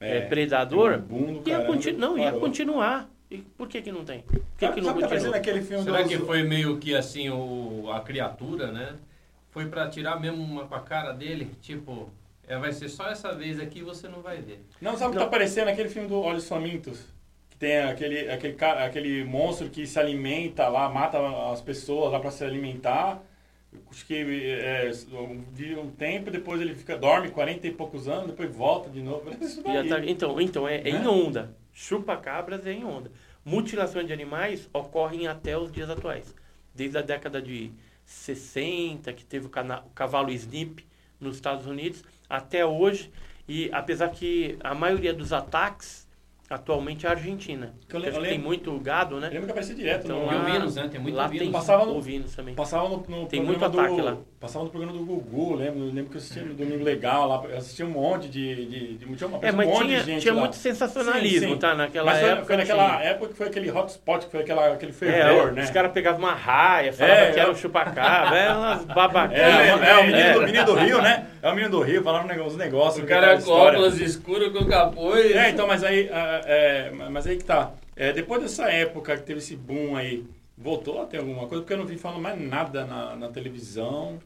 é, 0.01 0.19
é 0.19 0.21
predador 0.23 1.03
um 1.11 1.43
ia 1.47 1.65
continu 1.65 1.99
não 1.99 2.17
parou. 2.17 2.25
ia 2.25 2.33
continuar 2.33 3.11
e 3.33 3.39
por 3.57 3.67
que 3.67 3.81
que 3.81 3.91
não 3.91 4.05
tem? 4.05 4.21
Por 4.21 4.43
que, 4.59 4.69
que 4.73 4.81
não 4.81 4.99
tá 5.01 5.37
aquele 5.37 5.63
filme 5.63 5.85
Será 5.85 6.05
que 6.05 6.19
foi 6.19 6.43
meio 6.43 6.79
que 6.79 6.95
assim 6.95 7.31
o, 7.31 7.91
a 7.91 8.01
criatura, 8.01 8.71
né? 8.71 8.97
Foi 9.51 9.67
para 9.67 9.89
tirar 9.89 10.21
mesmo 10.21 10.43
uma 10.43 10.67
com 10.67 10.75
a 10.75 10.81
cara 10.81 11.13
dele? 11.13 11.51
Tipo, 11.63 12.11
é, 12.47 12.59
vai 12.59 12.73
ser 12.73 12.89
só 12.89 13.09
essa 13.09 13.35
vez 13.35 13.59
aqui 13.59 13.79
e 13.79 13.83
você 13.83 14.09
não 14.09 14.21
vai 14.21 14.43
ver. 14.43 14.63
Não, 14.81 14.97
sabe 14.97 15.11
o 15.11 15.13
que 15.13 15.19
tá 15.19 15.25
aparecendo 15.25 15.69
aquele 15.69 15.89
filme 15.89 16.09
do 16.09 16.21
Olhos 16.21 16.47
Famintos? 16.47 17.01
Que 17.49 17.57
tem 17.57 17.79
aquele, 17.79 18.31
aquele, 18.31 18.57
aquele 18.63 19.25
monstro 19.25 19.71
que 19.71 19.87
se 19.87 19.99
alimenta 19.99 20.69
lá, 20.69 20.89
mata 20.89 21.19
as 21.51 21.61
pessoas 21.63 22.13
lá 22.13 22.21
para 22.21 22.31
se 22.31 22.45
alimentar. 22.45 23.23
Acho 23.91 24.05
que 24.05 24.15
é, 24.15 24.91
vive 25.51 25.77
um 25.77 25.91
tempo, 25.91 26.31
depois 26.31 26.61
ele 26.61 26.75
fica, 26.75 26.99
dorme 26.99 27.31
40 27.31 27.67
e 27.67 27.73
poucos 27.73 28.07
anos, 28.07 28.27
depois 28.27 28.55
volta 28.55 28.91
de 28.91 29.01
novo. 29.01 29.31
Tá, 29.89 30.05
então, 30.05 30.41
então 30.41 30.69
é, 30.69 30.77
é 30.77 30.91
em 30.91 31.07
onda. 31.07 31.55
Chupa-cabras 31.73 32.67
é 32.67 32.73
em 32.73 32.85
onda. 32.85 33.11
Mutilações 33.45 34.07
de 34.07 34.13
animais 34.13 34.69
ocorrem 34.73 35.27
até 35.27 35.57
os 35.59 35.71
dias 35.73 35.91
atuais. 35.91 36.35
Desde 36.75 36.97
a 36.99 37.03
década 37.03 37.41
de 37.43 37.71
60, 38.05 39.13
que 39.13 39.25
teve 39.25 39.47
o, 39.47 39.49
o 39.51 39.91
cavalo 39.95 40.31
Snip 40.31 40.85
nos 41.21 41.37
Estados 41.37 41.67
Unidos, 41.67 42.05
até 42.29 42.65
hoje. 42.65 43.11
E 43.49 43.69
apesar 43.73 44.09
que 44.11 44.57
a 44.63 44.75
maioria 44.75 45.13
dos 45.13 45.33
ataques 45.33 46.07
atualmente 46.49 47.07
é 47.07 47.09
a 47.09 47.13
Argentina. 47.13 47.75
Que 47.89 47.97
eu 47.97 48.01
lembro- 48.01 48.23
tem 48.23 48.39
muito 48.39 48.79
gado, 48.79 49.19
né? 49.19 49.29
Eu 49.29 49.33
lembro 49.33 49.47
que 49.47 49.51
aparecia 49.53 49.75
direto 49.75 50.05
Então, 50.05 50.27
no, 50.27 50.33
E 50.33 50.35
lá- 50.35 50.43
ovinos, 50.43 50.75
né? 50.77 50.89
Tem 50.89 51.01
muito 51.01 51.15
lá 51.17 51.27
ovino. 51.27 51.45
tem 51.45 51.53
Passava 51.53 51.87
no- 51.87 51.97
ovinos 51.97 52.35
também. 52.37 52.55
Passava 52.55 52.89
no, 52.89 52.97
no 53.09 53.27
Tem 53.27 53.43
muito 53.43 53.65
ataque 53.65 53.97
do, 53.97 54.05
lá. 54.05 54.19
Passava 54.43 54.65
no 54.65 54.71
programa 54.73 54.93
do 54.99 55.05
Gugu, 55.05 55.55
lembro, 55.55 55.85
lembro 55.85 56.07
que 56.07 56.17
eu 56.17 56.19
assistia 56.19 56.43
no 56.43 56.53
Domingo 56.53 56.83
Legal 56.83 57.29
lá, 57.29 57.45
eu 57.49 57.59
assistia 57.59 57.87
um 57.87 57.91
monte 57.91 58.29
de. 58.29 58.67
de, 58.67 58.95
de 58.95 59.15
tinha 59.15 59.29
uma, 59.29 59.39
É, 59.41 59.53
um 59.53 59.55
mas 59.55 59.69
monte 59.69 59.85
tinha, 59.87 60.01
de 60.01 60.05
gente 60.05 60.23
tinha 60.23 60.35
lá. 60.35 60.41
muito 60.41 60.57
sensacionalismo, 60.57 61.47
Sim, 61.47 61.55
sim. 61.55 61.59
tá? 61.61 61.77
Naquela 61.77 62.11
Mas 62.11 62.21
foi, 62.21 62.29
época. 62.31 62.47
foi 62.47 62.57
naquela 62.57 62.97
tinha. 62.97 63.09
época 63.11 63.29
que 63.29 63.35
foi 63.37 63.47
aquele 63.47 63.71
hotspot, 63.71 64.25
que 64.27 64.33
foi 64.33 64.41
aquela, 64.41 64.73
aquele 64.73 64.91
É, 64.91 64.95
fervor, 64.95 65.53
né? 65.53 65.63
Os 65.63 65.71
caras 65.71 65.93
pegavam 65.93 66.19
uma 66.19 66.35
raia, 66.35 66.93
falavam 66.93 67.17
É, 67.23 67.31
que 67.31 67.39
era 67.39 67.51
o 67.53 67.55
chupacabra, 67.55 68.37
era 68.37 68.59
umas 68.59 68.85
babacanas. 68.85 69.39
É, 69.39 69.69
é, 69.69 69.91
é, 69.91 69.97
o 69.99 70.07
menino, 70.07 70.19
É. 70.19 70.33
Do, 70.35 70.41
menino 70.43 70.65
do 70.65 70.75
Rio, 70.75 71.01
né? 71.01 71.27
É 71.41 71.49
o 71.49 71.55
menino 71.55 71.71
do 71.71 71.81
Rio, 71.81 72.03
falava 72.03 72.27
um 72.27 72.45
uns 72.45 72.57
negócios. 72.57 73.05
O 73.05 73.07
cara 73.07 73.41
com 73.41 73.49
óculos 73.49 74.01
escuros 74.01 74.53
com 74.53 74.67
capuz. 74.67 75.31
É, 75.37 75.51
então, 75.51 75.69
mas 75.69 75.85
aí, 75.85 76.11
ah, 76.13 76.41
é, 76.47 76.91
mas 76.91 77.29
aí 77.29 77.37
que 77.37 77.45
tá. 77.45 77.71
É, 77.95 78.13
depois 78.13 78.43
dessa 78.43 78.65
época 78.69 79.17
que 79.17 79.23
teve 79.23 79.39
esse 79.39 79.55
boom 79.55 79.95
aí, 79.95 80.25
voltou 80.63 81.03
a 81.03 81.07
ter 81.07 81.19
alguma 81.19 81.47
coisa? 81.47 81.63
Porque 81.63 81.73
eu 81.75 81.79
não 81.79 81.87
vi 81.87 81.97
falando 81.99 82.21
mais 82.21 82.41
nada 82.41 82.85
na, 82.85 83.17
na 83.17 83.29
televisão. 83.29 84.19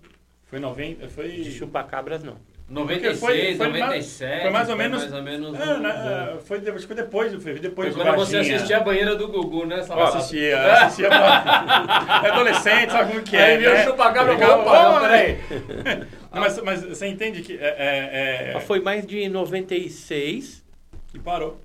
Foi 0.45 0.59
90, 0.61 1.09
foi... 1.09 1.29
De 1.31 1.51
chupacabras, 1.53 2.23
não. 2.23 2.37
96, 2.69 3.21
Foi- 3.21 3.55
foi 3.55 3.69
mais- 3.69 3.81
97. 3.85 4.43
foi 4.43 4.51
mais 4.51 4.69
ou 4.69 4.77
menos- 4.77 5.01
Mais 5.03 5.13
ou 5.15 5.23
menos 5.23 5.55
É, 5.61 5.79
né, 5.79 6.33
é, 6.35 6.39
foi, 6.41 6.59
acho 6.59 6.73
que 6.73 6.87
foi 6.89 6.97
depois, 6.97 7.33
foi 7.33 7.41
Foi 7.41 7.59
depois 7.61 7.95
do 7.95 8.03
quando 8.03 8.17
você 8.17 8.39
assistia 8.39 8.79
a 8.79 8.81
banheira 8.81 9.15
do 9.15 9.29
Gugu, 9.29 9.67
né? 9.67 9.85
Eu 9.89 10.03
assistia, 10.03 10.41
eu 10.59 10.73
assistia 10.73 11.09
pra... 11.09 12.23
Adolescente, 12.33 12.91
sabe 12.91 13.13
como 13.13 13.23
que 13.23 13.37
é, 13.37 13.45
Aí 13.45 13.59
viu 13.59 13.71
né? 13.73 13.83
o 13.83 13.85
chupacabra, 13.85 14.35
Ficava, 14.35 14.63
opa, 14.63 14.83
não, 14.83 14.97
"Ô, 14.97 15.01
peraí." 15.01 15.39
Mas, 16.33 16.61
mas 16.63 16.83
você 16.85 17.07
entende 17.07 17.41
que 17.41 17.57
é, 17.57 17.65
é, 17.79 18.53
é- 18.57 18.61
Foi 18.61 18.79
mais 18.81 19.07
de 19.07 19.27
96. 19.29 20.63
que 21.09 21.19
parou. 21.19 21.59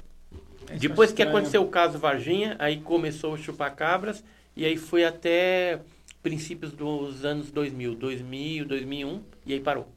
É, 0.70 0.76
Depois 0.76 1.12
que 1.12 1.22
aconteceu 1.22 1.62
o 1.62 1.68
caso 1.68 1.98
Varginha, 2.00 2.56
aí 2.58 2.78
começou 2.78 3.34
o 3.34 3.38
chupacabras 3.38 4.24
e 4.62 4.66
aí 4.66 4.78
foi 4.78 5.04
até 5.04 5.80
princípios 6.22 6.72
dos 6.72 7.26
anos 7.26 7.52
2000, 7.52 7.96
2000, 7.96 8.66
2001 8.68 9.24
e 9.44 9.54
aí 9.54 9.60
parou. 9.60 9.88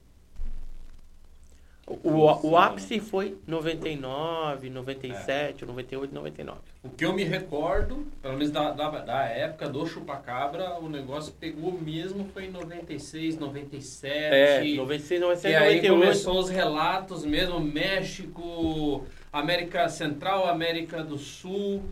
O, 1.86 2.48
o, 2.48 2.56
ápice 2.56 2.98
foi 2.98 3.36
99, 3.46 4.70
97, 4.70 5.66
98, 5.66 6.14
99. 6.14 6.58
O 6.82 6.88
que 6.88 7.04
eu 7.04 7.12
me 7.12 7.24
recordo, 7.24 8.06
pelo 8.22 8.38
menos 8.38 8.50
da, 8.50 8.70
da, 8.70 8.88
da 9.00 9.24
época 9.24 9.68
do 9.68 9.86
chupacabra, 9.86 10.78
o 10.80 10.88
negócio 10.88 11.34
pegou 11.38 11.70
mesmo 11.70 12.26
foi 12.32 12.46
em 12.46 12.50
96, 12.50 13.36
97. 13.36 14.34
É, 14.34 14.76
96, 14.76 15.20
E 15.20 15.22
97, 15.22 15.56
aí 15.56 15.74
98. 15.74 16.00
começou 16.00 16.38
os 16.38 16.48
relatos 16.48 17.22
mesmo, 17.26 17.60
México, 17.60 19.04
América 19.30 19.90
Central, 19.90 20.48
América 20.48 21.04
do 21.04 21.18
Sul. 21.18 21.82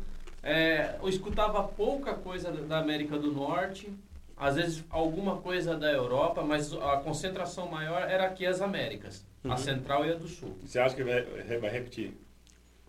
É, 0.43 0.97
eu 1.01 1.09
escutava 1.09 1.63
pouca 1.63 2.15
coisa 2.15 2.51
da 2.51 2.79
América 2.79 3.17
do 3.19 3.31
Norte, 3.33 3.93
às 4.37 4.57
vezes 4.57 4.85
alguma 4.91 5.37
coisa 5.37 5.77
da 5.77 5.91
Europa, 5.93 6.43
mas 6.43 6.73
a 6.73 6.97
concentração 6.99 7.69
maior 7.69 8.03
era 8.11 8.27
aqui 8.27 8.45
as 8.45 8.61
Américas, 8.61 9.25
Uhum. 9.45 9.53
a 9.53 9.57
Central 9.57 10.05
e 10.07 10.13
a 10.13 10.15
do 10.15 10.27
Sul. 10.29 10.57
Você 10.65 10.79
acha 10.79 10.95
que 10.97 11.03
vai, 11.05 11.23
vai 11.59 11.71
repetir? 11.71 12.13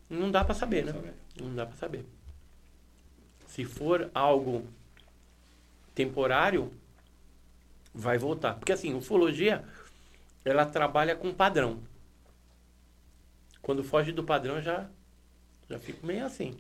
Não 0.10 0.30
dá 0.32 0.44
pra 0.44 0.54
saber, 0.56 0.84
né? 0.86 0.92
Sabe? 0.92 1.12
Não 1.42 1.56
dá 1.56 1.66
pra 1.66 1.76
saber. 1.76 2.06
Se 3.48 3.66
for 3.66 4.10
algo 4.14 4.66
temporário, 5.94 6.72
vai 7.94 8.18
voltar. 8.18 8.56
Porque 8.56 8.72
assim, 8.72 8.94
ufologia, 8.96 9.64
ela 10.44 10.66
trabalha 10.66 11.16
com 11.16 11.32
padrão. 11.34 11.80
Quando 13.62 13.84
foge 13.84 14.12
do 14.12 14.24
padrão, 14.24 14.62
já, 14.62 14.88
já 15.70 15.80
fico 15.80 16.06
meio 16.06 16.26
assim. 16.26 16.58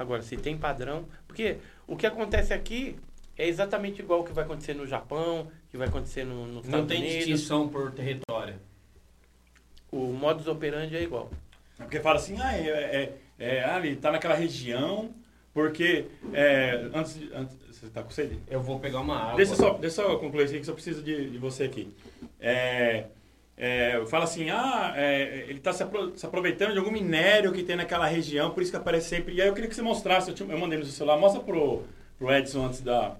Agora, 0.00 0.22
se 0.22 0.34
tem 0.36 0.56
padrão... 0.56 1.04
Porque 1.26 1.58
o 1.86 1.94
que 1.94 2.06
acontece 2.06 2.54
aqui 2.54 2.96
é 3.36 3.46
exatamente 3.46 4.00
igual 4.00 4.20
o 4.20 4.24
que 4.24 4.32
vai 4.32 4.44
acontecer 4.44 4.72
no 4.72 4.86
Japão, 4.86 5.46
que 5.70 5.76
vai 5.76 5.88
acontecer 5.88 6.24
no, 6.24 6.46
nos 6.46 6.66
Não 6.66 6.86
tem 6.86 7.00
Unidos. 7.02 7.16
distinção 7.18 7.68
por 7.68 7.92
território. 7.92 8.54
O 9.92 10.06
modus 10.12 10.46
operandi 10.46 10.96
é 10.96 11.02
igual. 11.02 11.30
É 11.78 11.82
Porque 11.82 12.00
fala 12.00 12.16
assim, 12.16 12.36
ah, 12.40 12.56
é, 12.56 12.68
é, 12.68 13.16
é, 13.38 13.64
ah, 13.64 13.78
ele 13.78 13.96
tá 13.96 14.10
naquela 14.10 14.34
região, 14.34 15.10
porque 15.52 16.06
é, 16.32 16.88
antes, 16.94 17.18
de- 17.18 17.30
antes. 17.34 17.56
Você 17.70 17.88
tá 17.88 18.02
com 18.02 18.10
sede? 18.10 18.38
Eu 18.48 18.60
vou 18.62 18.78
pegar 18.80 19.00
uma 19.00 19.16
água. 19.18 19.36
Deixa 19.36 19.52
eu 19.52 19.56
só, 19.56 19.72
deixa 19.74 20.02
eu 20.02 20.10
só 20.10 20.16
concluir 20.18 20.44
isso 20.44 20.52
aqui, 20.52 20.60
que 20.60 20.66
só 20.66 20.72
preciso 20.74 21.02
de, 21.02 21.30
de 21.30 21.38
você 21.38 21.64
aqui. 21.64 21.94
É, 22.38 23.06
é, 23.62 24.02
fala 24.06 24.24
assim, 24.24 24.48
ah, 24.48 24.94
é, 24.96 25.44
ele 25.46 25.58
está 25.58 25.70
se, 25.70 25.82
apro- 25.82 26.16
se 26.16 26.24
aproveitando 26.24 26.72
de 26.72 26.78
algum 26.78 26.90
minério 26.90 27.52
que 27.52 27.62
tem 27.62 27.76
naquela 27.76 28.06
região, 28.06 28.50
por 28.52 28.62
isso 28.62 28.70
que 28.72 28.76
aparece 28.78 29.08
sempre. 29.10 29.34
E 29.34 29.42
aí 29.42 29.48
eu 29.48 29.52
queria 29.52 29.68
que 29.68 29.74
você 29.74 29.82
mostrasse, 29.82 30.30
eu, 30.30 30.34
te- 30.34 30.42
eu 30.48 30.58
mandei 30.58 30.78
no 30.78 30.84
seu 30.86 30.94
celular, 30.94 31.18
mostra 31.18 31.42
pro, 31.42 31.82
pro 32.18 32.32
Edson 32.32 32.64
antes 32.64 32.80
da, 32.80 33.16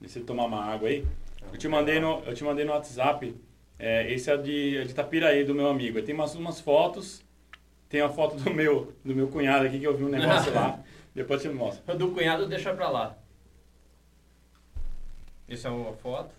de 0.00 0.08
você 0.10 0.20
tomar 0.20 0.46
uma 0.46 0.64
água 0.64 0.88
aí. 0.88 1.04
Eu 1.52 1.58
te 1.58 1.68
mandei 1.68 2.00
no, 2.00 2.22
eu 2.24 2.32
te 2.34 2.42
mandei 2.42 2.64
no 2.64 2.72
WhatsApp, 2.72 3.36
é, 3.78 4.10
esse 4.10 4.30
é 4.30 4.36
de, 4.38 4.78
é 4.78 4.84
de 4.84 4.94
Tapiraí, 4.94 5.44
do 5.44 5.54
meu 5.54 5.68
amigo. 5.68 6.00
Tem 6.00 6.14
umas, 6.14 6.34
umas 6.34 6.60
fotos, 6.62 7.22
tem 7.90 8.00
a 8.00 8.08
foto 8.08 8.36
do 8.36 8.50
meu, 8.54 8.90
do 9.04 9.14
meu 9.14 9.28
cunhado 9.28 9.66
aqui, 9.66 9.78
que 9.78 9.86
eu 9.86 9.94
vi 9.94 10.04
um 10.04 10.08
negócio 10.08 10.50
lá, 10.54 10.80
depois 11.14 11.44
eu 11.44 11.50
te 11.50 11.56
mostro. 11.56 11.94
Do 11.98 12.10
cunhado 12.12 12.48
deixa 12.48 12.72
pra 12.72 12.88
lá. 12.88 13.18
Isso 15.46 15.66
é 15.66 15.70
uma 15.70 15.92
foto. 15.92 16.30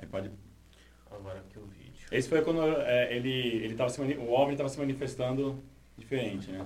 Aí 0.00 0.06
pode 0.08 0.30
Agora 1.10 1.40
aqui 1.40 1.58
o 1.58 1.66
vídeo. 1.66 2.06
Esse 2.10 2.28
foi 2.28 2.40
quando 2.42 2.62
é, 2.62 3.14
ele, 3.14 3.30
ele 3.64 3.74
tava 3.74 3.90
se 3.90 4.00
mani- 4.00 4.16
o 4.16 4.30
OVNI 4.32 4.52
estava 4.52 4.68
se 4.68 4.78
manifestando 4.78 5.62
diferente, 5.98 6.50
né? 6.50 6.64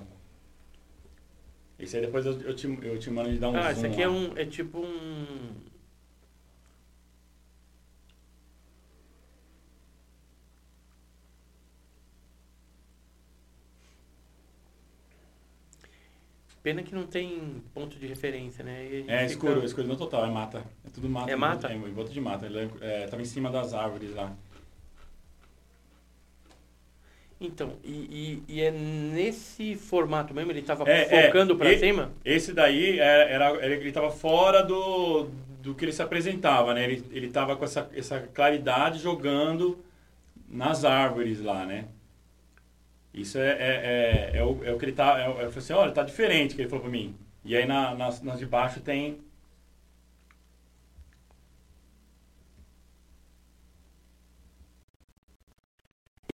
Esse 1.77 1.97
aí 1.97 2.05
depois 2.05 2.25
eu, 2.25 2.39
eu, 2.41 2.55
te, 2.55 2.67
eu 2.67 2.97
te 2.99 3.09
mando 3.09 3.31
de 3.31 3.37
dar 3.39 3.49
um 3.49 3.55
Ah, 3.57 3.63
zoom 3.63 3.71
esse 3.71 3.85
aqui 3.87 4.01
é 4.01 4.07
um. 4.09 4.37
É 4.37 4.45
tipo 4.45 4.79
um. 4.79 5.55
Pena 16.65 16.81
que 16.81 16.95
não 16.95 17.05
tem 17.05 17.61
ponto 17.75 17.95
de 17.99 18.07
referência, 18.07 18.63
né? 18.63 18.87
É 18.87 19.19
fica- 19.19 19.25
escuro, 19.25 19.61
é 19.61 19.65
escuro 19.65 19.87
no 19.87 19.95
total, 19.95 20.25
é 20.25 20.31
mata. 20.31 20.63
É 20.83 20.89
tudo 20.91 21.07
mata. 21.07 21.29
É 21.31 21.35
mata? 21.35 21.67
É, 21.71 21.75
em 21.75 21.93
volta 21.93 22.11
de 22.11 22.19
mata. 22.19 22.47
Ele 22.47 22.57
é, 22.57 23.03
é, 23.03 23.07
tava 23.07 23.21
em 23.21 23.25
cima 23.25 23.51
das 23.51 23.71
árvores 23.71 24.15
lá. 24.15 24.33
Então, 27.39 27.73
e, 27.83 27.91
e- 27.91 28.43
e 28.55 28.61
é 28.63 28.71
nesse 28.71 29.75
formato 29.75 30.33
mesmo? 30.33 30.51
Ele 30.51 30.63
tava 30.63 30.89
É, 30.89 31.01
é, 31.03 31.25
focando 31.27 31.55
pra 31.55 31.71
e- 31.71 31.77
cima? 31.77 32.11
Esse 32.25 32.51
daí 32.51 32.97
era, 32.97 33.23
era- 33.29 33.45
era- 33.63 33.75
ele 33.75 33.89
estava 33.89 34.09
fora 34.09 34.63
do, 34.63 35.25
do 35.61 35.75
que 35.75 35.85
ele 35.85 35.91
se 35.93 36.01
apresentava, 36.01 36.73
né? 36.73 36.83
Ele, 36.85 37.05
ele 37.11 37.27
tava 37.29 37.55
com 37.55 37.63
essa, 37.63 37.87
essa 37.93 38.21
claridade 38.21 38.97
jogando 38.97 39.77
nas 40.49 40.83
árvores 40.83 41.39
lá, 41.41 41.63
né? 41.63 41.85
Isso 43.15 43.37
é, 43.39 43.49
é, 43.51 44.31
é, 44.35 44.37
é 44.39 44.43
o, 44.43 44.63
é 44.63 44.71
o 44.73 44.77
que 44.77 44.85
ele 44.85 44.91
tá. 44.91 45.17
É, 45.19 45.27
o- 45.29 45.31
eu 45.33 45.49
falei 45.51 45.57
assim, 45.59 45.73
olha, 45.73 45.91
tá 45.91 46.03
diferente 46.03 46.55
que 46.55 46.61
ele 46.61 46.69
falou 46.69 46.83
pra 46.83 46.91
mim. 46.91 47.15
E 47.43 47.55
aí 47.55 47.65
na, 47.65 47.95
nas, 47.95 48.21
nas 48.21 48.39
de 48.39 48.45
baixo 48.45 48.81
tem. 48.81 49.19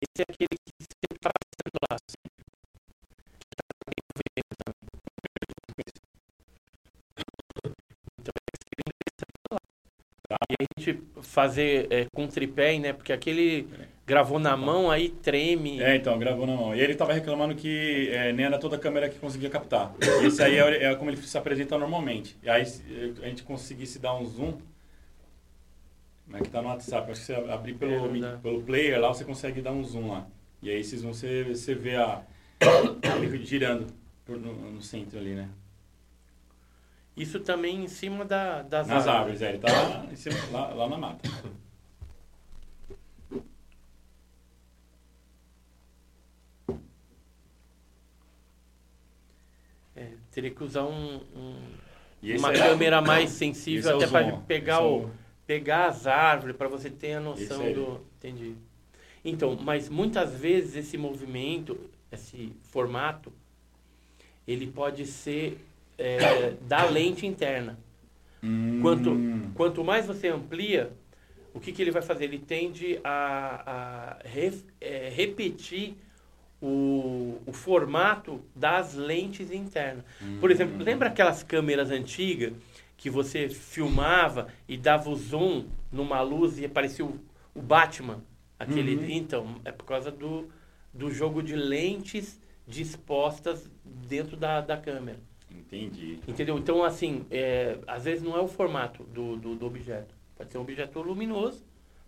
Esse 0.01 0.21
é 0.21 0.25
aquele 0.31 0.57
que 0.65 0.73
sempre 0.81 1.19
tá 1.19 1.29
aparecendo 1.29 1.77
lá. 1.91 1.97
sempre. 2.09 2.37
Então, 8.19 8.33
vem 8.77 8.93
crescendo 8.93 9.37
lá. 9.51 10.37
E 10.49 10.55
a 10.59 10.81
gente 10.81 11.03
fazer 11.23 11.91
é, 11.91 12.05
com 12.13 12.27
tripé, 12.27 12.77
né? 12.79 12.93
Porque 12.93 13.13
aquele 13.13 13.67
gravou 14.07 14.39
na 14.39 14.55
mão, 14.55 14.89
aí 14.89 15.09
treme. 15.09 15.81
É, 15.81 15.95
então, 15.97 16.17
gravou 16.17 16.47
na 16.47 16.55
mão. 16.55 16.73
E 16.73 16.79
ele 16.79 16.95
tava 16.95 17.11
reclamando 17.13 17.53
que 17.53 18.09
é, 18.09 18.31
nem 18.31 18.45
era 18.45 18.57
toda 18.57 18.77
a 18.77 18.79
câmera 18.79 19.09
que 19.09 19.19
conseguia 19.19 19.49
captar. 19.49 19.93
Esse 20.25 20.41
aí 20.41 20.57
é, 20.57 20.85
é 20.85 20.95
como 20.95 21.11
ele 21.11 21.17
se 21.21 21.37
apresenta 21.37 21.77
normalmente. 21.77 22.37
E 22.41 22.49
aí 22.49 22.65
se 22.65 22.81
a 23.21 23.27
gente 23.27 23.43
conseguisse 23.43 23.99
dar 23.99 24.15
um 24.15 24.25
zoom. 24.25 24.53
Como 26.25 26.37
é 26.37 26.41
que 26.41 26.49
tá 26.49 26.61
no 26.61 26.69
WhatsApp? 26.69 27.11
Acho 27.11 27.19
que 27.19 27.25
você 27.27 27.33
abrir 27.51 27.73
É, 27.73 27.77
pelo, 27.77 28.19
dá. 28.19 28.37
pelo 28.37 28.63
player 28.63 28.99
lá, 28.99 29.09
você 29.09 29.23
consegue 29.25 29.61
dar 29.61 29.71
um 29.73 29.83
zoom 29.83 30.09
lá. 30.11 30.25
E 30.61 30.69
aí 30.69 30.79
esse 30.79 30.97
zoom 30.97 31.13
você, 31.13 31.43
você 31.43 31.75
vê 31.75 31.97
a. 31.97 32.21
ele 33.21 33.45
girando 33.45 33.87
por- 34.25 34.39
no, 34.39 34.53
no 34.71 34.81
centro 34.81 35.19
ali, 35.19 35.35
né? 35.35 35.49
Isso 37.15 37.39
também 37.39 37.83
em 37.83 37.87
cima 37.87 38.23
da, 38.23 38.61
das 38.61 38.87
Nas 38.87 39.07
árvores, 39.07 39.41
é. 39.41 39.49
Ele 39.49 39.57
tá 39.59 39.71
lá, 39.71 40.15
cima, 40.15 40.35
lá, 40.51 40.67
lá 40.73 40.87
na 40.89 40.97
mata. 40.97 41.29
É, 49.95 50.17
teria 50.37 50.51
que 50.51 50.63
usar 50.63 50.83
um, 50.83 51.15
um- 51.35 51.55
esse 52.21 52.37
uma 52.37 52.49
aí- 52.49 52.57
câmera 52.59 53.01
mais 53.01 53.31
esse 53.31 53.39
sensível 53.39 53.93
é 53.93 53.95
até 53.95 54.05
para 54.07 54.27
zoom, 54.29 54.35
ó. 54.35 54.41
pegar, 54.41 54.75
Esse 54.75 54.83
é 54.83 54.87
o, 54.87 55.09
pegar 55.47 55.85
as 55.87 56.05
árvores, 56.05 56.55
para 56.55 56.67
você 56.67 56.91
ter 56.91 57.13
a 57.13 57.17
Esse 57.17 57.23
noção 57.49 57.61
aí. 57.61 57.73
do. 57.73 57.99
Entendi. 58.19 58.53
Então, 59.25 59.57
mas 59.59 59.89
muitas 59.89 60.35
vezes 60.35 60.75
esse 60.75 60.95
movimento 60.95 61.75
esse 62.11 62.53
formato, 62.71 63.33
ele 64.47 64.67
pode 64.67 65.07
ser 65.07 65.57
é, 65.97 66.51
da 66.61 66.85
lente 66.85 67.25
interna. 67.25 67.79
Quanto, 68.83 69.09
Hum. 69.09 69.51
quanto 69.55 69.83
mais 69.83 70.05
você 70.05 70.27
amplia, 70.27 70.91
o 71.53 71.59
que, 71.59 71.71
que 71.71 71.81
ele 71.81 71.89
vai 71.91 72.03
fazer? 72.03 72.25
Ele 72.25 72.37
tende 72.37 72.99
a, 73.03 74.19
a 74.21 74.27
re- 74.27 74.61
é, 74.79 75.09
repetir 75.09 75.95
o, 76.61 77.39
o 77.45 77.53
formato 77.53 78.41
das 78.55 78.95
lentes 78.95 79.51
internas. 79.51 80.03
Por 80.39 80.49
exemplo, 80.51 80.83
lembra 80.83 81.09
aquelas 81.09 81.43
câmeras 81.43 81.91
antigas 81.91 82.53
que 82.95 83.09
você 83.09 83.47
filmava 83.47 84.47
e 84.67 84.75
dava 84.75 85.09
o 85.09 85.15
zoom 85.15 85.65
numa 85.91 86.21
luz 86.21 86.57
e 86.57 86.65
aparecia 86.65 87.05
o, 87.05 87.19
o 87.53 87.61
Batman? 87.61 88.23
Aquele, 88.59 88.95
Uhum. 88.95 89.09
Então, 89.09 89.61
é 89.63 89.71
por 89.71 89.85
causa 89.85 90.11
do, 90.11 90.49
do 90.91 91.11
jogo 91.11 91.43
de 91.43 91.55
lentes 91.55 92.39
dispostas 92.67 93.69
dentro 93.85 94.35
da, 94.35 94.61
da 94.61 94.75
câmera. 94.75 95.19
Entendi. 95.49 96.19
Entendeu? 96.27 96.57
Então, 96.57 96.83
assim, 96.83 97.25
é, 97.29 97.77
às 97.87 98.03
vezes 98.03 98.23
não 98.23 98.35
é 98.35 98.41
o 98.41 98.47
formato 98.47 99.03
do, 99.03 99.37
do, 99.37 99.55
do 99.55 99.65
objeto. 99.65 100.13
Pode 100.35 100.51
ser 100.51 100.57
um 100.57 100.61
objeto 100.61 100.99
luminoso, 101.01 101.63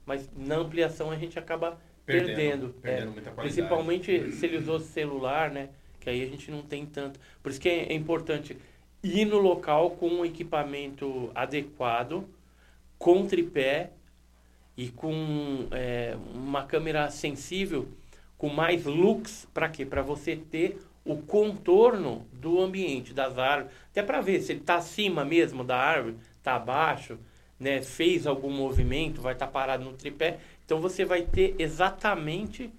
mas 0.06 0.30
na 0.36 0.56
ampliação 0.56 1.12
a 1.12 1.16
gente 1.16 1.38
acaba 1.38 1.80
Perdendo, 2.10 2.36
perdendo. 2.36 2.74
perdendo 2.82 3.10
é. 3.10 3.14
muita 3.14 3.32
qualidade. 3.32 3.56
Principalmente 3.56 4.32
se 4.32 4.46
ele 4.46 4.58
usou 4.58 4.80
celular, 4.80 5.52
né? 5.52 5.70
Que 6.00 6.10
aí 6.10 6.24
a 6.24 6.26
gente 6.26 6.50
não 6.50 6.62
tem 6.62 6.86
tanto. 6.86 7.20
Por 7.44 7.52
isso 7.52 7.62
que 7.62 7.70
é, 7.70 7.92
é 7.92 7.94
importante 7.94 8.58
ir 9.04 9.26
no 9.26 9.38
local 9.38 9.92
com 9.92 10.08
um 10.08 10.26
equipamento 10.26 11.32
adequado, 11.36 12.26
com 12.98 13.26
tripé 13.26 13.92
e 14.76 14.90
com 14.90 15.68
é, 15.72 16.18
uma 16.34 16.66
câmera 16.66 17.10
sensível, 17.10 17.88
com 18.38 18.50
mais 18.50 18.86
lux, 18.86 19.48
para 19.54 19.70
quê? 19.70 19.86
Para 19.86 20.02
você 20.02 20.36
ter 20.36 20.80
o 21.06 21.18
contorno 21.18 22.26
do 22.32 22.62
ambiente, 22.62 23.14
das 23.14 23.38
árvores. 23.38 23.76
Até 23.92 24.04
para 24.04 24.22
ver 24.22 24.42
se 24.42 24.52
ele 24.52 24.60
está 24.60 24.76
acima 24.76 25.26
mesmo 25.26 25.64
da 25.64 25.78
árvore, 25.78 26.18
está 26.38 26.56
abaixo, 26.56 27.18
né? 27.60 27.82
fez 27.82 28.26
algum 28.28 28.52
movimento, 28.52 29.22
vai 29.22 29.34
estar 29.34 29.48
parado 29.48 29.84
no 29.84 29.94
tripé. 29.94 30.40
Então 30.70 30.80
você 30.80 31.04
vai 31.04 31.24
ter 31.24 31.56
exatamente 31.58 32.70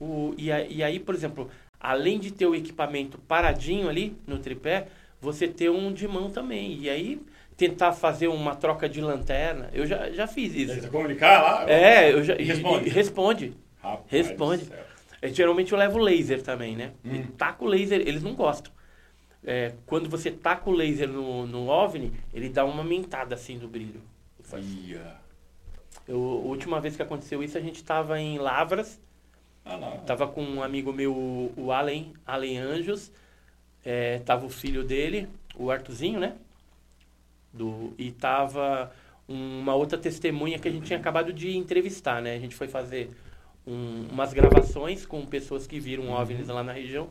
o. 0.00 0.34
E, 0.36 0.50
a- 0.50 0.66
e 0.66 0.82
aí, 0.82 0.98
por 0.98 1.14
exemplo, 1.14 1.48
além 1.78 2.18
de 2.18 2.32
ter 2.32 2.46
o 2.46 2.54
equipamento 2.54 3.16
paradinho 3.16 3.88
ali 3.88 4.16
no 4.26 4.40
tripé, 4.40 4.88
você 5.20 5.46
ter 5.46 5.70
um 5.70 5.92
de 5.92 6.08
mão 6.08 6.30
também. 6.32 6.76
E 6.80 6.90
aí 6.90 7.22
tentar 7.56 7.92
fazer 7.92 8.26
uma 8.26 8.56
troca 8.56 8.88
de 8.88 9.00
lanterna. 9.00 9.70
Eu 9.72 9.86
já, 9.86 10.10
já 10.10 10.26
fiz 10.26 10.52
isso. 10.52 10.80
Você 10.80 10.88
comunicar 10.88 11.40
lá? 11.40 11.70
É, 11.70 12.12
eu 12.12 12.24
já. 12.24 12.34
e- 12.34 12.42
Responde. 12.42 12.88
e- 12.88 12.90
responde. 12.90 13.52
Rapaz 13.80 14.04
Responde. 14.10 14.68
É, 15.22 15.28
geralmente 15.28 15.70
eu 15.72 15.78
levo 15.78 15.96
laser 16.00 16.42
também, 16.42 16.74
né? 16.74 16.90
Hum. 17.04 17.14
E 17.14 17.22
Taco 17.36 17.66
laser, 17.66 18.00
eles 18.00 18.20
não 18.20 18.34
gostam. 18.34 18.72
É, 19.44 19.74
quando 19.86 20.10
você 20.10 20.32
taca 20.32 20.68
o 20.68 20.72
laser 20.72 21.08
no, 21.08 21.46
no 21.46 21.68
OVNI, 21.68 22.12
ele 22.34 22.48
dá 22.48 22.64
uma 22.64 22.82
mentada 22.82 23.36
assim 23.36 23.56
do 23.58 23.68
brilho. 23.68 24.02
Faz- 24.42 24.66
Ia. 24.84 25.17
Eu, 26.08 26.18
a 26.18 26.48
última 26.48 26.80
vez 26.80 26.96
que 26.96 27.02
aconteceu 27.02 27.42
isso, 27.44 27.58
a 27.58 27.60
gente 27.60 27.76
estava 27.76 28.20
em 28.20 28.38
Lavras, 28.38 29.00
Ah, 29.64 30.00
tava 30.06 30.26
com 30.28 30.42
um 30.42 30.62
amigo 30.62 30.92
meu, 30.92 31.14
o 31.56 31.72
Allen, 31.72 32.14
Allen 32.26 32.58
Anjos, 32.58 33.12
é, 33.84 34.20
tava 34.20 34.46
o 34.46 34.50
filho 34.50 34.84
dele, 34.84 35.28
o 35.56 35.70
Artuzinho, 35.70 36.20
né? 36.20 36.36
Do, 37.52 37.94
e 37.98 38.12
tava 38.12 38.92
uma 39.26 39.74
outra 39.74 39.98
testemunha 39.98 40.58
que 40.58 40.68
a 40.68 40.70
gente 40.70 40.86
tinha 40.86 40.98
acabado 40.98 41.32
de 41.32 41.56
entrevistar, 41.56 42.20
né? 42.22 42.34
A 42.34 42.38
gente 42.38 42.54
foi 42.54 42.68
fazer 42.68 43.10
um- 43.66 44.06
umas 44.10 44.32
gravações 44.32 45.06
com 45.06 45.24
pessoas 45.26 45.66
que 45.66 45.80
viram 45.80 46.10
OVNIs 46.10 46.48
lá 46.48 46.62
na 46.62 46.72
região. 46.72 47.10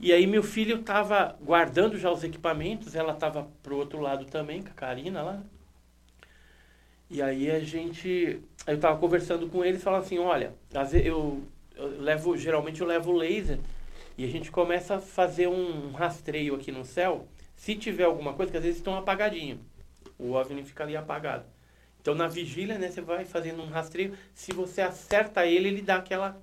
E 0.00 0.12
aí 0.12 0.26
meu 0.26 0.42
filho 0.42 0.82
tava 0.82 1.36
guardando 1.42 1.98
já 1.98 2.10
os 2.12 2.24
equipamentos, 2.24 2.94
ela 2.96 3.14
tava 3.14 3.48
pro 3.62 3.76
outro 3.76 4.00
lado 4.00 4.26
também, 4.26 4.62
com 4.62 4.70
a 4.70 4.74
Karina 4.74 5.22
lá. 5.22 5.42
E 7.10 7.20
aí 7.20 7.50
a 7.50 7.58
gente, 7.58 8.40
eu 8.66 8.78
tava 8.78 8.96
conversando 8.98 9.48
com 9.48 9.64
eles, 9.64 9.82
falando 9.82 10.02
assim, 10.02 10.18
olha, 10.18 10.52
às 10.72 10.92
vezes 10.92 11.06
eu, 11.06 11.42
eu 11.76 12.00
levo, 12.00 12.36
geralmente 12.36 12.80
eu 12.80 12.86
levo 12.86 13.10
o 13.10 13.16
laser 13.16 13.58
e 14.16 14.24
a 14.24 14.28
gente 14.28 14.50
começa 14.50 14.96
a 14.96 15.00
fazer 15.00 15.48
um 15.48 15.90
rastreio 15.90 16.54
aqui 16.54 16.70
no 16.70 16.84
céu, 16.84 17.26
se 17.56 17.74
tiver 17.74 18.04
alguma 18.04 18.32
coisa, 18.32 18.52
que 18.52 18.56
às 18.58 18.62
vezes 18.62 18.78
estão 18.78 18.96
apagadinho, 18.96 19.58
o 20.18 20.32
OVNI 20.32 20.62
fica 20.62 20.84
ali 20.84 20.96
apagado. 20.96 21.44
Então 22.00 22.14
na 22.14 22.28
vigília, 22.28 22.78
né, 22.78 22.88
você 22.88 23.00
vai 23.00 23.24
fazendo 23.24 23.60
um 23.60 23.66
rastreio, 23.68 24.14
se 24.32 24.52
você 24.52 24.80
acerta 24.80 25.44
ele, 25.44 25.68
ele 25.68 25.82
dá 25.82 25.96
aquela 25.96 26.40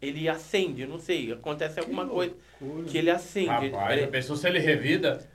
ele 0.00 0.28
acende, 0.28 0.86
não 0.86 0.98
sei, 1.00 1.32
acontece 1.32 1.80
alguma 1.80 2.06
coisa 2.06 2.34
que 2.86 2.98
ele 2.98 3.10
acende. 3.10 3.70
Rapaz, 3.70 3.98
Ele- 3.98 4.06
pensou 4.08 4.36
se 4.36 4.46
ele 4.46 4.58
revida? 4.58 5.26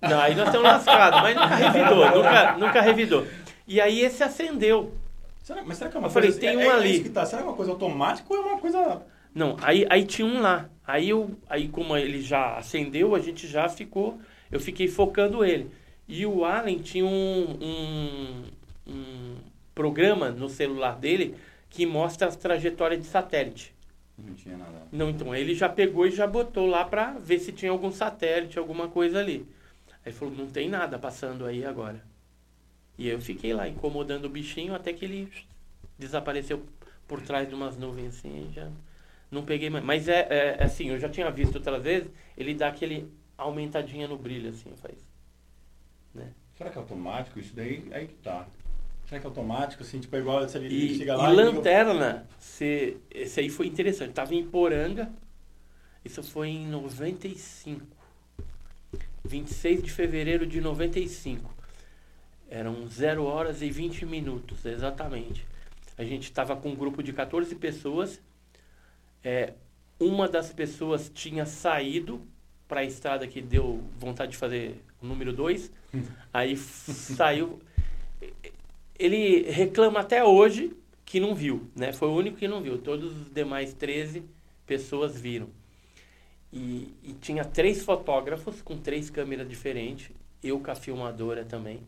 não, 0.00 0.20
aí 0.20 0.34
nós 0.34 0.46
estamos 0.46 0.68
lascados, 0.70 1.20
mas 1.22 1.34
nunca 1.34 1.56
revidou, 1.56 2.04
nunca, 2.16 2.56
nunca 2.58 2.80
revidou. 2.82 3.26
E 3.70 3.80
aí 3.80 4.00
esse 4.00 4.20
acendeu. 4.24 4.92
Será, 5.44 5.62
mas 5.64 5.78
será 5.78 5.88
que 5.88 5.96
é 5.96 6.00
uma 6.00 6.08
Eu 6.08 6.12
falei, 6.12 6.32
coisa... 6.32 6.40
tem 6.40 6.54
é, 6.54 6.56
um 6.56 6.62
é, 6.62 6.72
ali. 6.72 7.08
tá. 7.08 7.24
Será 7.24 7.40
que 7.40 7.46
é 7.46 7.50
uma 7.50 7.56
coisa 7.56 7.70
automática 7.70 8.26
ou 8.28 8.36
é 8.36 8.44
uma 8.44 8.58
coisa... 8.58 9.00
Não, 9.32 9.56
aí, 9.62 9.86
aí 9.88 10.04
tinha 10.04 10.26
um 10.26 10.40
lá. 10.40 10.68
Aí, 10.84 11.10
eu, 11.10 11.30
aí 11.48 11.68
como 11.68 11.96
ele 11.96 12.20
já 12.20 12.56
acendeu, 12.56 13.14
a 13.14 13.20
gente 13.20 13.46
já 13.46 13.68
ficou. 13.68 14.18
Eu 14.50 14.58
fiquei 14.58 14.88
focando 14.88 15.44
ele. 15.44 15.70
E 16.08 16.26
o 16.26 16.44
Allen 16.44 16.80
tinha 16.80 17.06
um, 17.06 17.58
um, 17.62 18.42
um 18.88 19.36
programa 19.72 20.30
no 20.30 20.48
celular 20.48 20.98
dele 20.98 21.36
que 21.68 21.86
mostra 21.86 22.26
as 22.26 22.34
trajetórias 22.34 23.00
de 23.00 23.06
satélite. 23.06 23.72
Não 24.18 24.34
tinha 24.34 24.56
nada. 24.56 24.82
Não, 24.90 25.08
então 25.08 25.32
ele 25.32 25.54
já 25.54 25.68
pegou 25.68 26.08
e 26.08 26.10
já 26.10 26.26
botou 26.26 26.66
lá 26.66 26.84
pra 26.84 27.12
ver 27.12 27.38
se 27.38 27.52
tinha 27.52 27.70
algum 27.70 27.92
satélite, 27.92 28.58
alguma 28.58 28.88
coisa 28.88 29.20
ali. 29.20 29.46
Aí 30.04 30.10
falou, 30.10 30.34
não 30.34 30.48
tem 30.48 30.68
nada 30.68 30.98
passando 30.98 31.46
aí 31.46 31.64
agora. 31.64 32.09
E 33.00 33.08
eu 33.08 33.18
fiquei 33.18 33.54
lá 33.54 33.66
incomodando 33.66 34.26
o 34.26 34.28
bichinho 34.28 34.74
até 34.74 34.92
que 34.92 35.06
ele 35.06 35.32
desapareceu 35.98 36.62
por 37.08 37.22
trás 37.22 37.48
de 37.48 37.54
umas 37.54 37.78
nuvens 37.78 38.18
assim, 38.18 38.50
e 38.50 38.52
já 38.52 38.70
não 39.30 39.42
peguei 39.42 39.70
mais. 39.70 39.82
Mas 39.82 40.06
é, 40.06 40.26
é 40.28 40.56
é 40.60 40.64
assim, 40.64 40.90
eu 40.90 40.98
já 40.98 41.08
tinha 41.08 41.30
visto 41.30 41.54
outras 41.56 41.82
vezes, 41.82 42.10
ele 42.36 42.52
dá 42.54 42.68
aquele 42.68 43.10
aumentadinha 43.38 44.06
no 44.06 44.18
brilho 44.18 44.50
assim, 44.50 44.70
faz. 44.76 44.98
Né? 46.14 46.30
Será 46.58 46.68
que 46.68 46.76
é 46.76 46.80
automático? 46.82 47.38
Isso 47.40 47.56
daí 47.56 47.82
aí 47.90 48.06
que 48.06 48.14
tá. 48.16 48.46
Será 49.08 49.18
que 49.18 49.26
é 49.26 49.30
automático? 49.30 49.82
Assim, 49.82 49.98
tipo, 49.98 50.14
é 50.14 50.18
igual 50.18 50.46
se 50.46 50.58
ele 50.58 50.68
E, 50.68 50.98
chega 50.98 51.14
e 51.14 51.16
lá 51.16 51.30
o- 51.30 51.34
lanterna, 51.36 52.28
se, 52.38 52.98
esse 53.10 53.40
aí 53.40 53.48
foi 53.48 53.66
interessante. 53.66 54.12
Tava 54.12 54.34
em 54.34 54.46
Poranga, 54.46 55.10
isso 56.04 56.22
foi 56.22 56.48
em 56.48 56.66
95. 56.66 57.86
26 59.24 59.82
de 59.82 59.90
fevereiro 59.90 60.46
de 60.46 60.60
95. 60.60 61.50
Eram 62.50 62.88
0 62.88 63.24
horas 63.24 63.62
e 63.62 63.70
20 63.70 64.04
minutos, 64.04 64.66
exatamente. 64.66 65.46
A 65.96 66.02
gente 66.02 66.24
estava 66.24 66.56
com 66.56 66.70
um 66.70 66.74
grupo 66.74 67.00
de 67.00 67.12
14 67.12 67.54
pessoas. 67.54 68.20
É, 69.22 69.54
uma 70.00 70.28
das 70.28 70.52
pessoas 70.52 71.08
tinha 71.14 71.46
saído 71.46 72.20
para 72.66 72.80
a 72.80 72.84
estrada 72.84 73.28
que 73.28 73.40
deu 73.40 73.80
vontade 73.96 74.32
de 74.32 74.36
fazer 74.36 74.82
o 75.00 75.06
número 75.06 75.32
2. 75.32 75.70
Aí 76.34 76.56
saiu. 76.56 77.60
Ele 78.98 79.48
reclama 79.48 80.00
até 80.00 80.24
hoje 80.24 80.76
que 81.04 81.20
não 81.20 81.36
viu, 81.36 81.70
né? 81.76 81.92
Foi 81.92 82.08
o 82.08 82.14
único 82.14 82.36
que 82.36 82.48
não 82.48 82.60
viu. 82.60 82.78
Todos 82.78 83.12
os 83.12 83.32
demais 83.32 83.72
13 83.74 84.24
pessoas 84.66 85.20
viram. 85.20 85.48
E, 86.52 86.92
e 87.04 87.12
tinha 87.20 87.44
três 87.44 87.84
fotógrafos 87.84 88.60
com 88.60 88.76
três 88.76 89.08
câmeras 89.08 89.48
diferentes, 89.48 90.10
eu 90.42 90.58
com 90.58 90.70
a 90.70 90.74
filmadora 90.74 91.44
também. 91.44 91.80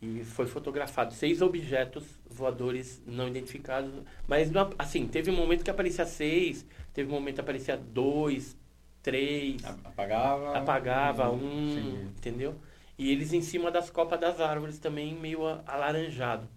E 0.00 0.22
foi 0.24 0.46
fotografado 0.46 1.14
seis 1.14 1.40
objetos 1.40 2.04
voadores 2.28 3.02
não 3.06 3.28
identificados. 3.28 3.90
Mas, 4.28 4.50
assim, 4.78 5.06
teve 5.08 5.30
um 5.30 5.36
momento 5.36 5.64
que 5.64 5.70
aparecia 5.70 6.04
seis, 6.04 6.66
teve 6.92 7.08
um 7.10 7.14
momento 7.14 7.36
que 7.36 7.40
aparecia 7.40 7.76
dois, 7.76 8.56
três, 9.02 9.64
Apagava. 9.84 10.58
apagava 10.58 11.30
Uhum, 11.30 11.38
um, 11.38 11.70
entendi. 11.70 11.96
entendeu? 12.18 12.54
E 12.98 13.10
eles 13.10 13.32
em 13.32 13.40
cima 13.40 13.70
das 13.70 13.88
copas 13.90 14.18
das 14.20 14.40
árvores 14.40 14.78
também 14.78 15.14
meio 15.14 15.46
alaranjado. 15.66 16.48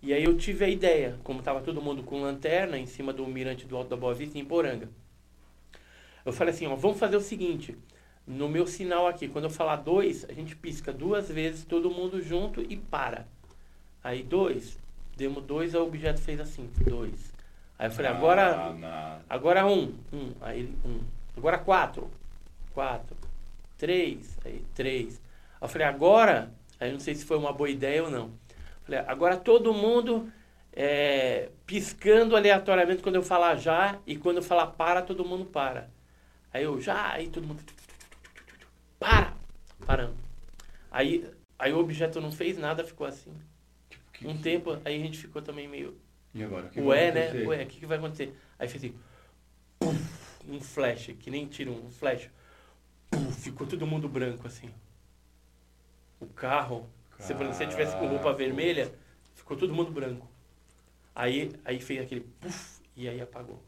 E 0.00 0.12
aí 0.12 0.24
eu 0.24 0.36
tive 0.36 0.64
a 0.64 0.68
ideia, 0.68 1.18
como 1.22 1.38
estava 1.38 1.60
todo 1.60 1.80
mundo 1.80 2.02
com 2.02 2.20
lanterna 2.22 2.78
em 2.78 2.86
cima 2.86 3.12
do 3.12 3.26
mirante 3.26 3.66
do 3.66 3.76
Alto 3.76 3.90
da 3.90 3.96
Boa 3.96 4.14
Vista 4.14 4.38
em 4.38 4.44
Poranga. 4.44 4.88
Eu 6.24 6.32
falei 6.32 6.52
assim, 6.54 6.66
ó, 6.66 6.74
vamos 6.74 6.98
fazer 6.98 7.16
o 7.16 7.20
seguinte, 7.20 7.76
no 8.32 8.48
meu 8.48 8.66
sinal 8.66 9.06
aqui, 9.06 9.28
quando 9.28 9.44
eu 9.44 9.50
falar 9.50 9.76
dois, 9.76 10.24
a 10.28 10.32
gente 10.32 10.54
pisca 10.56 10.92
duas 10.92 11.28
vezes, 11.28 11.64
todo 11.64 11.90
mundo 11.90 12.20
junto 12.22 12.60
e 12.62 12.76
para. 12.76 13.26
Aí 14.02 14.22
dois, 14.22 14.78
demos 15.16 15.44
dois, 15.44 15.74
o 15.74 15.82
objeto 15.82 16.20
fez 16.20 16.40
assim, 16.40 16.68
dois. 16.88 17.32
Aí 17.78 17.88
eu 17.88 17.92
falei, 17.92 18.10
Ah, 18.10 18.14
agora 18.16 18.72
na- 18.74 19.18
Agora 19.28 19.66
um, 19.66 19.94
um, 20.12 20.32
aí 20.40 20.72
um. 20.84 21.00
Agora 21.36 21.58
quatro, 21.58 22.10
quatro, 22.74 23.16
três, 23.78 24.38
aí 24.44 24.62
três. 24.74 25.20
Aí 25.60 25.64
eu 25.66 25.68
falei, 25.68 25.86
agora, 25.86 26.52
aí 26.78 26.88
eu 26.88 26.92
não 26.94 27.00
sei 27.00 27.14
se 27.14 27.24
foi 27.24 27.36
uma 27.36 27.52
boa 27.52 27.70
ideia 27.70 28.02
ou 28.04 28.10
não. 28.10 28.30
Falei, 28.84 29.00
agora 29.06 29.36
todo 29.36 29.72
mundo 29.72 30.30
é, 30.72 31.48
piscando 31.66 32.36
aleatoriamente 32.36 33.02
quando 33.02 33.16
eu 33.16 33.22
falar 33.22 33.56
já 33.56 33.98
e 34.06 34.16
quando 34.16 34.38
eu 34.38 34.42
falar 34.42 34.68
para, 34.68 35.02
todo 35.02 35.24
mundo 35.24 35.44
para. 35.44 35.88
Aí 36.52 36.64
eu 36.64 36.80
já, 36.80 37.12
aí 37.12 37.28
todo 37.28 37.46
mundo. 37.46 37.62
Para! 39.02 39.36
Parando. 39.84 40.16
Aí, 40.88 41.28
aí 41.58 41.72
o 41.72 41.78
objeto 41.78 42.20
não 42.20 42.30
fez 42.30 42.56
nada, 42.56 42.84
ficou 42.84 43.04
assim. 43.04 43.32
Um 44.24 44.40
tempo, 44.40 44.78
aí 44.84 44.94
a 44.94 45.04
gente 45.04 45.18
ficou 45.18 45.42
também 45.42 45.66
meio. 45.66 45.98
E 46.32 46.44
agora? 46.44 46.66
O 46.66 46.70
que 46.70 46.80
Ué, 46.80 47.10
né? 47.10 47.32
Ué, 47.44 47.64
o 47.64 47.66
que, 47.66 47.80
que 47.80 47.86
vai 47.86 47.98
acontecer? 47.98 48.32
Aí 48.56 48.68
fez 48.68 48.84
assim. 48.84 48.94
puf, 49.80 49.98
um 50.48 50.60
flash, 50.60 51.10
que 51.18 51.30
nem 51.30 51.46
tira 51.48 51.70
um 51.70 51.90
flash. 51.90 52.30
Puf, 53.10 53.40
ficou 53.40 53.66
todo 53.66 53.84
mundo 53.86 54.08
branco 54.08 54.46
assim. 54.46 54.70
O 56.20 56.26
carro, 56.26 56.88
se 57.18 57.34
você 57.34 57.66
tivesse 57.66 57.96
com 57.96 58.06
roupa 58.06 58.32
vermelha, 58.32 58.94
ficou 59.34 59.56
todo 59.56 59.74
mundo 59.74 59.90
branco. 59.90 60.30
Aí, 61.12 61.50
aí 61.64 61.80
fez 61.80 62.00
aquele 62.00 62.20
puf 62.20 62.80
e 62.94 63.08
aí 63.08 63.20
apagou. 63.20 63.60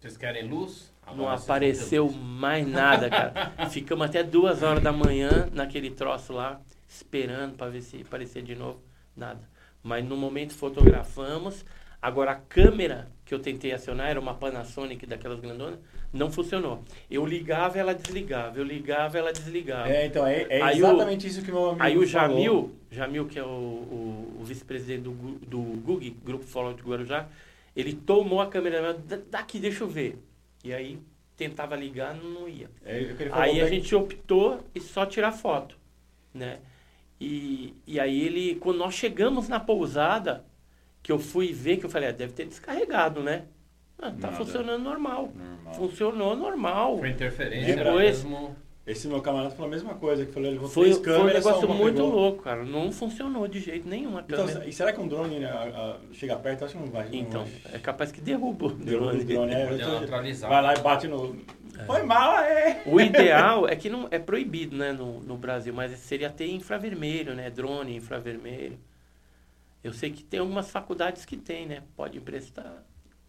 Vocês 0.00 0.16
querem 0.16 0.48
luz? 0.48 0.92
Não 1.06 1.12
Agora 1.14 1.36
ter 1.38 1.42
apareceu 1.44 2.04
luz. 2.04 2.16
mais 2.16 2.66
nada, 2.66 3.08
cara. 3.10 3.52
Ficamos 3.70 4.06
até 4.06 4.22
duas 4.22 4.62
horas 4.62 4.82
da 4.82 4.92
manhã 4.92 5.48
naquele 5.52 5.90
troço 5.90 6.32
lá, 6.32 6.60
esperando 6.88 7.56
para 7.56 7.70
ver 7.70 7.80
se 7.82 8.00
aparecia 8.02 8.42
de 8.42 8.54
novo. 8.54 8.80
Nada. 9.16 9.40
Mas 9.82 10.04
no 10.04 10.16
momento 10.16 10.52
fotografamos. 10.54 11.64
Agora 12.00 12.30
a 12.30 12.36
câmera 12.36 13.08
que 13.24 13.34
eu 13.34 13.40
tentei 13.40 13.72
acionar 13.72 14.08
era 14.08 14.20
uma 14.20 14.32
Panasonic 14.34 15.04
daquelas 15.04 15.40
grandonas, 15.40 15.80
não 16.12 16.30
funcionou. 16.30 16.84
Eu 17.10 17.26
ligava, 17.26 17.76
ela 17.76 17.92
desligava. 17.92 18.56
Eu 18.56 18.62
ligava, 18.64 19.18
ela 19.18 19.32
desligava. 19.32 19.88
É, 19.90 20.06
então, 20.06 20.24
é, 20.24 20.46
é 20.48 20.62
Aí 20.62 20.80
o- 20.80 20.86
exatamente 20.86 21.26
isso 21.26 21.42
que 21.42 21.50
meu 21.50 21.70
amigo 21.70 21.82
Aí 21.82 21.98
o 21.98 22.06
falou. 22.08 22.36
Jamil, 22.36 22.74
Jamil 22.92 23.26
que 23.26 23.36
é 23.36 23.42
o, 23.42 23.46
o- 23.46 24.36
o 24.40 24.44
vice-presidente 24.44 25.02
do, 25.02 25.10
do 25.12 25.58
GUG, 25.80 26.10
Grupo 26.24 26.44
Follow 26.44 26.72
de 26.72 26.82
Guarujá, 26.82 27.26
ele 27.80 27.92
tomou 27.94 28.40
a 28.40 28.46
câmera 28.48 28.92
"Da- 28.94 29.20
daqui, 29.30 29.58
deixa 29.58 29.84
eu 29.84 29.88
ver. 29.88 30.18
E 30.64 30.72
aí 30.72 30.98
tentava 31.36 31.76
ligar, 31.76 32.14
não 32.14 32.48
ia. 32.48 32.68
É, 32.84 33.04
falou, 33.14 33.34
Aí 33.34 33.50
a 33.60 33.64
pega- 33.64 33.68
gente 33.68 33.94
optou 33.94 34.60
em 34.74 34.80
só 34.80 35.06
tirar 35.06 35.30
foto, 35.32 35.78
né? 36.34 36.58
E, 37.20 37.74
e 37.86 37.98
aí 38.00 38.20
ele, 38.20 38.56
quando 38.56 38.78
nós 38.78 38.94
chegamos 38.94 39.48
na 39.48 39.58
pousada, 39.60 40.44
que 41.02 41.10
eu 41.12 41.18
fui 41.18 41.52
ver, 41.52 41.76
que 41.78 41.86
eu 41.86 41.90
falei, 41.90 42.08
ah, 42.08 42.12
deve 42.12 42.32
ter 42.32 42.46
descarregado, 42.46 43.22
né? 43.22 43.44
Ah, 43.98 44.10
tá 44.10 44.28
Nada. 44.30 44.32
funcionando 44.32 44.82
normal. 44.82 45.32
Normal. 45.34 45.74
Funcionou 45.74 46.36
normal. 46.36 46.98
Foi 46.98 47.10
interferência 47.10 47.76
Depois- 47.76 48.22
mesmo. 48.24 48.56
Esse 48.88 49.06
meu 49.06 49.20
camarada 49.20 49.50
falou 49.50 49.66
a 49.66 49.70
mesma 49.70 49.94
coisa, 49.96 50.24
que 50.24 50.32
falou, 50.32 50.48
ele 50.48 50.54
levou 50.56 50.68
Foi, 50.70 50.84
três 50.84 50.96
foi 50.96 51.12
um 51.12 51.16
câmeras, 51.18 51.42
só 51.44 51.50
negócio 51.50 51.68
uma 51.68 51.76
muito 51.76 51.96
pegou. 51.96 52.10
louco, 52.10 52.42
cara. 52.42 52.64
Não 52.64 52.90
funcionou 52.90 53.46
de 53.46 53.60
jeito 53.60 53.86
nenhum 53.86 54.16
a 54.16 54.22
Então, 54.22 54.46
câmera. 54.46 54.66
e 54.66 54.72
será 54.72 54.92
que 54.94 55.00
um 55.00 55.06
drone 55.06 55.38
né, 55.40 55.46
a- 55.50 55.62
a- 55.64 55.96
chega 56.14 56.34
perto? 56.36 56.62
Eu 56.62 56.66
acho 56.66 56.74
que 56.76 56.80
não 56.82 56.90
vai. 56.90 57.04
não 57.08 57.14
Então, 57.14 57.44
vai. 57.44 57.74
é 57.74 57.78
capaz 57.78 58.10
que 58.10 58.20
derruba 58.20 58.66
o 58.66 58.70
Derruba 58.70 59.06
o 59.12 59.24
drone. 59.24 59.24
drone, 59.24 59.52
é, 59.52 59.66
tô-. 59.76 60.48
Vai 60.48 60.62
lá 60.62 60.74
e 60.74 60.80
bate 60.80 61.06
no... 61.06 61.36
Foi 61.86 62.02
mal, 62.02 62.38
é! 62.40 62.82
O 62.86 62.98
ideal 63.00 63.68
é 63.68 63.76
que 63.76 63.88
não 63.90 64.08
é 64.10 64.18
proibido, 64.18 64.74
né, 64.74 64.90
no, 64.90 65.20
no 65.20 65.36
Brasil, 65.36 65.72
mas 65.74 65.92
seria 65.98 66.30
ter 66.30 66.50
infravermelho, 66.50 67.34
né, 67.34 67.50
drone 67.50 67.94
infravermelho. 67.94 68.78
Eu 69.84 69.92
sei 69.92 70.10
que 70.10 70.24
tem 70.24 70.40
algumas 70.40 70.70
faculdades 70.70 71.24
que 71.24 71.36
tem, 71.36 71.66
né, 71.66 71.82
pode 71.94 72.16
emprestar 72.18 72.82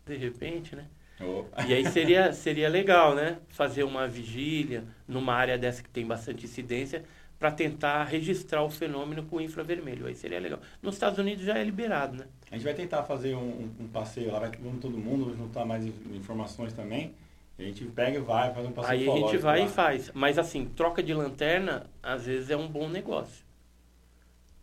de 0.06 0.16
repente, 0.16 0.76
né. 0.76 0.86
Oh. 1.22 1.44
E 1.68 1.74
aí 1.74 1.86
seria 1.90 2.32
seria 2.34 2.70
legal, 2.70 3.14
né, 3.14 3.40
fazer 3.50 3.84
uma 3.84 4.08
vigília 4.08 4.86
numa 5.08 5.34
área 5.34 5.58
dessa 5.58 5.84
que 5.84 5.90
tem 5.90 6.06
bastante 6.06 6.46
incidência 6.46 7.04
para 7.38 7.52
tentar 7.52 8.04
registrar 8.06 8.64
o 8.64 8.70
fenômeno 8.70 9.24
com 9.24 9.40
infravermelho. 9.40 10.08
Aí 10.08 10.16
seria 10.16 10.40
legal. 10.40 10.60
Nos 10.82 10.96
Estados 10.96 11.20
Unidos 11.20 11.44
já 11.46 11.58
é 11.58 11.64
liberado, 11.64 12.18
né? 12.18 12.26
A 12.52 12.56
gente 12.56 12.64
vai 12.64 12.74
tentar 12.74 13.04
fazer 13.04 13.36
um, 13.36 13.70
um- 13.80 13.88
passeio 13.88 14.32
lá, 14.32 14.40
vai 14.40 14.52
vamos 14.62 14.82
todo 14.82 14.98
mundo 14.98 15.36
juntar 15.38 15.66
mais 15.66 15.86
in- 15.86 15.94
informações 16.14 16.74
também. 16.74 17.14
E 17.58 17.64
a 17.64 17.66
gente 17.66 17.84
pega 17.86 18.18
e 18.18 18.22
vai, 18.22 18.54
faz 18.54 18.66
um 18.66 18.72
passeio 18.72 19.00
Aí 19.00 19.10
a 19.10 19.28
gente 19.28 19.38
vai 19.38 19.60
lá. 19.60 19.66
e 19.66 19.70
faz. 19.70 20.12
Mas 20.14 20.38
assim, 20.38 20.66
troca 20.66 21.04
de 21.04 21.14
lanterna, 21.14 21.86
às 22.02 22.26
vezes 22.26 22.50
é 22.50 22.56
um 22.58 22.68
bom 22.68 22.88
negócio. 22.90 23.46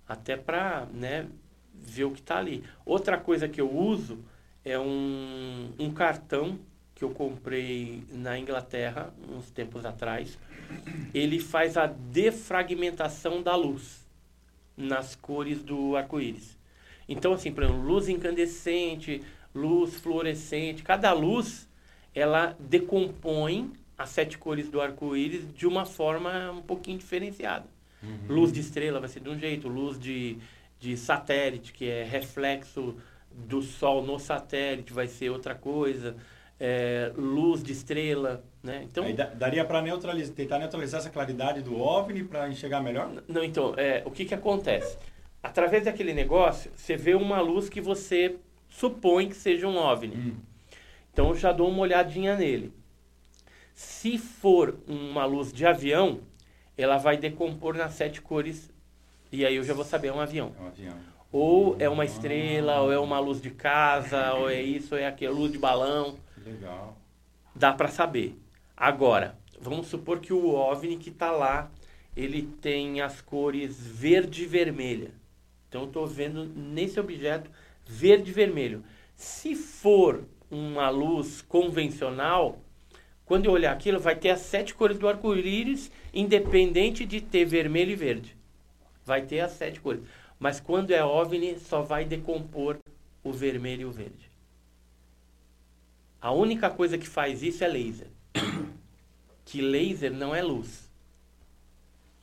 Até 0.08 0.36
para 0.36 0.86
né, 0.92 1.26
ver 1.74 2.04
o 2.04 2.10
que 2.12 2.20
está 2.20 2.38
ali. 2.38 2.62
Outra 2.84 3.18
coisa 3.18 3.48
que 3.48 3.60
eu 3.60 3.70
uso 3.70 4.18
é 4.66 4.76
um, 4.76 5.70
um 5.78 5.92
cartão 5.92 6.58
que 6.92 7.04
eu 7.04 7.10
comprei 7.10 8.02
na 8.10 8.36
Inglaterra, 8.36 9.14
uns 9.30 9.48
tempos 9.48 9.86
atrás. 9.86 10.36
Ele 11.14 11.38
faz 11.38 11.76
a 11.76 11.86
defragmentação 11.86 13.40
da 13.40 13.54
luz 13.54 14.04
nas 14.76 15.14
cores 15.14 15.62
do 15.62 15.94
arco-íris. 15.94 16.58
Então, 17.08 17.32
assim, 17.32 17.52
por 17.52 17.62
exemplo, 17.62 17.80
luz 17.80 18.08
incandescente, 18.08 19.22
luz 19.54 19.94
fluorescente, 20.00 20.82
cada 20.82 21.12
luz 21.12 21.68
ela 22.12 22.56
decompõe 22.58 23.72
as 23.96 24.08
sete 24.08 24.36
cores 24.36 24.68
do 24.68 24.80
arco-íris 24.80 25.46
de 25.54 25.66
uma 25.66 25.84
forma 25.84 26.50
um 26.50 26.62
pouquinho 26.62 26.98
diferenciada. 26.98 27.66
Luz 28.28 28.52
de 28.52 28.60
estrela 28.60 28.98
vai 28.98 29.08
ser 29.08 29.20
de 29.20 29.28
um 29.28 29.38
jeito, 29.38 29.68
luz 29.68 29.98
de, 29.98 30.38
de 30.80 30.96
satélite, 30.96 31.72
que 31.72 31.88
é 31.88 32.02
reflexo 32.02 32.96
do 33.36 33.62
Sol 33.62 34.02
no 34.02 34.18
satélite, 34.18 34.92
vai 34.92 35.06
ser 35.06 35.30
outra 35.30 35.54
coisa. 35.54 36.16
É, 36.58 37.12
luz 37.14 37.62
de 37.62 37.72
estrela, 37.72 38.42
né? 38.62 38.82
Então, 38.84 39.04
Aí 39.04 39.12
daria 39.12 39.62
para 39.62 39.82
neutralizar, 39.82 40.34
tentar 40.34 40.58
neutralizar 40.58 41.00
essa 41.00 41.10
claridade 41.10 41.60
do 41.60 41.78
OVNI 41.78 42.24
para 42.24 42.48
enxergar 42.48 42.80
melhor? 42.80 43.22
Não, 43.28 43.44
então, 43.44 43.74
é, 43.76 44.02
o 44.06 44.10
que 44.10 44.24
que 44.24 44.34
acontece? 44.34 44.96
Através 45.42 45.84
daquele 45.84 46.14
negócio, 46.14 46.70
você 46.74 46.96
vê 46.96 47.14
uma 47.14 47.40
luz 47.40 47.68
que 47.68 47.80
você 47.80 48.36
supõe 48.70 49.28
que 49.28 49.36
seja 49.36 49.68
um 49.68 49.76
OVNI. 49.76 50.16
Hum. 50.16 50.36
Então, 51.12 51.28
eu 51.28 51.36
já 51.36 51.52
dou 51.52 51.68
uma 51.68 51.80
olhadinha 51.80 52.36
nele. 52.36 52.72
Se 53.74 54.16
for 54.16 54.78
uma 54.88 55.26
luz 55.26 55.52
de 55.52 55.66
avião, 55.66 56.20
ela 56.76 56.96
vai 56.96 57.18
decompor 57.18 57.76
nas 57.76 57.92
sete 57.92 58.22
cores. 58.22 58.70
E 59.30 59.44
aí 59.44 59.56
eu 59.56 59.62
já 59.62 59.74
vou 59.74 59.84
saber, 59.84 60.08
é 60.08 60.12
um 60.12 60.20
avião. 60.20 60.54
É 60.58 60.62
um 60.62 60.66
avião. 60.68 61.15
Ou 61.32 61.76
é 61.78 61.88
uma 61.88 62.04
estrela, 62.04 62.80
ou 62.80 62.92
é 62.92 62.98
uma 62.98 63.18
luz 63.18 63.40
de 63.40 63.50
casa, 63.50 64.34
ou 64.34 64.48
é 64.48 64.62
isso, 64.62 64.94
ou 64.94 65.00
é 65.00 65.06
aquilo, 65.06 65.34
luz 65.34 65.52
de 65.52 65.58
balão. 65.58 66.16
Legal. 66.44 66.96
Dá 67.54 67.72
para 67.72 67.88
saber. 67.88 68.38
Agora, 68.76 69.36
vamos 69.60 69.86
supor 69.86 70.20
que 70.20 70.32
o 70.32 70.54
OVNI 70.54 70.96
que 70.96 71.10
está 71.10 71.30
lá, 71.30 71.70
ele 72.16 72.42
tem 72.60 73.00
as 73.00 73.20
cores 73.20 73.76
verde 73.78 74.44
e 74.44 74.46
vermelha. 74.46 75.10
Então 75.68 75.82
eu 75.82 75.86
estou 75.88 76.06
vendo 76.06 76.44
nesse 76.44 76.98
objeto 77.00 77.50
verde 77.84 78.30
e 78.30 78.34
vermelho. 78.34 78.84
Se 79.14 79.54
for 79.54 80.24
uma 80.50 80.88
luz 80.90 81.42
convencional, 81.42 82.58
quando 83.24 83.46
eu 83.46 83.52
olhar 83.52 83.72
aquilo, 83.72 83.98
vai 83.98 84.14
ter 84.14 84.30
as 84.30 84.40
sete 84.40 84.74
cores 84.74 84.98
do 84.98 85.08
arco-íris, 85.08 85.90
independente 86.14 87.04
de 87.04 87.20
ter 87.20 87.44
vermelho 87.44 87.90
e 87.90 87.96
verde. 87.96 88.36
Vai 89.04 89.22
ter 89.22 89.40
as 89.40 89.52
sete 89.52 89.80
cores. 89.80 90.02
Mas 90.38 90.60
quando 90.60 90.90
é 90.90 91.02
OVNI, 91.04 91.58
só 91.58 91.82
vai 91.82 92.04
decompor 92.04 92.78
o 93.24 93.32
vermelho 93.32 93.82
e 93.82 93.84
o 93.86 93.90
verde. 93.90 94.30
A 96.20 96.32
única 96.32 96.68
coisa 96.70 96.98
que 96.98 97.06
faz 97.08 97.42
isso 97.42 97.62
é 97.64 97.68
laser. 97.68 98.08
Que 99.48 99.60
laser 99.62 100.12
não 100.12 100.34
é 100.34 100.42
luz. 100.42 100.90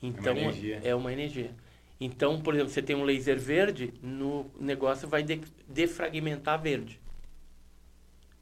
Então 0.01 0.35
energia. 0.35 0.81
é 0.83 0.93
uma 0.93 1.13
energia. 1.13 1.51
Então, 1.97 2.41
por 2.41 2.53
exemplo, 2.53 2.69
você 2.73 2.81
tem 2.81 2.97
um 2.97 3.05
laser 3.05 3.39
verde, 3.39 3.93
no 4.01 4.45
negócio 4.59 5.07
vai 5.07 5.23
de- 5.23 5.39
defragmentar 5.65 6.61
verde. 6.61 6.99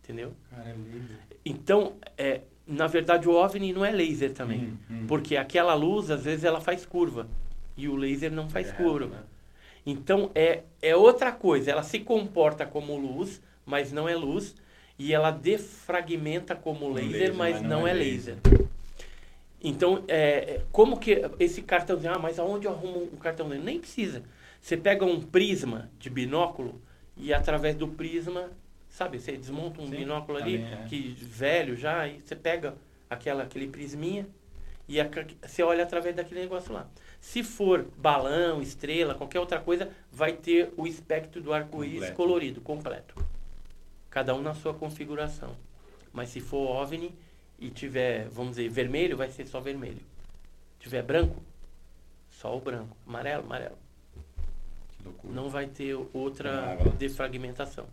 Entendeu? 0.04 0.34
Cara, 0.50 0.70
é. 0.70 0.76
Então, 1.46 1.94
é, 2.18 2.42
na 2.66 2.88
verdade, 2.88 3.30
o 3.30 3.34
OVNI 3.34 3.72
não 3.72 3.86
é 3.86 3.92
laser 3.92 4.34
também. 4.34 4.62
Hum, 4.64 4.78
hum. 4.90 5.06
Porque 5.08 5.38
aquela 5.38 5.76
luz, 5.76 6.10
às 6.10 6.24
vezes, 6.24 6.44
ela 6.44 6.60
faz 6.60 6.84
curva. 6.84 7.28
E 7.78 7.88
o 7.88 7.96
laser 7.96 8.32
não 8.32 8.50
faz 8.50 8.70
É, 8.70 8.74
curva. 8.74 9.18
né? 9.18 9.24
Então, 9.86 10.32
é, 10.36 10.64
é 10.82 10.96
outra 10.96 11.32
coisa. 11.32 11.72
Ela 11.72 11.84
se 11.84 12.00
comporta 12.00 12.66
como 12.66 12.98
luz, 12.98 13.42
mas 13.66 13.92
não 13.92 14.08
é 14.08 14.16
luz. 14.16 14.56
E 14.98 15.14
ela 15.14 15.32
defragmenta 15.32 16.56
como 16.56 16.92
laser, 16.92 17.12
laser, 17.12 17.34
mas, 17.34 17.62
não, 17.62 17.88
é 17.88 17.94
laser. 17.94 18.38
Então, 19.64 20.04
é, 20.08 20.18
é, 20.18 20.62
como 20.72 21.00
que 21.00 21.22
esse 21.40 21.62
cartãozinho... 21.62 22.14
Ah, 22.14 22.20
mas 22.20 22.40
aonde 22.40 22.68
eu 22.68 22.72
arrumo 22.72 23.10
um 23.14 23.18
cartãozinho? 23.18 23.64
Nem 23.64 23.80
precisa. 23.80 24.24
Você 24.62 24.78
pega 24.78 25.06
um 25.06 25.22
prisma 25.22 25.90
de 26.00 26.10
binóculo 26.10 26.82
e 27.18 27.34
através 27.34 27.76
do 27.76 27.88
prisma... 27.88 28.50
Sabe, 28.90 29.20
você 29.20 29.32
desmonta 29.38 29.82
um 29.82 29.88
Sim, 29.88 29.96
binóculo 29.96 30.38
ali, 30.38 30.58
é. 30.58 30.86
que 30.90 31.16
velho 31.18 31.78
já, 31.78 32.06
e 32.08 32.20
você 32.20 32.36
pega 32.36 32.76
aquela, 33.10 33.44
aquele 33.44 33.68
prisminha 33.68 34.28
e 34.86 35.00
a- 35.00 35.10
você 35.42 35.64
olha 35.64 35.84
através 35.84 36.14
daquele 36.14 36.42
negócio 36.42 36.74
lá. 36.74 36.88
Se 37.22 37.44
for 37.44 37.86
balão, 37.98 38.64
estrela, 38.64 39.14
qualquer 39.14 39.40
outra 39.40 39.60
coisa, 39.60 39.90
vai 40.12 40.34
ter 40.34 40.74
o 40.76 40.88
espectro 40.88 41.40
do 41.40 41.54
arco-íris 41.54 42.10
colorido, 42.10 42.60
completo. 42.60 43.16
Cada 44.10 44.34
um 44.34 44.42
na 44.42 44.56
sua 44.56 44.74
configuração. 44.74 45.56
Mas 46.12 46.30
se 46.30 46.42
for 46.42 46.68
OVNI 46.68 47.14
e 47.60 47.70
tiver, 47.70 48.28
vamos 48.30 48.58
dizer, 48.58 48.70
vermelho, 48.70 49.16
vai 49.16 49.30
ser 49.30 49.46
só 49.46 49.62
vermelho. 49.62 50.02
Tiver 50.80 51.04
branco, 51.04 51.42
só 52.28 52.58
o 52.58 52.60
branco. 52.60 52.98
Amarelo, 53.08 53.44
amarelo. 53.44 53.78
Loucura. 55.06 55.34
não 55.34 55.48
vai 55.48 55.68
ter 55.68 55.96
outra 56.12 56.76
defragmentação. 56.98 57.86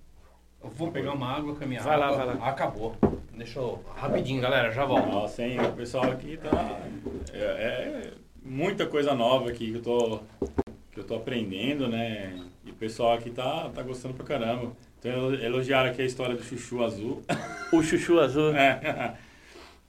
Eu 0.63 0.71
vou 0.71 0.91
pegar 0.91 1.13
uma 1.13 1.29
água 1.29 1.55
com 1.55 1.63
a 1.63 1.67
minha 1.67 1.83
Vai 1.83 1.99
lá, 1.99 2.11
vai 2.13 2.27
lá. 2.27 2.49
Acabou. 2.49 2.97
Deixa 3.33 3.61
eu... 3.61 3.85
Rapidinho, 3.95 4.41
galera, 4.41 4.73
já 4.73 4.85
volto. 4.85 5.07
Nossa, 5.07 5.43
hein? 5.43 5.61
O 5.61 5.73
pessoal 5.75 6.11
aqui 6.11 6.37
tá. 6.39 6.81
É, 7.33 7.39
é 7.39 8.13
muita 8.45 8.87
coisa 8.87 9.15
nova 9.15 9.51
aqui 9.51 9.71
que 9.71 9.79
eu 9.79 9.83
tô, 9.83 10.21
que 10.93 11.01
eu 11.01 11.05
tô 11.05 11.17
aprendendo, 11.17 11.89
né? 11.89 12.41
E 12.65 12.71
o 12.71 12.75
pessoal 12.75 13.15
aqui 13.15 13.31
tá, 13.31 13.71
tá 13.71 13.83
gostando 13.83 14.15
pra 14.15 14.25
caramba. 14.25 14.73
Então 14.99 15.35
elogiaram 15.35 15.91
aqui 15.91 16.03
a 16.03 16.05
história 16.05 16.35
do 16.35 16.43
chuchu 16.43 16.83
azul. 16.83 17.23
O 17.73 17.83
chuchu 17.83 18.19
azul. 18.19 18.53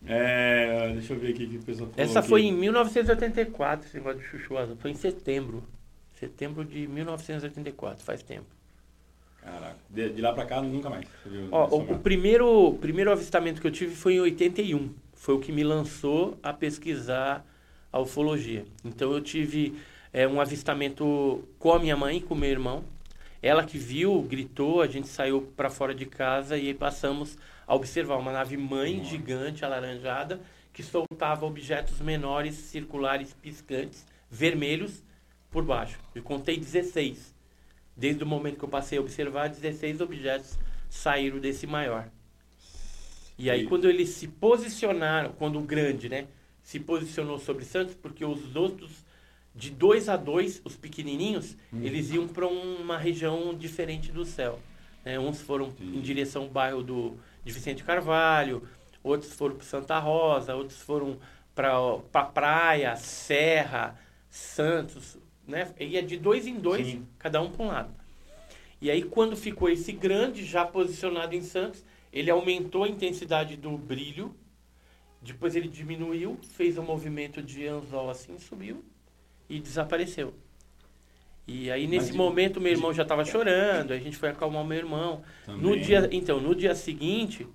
É, 0.01 0.87
É, 0.87 0.93
deixa 0.93 1.11
eu 1.11 1.19
ver 1.19 1.31
aqui 1.31 1.43
o 1.43 1.49
que 1.49 1.57
o 1.57 1.61
pessoal 1.61 1.89
falou. 1.89 2.05
Essa 2.05 2.19
aqui. 2.19 2.29
foi 2.29 2.43
em 2.43 2.53
1984, 2.53 3.85
esse 3.85 3.97
negócio 3.97 4.19
de 4.19 4.25
chuchu 4.27 4.57
azul. 4.57 4.77
Foi 4.77 4.91
em 4.91 4.95
setembro. 4.95 5.61
Setembro 6.17 6.63
de 6.63 6.87
1984, 6.87 8.03
faz 8.03 8.23
tempo. 8.23 8.45
Caraca, 9.41 9.75
de, 9.89 10.09
de 10.09 10.21
lá 10.21 10.31
pra 10.33 10.45
cá 10.45 10.61
nunca 10.61 10.89
mais. 10.89 11.05
Ó, 11.51 11.67
o, 11.67 11.93
o 11.93 11.99
primeiro, 11.99 12.77
primeiro 12.79 13.11
avistamento 13.11 13.59
que 13.59 13.67
eu 13.67 13.71
tive 13.71 13.93
foi 13.95 14.13
em 14.13 14.19
81. 14.21 14.93
Foi 15.13 15.35
o 15.35 15.39
que 15.39 15.51
me 15.51 15.63
lançou 15.63 16.37
a 16.41 16.53
pesquisar 16.53 17.45
a 17.91 17.99
ufologia. 17.99 18.65
Então 18.83 19.11
eu 19.11 19.21
tive 19.21 19.75
é, 20.13 20.27
um 20.27 20.39
avistamento 20.41 21.43
com 21.57 21.71
a 21.73 21.79
minha 21.79 21.95
mãe 21.97 22.17
e 22.17 22.21
com 22.21 22.35
meu 22.35 22.49
irmão. 22.49 22.83
Ela 23.41 23.63
que 23.63 23.77
viu, 23.77 24.21
gritou, 24.23 24.81
a 24.81 24.87
gente 24.87 25.07
saiu 25.07 25.41
para 25.55 25.69
fora 25.69 25.95
de 25.95 26.05
casa 26.05 26.57
e 26.57 26.67
aí 26.67 26.73
passamos 26.73 27.37
a 27.65 27.73
observar 27.73 28.17
uma 28.17 28.31
nave 28.33 28.57
mãe 28.57 28.97
Nossa. 28.97 29.09
gigante, 29.09 29.63
alaranjada, 29.63 30.41
que 30.73 30.83
soltava 30.83 31.45
objetos 31.45 31.99
menores, 32.01 32.55
circulares, 32.55 33.33
piscantes, 33.41 34.05
vermelhos, 34.29 35.01
por 35.49 35.63
baixo. 35.63 35.97
Eu 36.13 36.21
contei 36.21 36.57
16. 36.57 37.33
Desde 37.95 38.23
o 38.23 38.27
momento 38.27 38.57
que 38.57 38.63
eu 38.63 38.69
passei 38.69 38.97
a 38.97 39.01
observar, 39.01 39.49
16 39.49 40.01
objetos 40.01 40.57
saíram 40.89 41.39
desse 41.39 41.65
maior. 41.65 42.07
E 43.37 43.49
aí, 43.49 43.63
E- 43.63 43.67
quando 43.67 43.89
eles 43.89 44.09
se 44.09 44.27
posicionaram, 44.27 45.31
quando 45.31 45.57
o 45.59 45.61
grande, 45.63 46.09
né, 46.09 46.27
se 46.69 46.79
posicionou 46.79 47.39
sobre 47.39 47.65
Santos, 47.65 47.95
porque 47.95 48.23
os 48.23 48.55
outros, 48.55 49.03
de 49.55 49.71
dois 49.71 50.07
a 50.07 50.15
dois, 50.15 50.61
os 50.63 50.75
pequenininhos, 50.75 51.57
Hum. 51.73 51.79
eles 51.81 52.11
iam 52.11 52.27
para 52.27 52.45
uma 52.45 52.95
região 52.95 53.55
diferente 53.57 54.11
do 54.11 54.23
céu. 54.23 54.59
né? 55.03 55.17
uns 55.17 55.41
foram 55.41 55.69
Entendi. 55.69 55.97
em 55.97 56.01
direção 56.01 56.43
ao 56.43 56.49
bairro 56.49 56.83
do, 56.83 57.17
de 57.43 57.51
Vicente 57.51 57.83
Carvalho, 57.83 58.61
outros 59.03 59.33
foram 59.33 59.55
para 59.55 59.65
Santa 59.65 59.97
Rosa, 59.97 60.53
outros 60.53 60.79
foram 60.79 61.17
para 61.55 61.71
pra 62.11 62.23
praia, 62.25 62.95
Serra, 62.97 63.99
Santos, 64.29 65.17
né? 65.47 65.73
Ia 65.79 66.03
de 66.03 66.17
dois 66.17 66.45
em 66.45 66.59
dois, 66.59 66.85
Sim. 66.85 67.07
cada 67.17 67.41
um 67.41 67.49
para 67.49 67.63
um 67.65 67.67
lado. 67.69 67.93
E 68.79 68.91
aí, 68.91 69.01
quando 69.01 69.35
ficou 69.35 69.69
esse 69.69 69.91
grande, 69.91 70.45
já 70.45 70.63
posicionado 70.65 71.33
em 71.35 71.41
Santos, 71.41 71.83
ele 72.13 72.29
aumentou 72.29 72.83
a 72.83 72.87
intensidade 72.89 73.55
do 73.57 73.75
brilho, 73.75 74.35
depois 75.21 75.55
ele 75.55 75.67
diminuiu, 75.67 76.39
fez 76.53 76.77
um 76.77 76.83
movimento 76.83 77.41
de 77.41 77.67
anzol 77.67 78.09
assim, 78.09 78.37
subiu 78.39 78.83
e 79.49 79.59
desapareceu. 79.59 80.33
E 81.47 81.71
aí, 81.71 81.87
nesse 81.87 82.13
momento, 82.13 82.61
meu 82.61 82.71
irmão 82.71 82.93
já 82.93 83.01
estava 83.01 83.25
chorando, 83.25 83.91
aí 83.91 83.99
a 83.99 84.01
gente 84.01 84.15
foi 84.15 84.29
acalmar 84.29 84.61
o 84.61 84.65
meu 84.65 84.77
irmão. 84.77 85.23
No 85.47 85.71
Também. 85.71 85.81
dia, 85.81 86.07
então, 86.11 86.39
no 86.39 86.53
dia 86.53 86.75
seguinte, 86.75 87.47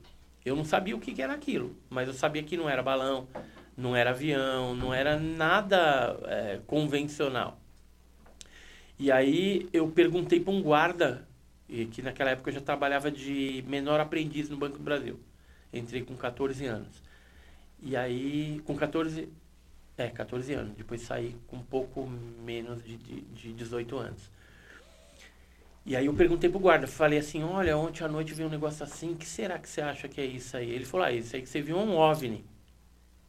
eu 0.44 0.56
não 0.56 0.64
sabia 0.64 0.96
o 0.96 1.00
que, 1.00 1.14
que 1.14 1.22
era 1.22 1.32
aquilo, 1.32 1.76
mas 1.88 2.08
eu 2.08 2.14
sabia 2.14 2.42
que 2.42 2.56
não 2.56 2.68
era 2.68 2.82
balão, 2.82 3.28
não 3.76 3.94
era 3.94 4.10
avião, 4.10 4.74
não 4.74 4.92
era 4.92 5.16
nada 5.18 6.18
é, 6.24 6.60
convencional. 6.66 7.60
E 8.98 9.12
aí 9.12 9.68
eu 9.72 9.88
perguntei 9.88 10.40
para 10.40 10.52
um 10.52 10.60
guarda, 10.60 11.26
que 11.92 12.02
naquela 12.02 12.30
época 12.30 12.50
eu 12.50 12.54
já 12.54 12.60
trabalhava 12.60 13.10
de 13.12 13.64
menor 13.68 14.00
aprendiz 14.00 14.48
no 14.48 14.56
Banco 14.56 14.76
do 14.76 14.84
Brasil. 14.84 15.20
Entrei 15.72 16.02
com 16.02 16.16
14 16.16 16.66
anos. 16.66 17.03
E 17.84 17.94
aí, 17.94 18.62
com 18.64 18.74
14, 18.74 19.28
é, 19.96 20.08
14 20.08 20.54
anos. 20.54 20.74
Depois 20.74 21.02
saí 21.02 21.36
com 21.46 21.56
um 21.56 21.62
pouco 21.62 22.06
menos 22.42 22.82
de, 22.82 22.96
de, 22.96 23.20
de 23.20 23.52
18 23.52 23.96
anos. 23.96 24.30
E 25.86 25.94
aí 25.94 26.06
eu 26.06 26.14
perguntei 26.14 26.48
pro 26.48 26.58
guarda, 26.58 26.86
falei 26.86 27.18
assim, 27.18 27.42
olha, 27.42 27.76
ontem 27.76 28.02
à 28.02 28.08
noite 28.08 28.32
veio 28.32 28.48
um 28.48 28.50
negócio 28.50 28.82
assim, 28.82 29.14
que 29.14 29.26
será 29.26 29.58
que 29.58 29.68
você 29.68 29.82
acha 29.82 30.08
que 30.08 30.18
é 30.18 30.24
isso 30.24 30.56
aí? 30.56 30.70
Ele 30.70 30.86
falou, 30.86 31.06
ah, 31.06 31.12
isso 31.12 31.36
aí 31.36 31.42
que 31.42 31.48
você 31.48 31.60
viu 31.60 31.78
é 31.78 31.82
um 31.82 31.94
OVNI. 31.96 32.42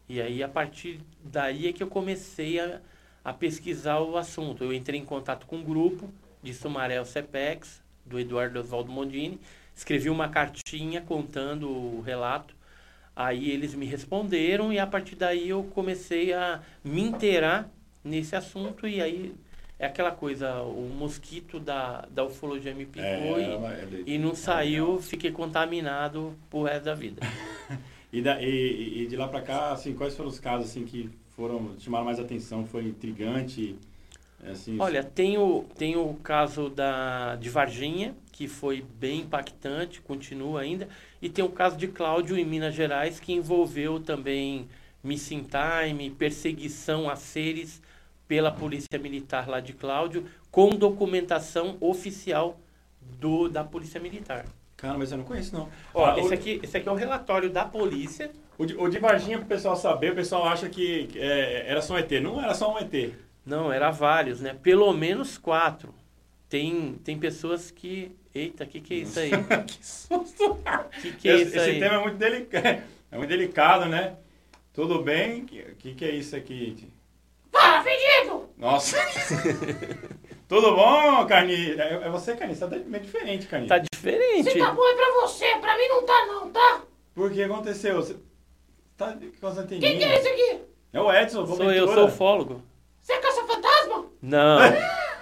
E 0.07 0.21
aí, 0.21 0.41
a 0.41 0.47
partir 0.47 1.01
daí 1.21 1.67
é 1.67 1.73
que 1.73 1.83
eu 1.83 1.87
comecei 1.87 2.57
a, 2.59 2.79
a 3.25 3.33
pesquisar 3.33 3.99
o 3.99 4.15
assunto. 4.15 4.63
Eu 4.63 4.71
entrei 4.71 4.99
em 4.99 5.05
contato 5.05 5.45
com 5.45 5.57
um 5.57 5.63
grupo 5.63 6.09
de 6.41 6.53
Sumaré 6.53 7.03
CEPEX, 7.03 7.83
do 8.05 8.17
Eduardo 8.17 8.59
Oswaldo 8.59 8.91
Mondini, 8.91 9.39
escrevi 9.75 10.09
uma 10.09 10.29
cartinha 10.29 11.01
contando 11.01 11.69
o 11.69 12.01
relato. 12.01 12.54
Aí 13.15 13.49
eles 13.49 13.73
me 13.73 13.85
responderam 13.85 14.73
e 14.73 14.79
a 14.79 14.85
partir 14.85 15.15
daí 15.15 15.49
eu 15.49 15.63
comecei 15.73 16.33
a 16.33 16.61
me 16.83 17.01
inteirar 17.01 17.69
nesse 18.03 18.35
assunto 18.35 18.87
e 18.87 19.01
aí 19.01 19.33
é 19.79 19.85
aquela 19.85 20.11
coisa, 20.11 20.61
o 20.61 20.89
mosquito 20.97 21.59
da, 21.59 22.01
da 22.11 22.23
ufologia 22.25 22.73
me 22.73 22.85
picou 22.85 23.39
É, 23.39 23.43
e, 23.43 23.55
uma- 23.55 23.73
é- 23.73 23.87
e 24.05 24.17
não 24.17 24.35
saiu, 24.35 25.01
fiquei 25.01 25.31
contaminado 25.31 26.33
pro 26.49 26.63
resto 26.63 26.85
da 26.85 26.93
vida. 26.95 27.21
E, 28.13 28.21
da- 28.21 28.41
e- 28.41 29.01
e 29.03 29.07
de 29.07 29.17
lá 29.17 29.27
pra 29.27 29.41
cá, 29.41 29.73
assim, 29.73 29.93
quais 29.93 30.15
foram 30.15 30.29
os 30.29 30.39
casos 30.39 30.69
assim 30.69 30.85
que 30.85 31.09
foram 31.35 31.71
chamaram 31.79 32.05
mais 32.05 32.17
atenção? 32.17 32.65
Foi 32.65 32.85
intrigante? 32.85 33.75
É, 34.41 34.51
Assim, 34.51 34.79
Olha, 34.79 35.03
tem 35.03 35.37
o, 35.37 35.65
tem 35.77 35.97
o 35.97 36.13
caso 36.23 36.69
da, 36.69 37.35
de 37.35 37.49
Varginha, 37.49 38.15
que 38.31 38.47
foi 38.47 38.85
bem 38.99 39.21
impactante, 39.21 40.01
continua 40.01 40.61
ainda, 40.61 40.87
e 41.25 41.29
tem 41.29 41.43
o 41.43 41.49
caso 41.49 41.77
de 41.77 41.87
Cláudio 41.87 42.37
em 42.37 42.45
Minas 42.45 42.73
Gerais, 42.75 43.19
que 43.19 43.33
envolveu 43.33 43.99
também 43.99 44.67
missing 45.03 45.43
time, 45.45 46.09
perseguição 46.11 47.09
a 47.09 47.15
seres 47.15 47.81
pela 48.27 48.51
Polícia 48.51 48.97
Militar 48.99 49.47
lá 49.47 49.59
de 49.59 49.73
Cláudio, 49.73 50.25
com 50.51 50.69
documentação 50.69 51.77
oficial 51.79 52.59
do, 53.01 53.47
da 53.49 53.63
Polícia 53.63 53.99
Militar. 53.99 54.45
Cara, 54.77 54.97
mas 54.97 55.11
eu 55.11 55.17
não 55.17 55.25
conheço 55.25 55.55
não. 55.55 55.69
Ó, 55.93 56.05
Ah, 56.05 56.19
esse, 56.19 56.29
o- 56.29 56.33
aqui, 56.33 56.59
esse 56.63 56.77
aqui 56.77 56.87
é 56.87 56.91
o 56.91 56.95
relatório 56.95 57.49
da 57.49 57.65
polícia. 57.65 58.31
O 58.57 58.65
de, 58.65 58.75
o 58.75 58.87
de 58.89 58.99
Varginha, 58.99 59.37
pro 59.37 59.47
pessoal 59.47 59.75
saber, 59.75 60.11
o 60.11 60.15
pessoal 60.15 60.45
acha 60.47 60.69
que 60.69 61.07
que, 61.07 61.19
é, 61.19 61.69
era 61.69 61.81
só 61.81 61.95
um 61.95 61.97
ET. 61.97 62.11
Não 62.21 62.41
era 62.41 62.53
só 62.53 62.73
um 62.73 62.77
ET. 62.79 63.13
Não, 63.45 63.71
era 63.71 63.91
vários, 63.91 64.41
né? 64.41 64.53
Pelo 64.53 64.91
menos 64.93 65.37
quatro. 65.37 65.93
Tem, 66.49 66.95
tem 67.03 67.17
pessoas 67.19 67.71
que. 67.71 68.11
Eita, 68.35 68.65
o 68.65 68.67
que, 68.67 68.81
que 68.81 68.93
é 68.93 68.97
isso 68.97 69.17
aí? 69.17 69.31
que 69.65 69.85
susto! 69.85 70.51
O 70.51 71.01
que, 71.01 71.13
que 71.13 71.29
é 71.29 71.35
esse 71.35 71.43
isso 71.43 71.57
esse 71.57 71.69
aí? 71.69 71.79
tema 71.79 71.95
é 71.95 71.99
muito, 71.99 72.17
delica... 72.17 72.59
é 73.09 73.17
muito 73.17 73.29
delicado, 73.29 73.85
né? 73.85 74.17
Tudo 74.73 75.01
bem? 75.01 75.43
O 75.43 75.45
que, 75.45 75.63
que, 75.75 75.95
que 75.95 76.03
é 76.03 76.11
isso 76.11 76.35
aqui? 76.35 76.91
Fala, 77.49 77.81
fedido! 77.81 78.49
Nossa! 78.57 78.97
Tudo 80.49 80.75
bom, 80.75 81.25
Carni? 81.25 81.79
É, 81.79 81.93
é 82.03 82.09
você, 82.09 82.35
Carni? 82.35 82.53
Você 82.53 82.67
tá 82.67 82.75
meio 82.75 83.03
diferente, 83.05 83.47
Carni. 83.47 83.67
Tá 83.67 83.77
diferente. 83.79 84.51
Se 84.51 84.59
tá 84.59 84.71
bom 84.71 84.85
é 84.85 84.95
pra 84.95 85.11
você, 85.21 85.55
pra 85.55 85.77
mim 85.77 85.87
não 85.87 86.05
tá 86.05 86.25
não, 86.25 86.51
tá? 86.51 86.81
Por 87.15 87.31
que 87.31 87.41
aconteceu? 87.41 87.95
Você 87.95 88.17
tá 88.97 89.17
as 89.17 89.65
Quem 89.67 89.97
que 89.97 90.03
é 90.03 90.15
esse 90.17 90.27
aqui? 90.27 90.61
É 90.91 90.99
o 90.99 91.11
Edson, 91.11 91.47
Sou 91.47 91.71
eu, 91.71 91.87
sou 91.87 92.07
ufólogo. 92.07 92.61
Você 93.01 93.13
é 93.13 93.17
caça-fantasma? 93.17 94.07
Não, 94.21 94.59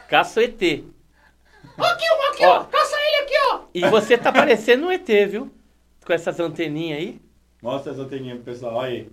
caço 0.09 0.39
ET. 0.39 0.83
Ó 1.77 1.83
Aqui, 1.83 2.05
um 2.05 2.31
aqui, 2.31 2.45
ó. 2.45 2.59
Ó. 2.59 2.63
Caça 2.65 3.02
aqui, 3.35 3.47
ó. 3.53 3.59
E 3.73 3.81
você 3.89 4.17
tá 4.17 4.31
parecendo 4.31 4.87
um 4.87 4.91
ET, 4.91 5.07
viu? 5.29 5.51
Com 6.05 6.13
essas 6.13 6.39
anteninhas 6.39 6.99
aí. 6.99 7.21
Mostra 7.61 7.91
as 7.93 7.99
anteninhas 7.99 8.37
pro 8.37 8.45
pessoal. 8.53 8.75
Olha 8.75 8.89
aí. 8.89 9.09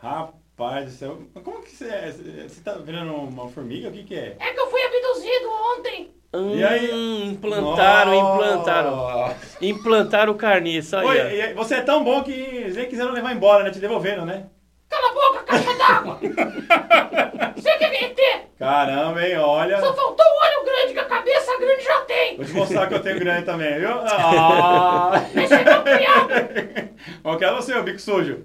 Rapaz 0.00 0.84
do 0.86 0.90
céu. 0.92 1.18
Mas 1.34 1.44
Como 1.44 1.62
que 1.62 1.70
você 1.70 1.84
é? 1.86 2.10
Você 2.48 2.60
tá 2.62 2.74
virando 2.74 3.12
uma 3.14 3.48
formiga? 3.48 3.88
O 3.88 3.92
que 3.92 4.04
que 4.04 4.14
é? 4.14 4.36
É 4.38 4.52
que 4.52 4.60
eu 4.60 4.70
fui 4.70 4.80
abduzido 4.82 5.48
ontem. 5.76 6.10
Hum, 6.32 6.54
E 6.56 6.62
aí? 6.64 7.24
implantaram, 7.28 8.12
Nossa. 8.12 8.34
implantaram. 8.44 9.34
Implantaram 9.62 10.32
o 10.32 10.36
carniço 10.36 10.96
aí. 10.96 11.06
Oi, 11.06 11.52
ó. 11.52 11.54
você 11.56 11.76
é 11.76 11.80
tão 11.82 12.04
bom 12.04 12.22
que 12.22 12.32
eles 12.32 12.76
nem 12.76 12.86
quiseram 12.86 13.12
levar 13.12 13.34
embora, 13.34 13.64
né? 13.64 13.70
Te 13.70 13.78
devolveram, 13.78 14.26
né? 14.26 14.46
Cala 14.88 15.08
a 15.08 15.14
boca, 15.14 15.42
caixa 15.44 15.74
d'água. 15.76 16.18
Você 17.56 17.76
que 17.78 17.84
é 17.84 18.04
ET. 18.04 18.18
Caramba, 18.58 19.22
hein? 19.26 19.36
Olha. 19.38 19.80
Só 19.80 19.94
faltou 19.94 20.26
o 20.26 20.44
olho 20.44 20.64
grande, 20.64 20.92
que 20.94 20.98
a 20.98 21.04
cabeça 21.04 21.58
grande 21.58 21.84
já 21.84 22.00
tem. 22.02 22.36
Vou 22.36 22.44
te 22.46 22.52
mostrar 22.52 22.86
que 22.86 22.94
eu 22.94 23.02
tenho 23.02 23.18
grande 23.18 23.44
também, 23.44 23.78
viu? 23.78 23.90
Ah! 24.08 25.12
É 25.34 25.64
meu 25.64 25.82
criado. 25.82 26.28
Qual 27.22 27.36
que 27.36 27.44
é 27.44 27.52
você, 27.52 27.74
o 27.74 27.82
bico 27.82 28.00
sujo? 28.00 28.44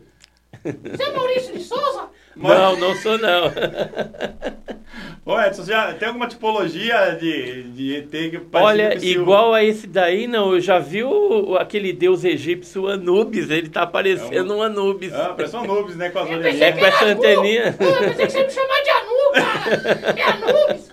Você 0.64 1.04
é 1.04 1.12
Maurício 1.12 1.54
de 1.54 1.64
Souza? 1.64 2.04
Não, 2.36 2.76
não 2.78 2.96
sou 2.96 3.18
não. 3.18 3.52
Ô 5.26 5.40
Edson, 5.40 5.64
já 5.64 5.94
tem 5.94 6.08
alguma 6.10 6.28
tipologia 6.28 7.18
de, 7.20 7.64
de 7.64 7.96
ET 7.96 8.10
que 8.10 8.42
Olha, 8.54 8.98
igual 9.06 9.54
a 9.54 9.64
esse 9.64 9.88
daí, 9.88 10.28
não. 10.28 10.54
Eu 10.54 10.60
já 10.60 10.80
vi 10.80 11.04
o- 11.04 11.56
aquele 11.58 11.94
deus 11.94 12.24
egípcio 12.26 12.88
Anubis. 12.90 13.50
Ele 13.50 13.70
tá 13.70 13.88
parecendo 13.88 14.54
um 14.56 14.62
Anubis. 14.62 15.14
Ah, 15.14 15.34
parece 15.36 15.56
um 15.56 15.60
Anubis, 15.62 15.96
né? 15.96 16.10
Com 16.10 16.20
as 16.20 16.30
orelhinhas. 16.30 16.62
É 16.62 16.72
com 16.74 16.86
essa 16.86 17.06
anteninha. 17.06 17.76
Ah, 17.80 17.84
Eu 18.04 18.14
pensei 18.16 18.26
que 18.26 18.32
você 18.32 18.40
ia 18.40 18.46
me 18.46 18.52
chamar 18.52 18.82
de 18.84 18.90
Anu, 18.90 19.32
cara. 19.34 20.20
É 20.20 20.24
Anubis. 20.24 20.90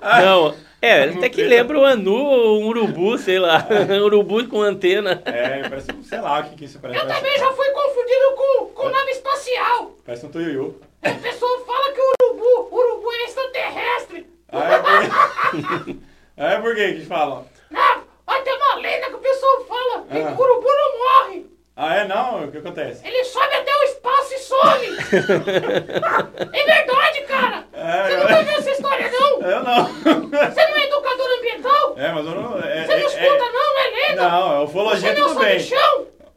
Ah, 0.00 0.20
Não, 0.22 0.54
É, 0.80 1.04
até 1.04 1.28
que 1.28 1.42
lembra 1.42 1.78
o 1.78 1.84
anu 1.84 2.14
ou 2.14 2.60
um 2.62 2.66
urubu, 2.68 3.18
sei 3.18 3.38
lá. 3.38 3.66
Um 3.90 4.02
urubu 4.06 4.46
com 4.48 4.62
antena. 4.62 5.20
É, 5.24 5.68
parece 5.68 5.90
um, 5.92 6.02
sei 6.04 6.20
lá 6.20 6.40
o 6.40 6.44
que, 6.44 6.56
que 6.56 6.64
isso 6.66 6.78
parece. 6.78 7.00
Eu 7.00 7.06
Parece, 7.06 7.24
também 7.24 7.38
já 7.38 7.52
fui 7.52 7.68
confundido 7.70 8.34
com, 8.36 8.66
com 8.74 8.88
nave 8.88 9.10
espacial. 9.10 9.92
parece 10.04 10.26
um 10.26 10.30
tuiuiu. 10.30 10.80
A 11.02 11.10
pessoa 11.10 11.64
fala 11.66 11.92
que 11.92 12.00
o 12.00 12.12
urubu, 12.22 12.76
urubu 12.76 13.12
é 13.12 13.24
extraterrestre. 13.24 14.26
Ah, 14.52 14.72
é 14.72 14.78
por? 14.78 15.96
Ah, 16.40 16.52
é 16.52 16.60
por 16.60 16.72
quê 16.76 16.92
que 16.92 17.04
falam? 17.06 17.44
Não, 17.68 18.04
tem 18.44 18.54
uma 18.54 18.74
lenda 18.76 19.08
que 19.08 19.14
o 19.14 19.18
pessoal 19.18 19.64
fala 19.64 20.02
que 20.04 20.16
Ah. 20.18 20.36
o 20.38 20.40
urubu 20.40 20.68
não 20.68 20.98
morre. 20.98 21.46
Ah, 21.80 21.94
é? 21.94 22.08
Não? 22.08 22.44
O 22.44 22.50
que 22.50 22.58
acontece? 22.58 23.06
Ele 23.06 23.22
sobe 23.22 23.54
até 23.54 23.70
o 23.72 23.82
espaço 23.84 24.34
e 24.34 24.38
some. 24.38 24.86
é 26.52 26.64
verdade, 26.64 27.20
cara. 27.28 27.64
É, 27.72 28.08
Você 28.08 28.16
nunca 28.16 28.42
viu 28.42 28.58
essa 28.58 28.70
história, 28.72 29.10
não? 29.12 29.40
Eu 29.42 29.62
não. 29.62 29.84
Você 29.94 30.66
não 30.66 30.76
é 30.76 30.84
educador 30.86 31.26
ambiental? 31.38 31.94
É, 31.96 32.12
mas 32.12 32.26
eu 32.26 32.34
não. 32.34 32.58
É, 32.58 32.82
Você 32.84 32.96
não 32.96 33.02
é- 33.02 33.06
escuta, 33.06 33.44
é- 33.44 33.52
não? 33.52 33.78
É 33.78 34.08
lenda. 34.08 34.28
Não, 34.28 34.52
é 34.56 34.64
ufologia 34.64 35.14
Você 35.14 35.20
não 35.20 35.28
tudo 35.28 35.44
é? 35.44 35.58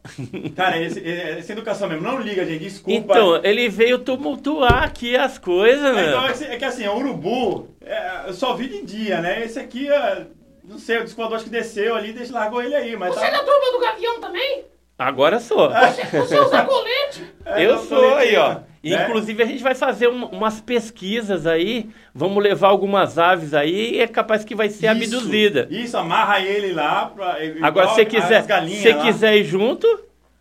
Cara, 0.55 0.79
esse, 0.79 1.07
essa 1.09 1.51
educação 1.53 1.89
mesmo. 1.89 2.03
Não 2.03 2.19
liga, 2.19 2.45
gente. 2.45 2.59
Desculpa. 2.63 3.13
Então, 3.13 3.43
ele 3.43 3.67
veio 3.67 3.97
tumultuar 3.97 4.83
aqui 4.83 5.15
as 5.15 5.39
coisas, 5.39 5.97
É, 5.97 6.07
então, 6.07 6.21
meu. 6.21 6.29
é, 6.29 6.57
que, 6.57 6.65
é 6.65 6.67
assim, 6.67 6.87
o 6.87 6.95
urubu, 6.97 7.67
é, 7.83 8.21
eu 8.27 8.33
só 8.33 8.53
vi 8.53 8.67
de 8.67 8.83
dia, 8.83 9.21
né? 9.21 9.43
Esse 9.43 9.59
aqui, 9.59 9.91
é, 9.91 10.25
não 10.63 10.77
sei, 10.77 10.97
o 10.99 11.03
descoador 11.03 11.35
acho 11.35 11.45
que 11.45 11.49
desceu 11.51 11.95
ali, 11.95 12.13
deixa, 12.13 12.31
largou 12.33 12.61
ele 12.61 12.75
aí, 12.75 12.95
mas 12.95 13.13
Você 13.15 13.25
é 13.25 13.31
da 13.31 13.39
tá... 13.39 13.43
turma 13.45 13.71
do 13.71 13.79
Gavião 13.79 14.19
também? 14.21 14.65
Agora 15.01 15.39
sou. 15.39 15.69
Você, 15.69 16.03
você 16.17 16.39
usa 16.39 16.61
colete? 16.65 17.33
É, 17.45 17.65
Eu 17.65 17.79
sou 17.79 18.15
aí, 18.15 18.35
ó. 18.35 18.49
né? 18.55 18.63
Inclusive, 18.83 19.41
a 19.43 19.45
gente 19.45 19.63
vai 19.63 19.73
fazer 19.75 20.07
um- 20.07 20.25
umas 20.25 20.61
pesquisas 20.61 21.47
aí. 21.47 21.89
Vamos 22.13 22.43
levar 22.43 22.67
algumas 22.69 23.17
aves 23.17 23.53
aí 23.53 23.95
e 23.95 23.99
é 23.99 24.07
capaz 24.07 24.43
que 24.43 24.53
vai 24.55 24.69
ser 24.69 24.95
Isso, 24.95 25.15
abduzida. 25.17 25.67
Isso, 25.71 25.97
amarra 25.97 26.39
ele 26.39 26.71
lá. 26.73 27.05
Pra, 27.07 27.37
Agora, 27.63 27.89
se 27.89 28.05
quiser, 28.05 28.43
galinhas 28.45 28.81
se 28.81 28.89
lá. 28.91 29.01
quiser 29.03 29.37
ir 29.37 29.43
junto, 29.43 29.87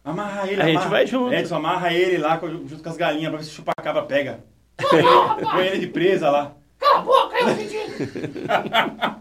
Amarra 0.05 0.47
ele, 0.51 0.61
a 0.63 0.65
gente 0.67 0.77
amarra. 0.77 0.91
vai 0.91 1.07
junto. 1.07 1.35
Edson, 1.35 1.57
amarra 1.57 1.93
ele 1.93 2.17
lá 2.19 2.41
junto 2.67 2.83
com 2.83 2.89
as 2.89 2.97
galinhas 2.97 3.29
pra 3.31 3.39
ver 3.39 3.45
se 3.45 3.51
o 3.51 3.55
chupacabra 3.55 4.03
pega. 4.03 4.41
Põe 5.53 5.67
ele 5.67 5.79
de 5.79 5.87
presa 5.89 6.31
lá. 6.31 6.53
Cala 6.79 6.99
a 6.99 7.03
boca, 7.03 7.37
eu 7.39 7.55
pedindo. 7.55 7.93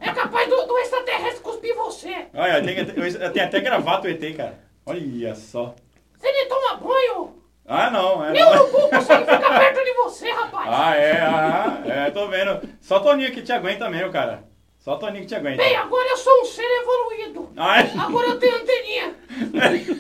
É 0.02 0.12
capaz 0.14 0.50
do, 0.50 0.66
do 0.66 0.78
extraterrestre 0.78 1.42
cuspir 1.42 1.76
você. 1.76 2.16
Olha, 2.34 2.62
tem, 2.64 2.78
eu 2.78 3.32
tenho 3.34 3.46
até 3.46 3.60
gravata 3.60 4.08
o 4.08 4.10
ET, 4.12 4.36
cara. 4.38 4.69
Olha 4.90 5.36
só. 5.36 5.76
Você 6.18 6.32
nem 6.32 6.48
toma 6.48 6.78
banho. 6.78 7.36
Ah, 7.64 7.92
não. 7.92 8.26
É, 8.26 8.44
o 8.44 8.50
urubu 8.54 8.90
consegue 8.90 9.24
ficar 9.24 9.60
perto 9.60 9.86
de 9.86 9.94
você, 9.94 10.32
rapaz. 10.32 10.68
Ah, 10.68 10.96
é, 10.96 11.22
ah, 11.22 11.84
é, 11.86 12.10
tô 12.10 12.28
vendo. 12.28 12.68
Só 12.82 13.00
Toninho 13.00 13.32
que 13.32 13.44
te 13.44 13.52
aguenta 13.52 13.88
mesmo, 13.88 14.12
cara. 14.12 14.49
Só 14.90 14.96
o 14.96 14.98
Toninho 14.98 15.22
que 15.22 15.28
te 15.28 15.36
aguenta. 15.36 15.58
Bem, 15.58 15.76
agora 15.76 16.10
eu 16.10 16.18
sou 16.18 16.42
um 16.42 16.46
ser 16.46 16.64
evoluído. 16.64 17.48
É? 17.56 18.00
Agora 18.02 18.30
eu 18.30 18.40
tenho 18.40 18.56
anteninha. 18.56 19.14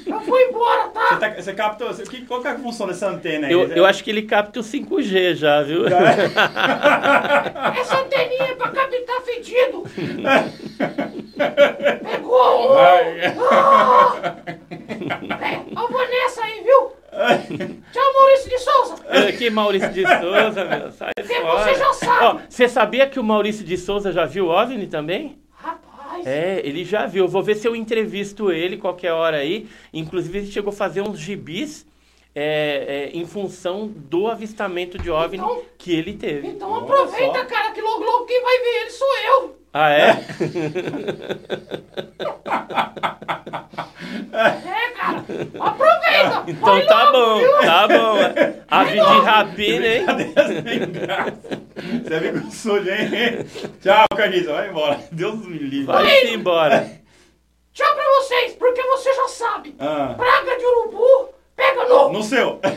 Eu 0.08 0.20
vou 0.22 0.40
embora, 0.40 0.88
Você, 0.88 0.94
tá? 0.94 1.18
tá, 1.18 1.30
você 1.30 1.54
capta. 1.54 1.86
Você, 1.86 2.04
que, 2.06 2.26
qual 2.26 2.42
que 2.42 2.48
é 2.48 2.52
a 2.54 2.58
função 2.58 2.88
dessa 2.88 3.08
antena 3.08 3.46
aí? 3.46 3.54
eu, 3.54 3.68
eu 3.68 3.86
acho 3.86 4.04
que 4.04 4.10
ele 4.10 4.24
capta 4.24 4.60
o 4.60 4.64
5G 4.64 5.36
já, 5.36 5.62
viu? 5.62 5.86
Essa 7.80 8.00
anteninha 8.00 8.46
é 8.46 8.56
pra 8.56 8.70
captar 8.72 9.22
fedido. 9.22 9.84
Pegou. 12.12 12.76
Ai. 12.76 13.22
Ah. 13.52 14.36
Bem, 15.38 15.66
eu 15.70 15.88
vou 15.88 16.08
nessa 16.08 16.44
aí, 16.44 16.64
viu? 16.64 16.99
Tchau, 17.92 18.14
Maurício 18.14 18.50
de 18.50 18.58
Souza. 18.60 19.32
Que 19.38 19.50
Maurício 19.50 19.90
de 19.92 20.04
Souza, 20.04 20.66
meu, 20.66 20.92
sai 20.92 21.12
Você 21.22 21.42
fora. 21.42 21.74
já 21.76 21.94
sabe. 21.94 22.42
Você 22.50 22.68
sabia 22.70 23.08
que 23.10 23.20
o 23.20 23.24
Maurício 23.24 23.66
de 23.66 23.78
Souza 23.78 24.12
já 24.12 24.26
viu 24.26 24.48
OVNI 24.48 24.88
também? 24.88 25.38
Rapaz. 25.52 26.26
É, 26.26 26.62
ele 26.64 26.84
já 26.86 27.06
viu. 27.06 27.28
Vou 27.28 27.44
ver 27.44 27.56
se 27.56 27.68
eu 27.68 27.76
entrevisto 27.76 28.52
ele 28.52 28.78
qualquer 28.78 29.12
hora 29.14 29.38
aí. 29.38 29.68
Inclusive, 29.94 30.40
ele 30.40 30.52
chegou 30.52 30.72
a 30.72 30.76
fazer 30.76 31.02
uns 31.02 31.20
gibis 31.20 31.86
é, 32.36 33.10
é, 33.14 33.18
em 33.18 33.26
função 33.26 33.88
do 33.88 34.28
avistamento 34.28 34.98
de 34.98 35.10
OVNI 35.12 35.38
Então- 35.38 35.62
que 35.78 35.92
ele 35.94 36.14
teve. 36.14 36.48
Então 36.48 36.72
Olha 36.72 36.84
aproveita, 36.84 37.40
só. 37.40 37.46
cara, 37.46 37.72
que 37.72 37.82
logo 37.82 38.04
logo 38.04 38.26
quem 38.26 38.42
vai 38.42 38.58
ver 38.60 38.82
ele 38.82 38.90
sou 38.92 39.08
eu. 39.28 39.59
Ah, 39.74 39.90
é? 39.92 40.10
É, 44.32 44.90
cara. 44.96 45.26
Aproveita. 45.60 46.44
Então 46.48 46.74
Vai 46.74 46.86
tá 46.86 47.10
logo, 47.10 47.18
bom, 47.18 47.40
viu? 47.40 47.52
tá 47.60 47.88
bom. 47.88 48.16
Ave 48.70 48.92
de 48.94 49.00
rapina, 49.00 49.88
hein? 49.88 50.06
Você 52.04 52.14
é 52.14 52.20
bico 52.20 52.52
sujo, 52.52 52.90
hein? 52.90 53.46
Tchau, 53.82 54.06
Carniça. 54.16 54.54
Vai 54.54 54.70
embora. 54.70 55.00
Deus 55.12 55.46
me 55.46 55.58
livre. 55.58 55.86
Vai-se 55.86 56.34
embora. 56.34 56.90
Tchau 57.74 57.94
pra 57.96 58.04
vocês, 58.22 58.54
porque 58.54 58.82
você 58.82 59.14
já 59.14 59.28
sabe. 59.28 59.76
Ah, 59.80 60.14
Praga 60.18 60.58
de 60.58 60.66
urubu 60.66 61.30
pega 61.60 61.86
no... 61.90 62.12
no 62.14 62.24
seu. 62.24 62.60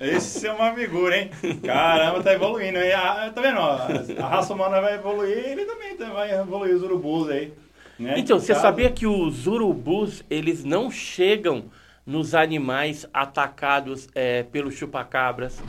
Esse 0.00 0.46
é 0.46 0.52
uma 0.52 0.72
figura, 0.72 1.16
hein? 1.18 1.30
Caramba, 1.64 2.22
tá 2.22 2.32
evoluindo. 2.32 2.78
hein? 2.78 2.92
Ah, 2.92 3.30
tá 3.34 3.40
vendo? 3.42 3.58
ó, 3.58 3.78
A 4.22 4.28
raça 4.28 4.54
humana 4.54 4.80
vai 4.80 4.94
evoluir, 4.94 5.36
ele 5.36 5.64
também 5.64 5.96
tá- 5.96 6.08
vai 6.10 6.32
evoluir 6.34 6.74
os 6.74 6.82
urubus 6.82 7.28
aí. 7.28 7.52
né? 7.98 8.14
Então, 8.16 8.38
você 8.40 8.54
Tá? 8.54 8.60
sabia 8.60 8.90
que 8.90 9.06
os 9.06 9.46
urubus, 9.46 10.24
eles 10.30 10.64
não 10.64 10.90
chegam 10.90 11.64
nos 12.06 12.34
animais 12.34 13.06
atacados 13.12 14.08
é, 14.14 14.42
pelos 14.44 14.74
chupacabras 14.74 15.62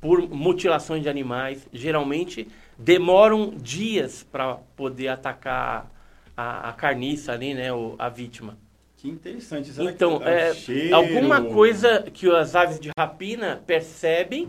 por 0.00 0.28
mutilações 0.28 1.02
de 1.02 1.08
animais. 1.08 1.66
Geralmente 1.72 2.46
demoram 2.78 3.50
dias 3.56 4.22
para 4.30 4.54
poder 4.76 5.08
atacar 5.08 5.90
a, 6.36 6.68
a 6.68 6.72
carniça 6.72 7.32
ali, 7.32 7.52
né, 7.54 7.72
o- 7.72 7.96
a 7.98 8.08
vítima. 8.08 8.56
Que 9.02 9.08
interessante. 9.08 9.68
Será 9.72 9.90
Então, 9.90 10.20
que 10.20 10.24
é, 10.28 10.54
cheiro? 10.54 10.94
alguma 10.94 11.42
coisa 11.42 12.02
que 12.02 12.30
as 12.30 12.54
aves 12.54 12.78
de 12.78 12.88
rapina 12.96 13.60
percebem 13.66 14.48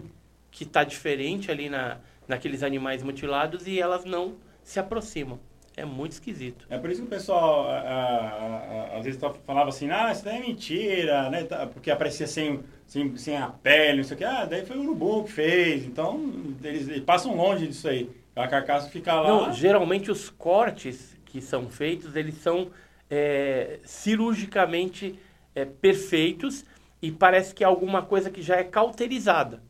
que 0.51 0.63
está 0.63 0.83
diferente 0.83 1.49
ali 1.49 1.69
na, 1.69 1.97
naqueles 2.27 2.61
animais 2.61 3.01
mutilados 3.01 3.65
e 3.65 3.79
elas 3.81 4.05
não 4.05 4.35
se 4.63 4.79
aproximam. 4.79 5.39
É 5.75 5.83
muito 5.83 6.11
esquisito. 6.11 6.67
É 6.69 6.77
por 6.77 6.91
isso 6.91 7.01
que 7.01 7.07
o 7.07 7.09
pessoal 7.09 7.67
ah, 7.67 7.81
ah, 7.83 8.89
ah, 8.93 8.97
às 8.99 9.03
vezes 9.05 9.19
tá- 9.19 9.33
falava 9.43 9.69
assim, 9.69 9.89
ah, 9.89 10.11
isso 10.11 10.23
daí 10.23 10.37
é 10.37 10.41
mentira, 10.41 11.31
né? 11.31 11.45
Tá- 11.45 11.65
Porque 11.65 11.89
aparecia 11.89 12.27
sem, 12.27 12.59
sem, 12.85 13.17
sem 13.17 13.35
a 13.35 13.47
pele, 13.47 13.97
não 13.97 14.03
sei 14.03 14.13
o 14.13 14.17
que. 14.19 14.23
Ah, 14.23 14.45
daí 14.45 14.63
foi 14.67 14.77
o 14.77 14.81
urubu 14.83 15.23
que 15.23 15.31
fez. 15.31 15.83
Então, 15.83 16.31
eles, 16.63 16.87
eles 16.87 17.03
passam 17.03 17.35
longe 17.35 17.65
disso 17.65 17.87
aí. 17.87 18.07
A 18.35 18.47
carcaça 18.47 18.87
fica 18.87 19.19
lá. 19.19 19.27
Não, 19.27 19.51
geralmente 19.51 20.11
os 20.11 20.29
cortes 20.29 21.17
que 21.25 21.41
são 21.41 21.67
feitos, 21.69 22.15
eles 22.15 22.35
são 22.35 22.69
é, 23.09 23.79
cirurgicamente 23.85 25.19
é, 25.55 25.65
perfeitos 25.65 26.65
e 27.01 27.11
parece 27.11 27.53
que 27.53 27.63
é 27.63 27.67
alguma 27.67 28.01
coisa 28.01 28.29
que 28.29 28.41
já 28.41 28.55
é 28.55 28.63
cauterizada. 28.63 29.61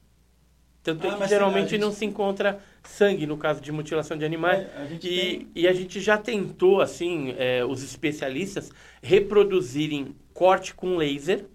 Tanto 0.84 1.08
é 1.08 1.10
Ah, 1.10 1.14
que 1.14 1.20
mas 1.22 1.30
geralmente 1.30 1.70
gente- 1.72 1.82
não 1.82 1.92
se 1.92 2.04
encontra 2.06 2.60
sangue 2.84 3.26
no 3.26 3.38
caso 3.38 3.62
de 3.62 3.72
mutilação 3.72 4.18
de 4.18 4.26
animais. 4.26 4.60
É, 4.62 4.88
e, 4.92 4.98
tem- 5.00 5.48
e 5.56 5.68
a 5.68 5.72
gente 5.74 6.00
já 6.02 6.18
tentou, 6.18 6.82
assim, 6.82 7.34
é, 7.38 7.64
os 7.64 7.82
especialistas 7.84 8.70
reproduzirem 9.02 10.14
corte 10.34 10.74
com 10.76 10.98
laser, 10.98 11.46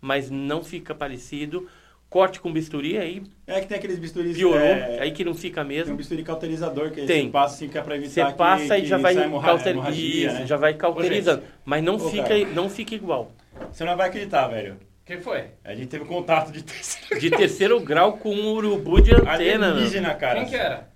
mas 0.00 0.30
não 0.30 0.62
fica 0.62 0.94
parecido. 0.94 1.68
Corte 2.10 2.40
com 2.40 2.50
bisturi, 2.50 2.96
aí 2.96 3.22
É 3.46 3.60
que 3.60 3.66
tem 3.66 3.76
aqueles 3.76 3.98
bisturis. 3.98 4.34
piorou, 4.36 4.58
é, 4.58 4.98
aí 5.00 5.10
que 5.12 5.22
não 5.24 5.34
fica 5.34 5.62
Tem 5.62 5.64
um 5.64 5.76
mesmo. 5.76 5.96
bisturi 5.96 6.22
cauterizador 6.22 6.90
que 6.90 7.02
Tem. 7.04 7.26
você 7.26 7.30
passa 7.30 7.54
assim 7.56 7.68
que 7.68 7.76
é 7.76 7.82
pra 7.82 7.96
evitar 7.96 8.10
Você 8.10 8.24
que, 8.32 8.38
passa 8.38 8.78
e 8.78 8.80
que 8.82 8.86
já 8.88 8.96
vai, 8.96 9.14
hemorragia, 9.14 10.26
Isso, 10.28 10.38
né? 10.40 10.46
já 10.46 10.56
vai 10.56 10.72
cauterizando. 10.74 11.42
Mas 11.66 11.84
não, 11.84 11.96
Ô, 11.96 11.98
fica, 11.98 12.22
cara. 12.28 12.46
não 12.46 12.70
fica 12.70 12.94
igual. 12.94 13.30
Você 13.70 13.84
não 13.84 13.94
vai 13.96 14.08
acreditar, 14.08 14.48
velho. 14.48 14.78
Quem 15.04 15.20
foi? 15.20 15.44
A 15.64 15.74
gente 15.74 15.88
teve 15.88 16.04
contato 16.06 16.50
de 16.50 16.62
terceiro 16.62 17.20
De 17.20 17.30
terceiro 17.30 17.80
grau 17.80 18.16
com 18.16 18.34
um 18.34 18.52
urubu 18.52 19.00
de 19.02 19.14
antena. 19.14 19.70
alienígena, 19.72 20.14
cara. 20.14 20.40
Quem 20.40 20.48
que 20.48 20.56
era? 20.56 20.88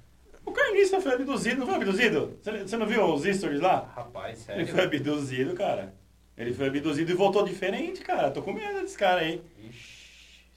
O 0.47 0.51
carniça 0.51 1.01
foi 1.01 1.13
abduzido, 1.13 1.59
não 1.61 1.67
foi 1.67 1.75
abduzido? 1.77 2.39
Você, 2.43 2.77
não 2.77 2.87
viu 2.87 3.05
os 3.05 3.23
stories 3.25 3.61
lá? 3.61 3.93
Rapaz, 3.95 4.47
Ele 4.49 4.65
sério. 4.65 4.67
foi 4.67 4.85
abduzido, 4.85 5.55
cara. 5.55 5.95
Ele 6.37 6.53
foi 6.55 6.69
abduzido 6.69 7.11
e 7.11 7.15
voltou 7.15 7.45
diferente, 7.45 8.01
cara. 8.01 8.31
Tô 8.31 8.41
com 8.43 8.53
medo 8.53 8.81
desse 8.81 8.97
cara 8.99 9.21
aí. 9.21 9.41
Ixi, 9.69 9.92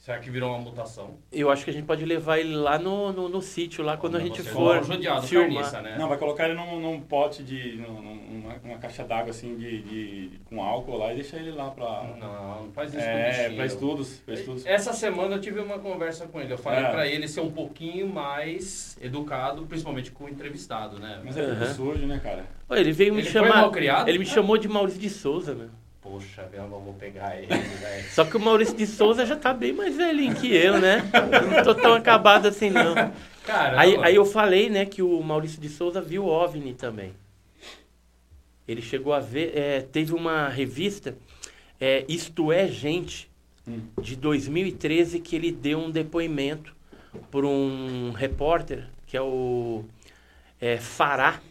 será 0.05 0.19
que 0.19 0.29
virou 0.29 0.51
uma 0.51 0.59
mutação? 0.59 1.15
Eu 1.31 1.49
acho 1.49 1.63
que 1.63 1.71
a 1.71 1.73
gente 1.73 1.85
pode 1.85 2.05
levar 2.05 2.37
ele 2.37 2.55
lá 2.55 2.77
no, 2.77 3.11
no, 3.11 3.27
no 3.27 3.41
sítio, 3.41 3.83
lá 3.83 3.97
quando 3.97 4.17
a 4.17 4.19
gente 4.19 4.43
for 4.43 4.83
judiado, 4.83 5.25
filmar. 5.25 5.49
carniça, 5.63 5.81
né? 5.81 5.95
Não, 5.97 6.07
vai 6.07 6.17
colocar 6.19 6.45
ele 6.47 6.53
num, 6.53 6.79
num 6.79 7.01
pote 7.01 7.41
de. 7.43 7.77
num- 7.77 8.15
numa, 8.35 8.55
numa 8.63 8.77
caixa 8.77 9.03
d'água 9.03 9.31
assim 9.31 9.55
de, 9.57 9.81
de- 9.81 10.29
com 10.45 10.61
álcool 10.61 10.97
lá 10.97 11.11
e 11.11 11.15
deixar 11.15 11.37
ele 11.37 11.51
lá 11.51 11.71
pra. 11.71 12.03
Não, 12.19 12.63
não 12.65 12.71
faz 12.71 12.93
isso 12.93 13.01
É, 13.03 13.49
pra 13.55 13.65
estudos. 13.65 14.17
Pra 14.23 14.35
estudos. 14.35 14.63
Essa 14.65 14.93
semana 14.93 15.35
eu 15.37 15.41
tive 15.41 15.59
uma 15.59 15.79
conversa 15.79 16.27
com 16.27 16.39
ele. 16.39 16.53
Eu 16.53 16.57
falei 16.59 16.83
É. 16.83 16.91
pra 16.91 17.07
ele 17.07 17.27
ser 17.27 17.39
um 17.41 17.49
pouquinho 17.49 18.07
mais 18.07 18.95
educado, 19.01 19.65
principalmente 19.65 20.11
com 20.11 20.25
o 20.25 20.29
entrevistado, 20.29 20.99
né? 20.99 21.19
Mas 21.25 21.35
é 21.35 21.41
Aham. 21.41 21.73
sujo, 21.73 22.05
né, 22.05 22.19
cara? 22.23 22.45
Olha, 22.69 22.79
ele 22.79 22.91
veio 22.91 23.13
me 23.13 23.21
Ele 23.21 23.29
foi 23.29 23.41
chamar. 23.41 23.61
mal 23.61 23.71
criado? 23.71 24.07
Ele 24.07 24.19
me 24.19 24.25
chamou 24.25 24.55
de 24.57 24.67
Maurício 24.67 24.99
de 25.01 25.09
Souza, 25.09 25.55
meu. 25.55 25.69
Poxa, 26.05 26.47
eu 26.53 26.67
não 26.69 26.79
vou 26.79 26.93
pegar 26.93 27.35
ele, 27.35 27.47
velho. 27.47 28.09
Só 28.11 28.23
que 28.23 28.37
o 28.37 28.39
Maurício 28.39 28.77
de 28.77 28.85
Souza 28.85 29.25
já 29.25 29.35
tá 29.35 29.51
bem 29.51 29.73
mais 29.73 29.95
velhinho 29.97 30.35
que 30.35 30.55
eu, 30.55 30.79
né? 30.79 31.01
Eu 31.41 31.47
não 31.49 31.63
tô 31.63 31.73
tão 31.73 31.95
acabado 31.95 32.47
assim, 32.47 32.69
não. 32.69 32.93
Caramba. 33.43 33.81
Aí, 33.81 33.97
aí 34.01 34.15
eu 34.15 34.25
falei, 34.25 34.69
né, 34.69 34.85
que 34.85 35.01
o 35.01 35.21
Maurício 35.23 35.59
de 35.59 35.67
Souza 35.67 35.99
viu 36.01 36.27
OVNI 36.27 36.75
também. 36.75 37.13
Ele 38.67 38.83
chegou 38.83 39.13
a 39.13 39.19
ver, 39.19 39.57
é, 39.57 39.81
teve 39.81 40.13
uma 40.13 40.47
revista, 40.47 41.17
é, 41.81 42.05
Isto 42.07 42.51
é 42.51 42.67
Gente, 42.67 43.27
Hum. 43.67 43.81
de 43.99 44.15
2013, 44.15 45.19
que 45.19 45.35
ele 45.35 45.51
deu 45.51 45.79
um 45.79 45.89
depoimento 45.89 46.75
por 47.31 47.43
um 47.43 48.11
repórter, 48.11 48.87
que 49.07 49.17
é 49.17 49.21
o 49.21 49.83
é, 50.61 50.77
Fará, 50.77 51.41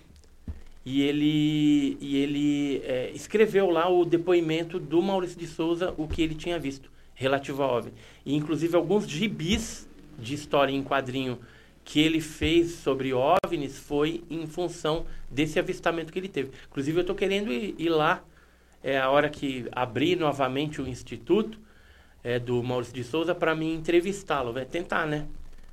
e 0.85 1.01
ele, 1.03 1.97
e 2.01 2.17
ele 2.17 2.83
é, 2.85 3.11
escreveu 3.15 3.71
lá 3.71 3.89
o 3.89 4.05
depoimento 4.05 4.79
do 4.79 5.01
Maurício 5.01 5.39
de 5.39 5.47
Souza, 5.47 5.95
o 5.97 6.07
que 6.07 6.21
ele 6.21 6.35
tinha 6.35 6.59
visto, 6.59 6.91
relativo 7.15 7.63
a 7.63 7.73
OVNI. 7.73 7.93
E, 8.27 8.35
inclusive, 8.35 8.77
alguns 8.77 9.09
gibis 9.09 9.89
de 10.19 10.35
história 10.35 10.73
em 10.73 10.83
quadrinho 10.83 11.39
que 11.85 12.01
ele 12.01 12.21
fez 12.21 12.73
sobre 12.73 13.13
OVNIs 13.13 13.79
foi 13.79 14.25
em 14.31 14.47
função 14.47 15.07
desse 15.31 15.59
avistamento 15.59 16.13
que 16.13 16.19
ele 16.19 16.29
teve. 16.29 16.51
Inclusive, 16.71 16.99
eu 16.99 17.03
estou 17.03 17.17
querendo 17.17 17.53
ir, 17.53 17.75
ir 17.79 17.89
lá, 17.89 18.23
é 18.83 18.99
a 18.99 19.09
hora 19.11 19.31
que 19.31 19.67
abrir 19.73 20.17
novamente 20.17 20.83
o 20.83 20.87
Instituto 20.87 21.59
é, 22.23 22.39
do 22.39 22.63
Maurício 22.63 22.95
de 22.95 23.05
Souza, 23.05 23.35
para 23.35 23.55
mim 23.55 23.75
entrevistá-lo. 23.75 24.53
Vai 24.53 24.67
tentar, 24.67 25.07
né? 25.07 25.27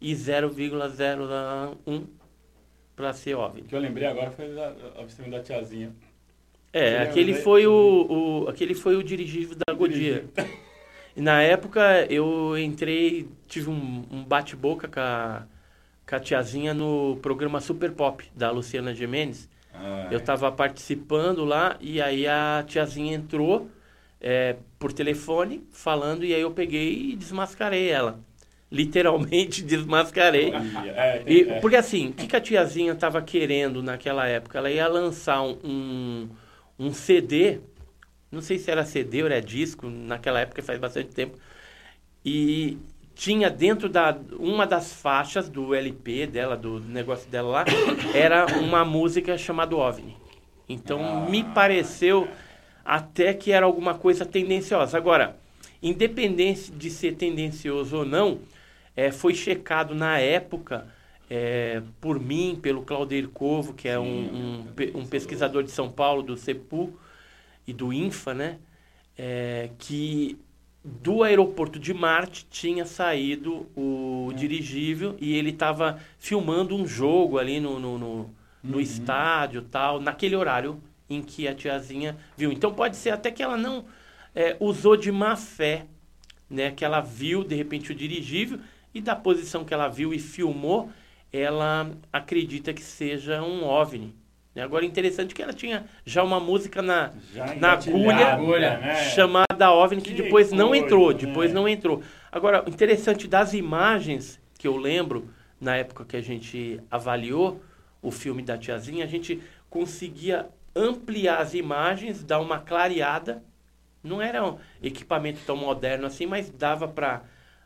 e 0.00 0.14
0,01 0.14 2.04
para 2.94 3.12
ser 3.12 3.34
OVNI. 3.34 3.62
O 3.62 3.64
que 3.64 3.74
eu 3.74 3.80
lembrei 3.80 4.06
agora 4.06 4.30
foi 4.30 4.54
o 4.54 5.00
avistamento 5.00 5.36
da 5.36 5.42
tiazinha. 5.42 5.92
É, 6.72 7.00
Você 7.00 7.08
aquele 7.10 7.26
lembra, 7.32 7.42
foi 7.42 7.66
o, 7.66 8.42
o- 8.44 8.48
aquele 8.48 8.74
foi 8.74 8.94
o 8.96 9.02
dirigível 9.02 9.56
da 9.66 9.74
Godia. 9.74 10.24
Na 11.14 11.42
época 11.42 12.06
eu 12.10 12.56
entrei, 12.58 13.28
tive 13.46 13.68
um, 13.68 14.04
um 14.10 14.24
bate-boca 14.24 14.88
com 14.88 14.98
a, 15.00 15.42
a 16.16 16.20
tiazinha 16.20 16.72
no 16.74 17.18
programa 17.22 17.60
Super 17.60 17.92
Pop 17.92 18.24
da 18.34 18.50
Luciana 18.50 18.94
Gimenez. 18.94 19.48
Ah, 19.74 20.08
Eu 20.10 20.18
estava 20.18 20.50
participando 20.52 21.44
lá 21.44 21.76
e 21.80 22.00
aí 22.00 22.26
a 22.26 22.64
tiazinha 22.66 23.14
entrou 23.14 23.70
é, 24.20 24.56
por 24.78 24.92
telefone 24.92 25.66
falando 25.72 26.24
e 26.24 26.34
aí 26.34 26.40
eu 26.40 26.50
peguei 26.50 27.10
e 27.10 27.16
desmascarei 27.16 27.88
ela. 27.88 28.20
Literalmente 28.70 29.62
desmascarei. 29.64 30.52
É, 30.52 31.22
E, 31.26 31.42
é. 31.42 31.60
Porque 31.60 31.76
assim, 31.76 32.08
o 32.08 32.12
que, 32.12 32.26
que 32.26 32.36
a 32.36 32.40
tiazinha 32.40 32.92
estava 32.92 33.20
querendo 33.22 33.82
naquela 33.82 34.26
época? 34.26 34.58
Ela 34.58 34.70
ia 34.70 34.88
lançar 34.88 35.42
um, 35.42 35.58
um, 35.64 36.28
um 36.78 36.92
CD, 36.92 37.60
não 38.30 38.40
sei 38.40 38.58
se 38.58 38.70
era 38.70 38.84
CD 38.84 39.22
ou 39.22 39.26
era 39.28 39.40
disco, 39.40 39.88
naquela 39.88 40.40
época 40.40 40.62
faz 40.62 40.78
bastante 40.78 41.10
tempo, 41.14 41.36
e 42.24 42.78
tinha 43.22 43.48
dentro 43.48 43.88
da 43.88 44.18
uma 44.36 44.66
das 44.66 44.92
faixas 44.92 45.48
do 45.48 45.76
LP 45.76 46.26
dela, 46.26 46.56
do 46.56 46.80
negócio 46.80 47.30
dela 47.30 47.48
lá, 47.48 47.64
era 48.12 48.46
uma 48.58 48.84
música 48.84 49.38
chamada 49.38 49.76
OVNI. 49.76 50.16
Então 50.68 51.30
me 51.30 51.44
pareceu 51.44 52.26
até 52.84 53.32
que 53.32 53.52
era 53.52 53.64
alguma 53.64 53.94
coisa 53.94 54.26
tendenciosa. 54.26 54.96
Agora, 54.96 55.36
independente 55.80 56.72
de 56.72 56.90
ser 56.90 57.14
tendencioso 57.14 57.98
ou 57.98 58.04
não, 58.04 58.40
é, 58.96 59.12
foi 59.12 59.34
checado 59.34 59.94
na 59.94 60.18
época 60.18 60.88
é, 61.30 61.80
por 62.00 62.18
mim, 62.18 62.58
pelo 62.60 62.82
Claudir 62.82 63.28
Covo, 63.28 63.72
que 63.72 63.86
é 63.88 64.00
um, 64.00 64.04
um, 64.62 64.66
pe- 64.74 64.90
um 64.96 65.06
pesquisador 65.06 65.62
de 65.62 65.70
São 65.70 65.88
Paulo, 65.88 66.24
do 66.24 66.36
CEPU 66.36 66.92
e 67.68 67.72
do 67.72 67.92
INFA, 67.92 68.34
né? 68.34 68.58
é, 69.16 69.70
que 69.78 70.38
do 70.84 71.22
aeroporto 71.22 71.78
de 71.78 71.94
Marte 71.94 72.46
tinha 72.50 72.84
saído 72.84 73.66
o 73.76 74.32
dirigível 74.34 75.16
e 75.20 75.36
ele 75.36 75.50
estava 75.50 76.00
filmando 76.18 76.74
um 76.74 76.86
jogo 76.86 77.38
ali 77.38 77.60
no, 77.60 77.78
no, 77.78 77.98
no, 77.98 78.34
no 78.62 78.80
estádio 78.80 79.62
tal, 79.62 80.00
naquele 80.00 80.34
horário 80.34 80.82
em 81.08 81.22
que 81.22 81.46
a 81.46 81.54
tiazinha 81.54 82.16
viu. 82.36 82.50
Então 82.50 82.74
pode 82.74 82.96
ser 82.96 83.10
até 83.10 83.30
que 83.30 83.42
ela 83.42 83.56
não 83.56 83.84
é, 84.34 84.56
usou 84.58 84.96
de 84.96 85.12
má 85.12 85.36
fé, 85.36 85.86
né? 86.50 86.70
Que 86.72 86.84
ela 86.84 87.00
viu 87.00 87.44
de 87.44 87.54
repente 87.54 87.92
o 87.92 87.94
dirigível 87.94 88.58
e 88.92 89.00
da 89.00 89.14
posição 89.14 89.64
que 89.64 89.72
ela 89.72 89.88
viu 89.88 90.12
e 90.12 90.18
filmou, 90.18 90.90
ela 91.32 91.90
acredita 92.12 92.72
que 92.74 92.82
seja 92.82 93.42
um 93.42 93.64
OVNI. 93.64 94.14
Né? 94.54 94.62
Agora 94.62 94.84
interessante 94.84 95.34
que 95.34 95.42
ela 95.42 95.52
tinha 95.52 95.86
já 96.04 96.22
uma 96.22 96.38
música 96.38 96.82
na, 96.82 97.10
Já 97.32 97.46
na 97.46 97.54
engatilhada, 97.54 98.32
agulha, 98.32 98.78
né? 98.78 99.04
chamada 99.10 99.72
OVNI 99.72 100.02
que, 100.02 100.14
Que 100.14 100.22
depois 100.22 100.52
não 100.52 100.68
coisa, 100.68 100.84
entrou, 100.84 101.12
né? 101.12 101.18
depois 101.18 101.52
não 101.52 101.68
entrou. 101.68 102.02
Agora, 102.30 102.64
interessante 102.66 103.26
das 103.26 103.54
imagens 103.54 104.40
que 104.58 104.68
eu 104.68 104.76
lembro 104.76 105.28
na 105.60 105.76
época 105.76 106.04
que 106.04 106.16
a 106.16 106.20
gente 106.20 106.80
avaliou 106.90 107.62
o 108.02 108.10
filme 108.10 108.42
da 108.42 108.58
tiazinha, 108.58 109.04
a 109.04 109.08
gente 109.08 109.40
conseguia 109.70 110.46
ampliar 110.74 111.38
as 111.38 111.54
imagens, 111.54 112.22
dar 112.22 112.40
uma 112.40 112.58
clareada. 112.58 113.42
Não 114.02 114.20
era 114.20 114.44
um 114.44 114.58
equipamento 114.82 115.40
tão 115.46 115.56
moderno 115.56 116.06
assim, 116.06 116.26
mas 116.26 116.50
dava 116.50 116.88
para 116.88 117.22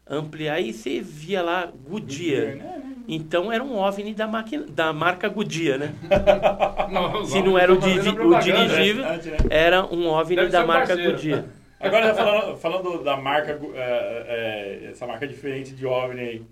ampliar 0.08 0.60
e 0.60 0.72
você 0.72 1.00
via 1.00 1.42
lá 1.42 1.66
Goodyear. 1.66 2.56
Né? 2.56 2.95
Então 3.08 3.52
era 3.52 3.62
um 3.62 3.76
OVNI 3.76 4.14
da, 4.14 4.26
máquina, 4.26 4.64
da 4.68 4.92
marca 4.92 5.28
Goodyear, 5.28 5.78
né? 5.78 5.94
Não, 6.90 7.24
Se 7.24 7.40
não 7.42 7.58
era 7.58 7.72
o, 7.72 7.76
diri- 7.78 8.08
o 8.10 8.38
dirigível, 8.40 9.04
Interessante, 9.04 9.28
né? 9.30 9.36
era 9.50 9.84
um 9.86 10.06
OVNI 10.08 10.36
Deve 10.36 10.50
da 10.50 10.66
marca 10.66 10.88
parceiro. 10.88 11.12
Goodyear. 11.12 11.44
Agora, 11.78 12.06
já 12.06 12.14
falando, 12.14 12.56
falando 12.56 13.04
da 13.04 13.16
marca, 13.16 13.60
é, 13.74 14.80
é, 14.86 14.90
essa 14.90 15.06
marca 15.06 15.26
diferente 15.26 15.72
de 15.74 15.86
OVNI 15.86 16.20
aí. 16.20 16.42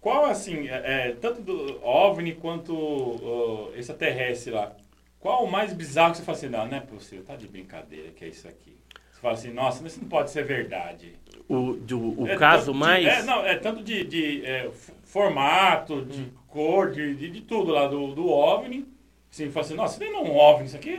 Qual, 0.00 0.24
assim, 0.24 0.68
é, 0.68 1.14
tanto 1.20 1.40
do 1.42 1.78
OVNI 1.84 2.32
quanto 2.32 2.74
uh, 2.74 3.72
extraterrestre 3.76 4.52
lá, 4.52 4.72
qual 5.20 5.44
o 5.44 5.50
mais 5.50 5.72
bizarro 5.72 6.10
que 6.12 6.18
você 6.18 6.24
fala 6.24 6.38
assim, 6.38 6.48
não, 6.48 6.66
não 6.66 6.76
é 6.76 6.80
possível, 6.80 7.24
tá 7.24 7.36
de 7.36 7.46
brincadeira 7.46 8.10
que 8.10 8.24
é 8.24 8.28
isso 8.28 8.48
aqui. 8.48 8.76
Você 9.12 9.20
fala 9.20 9.34
assim, 9.34 9.52
nossa, 9.52 9.86
isso 9.86 10.00
não 10.00 10.08
pode 10.08 10.30
ser 10.32 10.44
verdade. 10.44 11.12
O, 11.48 11.74
do, 11.74 12.20
o 12.22 12.26
É 12.26 12.36
caso 12.36 12.72
de- 12.72 12.78
mais. 12.78 13.06
é, 13.06 13.22
não, 13.22 13.44
é 13.46 13.54
tanto 13.56 13.82
de, 13.84 14.02
de, 14.04 14.44
é, 14.44 14.68
formato, 15.12 16.06
de 16.06 16.22
Hum. 16.22 16.30
cor, 16.48 16.90
de, 16.90 17.14
de, 17.14 17.28
de 17.30 17.40
tudo 17.42 17.70
lá 17.70 17.86
do, 17.86 18.14
do 18.14 18.26
OVNI. 18.28 18.86
Assim, 19.30 19.50
fala 19.50 19.66
assim, 19.66 19.74
nossa, 19.74 20.02
isso 20.02 20.12
não 20.12 20.20
é 20.20 20.30
um 20.30 20.36
OVNI, 20.36 20.66
isso 20.66 20.76
aqui, 20.76 20.94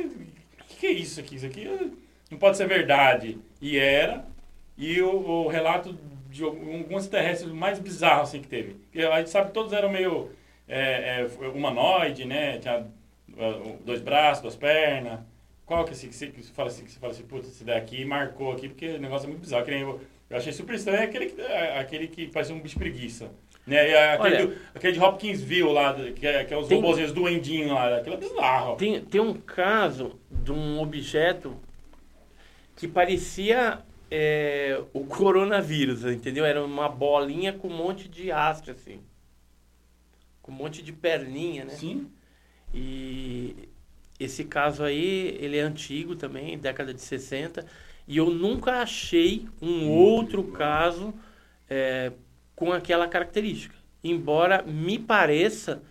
o 0.61 0.64
que, 0.66 0.75
que 0.75 0.85
é 0.88 0.92
isso 0.92 1.19
aqui? 1.19 1.35
Isso 1.35 1.45
aqui 1.48 1.67
eh, 1.67 1.88
não 2.30 2.38
pode 2.38 2.58
ser 2.58 2.67
verdade. 2.67 3.40
E 3.59 3.77
era. 3.77 4.25
E 4.77 5.01
o, 5.01 5.16
o 5.16 5.48
relato 5.48 5.98
de 6.30 6.43
alguns 6.43 7.08
terrestres 7.08 7.51
mais 7.51 7.80
bizarros 7.80 8.30
assim, 8.30 8.42
que 8.42 8.48
teve. 8.48 8.74
Porque 8.74 9.01
a 9.01 9.17
gente 9.17 9.30
sabe 9.32 9.48
que 9.48 9.53
todos 9.53 9.74
eram 9.74 9.90
meio 9.90 10.30
é, 10.67 11.27
é, 11.42 11.48
humanoide, 11.48 12.25
né? 12.25 12.58
Tinha 12.59 12.85
ah, 13.40 13.59
dois 13.83 14.01
braços, 14.01 14.42
duas 14.43 14.56
pernas. 14.56 15.19
Qual 15.66 15.83
que, 15.85 15.92
é 15.92 15.93
esse, 15.93 16.08
que, 16.08 16.43
você, 16.43 16.53
fala 16.53 16.69
assim, 16.69 16.83
que 16.85 16.92
você 16.92 17.00
fala 17.00 17.14
assim, 17.14 17.24
putz, 17.24 17.48
esse 17.48 17.64
daqui 17.64 18.03
marcou 18.06 18.51
aqui, 18.51 18.67
porque 18.69 18.90
o 18.90 19.00
negócio 19.00 19.25
é 19.25 19.30
muito 19.30 19.42
bizarro. 19.42 19.66
Eu, 19.69 20.01
achei 20.38 20.51
super 20.51 20.75
estranho 20.75 21.03
aquele, 21.03 21.27
que- 21.27 21.42
é, 21.42 21.80
aquele 21.80 22.08
que 22.08 22.27
parece 22.27 22.51
um 22.53 22.59
bicho 22.59 22.77
preguiça. 22.77 23.32
Né? 23.66 23.90
E 23.92 23.95
aquele, 23.95 24.35
Olha- 24.35 24.48
do- 24.48 24.58
aquele 24.75 24.93
de 24.93 25.00
Hopkinsville 25.00 25.72
lá, 25.72 25.93
que 25.93 26.27
é, 26.27 26.43
que 26.43 26.53
é 26.53 26.58
os 26.58 26.67
Tem- 26.67 26.77
robôzinhos 26.82 27.11
doendinhos 27.14 27.72
lá, 27.72 27.98
aquilo 27.98 28.16
é 28.16 28.19
bizarro. 28.19 28.75
Tem, 28.75 29.00
tem 29.06 29.22
um 29.22 29.33
caso 29.33 30.19
de 30.30 30.51
um 30.51 30.82
objeto 30.82 31.56
que 32.75 32.88
parecia 32.88 33.80
é, 34.11 34.80
o 34.93 35.06
coronavírus, 35.06 36.03
entendeu? 36.06 36.43
Era 36.45 36.64
uma 36.64 36.88
bolinha 36.90 37.53
com 37.53 37.67
um 37.69 37.75
monte 37.75 38.08
de 38.09 38.32
haste, 38.32 38.69
assim. 38.69 39.00
Com 40.42 40.51
um 40.51 40.56
monte 40.56 40.82
de 40.83 40.92
perninha, 40.92 41.64
né? 41.66 41.72
Sim. 41.74 42.11
E 42.74 43.56
esse 44.19 44.43
caso 44.43 44.83
aí, 44.83 45.38
ele 45.40 45.58
é 45.58 45.61
antigo 45.61 46.16
também, 46.16 46.58
década 46.58 46.93
de 46.93 47.01
60. 47.01 47.66
E 48.08 48.17
eu 48.17 48.30
nunca 48.30 48.82
achei 48.82 49.48
um 49.61 49.90
outro 49.90 50.43
caso 50.43 51.14
é, 51.69 52.11
com 52.56 52.72
aquela 52.72 53.08
característica. 53.08 53.76
Embora 54.04 54.62
me 54.64 55.00
pareça 55.00 55.82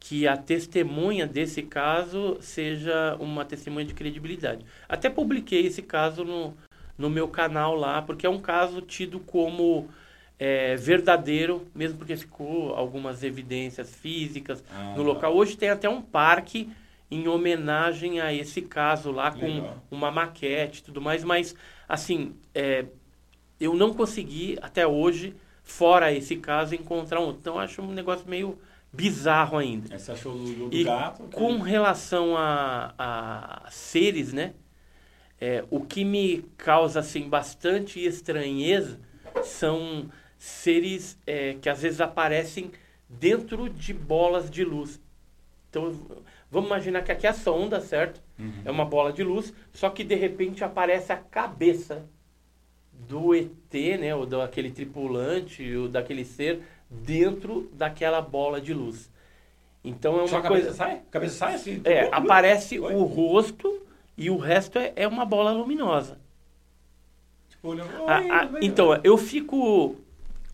que 0.00 0.28
a 0.28 0.36
testemunha 0.36 1.26
desse 1.26 1.62
caso 1.62 2.36
seja 2.40 3.16
uma 3.18 3.44
testemunha 3.44 3.84
de 3.84 3.94
credibilidade. 3.94 4.64
Até 4.88 5.10
publiquei 5.10 5.66
esse 5.66 5.82
caso 5.82 6.24
no, 6.24 6.56
no 6.96 7.10
meu 7.10 7.26
canal 7.28 7.74
lá, 7.74 8.00
porque 8.00 8.24
é 8.26 8.30
um 8.30 8.38
caso 8.40 8.80
tido 8.80 9.18
como 9.18 9.88
é, 10.38 10.76
verdadeiro, 10.76 11.66
mesmo 11.74 11.98
porque 11.98 12.16
ficou 12.16 12.74
algumas 12.74 13.24
evidências 13.24 13.92
físicas 13.92 14.62
Ah, 14.72 14.94
no 14.96 15.02
tá. 15.02 15.08
local. 15.08 15.34
Hoje 15.36 15.56
tem 15.56 15.68
até 15.68 15.88
um 15.88 16.00
parque 16.00 16.70
em 17.10 17.26
homenagem 17.26 18.20
a 18.20 18.32
esse 18.32 18.62
caso 18.62 19.10
lá, 19.10 19.32
com 19.32 19.46
Legal. 19.46 19.82
uma 19.90 20.10
maquete 20.12 20.80
e 20.80 20.82
tudo 20.84 21.00
mais, 21.00 21.24
mas 21.24 21.56
assim, 21.88 22.34
é, 22.54 22.84
eu 23.58 23.74
não 23.74 23.92
consegui 23.94 24.56
até 24.62 24.86
hoje, 24.86 25.34
fora 25.68 26.12
esse 26.12 26.36
caso, 26.36 26.74
encontrar 26.74 27.20
um. 27.20 27.30
Então 27.30 27.54
eu 27.54 27.60
acho 27.60 27.82
um 27.82 27.92
negócio 27.92 28.28
meio 28.28 28.58
bizarro 28.92 29.56
ainda. 29.58 29.96
Você 29.98 30.12
achou 30.12 30.32
do, 30.36 30.68
do 30.68 30.74
E 30.76 30.84
gato? 30.84 31.24
com 31.24 31.58
relação 31.58 32.36
a, 32.36 32.94
a 32.98 33.70
seres, 33.70 34.32
né? 34.32 34.54
é, 35.40 35.64
o 35.70 35.80
que 35.80 36.04
me 36.04 36.42
causa 36.56 37.00
assim 37.00 37.28
bastante 37.28 38.04
estranheza 38.04 38.98
são 39.44 40.10
seres 40.36 41.18
é, 41.26 41.54
que 41.60 41.68
às 41.68 41.82
vezes 41.82 42.00
aparecem 42.00 42.70
dentro 43.08 43.68
de 43.68 43.92
bolas 43.92 44.50
de 44.50 44.64
luz. 44.64 45.00
Então, 45.70 45.92
vamos 46.50 46.68
imaginar 46.68 47.02
que 47.02 47.12
aqui 47.12 47.26
é 47.26 47.30
a 47.30 47.34
sonda, 47.34 47.80
certo? 47.80 48.20
Uhum. 48.38 48.62
É 48.64 48.70
uma 48.70 48.84
bola 48.84 49.12
de 49.12 49.22
luz, 49.22 49.52
só 49.72 49.90
que 49.90 50.02
de 50.02 50.14
repente 50.14 50.64
aparece 50.64 51.12
a 51.12 51.16
cabeça 51.16 52.08
do 53.08 53.34
ET, 53.34 53.98
né, 53.98 54.14
ou 54.14 54.26
daquele 54.26 54.70
tripulante, 54.70 55.74
ou 55.76 55.88
daquele 55.88 56.24
ser 56.24 56.62
dentro 56.90 57.70
daquela 57.74 58.20
bola 58.20 58.60
de 58.60 58.74
luz. 58.74 59.10
Então 59.84 60.18
é 60.20 60.22
Só 60.24 60.36
uma 60.36 60.40
a 60.40 60.42
cabeça 60.42 60.66
coisa 60.66 60.74
sai? 60.74 60.96
A 60.98 61.10
cabeça 61.10 61.36
sai 61.36 61.54
assim? 61.54 61.82
é, 61.84 62.02
Ui, 62.02 62.08
aparece 62.12 62.78
Oi. 62.78 62.94
o 62.94 63.02
rosto 63.04 63.82
e 64.16 64.30
o 64.30 64.36
resto 64.36 64.78
é, 64.78 64.92
é 64.96 65.08
uma 65.08 65.24
bola 65.24 65.52
luminosa. 65.52 66.18
Tipo, 67.48 67.68
olhando, 67.68 67.92
A- 68.06 68.44
a- 68.44 68.50
então, 68.60 68.98
eu 69.04 69.16
fico 69.16 69.96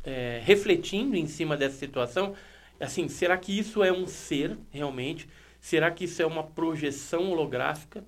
é, 0.04 0.40
refletindo 0.44 1.16
em 1.16 1.26
cima 1.26 1.56
dessa 1.56 1.76
situação, 1.78 2.34
assim, 2.80 3.08
será 3.08 3.38
que 3.38 3.58
isso 3.58 3.82
é 3.84 3.92
um 3.92 4.06
ser 4.06 4.58
realmente? 4.70 5.28
Será 5.60 5.90
que 5.90 6.04
isso 6.04 6.22
é 6.22 6.26
uma 6.26 6.44
projeção 6.44 7.30
holográfica, 7.32 8.04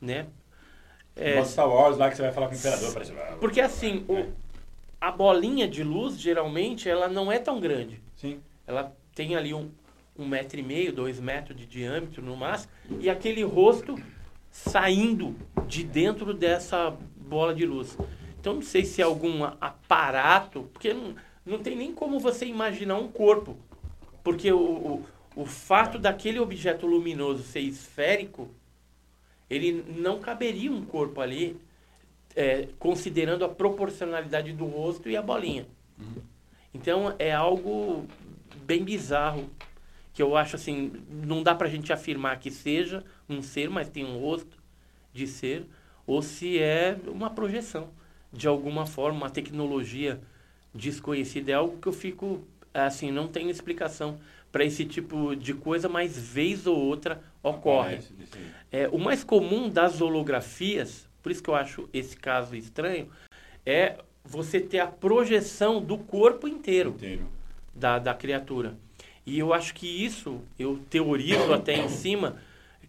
né? 0.00 0.26
É, 1.16 1.36
Mostra 1.36 1.52
Star 1.52 1.68
Wars 1.68 1.96
lá 1.98 2.08
que 2.10 2.16
você 2.16 2.22
vai 2.22 2.32
falar 2.32 2.48
com 2.48 2.54
o 2.54 2.58
imperador. 2.58 2.92
Parece... 2.92 3.12
porque 3.40 3.60
assim, 3.60 4.04
o- 4.08 4.26
a 5.00 5.10
bolinha 5.10 5.68
de 5.68 5.82
luz 5.82 6.18
geralmente 6.18 6.88
ela 6.88 7.08
não 7.08 7.30
é 7.30 7.38
tão 7.38 7.60
grande. 7.60 8.00
Sim. 8.16 8.40
Ela 8.66 8.94
tem 9.14 9.36
ali 9.36 9.52
um, 9.52 9.70
um 10.18 10.26
metro 10.26 10.58
e 10.58 10.62
meio, 10.62 10.92
dois 10.92 11.18
metros 11.20 11.56
de 11.56 11.66
diâmetro 11.66 12.22
no 12.22 12.36
máximo, 12.36 12.72
e 13.00 13.10
aquele 13.10 13.42
rosto 13.42 13.96
saindo 14.50 15.34
de 15.66 15.82
dentro 15.84 16.32
dessa 16.34 16.96
bola 17.16 17.54
de 17.54 17.64
luz. 17.66 17.96
Então 18.40 18.54
não 18.54 18.62
sei 18.62 18.84
se 18.84 19.00
é 19.00 19.04
algum 19.04 19.44
aparato, 19.60 20.68
porque 20.72 20.92
não, 20.92 21.14
não 21.44 21.58
tem 21.58 21.76
nem 21.76 21.92
como 21.92 22.18
você 22.18 22.46
imaginar 22.46 22.96
um 22.96 23.08
corpo. 23.08 23.56
Porque 24.22 24.52
o, 24.52 24.58
o, 24.58 25.06
o 25.36 25.44
fato 25.46 25.98
daquele 25.98 26.38
objeto 26.38 26.86
luminoso 26.86 27.42
ser 27.42 27.60
esférico, 27.60 28.48
ele 29.54 29.84
não 29.96 30.18
caberia 30.18 30.72
um 30.72 30.84
corpo 30.84 31.20
ali, 31.20 31.56
é, 32.34 32.68
considerando 32.78 33.44
a 33.44 33.48
proporcionalidade 33.48 34.52
do 34.52 34.64
rosto 34.64 35.08
e 35.08 35.16
a 35.16 35.22
bolinha. 35.22 35.66
Então 36.72 37.14
é 37.18 37.32
algo 37.32 38.06
bem 38.64 38.82
bizarro 38.82 39.50
que 40.14 40.22
eu 40.22 40.36
acho 40.36 40.56
assim, 40.56 40.92
não 41.08 41.42
dá 41.42 41.54
pra 41.54 41.68
gente 41.68 41.92
afirmar 41.92 42.38
que 42.38 42.50
seja 42.50 43.04
um 43.28 43.42
ser, 43.42 43.70
mas 43.70 43.88
tem 43.88 44.04
um 44.04 44.18
rosto 44.18 44.58
de 45.12 45.26
ser, 45.26 45.66
ou 46.06 46.22
se 46.22 46.58
é 46.58 46.98
uma 47.06 47.30
projeção 47.30 47.90
de 48.32 48.48
alguma 48.48 48.86
forma, 48.86 49.18
uma 49.18 49.30
tecnologia 49.30 50.20
desconhecida, 50.74 51.52
é 51.52 51.54
algo 51.54 51.78
que 51.78 51.86
eu 51.86 51.92
fico 51.92 52.42
assim, 52.72 53.10
não 53.10 53.28
tenho 53.28 53.50
explicação 53.50 54.18
para 54.50 54.64
esse 54.64 54.84
tipo 54.84 55.36
de 55.36 55.54
coisa, 55.54 55.88
mas 55.88 56.18
vez 56.18 56.66
ou 56.66 56.78
outra 56.78 57.22
ocorre. 57.42 57.98
É, 58.70 58.88
o 58.88 58.98
mais 58.98 59.24
comum 59.24 59.68
das 59.68 60.00
holografias, 60.00 61.08
por 61.22 61.32
isso 61.32 61.42
que 61.42 61.50
eu 61.50 61.54
acho 61.54 61.88
esse 61.92 62.16
caso 62.16 62.54
estranho, 62.54 63.08
é 63.66 63.96
você 64.24 64.60
ter 64.60 64.78
a 64.78 64.86
projeção 64.86 65.82
do 65.82 65.98
corpo 65.98 66.46
inteiro 66.46 66.90
Inteiro. 66.90 67.26
da, 67.74 67.98
da 67.98 68.14
criatura. 68.14 68.76
E 69.26 69.38
eu 69.38 69.52
acho 69.52 69.74
que 69.74 69.86
isso, 69.86 70.40
eu 70.58 70.80
teorizo 70.90 71.52
até 71.54 71.74
em 71.74 71.88
cima, 71.88 72.36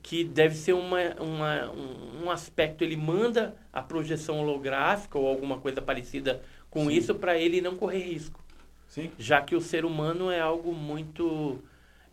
que 0.02 0.24
deve 0.24 0.56
ser 0.56 0.74
uma, 0.74 1.00
uma, 1.20 1.72
um, 1.72 2.26
um 2.26 2.32
aspecto, 2.32 2.84
ele 2.84 2.98
manda 2.98 3.56
a 3.72 3.82
projeção 3.82 4.40
holográfica 4.40 5.18
ou 5.18 5.28
alguma 5.28 5.60
coisa 5.60 5.82
parecida 5.82 6.42
com 6.70 6.86
Sim. 6.86 6.94
isso 6.94 7.16
para 7.16 7.38
ele 7.38 7.62
não 7.62 7.76
correr 7.76 8.04
risco. 8.04 8.44
Sim. 8.88 9.12
Já 9.18 9.42
que 9.42 9.56
o 9.56 9.62
ser 9.62 9.86
humano 9.86 10.30
é 10.30 10.40
algo 10.40 10.74
muito 10.74 11.60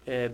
é, 0.07 0.31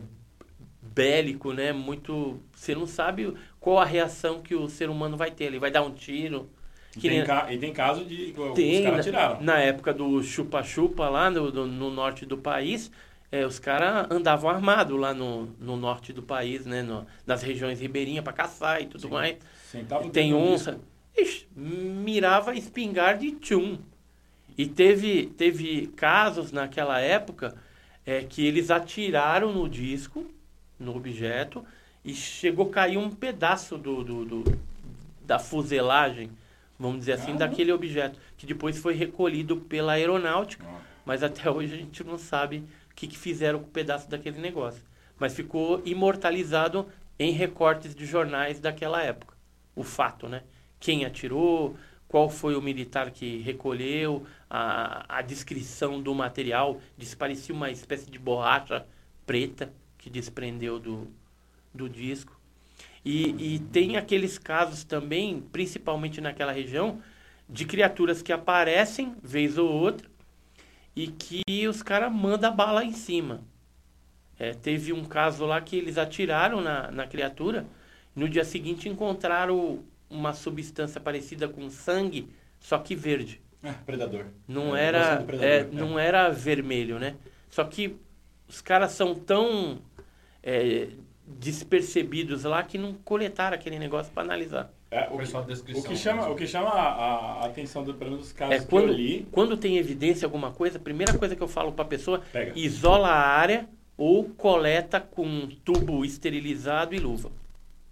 bélico, 0.94 1.52
né? 1.52 1.72
Muito. 1.72 2.40
Você 2.54 2.74
não 2.74 2.86
sabe 2.86 3.34
qual 3.60 3.78
a 3.78 3.84
reação 3.84 4.40
que 4.42 4.54
o 4.54 4.68
ser 4.68 4.88
humano 4.90 5.16
vai 5.16 5.30
ter. 5.30 5.44
Ele 5.44 5.58
vai 5.58 5.70
dar 5.70 5.82
um 5.82 5.92
tiro. 5.92 6.48
E 6.96 7.00
Que 7.00 7.08
tem, 7.08 7.18
nem- 7.18 7.26
ca- 7.26 7.52
e 7.52 7.58
tem 7.58 7.72
caso 7.72 8.04
de. 8.04 8.34
os 8.36 8.54
Tem, 8.54 8.82
caras 8.82 8.98
na, 8.98 9.02
tiraram. 9.02 9.40
na 9.42 9.58
época 9.58 9.92
do 9.92 10.22
chupa-chupa 10.22 11.08
lá 11.08 11.30
no, 11.30 11.50
no, 11.52 11.66
no 11.66 11.90
norte 11.90 12.24
do 12.24 12.38
país, 12.38 12.90
é, 13.30 13.44
os 13.44 13.58
caras 13.58 14.06
andavam 14.10 14.48
armados 14.48 14.98
lá 14.98 15.12
no, 15.12 15.46
no 15.60 15.76
norte 15.76 16.12
do 16.12 16.22
país, 16.22 16.64
né? 16.64 16.82
No, 16.82 17.06
nas 17.26 17.42
regiões 17.42 17.80
ribeirinhas 17.80 18.24
para 18.24 18.32
caçar 18.32 18.80
e 18.82 18.86
tudo 18.86 19.02
Sim. 19.08 19.10
mais. 19.12 19.36
Sentava 19.70 20.08
Tem 20.08 20.32
onça. 20.32 20.80
Ixi, 21.16 21.46
mirava 21.54 22.54
espingarda 22.54 23.20
de 23.20 23.32
tchum. 23.32 23.78
E 24.56 24.66
teve, 24.66 25.26
teve 25.36 25.88
casos 25.88 26.50
naquela 26.50 26.98
época 26.98 27.54
é, 28.06 28.22
que 28.22 28.46
eles 28.46 28.70
atiraram 28.70 29.52
no 29.52 29.68
disco, 29.68 30.24
no 30.78 30.96
objeto, 30.96 31.64
e 32.04 32.14
chegou 32.14 32.68
a 32.68 32.70
cair 32.72 32.96
um 32.98 33.10
pedaço 33.10 33.76
do, 33.76 34.02
do, 34.04 34.24
do- 34.24 34.58
da 35.24 35.38
fuselagem, 35.38 36.30
vamos 36.78 37.00
dizer 37.00 37.12
assim, 37.12 37.34
daquele 37.36 37.72
objeto, 37.72 38.18
que 38.36 38.46
depois 38.46 38.78
foi 38.78 38.94
recolhido 38.94 39.56
pela 39.56 39.92
aeronáutica, 39.92 40.64
Ó, 40.68 40.76
mas 41.04 41.22
até 41.22 41.50
hoje 41.50 41.74
a 41.74 41.76
gente 41.78 42.04
não 42.04 42.18
sabe 42.18 42.58
o 42.90 42.94
que, 42.94 43.06
que 43.06 43.18
fizeram 43.18 43.58
com 43.60 43.66
o 43.66 43.70
pedaço 43.70 44.08
daquele 44.08 44.38
negócio. 44.40 44.82
Mas 45.18 45.34
ficou 45.34 45.80
imortalizado 45.84 46.86
em 47.18 47.32
recortes 47.32 47.94
de 47.94 48.04
jornais 48.04 48.60
daquela 48.60 49.02
época. 49.02 49.34
O 49.74 49.82
fato, 49.82 50.28
né? 50.28 50.42
Quem 50.78 51.04
atirou, 51.04 51.76
qual 52.06 52.28
foi 52.28 52.54
o 52.54 52.60
militar 52.62 53.10
que 53.10 53.38
recolheu, 53.38 54.26
a, 54.48 55.04
a 55.18 55.22
descrição 55.22 56.00
do 56.00 56.14
material. 56.14 56.80
Diz 56.96 57.10
que 57.10 57.16
parecia 57.16 57.54
uma 57.54 57.70
espécie 57.70 58.10
de 58.10 58.18
borracha 58.18 58.86
preta 59.24 59.72
que 60.06 60.10
desprendeu 60.10 60.78
do, 60.78 61.08
do 61.74 61.88
disco. 61.88 62.40
E, 63.04 63.54
e 63.54 63.58
tem 63.58 63.96
aqueles 63.96 64.38
casos 64.38 64.84
também, 64.84 65.40
principalmente 65.40 66.20
naquela 66.20 66.52
região, 66.52 67.02
de 67.48 67.64
criaturas 67.64 68.22
que 68.22 68.32
aparecem, 68.32 69.16
vez 69.20 69.58
ou 69.58 69.68
outra, 69.68 70.08
e 70.94 71.08
que 71.08 71.66
os 71.66 71.82
caras 71.82 72.12
mandam 72.12 72.54
bala 72.54 72.84
em 72.84 72.92
cima. 72.92 73.42
É, 74.38 74.52
teve 74.54 74.92
um 74.92 75.04
caso 75.04 75.44
lá 75.44 75.60
que 75.60 75.74
eles 75.76 75.98
atiraram 75.98 76.60
na, 76.60 76.88
na 76.92 77.04
criatura, 77.08 77.66
no 78.14 78.28
dia 78.28 78.44
seguinte 78.44 78.88
encontraram 78.88 79.82
uma 80.08 80.32
substância 80.34 81.00
parecida 81.00 81.48
com 81.48 81.68
sangue, 81.68 82.28
só 82.60 82.78
que 82.78 82.94
verde. 82.94 83.40
ah, 83.60 83.74
predador. 83.84 84.26
Não 84.46 84.76
É, 84.76 84.84
era, 84.84 85.16
predador, 85.22 85.44
é, 85.44 85.58
é. 85.62 85.64
não 85.64 85.98
era 85.98 86.30
vermelho, 86.30 86.96
né? 86.96 87.16
Só 87.50 87.64
que 87.64 87.96
os 88.48 88.60
caras 88.60 88.92
são 88.92 89.14
tão 89.14 89.80
é, 90.46 90.86
despercebidos 91.26 92.44
lá 92.44 92.62
que 92.62 92.78
não 92.78 92.94
coletaram 92.94 93.56
aquele 93.56 93.80
negócio 93.80 94.12
para 94.12 94.22
analisar. 94.22 94.72
É, 94.88 95.08
o, 95.10 95.18
que, 95.18 95.46
descrição 95.48 95.82
o 95.82 95.88
que 95.88 95.96
chama, 95.96 96.28
o 96.28 96.36
que 96.36 96.46
chama 96.46 96.70
a, 96.70 97.42
a 97.42 97.46
atenção, 97.46 97.82
do, 97.82 97.92
pelo 97.92 98.12
menos 98.12 98.26
dos 98.26 98.32
casos 98.32 98.54
É 98.54 98.60
que 98.60 98.66
quando, 98.66 98.88
eu 98.88 98.94
li, 98.94 99.26
quando 99.32 99.56
tem 99.56 99.76
evidência 99.76 100.24
alguma 100.24 100.52
coisa, 100.52 100.78
a 100.78 100.80
primeira 100.80 101.18
coisa 101.18 101.34
que 101.34 101.42
eu 101.42 101.48
falo 101.48 101.72
para 101.72 101.84
a 101.84 101.88
pessoa, 101.88 102.22
Pega. 102.32 102.52
isola 102.54 103.08
a 103.08 103.18
área 103.18 103.68
ou 103.98 104.24
coleta 104.24 105.00
com 105.00 105.48
tubo 105.64 106.04
esterilizado 106.04 106.94
e 106.94 106.98
luva. 106.98 107.32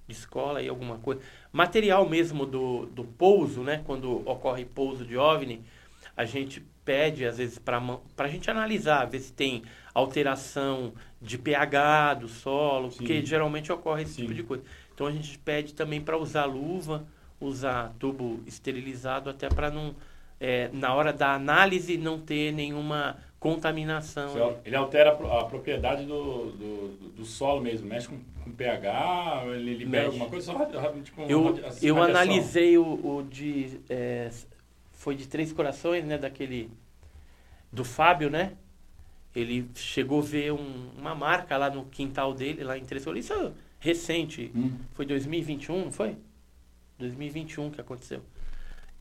De 0.07 0.15
escola 0.15 0.63
e 0.63 0.69
alguma 0.69 0.99
coisa. 0.99 1.21
Material 1.51 2.09
mesmo 2.09 2.47
do, 2.47 2.87
do 2.87 3.03
pouso, 3.03 3.63
né? 3.63 3.83
Quando 3.85 4.23
ocorre 4.29 4.65
pouso 4.65 5.05
de 5.05 5.17
OVNI, 5.17 5.63
a 6.17 6.25
gente 6.25 6.63
pede, 6.85 7.25
às 7.25 7.39
vezes, 7.39 7.59
para 7.59 7.83
a 8.19 8.29
gente 8.29 8.51
analisar, 8.51 9.07
ver 9.07 9.21
se 9.21 9.33
tem 9.33 9.63
alteração 9.95 10.93
de 11.25 11.39
pH 11.39 12.15
do 12.15 12.29
solo, 12.29 12.91
Sim. 12.91 12.99
porque 12.99 13.25
geralmente 13.25 13.73
ocorre 13.73 14.03
esse 14.03 14.15
Sim. 14.15 14.23
tipo 14.23 14.35
de 14.35 14.43
coisa. 14.43 14.63
Então 14.95 15.07
a 15.07 15.11
gente 15.13 15.39
pede 15.39 15.75
também 15.75 16.01
para 16.01 16.17
usar 16.19 16.45
luva, 16.45 17.05
usar 17.41 17.93
tubo 17.99 18.41
esterilizado, 18.47 19.29
até 19.31 19.49
para 19.49 19.71
não, 19.71 19.95
é, 20.41 20.69
na 20.73 20.95
hora 20.95 21.13
da 21.13 21.35
análise, 21.35 21.97
não 21.97 22.21
ter 22.21 22.53
nenhuma 22.53 23.17
contaminação. 23.41 24.41
Al- 24.43 24.61
Ele 24.65 24.77
altera 24.77 25.11
a 25.11 25.15
pro- 25.15 25.33
a 25.33 25.45
propriedade 25.45 26.05
do, 26.05 26.53
do, 26.53 26.89
do 27.17 27.25
solo 27.25 27.61
mesmo, 27.61 27.89
mexe 27.89 28.09
com, 28.09 28.19
com 28.45 28.53
pH, 28.53 29.45
ele 29.55 29.75
libera 29.75 30.05
Mexe. 30.05 30.07
alguma 30.21 30.29
coisa, 30.31 30.53
só 30.53 30.93
tipo, 31.03 31.23
Eu, 31.23 31.45
radi- 31.47 31.63
eu 31.87 32.03
analisei 32.03 32.79
o, 32.79 32.85
o 32.85 33.23
de. 33.29 33.81
é, 33.89 34.31
foi 34.93 35.15
de 35.15 35.27
Três 35.27 35.53
Corações, 35.53 36.05
né? 36.05 36.17
Daquele. 36.19 36.71
Do 37.73 37.85
Fábio, 37.85 38.31
né? 38.31 38.53
Ele 39.35 39.69
chegou 39.75 40.21
a 40.21 40.23
ver 40.23 40.53
um- 40.53 40.91
uma 40.97 41.15
marca 41.15 41.57
lá 41.57 41.69
no 41.71 41.85
quintal 41.87 42.33
dele, 42.33 42.63
lá 42.63 42.79
em 42.79 42.85
Três. 42.85 43.05
Isso 43.07 43.33
é 43.33 43.51
recente. 43.81 44.51
Hum. 44.55 44.73
Foi 44.93 45.05
2021, 45.05 45.85
não 45.87 45.93
foi? 45.93 46.17
2021 46.99 47.71
que 47.71 47.81
aconteceu. 47.81 48.23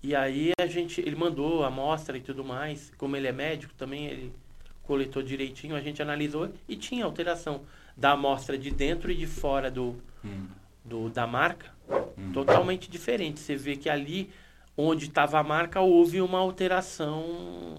E 0.02 0.16
aí 0.16 0.52
a 0.60 0.66
gente, 0.66 1.00
ele 1.02 1.16
mandou 1.16 1.64
a 1.64 1.68
amostra 1.68 2.18
e 2.18 2.22
tudo 2.22 2.44
mais. 2.44 2.92
Como 2.98 3.16
ele 3.16 3.28
é 3.28 3.32
médico 3.32 3.74
também, 3.76 4.08
ele 4.08 4.34
coletou 4.82 5.22
direitinho, 5.24 5.76
a 5.76 5.80
gente 5.82 6.02
analisou 6.02 6.52
e 6.68 6.76
tinha 6.76 7.06
alteração 7.06 7.62
da 7.96 8.12
amostra 8.12 8.58
de 8.58 8.70
dentro 8.72 9.12
e 9.12 9.16
de 9.16 9.28
fora 9.28 9.70
do, 9.72 9.96
Hum. 10.26 10.48
do 10.84 11.10
da 11.10 11.26
marca. 11.28 11.72
Hum. 12.18 12.32
Totalmente 12.34 12.90
diferente. 12.90 13.40
Você 13.40 13.56
vê 13.56 13.78
que 13.78 13.88
ali 13.90 14.30
onde 14.76 15.06
estava 15.06 15.40
a 15.40 15.44
marca 15.44 15.80
houve 15.80 16.20
uma 16.20 16.40
alteração 16.40 17.78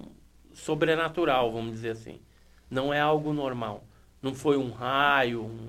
sobrenatural, 0.54 1.50
vamos 1.52 1.72
dizer 1.72 1.90
assim. 1.90 2.18
Não 2.74 2.92
é 2.92 2.98
algo 3.00 3.32
normal. 3.32 3.84
Não 4.20 4.34
foi 4.34 4.56
um 4.56 4.72
raio, 4.72 5.44
um, 5.44 5.68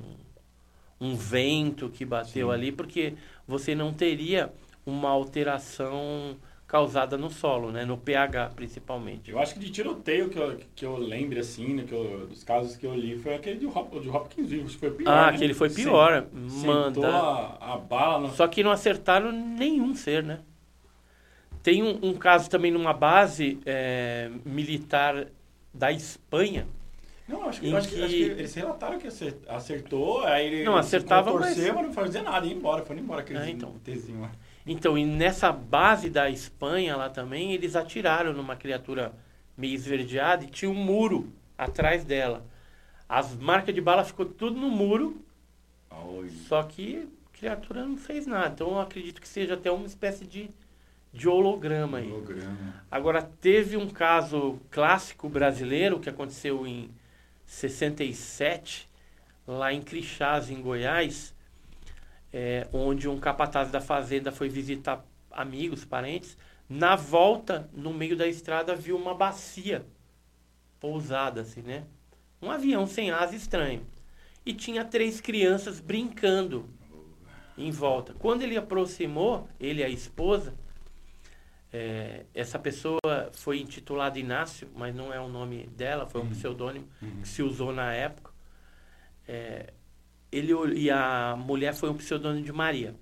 um 0.99 1.15
vento 1.15 1.87
que 1.87 2.03
bateu 2.03 2.47
Sim. 2.47 2.53
ali, 2.53 2.71
porque 2.71 3.13
você 3.47 3.75
não 3.75 3.93
teria 3.93 4.51
uma 4.83 5.09
alteração 5.09 6.35
causada 6.65 7.15
no 7.15 7.29
solo, 7.29 7.71
né? 7.71 7.85
no 7.85 7.95
pH 7.95 8.49
principalmente. 8.55 9.29
Eu 9.29 9.37
acho 9.37 9.53
que 9.53 9.59
de 9.59 9.69
tiroteio 9.69 10.29
que 10.29 10.39
eu, 10.39 10.59
que 10.75 10.83
eu 10.83 10.97
lembre, 10.97 11.39
assim, 11.39 11.75
né, 11.75 11.83
que 11.83 11.93
eu- 11.93 12.25
dos 12.25 12.43
casos 12.43 12.75
que 12.75 12.87
eu 12.87 12.95
li, 12.95 13.19
foi 13.19 13.35
aquele 13.35 13.59
de, 13.59 13.67
Hop, 13.67 13.93
de 14.01 14.09
Hopkinsville, 14.09 14.63
acho 14.63 14.73
que 14.73 14.79
foi 14.79 14.91
pior, 14.91 15.11
Ah, 15.11 15.27
né? 15.29 15.35
aquele 15.35 15.53
foi 15.53 15.69
pior. 15.69 16.25
Sentou 16.49 17.05
Manda. 17.05 17.07
a, 17.07 17.73
a 17.73 17.77
bala 17.77 18.27
no... 18.27 18.33
Só 18.33 18.47
que 18.47 18.63
não 18.63 18.71
acertaram 18.71 19.31
nenhum 19.31 19.93
ser, 19.93 20.23
né? 20.23 20.39
Tem 21.61 21.83
um, 21.83 21.99
um 22.01 22.13
caso 22.15 22.49
também 22.49 22.71
numa 22.71 22.93
base 22.93 23.59
é, 23.63 24.31
militar 24.43 25.27
da 25.73 25.91
Espanha. 25.91 26.67
Não, 27.27 27.49
acho 27.49 27.59
que, 27.59 27.75
acho 27.75 27.89
que, 27.89 27.95
que- 27.95 28.01
acho 28.03 28.13
que 28.13 28.21
eles 28.23 28.53
relataram 28.53 28.99
que 28.99 29.07
acer- 29.07 29.37
acertou, 29.47 30.23
aí 30.25 30.45
ele 30.45 30.63
Não, 30.63 30.77
acertava, 30.77 31.31
torcer, 31.31 31.67
mas- 31.67 31.75
mas... 31.75 31.85
não 31.87 31.93
fazia 31.93 32.21
nada, 32.21 32.45
ia 32.45 32.53
embora, 32.53 32.85
foi 32.85 32.97
embora 32.97 33.21
aquele 33.21 33.39
Ah, 33.39 33.49
então. 33.49 33.73
Tzinho 33.83 34.21
lá. 34.21 34.31
Então, 34.67 34.97
e 34.97 35.05
nessa 35.05 35.51
base 35.51 36.09
da 36.09 36.29
Espanha 36.29 36.95
lá 36.95 37.09
também, 37.09 37.53
eles 37.53 37.75
atiraram 37.75 38.31
numa 38.33 38.55
criatura 38.55 39.11
meio 39.57 39.73
esverdeada 39.73 40.43
e 40.43 40.47
tinha 40.47 40.69
um 40.69 40.75
muro 40.75 41.31
atrás 41.57 42.03
dela. 42.03 42.45
As 43.09 43.35
marcas 43.35 43.73
de 43.73 43.81
bala 43.81 44.03
ficou 44.03 44.25
tudo 44.25 44.59
no 44.59 44.69
muro, 44.69 45.21
Oi. 45.91 46.29
só 46.47 46.61
que 46.63 47.07
a 47.33 47.37
criatura 47.37 47.85
não 47.85 47.97
fez 47.97 48.27
nada. 48.27 48.49
Então, 48.53 48.69
eu 48.71 48.79
acredito 48.79 49.21
que 49.21 49.27
seja 49.27 49.53
até 49.55 49.71
uma 49.71 49.85
espécie 49.85 50.25
de, 50.25 50.49
de 51.13 51.27
holograma 51.27 51.99
aí. 51.99 52.11
Holograma. 52.11 52.83
Agora, 52.89 53.21
teve 53.21 53.77
um 53.77 53.87
caso 53.89 54.59
clássico 54.69 55.29
brasileiro 55.29 55.99
que 55.99 56.09
aconteceu 56.09 56.65
em 56.67 56.89
67, 57.45 58.89
lá 59.47 59.71
em 59.71 59.81
Crixás, 59.81 60.49
em 60.49 60.61
Goiás, 60.61 61.33
é, 62.33 62.67
onde 62.73 63.07
um 63.07 63.19
capataz 63.19 63.71
da 63.71 63.79
fazenda 63.79 64.31
foi 64.31 64.49
visitar 64.49 65.05
amigos, 65.31 65.85
parentes. 65.85 66.37
Na 66.67 66.95
volta, 66.95 67.69
no 67.73 67.93
meio 67.93 68.17
da 68.17 68.27
estrada, 68.27 68.75
viu 68.75 68.97
uma 68.97 69.13
bacia 69.13 69.85
pousada, 70.79 71.41
assim, 71.41 71.61
né? 71.61 71.85
Um 72.41 72.49
avião 72.49 72.85
sem 72.87 73.11
asa 73.11 73.35
estranho. 73.35 73.85
E 74.45 74.53
tinha 74.53 74.83
três 74.83 75.21
crianças 75.21 75.79
brincando 75.79 76.69
em 77.57 77.71
volta. 77.71 78.13
Quando 78.19 78.41
ele 78.41 78.57
aproximou, 78.57 79.47
ele 79.59 79.81
e 79.81 79.83
a 79.83 79.89
esposa, 79.89 80.53
é, 81.75 82.25
essa 82.33 82.57
pessoa 82.57 82.99
foi 83.33 83.59
intitulada 83.59 84.17
Inácio, 84.17 84.67
mas 84.75 84.95
não 84.95 85.13
é 85.13 85.19
o 85.19 85.27
nome 85.27 85.67
dela, 85.75 86.05
foi 86.07 86.21
um 86.21 86.25
Uhum. 86.25 86.29
pseudônimo 86.31 86.87
Uhum. 87.01 87.21
que 87.21 87.27
se 87.27 87.43
usou 87.43 87.73
na 87.73 87.93
época. 87.93 88.31
É, 89.27 89.73
ele 90.31 90.53
e 90.75 90.89
a 90.89 91.35
mulher 91.37 91.73
foi 91.73 91.89
um 91.89 91.95
pseudônimo 91.97 92.45
de 92.45 92.53
Maria. 92.53 92.95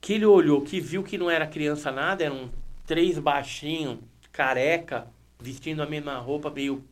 Que 0.00 0.14
ele 0.14 0.26
olhou, 0.26 0.62
que 0.62 0.80
viu 0.80 1.02
que 1.04 1.16
não 1.18 1.30
era 1.30 1.46
criança 1.46 1.92
nada, 1.92 2.24
eram 2.24 2.50
três 2.86 3.18
baixinhos, 3.18 3.98
careca, 4.32 5.06
vestindo 5.38 5.82
a 5.82 5.86
mesma 5.86 6.18
roupa, 6.18 6.50
meio 6.50 6.84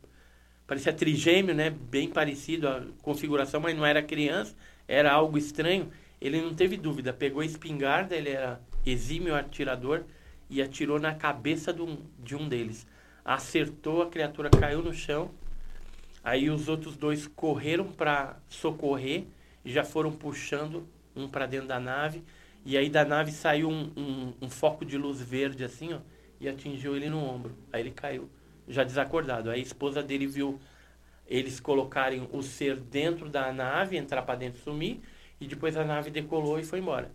parecia 0.67 0.93
trigêmeo, 0.93 1.55
né? 1.55 1.69
Bem 1.71 2.07
parecido 2.09 2.67
a 2.67 2.83
configuração, 3.01 3.59
mas 3.59 3.75
não 3.75 3.85
era 3.85 4.03
criança, 4.03 4.55
era 4.87 5.11
algo 5.11 5.37
estranho. 5.37 5.91
Ele 6.21 6.39
não 6.41 6.53
teve 6.53 6.77
dúvida, 6.77 7.11
pegou 7.11 7.41
a 7.41 7.45
espingarda, 7.45 8.15
ele 8.15 8.29
era 8.29 8.61
exímio 8.85 9.35
atirador 9.35 10.03
e 10.49 10.61
atirou 10.61 10.99
na 10.99 11.13
cabeça 11.13 11.71
de 11.71 11.81
um, 11.81 11.97
de 12.17 12.35
um 12.35 12.47
deles. 12.47 12.87
Acertou, 13.23 14.01
a 14.01 14.09
criatura 14.09 14.49
caiu 14.49 14.81
no 14.81 14.93
chão. 14.93 15.31
Aí 16.23 16.49
os 16.49 16.67
outros 16.67 16.97
dois 16.97 17.27
correram 17.27 17.85
para 17.85 18.37
socorrer 18.49 19.25
e 19.63 19.71
já 19.71 19.83
foram 19.83 20.11
puxando 20.11 20.87
um 21.15 21.27
para 21.27 21.45
dentro 21.45 21.67
da 21.67 21.79
nave. 21.79 22.23
E 22.65 22.77
aí 22.77 22.89
da 22.89 23.05
nave 23.05 23.31
saiu 23.31 23.69
um, 23.69 23.91
um, 23.95 24.33
um 24.41 24.49
foco 24.49 24.83
de 24.83 24.97
luz 24.97 25.21
verde 25.21 25.63
assim, 25.63 25.93
ó, 25.93 25.99
e 26.39 26.49
atingiu 26.49 26.95
ele 26.95 27.09
no 27.09 27.23
ombro. 27.23 27.55
Aí 27.71 27.81
ele 27.81 27.91
caiu, 27.91 28.29
já 28.67 28.83
desacordado. 28.83 29.49
Aí 29.49 29.59
a 29.59 29.63
esposa 29.63 30.03
dele 30.03 30.27
viu 30.27 30.59
eles 31.27 31.59
colocarem 31.59 32.27
o 32.31 32.41
ser 32.41 32.75
dentro 32.75 33.29
da 33.29 33.53
nave, 33.53 33.95
entrar 33.95 34.23
para 34.23 34.35
dentro 34.35 34.59
e 34.59 34.63
sumir, 34.63 34.99
e 35.39 35.45
depois 35.45 35.77
a 35.77 35.85
nave 35.85 36.09
decolou 36.09 36.59
e 36.59 36.65
foi 36.65 36.79
embora. 36.79 37.11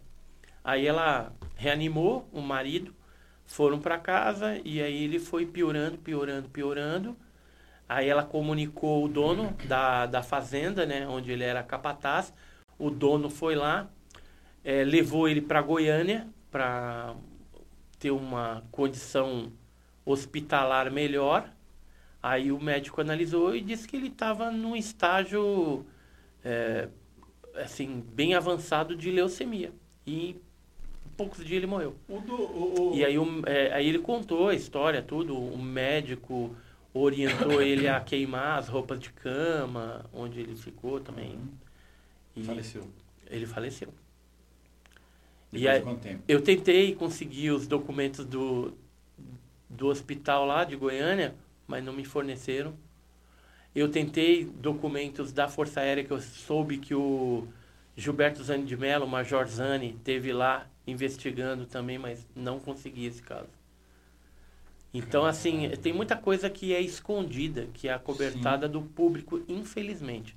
Aí 0.63 0.87
ela 0.87 1.35
reanimou 1.57 2.29
o 2.33 2.41
marido, 2.41 2.95
foram 3.47 3.79
para 3.79 3.99
casa 3.99 4.61
e 4.65 4.83
aí 4.83 5.05
ele 5.05 5.19
foi 5.19 5.47
piorando, 5.47 5.99
piorando, 5.99 6.49
piorando. 6.49 7.17
Aí 7.89 8.09
ela 8.09 8.25
comunicou 8.25 9.05
o 9.05 9.09
dono 9.09 9.55
da, 9.69 10.07
da 10.07 10.23
fazenda, 10.23 10.87
né, 10.87 11.07
onde 11.07 11.31
ele 11.31 11.45
era 11.45 11.63
capataz. 11.63 12.33
O 12.79 12.91
dono 12.91 13.29
foi 13.31 13.55
lá, 13.55 13.89
eh, 14.65 14.85
levou 14.85 15.29
ele 15.29 15.41
para 15.41 15.61
Goiânia 15.61 16.27
para 16.51 17.15
ter 17.99 18.11
uma 18.11 18.65
condição 18.71 19.53
hospitalar 20.05 20.91
melhor. 20.91 21.51
Aí 22.23 22.51
o 22.51 22.61
médico 22.61 23.01
analisou 23.01 23.55
e 23.55 23.61
disse 23.61 23.87
que 23.87 23.97
ele 23.97 24.09
estava 24.09 24.51
num 24.51 24.75
estágio 24.75 25.85
eh, 26.45 26.89
assim 27.55 28.01
bem 28.15 28.35
avançado 28.35 28.97
de 28.97 29.11
leucemia. 29.11 29.73
E 30.07 30.41
poucos 31.17 31.39
dias 31.45 31.59
ele 31.59 31.67
morreu. 31.67 31.95
O 32.09 32.19
do, 32.21 32.35
o, 32.35 32.91
o- 32.93 32.95
E 32.97 33.05
aí, 33.05 33.19
o- 33.19 33.43
é, 33.47 33.73
aí 33.73 33.89
ele 33.89 33.99
contou 33.99 34.49
a 34.49 34.55
história, 34.55 35.01
tudo. 35.03 35.37
O 35.37 35.59
médico 35.63 36.55
orientou 36.93 37.61
ele 37.63 37.89
a 37.89 38.01
queimar 38.01 38.59
as 38.59 38.69
roupas 38.69 38.99
de 39.01 39.11
cama, 39.11 40.05
onde 40.13 40.41
ele 40.41 40.55
ficou 40.57 41.01
também. 41.01 41.39
E 42.37 42.43
faleceu. 42.43 42.87
ele 43.31 43.47
faleceu. 43.47 43.89
Depois 45.53 45.63
E 45.63 45.69
aí- 45.69 45.79
de 45.79 45.85
quanto 45.85 46.01
tempo? 46.01 46.23
Eu 46.27 46.41
tentei 46.43 46.95
conseguir 46.95 47.51
os 47.51 47.67
documentos 47.67 48.25
do, 48.25 48.73
do 49.71 49.87
hospital 49.87 50.45
lá 50.45 50.65
de 50.65 50.75
Goiânia, 50.77 51.35
mas 51.67 51.85
não 51.85 51.93
me 51.93 52.05
forneceram. 52.05 52.75
Eu 53.75 53.89
tentei 53.89 54.45
documentos 54.45 55.33
da 55.33 55.49
Força 55.49 55.81
Aérea 55.81 56.05
que 56.05 56.11
eu 56.13 56.21
soube 56.21 56.79
que 56.79 56.95
o 56.95 57.47
Gilberto 57.97 58.43
Zani 58.43 58.65
de 58.65 58.77
Mello, 58.77 59.05
o 59.05 59.09
Major 59.09 59.47
Zani, 59.47 59.99
teve 60.05 60.33
lá 60.33 60.67
investigando 60.87 61.67
também, 61.67 61.99
mas 61.99 62.27
não 62.35 62.61
consegui 62.61 63.07
esse 63.07 63.23
caso. 63.23 63.49
Então, 64.93 65.25
assim, 65.25 65.69
tem 65.83 65.93
muita 65.93 66.17
coisa 66.17 66.49
que 66.49 66.73
é 66.73 66.81
escondida, 66.81 67.67
que 67.75 67.89
é 67.89 67.93
acobertada 67.93 68.69
do 68.69 68.81
público, 68.81 69.43
infelizmente. 69.49 70.37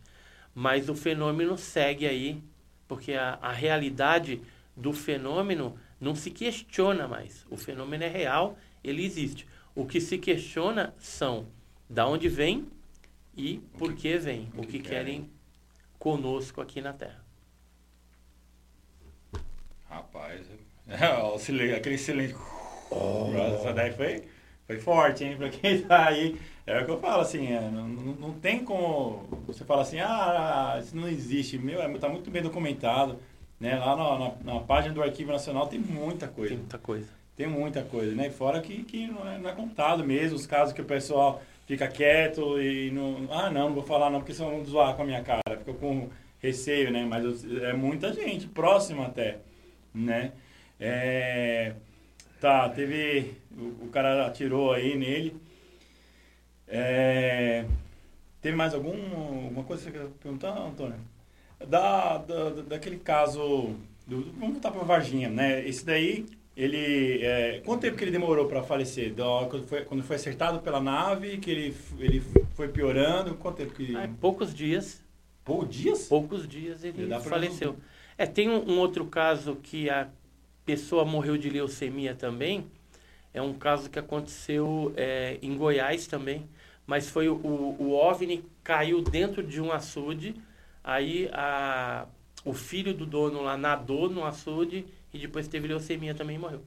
Mas 0.56 0.90
o 0.90 0.96
fenômeno 0.96 1.58
segue 1.58 2.08
aí, 2.08 2.42
porque 2.88 3.14
a, 3.14 3.38
a 3.40 3.52
realidade 3.52 4.42
do 4.76 4.94
fenômeno 4.94 5.78
não 6.02 6.16
se 6.16 6.32
questiona 6.32 7.08
mais. 7.08 7.46
O 7.52 7.56
fenômeno 7.56 8.04
é 8.04 8.08
real, 8.08 8.58
ele 8.84 9.06
existe. 9.06 9.48
O 9.76 9.86
que 9.86 10.02
se 10.02 10.18
questiona 10.18 10.92
são 10.98 11.46
da 11.88 12.08
onde 12.08 12.28
vem 12.28 12.66
e 13.36 13.60
por 13.78 13.94
que 13.94 14.18
vem, 14.18 14.50
o 14.58 14.66
que 14.66 14.80
querem 14.80 15.30
conosco 16.00 16.62
aqui 16.62 16.82
na 16.82 16.94
Terra. 16.94 17.27
Rapaz, 19.90 20.42
silêncio, 21.40 21.76
aquele 21.76 21.98
silêncio. 21.98 22.38
Essa 23.56 23.74
daí 23.74 23.92
foi, 23.92 24.24
foi 24.66 24.80
forte, 24.80 25.24
hein? 25.24 25.36
Pra 25.38 25.50
quem 25.50 25.82
tá 25.82 26.08
aí. 26.08 26.38
É 26.66 26.82
o 26.82 26.86
que 26.86 26.92
eu 26.92 27.00
falo, 27.00 27.22
assim, 27.22 27.48
é, 27.48 27.62
não, 27.62 27.88
não, 27.88 28.32
tem 28.34 28.60
como 28.60 29.26
você 29.46 29.64
falar 29.64 29.84
assim, 29.84 30.00
ah, 30.00 30.78
isso 30.82 30.96
não 30.96 31.08
existe. 31.08 31.58
Meu, 31.58 31.82
é, 31.82 31.98
tá 31.98 32.10
muito 32.10 32.30
bem 32.30 32.42
documentado. 32.42 33.18
Né? 33.60 33.78
Lá 33.78 33.96
na, 33.96 34.20
na, 34.20 34.54
na 34.54 34.60
página 34.60 34.94
do 34.94 35.02
Arquivo 35.02 35.32
Nacional 35.32 35.68
tem 35.68 35.80
muita 35.80 36.28
coisa. 36.28 36.50
Tem 36.50 36.58
muita 36.58 36.78
coisa. 36.78 37.08
Tem 37.36 37.48
muita 37.48 37.84
coisa, 37.84 38.16
né? 38.16 38.30
Fora 38.30 38.60
que, 38.62 38.84
que 38.84 39.08
não, 39.08 39.28
é, 39.28 39.38
não 39.38 39.50
é 39.50 39.54
contado 39.54 40.04
mesmo, 40.04 40.36
os 40.36 40.46
casos 40.46 40.74
que 40.74 40.82
o 40.82 40.86
pessoal 40.86 41.42
fica 41.66 41.88
quieto 41.88 42.60
e 42.60 42.92
não. 42.92 43.28
Ah, 43.30 43.50
não, 43.50 43.68
não 43.68 43.76
vou 43.76 43.84
falar 43.84 44.10
não, 44.10 44.20
porque 44.20 44.34
senão 44.34 44.52
vão 44.52 44.66
zoar 44.66 44.96
com 44.96 45.04
a 45.04 45.06
minha 45.06 45.24
cara. 45.24 45.42
Fica 45.60 45.74
com 45.74 46.10
receio, 46.40 46.92
né? 46.92 47.06
Mas 47.06 47.46
é 47.62 47.74
muita 47.74 48.12
gente, 48.14 48.48
próxima 48.48 49.06
até, 49.06 49.38
né? 49.98 50.32
É, 50.80 51.74
tá, 52.40 52.70
teve. 52.70 53.34
O, 53.58 53.86
o, 53.86 53.90
cara 53.92 54.28
atirou 54.28 54.72
aí 54.72 54.96
nele. 54.96 55.36
É, 56.68 57.66
teve 58.42 58.56
mais 58.56 58.74
algum, 58.74 58.96
alguma 59.46 59.64
coisa 59.64 59.90
que 59.90 59.98
você 59.98 60.06
quer 60.06 60.10
perguntar, 60.22 60.58
Antônio? 60.58 61.00
Da, 61.68 62.18
da, 62.18 62.50
daquele 62.62 62.98
caso. 62.98 63.76
Do, 64.06 64.32
vamos 64.34 64.54
voltar 64.54 64.72
para 64.72 64.84
Varginha, 64.84 65.30
né? 65.30 65.68
Esse 65.68 65.86
daí 65.86 66.26
ele, 66.58 67.24
é, 67.24 67.62
quanto 67.64 67.82
tempo 67.82 67.96
que 67.96 68.04
ele 68.04 68.10
demorou 68.10 68.48
para 68.48 68.64
falecer? 68.64 69.14
Do, 69.14 69.46
quando, 69.48 69.68
foi, 69.68 69.86
quando 69.86 70.04
foi 70.04 70.16
acertado 70.16 70.60
pela 70.60 70.82
nave, 70.82 71.38
que 71.38 71.52
ele, 71.52 71.76
ele 72.00 72.24
foi 72.56 72.68
piorando? 72.68 73.36
Quanto 73.36 73.58
tempo 73.58 73.74
que... 73.74 73.96
Ah, 73.96 74.10
poucos 74.20 74.56
dias. 74.56 75.04
Poucos 75.46 75.70
dias? 75.70 76.08
Poucos 76.08 76.48
dias 76.48 76.84
ele 76.84 77.08
faleceu. 77.20 77.76
É, 78.18 78.26
tem 78.26 78.50
um, 78.50 78.72
um, 78.72 78.80
outro 78.80 79.06
caso 79.06 79.56
que 79.58 79.90
a 79.90 80.08
pessoa 80.66 81.06
morreu 81.06 81.38
de 81.38 81.50
leucemia 81.50 82.16
também. 82.16 82.66
É 83.34 83.42
um 83.42 83.54
caso 83.54 83.90
que 83.90 84.00
aconteceu 84.00 84.92
é, 84.98 85.38
em 85.42 85.56
Goiás 85.56 86.08
também. 86.08 86.48
Mas 86.86 87.10
foi 87.10 87.30
o, 87.30 87.36
o 87.36 87.92
OVNI 87.92 88.44
caiu 88.64 89.02
dentro 89.02 89.44
de 89.44 89.62
um 89.62 89.72
açude. 89.72 90.36
Aí 90.84 91.30
a, 91.34 92.08
o 92.44 92.54
filho 92.54 92.94
do 92.94 93.06
dono 93.06 93.42
lá 93.44 93.58
nadou 93.58 94.10
no 94.10 94.26
açude 94.26 94.86
e 95.14 95.20
depois 95.20 95.48
teve 95.48 95.68
leucemia 95.68 96.16
também 96.16 96.38
e 96.38 96.40
morreu. 96.40 96.62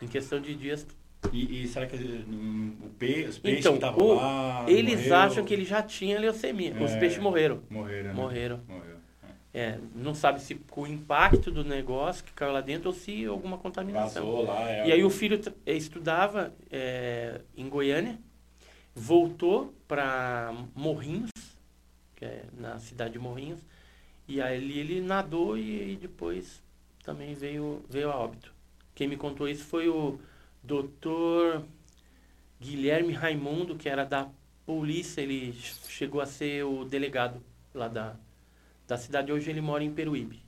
Em 0.00 0.06
questão 0.06 0.40
de 0.40 0.54
dias. 0.54 0.86
E, 1.32 1.64
e 1.64 1.66
será 1.66 1.86
que 1.86 1.96
hum, 1.96 2.76
o 2.80 2.88
pe, 2.90 3.24
os 3.24 3.38
peixes 3.38 3.60
então, 3.60 3.72
que 3.72 3.78
estavam 3.78 4.14
lá. 4.14 4.64
Eles 4.68 5.00
morreu? 5.00 5.16
acham 5.16 5.44
que 5.44 5.52
ele 5.52 5.64
já 5.64 5.82
tinha 5.82 6.20
leucemia. 6.20 6.76
É, 6.78 6.84
os 6.84 6.94
peixes 6.94 7.18
morreram. 7.18 7.62
Morreram. 7.68 8.08
Né? 8.10 8.14
Morreram. 8.14 8.60
É, 9.52 9.78
não 9.94 10.14
sabe 10.14 10.40
se 10.42 10.54
com 10.54 10.82
o 10.82 10.86
impacto 10.86 11.50
do 11.50 11.64
negócio 11.64 12.22
que 12.22 12.32
caiu 12.32 12.52
lá 12.52 12.60
dentro 12.60 12.90
ou 12.90 12.94
se 12.94 13.24
alguma 13.24 13.56
contaminação. 13.56 14.24
Vazou 14.24 14.44
lá, 14.44 14.70
é 14.70 14.88
e 14.88 14.92
aí 14.92 15.02
o 15.02 15.10
filho 15.10 15.40
estudava 15.66 16.52
é, 16.70 17.40
em 17.56 17.68
Goiânia, 17.68 18.18
voltou 18.94 19.74
para 19.86 20.54
Morrinhos, 20.74 21.30
que 22.14 22.24
é 22.24 22.44
na 22.58 22.78
cidade 22.78 23.14
de 23.14 23.18
Morrinhos, 23.18 23.60
e 24.26 24.40
aí 24.42 24.78
ele 24.78 25.00
nadou 25.00 25.56
e, 25.56 25.92
e 25.92 25.96
depois 25.96 26.62
também 27.02 27.34
veio, 27.34 27.82
veio 27.88 28.10
a 28.10 28.16
óbito. 28.16 28.52
Quem 28.94 29.08
me 29.08 29.16
contou 29.16 29.48
isso 29.48 29.64
foi 29.64 29.88
o 29.88 30.20
doutor 30.62 31.64
Guilherme 32.60 33.14
Raimundo, 33.14 33.76
que 33.76 33.88
era 33.88 34.04
da 34.04 34.28
polícia, 34.66 35.22
ele 35.22 35.54
chegou 35.88 36.20
a 36.20 36.26
ser 36.26 36.64
o 36.64 36.84
delegado 36.84 37.40
lá 37.72 37.88
da, 37.88 38.16
da 38.88 38.96
cidade. 38.96 39.30
Hoje 39.30 39.50
ele 39.50 39.60
mora 39.60 39.84
em 39.84 39.92
Peruíbe. 39.92 40.40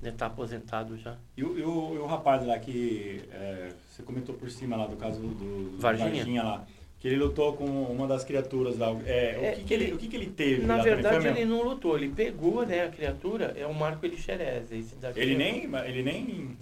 Né, 0.00 0.12
tá 0.16 0.26
aposentado 0.26 0.96
já. 0.98 1.16
E 1.36 1.42
o, 1.42 1.58
e 1.58 1.62
o, 1.62 1.94
e 1.94 1.98
o 1.98 2.06
rapaz 2.06 2.46
lá 2.46 2.58
que 2.58 3.22
é, 3.32 3.70
você 3.90 4.02
comentou 4.02 4.34
por 4.34 4.50
cima 4.50 4.76
lá 4.76 4.86
do 4.86 4.96
caso 4.96 5.18
do, 5.20 5.28
do 5.28 5.78
Varginha. 5.78 6.10
Varginha 6.10 6.42
lá, 6.42 6.66
que 7.00 7.08
ele 7.08 7.16
lutou 7.16 7.54
com 7.54 7.64
uma 7.64 8.06
das 8.06 8.22
criaturas 8.22 8.76
lá. 8.78 8.88
É, 9.06 9.48
é, 9.48 9.52
o, 9.52 9.56
que, 9.56 9.64
que 9.64 9.74
ele, 9.74 9.92
o 9.94 9.98
que, 9.98 10.06
que 10.06 10.16
ele 10.16 10.26
teve? 10.26 10.66
Na 10.66 10.82
verdade, 10.82 11.26
ele 11.28 11.46
não 11.46 11.62
lutou. 11.62 11.96
Ele 11.96 12.10
pegou 12.10 12.64
né, 12.66 12.84
a 12.84 12.90
criatura, 12.90 13.54
é 13.56 13.66
o 13.66 13.74
Marco 13.74 14.04
Elixerese. 14.04 14.84
Ele 15.16 15.34
nem, 15.34 15.64
ele 15.86 16.02
nem... 16.02 16.56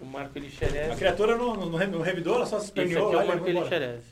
O 0.00 0.06
Marco 0.06 0.38
Elixerese... 0.38 0.90
A 0.90 0.96
criatura 0.96 1.36
não, 1.36 1.54
não, 1.54 1.68
não 1.68 2.00
revidou, 2.00 2.36
ela 2.36 2.46
só 2.46 2.58
se 2.58 2.72
lá 2.74 2.82
é 2.82 2.98
o 2.98 3.26
Marco 3.26 3.46
Elixerese. 3.46 4.06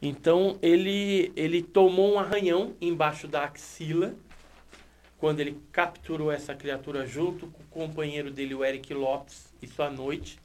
Então, 0.00 0.56
ele, 0.62 1.32
ele 1.34 1.62
tomou 1.62 2.14
um 2.14 2.18
arranhão 2.20 2.74
embaixo 2.80 3.26
da 3.26 3.42
axila, 3.42 4.14
quando 5.18 5.40
ele 5.40 5.60
capturou 5.72 6.30
essa 6.30 6.54
criatura 6.54 7.06
junto 7.06 7.48
com 7.48 7.62
o 7.62 7.66
companheiro 7.66 8.30
dele, 8.30 8.54
o 8.54 8.64
Eric 8.64 8.94
Lopes, 8.94 9.52
isso 9.60 9.82
à 9.82 9.90
noite, 9.90 10.38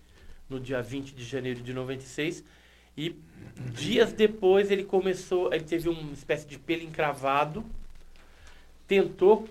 no 0.49 0.59
dia 0.59 0.81
20 0.81 1.13
de 1.13 1.23
janeiro 1.23 1.61
de 1.61 1.73
96, 1.73 2.43
e 2.97 3.15
dias 3.71 4.11
depois 4.11 4.69
ele 4.71 4.83
começou, 4.83 5.53
ele 5.53 5.63
teve 5.63 5.89
uma 5.89 6.11
espécie 6.13 6.47
de 6.47 6.57
pelo 6.57 6.83
encravado, 6.83 7.63
tentou 8.87 9.47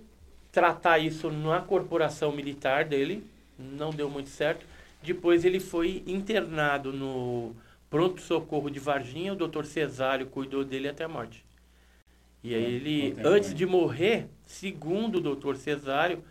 tratar 0.50 0.98
isso 0.98 1.30
na 1.30 1.60
corporação 1.60 2.32
militar 2.32 2.84
dele, 2.84 3.24
não 3.58 3.90
deu 3.90 4.10
muito 4.10 4.28
certo. 4.28 4.66
Depois 5.02 5.44
ele 5.44 5.58
foi 5.58 6.02
internado 6.06 6.92
no 6.92 7.54
pronto-socorro 7.88 8.70
de 8.70 8.78
Varginha, 8.78 9.32
o 9.32 9.36
doutor 9.36 9.66
Cesário 9.66 10.26
cuidou 10.26 10.64
dele 10.64 10.88
até 10.88 11.04
a 11.04 11.08
morte. 11.08 11.44
E 12.44 12.54
aí 12.54 12.64
ele, 12.64 13.16
antes 13.24 13.54
de 13.54 13.64
morrer, 13.64 14.26
segundo 14.52 15.16
o 15.16 15.20
doutor 15.20 15.56
Cesário, 15.56 16.22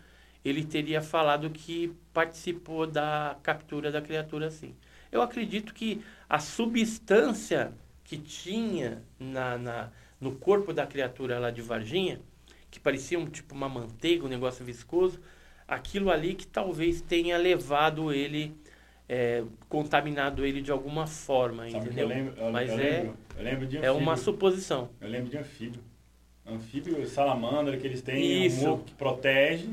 ele 0.44 0.64
teria 0.64 1.00
falado 1.00 1.50
que 1.50 1.92
participou 2.12 2.86
da 2.86 3.36
captura 3.42 3.90
da 3.90 4.00
criatura 4.00 4.46
assim. 4.46 4.74
Eu 5.10 5.22
acredito 5.22 5.74
que 5.74 6.02
a 6.28 6.38
substância 6.38 7.72
que 8.04 8.16
tinha 8.16 9.02
na, 9.18 9.58
na, 9.58 9.90
no 10.20 10.32
corpo 10.32 10.72
da 10.72 10.86
criatura 10.86 11.38
lá 11.38 11.50
de 11.50 11.62
Varginha, 11.62 12.20
que 12.70 12.80
parecia 12.80 13.18
um 13.18 13.26
tipo 13.26 13.54
uma 13.54 13.68
manteiga, 13.68 14.24
um 14.24 14.28
negócio 14.28 14.64
viscoso, 14.64 15.20
aquilo 15.66 16.10
ali 16.10 16.34
que 16.34 16.46
talvez 16.46 17.00
tenha 17.00 17.36
levado 17.36 18.12
ele, 18.12 18.56
é, 19.08 19.44
contaminado 19.68 20.44
ele 20.44 20.62
de 20.62 20.70
alguma 20.70 21.06
forma, 21.06 21.68
Sabe 21.68 21.86
entendeu? 21.86 22.04
Eu 22.04 22.08
lembro, 22.08 22.34
eu, 22.40 22.52
Mas 22.52 22.70
eu 22.70 22.78
é, 22.78 22.78
lembro, 22.78 23.18
eu 23.36 23.44
lembro 23.44 23.66
de 23.66 23.78
é 23.78 23.90
uma 23.90 24.16
suposição. 24.16 24.88
Eu 25.00 25.08
lembro 25.08 25.30
de 25.30 25.36
anfíbio. 25.36 25.91
Anfíbio, 26.46 27.06
salamandra, 27.06 27.76
que 27.76 27.86
eles 27.86 28.02
têm 28.02 28.46
Isso. 28.46 28.72
um 28.72 28.78
que 28.78 28.94
protege 28.94 29.68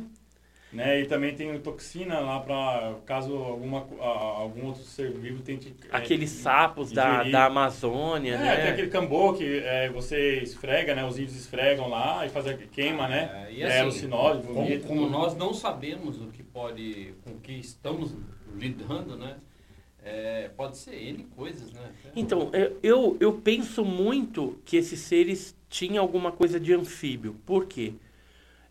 né? 0.72 1.02
E 1.02 1.06
também 1.06 1.34
tem 1.34 1.58
toxina 1.60 2.20
lá 2.20 2.40
para 2.40 2.96
caso 3.06 3.36
alguma, 3.36 3.88
algum 4.00 4.68
outro 4.68 4.84
ser 4.84 5.12
vivo 5.12 5.42
tente. 5.42 5.76
É, 5.92 5.98
Aqueles 5.98 6.32
é, 6.32 6.42
sapos 6.44 6.92
da, 6.92 7.24
da 7.24 7.46
Amazônia, 7.46 8.36
é, 8.36 8.38
né? 8.38 8.56
Tem 8.58 8.72
aquele 8.72 8.88
cambô 8.90 9.34
que 9.34 9.62
é, 9.64 9.90
você 9.90 10.42
esfrega, 10.42 10.94
né? 10.94 11.04
Os 11.04 11.18
índios 11.18 11.36
esfregam 11.36 11.90
lá 11.90 12.26
e 12.26 12.30
faz 12.30 12.48
a 12.48 12.54
queima, 12.54 13.08
né? 13.08 13.48
É, 13.48 13.54
e 13.54 13.64
assim, 13.64 13.74
é 13.74 13.80
alucinógeno, 13.80 14.54
como, 14.54 14.80
como 14.82 15.10
nós 15.10 15.36
não 15.36 15.54
sabemos 15.54 16.22
o 16.22 16.28
que 16.28 16.44
pode, 16.44 17.16
com 17.24 17.32
o 17.32 17.40
que 17.40 17.54
estamos 17.54 18.16
lidando, 18.56 19.18
né? 19.18 19.38
É, 20.02 20.50
pode 20.56 20.78
ser 20.78 20.96
ele 20.96 21.28
coisas, 21.36 21.74
né? 21.74 21.92
Então, 22.16 22.52
eu, 22.82 23.18
eu 23.20 23.34
penso 23.34 23.84
muito 23.84 24.58
que 24.64 24.78
esses 24.78 25.00
seres 25.00 25.59
tinham 25.70 26.04
alguma 26.04 26.32
coisa 26.32 26.60
de 26.60 26.74
anfíbio. 26.74 27.36
Por 27.46 27.66
quê? 27.66 27.94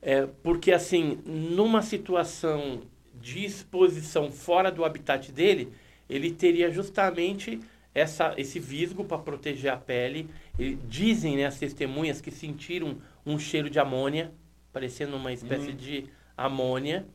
É, 0.02 0.26
porque, 0.42 0.72
assim, 0.72 1.20
numa 1.24 1.82
situação 1.82 2.82
de 3.14 3.44
exposição 3.44 4.30
fora 4.30 4.70
do 4.70 4.84
habitat 4.84 5.32
dele, 5.32 5.72
ele 6.08 6.30
teria 6.32 6.70
justamente 6.70 7.60
essa, 7.94 8.34
esse 8.36 8.58
visgo 8.58 9.04
para 9.04 9.18
proteger 9.18 9.72
a 9.72 9.76
pele. 9.76 10.28
E 10.58 10.74
dizem 10.74 11.36
né, 11.36 11.46
as 11.46 11.58
testemunhas 11.58 12.20
que 12.20 12.30
sentiram 12.30 12.96
um 13.24 13.38
cheiro 13.38 13.68
de 13.70 13.78
amônia, 13.78 14.32
parecendo 14.72 15.16
uma 15.16 15.32
espécie 15.32 15.70
uhum. 15.70 15.76
de 15.76 16.06
amônia. 16.36 17.06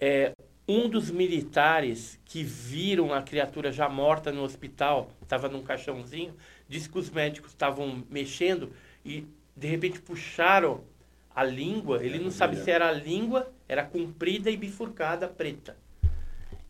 É, 0.00 0.32
um 0.66 0.88
dos 0.88 1.10
militares 1.10 2.20
que 2.26 2.42
viram 2.42 3.12
a 3.12 3.22
criatura 3.22 3.72
já 3.72 3.88
morta 3.88 4.30
no 4.30 4.42
hospital, 4.42 5.10
estava 5.22 5.48
num 5.48 5.62
caixãozinho, 5.62 6.34
disse 6.68 6.90
que 6.90 6.98
os 6.98 7.08
médicos 7.08 7.52
estavam 7.52 8.04
mexendo 8.10 8.70
e 9.08 9.26
de 9.56 9.66
repente 9.66 10.00
puxaram 10.00 10.82
a 11.34 11.42
língua, 11.42 12.04
ele 12.04 12.18
não 12.18 12.30
sabe 12.30 12.56
se 12.56 12.70
era 12.70 12.88
a 12.88 12.92
língua, 12.92 13.50
era 13.66 13.84
comprida 13.84 14.50
e 14.50 14.56
bifurcada, 14.56 15.26
preta. 15.26 15.76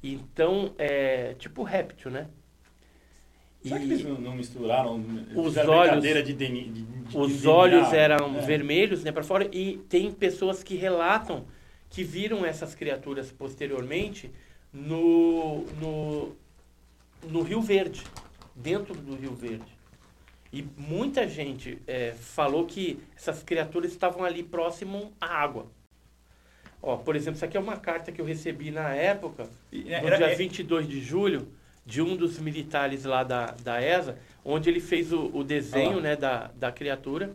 Então, 0.03 0.75
é 0.79 1.35
tipo 1.35 1.63
réptil, 1.63 2.11
né? 2.11 2.29
Será 3.63 3.77
e 3.77 3.79
que 3.81 3.93
eles 3.93 4.05
não 4.21 4.37
misturaram? 4.37 5.05
Os 5.35 5.57
olhos, 5.57 6.03
de, 6.03 6.23
de, 6.23 6.35
de, 6.35 6.87
os 7.17 7.45
olhos 7.45 7.93
eram 7.93 8.39
é. 8.39 8.43
vermelhos, 8.43 9.03
né, 9.03 9.11
para 9.11 9.25
fora. 9.25 9.49
E 9.53 9.79
tem 9.89 10.13
pessoas 10.13 10.63
que 10.63 10.77
relatam 10.77 11.45
que 11.91 12.05
viram 12.05 12.45
essas 12.45 12.75
criaturas 12.75 13.33
posteriormente 13.33 14.31
no, 14.73 15.65
no, 15.81 16.37
no 17.29 17.43
Rio 17.43 17.61
Verde, 17.61 18.05
dentro 18.55 18.95
do 18.95 19.17
Rio 19.17 19.35
Verde. 19.35 19.78
E 20.53 20.65
muita 20.77 21.29
gente 21.29 21.79
é, 21.87 22.13
falou 22.13 22.65
que 22.67 22.99
essas 23.17 23.43
criaturas 23.43 23.93
estavam 23.93 24.25
ali 24.25 24.43
próximo 24.43 25.13
à 25.21 25.27
água. 25.27 25.67
Ó, 26.83 26.97
por 26.97 27.17
exemplo, 27.17 27.37
isso 27.37 27.45
aqui 27.45 27.57
é 27.57 27.61
uma 27.61 27.77
carta 27.77 28.11
que 28.13 28.21
eu 28.21 28.25
recebi 28.25 28.71
na 28.71 28.95
época, 28.95 29.49
no 29.73 29.91
era- 29.91 30.17
dia 30.17 30.27
é- 30.31 30.35
22 30.35 30.89
de 30.89 31.01
julho, 31.01 31.49
de 31.85 32.01
um 32.01 32.17
dos 32.17 32.39
militares 32.39 33.05
lá 33.05 33.25
da, 33.25 33.47
da 33.63 33.83
ESA, 33.83 34.19
onde 34.45 34.69
ele 34.71 34.81
fez 34.81 35.13
o, 35.13 35.27
o 35.35 35.43
desenho 35.43 35.99
Ah 35.99 36.01
né, 36.03 36.17
da, 36.17 36.51
da 36.55 36.71
criatura. 36.73 37.35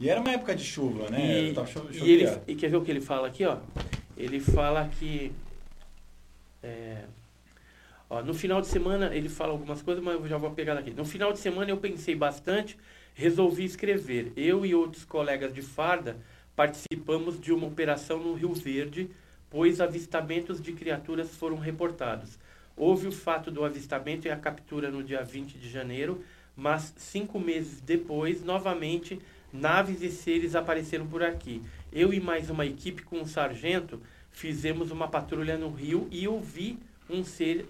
E 0.00 0.08
era 0.08 0.20
uma 0.20 0.32
época 0.32 0.54
de 0.56 0.64
chuva, 0.64 1.08
né? 1.10 1.50
E, 1.50 1.54
e 2.04 2.10
ele, 2.10 2.24
e 2.48 2.54
quer 2.56 2.68
ver 2.68 2.76
o 2.76 2.82
que 2.82 2.90
ele 2.90 3.00
fala 3.00 3.28
aqui, 3.28 3.44
ó? 3.44 3.58
Ele 4.16 4.40
fala 4.40 4.88
que 4.98 5.32
é, 6.62 7.04
ó, 8.12 8.22
no 8.22 8.34
final 8.34 8.60
de 8.60 8.66
semana 8.66 9.14
ele 9.14 9.30
fala 9.30 9.52
algumas 9.52 9.80
coisas, 9.80 10.04
mas 10.04 10.14
eu 10.14 10.28
já 10.28 10.36
vou 10.36 10.50
pegar 10.50 10.74
daqui. 10.74 10.90
No 10.90 11.04
final 11.04 11.32
de 11.32 11.38
semana 11.38 11.70
eu 11.70 11.78
pensei 11.78 12.14
bastante, 12.14 12.78
resolvi 13.14 13.64
escrever. 13.64 14.32
Eu 14.36 14.66
e 14.66 14.74
outros 14.74 15.02
colegas 15.02 15.54
de 15.54 15.62
farda 15.62 16.18
participamos 16.54 17.40
de 17.40 17.52
uma 17.52 17.66
operação 17.66 18.18
no 18.18 18.34
Rio 18.34 18.52
Verde, 18.52 19.10
pois 19.48 19.80
avistamentos 19.80 20.60
de 20.60 20.74
criaturas 20.74 21.34
foram 21.34 21.56
reportados. 21.56 22.38
Houve 22.76 23.08
o 23.08 23.12
fato 23.12 23.50
do 23.50 23.64
avistamento 23.64 24.26
e 24.26 24.30
a 24.30 24.36
captura 24.36 24.90
no 24.90 25.02
dia 25.02 25.22
20 25.22 25.56
de 25.58 25.70
janeiro, 25.70 26.22
mas 26.54 26.92
cinco 26.98 27.40
meses 27.40 27.80
depois, 27.80 28.44
novamente, 28.44 29.18
naves 29.50 30.02
e 30.02 30.10
seres 30.10 30.54
apareceram 30.54 31.06
por 31.06 31.22
aqui. 31.22 31.62
Eu 31.90 32.12
e 32.12 32.20
mais 32.20 32.50
uma 32.50 32.66
equipe 32.66 33.02
com 33.02 33.20
um 33.20 33.26
sargento 33.26 34.00
fizemos 34.30 34.90
uma 34.90 35.08
patrulha 35.08 35.56
no 35.56 35.70
rio 35.70 36.08
e 36.10 36.24
eu 36.24 36.38
vi 36.40 36.78
um 37.08 37.24
ser 37.24 37.66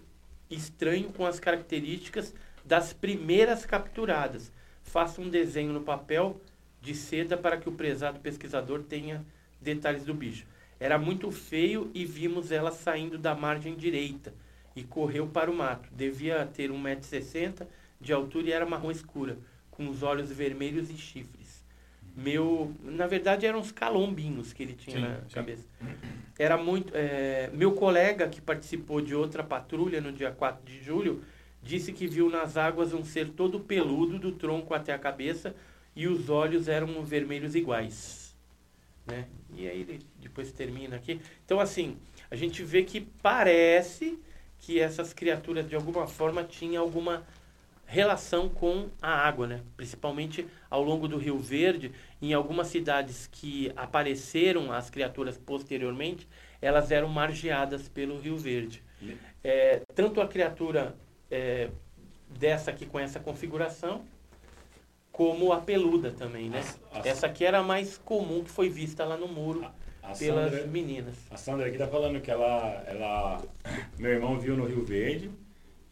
estranho 0.52 1.12
com 1.12 1.26
as 1.26 1.40
características 1.40 2.34
das 2.64 2.92
primeiras 2.92 3.64
capturadas. 3.66 4.52
Faça 4.82 5.20
um 5.20 5.28
desenho 5.28 5.72
no 5.72 5.82
papel 5.82 6.40
de 6.80 6.94
seda 6.94 7.36
para 7.36 7.56
que 7.56 7.68
o 7.68 7.72
prezado 7.72 8.20
pesquisador 8.20 8.82
tenha 8.82 9.24
detalhes 9.60 10.04
do 10.04 10.14
bicho. 10.14 10.46
Era 10.78 10.98
muito 10.98 11.30
feio 11.30 11.90
e 11.94 12.04
vimos 12.04 12.50
ela 12.50 12.72
saindo 12.72 13.16
da 13.16 13.34
margem 13.34 13.76
direita 13.76 14.34
e 14.74 14.82
correu 14.82 15.26
para 15.28 15.50
o 15.50 15.54
mato. 15.54 15.88
Devia 15.92 16.44
ter 16.46 16.70
1,60m 16.70 17.66
de 18.00 18.12
altura 18.12 18.48
e 18.48 18.52
era 18.52 18.66
marrom 18.66 18.90
escura, 18.90 19.38
com 19.70 19.88
os 19.88 20.02
olhos 20.02 20.30
vermelhos 20.30 20.90
e 20.90 20.96
chifres. 20.96 21.41
Meu, 22.14 22.74
na 22.82 23.06
verdade 23.06 23.46
eram 23.46 23.60
uns 23.60 23.72
calombinhos 23.72 24.52
que 24.52 24.62
ele 24.62 24.74
tinha 24.74 24.96
Sim, 24.96 25.02
na 25.02 25.16
sim. 25.16 25.34
cabeça. 25.34 25.66
Era 26.38 26.56
muito, 26.58 26.92
é, 26.94 27.50
meu 27.54 27.72
colega 27.72 28.28
que 28.28 28.40
participou 28.40 29.00
de 29.00 29.14
outra 29.14 29.42
patrulha 29.42 30.00
no 30.00 30.12
dia 30.12 30.30
4 30.30 30.64
de 30.64 30.82
julho 30.82 31.22
disse 31.62 31.92
que 31.92 32.06
viu 32.06 32.28
nas 32.28 32.56
águas 32.56 32.92
um 32.92 33.04
ser 33.04 33.28
todo 33.30 33.60
peludo 33.60 34.18
do 34.18 34.32
tronco 34.32 34.74
até 34.74 34.92
a 34.92 34.98
cabeça 34.98 35.54
e 35.94 36.06
os 36.06 36.28
olhos 36.28 36.68
eram 36.68 37.02
vermelhos 37.04 37.54
iguais. 37.54 38.34
Né? 39.06 39.26
E 39.54 39.68
aí 39.68 39.80
ele 39.80 40.00
depois 40.20 40.52
termina 40.52 40.96
aqui. 40.96 41.20
Então, 41.44 41.60
assim, 41.60 41.96
a 42.30 42.36
gente 42.36 42.62
vê 42.62 42.82
que 42.82 43.00
parece 43.00 44.18
que 44.58 44.78
essas 44.78 45.12
criaturas, 45.12 45.68
de 45.68 45.74
alguma 45.74 46.06
forma, 46.06 46.44
tinham 46.44 46.82
alguma 46.82 47.24
relação 47.92 48.48
com 48.48 48.88
a 49.02 49.10
água, 49.10 49.46
né? 49.46 49.60
principalmente 49.76 50.46
ao 50.70 50.82
longo 50.82 51.06
do 51.06 51.18
Rio 51.18 51.38
Verde, 51.38 51.92
em 52.22 52.32
algumas 52.32 52.68
cidades 52.68 53.28
que 53.30 53.70
apareceram 53.76 54.72
as 54.72 54.88
criaturas 54.88 55.36
posteriormente, 55.36 56.26
elas 56.62 56.90
eram 56.90 57.08
margeadas 57.08 57.88
pelo 57.90 58.18
Rio 58.18 58.38
Verde. 58.38 58.82
É, 59.44 59.82
tanto 59.94 60.22
a 60.22 60.26
criatura 60.26 60.94
é, 61.30 61.68
dessa 62.30 62.70
aqui 62.70 62.86
com 62.86 62.98
essa 62.98 63.20
configuração, 63.20 64.02
como 65.10 65.52
a 65.52 65.60
peluda 65.60 66.10
também, 66.12 66.48
né? 66.48 66.60
As- 66.60 66.80
as- 66.92 67.06
Essa 67.06 67.26
aqui 67.26 67.44
era 67.44 67.58
a 67.58 67.62
mais 67.62 67.98
comum 67.98 68.42
que 68.42 68.50
foi 68.50 68.70
vista 68.70 69.04
lá 69.04 69.18
no 69.18 69.28
muro 69.28 69.66
A 70.02 70.14
pelas 70.14 70.50
Sandra, 70.50 70.66
meninas. 70.66 71.16
a 71.30 71.36
Sandra 71.36 71.66
aqui 71.66 71.76
tá 71.76 71.86
falando 71.86 72.20
que 72.22 72.30
ela, 72.30 72.82
ela. 72.86 73.42
Meu 73.98 74.12
irmão 74.12 74.38
viu 74.40 74.56
no 74.56 74.64
Rio 74.64 74.82
Verde 74.82 75.30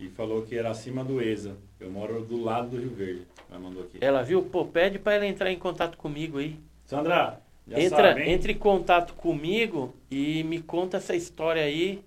e 0.00 0.08
falou 0.08 0.42
que 0.42 0.56
era 0.56 0.70
acima 0.70 1.04
do 1.04 1.20
ESA. 1.20 1.54
Eu 1.78 1.90
moro 1.90 2.24
do 2.24 2.42
lado 2.42 2.70
do 2.70 2.78
Rio 2.78 2.90
Verde. 2.90 3.26
Ela 3.50 3.60
mandou 3.60 3.82
aqui. 3.82 3.98
Ela 4.00 4.22
viu? 4.22 4.42
Pô, 4.42 4.64
pede 4.64 4.98
para 4.98 5.16
ela 5.16 5.26
entrar 5.26 5.52
em 5.52 5.58
contato 5.58 5.98
comigo 5.98 6.38
aí. 6.38 6.58
Sandra, 6.86 7.40
já 7.68 7.78
Entra, 7.78 8.08
sabe, 8.08 8.22
hein? 8.22 8.32
entre 8.32 8.52
em 8.54 8.58
contato 8.58 9.14
comigo 9.14 9.94
e 10.10 10.42
me 10.44 10.60
conta 10.60 10.96
essa 10.96 11.14
história 11.14 11.62
aí, 11.62 12.02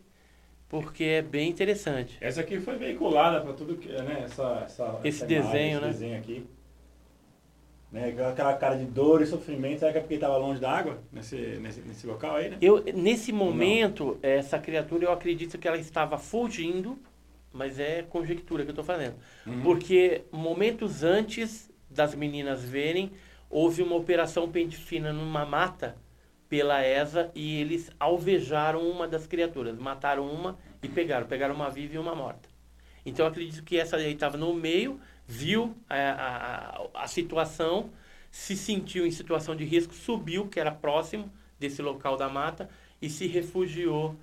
porque 0.68 1.04
é 1.04 1.22
bem 1.22 1.50
interessante. 1.50 2.18
Essa 2.20 2.42
aqui 2.42 2.60
foi 2.60 2.78
veiculada 2.78 3.40
para 3.42 3.54
tudo 3.54 3.78
que, 3.78 3.90
né? 3.90 4.24
Essa, 4.26 4.64
essa, 4.66 5.00
Esse 5.04 5.18
essa 5.20 5.26
desenho, 5.28 5.80
né? 5.80 5.90
esse 5.90 6.00
desenho 6.00 6.18
aqui. 6.18 6.46
Né? 7.92 8.10
Aquela 8.28 8.56
cara 8.58 8.76
de 8.76 8.86
dor 8.86 9.22
e 9.22 9.28
sofrimento, 9.28 9.80
será 9.80 9.92
que 9.92 10.00
é 10.00 10.02
porque 10.02 10.16
estava 10.16 10.36
longe 10.36 10.60
da 10.60 10.72
água? 10.72 10.98
Nesse, 11.12 11.38
nesse, 11.38 11.80
nesse 11.82 12.08
local 12.08 12.38
aí, 12.38 12.50
né? 12.50 12.58
Eu, 12.60 12.84
nesse 12.92 13.32
momento, 13.32 14.18
essa 14.24 14.58
criatura, 14.58 15.06
eu 15.06 15.12
acredito 15.12 15.60
que 15.60 15.68
ela 15.68 15.78
estava 15.78 16.18
fugindo, 16.18 16.98
mas 17.54 17.80
é 17.80 18.02
conjectura 18.02 18.64
que 18.64 18.70
eu 18.70 18.74
estou 18.74 18.84
fazendo. 18.84 19.16
Uhum. 19.46 19.62
Porque 19.62 20.24
momentos 20.32 21.04
antes 21.04 21.72
das 21.90 22.16
meninas 22.16 22.64
verem, 22.64 23.12
houve 23.50 23.84
uma 23.84 23.96
operação 23.96 24.50
pente 24.50 24.76
fina 24.76 25.14
numa 25.14 25.46
mata 25.46 25.96
pela 26.50 26.86
ESA 26.86 27.32
e 27.34 27.62
eles 27.62 27.92
alvejaram 28.00 28.90
uma 28.90 29.08
das 29.08 29.28
criaturas. 29.28 29.78
Mataram 29.78 30.28
uma 30.28 30.58
e 30.82 30.88
pegaram. 30.88 31.28
Pegaram 31.28 31.56
uma 31.56 31.70
viva 31.70 31.96
e 31.96 31.98
uma 31.98 32.16
morta. 32.16 32.50
Então 33.06 33.26
acredito 33.26 33.64
que 33.64 33.78
essa 33.78 33.98
aí 33.98 34.14
estava 34.14 34.38
no 34.38 34.54
meio, 34.54 35.00
viu 35.28 35.76
a, 35.90 35.96
a, 35.96 37.04
a 37.04 37.08
situação, 37.08 37.90
se 38.32 38.56
sentiu 38.56 39.06
em 39.06 39.12
situação 39.12 39.56
de 39.56 39.64
risco, 39.64 39.94
subiu, 39.94 40.48
que 40.48 40.60
era 40.60 40.72
próximo 40.72 41.32
desse 41.60 41.82
local 41.82 42.18
da 42.18 42.30
mata, 42.30 42.70
e 43.02 43.10
se 43.10 43.28
refugiou 43.28 44.16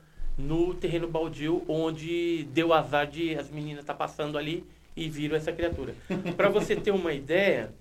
no 0.46 0.74
terreno 0.74 1.08
baldio, 1.08 1.62
onde 1.68 2.44
deu 2.52 2.72
azar 2.72 3.06
de 3.06 3.34
as 3.36 3.50
meninas 3.50 3.80
estar 3.80 3.94
passando 3.94 4.38
ali 4.38 4.64
e 4.96 5.08
viram 5.08 5.36
essa 5.36 5.52
criatura. 5.52 5.94
Para 6.36 6.48
você 6.48 6.74
ter 6.76 6.90
uma 6.90 7.12
ideia, 7.12 7.72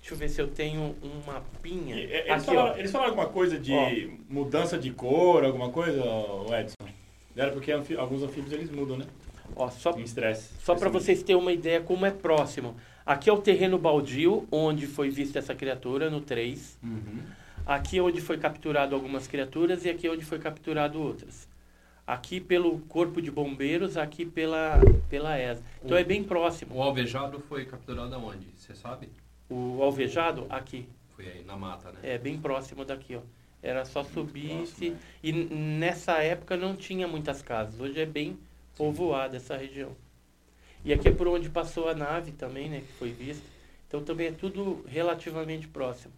deixa 0.00 0.14
eu 0.14 0.18
ver 0.18 0.28
se 0.28 0.40
eu 0.40 0.48
tenho 0.48 0.94
um 1.02 1.26
mapinha. 1.26 1.96
E, 1.96 1.98
e- 1.98 2.12
Eles, 2.12 2.30
Aqui, 2.30 2.44
falaram, 2.46 2.78
eles 2.78 2.90
falaram 2.90 3.10
alguma 3.10 3.28
coisa 3.28 3.58
de 3.58 3.72
Ó. 3.72 3.90
mudança 4.32 4.78
de 4.78 4.90
cor, 4.90 5.44
alguma 5.44 5.70
coisa, 5.70 6.02
Edson? 6.60 6.74
Era 7.36 7.52
porque 7.52 7.72
alguns 7.72 8.22
anfíbios 8.22 8.52
eles 8.52 8.70
mudam, 8.70 8.96
né? 8.98 9.06
Ó, 9.56 9.68
só 9.70 9.90
Em 9.98 10.02
estresse. 10.02 10.50
Só 10.62 10.74
para 10.74 10.88
vocês 10.88 11.22
terem 11.22 11.40
uma 11.40 11.52
ideia 11.52 11.80
como 11.80 12.06
é 12.06 12.10
próximo. 12.10 12.76
Aqui 13.04 13.28
é 13.28 13.32
o 13.32 13.38
terreno 13.38 13.78
baldio, 13.78 14.46
onde 14.52 14.86
foi 14.86 15.10
vista 15.10 15.38
essa 15.38 15.54
criatura, 15.54 16.08
no 16.10 16.20
3. 16.20 16.78
Uhum. 16.82 17.18
Aqui 17.66 17.98
é 17.98 18.02
onde 18.02 18.20
foi 18.20 18.36
capturado 18.38 18.94
algumas 18.94 19.26
criaturas 19.26 19.84
e 19.84 19.90
aqui 19.90 20.06
é 20.06 20.10
onde 20.10 20.24
foi 20.24 20.38
capturado 20.38 21.00
outras. 21.00 21.48
Aqui 22.10 22.40
pelo 22.40 22.80
corpo 22.88 23.22
de 23.22 23.30
bombeiros, 23.30 23.96
aqui 23.96 24.26
pela, 24.26 24.80
pela 25.08 25.38
ESA. 25.38 25.62
Então 25.84 25.96
é 25.96 26.02
bem 26.02 26.24
próximo. 26.24 26.74
O 26.74 26.82
alvejado 26.82 27.38
foi 27.48 27.64
capturado 27.64 28.12
aonde? 28.12 28.48
Você 28.58 28.74
sabe? 28.74 29.08
O 29.48 29.80
alvejado, 29.80 30.44
aqui. 30.50 30.88
Foi 31.14 31.24
aí 31.28 31.44
na 31.44 31.56
mata, 31.56 31.92
né? 31.92 31.98
É 32.02 32.18
bem 32.18 32.36
próximo 32.36 32.84
daqui, 32.84 33.14
ó. 33.14 33.20
Era 33.62 33.84
só 33.84 34.02
subir 34.02 34.48
próximo, 34.56 34.66
se- 34.66 34.90
né? 34.90 34.98
E 35.22 35.32
nessa 35.32 36.14
época 36.20 36.56
não 36.56 36.74
tinha 36.74 37.06
muitas 37.06 37.42
casas. 37.42 37.78
Hoje 37.78 38.00
é 38.00 38.06
bem 38.06 38.36
povoada 38.76 39.36
essa 39.36 39.56
região. 39.56 39.92
E 40.84 40.92
aqui 40.92 41.06
é 41.06 41.12
por 41.12 41.28
onde 41.28 41.48
passou 41.48 41.88
a 41.88 41.94
nave 41.94 42.32
também, 42.32 42.68
né? 42.68 42.80
Que 42.80 42.92
foi 42.94 43.12
vista. 43.12 43.46
Então 43.86 44.02
também 44.02 44.26
é 44.26 44.32
tudo 44.32 44.84
relativamente 44.88 45.68
próximo. 45.68 46.12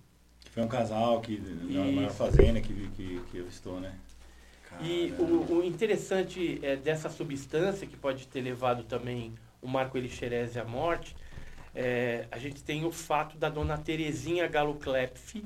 Foi 0.52 0.62
um 0.62 0.68
casal 0.68 1.20
que, 1.20 1.36
na, 1.38 2.06
Isso. 2.06 2.14
fazenda 2.16 2.62
que, 2.62 2.72
que, 2.96 3.20
que 3.30 3.40
avistou, 3.40 3.78
né? 3.78 3.94
E 4.80 5.14
o, 5.18 5.58
o 5.58 5.64
interessante 5.64 6.58
é 6.62 6.76
dessa 6.76 7.08
substância, 7.08 7.86
que 7.86 7.96
pode 7.96 8.26
ter 8.26 8.40
levado 8.40 8.84
também 8.84 9.34
o 9.60 9.68
Marco 9.68 9.96
Elixerese 9.96 10.58
à 10.58 10.64
morte, 10.64 11.14
é, 11.74 12.26
a 12.30 12.38
gente 12.38 12.62
tem 12.62 12.84
o 12.84 12.90
fato 12.90 13.36
da 13.36 13.48
dona 13.48 13.78
Terezinha 13.78 14.46
Galo 14.48 14.74
Klepf, 14.74 15.42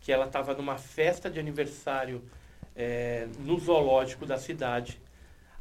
que 0.00 0.10
ela 0.10 0.26
estava 0.26 0.54
numa 0.54 0.78
festa 0.78 1.30
de 1.30 1.38
aniversário 1.38 2.22
é, 2.74 3.28
no 3.40 3.58
zoológico 3.58 4.24
da 4.24 4.38
cidade. 4.38 5.00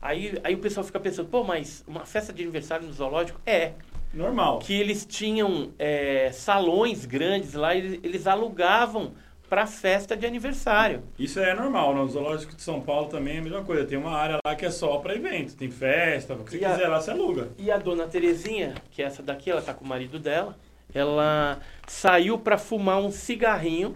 Aí, 0.01 0.39
aí 0.43 0.55
o 0.55 0.59
pessoal 0.59 0.85
fica 0.85 0.99
pensando, 0.99 1.27
pô, 1.29 1.43
mas 1.43 1.83
uma 1.87 2.05
festa 2.05 2.31
de 2.31 2.41
aniversário 2.41 2.87
no 2.87 2.93
zoológico? 2.93 3.41
É, 3.45 3.73
Normal. 4.13 4.59
que 4.59 4.73
eles 4.73 5.05
tinham 5.05 5.73
é, 5.77 6.31
salões 6.31 7.05
grandes 7.05 7.53
lá, 7.53 7.75
eles, 7.75 7.99
eles 8.03 8.27
alugavam 8.27 9.13
para 9.49 9.65
festa 9.65 10.15
de 10.15 10.25
aniversário. 10.25 11.03
Isso 11.17 11.39
é 11.39 11.53
normal, 11.53 11.95
no 11.95 12.07
Zoológico 12.07 12.55
de 12.55 12.61
São 12.61 12.81
Paulo 12.81 13.07
também 13.07 13.37
é 13.37 13.39
a 13.39 13.41
mesma 13.41 13.63
coisa. 13.63 13.85
Tem 13.85 13.97
uma 13.97 14.11
área 14.11 14.39
lá 14.45 14.55
que 14.55 14.65
é 14.65 14.69
só 14.69 14.97
para 14.97 15.15
evento. 15.15 15.55
Tem 15.55 15.69
festa, 15.71 16.33
o 16.33 16.43
que 16.43 16.51
você 16.51 16.57
E 16.59 16.65
a- 16.65 16.71
quiser 16.73 16.87
lá, 16.87 16.99
você 16.99 17.11
aluga. 17.11 17.49
E 17.57 17.71
a 17.71 17.77
dona 17.77 18.07
Terezinha, 18.07 18.75
que 18.91 19.01
é 19.01 19.05
essa 19.05 19.23
daqui, 19.23 19.49
ela 19.49 19.61
tá 19.61 19.73
com 19.73 19.85
o 19.85 19.87
marido 19.87 20.19
dela, 20.19 20.57
ela 20.93 21.59
saiu 21.87 22.37
para 22.37 22.57
fumar 22.57 22.99
um 22.99 23.11
cigarrinho 23.11 23.95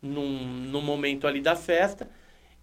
num, 0.00 0.38
num 0.44 0.82
momento 0.82 1.26
ali 1.26 1.40
da 1.40 1.54
festa 1.56 2.08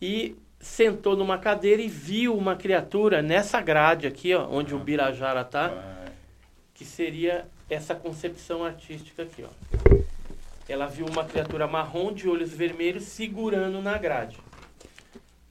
e 0.01 0.35
sentou 0.59 1.15
numa 1.15 1.37
cadeira 1.37 1.81
e 1.81 1.87
viu 1.87 2.35
uma 2.37 2.55
criatura 2.55 3.21
nessa 3.21 3.59
grade 3.61 4.07
aqui, 4.07 4.33
ó, 4.33 4.47
onde 4.49 4.73
o 4.73 4.79
Birajara 4.79 5.43
tá, 5.43 5.67
Vai. 5.67 6.05
que 6.73 6.85
seria 6.85 7.45
essa 7.69 7.93
concepção 7.93 8.63
artística 8.63 9.23
aqui, 9.23 9.43
ó. 9.43 10.03
Ela 10.73 10.87
viu 10.87 11.05
uma 11.05 11.23
criatura 11.23 11.67
marrom 11.67 12.11
de 12.11 12.27
olhos 12.27 12.49
vermelhos 12.49 13.03
segurando 13.03 13.79
na 13.79 13.95
grade. 13.95 14.39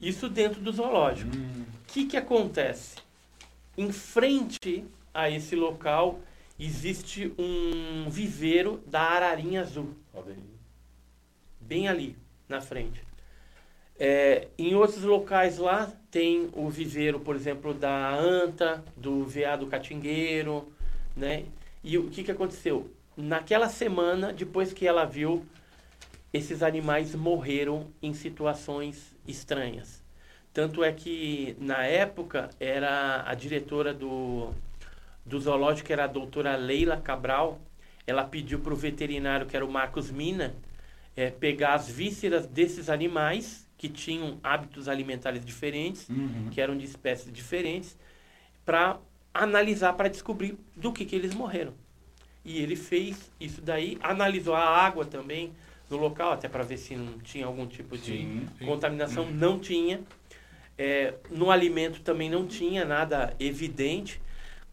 Isso 0.00 0.28
dentro 0.28 0.60
do 0.60 0.72
zoológico. 0.72 1.30
Hum, 1.36 1.64
O 1.84 1.86
que, 1.86 2.06
que 2.06 2.16
acontece? 2.16 2.96
Em 3.78 3.92
frente 3.92 4.84
a 5.14 5.30
esse 5.30 5.54
local 5.54 6.18
existe 6.58 7.32
um 7.38 8.10
viveiro 8.10 8.82
da 8.84 9.00
ararinha 9.00 9.60
azul, 9.60 9.94
bem 11.60 11.86
ali 11.86 12.16
na 12.48 12.60
frente. 12.60 13.00
É, 13.96 14.48
em 14.58 14.74
outros 14.74 15.04
locais 15.04 15.56
lá 15.56 15.92
tem 16.10 16.50
o 16.52 16.68
viveiro, 16.68 17.20
por 17.20 17.36
exemplo, 17.36 17.72
da 17.72 18.12
anta, 18.12 18.84
do 18.96 19.24
veado 19.24 19.68
catingueiro, 19.68 20.72
né? 21.16 21.44
E 21.84 21.96
o 21.96 22.10
que, 22.10 22.24
que 22.24 22.32
aconteceu? 22.32 22.90
Naquela 23.16 23.68
semana, 23.68 24.32
depois 24.32 24.72
que 24.72 24.86
ela 24.86 25.04
viu, 25.04 25.44
esses 26.32 26.62
animais 26.62 27.14
morreram 27.14 27.88
em 28.02 28.14
situações 28.14 29.14
estranhas. 29.26 30.02
Tanto 30.52 30.82
é 30.82 30.92
que, 30.92 31.56
na 31.58 31.84
época, 31.84 32.50
era 32.58 33.22
a 33.26 33.34
diretora 33.34 33.92
do, 33.92 34.50
do 35.24 35.38
zoológico, 35.40 35.92
era 35.92 36.04
a 36.04 36.06
doutora 36.06 36.56
Leila 36.56 36.96
Cabral. 36.98 37.60
Ela 38.06 38.24
pediu 38.24 38.58
para 38.60 38.72
o 38.72 38.76
veterinário, 38.76 39.46
que 39.46 39.56
era 39.56 39.64
o 39.64 39.70
Marcos 39.70 40.10
Mina, 40.10 40.54
eh, 41.16 41.30
pegar 41.30 41.74
as 41.74 41.88
vísceras 41.90 42.46
desses 42.46 42.88
animais 42.90 43.68
que 43.78 43.88
tinham 43.88 44.38
hábitos 44.42 44.88
alimentares 44.88 45.44
diferentes, 45.44 46.08
Uhum. 46.08 46.48
que 46.50 46.60
eram 46.60 46.76
de 46.76 46.84
espécies 46.84 47.32
diferentes, 47.32 47.96
para 48.64 48.98
analisar, 49.34 49.92
para 49.94 50.08
descobrir 50.08 50.56
do 50.76 50.92
que, 50.92 51.04
que 51.04 51.16
eles 51.16 51.34
morreram. 51.34 51.74
E 52.44 52.60
ele 52.60 52.74
fez 52.76 53.30
isso 53.38 53.60
daí, 53.60 53.98
analisou 54.02 54.54
a 54.54 54.64
água 54.64 55.04
também 55.04 55.52
no 55.88 55.96
local, 55.96 56.32
até 56.32 56.48
para 56.48 56.64
ver 56.64 56.76
se 56.78 56.96
não 56.96 57.18
tinha 57.18 57.46
algum 57.46 57.66
tipo 57.66 57.96
de 57.96 58.04
Sim, 58.12 58.46
sim. 58.58 58.66
contaminação. 58.66 59.30
Não 59.30 59.58
tinha. 59.58 60.00
É, 60.76 61.14
no 61.30 61.50
alimento 61.50 62.00
também 62.00 62.30
não 62.30 62.46
tinha 62.46 62.84
nada 62.84 63.34
evidente. 63.38 64.20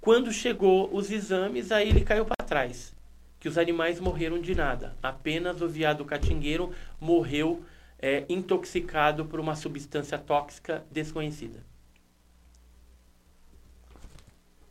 Quando 0.01 0.31
chegou 0.31 0.89
os 0.93 1.11
exames, 1.11 1.71
aí 1.71 1.89
ele 1.89 2.01
caiu 2.01 2.25
para 2.25 2.45
trás. 2.45 2.95
Que 3.39 3.47
os 3.47 3.57
animais 3.57 3.99
morreram 3.99 4.39
de 4.41 4.55
nada. 4.55 4.95
Apenas 5.03 5.61
o 5.61 5.67
veado 5.67 6.03
catingueiro 6.05 6.73
morreu 6.99 7.63
é, 8.01 8.25
intoxicado 8.29 9.25
por 9.25 9.39
uma 9.39 9.55
substância 9.55 10.17
tóxica 10.17 10.83
desconhecida. 10.89 11.63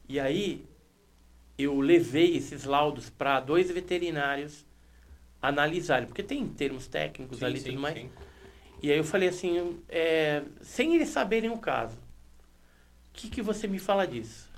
E 0.09 0.19
aí, 0.19 0.65
eu 1.59 1.81
levei 1.81 2.37
esses 2.37 2.65
laudos 2.65 3.11
para 3.11 3.41
dois 3.41 3.71
veterinários 3.71 4.65
analisarem, 5.43 6.07
porque 6.07 6.23
tem 6.23 6.47
termos 6.47 6.87
técnicos 6.87 7.39
Sim, 7.39 7.45
ali 7.45 7.59
e 7.59 7.63
tudo 7.63 7.81
mais. 7.81 7.95
sim. 7.99 8.11
E 8.81 8.93
aí 8.93 8.99
eu 8.99 9.05
falei 9.05 9.29
assim, 9.29 9.81
é, 9.89 10.43
sem 10.61 10.95
eles 10.95 11.09
saberem 11.09 11.51
o 11.51 11.59
caso, 11.59 11.97
o 11.97 13.13
que, 13.13 13.29
que 13.29 13.43
você 13.43 13.67
me 13.67 13.79
fala 13.81 14.07
disso? 14.07 14.49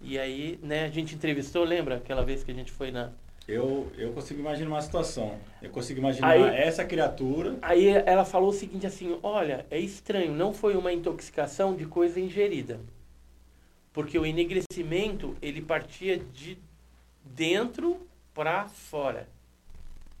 E 0.00 0.18
aí, 0.18 0.58
né, 0.62 0.84
a 0.84 0.88
gente 0.88 1.14
entrevistou, 1.14 1.62
lembra 1.64 1.96
aquela 1.96 2.24
vez 2.24 2.42
que 2.42 2.50
a 2.50 2.54
gente 2.54 2.72
foi 2.72 2.90
na. 2.90 3.10
Eu, 3.46 3.90
eu 3.96 4.12
consigo 4.12 4.40
imaginar 4.40 4.68
uma 4.68 4.82
situação. 4.82 5.38
Eu 5.62 5.70
consigo 5.70 5.98
imaginar 6.00 6.28
Aí- 6.28 6.42
essa 6.42 6.84
criatura. 6.84 7.56
Aí 7.62 7.88
ela 7.88 8.24
falou 8.24 8.50
o 8.50 8.52
seguinte 8.52 8.86
assim, 8.86 9.18
olha, 9.22 9.64
é 9.70 9.78
estranho, 9.78 10.32
não 10.34 10.52
foi 10.52 10.76
uma 10.76 10.92
intoxicação 10.92 11.74
de 11.74 11.86
coisa 11.86 12.20
ingerida. 12.20 12.78
Porque 13.98 14.16
o 14.16 14.24
enegrecimento, 14.24 15.36
ele 15.42 15.60
partia 15.60 16.16
de 16.16 16.56
dentro 17.24 18.00
para 18.32 18.68
fora 18.68 19.28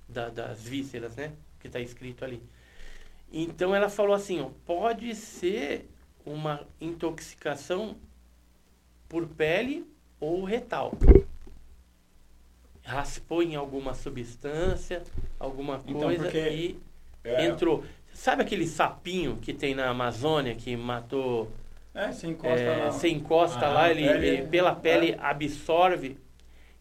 da- 0.08 0.28
das 0.30 0.64
vísceras, 0.64 1.14
né? 1.14 1.30
Que 1.60 1.68
está 1.68 1.78
escrito 1.78 2.24
ali. 2.24 2.42
Então 3.32 3.72
ela 3.72 3.88
falou 3.88 4.16
assim, 4.16 4.40
ó, 4.40 4.50
pode 4.66 5.14
ser 5.14 5.88
uma 6.26 6.66
intoxicação 6.80 7.94
por 9.08 9.28
pele 9.28 9.86
ou 10.18 10.42
retal. 10.42 10.92
Raspou 12.82 13.44
em 13.44 13.54
alguma 13.54 13.94
substância, 13.94 15.04
alguma 15.38 15.80
Então, 15.86 16.00
coisa 16.00 16.24
porque- 16.24 16.50
e 16.50 16.80
É, 17.22 17.46
entrou. 17.46 17.84
Sabe 18.12 18.42
aquele 18.42 18.66
sapinho 18.66 19.36
que 19.36 19.54
tem 19.54 19.72
na 19.72 19.88
Amazônia 19.88 20.56
que 20.56 20.76
matou? 20.76 21.48
É, 21.98 22.12
você 22.12 22.26
encosta 22.28 22.60
é, 22.60 22.78
lá. 22.78 22.90
Você 22.92 23.08
encosta 23.08 23.66
Ah, 23.66 23.72
lá, 23.72 23.90
ele, 23.90 24.02
pele- 24.06 24.26
ele 24.26 24.46
pela 24.46 24.74
pele 24.74 25.10
é. 25.12 25.18
absorve. 25.20 26.16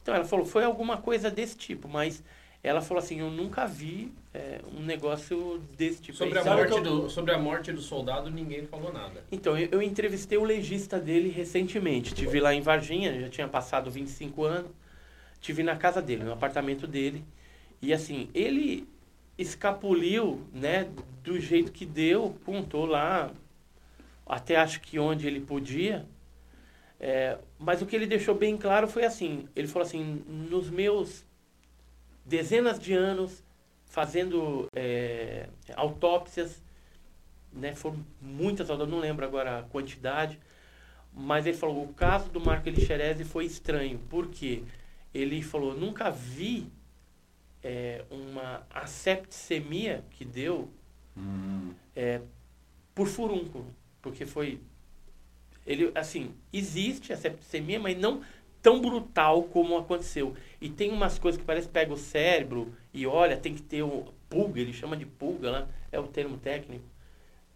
Então 0.02 0.14
ela 0.14 0.24
falou, 0.26 0.46
foi 0.46 0.64
alguma 0.64 0.98
coisa 0.98 1.30
desse 1.32 1.58
tipo, 1.58 1.88
mas 1.90 2.24
ela 2.64 2.82
falou 2.82 3.04
assim, 3.04 3.20
eu 3.20 3.30
nunca 3.32 3.66
vi 3.66 4.12
é, 4.34 4.60
um 4.78 4.82
negócio 4.82 5.60
desse 5.78 6.02
tipo. 6.02 6.18
Sobre 6.18 6.38
a, 6.38 6.42
Aí, 6.42 6.46
Sabe 6.46 6.58
morte 6.62 6.78
eu- 6.78 6.84
do, 6.84 7.10
sobre 7.10 7.34
a 7.34 7.38
morte 7.38 7.72
do 7.72 7.82
soldado, 7.82 8.30
ninguém 8.30 8.66
falou 8.66 8.94
nada. 8.94 9.24
Então, 9.32 9.58
eu, 9.58 9.68
eu 9.72 9.82
entrevistei 9.82 10.38
o 10.38 10.44
legista 10.44 11.00
dele 11.00 11.30
recentemente. 11.30 12.14
Tive 12.14 12.40
lá 12.40 12.54
em 12.54 12.62
Varginha, 12.62 13.20
já 13.20 13.30
tinha 13.30 13.48
passado 13.48 13.90
25 13.90 14.44
anos. 14.44 14.72
Tive 15.42 15.64
na 15.64 15.76
casa 15.76 16.02
dele, 16.02 16.24
no 16.24 16.34
apartamento 16.34 16.86
dele. 16.88 17.24
E 17.82 17.94
assim, 17.94 18.30
ele 18.34 18.88
escapuliu, 19.38 20.42
né, 20.54 20.88
do 21.24 21.40
jeito 21.40 21.72
que 21.72 21.86
deu, 21.86 22.36
pontou 22.44 22.86
lá, 22.86 23.32
até 24.28 24.56
acho 24.56 24.82
que 24.82 25.00
onde 25.00 25.28
ele 25.28 25.40
podia. 25.40 26.06
É, 27.00 27.38
mas 27.60 27.82
o 27.82 27.86
que 27.86 27.96
ele 27.96 28.08
deixou 28.08 28.36
bem 28.36 28.58
claro 28.58 28.88
foi 28.88 29.06
assim: 29.06 29.48
ele 29.56 29.68
falou 29.68 29.86
assim, 29.86 30.24
nos 30.28 30.70
meus 30.70 31.26
dezenas 32.26 32.80
de 32.80 32.94
anos 32.94 33.44
fazendo 33.86 34.68
é, 34.76 35.48
autópsias, 35.76 36.62
né, 37.54 37.74
foram 37.74 38.04
muitas 38.22 38.70
autópsias, 38.70 38.94
não 38.94 39.00
lembro 39.00 39.26
agora 39.26 39.60
a 39.60 39.64
quantidade, 39.64 40.40
mas 41.14 41.46
ele 41.46 41.58
falou: 41.58 41.84
o 41.84 41.94
caso 41.94 42.30
do 42.30 42.40
Marco 42.40 42.68
Elixerese 42.68 43.24
foi 43.24 43.46
estranho, 43.46 44.00
porque 44.10 44.64
ele 45.14 45.42
falou: 45.42 45.76
nunca 45.76 46.10
vi 46.10 46.68
é, 47.64 48.04
uma 48.10 48.66
asepticemia 48.70 50.04
que 50.12 50.26
deu 50.26 50.70
Hum, 51.18 51.74
é, 51.96 52.22
por 52.94 53.08
furúnculo, 53.08 53.74
porque 54.02 54.26
foi 54.26 54.60
ele 55.66 55.92
assim 55.96 56.34
existe 56.52 57.12
a 57.12 57.18
septicemia, 57.18 57.80
mas 57.80 57.98
não 57.98 58.22
tão 58.62 58.82
brutal 58.82 59.44
como 59.44 59.78
aconteceu. 59.78 60.36
E 60.60 60.70
tem 60.70 60.92
umas 60.92 61.18
coisas 61.20 61.40
que 61.40 61.46
parece 61.46 61.68
que 61.68 61.74
pega 61.74 61.94
o 61.94 61.98
cérebro 61.98 62.74
e 62.94 63.06
olha, 63.06 63.38
tem 63.38 63.54
que 63.54 63.62
ter 63.62 63.84
um 63.84 64.06
pulga, 64.30 64.60
ele 64.60 64.74
chama 64.74 64.98
de 64.98 65.06
pulga 65.06 65.52
lá, 65.52 65.68
é 65.92 66.00
o 66.00 66.08
termo 66.08 66.38
técnico. 66.38 66.84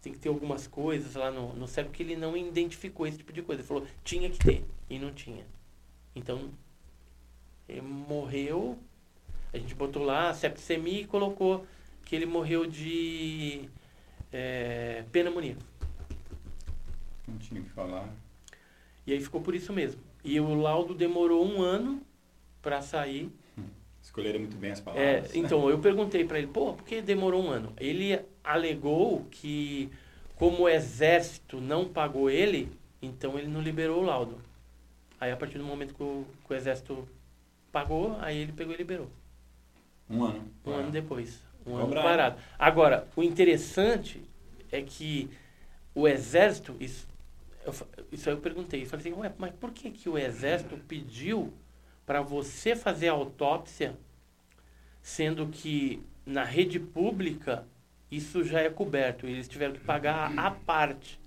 Tem 0.00 0.12
que 0.12 0.18
ter 0.18 0.28
algumas 0.28 0.66
coisas 0.66 1.14
lá 1.14 1.30
no, 1.30 1.54
no 1.54 1.68
cérebro 1.68 1.94
que 1.94 2.02
ele 2.02 2.16
não 2.16 2.36
identificou 2.36 3.06
esse 3.06 3.18
tipo 3.18 3.32
de 3.32 3.42
coisa. 3.42 3.60
Ele 3.60 3.68
falou, 3.68 3.86
tinha 4.02 4.28
que 4.28 4.38
ter, 4.38 4.64
e 4.90 4.98
não 4.98 5.12
tinha. 5.12 5.44
Então, 6.14 6.50
ele 7.68 7.82
morreu, 7.82 8.78
a 9.52 9.58
gente 9.58 9.74
botou 9.74 10.02
lá 10.02 10.30
a 10.30 10.34
septicemia 10.34 11.02
e 11.02 11.06
colocou 11.06 11.66
que 12.04 12.16
ele 12.16 12.26
morreu 12.26 12.66
de 12.66 13.68
é, 14.32 15.04
pneumonia. 15.12 15.56
Não 17.26 17.38
tinha 17.38 17.60
o 17.60 17.64
que 17.64 17.70
falar. 17.70 18.08
E 19.06 19.12
aí 19.12 19.20
ficou 19.20 19.40
por 19.40 19.54
isso 19.54 19.72
mesmo. 19.72 20.00
E 20.24 20.38
o 20.40 20.54
laudo 20.54 20.94
demorou 20.94 21.44
um 21.44 21.60
ano 21.62 22.00
para 22.62 22.80
sair. 22.82 23.30
Escolheram 24.02 24.40
muito 24.40 24.56
bem 24.56 24.72
as 24.72 24.78
É, 24.80 24.82
palavras. 24.82 25.34
então, 25.34 25.68
eu 25.70 25.78
perguntei 25.78 26.24
para 26.24 26.38
ele, 26.38 26.48
pô, 26.48 26.74
por 26.74 26.84
que 26.84 27.00
demorou 27.00 27.42
um 27.42 27.50
ano? 27.50 27.72
Ele 27.78 28.20
alegou 28.42 29.24
que, 29.30 29.90
como 30.36 30.64
o 30.64 30.68
exército 30.68 31.60
não 31.60 31.88
pagou 31.88 32.28
ele, 32.28 32.68
então 33.00 33.38
ele 33.38 33.48
não 33.48 33.60
liberou 33.60 34.02
o 34.02 34.06
laudo. 34.06 34.38
Aí, 35.20 35.30
a 35.30 35.36
partir 35.36 35.58
do 35.58 35.64
momento 35.64 35.94
que 35.94 36.02
o, 36.02 36.26
que 36.46 36.52
o 36.52 36.56
exército 36.56 37.08
pagou, 37.72 38.16
aí 38.20 38.38
ele 38.38 38.52
pegou 38.52 38.74
e 38.74 38.76
liberou. 38.78 39.08
Um 40.08 40.24
ano. 40.24 40.44
Um 40.66 40.72
ano 40.72 40.90
depois. 40.90 41.40
Um 41.66 41.76
ano 41.76 41.94
parado. 41.94 42.38
Agora, 42.58 43.06
o 43.16 43.22
interessante 43.22 44.20
é 44.70 44.82
que 44.82 45.30
o 45.94 46.08
exército, 46.08 46.76
isso, 46.80 47.06
eu, 47.64 47.74
isso 48.10 48.28
aí 48.28 48.34
eu 48.34 48.40
perguntei, 48.40 48.82
eu 48.82 48.86
falei 48.86 49.06
assim, 49.06 49.20
ué, 49.20 49.32
mas 49.38 49.52
por 49.52 49.72
que, 49.72 49.90
que 49.90 50.08
o 50.08 50.18
exército 50.18 50.76
pediu 50.88 51.52
para 52.04 52.20
você 52.20 52.74
fazer 52.74 53.08
a 53.08 53.12
autópsia, 53.12 53.96
sendo 55.00 55.46
que 55.46 56.02
na 56.24 56.44
rede 56.44 56.78
pública 56.78 57.66
isso 58.10 58.44
já 58.44 58.60
é 58.60 58.68
coberto, 58.68 59.26
eles 59.26 59.48
tiveram 59.48 59.72
que 59.72 59.80
pagar 59.80 60.36
a 60.38 60.50
parte. 60.50 61.20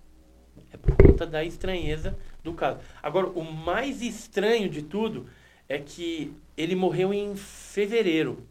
É 0.72 0.78
por 0.78 0.96
conta 0.96 1.26
da 1.26 1.44
estranheza 1.44 2.18
do 2.44 2.54
caso. 2.54 2.80
Agora, 3.02 3.28
o 3.28 3.44
mais 3.44 4.02
estranho 4.02 4.70
de 4.70 4.82
tudo 4.82 5.28
é 5.68 5.80
que 5.80 6.34
ele 6.56 6.76
morreu 6.76 7.14
em 7.14 7.36
fevereiro 7.36 8.46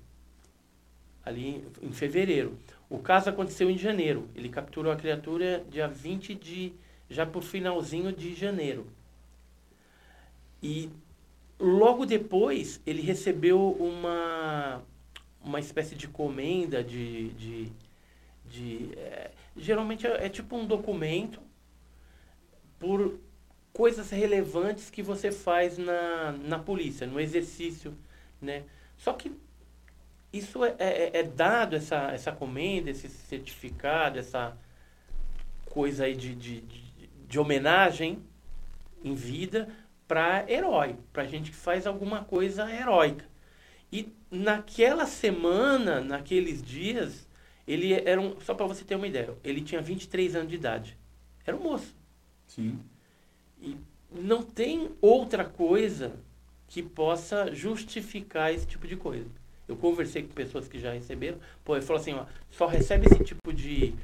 ali 1.24 1.64
em 1.82 1.92
fevereiro. 1.92 2.58
O 2.88 2.98
caso 2.98 3.30
aconteceu 3.30 3.70
em 3.70 3.78
janeiro. 3.78 4.28
Ele 4.34 4.48
capturou 4.48 4.92
a 4.92 4.96
criatura 4.96 5.64
dia 5.70 5.88
20 5.88 6.34
de. 6.34 6.72
Já 7.08 7.26
por 7.26 7.42
finalzinho 7.42 8.12
de 8.12 8.34
janeiro. 8.34 8.86
E 10.62 10.90
logo 11.58 12.06
depois 12.06 12.80
ele 12.86 13.02
recebeu 13.02 13.72
uma, 13.72 14.82
uma 15.42 15.60
espécie 15.60 15.94
de 15.94 16.08
comenda 16.08 16.82
de. 16.82 17.30
de, 17.30 17.72
de 18.46 18.90
é, 18.96 19.30
geralmente 19.56 20.06
é, 20.06 20.26
é 20.26 20.28
tipo 20.28 20.56
um 20.56 20.66
documento 20.66 21.40
por 22.78 23.18
coisas 23.72 24.10
relevantes 24.10 24.88
que 24.88 25.02
você 25.02 25.32
faz 25.32 25.76
na, 25.76 26.32
na 26.32 26.58
polícia, 26.58 27.06
no 27.06 27.20
exercício, 27.20 27.94
né? 28.40 28.64
Só 28.96 29.12
que 29.12 29.32
isso 30.32 30.64
é, 30.64 30.74
é, 30.78 31.18
é 31.18 31.22
dado, 31.22 31.76
essa, 31.76 32.12
essa 32.12 32.32
comenda, 32.32 32.90
esse 32.90 33.08
certificado, 33.08 34.18
essa 34.18 34.56
coisa 35.66 36.04
aí 36.04 36.14
de, 36.14 36.34
de, 36.34 36.60
de, 36.60 36.83
de 37.28 37.38
homenagem 37.38 38.22
em 39.02 39.14
vida 39.14 39.68
para 40.06 40.50
herói, 40.50 40.96
para 41.12 41.24
gente 41.24 41.50
que 41.50 41.56
faz 41.56 41.86
alguma 41.86 42.24
coisa 42.24 42.70
heróica. 42.70 43.24
E 43.92 44.12
naquela 44.30 45.06
semana, 45.06 46.00
naqueles 46.00 46.62
dias, 46.62 47.28
ele 47.66 47.92
era 47.92 48.20
um, 48.20 48.38
só 48.40 48.54
para 48.54 48.66
você 48.66 48.84
ter 48.84 48.96
uma 48.96 49.06
ideia, 49.06 49.34
ele 49.42 49.60
tinha 49.60 49.80
23 49.80 50.36
anos 50.36 50.48
de 50.48 50.56
idade. 50.56 50.98
Era 51.46 51.56
um 51.56 51.62
moço. 51.62 51.94
Sim. 52.46 52.78
E 53.60 53.76
não 54.10 54.42
tem 54.42 54.90
outra 55.00 55.44
coisa 55.44 56.12
que 56.68 56.82
possa 56.82 57.54
justificar 57.54 58.52
esse 58.52 58.66
tipo 58.66 58.86
de 58.86 58.96
coisa. 58.96 59.28
Eu 59.66 59.76
conversei 59.76 60.22
com 60.22 60.34
pessoas 60.34 60.68
que 60.68 60.78
já 60.78 60.92
receberam, 60.92 61.38
pô, 61.64 61.76
ele 61.76 61.84
falou 61.84 62.00
assim, 62.00 62.12
ó, 62.14 62.26
só 62.50 62.66
recebe 62.66 63.06
esse 63.06 63.24
tipo 63.24 63.52
de, 63.52 63.94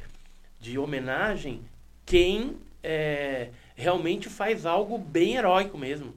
de 0.58 0.78
homenagem 0.78 1.62
quem 2.06 2.56
é, 2.82 3.50
realmente 3.76 4.28
faz 4.28 4.66
algo 4.66 4.98
bem 4.98 5.36
heróico 5.36 5.76
mesmo. 5.78 6.14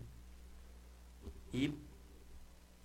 E, 1.53 1.71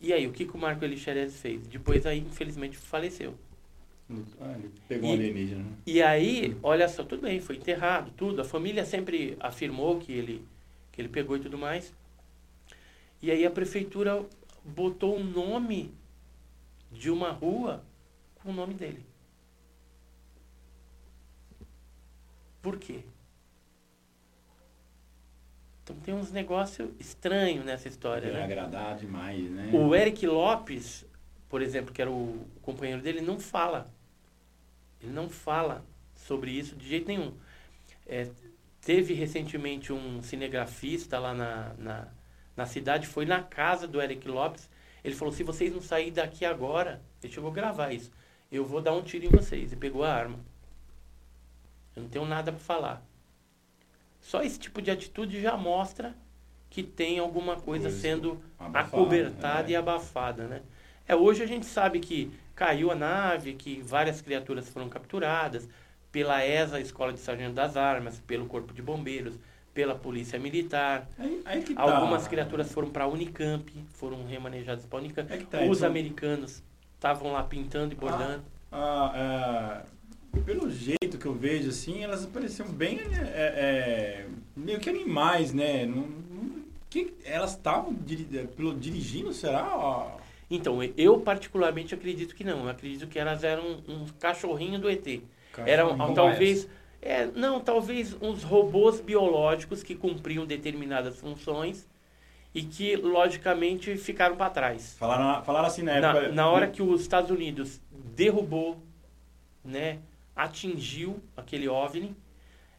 e 0.00 0.12
aí, 0.12 0.26
o 0.26 0.32
que, 0.32 0.44
que 0.46 0.54
o 0.56 0.58
Marco 0.58 0.84
Elixerez 0.84 1.40
fez? 1.40 1.66
Depois 1.66 2.06
aí, 2.06 2.18
infelizmente, 2.18 2.76
faleceu. 2.76 3.34
Ah, 4.40 4.54
ele 4.58 4.70
pegou 4.88 5.08
E- 5.08 5.12
um 5.12 5.14
alienígena. 5.14 5.62
né? 5.64 5.70
E 5.86 6.02
aí, 6.02 6.56
olha 6.62 6.88
só, 6.88 7.02
tudo 7.04 7.22
bem, 7.22 7.40
foi 7.40 7.56
enterrado, 7.56 8.10
tudo. 8.16 8.40
A 8.40 8.44
família 8.44 8.84
sempre 8.84 9.36
afirmou 9.40 9.98
que 9.98 10.12
ele, 10.12 10.44
que 10.92 11.00
ele 11.00 11.08
pegou 11.08 11.36
e 11.36 11.40
tudo 11.40 11.58
mais. 11.58 11.92
E 13.22 13.30
aí 13.30 13.44
a 13.46 13.50
prefeitura 13.50 14.24
botou 14.64 15.16
o 15.16 15.22
nome 15.24 15.92
de 16.92 17.10
uma 17.10 17.30
rua 17.30 17.82
com 18.36 18.50
o 18.50 18.52
nome 18.54 18.74
dele. 18.74 19.04
Por 22.62 22.78
quê? 22.78 23.00
Então 25.88 25.96
tem 26.00 26.14
uns 26.14 26.30
negócios 26.30 26.90
estranhos 27.00 27.64
nessa 27.64 27.88
história, 27.88 28.26
Deve 28.26 28.34
né? 28.34 28.44
agradar 28.44 28.98
demais, 28.98 29.50
né? 29.50 29.70
O 29.72 29.94
Eric 29.94 30.26
Lopes, 30.26 31.06
por 31.48 31.62
exemplo, 31.62 31.94
que 31.94 32.02
era 32.02 32.10
o 32.10 32.46
companheiro 32.60 33.00
dele, 33.00 33.22
não 33.22 33.40
fala. 33.40 33.90
Ele 35.00 35.12
não 35.12 35.30
fala 35.30 35.82
sobre 36.14 36.50
isso 36.50 36.76
de 36.76 36.86
jeito 36.86 37.08
nenhum. 37.08 37.32
É, 38.06 38.28
teve 38.82 39.14
recentemente 39.14 39.90
um 39.90 40.22
cinegrafista 40.22 41.18
lá 41.18 41.32
na, 41.32 41.72
na, 41.78 42.08
na 42.54 42.66
cidade, 42.66 43.06
foi 43.06 43.24
na 43.24 43.42
casa 43.42 43.88
do 43.88 43.98
Eric 43.98 44.28
Lopes. 44.28 44.68
Ele 45.02 45.14
falou: 45.14 45.32
se 45.32 45.42
vocês 45.42 45.72
não 45.72 45.80
saírem 45.80 46.12
daqui 46.12 46.44
agora, 46.44 47.00
ele 47.22 47.32
chegou 47.32 47.50
a 47.50 47.54
gravar 47.54 47.94
isso, 47.94 48.10
eu 48.52 48.62
vou 48.62 48.82
dar 48.82 48.92
um 48.92 49.02
tiro 49.02 49.24
em 49.24 49.30
vocês. 49.30 49.72
E 49.72 49.76
pegou 49.76 50.04
a 50.04 50.12
arma. 50.12 50.38
Eu 51.96 52.02
não 52.02 52.10
tenho 52.10 52.26
nada 52.26 52.52
para 52.52 52.60
falar. 52.60 53.07
Só 54.28 54.42
esse 54.42 54.58
tipo 54.58 54.82
de 54.82 54.90
atitude 54.90 55.40
já 55.40 55.56
mostra 55.56 56.14
que 56.68 56.82
tem 56.82 57.18
alguma 57.18 57.56
coisa 57.56 57.88
Coisa 57.88 57.98
sendo 57.98 58.38
abafada, 58.58 58.86
acobertada 58.86 59.68
é. 59.68 59.72
e 59.72 59.76
abafada, 59.76 60.46
né? 60.46 60.60
É, 61.06 61.16
hoje 61.16 61.42
a 61.42 61.46
gente 61.46 61.64
sabe 61.64 61.98
que 61.98 62.30
caiu 62.54 62.90
a 62.90 62.94
nave, 62.94 63.54
que 63.54 63.80
várias 63.80 64.20
criaturas 64.20 64.68
foram 64.68 64.86
capturadas 64.86 65.66
pela 66.12 66.44
ESA, 66.44 66.78
Escola 66.78 67.10
de 67.10 67.20
Sargento 67.20 67.54
das 67.54 67.74
Armas, 67.74 68.20
pelo 68.26 68.44
Corpo 68.44 68.74
de 68.74 68.82
Bombeiros, 68.82 69.38
pela 69.72 69.94
Polícia 69.94 70.38
Militar. 70.38 71.08
Aí, 71.18 71.40
aí 71.46 71.62
que 71.62 71.72
tá. 71.72 71.80
Algumas 71.80 72.28
criaturas 72.28 72.70
foram 72.70 72.90
para 72.90 73.04
a 73.04 73.08
Unicamp, 73.08 73.72
foram 73.94 74.26
remanejadas 74.26 74.84
para 74.84 74.98
a 74.98 75.00
Unicamp. 75.00 75.32
É 75.32 75.38
tá, 75.38 75.62
Os 75.62 75.78
então- 75.78 75.88
americanos 75.88 76.62
estavam 76.96 77.32
lá 77.32 77.42
pintando 77.44 77.94
e 77.94 77.96
bordando. 77.96 78.44
Ah, 78.70 79.12
ah, 79.14 79.82
pelo 80.44 80.70
jeito 80.70 81.18
que 81.18 81.26
eu 81.26 81.34
vejo, 81.34 81.68
assim, 81.70 82.02
elas 82.02 82.24
pareciam 82.26 82.68
bem 82.68 82.98
é, 83.00 83.16
é, 83.34 84.26
meio 84.56 84.78
que 84.78 84.88
animais, 84.88 85.52
né? 85.52 85.86
Não, 85.86 86.02
não- 86.02 86.58
que, 86.90 87.12
elas 87.24 87.50
estavam 87.50 87.94
é, 88.10 88.74
dirigindo, 88.78 89.32
será? 89.32 90.16
Então, 90.50 90.78
eu 90.96 91.20
particularmente 91.20 91.94
acredito 91.94 92.34
que 92.34 92.42
não. 92.42 92.64
Eu 92.64 92.68
acredito 92.70 93.06
que 93.06 93.18
elas 93.18 93.44
eram 93.44 93.82
um 93.86 94.06
cachorrinho 94.18 94.78
do 94.78 94.88
ET. 94.88 95.06
Eram 95.66 95.90
cachorrinho. 95.90 96.14
talvez. 96.14 96.68
É, 97.00 97.26
não, 97.26 97.60
talvez 97.60 98.16
uns 98.20 98.42
robôs 98.42 99.00
biológicos 99.00 99.82
que 99.82 99.94
cumpriam 99.94 100.44
determinadas 100.46 101.20
funções 101.20 101.86
e 102.54 102.62
que, 102.62 102.96
logicamente, 102.96 103.94
ficaram 103.96 104.36
para 104.36 104.50
trás. 104.50 104.96
Falaram, 104.98 105.44
falaram 105.44 105.66
assim 105.66 105.82
na 105.82 106.00
Na, 106.00 106.08
época. 106.16 106.32
na 106.32 106.50
hora 106.50 106.66
que 106.66 106.82
os 106.82 107.02
Estados 107.02 107.30
Unidos 107.30 107.80
derrubou, 108.16 108.82
né, 109.64 109.98
atingiu 110.38 111.20
aquele 111.36 111.68
OVNI, 111.68 112.14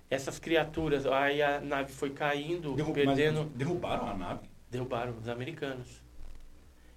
essas 0.10 0.40
criaturas, 0.40 1.06
aí 1.06 1.42
a 1.42 1.60
nave 1.60 1.92
foi 1.92 2.10
caindo, 2.12 2.74
Derru- 2.74 2.94
perdendo, 2.94 3.44
derrubaram 3.54 4.08
a 4.10 4.14
nave. 4.16 4.40
derrubaram 4.72 5.14
os 5.22 5.28
americanos. 5.28 6.02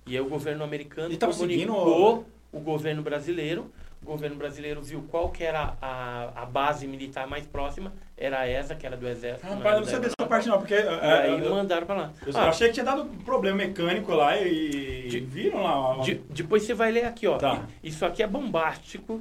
E 0.06 0.16
aí 0.16 0.20
o 0.20 0.28
governo 0.28 0.64
americano 0.64 1.14
tava 1.16 1.32
comunicou 1.32 2.26
o 2.52 2.60
governo 2.60 3.02
brasileiro. 3.02 3.70
O 4.00 4.04
governo 4.04 4.34
brasileiro 4.34 4.82
viu 4.82 5.04
qual 5.08 5.30
que 5.30 5.44
era 5.44 5.76
a, 5.80 6.42
a 6.42 6.44
base 6.44 6.88
militar 6.88 7.24
mais 7.28 7.46
próxima, 7.46 7.92
era 8.16 8.40
a 8.40 8.48
ESA, 8.48 8.74
que 8.74 8.84
era 8.84 8.96
do 8.96 9.06
Exército. 9.06 9.46
Rapaz, 9.46 9.64
era 9.64 9.76
eu 9.76 9.80
não 9.80 9.86
sabia 9.86 10.00
dessa 10.00 10.28
parte 10.28 10.48
não, 10.48 10.58
porque. 10.58 10.74
É, 10.74 11.12
aí 11.22 11.44
eu, 11.44 11.50
mandaram 11.54 11.86
para 11.86 11.94
lá. 11.96 12.12
eu 12.26 12.36
Ah, 12.36 12.48
achei 12.48 12.66
que 12.66 12.74
tinha 12.74 12.84
dado 12.84 13.02
um 13.02 13.16
problema 13.18 13.58
mecânico 13.58 14.12
lá 14.12 14.36
e. 14.40 15.06
De- 15.08 15.20
viram 15.20 15.62
lá. 15.62 15.94
uma- 15.94 16.02
de- 16.04 16.16
depois 16.30 16.64
você 16.64 16.74
vai 16.74 16.90
ler 16.90 17.04
aqui, 17.04 17.28
ó. 17.28 17.36
Tá. 17.38 17.64
Isso 17.80 18.04
aqui 18.04 18.24
é 18.24 18.26
bombástico. 18.26 19.20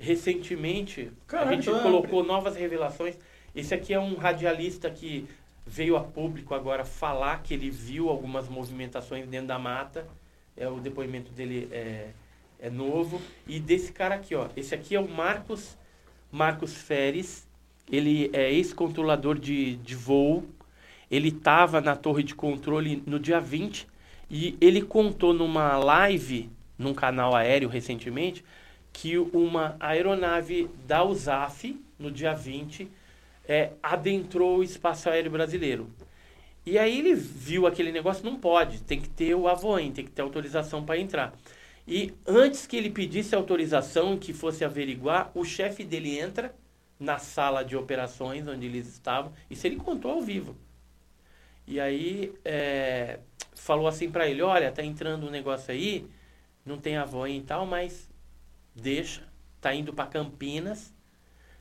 Recentemente, 0.00 1.12
Caralho, 1.26 1.50
a 1.50 1.52
gente 1.52 1.68
então 1.68 1.78
é- 1.78 1.82
colocou 1.82 2.24
novas 2.24 2.56
revelações. 2.56 3.16
Esse 3.54 3.74
aqui 3.74 3.92
é 3.92 4.00
um 4.00 4.14
radialista 4.14 4.90
que 4.90 5.28
veio 5.66 5.94
a 5.94 6.00
público 6.00 6.54
agora 6.54 6.86
falar 6.86 7.42
que 7.42 7.52
ele 7.52 7.70
viu 7.70 8.08
algumas 8.08 8.48
movimentações 8.48 9.28
dentro 9.28 9.48
da 9.48 9.58
mata. 9.58 10.06
É, 10.56 10.66
o 10.66 10.80
depoimento 10.80 11.30
dele 11.32 11.68
é, 11.70 12.08
é 12.58 12.70
novo. 12.70 13.20
E 13.46 13.60
desse 13.60 13.92
cara 13.92 14.14
aqui, 14.14 14.34
ó. 14.34 14.48
Esse 14.56 14.74
aqui 14.74 14.94
é 14.94 15.00
o 15.00 15.06
Marcos, 15.06 15.76
Marcos 16.32 16.74
Feres. 16.74 17.46
Ele 17.92 18.30
é 18.32 18.50
ex-controlador 18.50 19.38
de, 19.38 19.76
de 19.76 19.94
voo. 19.94 20.46
Ele 21.10 21.28
estava 21.28 21.80
na 21.80 21.94
torre 21.94 22.22
de 22.22 22.34
controle 22.34 23.02
no 23.06 23.18
dia 23.18 23.38
20 23.38 23.86
e 24.30 24.56
ele 24.60 24.80
contou 24.80 25.34
numa 25.34 25.76
live, 25.76 26.48
num 26.78 26.94
canal 26.94 27.34
aéreo 27.34 27.68
recentemente, 27.68 28.42
que 28.92 29.18
uma 29.18 29.76
aeronave 29.78 30.68
da 30.86 31.04
USAF, 31.04 31.80
no 31.98 32.10
dia 32.10 32.34
20, 32.34 32.88
é, 33.46 33.72
adentrou 33.82 34.58
o 34.58 34.62
espaço 34.62 35.08
aéreo 35.08 35.30
brasileiro. 35.30 35.90
E 36.64 36.78
aí 36.78 36.98
ele 36.98 37.14
viu 37.14 37.66
aquele 37.66 37.90
negócio, 37.90 38.24
não 38.24 38.36
pode, 38.36 38.82
tem 38.82 39.00
que 39.00 39.08
ter 39.08 39.34
o 39.34 39.48
avoim, 39.48 39.92
tem 39.92 40.04
que 40.04 40.10
ter 40.10 40.22
autorização 40.22 40.84
para 40.84 40.98
entrar. 40.98 41.34
E 41.86 42.12
antes 42.26 42.66
que 42.66 42.76
ele 42.76 42.90
pedisse 42.90 43.34
autorização 43.34 44.16
que 44.18 44.32
fosse 44.32 44.64
averiguar, 44.64 45.30
o 45.34 45.44
chefe 45.44 45.82
dele 45.82 46.18
entra 46.18 46.54
na 46.98 47.18
sala 47.18 47.64
de 47.64 47.76
operações 47.76 48.46
onde 48.46 48.66
eles 48.66 48.86
estavam, 48.86 49.32
isso 49.48 49.66
ele 49.66 49.76
contou 49.76 50.12
ao 50.12 50.20
vivo. 50.20 50.54
E 51.66 51.80
aí 51.80 52.32
é, 52.44 53.20
falou 53.54 53.86
assim 53.86 54.10
para 54.10 54.28
ele, 54.28 54.42
olha, 54.42 54.70
tá 54.70 54.82
entrando 54.82 55.26
um 55.26 55.30
negócio 55.30 55.72
aí, 55.72 56.06
não 56.66 56.78
tem 56.78 56.96
avoim 56.96 57.38
e 57.38 57.42
tal, 57.42 57.64
mas 57.64 58.09
deixa, 58.80 59.22
tá 59.60 59.74
indo 59.74 59.92
para 59.92 60.06
Campinas, 60.06 60.92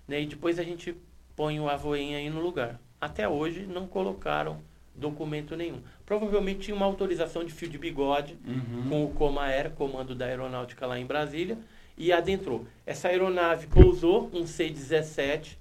né? 0.07 0.22
E 0.22 0.25
depois 0.25 0.57
a 0.59 0.64
gente 0.64 0.95
põe 1.35 1.59
o 1.59 1.69
avoim 1.69 2.15
aí 2.15 2.30
no 2.30 2.39
lugar. 2.41 2.80
Até 2.99 3.27
hoje 3.27 3.65
não 3.65 3.88
colocaram 3.88 4.61
documento 4.95 5.56
nenhum. 5.56 5.81
Provavelmente 6.06 6.59
tinha 6.61 6.75
uma 6.75 6.85
autorização 6.85 7.43
de 7.45 7.53
fio 7.53 7.69
de 7.69 7.77
bigode 7.77 8.38
Uhum. 8.45 8.89
com 8.89 9.06
o 9.06 9.14
Comaer, 9.14 9.72
comando 9.72 10.14
da 10.15 10.25
aeronáutica 10.25 10.85
lá 10.85 10.99
em 10.99 11.06
Brasília, 11.06 11.57
e 11.98 12.11
adentrou. 12.11 12.65
Essa 12.85 13.07
aeronave 13.09 13.67
pousou, 13.67 14.30
um 14.33 14.45
C-17. 14.48 15.57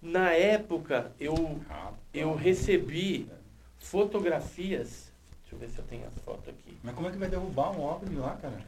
Na 0.00 0.30
época, 0.32 1.12
eu, 1.18 1.34
Rapaz. 1.68 1.94
eu 2.14 2.34
recebi 2.34 3.26
fotografias. 3.78 5.12
Deixa 5.42 5.54
eu 5.54 5.58
ver 5.58 5.68
se 5.70 5.78
eu 5.78 5.84
tenho 5.84 6.06
as 6.06 6.14
fotos 6.22 6.48
aqui. 6.48 6.76
Mas 6.82 6.94
como 6.94 7.08
é 7.08 7.10
que 7.10 7.16
vai 7.18 7.28
derrubar 7.28 7.70
um 7.72 7.82
OVNI 7.82 8.16
lá, 8.16 8.36
cara? 8.36 8.58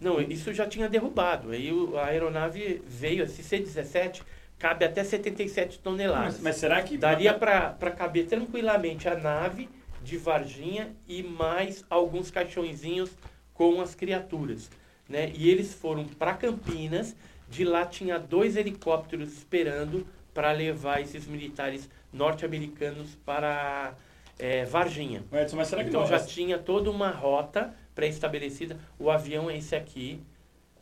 Não, 0.00 0.20
isso 0.20 0.52
já 0.52 0.66
tinha 0.66 0.88
derrubado. 0.88 1.50
Aí 1.50 1.70
a 1.96 2.06
aeronave 2.06 2.82
veio, 2.86 3.24
esse 3.24 3.42
C-17 3.42 4.22
cabe 4.58 4.84
até 4.84 5.02
77 5.04 5.78
toneladas. 5.78 6.34
Mas, 6.34 6.40
mas 6.42 6.56
será 6.56 6.82
que 6.82 6.96
Daria 6.96 7.34
para 7.34 7.90
caber 7.90 8.26
tranquilamente 8.26 9.08
a 9.08 9.16
nave 9.16 9.68
de 10.02 10.16
Varginha 10.16 10.94
e 11.08 11.22
mais 11.22 11.84
alguns 11.90 12.30
caixõezinhos 12.30 13.10
com 13.54 13.80
as 13.80 13.94
criaturas. 13.94 14.70
Né? 15.08 15.32
E 15.34 15.50
eles 15.50 15.74
foram 15.74 16.04
para 16.04 16.34
Campinas, 16.34 17.14
de 17.48 17.64
lá 17.64 17.84
tinha 17.84 18.18
dois 18.18 18.56
helicópteros 18.56 19.32
esperando 19.32 20.06
para 20.32 20.52
levar 20.52 21.00
esses 21.00 21.26
militares 21.26 21.88
norte-americanos 22.12 23.18
para 23.26 23.94
eh, 24.38 24.64
Varginha. 24.64 25.24
Edson, 25.32 25.56
mas 25.56 25.68
será 25.68 25.82
que 25.82 25.88
Então 25.88 26.02
não? 26.02 26.08
já 26.08 26.20
tinha 26.20 26.58
toda 26.58 26.90
uma 26.90 27.10
rota 27.10 27.74
pré-estabelecida. 27.94 28.78
O 28.98 29.10
avião 29.10 29.50
é 29.50 29.56
esse 29.56 29.74
aqui. 29.74 30.20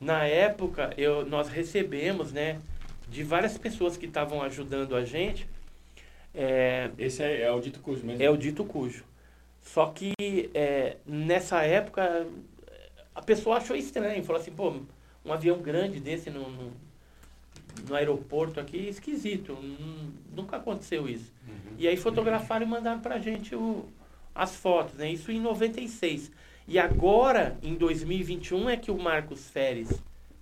Na 0.00 0.24
época, 0.24 0.92
eu, 0.96 1.26
nós 1.26 1.48
recebemos, 1.48 2.32
né, 2.32 2.60
de 3.08 3.22
várias 3.22 3.58
pessoas 3.58 3.96
que 3.96 4.06
estavam 4.06 4.42
ajudando 4.42 4.94
a 4.94 5.04
gente, 5.04 5.48
é, 6.34 6.90
Esse 6.98 7.22
é, 7.22 7.42
é 7.42 7.52
o 7.52 7.60
dito 7.60 7.80
cujo 7.80 8.04
mesmo. 8.06 8.22
é 8.22 8.30
o 8.30 8.36
dito 8.36 8.64
cujo. 8.64 9.02
Só 9.62 9.86
que 9.86 10.12
é, 10.54 10.96
nessa 11.04 11.62
época 11.62 12.26
a 13.14 13.22
pessoa 13.22 13.56
achou 13.56 13.74
estranho, 13.76 14.22
falou 14.24 14.40
assim, 14.40 14.52
pô, 14.52 14.72
um 15.24 15.32
avião 15.32 15.58
grande 15.58 15.98
desse 15.98 16.30
no, 16.30 16.48
no, 16.48 16.72
no 17.88 17.94
aeroporto 17.94 18.60
aqui, 18.60 18.88
esquisito, 18.88 19.52
nun- 19.54 20.12
nunca 20.34 20.56
aconteceu 20.58 21.08
isso. 21.08 21.32
E 21.78 21.88
aí 21.88 21.96
fotografaram 21.96 22.64
e 22.66 22.68
mandaram 22.68 23.00
pra 23.00 23.18
gente 23.18 23.54
o, 23.54 23.84
as 24.34 24.54
fotos, 24.54 24.94
né? 24.94 25.10
Isso 25.10 25.32
em 25.32 25.40
96. 25.40 26.30
E 26.68 26.78
agora, 26.78 27.56
em 27.62 27.74
2021, 27.74 28.68
é 28.68 28.76
que 28.76 28.90
o 28.90 28.98
Marcos 28.98 29.48
Feres 29.48 29.88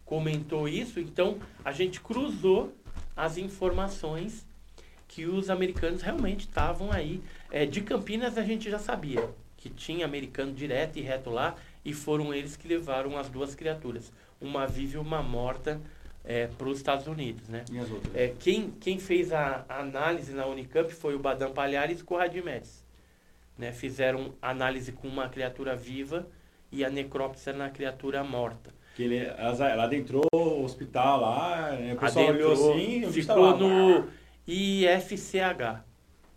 comentou 0.05 0.69
isso, 0.69 0.99
então 0.99 1.39
a 1.65 1.71
gente 1.71 2.01
cruzou 2.01 2.73
as 3.17 3.39
informações 3.39 4.45
que 5.07 5.25
os 5.25 5.49
americanos 5.49 6.03
realmente 6.03 6.41
estavam 6.41 6.91
aí. 6.91 7.23
É, 7.51 7.65
de 7.65 7.81
Campinas 7.81 8.37
a 8.37 8.43
gente 8.43 8.69
já 8.69 8.79
sabia 8.81 9.31
que 9.57 9.71
tinha 9.71 10.05
americano 10.05 10.53
direto 10.53 10.99
e 10.99 11.01
reto 11.01 11.31
lá, 11.31 11.55
e 11.85 11.95
foram 11.95 12.35
eles 12.35 12.57
que 12.57 12.67
levaram 12.67 13.17
as 13.17 13.29
duas 13.29 13.55
criaturas, 13.55 14.13
uma 14.41 14.67
viva 14.67 14.97
e 14.97 15.01
uma 15.01 15.23
morta, 15.23 15.81
para 16.59 16.69
os 16.69 16.79
Estados 16.79 17.07
Unidos, 17.07 17.49
né? 17.49 17.65
E 17.71 17.79
as 17.79 17.89
outras? 17.91 18.15
É, 18.15 18.35
quem, 18.41 18.71
quem 18.81 18.99
fez 18.99 19.33
a, 19.33 19.65
a 19.69 19.81
análise 19.81 20.33
na 20.33 20.45
Unicamp 20.47 20.93
foi 20.93 21.15
o 21.15 21.19
Badam 21.19 21.53
Palhares 21.53 22.03
com 22.03 22.15
o 22.15 22.19
Radimedes. 22.19 22.85
Né? 23.57 23.73
Fizeram 23.73 24.35
análise 24.41 24.93
com 24.93 25.09
uma 25.09 25.29
criatura 25.29 25.75
viva 25.75 26.27
e 26.71 26.85
a 26.85 26.91
necrópsia 26.91 27.53
na 27.53 27.71
criatura 27.71 28.23
morta. 28.23 28.75
Que 28.95 29.03
ele, 29.03 29.19
ela 29.19 29.85
adentrou 29.85 30.27
o 30.33 30.65
hospital 30.65 31.21
lá, 31.21 31.73
né, 31.73 31.95
o 31.95 31.97
pessoal 31.99 32.27
olhou 32.29 32.53
Adentrou, 32.53 32.73
assim 32.73 33.01
e 33.01 33.05
o 33.05 33.11
bicho 33.11 33.29
ficou 33.29 33.51
lá. 33.51 33.57
no 33.57 34.09
IFCH. 34.47 35.85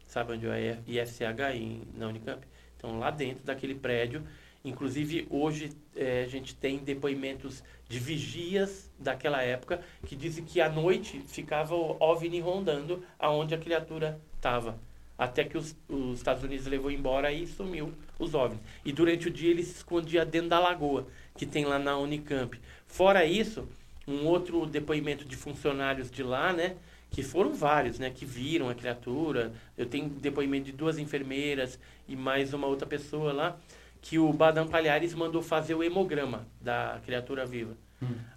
Sabe 0.05 0.33
onde 0.33 0.47
é 0.47 0.77
IFCH 0.87 1.55
em, 1.55 1.83
na 1.95 2.07
Unicamp? 2.07 2.45
Então, 2.75 2.97
lá 2.97 3.11
dentro 3.11 3.45
daquele 3.45 3.75
prédio. 3.75 4.23
Inclusive, 4.63 5.25
hoje 5.29 5.71
eh, 5.95 6.23
a 6.25 6.27
gente 6.27 6.53
tem 6.53 6.79
depoimentos 6.79 7.63
de 7.87 7.97
vigias 7.97 8.91
daquela 8.99 9.41
época 9.41 9.81
que 10.05 10.15
dizem 10.15 10.43
que 10.43 10.59
à 10.59 10.69
noite 10.69 11.23
ficava 11.27 11.75
o 11.75 11.95
OVNI 11.99 12.41
rondando 12.41 13.03
aonde 13.17 13.55
a 13.55 13.57
criatura 13.57 14.19
estava. 14.35 14.77
Até 15.19 15.43
que 15.43 15.57
os, 15.57 15.75
os 15.89 16.17
Estados 16.17 16.43
Unidos 16.43 16.65
levou 16.65 16.89
embora 16.89 17.29
e 17.29 17.45
sumiu 17.45 17.93
os 18.17 18.33
OVNIs. 18.33 18.61
E 18.85 18.93
durante 18.93 19.27
o 19.27 19.31
dia 19.31 19.51
ele 19.51 19.63
se 19.63 19.75
escondia 19.75 20.25
dentro 20.25 20.47
da 20.47 20.59
lagoa, 20.59 21.07
que 21.35 21.45
tem 21.45 21.65
lá 21.65 21.77
na 21.77 21.97
Unicamp. 21.97 22.57
Fora 22.87 23.25
isso, 23.25 23.67
um 24.07 24.25
outro 24.25 24.65
depoimento 24.65 25.25
de 25.25 25.35
funcionários 25.35 26.09
de 26.09 26.23
lá, 26.23 26.53
né? 26.53 26.77
Que 27.11 27.21
foram 27.21 27.53
vários, 27.53 27.99
né? 27.99 28.09
Que 28.09 28.25
viram 28.25 28.69
a 28.69 28.73
criatura. 28.73 29.51
Eu 29.77 29.85
tenho 29.85 30.07
depoimento 30.07 30.67
de 30.67 30.71
duas 30.71 30.97
enfermeiras 30.97 31.77
e 32.07 32.15
mais 32.15 32.53
uma 32.53 32.67
outra 32.67 32.87
pessoa 32.87 33.33
lá. 33.33 33.57
Que 34.01 34.17
o 34.17 34.31
Badam 34.31 34.69
Palhares 34.69 35.13
mandou 35.13 35.41
fazer 35.41 35.75
o 35.75 35.83
hemograma 35.83 36.47
da 36.61 37.01
criatura 37.05 37.45
viva. 37.45 37.75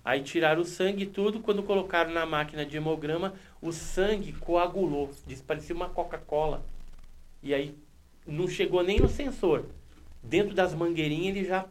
Aí 0.05 0.20
tiraram 0.23 0.62
o 0.62 0.65
sangue 0.65 1.05
e 1.05 1.07
tudo. 1.07 1.39
Quando 1.39 1.62
colocaram 1.62 2.11
na 2.11 2.27
máquina 2.27 2.67
de 2.67 2.77
hemograma, 2.77 3.35
o 3.63 3.73
sangue 3.73 4.33
coagulou. 4.33 5.11
Diz 5.25 5.41
que 5.41 5.47
parecia 5.47 5.75
uma 5.75 5.89
Coca-Cola. 5.89 6.63
E 7.41 7.55
aí 7.55 7.75
não 8.27 8.49
chegou 8.49 8.83
nem 8.83 8.99
no 8.99 9.09
sensor. 9.09 9.67
Dentro 10.21 10.55
das 10.55 10.75
mangueirinhas 10.75 11.37
ele 11.37 11.47
já 11.47 11.67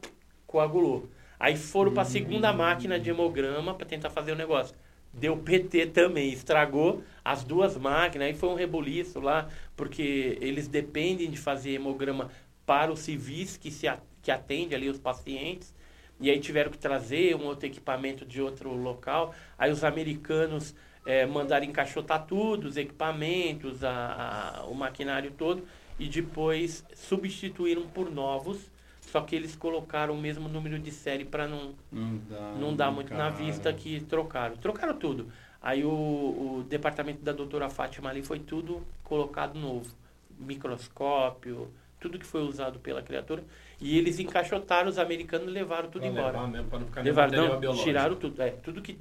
coagulou. 0.47 1.09
Aí 1.37 1.57
foram 1.57 1.93
para 1.93 2.03
a 2.03 2.05
segunda 2.05 2.53
máquina 2.53 2.99
de 2.99 3.09
hemograma 3.09 3.73
para 3.73 3.85
tentar 3.85 4.09
fazer 4.09 4.31
o 4.31 4.35
negócio. 4.35 4.75
Deu 5.13 5.35
PT 5.35 5.87
também, 5.87 6.31
estragou 6.31 7.03
as 7.25 7.43
duas 7.43 7.75
máquinas. 7.75 8.27
Aí 8.27 8.33
foi 8.33 8.49
um 8.49 8.55
rebuliço 8.55 9.19
lá, 9.19 9.49
porque 9.75 10.37
eles 10.39 10.67
dependem 10.67 11.29
de 11.29 11.37
fazer 11.37 11.71
hemograma 11.71 12.31
para 12.65 12.91
os 12.91 12.99
civis 12.99 13.57
que, 13.57 13.69
se, 13.69 13.87
que 14.21 14.31
atende 14.31 14.73
ali 14.73 14.87
os 14.87 14.99
pacientes. 14.99 15.73
E 16.19 16.29
aí 16.29 16.39
tiveram 16.39 16.71
que 16.71 16.77
trazer 16.77 17.35
um 17.35 17.45
outro 17.45 17.65
equipamento 17.65 18.25
de 18.25 18.41
outro 18.41 18.73
local. 18.73 19.33
Aí 19.57 19.71
os 19.71 19.83
americanos 19.83 20.75
eh, 21.05 21.25
mandaram 21.25 21.65
encaixotar 21.65 22.25
tudo, 22.25 22.67
os 22.67 22.77
equipamentos, 22.77 23.83
a- 23.83 24.59
a- 24.61 24.65
o 24.65 24.75
maquinário 24.75 25.31
todo, 25.31 25.63
e 25.99 26.07
depois 26.07 26.85
substituíram 26.95 27.83
por 27.87 28.09
novos. 28.11 28.69
Só 29.01 29.19
que 29.21 29.35
eles 29.35 29.55
colocaram 29.55 30.13
o 30.13 30.17
mesmo 30.17 30.47
número 30.47 30.77
de 30.79 30.91
série 30.91 31.25
para 31.25 31.47
não, 31.47 31.73
Não 31.91 32.17
dá, 32.29 32.53
não 32.59 32.75
dá 32.75 32.91
muito 32.91 33.11
na 33.11 33.31
cara. 33.31 33.31
vista 33.31 33.73
que 33.73 33.99
trocaram. 34.01 34.55
Trocaram 34.57 34.95
tudo. 34.95 35.27
Aí 35.61 35.83
o, 35.83 35.89
o 35.89 36.65
departamento 36.69 37.21
da 37.23 37.31
doutora 37.31 37.67
Fátima 37.69 38.09
ali 38.09 38.21
foi 38.23 38.39
tudo 38.39 38.85
colocado 39.03 39.57
novo. 39.59 39.93
Microscópio, 40.39 41.69
tudo 41.99 42.17
que 42.19 42.25
foi 42.25 42.41
usado 42.41 42.79
pela 42.79 43.01
criatura. 43.01 43.43
E 43.79 43.97
eles 43.97 44.19
encaixotaram, 44.19 44.89
os 44.89 44.97
americanos 44.99 45.47
e 45.47 45.51
levaram 45.51 45.89
tudo 45.89 46.01
Pra 46.01 46.09
embora. 46.09 46.31
levar 46.31 46.47
mesmo, 46.47 46.67
pra 46.69 46.79
não 46.79 46.85
ficar 46.85 47.01
Levaram, 47.01 47.31
não, 47.47 47.59
biológico. 47.59 47.85
tiraram 47.87 48.15
tudo. 48.15 48.41
É, 48.41 48.51
tudo 48.51 48.81
que 48.81 48.97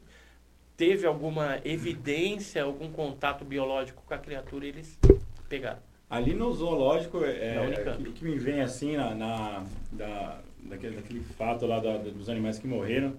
teve 0.80 1.06
alguma 1.06 1.58
evidência, 1.62 2.62
algum 2.62 2.90
contato 2.90 3.44
biológico 3.44 4.02
com 4.06 4.14
a 4.14 4.16
criatura, 4.18 4.64
eles 4.64 4.98
pegaram. 5.46 5.76
Ali 6.08 6.32
no 6.32 6.50
zoológico, 6.54 7.22
é, 7.22 7.60
Unicamp. 7.66 8.08
o 8.08 8.12
que 8.12 8.24
me 8.24 8.38
vem 8.38 8.62
assim 8.62 8.96
na, 8.96 9.14
na- 9.14 9.62
da, 9.92 10.38
daquele, 10.62 10.96
daquele 10.96 11.20
fato 11.36 11.66
lá 11.66 11.80
da- 11.80 11.98
dos 11.98 12.30
animais 12.30 12.58
que 12.58 12.66
morreram, 12.66 13.12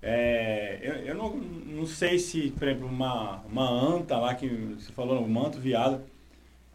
é, 0.00 0.78
eu, 0.80 0.94
eu 1.08 1.14
não, 1.14 1.36
não 1.36 1.84
sei 1.86 2.18
se, 2.18 2.50
por 2.52 2.66
exemplo, 2.66 2.86
uma, 2.88 3.42
uma 3.50 3.68
anta 3.70 4.16
lá 4.16 4.34
que 4.34 4.48
você 4.48 4.90
falou, 4.90 5.20
um 5.22 5.28
manto 5.28 5.58
viado, 5.60 6.00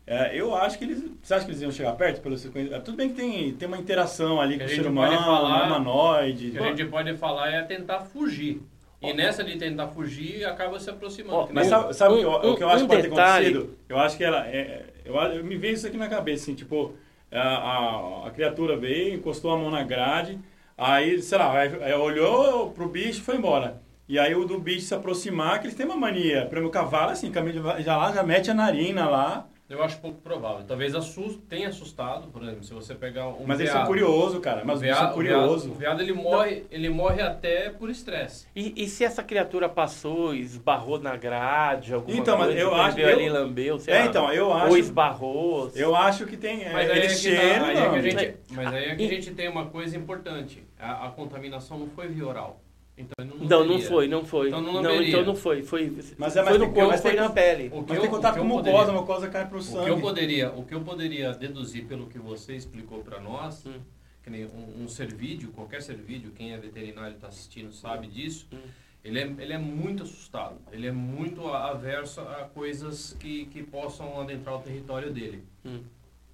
é, 0.06 0.40
eu 0.40 0.56
acho 0.56 0.78
que 0.78 0.84
eles. 0.86 1.04
Você 1.24 1.34
acha 1.34 1.46
que 1.46 1.52
eles 1.52 1.62
iam 1.62 1.72
chegar 1.72 1.94
perto? 1.94 2.22
Pelo 2.22 2.38
seu 2.38 2.52
conhecimento? 2.52 2.84
Tudo 2.84 2.98
bem 2.98 3.10
que 3.10 3.16
tem, 3.16 3.54
tem 3.54 3.68
uma 3.68 3.78
interação 3.78 4.40
ali 4.40 4.54
Que 4.54 4.60
com 4.60 4.64
a 4.64 4.66
o 4.66 4.70
gente 4.70 4.78
ser 4.78 4.84
pode 4.94 5.10
humano, 5.16 5.26
falar- 5.26 5.64
um 5.64 5.66
humanoide. 5.68 6.48
O 6.50 6.52
que 6.52 6.58
a 6.60 6.64
gente 6.76 6.86
pode 6.86 7.18
falar 7.18 7.50
é 7.52 7.62
tentar 7.64 8.02
fugir. 8.02 8.62
E 9.02 9.14
nessa 9.14 9.44
de 9.44 9.58
tentar 9.58 9.88
fugir, 9.88 10.44
acaba 10.46 10.80
se 10.80 10.90
aproximando. 10.90 11.48
Que 11.48 11.54
Mas 11.54 11.68
sabe, 11.68 11.94
sabe 11.96 12.14
o 12.16 12.18
que 12.18 12.24
eu- 12.24 12.30
um- 12.32 12.52
o 12.54 12.58
que 12.58 12.64
eu 12.64 12.70
acho 12.70 12.84
um 12.84 12.88
que 12.88 12.96
pode 12.96 13.08
ter 13.10 13.22
acontecido? 13.22 13.78
Eu 13.88 13.98
acho 14.00 14.18
que 14.18 14.24
ela. 14.24 14.46
é- 14.48 14.86
eu, 15.06 15.16
eu 15.16 15.44
me 15.44 15.56
vejo 15.56 15.76
isso 15.76 15.88
aqui 15.88 15.98
na 15.98 16.10
cabeça, 16.10 16.44
assim, 16.44 16.54
tipo, 16.56 16.94
a, 17.32 17.40
a, 17.42 18.28
a 18.28 18.32
criatura 18.32 18.76
veio, 18.76 19.16
encostou 19.16 19.52
a 19.52 19.58
mão 19.58 19.72
na 19.72 19.84
grade, 19.84 20.38
aí, 20.78 21.22
sei 21.22 21.38
lá, 21.38 21.58
aí, 21.58 21.84
aí 21.84 21.94
olhou 21.94 22.72
pro 22.72 22.90
bicho 22.90 23.20
e 23.20 23.24
foi 23.24 23.36
embora. 23.38 23.82
E 24.08 24.18
aí 24.20 24.36
o 24.36 24.44
do 24.44 24.60
bicho 24.60 24.82
se 24.82 24.94
aproximar, 24.96 25.60
que 25.60 25.68
eles 25.68 25.76
têm 25.78 25.86
uma 25.86 25.96
mania. 25.96 26.46
Para 26.48 26.66
o 26.66 26.70
cavalo, 26.70 27.12
assim, 27.12 27.32
caminho 27.32 27.62
de- 27.62 27.84
já 27.84 27.96
lá, 27.96 28.12
já 28.12 28.24
mete 28.24 28.50
a 28.52 28.54
narina 28.54 29.08
lá. 29.08 29.48
Eu 29.70 29.84
acho 29.84 30.00
pouco 30.00 30.20
provável. 30.22 30.66
Talvez 30.66 30.96
assuste, 30.96 31.38
tenha 31.48 31.68
assustado, 31.70 32.28
por 32.30 32.42
exemplo, 32.42 32.64
se 32.64 32.74
você 32.74 32.96
pegar 32.96 33.28
um 33.28 33.46
Mas 33.46 33.60
eles 33.60 33.72
veado. 33.72 33.86
são 33.86 33.86
curiosos, 33.86 34.40
cara. 34.40 34.64
Mas 34.66 34.82
veado, 34.82 34.98
são 34.98 35.06
o 35.20 35.22
veado- 35.22 35.40
curiosos. 35.40 35.70
O 35.72 35.74
veado, 35.76 36.02
ele 36.02 36.12
morre, 36.14 36.66
ele 36.72 36.90
morre 36.90 37.22
até 37.22 37.70
por 37.70 37.88
estresse. 37.90 38.48
E, 38.56 38.74
e 38.84 38.88
se 38.88 39.04
essa 39.06 39.22
criatura 39.22 39.70
passou, 39.70 40.34
esbarrou 40.34 41.00
na 41.00 41.16
grade, 41.16 41.94
alguma 41.94 42.18
Então, 42.18 42.38
coisa, 42.38 42.52
eu 42.54 42.70
depois 42.72 42.82
acho- 42.88 43.00
eu- 43.00 43.10
ali 43.10 43.30
lambeu, 43.30 43.78
sei 43.80 43.94
É, 43.94 44.00
lá, 44.00 44.06
então, 44.08 44.34
eu 44.34 44.48
ou 44.48 44.54
acho. 44.54 44.78
esbarrou. 44.78 45.72
Eu 45.76 45.96
acho 45.96 46.26
que 46.26 46.36
tem. 46.36 46.64
é, 46.64 46.74
Mas 46.74 46.90
aí, 46.90 46.98
é 47.00 47.04
eles 47.06 47.22
que, 47.22 47.36
tá, 47.36 47.42
é 47.44 47.60
que 47.60 47.80
a 47.80 47.92
não. 47.92 48.02
gente, 48.02 48.36
mas 48.50 48.74
aí 48.74 48.86
é 48.86 48.96
que 48.96 49.04
a 49.06 49.08
gente 49.08 49.32
tem 49.36 49.48
uma 49.50 49.68
coisa 49.68 49.96
importante. 49.96 50.64
A, 50.80 51.06
a 51.08 51.12
contaminação 51.12 51.78
não 51.78 51.90
foi 51.90 52.08
via 52.08 52.26
oral. 52.26 52.60
Então 53.00 53.14
ele 53.26 53.30
não 53.30 53.48
Não, 53.48 53.66
não 53.66 53.80
foi, 53.82 54.08
não 54.10 54.26
foi. 54.26 54.48
Então 54.50 54.62
não 54.62 54.82
não, 54.82 55.02
então 55.02 55.24
não 55.24 55.36
foi. 55.36 55.64
Foi, 55.64 55.90
Mas 56.18 56.36
é- 56.36 56.42
mas 56.44 56.50
foi 56.50 56.58
no 56.58 56.74
corpo, 56.74 56.90
mas 56.90 57.02
foi 57.02 57.12
tem- 57.12 57.20
na 57.22 57.30
pele. 57.30 57.68
O 57.74 57.84
que 57.84 57.90
Mas 57.90 57.96
eu- 57.96 58.02
tem 58.02 58.10
contato 58.10 58.32
o 58.32 58.34
que 58.36 58.40
com 58.42 58.46
eu 58.46 58.50
mucosa, 58.58 58.72
poderia- 58.72 58.92
a 58.98 59.02
mucosa 59.02 59.30
cai 59.30 59.48
pro 59.48 59.58
O 59.60 59.62
sangue. 59.62 59.86
que 59.86 59.90
eu 59.92 60.00
poderia, 60.02 60.52
o 60.52 60.66
que 60.66 60.76
eu 60.76 60.82
poderia 60.82 61.32
deduzir 61.34 61.86
pelo 61.86 62.08
que 62.08 62.20
você 62.20 62.56
explicou 62.56 63.00
para 63.02 63.20
nós, 63.22 63.66
Hum. 63.66 63.80
que 64.22 64.30
nem 64.30 64.46
um, 64.46 64.84
um 64.84 64.88
servídeo, 64.90 65.50
qualquer 65.54 65.82
servídeo, 65.82 66.32
quem 66.32 66.52
é 66.54 66.58
veterinário 66.58 67.16
está 67.16 67.28
assistindo 67.30 67.72
sabe 67.72 68.08
disso, 68.08 68.48
Hum. 68.52 68.58
ele, 69.02 69.18
é, 69.20 69.24
ele 69.40 69.54
é 69.54 69.58
muito 69.58 70.04
assustado, 70.04 70.58
ele 70.72 70.86
é 70.86 70.92
muito 70.92 71.48
averso 71.48 72.20
a 72.20 72.50
coisas 72.54 73.16
que, 73.18 73.46
que 73.46 73.64
possam 73.64 74.20
adentrar 74.20 74.56
o 74.58 74.60
território 74.60 75.10
dele. 75.14 75.42
Hum. 75.66 75.80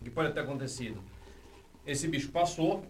O 0.01 0.03
que 0.03 0.09
pode 0.09 0.33
ter 0.33 0.39
acontecido? 0.39 0.97
Esse 1.85 2.07
bicho 2.07 2.31
passou, 2.31 2.83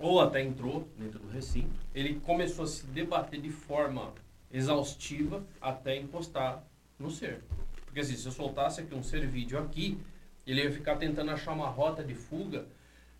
ou 0.00 0.20
até 0.20 0.42
entrou 0.42 0.88
dentro 0.98 1.18
do 1.18 1.28
recinto, 1.28 1.78
ele 1.94 2.14
começou 2.20 2.64
a 2.64 2.68
se 2.68 2.86
debater 2.86 3.40
de 3.40 3.50
forma 3.50 4.12
exaustiva 4.50 5.44
até 5.60 5.96
encostar 5.96 6.64
no 6.98 7.10
ser. 7.10 7.40
Porque 7.84 8.00
assim, 8.00 8.16
se 8.16 8.26
eu 8.26 8.32
soltasse 8.32 8.80
aqui 8.80 8.94
um 8.94 9.02
ser 9.02 9.26
vídeo 9.26 9.58
aqui, 9.58 9.98
ele 10.46 10.62
ia 10.62 10.72
ficar 10.72 10.96
tentando 10.96 11.30
achar 11.30 11.52
uma 11.52 11.68
rota 11.68 12.02
de 12.02 12.14
fuga 12.14 12.64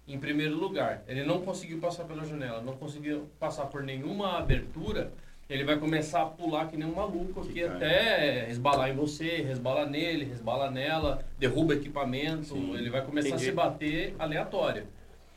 em 0.08 0.18
primeiro 0.18 0.56
lugar. 0.56 1.04
Ele 1.06 1.22
não 1.22 1.42
conseguiu 1.42 1.78
passar 1.78 2.04
pela 2.04 2.24
janela, 2.24 2.62
não 2.62 2.76
conseguiu 2.76 3.28
passar 3.38 3.66
por 3.66 3.82
nenhuma 3.82 4.38
abertura, 4.38 5.12
ele 5.48 5.64
vai 5.64 5.76
começar 5.76 6.22
a 6.22 6.26
pular 6.26 6.68
que 6.68 6.76
nem 6.76 6.86
um 6.86 6.94
maluco 6.94 7.40
aqui 7.40 7.64
até 7.64 8.46
resbalar 8.46 8.88
em 8.88 8.94
você, 8.94 9.42
resbala 9.42 9.84
nele, 9.84 10.24
resbala 10.24 10.70
nela, 10.70 11.24
derruba 11.38 11.74
equipamento, 11.74 12.54
Sim, 12.54 12.74
ele 12.74 12.88
vai 12.88 13.04
começar 13.04 13.30
entendi. 13.30 13.44
a 13.44 13.46
se 13.48 13.52
bater 13.52 14.14
aleatório. 14.16 14.86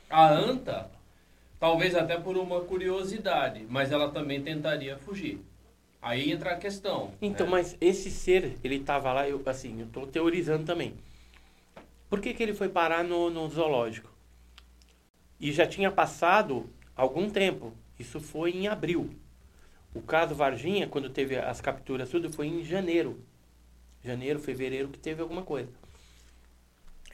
A 0.08 0.32
anta, 0.32 0.92
talvez 1.64 1.96
até 1.96 2.20
por 2.20 2.36
uma 2.36 2.60
curiosidade, 2.60 3.66
mas 3.70 3.90
ela 3.90 4.12
também 4.12 4.42
tentaria 4.42 4.98
fugir. 4.98 5.40
Aí 6.02 6.30
entra 6.30 6.52
a 6.52 6.58
questão. 6.58 7.14
Então, 7.22 7.46
né? 7.46 7.54
mas 7.54 7.78
esse 7.80 8.12
ser, 8.12 8.58
ele 8.62 8.82
tava 8.82 9.14
lá, 9.14 9.30
eu, 9.30 9.42
assim, 9.46 9.80
eu 9.80 9.88
tô 9.88 10.06
teorizando 10.06 10.66
também. 10.66 10.94
Por 12.10 12.20
que, 12.20 12.34
que 12.34 12.44
ele 12.44 12.54
foi 12.54 12.68
parar 12.68 13.02
no, 13.02 13.30
no 13.30 13.48
zoológico? 13.48 14.12
E 15.40 15.54
já 15.54 15.66
tinha 15.66 15.90
passado 15.90 16.70
algum 16.98 17.30
tempo. 17.30 17.72
Isso 17.98 18.20
foi 18.20 18.52
em 18.52 18.68
abril. 18.68 19.12
O 19.96 20.02
caso 20.02 20.36
Varginha, 20.36 20.86
quando 20.86 21.10
teve 21.10 21.38
as 21.38 21.62
capturas 21.62 22.10
tudo, 22.10 22.30
foi 22.30 22.48
em 22.48 22.62
janeiro. 22.66 23.22
Janeiro, 24.04 24.38
fevereiro, 24.38 24.90
que 24.90 25.00
teve 25.00 25.22
alguma 25.22 25.44
coisa. 25.44 25.72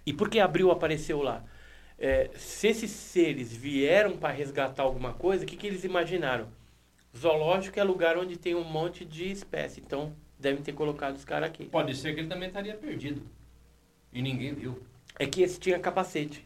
E 0.07 0.11
por 0.11 0.27
que 0.27 0.39
abril 0.39 0.71
apareceu 0.71 1.21
lá? 1.21 1.43
É, 1.99 2.29
se 2.35 2.67
esses 2.69 2.89
seres 2.91 3.53
vieram 3.53 4.15
para 4.17 4.33
resgatar 4.33 4.83
alguma 4.83 5.13
coisa, 5.13 5.43
o 5.43 5.47
que, 5.47 5.57
que 5.57 5.67
eles 5.67 5.83
imaginaram? 5.83 6.47
Zoológico 7.17 7.77
é 7.79 7.83
lugar 7.83 8.17
onde 8.17 8.37
tem 8.37 8.55
um 8.55 8.63
monte 8.63 9.03
de 9.03 9.29
espécie, 9.29 9.81
então 9.81 10.13
devem 10.39 10.61
ter 10.63 10.71
colocado 10.73 11.15
os 11.17 11.25
caras 11.25 11.49
aqui. 11.49 11.65
Pode 11.65 11.93
ser 11.95 12.13
que 12.13 12.21
ele 12.21 12.29
também 12.29 12.47
estaria 12.47 12.75
perdido. 12.75 13.21
E 14.13 14.21
ninguém 14.21 14.53
viu. 14.53 14.81
É 15.19 15.25
que 15.25 15.41
esse 15.41 15.59
tinha 15.59 15.77
capacete, 15.77 16.45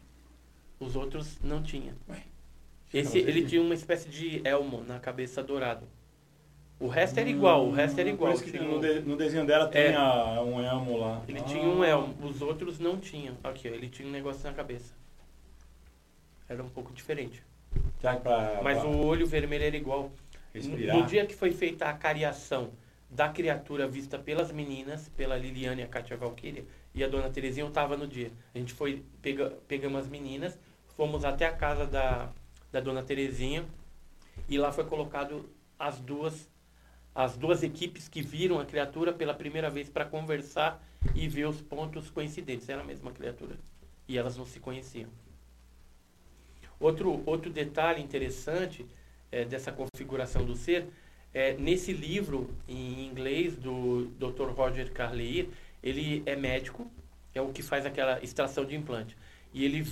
os 0.80 0.96
outros 0.96 1.38
não 1.40 1.62
tinha. 1.62 1.94
Esse 2.92 3.12
capacete? 3.12 3.18
ele 3.28 3.44
tinha 3.46 3.62
uma 3.62 3.74
espécie 3.74 4.08
de 4.08 4.40
elmo 4.44 4.82
na 4.82 4.98
cabeça 4.98 5.40
dourado. 5.42 5.86
O 6.80 6.88
resto 6.88 7.20
era 7.20 7.28
igual, 7.30 7.64
o 7.68 7.70
resto 7.70 8.00
era 8.00 8.08
igual. 8.08 8.32
Por 8.32 8.42
isso 8.42 8.44
que 8.52 8.58
Tinha 8.58 8.68
no, 8.68 8.80
de- 8.80 9.00
no 9.00 9.16
desenho 9.16 9.46
dela 9.46 9.68
tem 9.68 9.82
É. 9.92 9.94
a- 9.94 10.42
um 10.42 10.60
elmo 10.60 10.96
lá. 10.98 11.22
Ele 11.28 11.38
Ah. 11.38 11.44
tinha 11.44 11.62
um 11.68 11.84
elmo, 11.84 12.16
os 12.26 12.42
outros 12.42 12.80
não 12.80 12.98
tinham. 12.98 13.36
Aqui, 13.44 13.68
ó, 13.68 13.72
ele 13.72 13.88
tinha 13.88 14.08
um 14.08 14.10
negócio 14.10 14.42
na 14.42 14.52
cabeça. 14.52 14.92
Era 16.48 16.62
um 16.62 16.68
pouco 16.68 16.92
diferente. 16.92 17.42
Pra, 18.00 18.60
Mas 18.62 18.78
pra 18.78 18.86
o 18.88 19.06
olho 19.06 19.26
vermelho 19.26 19.64
era 19.64 19.76
igual. 19.76 20.12
respirar. 20.52 20.96
No 20.96 21.06
dia 21.06 21.26
que 21.26 21.34
foi 21.34 21.52
feita 21.52 21.86
a 21.86 21.92
cariação 21.94 22.72
da 23.10 23.28
criatura 23.28 23.86
vista 23.86 24.18
pelas 24.18 24.50
meninas, 24.50 25.08
pela 25.10 25.36
Liliane 25.36 25.82
e 25.82 25.84
a 25.84 25.88
Kátia 25.88 26.16
Valkyria, 26.16 26.64
e 26.94 27.02
a 27.02 27.08
dona 27.08 27.30
Terezinha, 27.30 27.64
eu 27.64 27.68
estava 27.68 27.96
no 27.96 28.06
dia. 28.06 28.30
A 28.54 28.58
gente 28.58 28.72
foi, 28.72 29.04
pega, 29.22 29.50
pegamos 29.68 30.00
as 30.00 30.08
meninas, 30.08 30.58
fomos 30.96 31.24
até 31.24 31.46
a 31.46 31.52
casa 31.52 31.86
da, 31.86 32.30
da 32.72 32.80
dona 32.80 33.02
Terezinha, 33.02 33.64
e 34.48 34.58
lá 34.58 34.72
foi 34.72 34.84
colocado 34.84 35.48
as 35.78 36.00
duas, 36.00 36.48
as 37.14 37.36
duas 37.36 37.62
equipes 37.62 38.08
que 38.08 38.20
viram 38.20 38.58
a 38.58 38.64
criatura 38.64 39.12
pela 39.12 39.34
primeira 39.34 39.70
vez 39.70 39.88
para 39.88 40.04
conversar 40.04 40.82
e 41.14 41.28
ver 41.28 41.46
os 41.46 41.60
pontos 41.60 42.10
coincidentes. 42.10 42.68
Era 42.68 42.82
a 42.82 42.84
mesma 42.84 43.12
criatura. 43.12 43.56
E 44.08 44.18
elas 44.18 44.36
não 44.36 44.44
se 44.44 44.60
conheciam. 44.60 45.08
Outro, 46.80 47.22
outro 47.26 47.50
detalhe 47.50 48.02
interessante 48.02 48.86
eh, 49.30 49.44
dessa 49.44 49.72
configuração 49.72 50.44
do 50.44 50.54
ser, 50.54 50.86
é, 51.34 51.52
nesse 51.54 51.92
livro 51.92 52.48
em 52.68 53.04
inglês 53.06 53.56
do 53.56 54.06
Dr. 54.18 54.50
Roger 54.50 54.92
Carleir, 54.92 55.48
ele 55.82 56.22
é 56.24 56.36
médico, 56.36 56.90
é 57.34 57.42
o 57.42 57.52
que 57.52 57.60
faz 57.60 57.84
aquela 57.84 58.22
extração 58.22 58.64
de 58.64 58.76
implante. 58.76 59.16
E 59.52 59.64
ele 59.64 59.84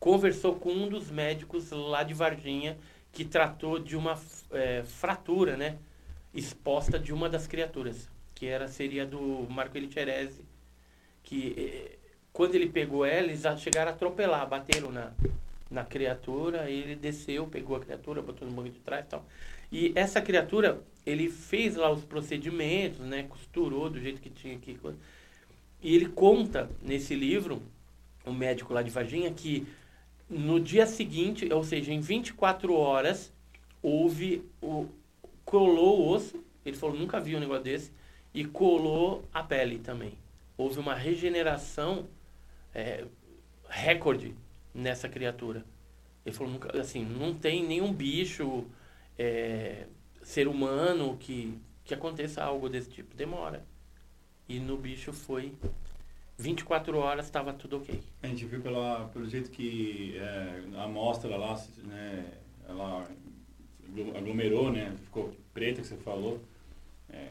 conversou 0.00 0.54
com 0.56 0.72
um 0.72 0.88
dos 0.88 1.10
médicos 1.10 1.70
lá 1.70 2.02
de 2.02 2.14
Varginha 2.14 2.78
que 3.12 3.24
tratou 3.24 3.78
de 3.78 3.96
uma 3.96 4.18
eh, 4.50 4.82
fratura, 4.84 5.56
né, 5.56 5.76
exposta 6.32 6.98
de 6.98 7.12
uma 7.12 7.28
das 7.28 7.46
criaturas, 7.46 8.08
que 8.34 8.46
era 8.46 8.68
seria 8.68 9.04
do 9.04 9.46
Marco 9.50 9.76
Eliterese, 9.76 10.42
que 11.22 11.54
eh, 11.58 11.98
quando 12.32 12.54
ele 12.54 12.68
pegou 12.68 13.04
ela, 13.04 13.26
eles 13.26 13.42
chegaram 13.58 13.90
a 13.90 13.94
atropelar, 13.94 14.48
bateram 14.48 14.90
na, 14.90 15.12
na 15.70 15.84
criatura, 15.84 16.70
ele 16.70 16.96
desceu, 16.96 17.46
pegou 17.46 17.76
a 17.76 17.80
criatura, 17.80 18.22
botou 18.22 18.48
no 18.48 18.54
banco 18.54 18.70
de 18.70 18.78
trás 18.80 19.04
e 19.04 19.08
tal. 19.08 19.26
E 19.70 19.92
essa 19.94 20.20
criatura, 20.20 20.80
ele 21.04 21.28
fez 21.28 21.76
lá 21.76 21.90
os 21.90 22.04
procedimentos, 22.04 23.00
né, 23.00 23.24
costurou 23.24 23.90
do 23.90 24.00
jeito 24.00 24.20
que 24.20 24.30
tinha 24.30 24.58
que. 24.58 24.78
E 25.82 25.94
ele 25.94 26.06
conta 26.06 26.70
nesse 26.82 27.14
livro, 27.14 27.62
o 28.24 28.32
médico 28.32 28.72
lá 28.72 28.82
de 28.82 28.90
Varginha, 28.90 29.30
que 29.30 29.66
no 30.28 30.58
dia 30.58 30.86
seguinte, 30.86 31.52
ou 31.52 31.62
seja, 31.62 31.92
em 31.92 32.00
24 32.00 32.74
horas, 32.74 33.32
houve 33.82 34.42
o 34.60 34.86
colou 35.44 36.00
o 36.00 36.08
osso, 36.10 36.44
ele 36.64 36.76
falou 36.76 36.94
nunca 36.94 37.18
viu 37.18 37.38
um 37.38 37.40
negócio 37.40 37.64
desse, 37.64 37.90
e 38.34 38.44
colou 38.44 39.24
a 39.32 39.42
pele 39.42 39.78
também. 39.78 40.12
Houve 40.58 40.78
uma 40.78 40.94
regeneração 40.94 42.06
é, 42.74 43.04
recorde 43.66 44.34
nessa 44.74 45.08
criatura. 45.08 45.64
Ele 46.24 46.34
falou, 46.34 46.52
nunca, 46.52 46.80
assim, 46.80 47.04
não 47.04 47.34
tem 47.34 47.64
nenhum 47.66 47.92
bicho, 47.92 48.66
é, 49.18 49.86
ser 50.22 50.48
humano 50.48 51.16
que, 51.18 51.58
que 51.84 51.94
aconteça 51.94 52.42
algo 52.44 52.68
desse 52.68 52.90
tipo. 52.90 53.16
Demora. 53.16 53.64
E 54.48 54.60
no 54.60 54.76
bicho 54.76 55.12
foi 55.12 55.54
24 56.38 56.98
horas, 56.98 57.26
estava 57.26 57.52
tudo 57.52 57.78
ok. 57.78 58.02
A 58.22 58.26
gente 58.26 58.44
viu 58.46 58.60
pela, 58.60 59.08
pelo 59.08 59.28
jeito 59.28 59.50
que 59.50 60.16
é, 60.18 60.62
a 60.76 60.84
amostra 60.84 61.36
lá, 61.36 61.54
né, 61.84 62.32
ela 62.68 63.04
aglo- 63.88 64.16
aglomerou, 64.16 64.72
né? 64.72 64.94
Ficou 65.04 65.32
preta, 65.54 65.80
que 65.82 65.86
você 65.86 65.96
falou. 65.98 66.40
É, 67.10 67.30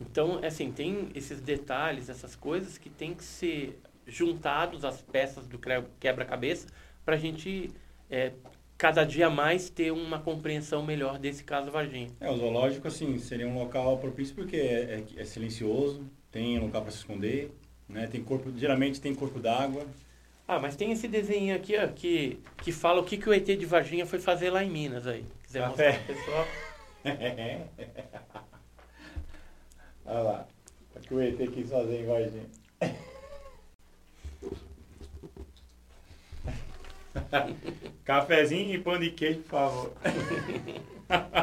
Então, 0.00 0.40
assim, 0.44 0.72
tem 0.72 1.10
esses 1.14 1.40
detalhes, 1.40 2.08
essas 2.08 2.34
coisas 2.34 2.76
que 2.78 2.90
tem 2.90 3.14
que 3.14 3.24
ser 3.24 3.80
juntados 4.06 4.84
às 4.84 5.00
peças 5.02 5.46
do 5.46 5.58
quebra-cabeça 6.00 6.66
para 7.04 7.14
a 7.16 7.18
gente, 7.18 7.70
é, 8.10 8.32
cada 8.78 9.04
dia 9.04 9.28
mais, 9.30 9.68
ter 9.70 9.92
uma 9.92 10.18
compreensão 10.20 10.82
melhor 10.84 11.18
desse 11.18 11.44
caso 11.44 11.70
Varginha. 11.70 12.08
É, 12.20 12.30
o 12.30 12.36
zoológico, 12.36 12.88
assim, 12.88 13.18
seria 13.18 13.46
um 13.48 13.54
local 13.58 13.98
propício 13.98 14.34
porque 14.34 14.56
é, 14.56 15.04
é- 15.16 15.20
é 15.20 15.24
silencioso, 15.24 16.04
tem 16.30 16.58
um 16.58 16.64
local 16.64 16.82
para 16.82 16.90
se 16.90 16.98
esconder, 16.98 17.50
né? 17.88 18.06
Tem 18.06 18.22
corpo, 18.22 18.50
geralmente 18.56 19.00
tem 19.00 19.14
corpo 19.14 19.38
d'água. 19.38 19.86
Ah, 20.48 20.58
mas 20.58 20.74
tem 20.76 20.90
esse 20.92 21.06
desenho 21.08 21.54
aqui, 21.54 21.76
ó, 21.78 21.86
que, 21.88 22.38
que 22.62 22.72
fala 22.72 23.00
o 23.00 23.04
que, 23.04 23.16
que 23.16 23.28
o 23.28 23.32
ET 23.32 23.44
de 23.46 23.64
Varginha 23.66 24.04
foi 24.04 24.18
fazer 24.18 24.50
lá 24.50 24.62
em 24.64 24.70
Minas 24.70 25.06
aí. 25.06 25.24
Quiser 25.44 25.60
Café. 25.62 25.92
mostrar 25.92 26.04
pro 26.04 26.14
pessoal. 26.14 26.46
Olha 30.04 30.20
lá. 30.20 30.46
O 30.96 31.00
que 31.00 31.14
o 31.14 31.20
ET 31.22 31.36
quis 31.52 31.70
fazer 31.70 32.00
em 32.00 32.06
Varginha. 32.06 32.46
Cafezinho 38.04 38.74
e 38.74 38.78
pão 38.78 38.98
de 38.98 39.10
queijo, 39.10 39.40
por 39.40 39.50
favor. 39.50 39.92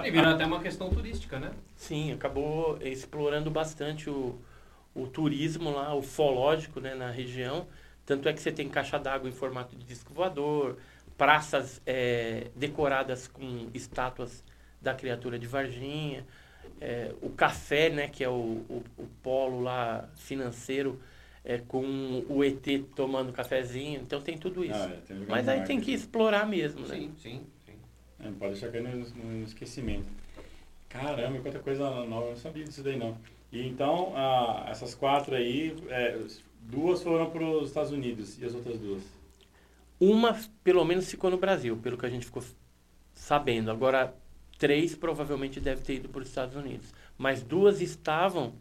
E 0.04 0.10
virou 0.10 0.32
até 0.32 0.46
uma 0.48 0.60
questão 0.60 0.90
turística, 0.90 1.40
né? 1.40 1.52
Sim, 1.76 2.12
acabou 2.12 2.80
explorando 2.82 3.52
bastante 3.52 4.10
o, 4.10 4.36
o 4.96 5.06
turismo 5.06 5.72
lá, 5.72 5.94
o 5.94 6.02
fológico 6.02 6.80
né, 6.80 6.96
na 6.96 7.12
região. 7.12 7.68
Tanto 8.04 8.28
é 8.28 8.34
que 8.34 8.42
você 8.42 8.52
tem 8.52 8.68
caixa 8.68 8.98
d'água 8.98 9.30
em 9.30 9.32
formato 9.32 9.76
de 9.76 9.86
disco 9.86 10.12
voador, 10.12 10.78
praças 11.16 11.82
eh, 11.86 12.48
decoradas 12.56 13.28
com 13.28 13.70
estátuas 13.74 14.44
da 14.82 14.94
criatura 14.96 15.38
de 15.38 15.46
Varginha, 15.46 16.26
eh, 16.82 17.14
o 17.22 17.30
café, 17.30 17.90
né, 17.90 18.08
que 18.08 18.24
é 18.24 18.30
o, 18.30 18.66
o, 18.68 18.84
o 18.98 19.08
polo 19.22 19.62
lá 19.62 20.10
financeiro, 20.16 21.00
eh, 21.44 21.60
com 21.68 22.24
o 22.30 22.44
ET 22.44 22.80
tomando 22.96 23.32
cafezinho. 23.32 24.02
Então 24.02 24.22
tem 24.22 24.38
tudo 24.38 24.64
isso. 24.64 24.74
Ah, 24.74 24.92
é, 24.94 24.98
tem 25.08 25.18
Mas 25.28 25.48
aí 25.48 25.62
tem 25.64 25.80
que 25.80 25.92
explorar 25.92 26.46
mesmo, 26.48 26.82
né? 26.88 26.96
Sim, 26.96 27.12
sim, 27.22 27.42
sim. 27.66 27.74
É, 28.20 28.26
não 28.26 28.34
pode 28.34 28.54
deixar 28.54 28.72
cair 28.72 28.84
no, 28.84 28.98
no- 28.98 29.40
no 29.40 29.44
esquecimento. 29.44 30.08
Caramba, 30.88 31.40
quanta 31.40 31.60
coisa 31.60 31.84
nova, 32.06 32.28
eu 32.28 32.30
não 32.32 32.38
sabia 32.38 32.64
disso 32.64 32.82
daí 32.84 32.98
não. 32.98 33.18
E 33.52 33.68
então, 33.68 34.14
ah, 34.16 34.66
essas 34.70 34.94
quatro 34.96 35.36
aí, 35.36 35.76
é, 35.90 36.20
duas 36.62 37.02
foram 37.04 37.30
para 37.30 37.44
os 37.44 37.68
Estados 37.70 37.92
Unidos 37.92 38.40
e 38.40 38.46
as 38.46 38.54
outras 38.56 38.80
duas? 38.80 39.04
Uma, 40.00 40.40
pelo 40.64 40.84
menos, 40.86 41.10
ficou 41.10 41.30
no 41.30 41.38
Brasil, 41.38 41.76
pelo 41.78 41.98
que 41.98 42.06
a 42.06 42.10
gente 42.10 42.26
ficou 42.26 42.44
sabendo. 43.14 43.70
Agora, 43.70 44.14
três 44.58 44.96
provavelmente 44.96 45.60
deve 45.60 45.82
ter 45.84 45.96
ido 45.96 46.10
para 46.10 46.22
os 46.22 46.28
Estados 46.30 46.56
Unidos. 46.56 46.94
Mas 47.18 47.42
duas 47.44 47.82
estavam 47.82 48.54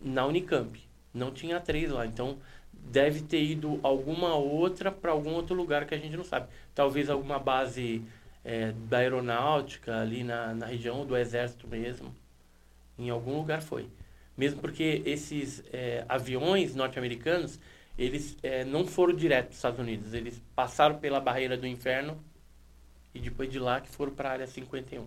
na 0.00 0.24
Unicamp. 0.26 0.80
Não 1.12 1.30
tinha 1.30 1.60
três 1.60 1.90
lá. 1.90 2.06
Então, 2.06 2.38
deve 2.72 3.22
ter 3.22 3.42
ido 3.42 3.78
alguma 3.82 4.34
outra 4.34 4.90
para 4.90 5.12
algum 5.12 5.32
outro 5.32 5.54
lugar 5.54 5.86
que 5.86 5.94
a 5.94 5.98
gente 5.98 6.16
não 6.16 6.24
sabe. 6.24 6.48
Talvez 6.74 7.10
alguma 7.10 7.38
base 7.38 8.02
é, 8.44 8.72
da 8.88 8.98
aeronáutica, 8.98 10.00
ali 10.00 10.24
na, 10.24 10.54
na 10.54 10.66
região 10.66 11.04
do 11.06 11.16
exército 11.16 11.66
mesmo. 11.68 12.14
Em 12.98 13.10
algum 13.10 13.36
lugar 13.36 13.62
foi. 13.62 13.88
Mesmo 14.36 14.60
porque 14.60 15.02
esses 15.04 15.62
é, 15.72 16.04
aviões 16.08 16.74
norte-americanos, 16.74 17.60
eles 17.98 18.36
é, 18.42 18.64
não 18.64 18.86
foram 18.86 19.14
direto 19.14 19.48
dos 19.48 19.56
Estados 19.56 19.78
Unidos. 19.78 20.14
Eles 20.14 20.40
passaram 20.54 20.98
pela 20.98 21.20
barreira 21.20 21.56
do 21.56 21.66
inferno 21.66 22.18
e 23.14 23.20
depois 23.20 23.50
de 23.50 23.58
lá 23.58 23.80
que 23.80 23.88
foram 23.88 24.12
para 24.12 24.30
a 24.30 24.32
área 24.32 24.46
51. 24.46 25.06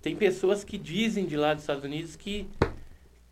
Tem 0.00 0.16
pessoas 0.16 0.64
que 0.64 0.78
dizem 0.78 1.26
de 1.26 1.36
lá 1.36 1.52
dos 1.52 1.62
Estados 1.62 1.84
Unidos 1.84 2.16
que, 2.16 2.48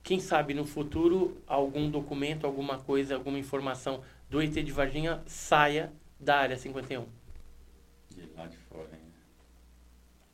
quem 0.04 0.20
sabe 0.20 0.52
no 0.52 0.66
futuro, 0.66 1.38
algum 1.46 1.90
documento, 1.90 2.46
alguma 2.46 2.78
coisa, 2.78 3.14
alguma 3.14 3.38
informação 3.38 4.02
do 4.28 4.40
ET 4.42 4.52
de 4.52 4.70
Varginha 4.70 5.22
saia 5.26 5.90
da 6.20 6.36
área 6.36 6.56
51. 6.58 7.06
De 8.10 8.28
lá 8.36 8.46
de 8.46 8.56
fora, 8.58 8.88
hein? 8.92 9.00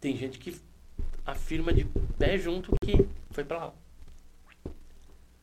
Tem 0.00 0.16
gente 0.16 0.38
que 0.40 0.60
afirma 1.24 1.72
de 1.72 1.84
pé 2.18 2.36
junto 2.36 2.72
que 2.84 3.06
foi 3.30 3.44
para 3.44 3.58
lá. 3.66 3.72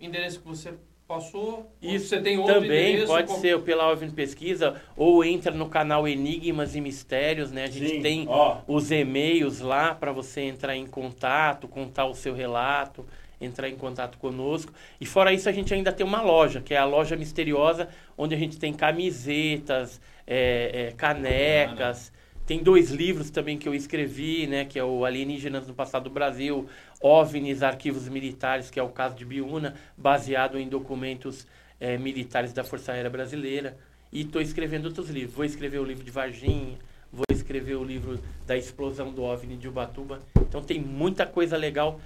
endereço 0.00 0.40
que 0.40 0.48
você 0.48 0.72
passou. 1.08 1.72
ou 1.82 1.90
Isso 1.94 2.08
você 2.08 2.20
tem 2.20 2.38
outro 2.38 2.54
Também 2.54 2.90
endereço, 2.90 3.06
pode 3.06 3.28
com- 3.28 3.40
ser 3.40 3.58
pela 3.62 3.90
OVNI 3.90 4.12
Pesquisa 4.12 4.80
ou 4.94 5.24
entra 5.24 5.50
no 5.50 5.66
canal 5.68 6.06
Enigmas 6.06 6.76
e 6.76 6.80
Mistérios, 6.82 7.50
né? 7.50 7.64
A 7.64 7.70
gente 7.70 7.88
Sim, 7.96 8.02
tem 8.02 8.26
ó, 8.28 8.58
os 8.68 8.90
e-mails 8.90 9.60
lá 9.60 9.94
para 9.94 10.12
você 10.12 10.42
entrar 10.42 10.76
em 10.76 10.86
contato, 10.86 11.66
contar 11.66 12.04
o 12.04 12.14
seu 12.14 12.34
relato, 12.34 13.06
entrar 13.40 13.68
em 13.70 13.76
contato 13.76 14.18
conosco. 14.18 14.72
E 15.00 15.06
fora 15.06 15.32
isso, 15.32 15.48
a 15.48 15.52
gente 15.52 15.72
ainda 15.72 15.92
tem 15.92 16.04
uma 16.04 16.20
loja, 16.20 16.60
que 16.60 16.74
é 16.74 16.76
a 16.76 16.84
loja 16.84 17.16
misteriosa, 17.16 17.88
onde 18.16 18.34
a 18.34 18.38
gente 18.38 18.58
tem 18.58 18.72
camisetas, 18.74 20.00
é, 20.26 20.88
é, 20.90 20.92
canecas. 20.94 22.12
Tem 22.46 22.62
dois 22.62 22.90
livros 22.90 23.28
também 23.30 23.58
que 23.58 23.68
eu 23.68 23.74
escrevi, 23.74 24.46
né? 24.46 24.64
Que 24.64 24.78
é 24.78 24.84
o 24.84 25.04
Alienígenas 25.04 25.68
no 25.68 25.74
Passado 25.74 26.04
do 26.04 26.10
Brasil, 26.10 26.66
OVNIs, 27.00 27.62
Arquivos 27.62 28.08
Militares, 28.08 28.70
que 28.70 28.80
é 28.80 28.82
o 28.82 28.88
caso 28.88 29.14
de 29.14 29.24
Biúna, 29.24 29.74
baseado 29.96 30.58
em 30.58 30.68
documentos 30.68 31.46
é, 31.80 31.96
militares 31.96 32.52
da 32.52 32.64
Força 32.64 32.92
Aérea 32.92 33.10
Brasileira. 33.10 33.76
E 34.12 34.22
estou 34.22 34.40
escrevendo 34.40 34.86
outros 34.86 35.08
livros. 35.10 35.34
Vou 35.34 35.44
escrever 35.44 35.78
o 35.78 35.84
livro 35.84 36.02
de 36.02 36.10
Varginha, 36.10 36.78
vou 37.12 37.26
escrever 37.30 37.76
o 37.76 37.84
livro 37.84 38.18
da 38.46 38.56
explosão 38.56 39.12
do 39.12 39.22
OVNI 39.22 39.56
de 39.56 39.68
Ubatuba. 39.68 40.20
Então 40.40 40.62
tem 40.62 40.80
muita 40.80 41.26
coisa 41.26 41.56
legal. 41.56 42.00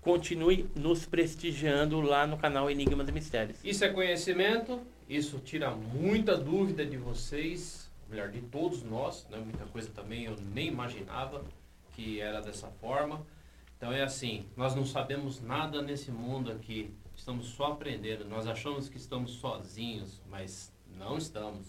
Continue 0.00 0.68
nos 0.76 1.04
prestigiando 1.04 2.00
lá 2.00 2.26
no 2.26 2.36
canal 2.36 2.70
Enigmas 2.70 3.08
e 3.08 3.12
Mistérios. 3.12 3.58
Isso 3.64 3.84
é 3.84 3.88
conhecimento, 3.88 4.80
isso 5.08 5.40
tira 5.44 5.70
muita 5.70 6.36
dúvida 6.36 6.86
de 6.86 6.96
vocês, 6.96 7.90
melhor, 8.08 8.28
de 8.28 8.40
todos 8.42 8.84
nós, 8.84 9.26
né? 9.28 9.38
muita 9.38 9.64
coisa 9.66 9.90
também 9.90 10.24
eu 10.24 10.36
nem 10.54 10.68
imaginava 10.68 11.44
que 11.94 12.20
era 12.20 12.40
dessa 12.40 12.68
forma. 12.80 13.26
Então 13.76 13.92
é 13.92 14.02
assim, 14.02 14.46
nós 14.56 14.74
não 14.74 14.86
sabemos 14.86 15.40
nada 15.42 15.82
nesse 15.82 16.10
mundo 16.10 16.50
aqui, 16.50 16.90
estamos 17.14 17.48
só 17.48 17.72
aprendendo. 17.72 18.24
Nós 18.24 18.46
achamos 18.46 18.88
que 18.88 18.96
estamos 18.96 19.32
sozinhos, 19.32 20.20
mas 20.30 20.72
não 20.98 21.18
estamos. 21.18 21.66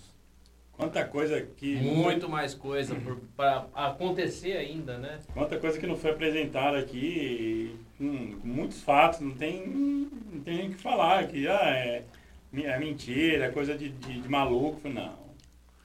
quanta 0.72 1.04
coisa 1.04 1.42
que. 1.42 1.76
Muito 1.76 2.30
mais 2.30 2.54
coisa 2.54 2.96
para 3.36 3.68
acontecer 3.74 4.54
ainda, 4.54 4.98
né? 4.98 5.20
Quanta 5.34 5.58
coisa 5.60 5.78
que 5.78 5.86
não 5.86 5.98
foi 5.98 6.12
apresentada 6.12 6.78
aqui, 6.78 7.78
com, 7.98 8.40
com 8.40 8.48
muitos 8.48 8.82
fatos, 8.82 9.20
não 9.20 9.32
tem, 9.32 9.68
não 9.68 10.42
tem 10.42 10.58
nem 10.58 10.70
o 10.70 10.72
que 10.74 10.82
falar, 10.82 11.28
que 11.28 11.46
ah, 11.46 11.70
é, 11.70 12.06
é 12.54 12.80
mentira, 12.80 13.46
é 13.46 13.52
coisa 13.52 13.78
de, 13.78 13.90
de, 13.90 14.22
de 14.22 14.30
maluco. 14.30 14.88
Não. 14.88 15.28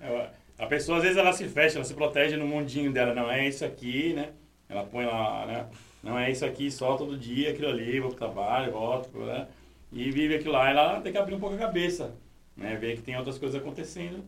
É, 0.01 0.31
a 0.57 0.67
pessoa 0.67 0.99
às 0.99 1.03
vezes 1.03 1.19
ela 1.19 1.33
se 1.33 1.49
fecha, 1.49 1.79
ela 1.79 1.85
se 1.85 1.95
protege 1.95 2.37
no 2.37 2.47
mundinho 2.47 2.93
dela, 2.93 3.13
não 3.13 3.29
é 3.29 3.49
isso 3.49 3.65
aqui, 3.65 4.13
né? 4.13 4.31
Ela 4.69 4.85
põe 4.85 5.05
lá, 5.05 5.47
né? 5.47 5.67
Não 6.03 6.19
é 6.19 6.31
isso 6.31 6.45
aqui 6.45 6.71
só 6.71 6.97
todo 6.97 7.17
dia, 7.17 7.51
aquilo 7.51 7.69
ali, 7.69 8.01
vou 8.01 8.11
pro 8.11 8.19
trabalho, 8.19 8.73
volto, 8.73 9.17
né? 9.19 9.47
E 9.93 10.11
vive 10.11 10.35
aquilo 10.35 10.53
lá, 10.53 10.71
ela 10.71 11.01
tem 11.01 11.13
que 11.13 11.19
abrir 11.19 11.35
um 11.35 11.41
pouco 11.41 11.55
a 11.55 11.59
cabeça, 11.59 12.15
né? 12.57 12.77
Ver 12.77 12.97
que 12.97 13.03
tem 13.03 13.17
outras 13.17 13.39
coisas 13.39 13.61
acontecendo, 13.61 14.25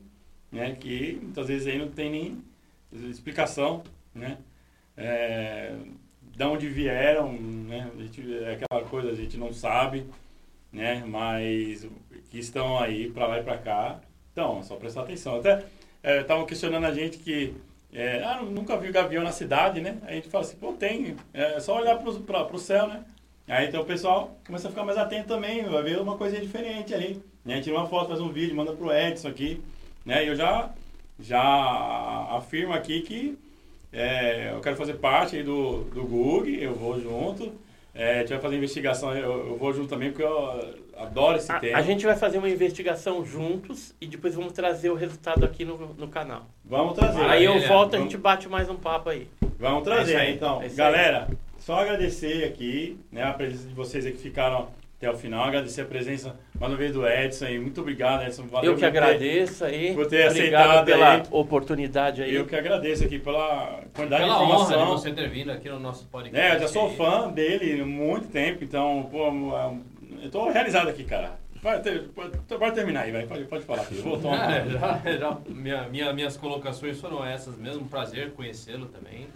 né? 0.53 0.77
Que 0.79 1.19
muitas 1.21 1.49
vezes 1.49 1.67
aí 1.67 1.79
não 1.79 1.89
tem 1.89 2.11
nem 2.11 2.45
explicação, 3.11 3.83
né? 4.15 4.39
É, 4.97 5.75
de 6.23 6.45
onde 6.45 6.69
vieram, 6.69 7.33
né? 7.33 7.91
A 7.97 8.03
gente, 8.03 8.45
é 8.45 8.53
aquela 8.53 8.85
coisa 8.89 9.11
a 9.11 9.15
gente 9.15 9.37
não 9.37 9.53
sabe, 9.53 10.07
né? 10.73 11.03
Mas 11.07 11.89
que 12.31 12.39
estão 12.39 12.79
aí 12.79 13.11
para 13.11 13.27
lá 13.27 13.41
e 13.41 13.43
para 13.43 13.59
cá. 13.59 14.01
Então, 14.33 14.61
é 14.61 14.63
só 14.63 14.77
prestar 14.77 15.03
atenção. 15.03 15.37
Até 15.37 15.65
estavam 16.21 16.47
questionando 16.47 16.85
a 16.85 16.93
gente 16.93 17.19
que 17.19 17.55
é, 17.95 18.25
ah, 18.25 18.43
nunca 18.43 18.77
viu 18.77 18.93
gavião 18.93 19.23
na 19.23 19.31
cidade, 19.31 19.81
né? 19.81 19.97
Aí 20.03 20.13
a 20.13 20.15
gente 20.17 20.29
fala 20.29 20.45
assim, 20.45 20.57
pô, 20.57 20.73
tem. 20.73 21.15
É 21.33 21.61
só 21.61 21.79
olhar 21.79 21.97
para 21.97 22.55
o 22.55 22.59
céu, 22.59 22.89
né? 22.89 23.05
Aí 23.47 23.69
então 23.69 23.83
o 23.83 23.85
pessoal 23.85 24.37
começa 24.45 24.67
a 24.67 24.71
ficar 24.71 24.85
mais 24.85 24.99
atento 24.99 25.29
também, 25.29 25.63
vai 25.65 25.83
ver 25.83 26.01
uma 26.01 26.17
coisinha 26.17 26.41
diferente 26.41 26.93
ali. 26.93 27.23
Né? 27.45 27.61
Tira 27.61 27.77
uma 27.77 27.87
foto, 27.87 28.09
faz 28.09 28.21
um 28.21 28.33
vídeo, 28.33 28.57
manda 28.57 28.73
pro 28.73 28.93
Edson 28.93 29.29
aqui. 29.29 29.63
Né? 30.05 30.25
E 30.25 30.29
eu 30.29 30.35
já, 30.35 30.71
já 31.21 31.41
afirmo 32.31 32.73
aqui 32.73 33.03
que 33.03 33.39
é, 33.93 34.51
eu 34.53 34.61
quero 34.61 34.77
fazer 34.77 34.95
parte 34.95 35.41
do, 35.43 35.85
do 35.85 36.05
GUG, 36.05 36.61
eu 36.61 36.75
vou 36.75 37.01
junto. 37.01 37.53
É, 37.95 38.17
a 38.17 38.19
gente 38.21 38.31
vai 38.31 38.41
fazer 38.41 38.57
investigação, 38.57 39.17
eu, 39.17 39.51
eu 39.51 39.57
vou 39.57 39.73
junto 39.73 39.89
também, 39.89 40.11
porque 40.11 40.25
eu 40.25 40.84
adoro 40.99 41.37
esse 41.37 41.51
A, 41.51 41.59
tema. 41.59 41.79
a 41.79 41.83
gente 41.83 42.05
vai 42.07 42.17
fazer 42.17 42.39
uma 42.39 42.49
investigação 42.49 43.25
juntos 43.25 43.95
e 44.01 44.07
depois 44.07 44.35
vamos 44.35 44.53
trazer 44.53 44.91
o 44.91 44.95
resultado 44.95 45.45
aqui 45.45 45.65
no, 45.65 45.77
no 45.95 46.09
canal. 46.09 46.47
Vamos 46.65 46.95
trazer. 46.95 47.23
Aí 47.25 47.45
eu 47.45 47.61
volto, 47.67 47.95
a 47.95 47.99
Vamos- 47.99 48.13
gente 48.13 48.17
bate 48.21 48.49
mais 48.49 48.69
um 48.69 48.77
papo 48.77 49.11
aí. 49.11 49.29
Vamos 49.59 49.83
trazer, 49.85 50.13
É 50.13 50.17
isso 50.17 50.23
aí, 50.29 50.35
então. 50.35 50.63
é 50.63 50.69
Galera, 50.69 51.29
só 51.59 51.81
agradecer 51.81 52.45
aqui, 52.45 52.99
né, 53.11 53.23
a 53.23 53.33
presença 53.33 53.67
de 53.69 53.75
vocês 53.75 54.05
aí 54.05 54.13
que 54.13 54.19
ficaram 54.19 54.69
até 54.99 55.11
o 55.11 55.17
final. 55.17 55.45
Agradecer 55.45 55.83
a 55.83 55.85
presença, 55.85 56.35
mais 56.59 56.73
uma 56.73 56.79
vez, 56.79 56.93
do 56.93 57.07
Edson 57.07 57.45
aí. 57.47 57.59
Muito 57.59 57.81
obrigado, 57.81 58.23
Edson. 58.25 58.45
Valeu 58.47 58.73
eu 58.73 58.79
que 58.79 58.85
agradeço 58.85 59.65
aí. 59.65 59.93
por 59.95 60.07
ter 60.07 60.29
Obrigado 60.29 60.71
aceitado 60.71 60.85
pela 60.87 61.15
aí. 61.17 61.23
oportunidade 61.31 62.23
aí. 62.23 62.35
Eu 62.35 62.47
que 62.47 62.57
agradeço 62.57 63.05
aqui 63.05 63.19
pela 63.19 63.81
quantidade 63.95 64.23
Pela 64.25 64.37
de 64.39 64.43
honra 64.45 64.57
de 64.57 64.63
informação. 64.73 64.99
você 64.99 65.13
ter 65.13 65.29
vindo 65.29 65.51
aqui 65.51 65.69
no 65.69 65.79
nosso 65.81 66.07
podcast. 66.07 66.41
É, 66.53 66.57
eu 66.57 66.61
já 66.61 66.69
sou 66.69 66.89
aí. 66.89 66.97
fã 66.97 67.29
dele 67.31 67.81
há 67.81 67.85
muito 67.87 68.29
tempo, 68.29 68.65
então, 68.65 69.09
pô, 69.11 69.31
eu 70.25 70.31
tô 70.31 70.51
realizado 70.51 70.89
aqui, 70.89 71.05
cara. 71.05 71.39
Vai 71.63 71.81
pode, 72.15 72.37
pode 72.47 72.75
terminar 72.75 73.03
aí, 73.03 73.13
vai. 73.13 73.27
Pode, 73.27 73.45
pode 73.45 73.65
falar 73.65 73.83
aqui. 73.83 73.97
Eu 73.97 74.03
vou 74.03 74.21
tomar 74.21 74.37
uma- 74.49 74.71
já, 74.71 75.17
já, 75.19 75.39
minha, 75.49 75.89
minha- 75.89 76.13
minhas 76.13 76.37
colocações 76.37 77.01
foram 77.01 77.25
essas 77.25 77.57
mesmo. 77.57 77.89
Prazer 77.89 78.33
conhecê-lo 78.33 78.87
também. 78.87 79.29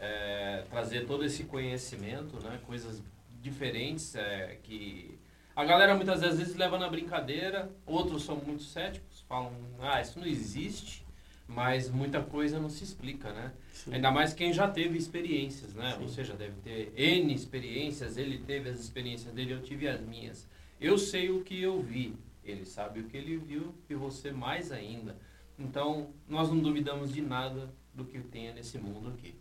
É, 0.00 0.62
trazer 0.70 1.06
todo 1.06 1.24
esse 1.24 1.44
conhecimento, 1.44 2.42
né? 2.42 2.58
Coisas 2.66 3.02
diferentes 3.42 4.14
é, 4.14 4.56
que 4.62 5.18
a 5.54 5.64
galera 5.64 5.94
muitas 5.94 6.20
vezes 6.20 6.54
leva 6.56 6.78
na 6.78 6.88
brincadeira. 6.88 7.68
Outros 7.84 8.24
são 8.24 8.36
muito 8.36 8.62
céticos, 8.62 9.24
falam, 9.28 9.52
ah, 9.80 10.00
isso 10.00 10.18
não 10.18 10.26
existe. 10.26 11.04
Mas 11.46 11.90
muita 11.90 12.20
coisa 12.20 12.58
não 12.60 12.68
se 12.70 12.84
explica, 12.84 13.32
né? 13.32 13.52
Sim. 13.78 13.94
Ainda 13.94 14.10
mais 14.10 14.32
quem 14.32 14.52
já 14.52 14.66
teve 14.66 14.98
experiências, 14.98 15.72
né? 15.74 15.94
Sim. 15.96 16.02
Você 16.02 16.24
já 16.24 16.34
deve 16.34 16.54
ter 16.62 16.92
N 16.96 17.32
experiências, 17.32 18.16
ele 18.16 18.38
teve 18.38 18.68
as 18.68 18.80
experiências 18.80 19.32
dele, 19.32 19.52
eu 19.52 19.62
tive 19.62 19.86
as 19.86 20.00
minhas. 20.00 20.48
Eu 20.80 20.98
sei 20.98 21.30
o 21.30 21.42
que 21.44 21.62
eu 21.62 21.80
vi, 21.80 22.14
ele 22.44 22.64
sabe 22.64 23.00
o 23.00 23.04
que 23.04 23.16
ele 23.16 23.36
viu 23.36 23.72
e 23.88 23.94
você 23.94 24.32
mais 24.32 24.72
ainda. 24.72 25.16
Então, 25.56 26.10
nós 26.28 26.48
não 26.48 26.58
duvidamos 26.58 27.12
de 27.12 27.20
nada 27.20 27.72
do 27.94 28.04
que 28.04 28.18
tenha 28.18 28.52
nesse 28.52 28.78
mundo 28.78 29.10
aqui. 29.10 29.34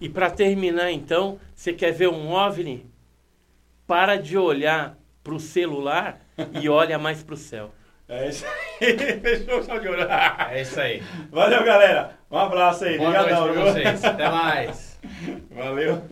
E 0.00 0.08
para 0.08 0.30
terminar, 0.30 0.90
então, 0.90 1.38
você 1.54 1.72
quer 1.72 1.92
ver 1.92 2.08
um 2.08 2.30
OVNI? 2.30 2.84
Para 3.86 4.16
de 4.16 4.36
olhar 4.36 4.98
para 5.22 5.34
o 5.34 5.40
celular 5.40 6.20
e 6.60 6.68
olha 6.68 6.98
mais 6.98 7.22
para 7.22 7.34
o 7.34 7.38
céu. 7.38 7.72
É 8.14 8.28
isso 8.28 8.46
aí. 8.46 9.18
Fechou 9.20 9.58
o 9.58 9.64
chão 9.64 9.80
de 9.80 9.88
ouro. 9.88 10.02
É 10.50 10.62
isso 10.62 10.80
aí. 10.80 11.02
Valeu, 11.32 11.64
galera. 11.64 12.10
Um 12.30 12.38
abraço 12.38 12.84
aí. 12.84 12.96
Boa 12.96 13.10
noite 13.10 13.32
Obrigadão, 13.32 13.52
pra 13.52 13.72
vocês. 13.72 14.04
Até 14.04 14.28
mais. 14.28 15.00
Valeu. 15.50 16.02